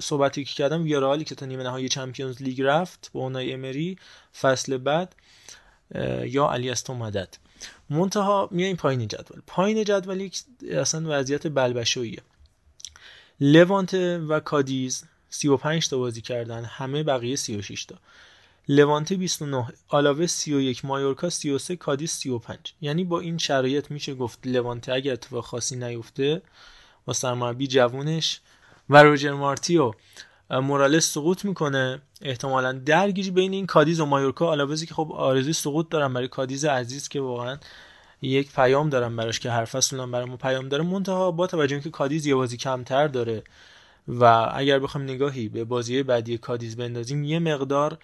صحبتی 0.00 0.44
که 0.44 0.54
کردم 0.54 0.82
ویارالی 0.82 1.24
که 1.24 1.34
تا 1.34 1.46
نیمه 1.46 1.62
نهایی 1.62 1.88
چمپیونز 1.88 2.42
لیگ 2.42 2.62
رفت 2.62 3.10
با 3.12 3.20
اونای 3.20 3.52
امری 3.52 3.98
فصل 4.40 4.76
بعد 4.76 5.16
یا 6.24 6.50
علی 6.50 6.70
استو 6.70 6.94
مدد. 6.94 7.36
منتها 7.90 8.48
میایم 8.50 8.76
پایین 8.76 9.08
جدول. 9.08 9.40
پایین 9.46 9.84
جدول 9.84 10.20
یک 10.20 10.42
اصلا 10.70 11.02
وضعیت 11.06 11.46
بلبشویه 11.46 12.22
لوانته 13.40 14.18
و 14.18 14.40
کادیز 14.40 15.04
35 15.30 15.88
تا 15.88 15.98
بازی 15.98 16.20
کردن 16.20 16.64
همه 16.64 17.02
بقیه 17.02 17.36
36 17.36 17.84
تا. 17.84 17.94
لوانته 18.68 19.16
29 19.16 19.66
آلاوه 19.88 20.26
31 20.26 20.84
مایورکا 20.84 21.30
33 21.30 21.76
کادیز 21.76 22.10
35 22.10 22.58
یعنی 22.80 23.04
با 23.04 23.20
این 23.20 23.38
شرایط 23.38 23.90
میشه 23.90 24.14
گفت 24.14 24.38
لوانته 24.44 24.92
اگر 24.92 25.12
اتفاق 25.12 25.44
خاصی 25.44 25.76
نیفته 25.76 26.42
با 27.04 27.12
سرمربی 27.12 27.66
جوونش 27.66 28.40
و 28.90 29.02
روجر 29.02 29.32
مارتی 29.32 29.78
و 29.78 29.92
مورالس 30.50 31.12
سقوط 31.12 31.44
می‌کنه. 31.44 32.02
احتمالا 32.22 32.72
درگیری 32.72 33.30
بین 33.30 33.52
این 33.52 33.66
کادیز 33.66 34.00
و 34.00 34.06
مایورکا. 34.06 34.46
آلاوزی 34.46 34.86
که 34.86 34.94
خب 34.94 35.12
آرزوی 35.12 35.52
سقوط 35.52 35.88
دارم 35.88 36.14
برای 36.14 36.28
کادیز 36.28 36.64
عزیز 36.64 37.08
که 37.08 37.20
واقعا 37.20 37.58
یک 38.22 38.52
پیام 38.52 38.90
دارم 38.90 39.16
براش 39.16 39.40
که 39.40 39.50
هر 39.50 39.64
فصل 39.64 40.00
هم 40.00 40.10
برای 40.10 40.24
ما 40.24 40.36
پیام 40.36 40.68
داره. 40.68 40.84
منتها 40.84 41.30
با 41.30 41.46
توجه 41.46 41.80
که 41.80 41.90
کادیز 41.90 42.26
یه 42.26 42.34
بازی 42.34 42.56
کمتر 42.56 43.08
داره 43.08 43.42
و 44.08 44.24
اگر 44.54 44.78
بخوایم 44.78 45.10
نگاهی 45.10 45.48
به 45.48 45.64
بازی 45.64 46.02
بعدی 46.02 46.38
کادیز 46.38 46.76
بندازیم 46.76 47.24
یه 47.24 47.38
مقدار 47.38 47.98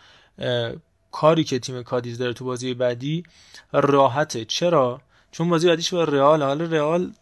کاری 1.13 1.45
که 1.45 1.59
تیم 1.59 1.83
کادیز 1.83 2.19
داره 2.19 2.33
تو 2.33 2.45
بازی 2.45 2.75
بعدی 2.75 3.23
راحته. 3.73 4.45
چرا؟ 4.45 5.01
چون 5.33 5.49
بازی 5.51 5.69
بعدیش 5.69 5.95
با 5.95 6.05
رئال 6.05 6.43
حالا 6.43 6.65
رئال 6.65 7.13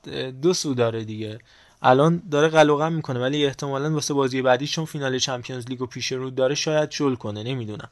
دو 0.43 0.55
سو 0.55 0.75
داره 0.75 1.05
دیگه. 1.05 1.39
الان 1.83 2.23
داره 2.31 2.49
قلقم 2.49 2.93
می‌کنه 2.93 3.21
ولی 3.21 3.47
احتمالا 3.47 3.95
واسه 3.95 4.15
بازی 4.15 4.43
بعدی 4.43 4.67
چون 4.67 4.85
فینال 4.85 5.19
Champions 5.19 5.67
League 5.67 5.83
و 5.83 5.87
پیش 5.87 6.13
رو 6.13 6.31
داره 6.31 6.55
شاید 6.55 6.91
شل 6.91 7.15
کنه 7.15 7.43
نمی‌دونم. 7.43 7.89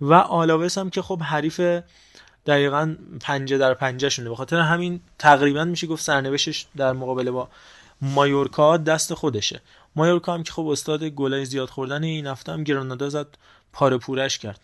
و 0.00 0.14
آلاوس 0.14 0.78
هم 0.78 0.90
که 0.90 1.02
خب 1.02 1.22
حریف 1.22 1.60
دقیقا 2.46 2.96
پنجه 3.20 3.58
در 3.58 3.74
پنجه 3.74 4.08
شونه 4.08 4.28
به 4.28 4.36
خاطر 4.36 4.60
همین 4.60 5.00
تقریبا 5.18 5.64
میشه 5.64 5.86
گفت 5.86 6.02
سرنوشتش 6.02 6.66
در 6.76 6.92
مقابله 6.92 7.30
با 7.30 7.48
مایورکا 8.00 8.76
دست 8.76 9.14
خودشه. 9.14 9.60
مایورکا 9.96 10.34
هم 10.34 10.42
که 10.42 10.52
خب 10.52 10.66
استاد 10.66 11.04
گلای 11.04 11.44
زیاد 11.44 11.68
خوردن 11.68 12.04
این 12.04 12.26
هفته 12.26 12.52
هم 12.52 12.64
گرانادا 12.64 13.08
زد. 13.08 13.26
پاره 13.74 13.98
پورش 13.98 14.38
کرد. 14.38 14.60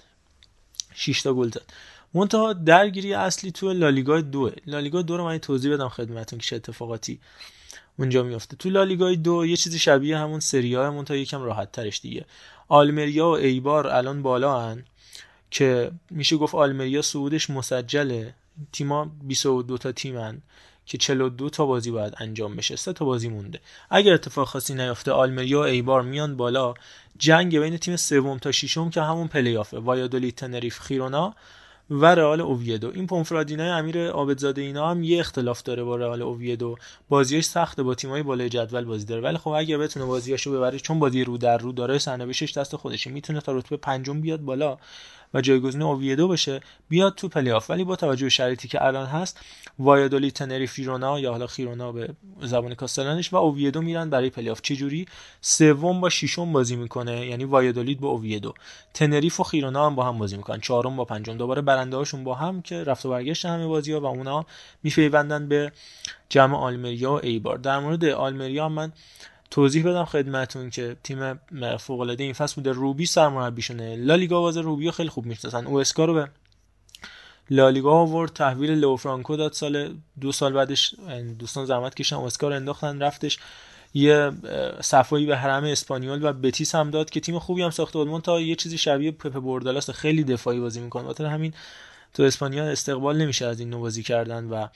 6 0.95 1.23
تا 1.23 1.35
گل 1.35 1.51
زد. 1.51 1.73
منتها 2.15 2.53
درگیری 2.53 3.15
اصلی 3.15 3.51
تو 3.51 3.73
لالیگا 3.73 4.21
دو. 4.21 4.51
لالیگا 4.67 5.03
دو 5.03 5.17
رو 5.17 5.25
من 5.25 5.39
توضیح 5.39 5.75
بدم 5.75 5.89
خدمتتون 5.89 6.39
که 6.39 6.47
چه 6.47 6.57
اتفاقاتی 6.57 7.21
اونجا 7.99 8.23
میفته 8.23 8.57
تو 8.57 8.71
لالیگای 8.71 9.17
دو 9.17 9.47
یه 9.47 9.57
چیزی 9.57 9.79
شبیه 9.79 10.19
همون 10.19 10.41
سری 10.41 10.75
ها 10.75 10.87
همون 10.87 11.05
تا 11.05 11.17
یکم 11.17 11.43
راحت 11.43 11.73
ترش 11.73 12.01
دیگه. 12.01 12.25
آلمریا 12.69 13.27
و 13.27 13.37
ایبار 13.37 13.87
الان 13.87 14.23
بالا 14.23 14.61
هن 14.61 14.85
که 15.51 15.91
میشه 16.11 16.37
گفت 16.37 16.55
آلمریا 16.55 17.03
صعودش 17.03 17.51
مسجله. 17.51 18.35
تیما 18.73 19.05
22 19.05 19.79
تا 19.79 19.93
تیمن 19.93 20.43
که 20.91 20.99
42 20.99 21.51
تا 21.51 21.67
بازی 21.67 21.91
باید 21.91 22.15
انجام 22.19 22.57
بشه 22.57 22.77
سه 22.77 22.93
تا 22.93 23.05
بازی 23.05 23.29
مونده. 23.29 23.61
اگر 23.91 24.13
اتفاق 24.13 24.49
خاصی 24.49 24.75
نیافته 24.75 25.13
آلمریا 25.13 25.61
و 25.61 25.63
ایبار 25.63 26.03
میان 26.03 26.37
بالا. 26.37 26.75
جنگ 27.19 27.59
بین 27.59 27.77
تیم 27.77 27.97
سوم 27.97 28.39
تا 28.39 28.53
ششم 28.53 28.91
که 28.91 29.03
همون 29.03 29.29
play-off 29.29 29.57
ه 29.57 29.79
وایادولید 29.79 30.35
تنریف 30.35 30.79
خیرونا 30.79 31.35
و 31.91 32.07
رئال 32.07 32.41
اوویدو. 32.41 32.91
این 32.95 33.07
پونفرادینای 33.07 33.69
امیر 33.69 34.09
عابدزاده 34.09 34.63
اینا 34.63 34.91
هم 34.91 35.03
یه 35.03 35.21
اختلاف 35.21 35.63
داره 35.63 35.83
با 35.83 35.97
رئال 35.97 36.23
اوویدو. 36.23 36.77
بازیش 37.09 37.45
سخته 37.45 37.83
با 37.83 37.95
تیمای 37.95 38.23
بالای 38.23 38.49
جدول 38.49 38.85
بازی 38.85 39.07
داره. 39.07 39.23
ولی 39.23 39.39
خب 39.39 39.49
اگه 39.51 39.79
بتونه 39.79 40.07
بازیاشو 40.07 40.53
ببره 40.53 40.79
چون 40.79 40.99
بازی 40.99 41.25
رو 41.25 41.39
در 41.39 41.59
رو 41.59 41.73
داره 41.73 41.99
سرنوشتش 41.99 42.53
دست 42.53 42.77
خودشه. 42.77 43.11
می‌تونه 43.11 43.41
تا 43.41 43.53
رتبه 43.53 43.77
پنجم 43.77 44.21
بیاد 44.21 44.41
بالا. 44.41 44.79
و 45.35 45.41
جایگزین 45.41 45.83
اوویدو 45.83 46.29
بشه 46.29 46.61
بیاد 46.89 47.15
تو 47.15 47.29
play-off 47.29 47.71
ولی 47.71 47.85
با 47.85 47.97
توجه 47.97 48.25
به 48.25 48.31
شرایطی 48.31 48.69
که 48.69 48.85
الان 48.85 49.07
هست 49.07 49.41
وایادولید 49.79 50.31
تنریف 50.31 50.67
خیرونا 50.67 51.21
یا 51.21 51.31
حالا 51.31 51.47
خیرونا 51.47 51.93
به 51.93 52.09
زبان 52.41 52.75
کاستلانش 52.75 53.33
و 53.33 53.37
اوویدو 53.37 53.83
میرن 53.83 54.11
برای 54.11 54.31
play-off 54.31 54.61
چجوری 54.63 55.07
سوم 55.41 56.01
با 56.01 56.09
ششم 56.09 56.53
بازی 56.53 56.77
می‌کنه 56.77 57.27
یعنی 57.27 57.45
وایادولید 57.45 58.01
با 58.01 58.09
اوویدو 58.09 58.55
تنریف 58.95 59.41
و 59.41 59.43
خیرونا 59.43 59.87
هم 59.87 59.95
با 59.95 60.05
هم 60.05 60.19
بازی 60.19 60.37
می‌کنن. 60.37 60.61
چهارم 60.61 60.97
با 60.97 61.05
پنجم. 61.05 61.37
دوباره 61.37 61.63
برنده 61.63 61.97
هاشون 61.97 62.25
با 62.25 62.35
هم 62.35 62.63
که 62.63 62.85
رفت 62.85 63.07
و 63.07 63.11
برگشت 63.11 63.47
همه 63.47 63.67
بازی 63.67 63.93
ها 63.93 64.01
و 64.01 64.07
اونا 64.07 64.47
می‌پیوندن 64.83 65.49
به 65.49 65.73
جمع 66.29 66.57
آلمریا 66.57 67.13
و 67.13 67.21
ایبار. 67.23 67.59
در 67.59 67.79
مورد 67.79 68.05
آلمریا 68.05 68.69
من 68.69 68.93
توضیح 69.51 69.85
بدم 69.85 70.05
خدمتون 70.05 70.71
که 70.71 70.97
تیم 71.03 71.41
فوق 71.77 72.01
العاده 72.01 72.25
این 72.25 72.33
فصل 72.33 72.55
بوده 72.55 72.73
روبی 72.73 73.07
سرمربیشونه 73.07 73.97
لالیگا 73.97 74.41
بازا 74.41 74.57
روبی 74.57 74.91
خیلی 74.91 75.09
خوب 75.09 75.27
می‌شناسن. 75.27 75.67
اوسکا 75.67 76.05
رو 76.05 76.15
به 76.15 76.29
لالیگا 77.51 77.93
آورد. 77.93 78.33
تحویل 78.33 78.71
لو 78.71 78.97
فرانکو 78.97 79.37
داد 79.37 79.53
سال 79.53 79.95
دو 80.21 80.33
سال 80.33 80.53
بعدش 80.53 80.95
دوستان 81.39 81.65
زحمت 81.65 81.95
کشیدن 81.95 82.17
اوسکا 82.17 82.49
رو 82.49 82.55
انداختن 82.55 83.03
رفتش. 83.03 83.39
یه 83.95 84.33
صفایی 84.81 85.27
به 85.27 85.37
حرم 85.37 85.65
اسپانیول 85.65 86.25
و 86.25 86.33
بتیس 86.33 86.75
هم 86.75 86.91
داد 86.91 87.11
که 87.11 87.21
تیم 87.21 87.39
خوبی 87.39 87.63
هم 87.63 87.71
ساخته. 87.71 88.05
بود 88.05 88.23
تا 88.23 88.41
یه 88.41 88.55
چیزی 88.55 88.79
شبیه 88.79 89.11
پپ 89.11 89.33
بوردالاس 89.33 89.91
خیلی 89.91 90.25
دفاعی 90.25 90.61
بازی 90.61 90.81
می‌کنه. 90.81 91.05
واسه 91.05 91.29
همین 91.29 91.55
تو 92.15 92.23
اسپانیا 92.23 92.65
استقبال 92.65 93.17
نمیشه 93.17 93.47
از 93.47 93.61
این 93.61 93.71
نوع 93.71 93.81
بازی 93.81 94.03
کردن 94.03 94.45
و 94.45 94.67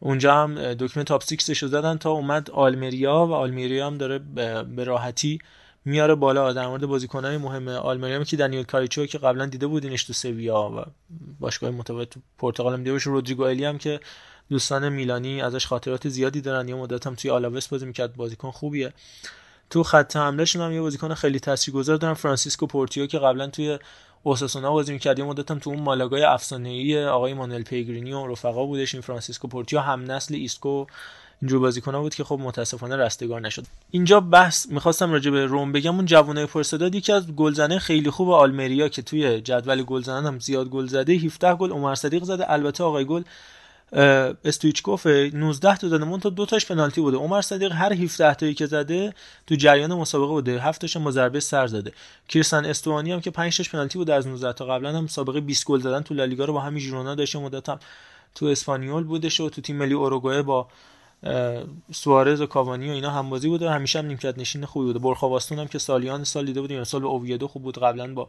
اونجا 0.00 0.34
هم 0.34 0.74
دکمه 0.74 1.04
top 1.04 1.22
6 1.24 1.62
رو 1.62 1.68
زدن 1.68 1.98
تا 1.98 2.10
اومد 2.10 2.50
آلمریا 2.50 3.26
و 3.26 3.32
آلمریا 3.32 3.86
هم 3.86 3.98
داره 3.98 4.18
به 4.64 4.84
راحتی 4.84 5.38
میاره 5.84 6.14
بالا. 6.14 6.52
در 6.52 6.66
مورد 6.66 6.86
بازیکنان 6.86 7.36
مهم 7.36 7.68
آلمریا 7.68 8.24
که 8.24 8.36
دنیل 8.36 8.62
کاریچو 8.62 9.06
که 9.06 9.18
قبلا 9.18 9.46
دیده 9.46 9.66
بودینش 9.66 10.04
تو 10.04 10.12
سویا 10.12 10.70
و 10.76 10.84
باشگاه 11.40 11.70
متفاوت 11.70 12.10
تو 12.10 12.20
پرتغال 12.38 12.72
هم 12.72 12.84
دیده 12.84 12.98
رودریگو 12.98 13.42
الی 13.42 13.64
هم 13.64 13.78
که 13.78 14.00
دوستان 14.50 14.88
میلانی 14.88 15.42
ازش 15.42 15.66
خاطرات 15.66 16.08
زیادی 16.08 16.40
دارن. 16.40 16.68
یه 16.68 16.74
مدت 16.74 17.06
هم 17.06 17.14
توی 17.14 17.30
آلاوس 17.30 17.68
بازی 17.68 17.86
می‌کرد. 17.86 18.16
بازیکن 18.16 18.50
خوبیه. 18.50 18.92
تو 19.70 19.82
خط 19.82 20.16
حمله 20.16 20.44
هم 20.54 20.72
یه 20.72 20.80
بازیکن 20.80 21.14
خیلی 21.14 21.40
تاثیرگذار 21.40 21.96
دارن. 21.96 22.14
فرانسیسکو 22.14 22.66
پورتیو 22.66 23.06
که 23.06 23.18
قبلا 23.18 23.46
توی 23.46 23.78
اوساسونا 24.22 24.72
بازی 24.72 24.92
می‌کرد 24.92 25.18
یه 25.18 25.24
مدت 25.24 25.50
هم 25.50 25.58
تو 25.58 25.70
اون 25.70 25.80
مالاگای 25.80 26.22
افسانه‌ای 26.22 27.04
آقای 27.04 27.34
مانوئل 27.34 27.62
پیگرینی 27.62 28.12
و 28.12 28.26
رفقا 28.26 28.64
بودش 28.64 28.94
این 28.94 29.02
فرانسیسکو 29.02 29.48
پورتیو 29.48 29.78
هم 29.78 30.12
نسل 30.12 30.34
ایسکو 30.34 30.86
اینجور 31.42 31.60
بازیکن‌ها 31.60 32.00
بود 32.00 32.14
که 32.14 32.24
خب 32.24 32.38
متاسفانه 32.42 32.96
رستگار 32.96 33.40
نشد. 33.40 33.64
اینجا 33.90 34.20
بحث 34.20 34.66
می‌خواستم 34.68 35.12
راجع 35.12 35.30
به 35.30 35.46
روم 35.46 35.72
بگم. 35.72 35.96
اون 35.96 36.06
جوانای 36.06 36.46
پرصداد 36.46 36.94
یکی 36.94 37.12
از 37.12 37.26
گلزنه 37.36 37.78
خیلی 37.78 38.10
خوب 38.10 38.30
آلمریا 38.30 38.88
که 38.88 39.02
توی 39.02 39.40
جدول 39.40 39.82
گلزنان 39.82 40.26
هم 40.26 40.38
زیاد 40.38 40.68
گل 40.68 40.86
زده 40.86 41.12
17 41.12 41.54
گل 41.54 41.70
عمر 41.70 41.94
صدیق 41.94 42.24
زده. 42.24 42.52
البته 42.52 42.84
آقای 42.84 43.04
گل 43.04 43.22
استویچکوف 43.92 45.06
19 45.06 45.76
تا 45.76 45.88
زده 45.88 46.04
مون 46.04 46.20
تا 46.20 46.28
دو 46.28 46.46
تاش 46.46 46.66
پنالتی 46.66 47.00
بوده. 47.00 47.16
عمر 47.16 47.40
صدیق 47.40 47.72
هر 47.72 47.92
17 47.92 48.34
تایی 48.34 48.54
که 48.54 48.66
زده 48.66 49.14
تو 49.46 49.54
جریان 49.54 49.94
مسابقه 49.94 50.28
بوده. 50.28 50.60
7 50.60 50.80
تاش 50.80 50.96
با 50.96 51.10
ضربه 51.10 51.40
سر 51.40 51.66
زده. 51.66 51.92
کریستن 52.28 52.64
استوانی 52.64 53.12
هم 53.12 53.20
که 53.20 53.30
5 53.30 53.56
تاش 53.56 53.70
پنالتی 53.70 53.98
بوده 53.98 54.14
از 54.14 54.26
19 54.26 54.52
تا 54.52 54.66
قبلا 54.66 54.98
هم 54.98 55.06
سابقه 55.06 55.40
20 55.40 55.64
گل 55.64 55.80
زدن 55.80 56.00
تو 56.00 56.14
لالیگا 56.14 56.44
رو 56.44 56.52
با 56.52 56.60
همین 56.60 56.80
ژیرونا 56.80 57.14
داشته. 57.14 57.38
مدت 57.38 57.68
هم 57.68 57.78
تو 58.34 58.46
اسپانیول 58.46 59.04
بوده 59.04 59.28
و 59.28 59.48
تو 59.48 59.60
تیم 59.60 59.76
ملی 59.76 59.94
اوروگوئه 59.94 60.42
با 60.42 60.68
سوارز 61.92 62.40
و 62.40 62.46
کاوانی 62.46 62.88
و 62.88 62.92
اینا 62.92 63.10
همبازی 63.10 63.48
بوده. 63.48 63.70
همیشه 63.70 63.98
هم 63.98 64.06
نیمکت 64.06 64.38
نشین 64.38 64.66
خوبی 64.66 64.86
بوده. 64.86 64.98
برخواستون 64.98 65.58
هم 65.58 65.68
که 65.68 65.78
سالیان 65.78 66.24
سال 66.24 66.46
دیده 66.46 66.60
بودیم. 66.60 66.84
سال 66.84 67.00
به 67.00 67.06
اوویدو 67.06 67.48
خوب 67.48 67.62
بود. 67.62 67.78
قبلا 67.78 68.14
با 68.14 68.28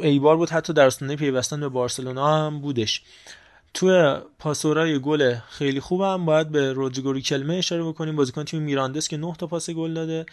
ایبار 0.00 0.36
بود. 0.36 0.50
حتی 0.50 0.72
در 0.72 0.86
استانه 0.86 1.16
پیوستن 1.16 1.60
به 1.60 1.68
بارسلونا 1.68 2.46
هم 2.46 2.60
بودش. 2.60 3.02
تو 3.76 4.20
پاسورای 4.38 4.98
گل 4.98 5.34
خیلی 5.48 5.80
خوبم. 5.80 6.24
باید 6.24 6.48
به 6.48 6.72
رودریگو 6.72 7.20
کلمه 7.20 7.54
اشاره 7.54 7.84
بکنیم. 7.84 8.16
بازیکن 8.16 8.44
تیم 8.44 8.62
میراندس 8.62 9.08
که 9.08 9.16
9 9.16 9.34
تا 9.38 9.46
پاس 9.46 9.70
گل 9.70 9.94
داده. 9.94 10.26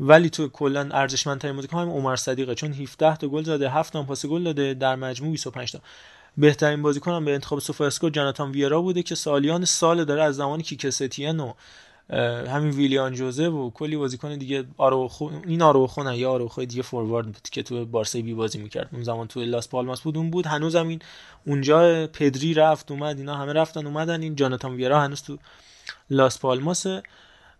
ولی 0.00 0.30
تو 0.30 0.48
کلا 0.48 0.88
ارزشمندترین 0.92 1.56
بازیکن 1.56 1.78
همین 1.78 1.94
عمر 1.94 2.16
صدیقه. 2.16 2.54
چون 2.54 2.72
17 2.72 3.16
تا 3.16 3.28
گل 3.28 3.42
زده 3.42 3.70
7 3.70 3.92
تا 3.92 4.02
پاس 4.02 4.26
گل 4.26 4.44
داده. 4.44 4.74
در 4.74 4.96
مجموع 4.96 5.30
25 5.30 5.72
تا. 5.72 5.80
بهترین 6.36 6.82
بازیکن 6.82 7.12
هم 7.12 7.24
به 7.24 7.34
انتخاب 7.34 7.58
سوفاسکو 7.58 8.10
جاناتان 8.10 8.50
ویرا 8.50 8.82
بوده 8.82 9.02
که 9.02 9.14
سالیان 9.14 9.64
سال 9.64 10.04
داره 10.04 10.22
از 10.22 10.36
زمانی 10.36 10.62
که 10.62 10.76
کستین 10.76 11.40
و 11.40 11.52
همین 12.10 12.70
ویلیان 12.70 13.14
جوزه 13.14 13.48
و 13.48 13.70
کلی 13.70 13.96
بازیکن 13.96 14.36
دیگه 14.36 14.64
آروخو 14.76 15.30
این 15.46 15.62
آروخو 15.62 16.02
نه 16.02 16.18
یا 16.18 16.30
آروخو 16.30 16.64
دیگه 16.64 16.82
فوروارد 16.82 17.26
بود 17.26 17.42
که 17.52 17.62
تو 17.62 17.84
بارسا 17.84 18.20
بی 18.20 18.34
بازی 18.34 18.58
می‌کرد. 18.58 18.88
اون 18.92 19.02
زمان 19.02 19.26
تو 19.26 19.40
لاس 19.40 19.68
پالماس 19.68 20.00
بود 20.00 20.16
اون 20.16 20.30
بود. 20.30 20.46
هنوز 20.46 20.76
هم 20.76 20.88
این 20.88 21.02
اونجا 21.46 22.06
پدری 22.06 22.54
رفت 22.54 22.90
اومد 22.90 23.18
اینا 23.18 23.34
همه 23.34 23.52
رفتن 23.52 23.86
اومدن. 23.86 24.22
این 24.22 24.36
جاناتان 24.36 24.74
ویرا 24.74 25.00
هنوز 25.00 25.22
تو 25.22 25.38
لاس 26.10 26.40
پالماسه. 26.40 27.02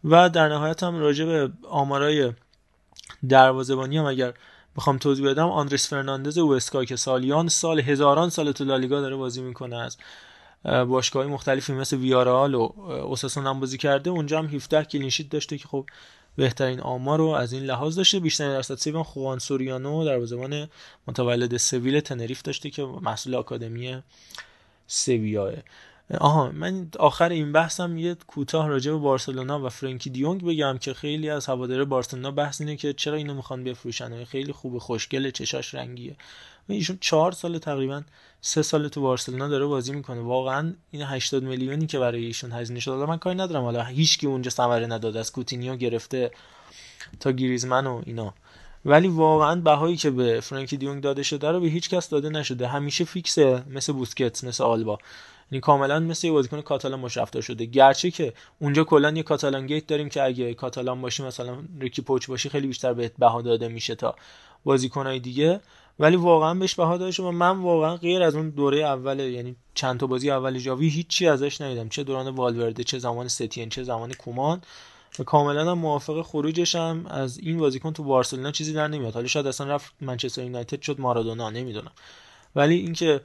و 0.05 0.31
در 0.31 0.49
نهایت 0.49 0.83
هم 0.83 0.99
راجع 0.99 1.25
به 1.25 1.51
آمارای 1.69 2.33
دروازه‌بانی 3.29 3.99
هم 3.99 4.05
اگر 4.05 4.35
بخوام 4.77 4.99
توضیح 4.99 5.31
بدم 5.31 5.49
آندرس 5.49 5.89
فرناندز 5.89 6.39
اوسکا 6.39 6.85
که 6.85 6.97
سالیان 6.97 7.49
سال 7.49 7.81
هزاران 7.81 8.31
سال 8.31 8.53
تو 8.53 8.65
لالیگا 8.65 9.01
داره 9.01 9.17
بازی 9.17 9.43
می‌کنه 9.43 9.77
از 9.77 9.97
باشگاهی 10.67 11.29
مختلفی 11.29 11.73
مثل 11.73 11.97
ویارال 11.97 12.55
و 12.55 12.73
اوساسون 12.89 13.47
هم 13.47 13.61
بازی 13.61 13.79
کرده. 13.79 14.11
اونجا 14.11 14.39
هم 14.39 14.47
17 14.47 14.85
clean 14.85 15.07
sheet 15.07 15.29
داشته 15.29 15.59
که 15.59 15.69
خب 15.69 15.87
بهترین 16.37 16.81
آمار 16.81 17.19
رو 17.19 17.27
از 17.27 17.53
این 17.53 17.63
لحاظ 17.63 17.97
داشته. 17.97 18.21
بیشترین 18.21 18.51
درصد 18.51 18.75
save 18.75 19.03
خوان 19.03 19.39
سوریانو 19.39 20.05
در 20.05 20.25
زمان 20.25 20.69
متولد 21.07 21.57
سویل 21.57 22.01
تنریف 22.01 22.43
داشته 22.43 22.71
که 22.71 22.83
محصول 22.83 23.35
آکادمی 23.35 24.03
سویاه 24.87 25.53
آها 26.21 26.51
من 26.51 26.89
آخر 26.99 27.29
این 27.29 27.53
بحثم 27.53 27.99
یه 27.99 28.15
کوتاه 28.15 28.69
راجع 28.69 28.93
به 28.93 28.99
بارسلونا 28.99 29.67
و 29.67 29.69
فرانکی 29.69 30.11
دیونگ 30.11 30.45
بگم 30.45 30.79
که 30.79 30.95
خیلی 30.95 31.31
از 31.31 31.47
هواداره 31.47 31.85
بارسلونا 31.85 32.31
بحث 32.31 32.61
اینه 32.61 32.77
که 32.77 32.93
چرا 32.93 33.15
اینو 33.15 33.35
می‌خوان 33.35 33.65
بفروشن؟ 33.65 34.25
خیلی 34.25 34.53
خوبه 34.53 34.79
خوشگله 34.79 35.31
چشاش 35.31 35.75
رنگیه. 35.75 36.17
ایشون 36.75 36.99
چهار 37.01 37.33
سال 37.33 37.59
تقریبا 37.59 38.03
سه 38.41 38.63
سال 38.63 38.89
تو 38.89 39.01
بارسلونا 39.01 39.49
داره 39.49 39.67
بازی 39.67 39.93
می‌کنه. 39.93 40.21
واقعا 40.21 40.75
این 40.91 41.03
80 41.03 41.43
میلیونی 41.43 41.87
که 41.87 41.99
برای 41.99 42.25
ایشون 42.25 42.53
هزینه 42.53 42.81
شده 42.81 43.07
من 43.07 43.19
کاری 43.19 43.39
ندارم. 43.39 43.63
حالا 43.63 43.85
هیچکی 43.85 44.27
اونجا 44.27 44.51
ثمره 44.51 44.87
نداد 44.87 45.17
از 45.17 45.33
کوتینیو 45.33 45.77
گرفته 45.77 46.31
تا 47.21 47.31
گریزمن 47.33 47.87
و 47.87 48.03
اینا. 48.07 48.35
ولی 48.85 49.09
واقعا 49.09 49.61
بهایی 49.61 49.97
که 49.97 50.11
به 50.11 50.41
فرانکی 50.41 50.77
دیونگ 50.77 51.03
داده 51.03 51.23
شده 51.23 51.51
رو 51.51 51.61
به 51.61 51.67
هیچ 51.67 51.91
کس 51.91 52.09
داده 52.09 52.29
نشده. 52.29 52.67
همیشه 52.67 53.05
فیکسه 53.05 53.63
مثل 53.71 53.93
بوسکتس 53.93 54.45
مثل 54.45 54.65
آلبا. 54.65 54.99
یعنی 55.53 55.61
کاملا 55.61 56.01
مثل 56.01 56.27
یه 56.27 56.33
بازیکن 56.33 56.61
کاتالان 56.61 57.03
باش 57.03 57.17
رفتار 57.17 57.43
شده. 57.43 57.65
گرچه 57.65 58.11
که 58.11 58.33
اونجا 58.59 58.85
کلا 58.85 59.11
یه 59.11 59.23
کاتالان 59.23 59.67
گیت 59.67 59.87
داریم 59.87 60.09
که 60.09 60.23
اگه 60.23 60.55
کاتالان 60.55 61.01
باشی 61.01 61.23
مثلا 61.23 61.57
ریکی 61.81 62.03
پوچ 62.03 62.29
باشی 62.29 62.49
خیلی 62.49 62.67
بیشتر 62.67 62.93
بهت 62.93 63.13
بها 63.19 63.43
داده 63.43 63.69
میشه 63.69 63.95
تا 63.95 64.17
بازیکنای 64.65 65.19
دیگه. 65.19 65.61
ولی 65.99 66.17
واقعا 66.17 66.55
بهش 66.55 66.75
بها 66.75 66.97
داده 66.97 67.23
و 67.23 67.31
من 67.31 67.61
واقعا 67.61 67.97
غیر 67.97 68.23
از 68.23 68.35
اون 68.35 68.51
دوره 68.51 68.79
اول 68.79 69.21
یعنی 69.21 69.57
چند 69.75 70.01
تا 70.01 70.07
بازی 70.07 70.31
اول 70.31 70.59
جاوی 70.59 70.89
هیچی 70.89 71.29
ازش 71.29 71.61
ندیدم. 71.61 71.89
چه 71.89 72.05
دوران 72.05 72.29
والورده 72.29 72.85
چه 72.85 72.99
زمان 72.99 73.29
ستین 73.29 73.69
چه 73.69 73.83
زمان 73.83 74.13
کومان. 74.13 74.63
و 75.19 75.25
کاملا 75.25 75.71
هم 75.71 75.79
موافق 75.79 76.23
خروجشم 76.23 77.07
از 77.11 77.39
این 77.39 77.59
بازیکن 77.59 77.93
تو 77.93 78.03
بارسلونا 78.03 78.51
چیزی 78.51 78.73
در 78.73 78.89
نمیاد. 78.89 79.15
حالا 79.15 79.27
شاید 79.27 79.47
اصلا 79.47 79.67
رفت 79.67 79.93
منچستر 80.01 80.43
یونایتد 80.43 80.83
شد 80.83 81.01
مارادونا 81.01 81.51
نمی‌دونم. 81.51 81.93
ولی 82.57 82.75
اینکه 82.75 83.21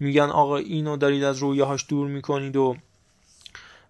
میگن 0.00 0.22
آقا 0.22 0.56
اینو 0.56 0.96
دارید 0.96 1.24
از 1.24 1.38
رویاهاش 1.38 1.84
دور 1.88 2.08
می‌کنید 2.08 2.56
و 2.56 2.76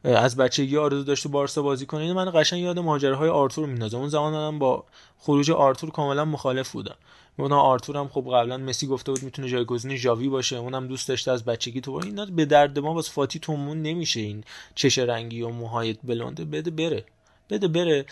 از 0.05 0.36
بچگی 0.36 0.76
آرزو 0.76 1.02
داشته 1.02 1.28
بارسا 1.28 1.62
بازی 1.62 1.86
کنه 1.86 2.12
من 2.12 2.33
قشنگ 2.34 2.62
یاد 2.62 2.78
ماجراهای 2.78 3.28
آرتور 3.28 3.67
میندازه 3.67 3.97
اون 3.97 4.09
زمان 4.09 4.33
من 4.33 4.59
با 4.59 4.84
خروج 5.18 5.50
آرتور 5.50 5.91
کاملا 5.91 6.25
مخالف 6.25 6.73
بودم. 6.73 6.97
اونا 7.39 7.60
آرتور 7.60 7.97
هم 7.97 8.09
خب 8.09 8.20
قبلا 8.20 8.57
مسی 8.57 8.86
گفته 8.86 9.12
بود 9.12 9.23
می‌تونه 9.23 9.49
جایگزین 9.49 9.97
ژاوی 9.97 10.28
باشه 10.28 10.57
اونم 10.57 10.86
دوست 10.86 11.09
داشته 11.09 11.31
از 11.31 11.44
بچگی 11.44 11.81
تو. 11.81 11.92
اینا 11.92 12.26
به 12.26 12.44
درد 12.44 12.78
ما 12.78 12.94
واسه 12.94 13.12
فاتی 13.12 13.39
تومون 13.39 13.83
نمیشه 13.83 14.20
این 14.20 14.44
چش 14.75 14.99
رنگی 14.99 15.42
و 15.42 15.49
موهای 15.49 15.92
بلونده 16.05 16.44
بده 16.44 16.70
بره. 16.70 17.05
بده 17.50 17.68
بره. 17.68 18.07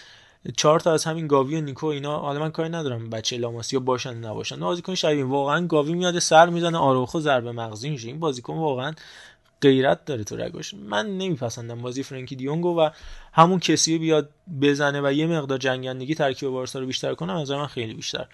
چهار 0.56 0.80
تا 0.80 0.92
از 0.92 1.04
همین 1.04 1.26
گاوی 1.26 1.56
و 1.56 1.60
نیکو 1.60 1.86
اینا 1.86 2.18
حالا 2.18 2.40
من 2.40 2.50
کاری 2.50 2.68
ندارم 2.68 3.10
بچه 3.10 3.36
لاماسیا 3.36 3.80
باشن 3.80 4.14
نباشن. 4.14 4.60
بازیکن 4.60 4.94
شبیه 4.94 5.24
واقعا 5.24 5.66
گاوی 5.66 5.94
میاد 5.94 6.18
سر 6.18 6.48
می‌زنه 6.48 6.78
آروخو 6.78 7.20
ضربه 7.20 7.52
مغزی 7.52 7.90
میشه. 7.90 8.08
این 8.08 8.20
بازیکن 8.20 8.54
واقعا 8.54 8.92
غیرت 9.60 10.04
داره 10.04 10.24
تو 10.24 10.36
رگاش. 10.36 10.74
من 10.74 11.06
نمیپسندم 11.06 11.82
بازی 11.82 12.02
فرانکی 12.02 12.36
دیونگو 12.36 12.80
و 12.80 12.90
همون 13.32 13.58
کسی 13.58 13.98
بیاد 13.98 14.30
بزنه 14.62 15.00
و 15.04 15.12
یه 15.12 15.26
مقدار 15.26 15.58
جنگندگی 15.58 16.14
ترکیب 16.14 16.48
بارسا 16.48 16.78
رو 16.78 16.86
بیشتر 16.86 17.14
کنه 17.14 17.40
از 17.40 17.50
من 17.50 17.66
خیلی 17.66 17.94
بیشتر. 17.94 18.26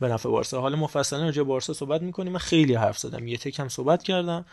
به 0.00 0.08
نفع 0.08 0.28
بارسا. 0.28 0.60
حالا 0.60 0.76
مفصلا 0.76 1.24
راجع 1.24 1.42
بارسا 1.42 1.72
صحبت 1.72 2.02
می‌کنیم. 2.02 2.32
من 2.32 2.38
خیلی 2.38 2.74
حرف 2.74 2.98
زدم. 2.98 3.28
یه 3.28 3.36
تکم 3.36 3.68
صحبت 3.68 4.02
کردم. 4.02 4.44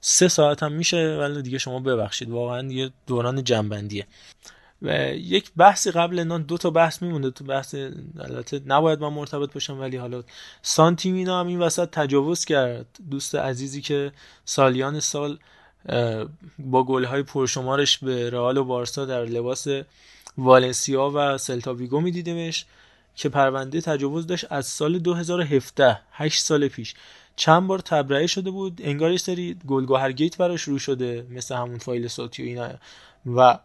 سه 0.00 0.28
ساعت 0.28 0.62
هم 0.62 0.72
میشه 0.72 1.16
ولی 1.20 1.42
دیگه 1.42 1.58
شما 1.58 1.80
ببخشید. 1.80 2.30
واقعا 2.30 2.68
یه 2.68 2.90
دوران 3.06 3.44
جنبندیه. 3.44 4.06
و 4.82 5.14
یک 5.14 5.50
بحثی 5.56 5.90
قبل 5.90 6.20
نان 6.20 6.42
دو 6.42 6.58
تا 6.58 6.70
بحث 6.70 7.02
میمونده 7.02 7.30
تو 7.30 7.44
بحث 7.44 7.74
البته 8.20 8.60
نباید 8.66 9.00
من 9.00 9.08
مرتبط 9.08 9.52
باشم 9.52 9.80
ولی 9.80 9.96
حالا 9.96 10.22
سانتیمینا 10.62 11.40
هم 11.40 11.46
این 11.46 11.58
وسط 11.58 11.90
تجاوز 11.90 12.44
کرد. 12.44 12.86
دوست 13.10 13.34
عزیزی 13.34 13.80
که 13.80 14.12
سالیان 14.44 15.00
سال 15.00 15.38
با 16.58 16.84
گلهای 16.84 17.22
پرشمارش 17.22 17.98
به 17.98 18.30
رئال 18.30 18.56
و 18.56 18.64
بارسا 18.64 19.04
در 19.04 19.24
لباس 19.24 19.66
والنسیا 20.38 21.10
و 21.14 21.38
سلتا 21.38 21.74
ویگو 21.74 22.00
میدیدیمش. 22.00 22.66
که 23.14 23.28
پرونده 23.28 23.80
تجاوز 23.80 24.26
داشت 24.26 24.46
از 24.50 24.66
سال 24.66 24.98
2017 24.98 26.00
8 26.12 26.42
سال 26.42 26.68
پیش. 26.68 26.94
چند 27.36 27.66
بار 27.66 27.78
تبرئه 27.78 28.26
شده 28.26 28.50
بود 28.50 28.80
انگار 28.84 29.10
یه 29.10 29.18
سری 29.18 29.56
گلگوهر 29.66 30.12
گیت 30.12 30.36
براش 30.36 30.62
رو 30.62 30.78
شده 30.78 31.26
مثل 31.30 31.54
همون 31.54 31.78
فایل 31.78 32.08
صوتی 32.08 32.42
و 32.42 32.46
اینا. 32.46 32.68
و 33.36 33.58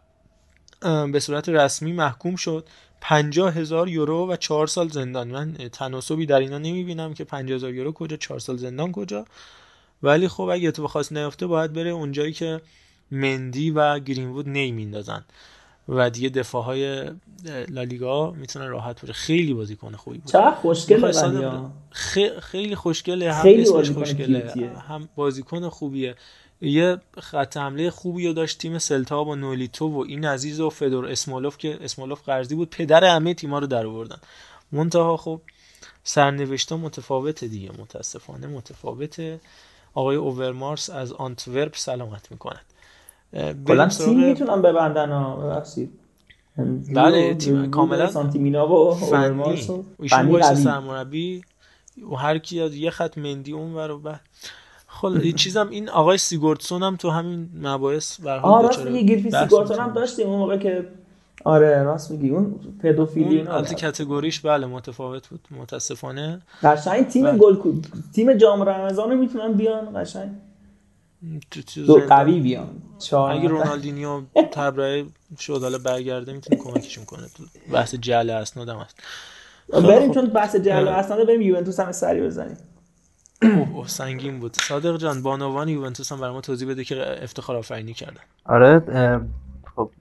به 1.07 1.19
صورت 1.19 1.49
رسمی 1.49 1.91
محکوم 1.91 2.35
شد. 2.35 2.67
پنجاه 3.01 3.53
هزار 3.53 3.89
یورو 3.89 4.31
و 4.31 4.35
چهار 4.35 4.67
سال 4.67 4.89
زندان. 4.89 5.27
من 5.27 5.53
تناسبی 5.53 6.25
در 6.25 6.39
اینا 6.39 6.57
نمی‌بینم 6.57 7.13
که 7.13 7.23
پنجاه 7.23 7.55
هزار 7.55 7.73
یورو 7.73 7.91
کجا 7.91 8.17
چهار 8.17 8.39
سال 8.39 8.57
زندان 8.57 8.91
کجا. 8.91 9.25
ولی 10.03 10.27
خب 10.27 10.43
اگه 10.43 10.67
اتفاق 10.67 10.89
خاص 10.89 11.11
نیفته 11.11 11.47
باید 11.47 11.73
بره 11.73 11.89
اونجایی 11.89 12.33
که 12.33 12.61
مندی 13.11 13.71
و 13.71 13.99
گرینوود 13.99 14.49
نمیندازن 14.49 15.25
و 15.89 16.09
دیگه 16.09 16.29
دفاع 16.29 16.63
های 16.63 17.11
لالیگا 17.69 18.31
می‌تونه 18.31 18.67
راحت 18.67 19.01
بره. 19.01 19.13
خیلی 19.13 19.53
بازیکن 19.53 19.95
خوبی 19.95 20.17
بود. 20.17 20.31
چقدر 20.31 20.55
خوشگله 20.55 20.99
خیلی 22.39 22.75
خوشگله 22.75 23.33
هم 23.33 23.41
خیلی 23.41 23.61
اسمش 23.61 23.91
خوشگله 23.91 24.79
هم 24.87 25.09
بازیکن 25.15 25.69
خوبیه. 25.69 26.15
یه 26.61 26.97
خط 27.19 27.57
حمله 27.57 27.89
خوبی 27.89 28.27
رو 28.27 28.33
داشت 28.33 28.57
تیم 28.57 28.77
سلتا 28.77 29.23
با 29.23 29.35
نولیتو 29.35 29.87
و 29.87 29.99
این 30.07 30.25
عزیز 30.25 30.59
و 30.59 30.69
فدور 30.69 31.05
اسمولوف 31.05 31.57
که 31.57 31.77
اسمولوف 31.81 32.23
قرضی 32.23 32.55
بود. 32.55 32.69
پدر 32.69 33.03
همه 33.03 33.33
تیما 33.33 33.59
رو 33.59 33.67
در 33.67 33.85
آوردن 33.85 34.17
منتها 34.71 35.17
خب 35.17 35.41
سرنوشته 36.03 36.75
متفاوته 36.75 37.47
دیگه 37.47 37.71
متاسفانه 37.79 38.47
متفاوته. 38.47 39.39
آقای 39.93 40.15
اوورمارس 40.15 40.89
از 40.89 41.13
آنتورپ 41.13 41.75
سلامت 41.75 42.31
می‌کنند 42.31 42.65
کلا 43.67 43.87
تیم 43.87 44.25
می‌تونن 44.25 44.61
ببندن 44.61 45.09
ها 45.09 45.35
ببخشید. 45.35 45.91
بله 46.93 47.33
تیم 47.33 47.71
کاملا 47.71 48.07
سانتیمینا 48.07 48.67
و 48.67 48.71
اوورمارس 48.71 49.69
و 49.69 49.83
ایشون 49.99 50.41
سرمربی. 50.41 51.41
و 52.11 52.15
هر 52.15 52.37
کی 52.37 52.61
از 52.61 52.75
یه 52.75 52.89
خط 52.89 53.17
مندی 53.17 53.51
اون 53.51 53.73
ور 53.73 53.97
بعد 53.97 54.21
این 55.03 55.35
چیزم 55.35 55.69
این 55.69 55.89
آقای 55.89 56.17
سیگورتسون 56.17 56.83
هم 56.83 56.95
تو 56.95 57.09
همین 57.09 57.49
مباحث 57.61 58.21
به 58.21 58.31
حال 58.31 58.63
راست 58.63 58.85
میگی 58.85 59.05
گیرفی 59.05 59.31
سیگورتسون 59.31 59.79
هم 59.79 59.93
داشتیم 59.93 60.27
اون 60.27 60.39
موقع 60.39 60.57
که 60.57 60.87
آره 61.43 61.83
راست 61.83 62.11
میگی. 62.11 62.29
اون 62.29 62.55
پدوفیلی 62.81 63.37
اون 63.37 63.47
البته 63.47 63.75
کاتگوریش 63.75 64.39
بله 64.39 64.65
متفاوت 64.65 65.27
بود 65.27 65.39
متاسفانه. 65.61 66.41
قشنگ 66.63 67.07
تیم 67.07 67.23
بله. 67.23 67.37
گل 67.37 67.81
تیم 68.13 68.33
جام 68.33 68.63
رمضان 68.63 69.17
می‌تونن 69.17 69.53
بیان 69.53 70.03
قشنگ. 70.03 70.29
دو 71.87 71.99
قوی 72.09 72.39
بیان. 72.39 72.81
اگه 73.29 73.47
رونالدینیو 73.47 74.21
تبرئه 74.51 75.05
شد 75.39 75.61
حالا 75.61 75.77
برگرده 75.77 76.33
می‌تونه 76.33 76.61
کمکشون 76.61 77.05
کنه. 77.05 77.27
تو 77.37 77.43
بحث 77.73 77.95
جعل 77.95 78.29
اسناد 78.29 78.69
هم 78.69 78.77
هست. 78.77 78.99
بریم. 79.69 80.11
چون 80.11 80.25
بحث 80.25 80.55
جعل 80.55 80.87
اسناد 80.87 81.27
بریم 81.27 81.41
یوونتوس 81.41 81.79
هم 81.79 81.91
سری 81.91 82.21
بزنیم. 82.21 82.57
اوه 83.41 83.87
سنگین 83.87 84.39
بود. 84.39 84.55
صادق 84.55 84.97
جان 84.97 85.21
بانوان 85.21 85.69
یوونتوس 85.69 86.11
هم 86.11 86.19
برای 86.19 86.33
ما 86.33 86.41
توضیح 86.41 86.69
بده 86.69 86.83
که 86.83 87.23
افتخار 87.23 87.55
آفرینی 87.55 87.93
کردن 87.93 88.21
آره 88.45 88.79
خب 89.75 89.91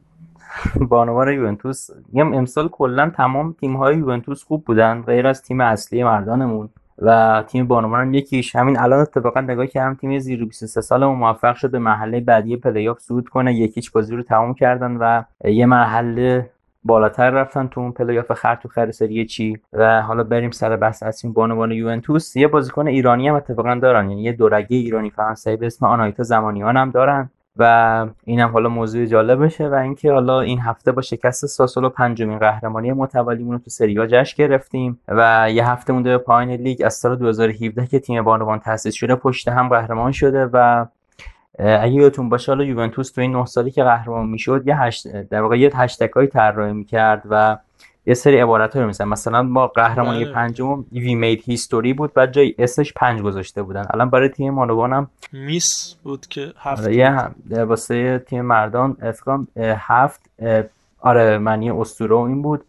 بانوان 0.89 1.33
یوونتوس 1.33 1.91
میگم 2.13 2.35
امسال 2.35 2.69
کلا 2.69 3.11
تمام 3.17 3.53
تیم 3.61 3.77
های 3.77 3.97
یوونتوس 3.97 4.45
خوب 4.45 4.65
بودن 4.65 5.03
غیر 5.03 5.27
از 5.27 5.43
تیم 5.43 5.61
اصلی 5.61 6.05
مردانمون. 6.05 6.69
و 6.99 7.43
تیم 7.47 7.67
بانوان 7.67 8.01
هم 8.01 8.15
یکیش. 8.15 8.57
همین 8.57 8.79
الان 8.79 9.01
اتفاقا 9.01 9.41
نگاه 9.41 9.67
کردم 9.67 9.95
تیم 9.95 10.19
زیر 10.19 10.45
23 10.45 10.81
سالمون 10.81 11.19
موفق 11.19 11.55
شده 11.55 11.79
مرحله 11.79 12.21
بعدی 12.21 12.57
پلی 12.57 12.89
آف 12.89 12.99
صعود 12.99 13.29
کنه. 13.29 13.55
یکیش 13.55 13.91
بازی 13.91 14.17
رو 14.17 14.23
تمام 14.23 14.55
کردن 14.55 14.97
و 14.97 15.23
یه 15.45 15.67
مرحله 15.67 16.51
بالاتر 16.85 17.31
رفتن 17.31 17.67
تو 17.67 17.81
اون 17.81 17.93
پلی‌آف 17.93 18.33
خر 18.33 18.55
تو 18.55 18.69
خر 18.69 18.91
سری 18.91 19.27
سی. 19.27 19.59
و 19.73 20.03
حالا 20.03 20.25
بریم 20.25 20.51
سر 20.51 20.77
بحث 20.77 21.03
اصلی 21.03 21.31
بانوان 21.31 21.73
یوونتوس. 21.73 22.37
یه 22.37 22.49
بازیکن 22.49 22.87
ایرانی 22.87 23.29
هم 23.29 23.35
اتفاقا 23.35 23.75
دارن 23.75 24.11
یعنی 24.11 24.23
یه 24.23 24.33
دورگه 24.33 24.77
ایرانی 24.77 25.11
فرانسوی 25.11 25.57
به 25.57 25.67
اسم 25.67 25.87
آنایتا 25.87 26.23
زمانیان 26.23 26.77
هم 26.77 26.91
دارن. 26.91 27.31
و 27.59 28.07
اینم 28.25 28.49
حالا 28.49 28.69
موضوع 28.69 29.07
جالبشه 29.07 29.69
و 29.69 29.75
اینکه 29.75 30.13
حالا 30.13 30.41
این 30.41 30.61
هفته 30.61 30.93
با 30.93 31.03
شکست 31.03 31.47
ساسولو 31.47 31.89
پنجمین 31.89 32.39
قهرمانی 32.39 32.93
متوالیمون 32.93 33.53
رو 33.53 33.59
تو 33.59 33.71
سری 33.71 33.99
آ 33.99 34.07
جشن 34.07 34.35
گرفتیم 34.45 35.01
و 35.09 35.51
یه 35.51 35.69
هفته 35.69 35.93
مونده 35.93 36.11
به 36.11 36.19
پایین 36.19 36.51
لیگ 36.51 36.83
از 36.85 36.95
سال 36.95 37.17
2017 37.17 37.87
که 37.87 37.99
تیم 37.99 38.23
بانوان 38.23 38.59
تأسیس 38.59 38.95
شده 38.95 39.15
پشت 39.15 39.49
هم 39.49 39.69
قهرمان 39.69 40.13
شده 40.13 40.47
و 40.53 40.87
اگه 41.59 41.93
یادتون 41.93 42.29
باشه 42.29 42.53
حالا 42.53 42.65
یوونتوس 42.65 43.13
تو 43.13 43.21
این 43.21 43.33
9 43.33 43.45
سالی 43.45 43.71
که 43.71 43.85
قهرمان 43.85 44.27
می‌شد 44.27 44.63
یه 44.67 44.81
هشت 44.81 45.23
در 45.23 45.43
واقع 45.43 45.59
یه 45.59 45.71
هشتگ 45.75 46.13
های 46.13 46.27
طراحی 46.27 46.73
می‌کرد 46.73 47.23
و 47.31 47.57
یه 48.07 48.15
سری 48.15 48.39
عبارت 48.39 48.77
ها 48.77 48.87
مثلا 48.87 49.07
مثلا 49.07 49.43
ما 49.43 49.67
قهرمانی 49.67 50.25
بله. 50.25 50.35
پنجم 50.35 50.85
وی 50.93 51.15
مید 51.15 51.43
هیستوری 51.47 51.93
بود 51.93 52.15
بعد 52.15 52.33
جای 52.33 52.55
اسش 52.59 52.93
پنج 52.93 53.23
گذاشته 53.23 53.63
بودن. 53.63 53.87
الان 53.91 54.11
برای 54.11 54.29
تیم 54.29 54.55
مانوان 54.55 54.93
هم 54.93 55.11
میس 55.33 55.97
بود 56.03 56.27
که 56.27 56.53
هفت 56.59 56.83
آره 56.83 56.97
یه 56.97 57.63
واسه 57.63 58.19
تیم 58.19 58.45
مردان 58.45 58.97
افکام 59.03 59.49
هفت 59.59 60.21
آره 61.01 61.39
معنی 61.39 61.71
اسطوره 61.71 62.17
این 62.17 62.43
بود. 62.43 62.65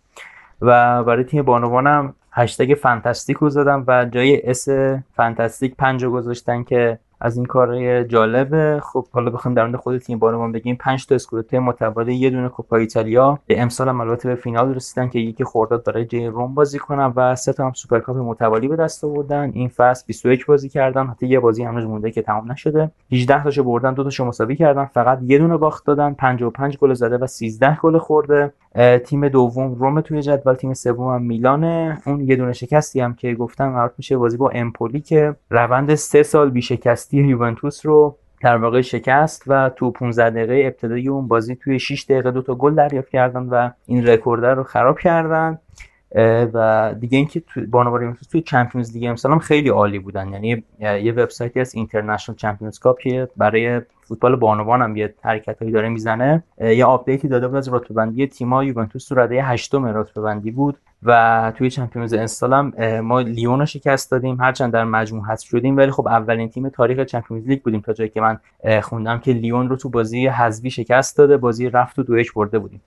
و 0.61 1.03
برای 1.03 1.24
تیم 1.24 1.43
بانوان 1.43 1.88
هم 1.88 2.14
هشتگ 2.32 2.74
fantastic 2.73 3.38
رو 3.38 3.49
زدم 3.49 3.83
و 3.88 4.06
جای 4.06 4.49
S 4.49 4.69
fantastic 5.15 5.75
پنج 5.75 6.06
گذاشتن 6.06 6.64
که 6.64 6.99
از 7.19 7.37
این 7.37 7.45
کار 7.45 8.03
جالب 8.03 8.79
خب 8.79 9.07
حالا 9.11 9.31
بخوایم 9.31 9.55
در 9.55 9.65
مورد 9.65 9.75
خود 9.75 9.97
تیم 9.97 10.19
بانوان 10.19 10.51
بگیم. 10.51 10.75
5 10.75 11.05
تا 11.05 11.15
اسکودتوی 11.15 11.59
متوالی 11.59 12.15
یه 12.15 12.29
دونه 12.29 12.49
کوپا 12.49 12.77
ایتالیا. 12.77 13.39
به 13.47 13.61
امسال 13.61 13.89
هم 13.89 14.01
البته 14.01 14.29
به 14.29 14.35
فینال 14.35 14.75
رسیدن 14.75 15.09
که 15.09 15.19
یکی 15.19 15.43
خرداد 15.43 15.83
با 15.83 16.06
جلوی 16.06 16.27
روم 16.27 16.53
بازی 16.53 16.79
کنن 16.79 17.13
و 17.15 17.35
سه 17.35 17.53
تا 17.53 17.65
هم 17.65 17.73
سوپرکاپ 17.73 18.17
متوالی 18.17 18.67
به 18.67 18.75
دست 18.75 19.03
آوردن. 19.03 19.51
این 19.53 19.67
فصل 19.67 20.03
21 20.07 20.45
بازی 20.45 20.69
کردن. 20.69 21.07
حتی 21.07 21.27
یه 21.27 21.39
بازی 21.39 21.63
هنوز 21.63 21.85
مونده 21.85 22.11
که 22.11 22.21
تمام 22.21 22.51
نشده. 22.51 22.91
18 23.11 23.43
تاشو 23.43 23.63
بردن 23.63 23.93
دو 23.93 24.03
تاشو 24.03 24.25
مساوی 24.25 24.55
کردن. 24.55 24.85
فقط 24.85 25.19
یه 25.21 25.37
دونه 25.37 25.57
باخت 25.57 25.85
دادن. 25.85 26.13
55 26.13 26.77
گل 26.77 26.93
زده 26.93 27.17
و 27.17 27.27
13 27.27 27.77
گل 27.81 27.97
خورده. 27.97 28.53
تیم 29.05 29.27
دوم 29.27 29.75
روم 29.75 30.01
توی 30.01 30.21
جدول 30.21 30.53
تیم 30.53 30.73
سوم 30.73 31.13
هم 31.13 31.21
میلانه. 31.21 32.01
اون 32.05 32.21
یه 32.21 32.35
دونه 32.35 32.53
شکستی 32.53 32.99
هم 32.99 33.13
که 33.13 33.33
گفتم 33.33 33.71
قرار 33.71 33.93
میشه 33.97 34.17
بازی 34.17 34.37
با 34.37 34.49
امپولی 34.49 35.01
که 35.01 35.35
روند 35.49 35.95
سه 35.95 36.23
سال 36.23 36.49
بیشکستی 36.49 37.17
یوونتوس 37.17 37.85
رو 37.85 38.17
در 38.41 38.57
واقع 38.57 38.81
شکست 38.81 39.43
و 39.47 39.69
تو 39.69 39.91
15 39.91 40.29
دقیقه 40.29 40.61
ابتدایی 40.65 41.07
اون 41.07 41.27
بازی 41.27 41.55
توی 41.55 41.79
6 41.79 42.05
دقیقه 42.09 42.31
دو 42.31 42.41
تا 42.41 42.55
گل 42.55 42.75
دریافت 42.75 43.09
کردن 43.09 43.41
و 43.41 43.69
این 43.85 44.07
رکورد 44.07 44.45
رو 44.45 44.63
خراب 44.63 44.99
کردن. 44.99 45.59
و 46.53 46.95
دیگه 46.99 47.17
اینکه 47.17 47.39
تو 47.39 47.61
بانوان 47.65 48.01
یوونتوس 48.01 48.27
توی 48.27 48.41
چمپیونز 48.41 48.93
لیگ 48.93 49.05
امسال 49.09 49.31
هم 49.31 49.39
خیلی 49.39 49.69
عالی 49.69 49.99
بودن. 49.99 50.33
یعنی 50.33 50.63
یه 50.79 51.11
وبسایتی 51.11 51.59
از 51.59 51.75
اینترنشنال 51.75 52.35
چمپیونز 52.35 52.79
کاپ 52.79 52.99
که 52.99 53.27
برای 53.37 53.81
فوتبال 54.01 54.35
بانوان 54.35 54.81
هم 54.81 54.95
یه 54.95 55.13
حرکتایی 55.21 55.71
داره 55.71 55.89
می‌زنه 55.89 56.43
یه 56.61 56.85
آپدیتی 56.85 57.27
داده 57.27 57.47
بود 57.47 57.57
از 57.57 57.73
رتبه 57.73 57.93
بندی 57.93 58.27
تیم‌ها. 58.27 58.63
یوونتوس 58.63 59.07
تو 59.07 59.15
رده 59.15 59.43
هشتم 59.43 59.85
رتبه 59.85 60.21
بندی 60.21 60.51
بود. 60.51 60.77
و 61.03 61.53
توی 61.58 61.69
چمپیونز 61.69 62.14
امسال 62.14 62.53
هم 62.53 63.00
ما 63.00 63.22
لیون 63.22 63.59
رو 63.59 63.66
شکست 63.66 64.11
دادیم 64.11 64.42
هرچند 64.42 64.74
در 64.74 64.84
مجموع 64.84 65.26
حذف 65.26 65.48
شدیم 65.48 65.77
ولی 65.77 65.92
خب 65.92 66.08
اولین 66.08 66.50
تیم 66.50 66.69
تاریخ 66.69 67.00
چمپیونز 67.00 67.48
لیگ 67.48 67.61
بودیم 67.61 67.82
تا 67.82 67.93
جایی 67.93 68.09
که 68.09 68.22
من 68.22 68.40
خوندم 68.82 69.19
که 69.19 69.34
لیون 69.34 69.69
رو 69.69 69.76
تو 69.76 69.90
بازی 69.90 70.27
حذفی 70.27 70.72
شکست 70.72 71.17
داده 71.17 71.38
بازی 71.38 71.69
رفت 71.69 72.00
و 72.00 72.03
دو 72.03 72.24
برده 72.35 72.59
بودیم. 72.59 72.82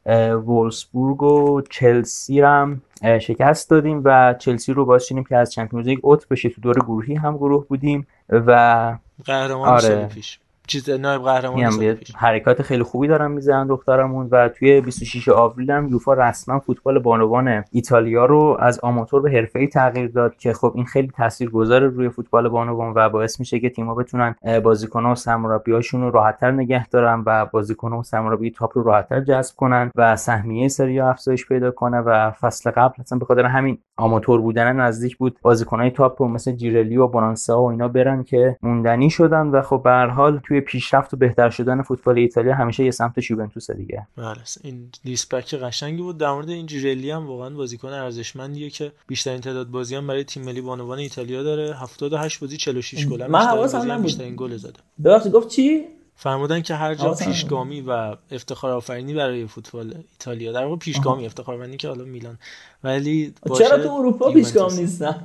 وولسبورگ 0.47 1.23
و 1.23 1.63
چلسی 1.71 2.41
هم 2.41 2.81
شکست 3.21 3.71
دادیم 3.71 4.03
و 4.05 4.35
چلسی 4.39 4.73
رو 4.73 4.85
باعث 4.85 5.05
شدیم 5.05 5.25
که 5.25 5.37
از 5.37 5.53
چمپیونز 5.53 5.87
لیگ 5.87 5.99
اوت 6.03 6.29
بشه. 6.29 6.49
تو 6.49 6.61
دور 6.61 6.75
گروهی 6.75 7.15
هم 7.15 7.37
گروه 7.37 7.67
بودیم 7.67 8.07
و 8.31 8.97
قهرمان 9.25 9.69
آره. 9.69 10.07
پیش. 10.07 10.39
چیز 10.71 10.91
نایب 10.91 11.23
قهرمان 11.23 11.97
حرکات 12.17 12.63
خیلی 12.63 12.83
خوبی 12.83 13.09
دارن 13.09 13.31
می‌زنن 13.31 13.67
دخترامون 13.67 14.29
و 14.31 14.49
توی 14.49 14.81
26 14.81 15.29
آوریل 15.29 15.71
هم 15.71 15.89
یوفا 15.89 16.15
رسما 16.15 16.59
فوتبال 16.61 16.99
بانوان 16.99 17.65
ایتالیا 17.73 18.25
رو 18.25 18.57
از 18.61 18.81
آماتور 18.83 19.23
به 19.23 19.31
حرفه‌ای 19.31 19.67
تغییر 19.67 20.09
داد 20.09 20.37
که 20.37 20.53
خب 20.53 20.73
این 20.75 20.85
خیلی 20.85 21.11
تاثیرگذار 21.17 21.83
روی 21.83 22.09
فوتبال 22.09 22.49
بانوان 22.49 22.93
و 22.97 23.09
باعث 23.09 23.41
میشه 23.41 23.61
که 23.61 23.71
تیم‌ها 23.71 23.95
بتونن 23.95 24.35
بازیکن‌ها 24.65 25.13
و 25.13 25.15
سرمربی‌هاشون 25.15 26.01
رو 26.01 26.11
راحت‌تر 26.11 26.51
نگه 26.51 26.89
دارن 26.89 27.23
و 27.27 27.47
بازیکن‌ها 27.47 27.99
و 27.99 28.03
سرمربی 28.03 28.51
تاپ 28.51 28.79
رو 28.79 28.83
راحت‌تر 28.83 29.21
جذب 29.21 29.57
کنن 29.57 29.91
و 29.97 30.17
سهمیه 30.17 30.69
سری 30.69 31.01
افزایش 31.01 31.47
پیدا 31.47 31.71
کنه 31.71 31.99
و 32.01 32.31
فصل 32.31 32.71
قبل 32.71 32.95
مثلا 32.99 33.19
به 33.19 33.25
خاطر 33.25 33.45
همین 33.45 33.79
آماتور 33.97 34.41
بودن 34.41 34.77
نزدیک 34.77 35.17
بود 35.17 35.39
بازیکن‌های 35.43 35.91
تاپ 35.91 36.23
مثل 36.23 36.53
جیرلی 36.53 36.97
و 36.97 37.07
بونانسا 37.07 37.63
و 37.63 37.71
اینا 37.71 37.89
برن 37.89 38.23
که 38.23 38.57
موندنی 38.63 39.11
شدن 39.11 39.47
و 39.47 39.63
خب 39.63 39.81
به 39.85 39.91
هر 39.91 40.07
حال 40.07 40.41
توی 40.45 40.60
پیشرفت 40.61 41.15
و 41.15 41.17
بهتر 41.17 41.51
شدن 41.51 41.83
فوتبال 41.83 42.19
ایتالیا 42.19 42.55
همیشه 42.55 42.85
یه 42.85 42.91
سمت 42.91 43.31
یوونتوس 43.31 43.71
دیگه. 43.71 44.07
بله 44.17 44.37
این 44.63 44.89
لیسپک 45.05 45.55
قشنگی 45.55 46.03
بود. 46.03 46.19
در 46.19 46.33
مورد 46.33 46.49
این 46.49 46.67
جیرلی 46.67 47.11
هم 47.11 47.27
واقعا 47.27 47.51
بازیکن 47.51 47.89
ارزشمندیه 47.89 48.71
که 48.71 48.93
بیشترین 49.07 49.41
تعداد 49.41 49.69
بازی 49.69 49.97
هم 49.97 50.07
برای 50.07 50.25
تیم 50.25 50.45
ملی 50.45 50.61
بانوان 50.61 50.99
ایتالیا 50.99 51.43
داره. 51.43 51.75
78 51.75 52.41
بازی 52.41 52.57
46 52.57 53.07
گل 53.07 53.27
من 53.27 53.41
حواسم 53.41 53.93
نبود. 53.93 54.03
بیشترین 54.03 54.35
گل 54.37 54.57
زده. 54.57 54.79
ببخشید 55.05 55.33
گفت 55.33 55.49
چی؟ 55.49 55.85
فرمودن 56.15 56.61
که 56.61 56.75
هر 56.75 56.95
جا 56.95 57.15
پیشگامی 57.15 57.81
و 57.81 58.17
افتخار 58.31 58.71
آفرینی 58.71 59.15
برای 59.15 59.47
فوتبال 59.47 59.95
ایتالیا. 60.13 60.53
در 60.53 60.65
واقع 60.65 60.77
پیشگامی 60.77 61.27
افتخار 61.27 61.55
آفرینی 61.55 61.77
که 61.77 61.89
حالا 61.89 62.05
میلان 62.05 62.39
ولی 62.85 63.35
چرا 63.59 63.79
تو 63.79 63.93
اروپا 63.93 64.31
پیشگام 64.31 64.73
نیستن؟ 64.73 65.17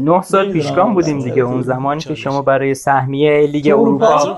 نه 0.00 0.22
سال 0.22 0.52
پیشگام 0.52 0.94
بودیم 0.94 1.18
دیگه. 1.18 1.42
اون 1.42 1.62
زمانی 1.62 2.00
که 2.00 2.14
شما 2.14 2.42
برای 2.42 2.74
سهمیه 2.74 3.46
لیگ 3.46 3.68
اروپا 3.68 4.36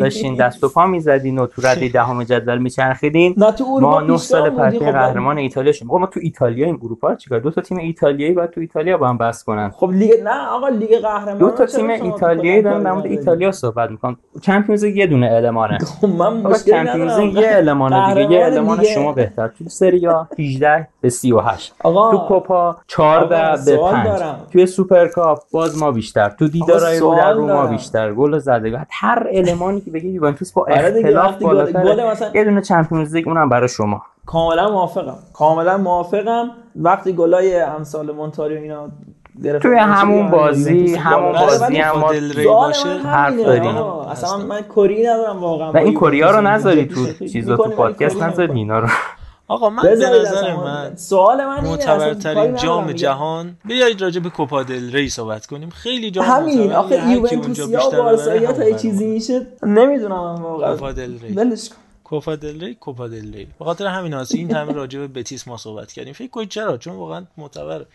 داشتین 0.00 0.34
دست 0.34 0.64
و 0.64 0.68
پا 0.68 0.86
می‌زدین 0.86 1.38
و 1.38 1.46
تو 1.46 1.62
رده 1.62 1.88
دهم 1.88 2.24
جدول 2.24 2.58
میچرخیدین. 2.58 3.34
ما 3.80 4.00
نه 4.00 4.16
سال 4.16 4.50
پرتی 4.50 4.78
قهرمان 4.78 5.38
ایتالیا 5.38 5.72
شدیم. 5.72 5.88
ما 5.88 6.06
تو 6.06 6.20
ایتالیا 6.22 6.66
این 6.66 6.78
اروپا 6.82 7.14
چیکار؟ 7.14 7.40
دو 7.40 7.50
تا 7.50 7.60
تیم 7.60 7.78
ایتالیایی 7.78 8.32
بعد 8.32 8.50
تو 8.50 8.60
ایتالیا 8.60 8.98
با 8.98 9.08
هم 9.08 9.18
بحث 9.18 9.42
کنن. 9.42 9.70
خب 9.70 9.90
لیگ 9.90 10.10
نه 10.24 10.48
آقا 10.50 10.68
لیگ 10.68 10.98
قهرمان 10.98 11.38
دو 11.38 11.50
تا 11.50 11.66
تیم 11.66 11.90
ایتالیایی 11.90 12.62
دارن 12.62 12.82
در 12.82 12.92
مورد 12.92 13.06
ایتالیا 13.06 13.52
صحبت 13.52 13.90
می‌کنن. 13.90 14.16
چمپیونز 14.42 14.84
یه 14.84 15.06
دونه 15.06 15.30
المانه 15.30 15.78
خب 15.78 16.08
من 16.08 16.36
ندارم. 16.36 17.26
یه 17.26 17.50
المان 17.56 18.14
دیگه. 18.14 18.32
یه 18.32 18.44
المان 18.44 18.84
شما 18.84 19.12
بهتر. 19.12 19.48
تو 19.48 19.68
سری 19.68 20.08
18 20.38 20.88
به 21.00 21.09
38 21.10 21.74
آقا 21.84 22.10
تو 22.10 22.18
کوپا 22.18 22.76
14 22.86 23.64
به 23.66 23.78
5 23.78 24.06
دارم. 24.06 24.46
توی 24.52 24.66
سوپرکاپ 24.66 25.38
باز 25.52 25.78
ما 25.78 25.90
بیشتر. 25.90 26.28
تو 26.28 26.48
دیدارای 26.48 26.98
رو 26.98 27.14
در 27.14 27.32
رو 27.32 27.46
ما 27.46 27.66
بیشتر. 27.66 28.12
گل 28.12 28.38
زده. 28.38 28.86
هر 28.90 29.26
المانی 29.32 29.80
که 29.80 29.90
بگی 29.90 30.08
یوونتوس 30.08 30.52
با 30.52 30.66
اختلاف 30.66 31.42
بالاتر. 31.42 32.30
یه 32.34 32.44
دونه 32.44 32.60
چمپیونز 32.60 33.14
لیگ 33.14 33.28
اونم 33.28 33.48
برای 33.48 33.68
شما. 33.68 34.02
کاملا 34.26 34.70
موافقم. 34.70 35.18
کاملا 35.34 35.78
موافقم. 35.78 36.50
وقتی 36.76 37.12
گلای 37.12 37.60
امثال 37.60 38.10
مونتاری 38.12 38.56
و 38.56 38.60
اینا 38.60 38.88
توی 39.62 39.78
همون 39.78 40.30
بازی 40.30 40.94
همون 40.94 41.32
بازی 41.32 41.76
هم 41.76 41.98
ما 41.98 42.12
حرف 43.04 43.36
داریم. 43.36 43.76
اصلا 43.76 44.36
من 44.36 44.60
کری 44.76 45.06
ندارم 45.06 45.40
واقعا. 45.40 45.72
و 45.72 45.76
این 45.76 45.94
کوریا 45.94 46.30
رو 46.30 46.40
نذاری 46.40 46.86
تو 46.86 47.26
چیزا 47.26 47.56
تو 47.56 47.70
پادکست. 47.70 48.22
نذاری 48.22 48.52
اینا 48.52 48.78
رو. 48.78 48.88
آقا 49.50 49.70
من 49.70 49.82
به 49.82 49.90
نظر 49.90 50.56
من 50.56 50.96
سوال 50.96 51.44
من 51.44 51.64
معتبرترین 51.64 52.56
جام 52.56 52.92
جهان 52.92 53.56
بیایید 53.64 54.02
راجع 54.02 54.20
به 54.20 54.30
کوپا 54.30 54.62
دل 54.62 54.92
ری 54.92 55.08
صحبت 55.08 55.46
کنیم. 55.46 55.70
خیلی 55.70 56.10
جام 56.10 56.24
همین 56.24 56.72
آخه 56.72 57.10
یوونتوسیا 57.10 57.88
و 57.88 57.90
بارسا 57.90 58.52
تا 58.52 58.64
یه 58.64 58.78
چیزی 58.78 59.06
میشه 59.06 59.46
نمی‌دونم 59.62 60.42
واقعا. 60.42 60.74
کوپا 60.74 60.92
دل 60.92 61.20
ری. 61.20 61.32
ولش 61.34 61.68
کن. 61.68 61.76
کوپا 62.04 62.36
دل 62.36 62.60
ری 62.64 62.74
کوپا 62.74 63.08
دل 63.08 63.34
ری. 63.34 63.46
به 63.58 63.64
خاطر 63.64 63.86
همین 63.86 64.14
هست 64.14 64.34
این 64.34 64.54
همه 64.54 64.72
راجع 64.72 64.98
به 64.98 65.08
بتیس 65.08 65.48
ما 65.48 65.56
صحبت 65.56 65.92
کردیم. 65.92 66.12
فکر 66.12 66.30
کنید 66.30 66.48
چرا؟ 66.48 66.76
چون 66.78 66.96
واقعا 66.96 67.24
معتبره. 67.36 67.86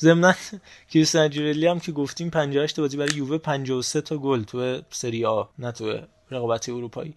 ضمن 0.00 0.34
کریستیان 0.90 1.30
جورلی 1.30 1.66
هم 1.66 1.80
که 1.80 1.92
گفتیم 1.92 2.30
58 2.30 2.80
بازی 2.80 2.96
برای 2.96 3.16
یووه 3.16 3.38
53 3.38 4.00
تا 4.00 4.16
گل 4.16 4.42
تو 4.42 4.78
سری 4.90 5.24
آ 5.24 5.42
نه 5.58 5.72
تو 5.72 5.98
رقابت 6.30 6.68
اروپایی. 6.68 7.14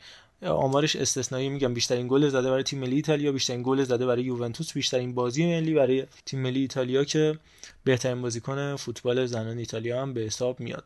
آمارش 0.49 0.95
استثنایی 0.95 1.49
میگم. 1.49 1.73
بیشترین 1.73 2.07
گل 2.07 2.29
زده 2.29 2.49
برای 2.49 2.63
تیم 2.63 2.79
ملی 2.79 2.95
ایتالیا 2.95 3.31
بیشترین 3.31 3.63
گل 3.63 3.83
زده 3.83 4.05
برای 4.05 4.23
یوونتوس 4.23 4.73
بیشترین 4.73 5.15
بازی 5.15 5.45
ملی 5.45 5.73
برای 5.73 6.05
تیم 6.25 6.39
ملی 6.39 6.59
ایتالیا 6.59 7.03
که 7.03 7.37
بهترین 7.83 8.21
بازیکن 8.21 8.75
فوتبال 8.75 9.25
زنان 9.25 9.57
ایتالیا 9.57 10.01
هم 10.01 10.13
به 10.13 10.21
حساب 10.21 10.59
میاد. 10.59 10.83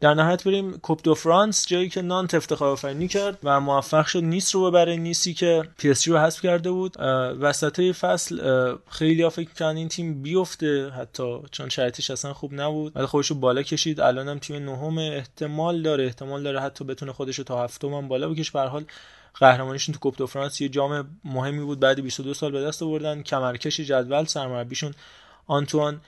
در 0.00 0.14
نهایت 0.14 0.44
بریم 0.44 0.78
کوپ 0.78 1.02
دو 1.02 1.14
فرانس 1.14 1.66
جایی 1.66 1.88
که 1.88 2.02
نانت 2.02 2.34
افتخار 2.34 2.68
آفرینی 2.68 3.08
کرد 3.08 3.38
و 3.42 3.60
موفق 3.60 4.06
شد 4.06 4.22
نیس 4.22 4.54
رو 4.54 4.70
ببره 4.70 4.96
نیسی 4.96 5.34
که 5.34 5.68
پی 5.78 5.94
رو 6.06 6.18
حذف 6.18 6.42
کرده 6.42 6.70
بود. 6.70 6.96
وسط 7.40 7.80
فصل 7.80 8.40
خیلی 8.90 9.22
ها 9.22 9.30
فکر 9.30 9.50
کردن 9.54 9.76
این 9.76 9.88
تیم 9.88 10.22
بیفته 10.22 10.90
حتی 10.90 11.38
چون 11.50 11.68
شرایطش 11.68 12.10
اصلا 12.10 12.32
خوب 12.32 12.54
نبود. 12.54 12.96
ولی 12.96 13.06
خودش 13.06 13.26
رو 13.26 13.36
بالا 13.36 13.62
کشید. 13.62 14.00
الان 14.00 14.28
هم 14.28 14.38
تیم 14.38 14.56
نهم 14.56 14.98
احتمال 14.98 15.82
داره 15.82 16.04
احتمال 16.04 16.42
داره 16.42 16.60
حتی 16.60 16.84
بتونه 16.84 17.12
خودش 17.12 17.38
رو 17.38 17.44
تا 17.44 17.64
هفتم 17.64 17.94
هم 17.94 18.08
بالا 18.08 18.28
بکشه. 18.28 18.50
به 18.52 18.60
حال 18.60 18.84
قهرمانیشون 19.34 19.92
تو 19.92 19.98
کوپ 19.98 20.16
دو 20.16 20.26
فرانس 20.26 20.60
یه 20.60 20.68
جام 20.68 21.18
مهمی 21.24 21.64
بود. 21.64 21.80
بعد 21.80 22.00
22 22.00 22.34
سال 22.34 22.52
به 22.52 22.62
دست 22.62 22.82
آوردن. 22.82 23.22
کمرکش 23.22 23.80
جدول 23.80 24.24
سرمربیشون 24.24 24.94
آنتوان 25.46 26.00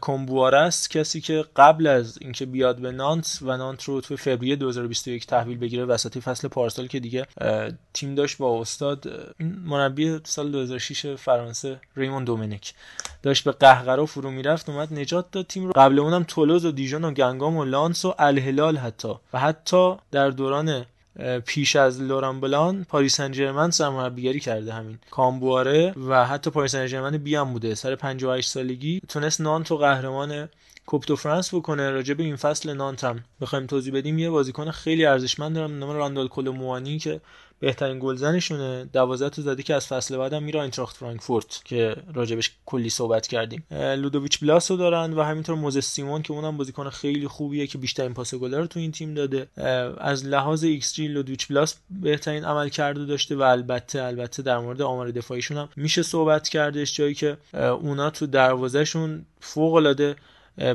کومبواره 0.00 0.58
است. 0.58 0.90
کسی 0.90 1.20
که 1.20 1.44
قبل 1.56 1.86
از 1.86 2.18
اینکه 2.20 2.46
بیاد 2.46 2.78
به 2.78 2.92
نانت 2.92 3.38
و 3.42 3.56
نانت 3.56 3.84
رو 3.84 4.00
تو 4.00 4.16
فوریه 4.16 4.56
2021 4.56 5.26
تحویل 5.26 5.58
بگیره 5.58 5.84
وسط 5.84 6.18
فصل 6.18 6.48
پارسال 6.48 6.86
که 6.86 7.00
دیگه 7.00 7.26
تیم 7.94 8.14
داشت 8.14 8.38
با 8.38 8.60
استاد 8.60 9.32
این 9.38 9.56
مربی 9.64 10.20
سال 10.24 10.50
2006 10.50 11.14
فرانسه 11.14 11.80
ریمون 11.96 12.24
دومینیک 12.24 12.74
داشت 13.22 13.44
به 13.44 13.52
قهقرا 13.52 14.06
فرو 14.06 14.30
می‌رفت 14.30 14.68
اومد 14.68 14.94
نجات 14.94 15.30
داد 15.30 15.46
تیم 15.46 15.66
رو. 15.66 15.72
قبل 15.76 15.98
اونم 15.98 16.24
تولوز 16.24 16.64
و 16.64 16.70
دیژون 16.72 17.04
و 17.04 17.10
گنگام 17.10 17.56
و 17.56 17.64
لانس 17.64 18.04
و 18.04 18.14
الهلال 18.18 18.76
حتی. 18.76 19.14
و 19.32 19.38
حتی 19.38 19.94
در 20.10 20.30
دوران 20.30 20.86
پیش 21.46 21.76
از 21.76 22.02
لوران 22.02 22.40
بلان 22.40 22.84
پاریس 22.84 23.16
سن 23.16 23.32
ژرمن 23.32 23.70
سرمربیگری 23.70 24.40
کرده 24.40 24.72
همین. 24.72 24.98
کامبواره 25.10 25.94
و 26.08 26.26
حتی 26.26 26.50
پاریس 26.50 26.72
سن 26.72 26.86
ژرمن 26.86 27.16
بی 27.16 27.34
هم 27.34 27.52
بوده 27.52 27.74
سر 27.74 27.94
58 27.94 28.50
سالگی 28.50 29.00
تونست 29.08 29.40
نانت 29.40 29.72
و 29.72 29.76
قهرمان 29.76 30.48
کوپ 30.86 31.06
دو 31.06 31.16
فرانس 31.16 31.54
بکنه. 31.54 31.90
راجع 31.90 32.14
به 32.14 32.22
این 32.22 32.36
فصل 32.36 32.72
نانت 32.72 33.04
هم 33.04 33.24
بخوایم 33.40 33.66
توضیح 33.66 33.94
بدیم. 33.94 34.18
یه 34.18 34.30
بازیکن 34.30 34.70
خیلی 34.70 35.04
ارزشمند 35.04 35.54
دارن 35.54 35.68
به 35.68 35.78
نام 35.78 35.90
راندال 35.90 36.28
کولو 36.28 36.67
موانی 36.67 36.98
که 36.98 37.20
بهترین 37.60 37.98
گلزنشونه. 37.98 38.84
12 38.92 39.30
تا 39.30 39.42
زده 39.42 39.62
که 39.62 39.74
از 39.74 39.86
فصل 39.86 40.16
بعدم 40.16 40.42
میره 40.42 40.60
اینتراخت 40.60 40.96
فرانکفورت 40.96 41.60
که 41.64 41.96
راجبش 42.14 42.52
کلی 42.66 42.90
صحبت 42.90 43.26
کردیم. 43.26 43.66
لودویچ 43.70 44.40
بلاسو 44.40 44.76
دارن 44.76 45.12
و 45.12 45.22
همینطور 45.22 45.56
موزس 45.56 45.86
سیمون 45.86 46.22
که 46.22 46.32
اونم 46.32 46.56
بازیکن 46.56 46.90
خیلی 46.90 47.28
خوبیه 47.28 47.66
که 47.66 47.78
بیشترین 47.78 48.14
پاس 48.14 48.34
گل 48.34 48.54
رو 48.54 48.66
تو 48.66 48.80
این 48.80 48.92
تیم 48.92 49.14
داده. 49.14 49.48
از 49.98 50.26
لحاظ 50.26 50.64
ایکس 50.64 50.94
جی 50.94 51.08
لودویچ 51.08 51.48
بلاس 51.48 51.74
بهترین 51.90 52.44
عملکرد 52.44 53.04
داشته 53.04 53.36
و 53.36 53.42
البته 53.42 54.02
البته 54.02 54.42
در 54.42 54.58
مورد 54.58 54.82
آمار 54.82 55.10
دفاعیشون 55.10 55.56
هم 55.56 55.68
میشه 55.76 56.02
صحبت 56.02 56.48
کردش. 56.48 56.96
جایی 56.96 57.14
که 57.14 57.36
اونا 57.54 58.10
تو 58.10 58.26
دروازهشون 58.26 59.26
فوق 59.40 59.74
العاده 59.74 60.16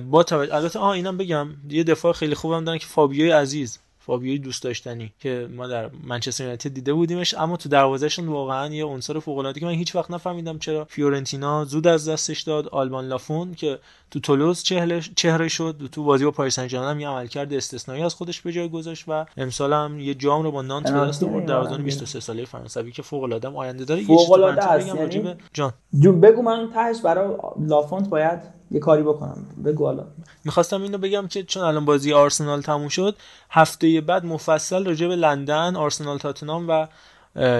با 0.09 0.23
توجه 0.23 0.55
البته 0.55 0.79
آها 0.79 0.93
اینم 0.93 1.17
بگم 1.17 1.47
یه 1.69 1.83
دفاع 1.83 2.13
خیلی 2.13 2.35
خوبم 2.35 2.63
دارن 2.63 2.77
که 2.77 2.85
فابیوی 2.85 3.31
عزیز 3.31 3.79
فابیوی 4.11 4.39
دوست 4.39 4.63
داشتنی 4.63 5.13
که 5.19 5.47
ما 5.55 5.67
در 5.67 5.89
منچستر 6.03 6.43
یونایتد 6.43 6.73
دیده 6.73 6.93
بودیمش 6.93 7.33
اما 7.33 7.57
تو 7.57 7.69
دروازهشون 7.69 8.27
واقعا 8.27 8.73
یه 8.73 8.85
عنصر 8.85 9.19
فوق 9.19 9.37
العاده 9.37 9.59
که 9.59 9.65
من 9.65 9.71
هیچ 9.71 9.95
وقت 9.95 10.11
نفهمیدم 10.11 10.57
چرا 10.57 10.85
فیورنتینا 10.85 11.65
زود 11.65 11.87
از 11.87 12.09
دستش 12.09 12.41
داد. 12.41 12.67
آلبان 12.67 13.07
لافون 13.07 13.53
که 13.53 13.79
تو 14.11 14.19
تولوز 14.19 14.63
چهره 15.15 15.47
شد 15.47 15.89
تو 15.91 16.03
بازی 16.03 16.25
با 16.25 16.31
پاریس 16.31 16.55
سن 16.55 16.67
هم 16.67 16.99
یه 16.99 17.07
عملکرد 17.07 17.53
استثنایی 17.53 18.03
از 18.03 18.13
خودش 18.13 18.41
به 18.41 18.51
جای 18.51 18.69
گذاشت 18.69 19.05
و 19.07 19.25
امسال 19.37 19.73
هم 19.73 19.99
یه 19.99 20.13
جام 20.13 20.43
رو 20.43 20.51
با 20.51 20.61
نانت 20.61 20.91
به 20.91 20.99
دست 20.99 21.23
آورد. 21.23 21.45
دروازه‌بان 21.45 21.83
23 21.83 22.19
ساله 22.19 22.45
فرانسوی 22.45 22.91
که 22.91 23.01
فوق 23.01 23.23
العاده 23.23 23.47
آینده 23.47 23.85
داره. 23.85 24.03
فوق 24.03 24.31
العاده 24.31 24.87
یعنی... 24.87 25.35
جان. 25.53 25.73
جون 25.99 26.21
بگو 26.21 26.41
من 26.41 26.69
تهش 26.73 27.01
برای 27.01 27.35
لافونت 27.59 28.09
باید 28.09 28.60
یه 28.71 28.79
کاری 28.79 29.03
بکنم. 29.03 29.45
بگو 29.65 29.85
حالا. 29.85 30.03
می‌خواستم 30.45 30.81
اینو 30.81 30.97
بگم 30.97 31.27
که 31.27 31.43
چون 31.43 31.63
الان 31.63 31.85
بازی 31.85 32.13
آرسنال 32.13 32.61
تموم 32.61 32.87
شد 32.87 33.15
هفته 33.49 34.01
بعد 34.01 34.25
مفصل 34.25 34.85
راجع 34.85 35.07
به 35.07 35.15
لندن 35.15 35.75
آرسنال 35.75 36.17
تاتنام 36.17 36.69
و 36.69 36.87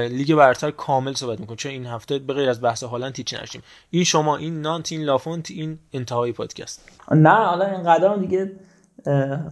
لیگ 0.10 0.36
برتر 0.36 0.72
کامل 0.72 1.14
صحبت 1.14 1.40
می‌کنم 1.40 1.56
چون 1.56 1.72
این 1.72 1.86
هفته 1.86 2.20
به 2.20 2.34
غیر 2.34 2.50
از 2.50 2.62
بحث 2.62 2.84
هالند 2.84 3.16
هیچ 3.16 3.34
نشیم. 3.34 3.62
این 3.90 4.04
شما 4.04 4.38
این 4.38 4.62
نانت 4.62 4.92
این 4.92 5.02
لافونت 5.02 5.52
این 5.52 5.80
انتهای 5.94 6.32
پادکست. 6.32 6.90
نه 7.12 7.30
حالا 7.30 7.66
اینقدر 7.66 8.16
دیگه 8.16 8.52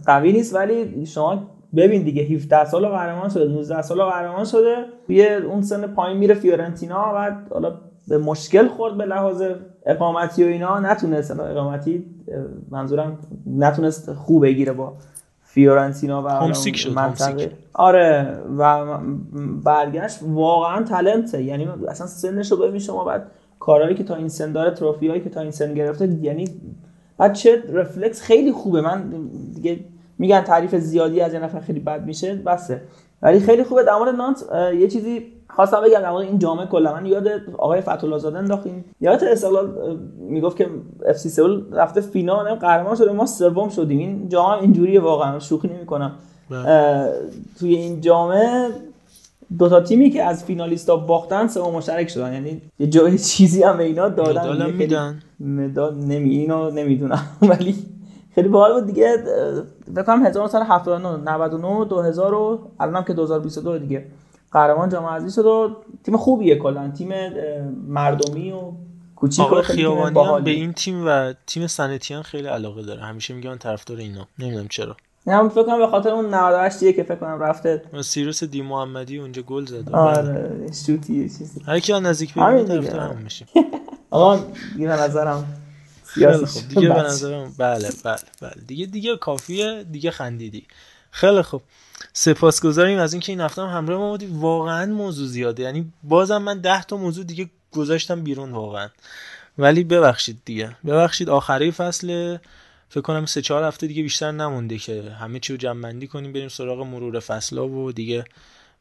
قوی 0.06 0.32
نیست 0.32 0.54
ولی 0.54 1.06
شما 1.06 1.50
ببین 1.76 2.02
دیگه 2.02 2.22
17 2.22 2.64
سال 2.64 2.88
قهرمان 2.88 3.30
شده 3.30 3.44
19 3.44 3.82
سال 3.82 4.02
قهرمان 4.02 4.44
شده. 4.44 4.84
یه 5.08 5.42
اون 5.46 5.62
سن 5.62 5.86
پایین 5.86 6.18
میره 6.18 6.34
فیورنتینا 6.34 7.12
و 7.14 7.36
حالا 7.50 7.80
به 8.10 8.18
مشکل 8.18 8.68
خورد 8.68 8.96
به 8.96 9.04
لحاظ 9.04 9.42
اقامتی 9.86 10.44
و 10.44 10.46
اینا. 10.46 10.80
نتونست 10.80 11.40
اقامتی 11.40 12.04
منظورم 12.70 13.18
نتونست 13.46 14.12
خوب 14.12 14.42
بگیره 14.42 14.72
با 14.72 14.92
فیورنتینا 15.42 16.22
و 16.22 16.52
شد 16.52 16.92
منطقه. 16.92 17.50
آره 17.74 18.38
و 18.58 18.86
برگشت 19.64 20.18
واقعا 20.22 20.82
تلنته 20.82 21.42
یعنی 21.42 21.68
اصلا 21.88 22.06
سنش 22.06 22.50
رو 22.50 22.56
ببین 22.56 22.78
شما 22.78 23.04
بعد 23.04 23.26
کارهایی 23.58 23.94
که 23.94 24.04
تا 24.04 24.14
این 24.14 24.28
سن 24.28 24.52
داره 24.52 24.70
تروفی 24.70 25.20
که 25.20 25.30
تا 25.30 25.40
این 25.40 25.50
سن 25.50 25.74
گرفته 25.74 26.08
یعنی 26.22 26.44
بعد 27.18 27.32
چه 27.32 27.62
رفلکس 27.72 28.22
خیلی 28.22 28.52
خوبه. 28.52 28.80
من 28.80 29.10
دیگه 29.54 29.80
میگن 30.18 30.40
تعریف 30.40 30.74
زیادی 30.74 31.20
از 31.20 31.34
یه 31.34 31.40
نفر 31.40 31.60
خیلی 31.60 31.80
بد 31.80 32.06
میشه 32.06 32.34
بسه. 32.34 32.82
ولی 33.22 33.40
خیلی 33.40 33.64
خوبه. 33.64 33.82
در 33.82 33.94
مورد 33.94 34.14
نانت 34.14 34.44
یه 34.78 34.88
چیزی 34.88 35.26
خواستم 35.56 35.80
بگم 35.84 36.00
در 36.00 36.12
این 36.12 36.38
جامعه 36.38 36.66
کلا 36.66 36.94
من 36.94 37.06
یاد 37.06 37.28
آقای 37.58 37.80
فتولا 37.80 38.18
زاده 38.18 38.38
انداختیم. 38.38 38.84
یادت 39.00 39.22
استقلال 39.22 39.96
می‌گفت 40.18 40.56
که 40.56 40.70
اف 41.06 41.16
سی 41.16 41.28
سئول 41.28 41.62
رفته 41.72 42.00
فینال 42.00 42.54
قهرمان 42.54 42.96
شده 42.96 43.12
ما 43.12 43.26
سوم 43.26 43.68
شدیم. 43.68 43.98
این 43.98 44.28
جام 44.28 44.60
اینجوریه 44.60 45.00
واقعا 45.00 45.38
شوخی 45.38 45.68
نمی‌کنم. 45.68 46.12
بله. 46.50 47.12
توی 47.58 47.74
این 47.74 48.00
جامعه 48.00 48.68
دو 49.58 49.68
تا 49.68 49.80
تیمی 49.80 50.10
که 50.10 50.24
از 50.24 50.44
فینالیستا 50.44 50.96
باختن 50.96 51.48
سوم 51.48 51.74
مشترک 51.74 52.08
شدن. 52.08 52.32
یعنی 52.32 52.62
یه 52.78 52.86
جای 52.86 53.18
چیزی 53.18 53.62
هم 53.62 53.78
اینا 53.78 54.08
دادن. 54.08 54.70
میدن. 54.70 55.22
مدال 55.40 55.94
نمی 55.94 56.30
اینو 56.30 56.70
نمی‌دونم. 56.70 57.22
ولی 57.50 57.74
خیلی 58.34 58.48
باحال 58.48 58.72
بود 58.72 58.86
دیگه. 58.86 59.16
فکر 59.94 60.02
کنم 60.02 60.26
1979 60.26 61.32
99 61.32 61.84
2000 61.84 62.34
و 62.34 62.58
الانم 62.80 63.04
که 63.04 63.12
2022 63.12 63.78
دیگه. 63.78 64.04
قهرمان 64.52 64.88
جام 64.88 65.04
حذفی 65.04 65.30
شد 65.30 65.46
و 65.46 65.76
تیم 66.04 66.16
خوبیه 66.16 66.56
کلا. 66.56 66.90
تیم 66.90 67.08
مردمی 67.88 68.52
و 68.52 68.72
کوچیک 69.16 69.46
خیابانی 69.46 70.42
به 70.44 70.50
این 70.50 70.72
تیم 70.72 71.06
و 71.06 71.34
تیم 71.46 71.66
سنتیان 71.66 72.22
خیلی 72.22 72.48
علاقه 72.48 72.82
داره. 72.82 73.02
همیشه 73.02 73.34
میگن 73.34 73.56
طرفدار 73.56 73.96
اینا. 73.96 74.26
نمی‌دونم 74.38 74.68
چرا. 74.68 74.96
نه 75.26 75.34
هم 75.34 75.48
فکر 75.48 75.62
کنم 75.62 75.78
به 75.78 75.86
خاطر 75.86 76.10
اون 76.10 76.34
98 76.34 76.96
که 76.96 77.02
فکر 77.02 77.14
کنم 77.14 77.40
رفته. 77.40 77.82
سیروس 78.02 78.44
دی 78.44 78.62
محمدی 78.62 79.18
اونجا 79.18 79.42
گل 79.42 79.66
زد. 79.66 79.94
آره 79.94 80.66
شوتی 80.86 81.22
چیزی. 81.22 81.60
هر 81.66 81.80
کی 81.80 81.92
نزدیک 81.92 82.34
به 82.34 82.64
طرفدار 82.64 83.00
هم 83.00 83.16
میشه. 83.16 83.46
آقا 84.10 84.44
به 84.78 84.86
نظرم 84.86 85.44
خیلی 86.04 86.46
خوب. 86.46 86.62
دیگه 86.68 86.88
به 86.88 87.02
نظرم 87.02 87.54
بله 87.58 87.88
بله 88.04 88.18
بله. 88.42 88.62
دیگه 88.66 88.86
دیگه 88.86 89.16
کافیه 89.16 89.84
دیگه 89.90 90.10
خندیدی. 90.10 90.66
خیلی 91.10 91.42
خوب. 91.42 91.62
سپاسگزاریم 92.22 92.98
از 92.98 93.12
اینکه 93.12 93.32
این 93.32 93.40
هفته 93.40 93.62
هم 93.62 93.68
همراه 93.68 93.98
ما 93.98 94.10
بودی. 94.10 94.26
واقعا 94.26 94.86
موضوع 94.86 95.26
زیاده. 95.26 95.62
یعنی 95.62 95.92
بازم 96.02 96.38
من 96.38 96.58
ده 96.58 96.82
تا 96.82 96.96
موضوع 96.96 97.24
دیگه 97.24 97.50
گذاشتم 97.72 98.22
بیرون 98.22 98.52
واقعا. 98.52 98.88
ولی 99.58 99.84
ببخشید 99.84 100.42
دیگه. 100.44 100.76
ببخشید 100.86 101.28
آخره 101.28 101.70
فصل. 101.70 102.36
فکر 102.88 103.00
کنم 103.00 103.26
سه 103.26 103.42
چهار 103.42 103.64
هفته 103.64 103.86
دیگه 103.86 104.02
بیشتر 104.02 104.32
نمونده 104.32 104.78
که 104.78 105.02
همه 105.02 105.38
چی 105.38 105.52
رو 105.52 105.56
جمع 105.56 105.82
بندی 105.82 106.06
کنیم 106.06 106.32
بریم 106.32 106.48
سراغ 106.48 106.80
مرور 106.80 107.20
فصلا 107.20 107.68
و 107.68 107.92
دیگه 107.92 108.24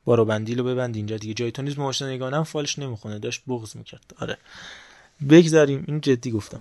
بارو 0.05 0.25
بندی 0.25 0.55
رو 0.55 0.63
ببند. 0.63 0.95
اینجا 0.95 1.17
دیگه 1.17 1.33
جای 1.33 1.51
تو 1.51 1.61
نیست. 1.61 2.03
نگانم 2.03 2.43
فالش 2.43 2.79
نمی‌خونه. 2.79 3.19
داشت 3.19 3.41
بغض 3.47 3.75
می‌کرد. 3.75 4.13
آره. 4.19 4.37
بگذاریم. 5.29 5.83
این 5.87 6.01
جدی 6.01 6.31
گفتم. 6.31 6.59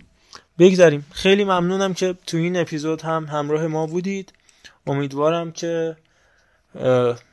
بگذاریم. 0.58 1.06
خیلی 1.12 1.44
ممنونم 1.44 1.94
که 1.94 2.14
تو 2.26 2.36
این 2.36 2.56
اپیزود 2.56 3.02
هم 3.02 3.24
همراه 3.24 3.66
ما 3.66 3.86
بودید. 3.86 4.32
امیدوارم 4.86 5.52
که 5.52 5.96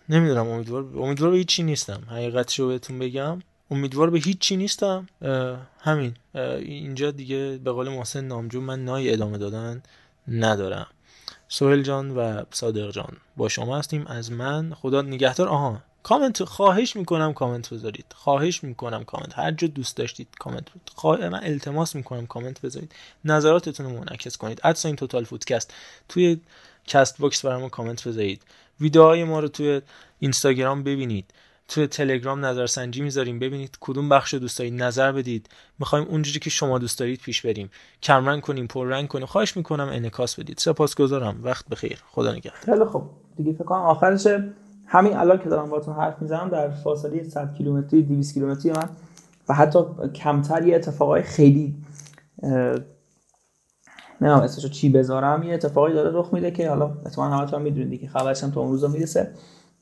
نمی‌دونم 0.09 0.47
امیدوار 0.47 0.83
امیدوار 0.83 1.31
به 1.31 1.37
هیچی 1.37 1.63
نیستم. 1.63 2.03
حقیقتش 2.09 2.59
رو 2.59 2.67
بهتون 2.67 2.99
بگم. 2.99 3.41
امیدوار 3.71 4.09
به 4.09 4.19
هیچی 4.19 4.57
نیستم. 4.57 5.07
همین. 5.79 6.13
اینجا 6.59 7.11
دیگه 7.11 7.59
به 7.63 7.71
قول 7.71 7.89
محسن 7.89 8.25
نامجو 8.25 8.61
من 8.61 8.85
نای 8.85 9.13
ادامه 9.13 9.37
دادن 9.37 9.83
ندارم. 10.27 10.87
سهیل 11.47 11.81
جان 11.81 12.17
و 12.17 12.43
صادق 12.51 12.91
جان 12.91 13.17
با 13.37 13.49
شما 13.49 13.77
هستیم. 13.77 14.07
از 14.07 14.31
من 14.31 14.73
خدا 14.73 15.01
نگهدار. 15.01 15.47
آها. 15.47 15.81
کامنت 16.03 16.43
خواهش 16.43 16.95
می‌کنم 16.95 17.33
کامنت 17.33 17.73
بذارید. 17.73 18.05
خواهش 18.15 18.63
می‌کنم 18.63 19.03
کامنت. 19.03 19.39
هر 19.39 19.51
جا 19.51 19.67
دوست 19.67 19.97
داشتید 19.97 20.27
کامنت 20.39 20.67
خواه... 20.95 21.29
من 21.29 21.43
التماس 21.43 21.95
می‌کنم 21.95 22.27
کامنت 22.27 22.61
بذارید. 22.61 22.95
نظراتتون 23.25 23.85
رو 23.85 23.91
منعکس 23.91 24.37
کنید. 24.37 24.61
at 24.63 24.89
sign 24.89 24.95
توتال 24.95 25.23
فوتکست. 25.23 25.73
توی 26.09 26.39
کست 26.87 27.17
باکس 27.17 27.45
برای 27.45 27.61
ما 27.61 27.69
کامنت 27.69 28.07
بذارید. 28.07 28.41
ویدیوهای 28.81 29.23
ما 29.23 29.39
رو 29.39 29.47
توی 29.47 29.81
اینستاگرام 30.19 30.83
ببینید. 30.83 31.25
توی 31.67 31.87
تلگرام 31.87 32.45
نظرسنجی 32.45 33.01
می‌ذاریم. 33.01 33.39
ببینید 33.39 33.77
کدوم 33.79 34.09
بخش 34.09 34.33
رو 34.33 34.39
دوست 34.39 34.59
دارید. 34.59 34.83
نظر 34.83 35.11
بدید. 35.11 35.49
می‌خوایم 35.79 36.05
اونجوری 36.05 36.39
که 36.39 36.49
شما 36.49 36.79
دوست 36.79 36.99
دارید 36.99 37.19
پیش 37.19 37.45
بریم. 37.45 37.69
کمرنگ 38.03 38.41
کنیم 38.41 38.67
پررنگ 38.67 39.07
کنیم. 39.07 39.25
خواهش 39.25 39.57
می‌کنم 39.57 39.89
انعکاس 39.91 40.39
بدید. 40.39 40.57
سپاسگزارم. 40.57 41.39
وقت 41.43 41.69
بخیر. 41.69 42.03
خدا 42.11 42.31
نگهدار. 42.31 42.59
خیلی 42.65 42.85
خوب. 42.85 43.09
دیگه 43.37 43.53
فکر 43.53 43.63
کنم 43.63 43.81
آخرش 43.81 44.27
همین 44.87 45.13
الان 45.13 45.39
که 45.39 45.49
دارم 45.49 45.69
باهاتون 45.69 45.95
حرف 45.95 46.21
می‌زنم 46.21 46.49
در 46.49 46.69
فاصله 46.69 47.23
100 47.23 47.53
کیلومتری 47.57 48.01
200 48.01 48.33
کیلومتری 48.33 48.71
من 48.71 48.89
و 49.49 49.53
حتی 49.53 49.79
کمتر 50.15 50.67
یه 50.67 50.75
اتفاقای 50.75 51.21
خیلی 51.21 51.75
نه 54.21 54.43
اسمشو 54.43 54.67
چی 54.67 54.89
بذارم 54.89 55.43
یه 55.43 55.53
اتفاقی 55.53 55.93
داره 55.93 56.11
رخ 56.19 56.33
میده 56.33 56.51
که 56.51 56.69
حالا 56.69 56.91
احتمالاً 57.05 57.37
همتون 57.37 57.61
می‌دونید 57.61 57.89
دیگه 57.89 58.07
خبرش 58.07 58.43
هم 58.43 58.51
تا 58.51 58.61
اون 58.61 58.71
روزا 58.71 58.87
می‌رسه. 58.87 59.31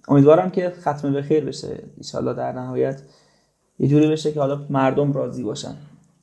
امیدوارم 0.07 0.49
که 0.49 0.73
ختم 0.81 1.13
به 1.13 1.21
خیر 1.21 1.45
بشه 1.45 1.83
ان 2.15 2.33
در 2.33 2.51
نهایت 2.51 3.01
یه 3.79 3.87
جوری 3.87 4.07
بشه 4.07 4.31
که 4.31 4.39
حالا 4.39 4.59
مردم 4.69 5.13
راضی 5.13 5.43
باشن. 5.43 5.75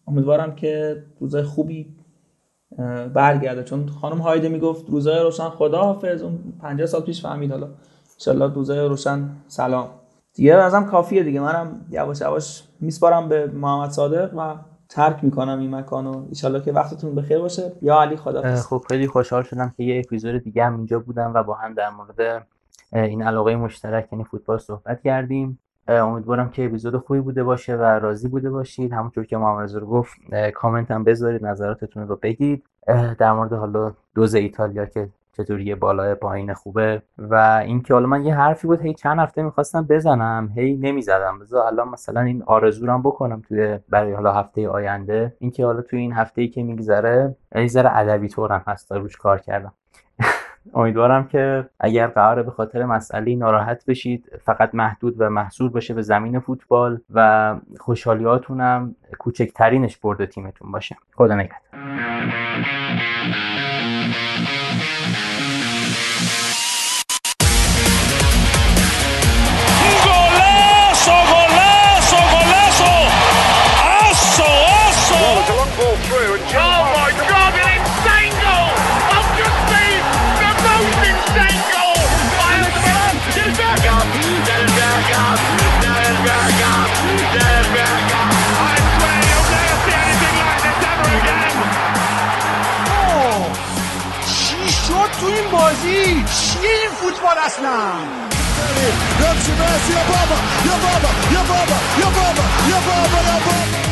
امیدوارم 0.07 0.55
که 0.55 1.03
روزای 1.21 1.43
خوبی 1.43 1.97
برگرده. 3.15 3.65
چون 3.65 3.89
خانم 3.89 4.19
هایده 4.19 4.49
می‌گفت 4.49 4.91
روزای 4.91 5.19
روشن 5.19 5.49
خدا 5.49 5.83
حافظ 5.83 6.23
اون 6.23 6.39
50 6.63 6.87
سال 6.87 7.01
پیش 7.01 7.23
فهمید. 7.23 7.51
حالا 7.51 7.69
ان 8.27 8.55
روزای 8.55 8.89
روشن 8.89 9.29
سلام. 9.49 9.89
دیگه 10.35 10.55
ازم 10.55 10.85
کافیه 10.85 11.23
دیگه. 11.23 11.41
منم 11.41 11.87
یواش 11.91 12.21
یواش 12.21 12.63
میسپارم 12.81 13.29
به 13.29 13.47
محمد 13.47 13.91
صادق 13.91 14.31
و 14.37 14.55
ترک 14.91 15.25
می‌کنم 15.25 15.59
این 15.59 15.75
مکان 15.75 16.07
و 16.07 16.27
ایشالله 16.29 16.61
که 16.61 16.73
وقتتون 16.73 17.15
بخیر 17.15 17.39
باشه. 17.39 17.73
یا 17.83 18.01
علی 18.01 18.17
خدا 18.17 18.57
خب 18.57 18.85
خیلی 18.89 19.07
خوشحال 19.07 19.43
شدم 19.43 19.75
که 19.77 19.83
یه 19.83 20.03
اپیزود 20.05 20.43
دیگه 20.43 20.65
هم 20.65 20.77
اینجا 20.77 20.99
بودم 20.99 21.33
و 21.35 21.43
با 21.43 21.55
هم 21.55 21.75
در 21.75 21.91
مورد 21.91 22.47
این 22.93 23.23
علاقه 23.23 23.57
مشترک 23.57 24.09
یعنی 24.13 24.25
فوتبال 24.25 24.59
صحبت 24.59 25.03
کردیم. 25.03 25.59
امیدوارم 25.89 26.51
که 26.51 26.65
اپیزود 26.65 26.97
خوبی 26.97 27.21
بوده 27.21 27.45
باشه 27.45 27.77
و 27.77 27.83
راضی 27.83 28.29
بوده 28.29 28.51
باشید. 28.51 28.93
همونطور 28.93 29.25
که 29.25 29.37
محمد 29.37 29.75
رو 29.75 29.87
گفت 29.87 30.17
کامنت 30.55 30.91
هم 30.91 31.05
بذارید 31.05 31.47
نظراتتون 31.47 32.09
رو 32.09 32.17
بگید. 32.23 32.65
در 33.19 33.33
مورد 33.33 33.53
حالا 33.53 33.93
دوز 34.15 34.35
ایتالیا 34.35 34.87
که 34.87 35.09
چطوری 35.43 35.75
بالا 35.75 36.15
پایین 36.15 36.55
خوبه. 36.55 37.03
و 37.19 37.35
اینکه 37.65 37.95
حالا 37.95 38.07
من 38.07 38.25
یه 38.25 38.35
حرفی 38.35 38.67
بود 38.67 38.81
هی 38.81 38.95
چند 38.95 39.19
هفته 39.19 39.43
می‌خواستم 39.43 39.83
بزنم 39.83 40.53
هی 40.57 40.77
نمی‌زدم. 40.77 41.39
بذار 41.39 41.67
الان 41.67 41.89
مثلا 41.89 42.21
این 42.21 42.43
آرزورم 42.47 43.03
بکنم 43.03 43.43
توی 43.49 43.79
برای 43.89 44.13
حالا 44.13 44.33
هفته 44.33 44.69
آینده. 44.69 45.37
اینکه 45.39 45.65
حالا 45.65 45.83
توی 45.83 45.99
این 45.99 46.13
هفته 46.13 46.43
ای 46.43 46.49
که 46.49 46.63
میگذره 46.63 47.37
یه 47.55 47.67
ذره 47.67 47.97
ادبی 47.97 48.29
طورم 48.29 48.63
هست 48.67 48.93
روش 48.93 49.17
کار 49.17 49.39
کردم. 49.39 49.73
امیدوارم 50.75 51.29
که 51.29 51.69
اگر 51.81 52.07
قراره 52.07 52.43
به 52.43 52.51
خاطر 52.51 52.85
مسئله 52.85 53.37
ناراحت 53.37 53.87
بشید 53.87 54.31
فقط 54.45 54.75
محدود 54.75 55.15
و 55.19 55.31
محصور 55.31 55.71
باشه 55.71 55.95
به 55.95 56.03
زمین 56.03 56.41
فوتبال 56.41 57.01
و 57.11 57.55
خوشحالیاتونم 57.79 58.95
کوچکترینش 59.19 59.97
برده 59.97 60.27
تیمتون 60.27 60.73
باشه. 60.73 60.97
خدا 61.15 61.35
نگهدار. 61.35 61.61
چیه 97.21 97.29
این 97.29 97.37
فوتبال 97.37 97.39
اصلا 97.39 97.71
يمشي 99.21 99.53
ميسي 99.53 99.93
يا 99.93 100.03
بابا 100.09 100.39
يا 100.67 100.77
بابا 100.83 102.41
يا 102.71 103.90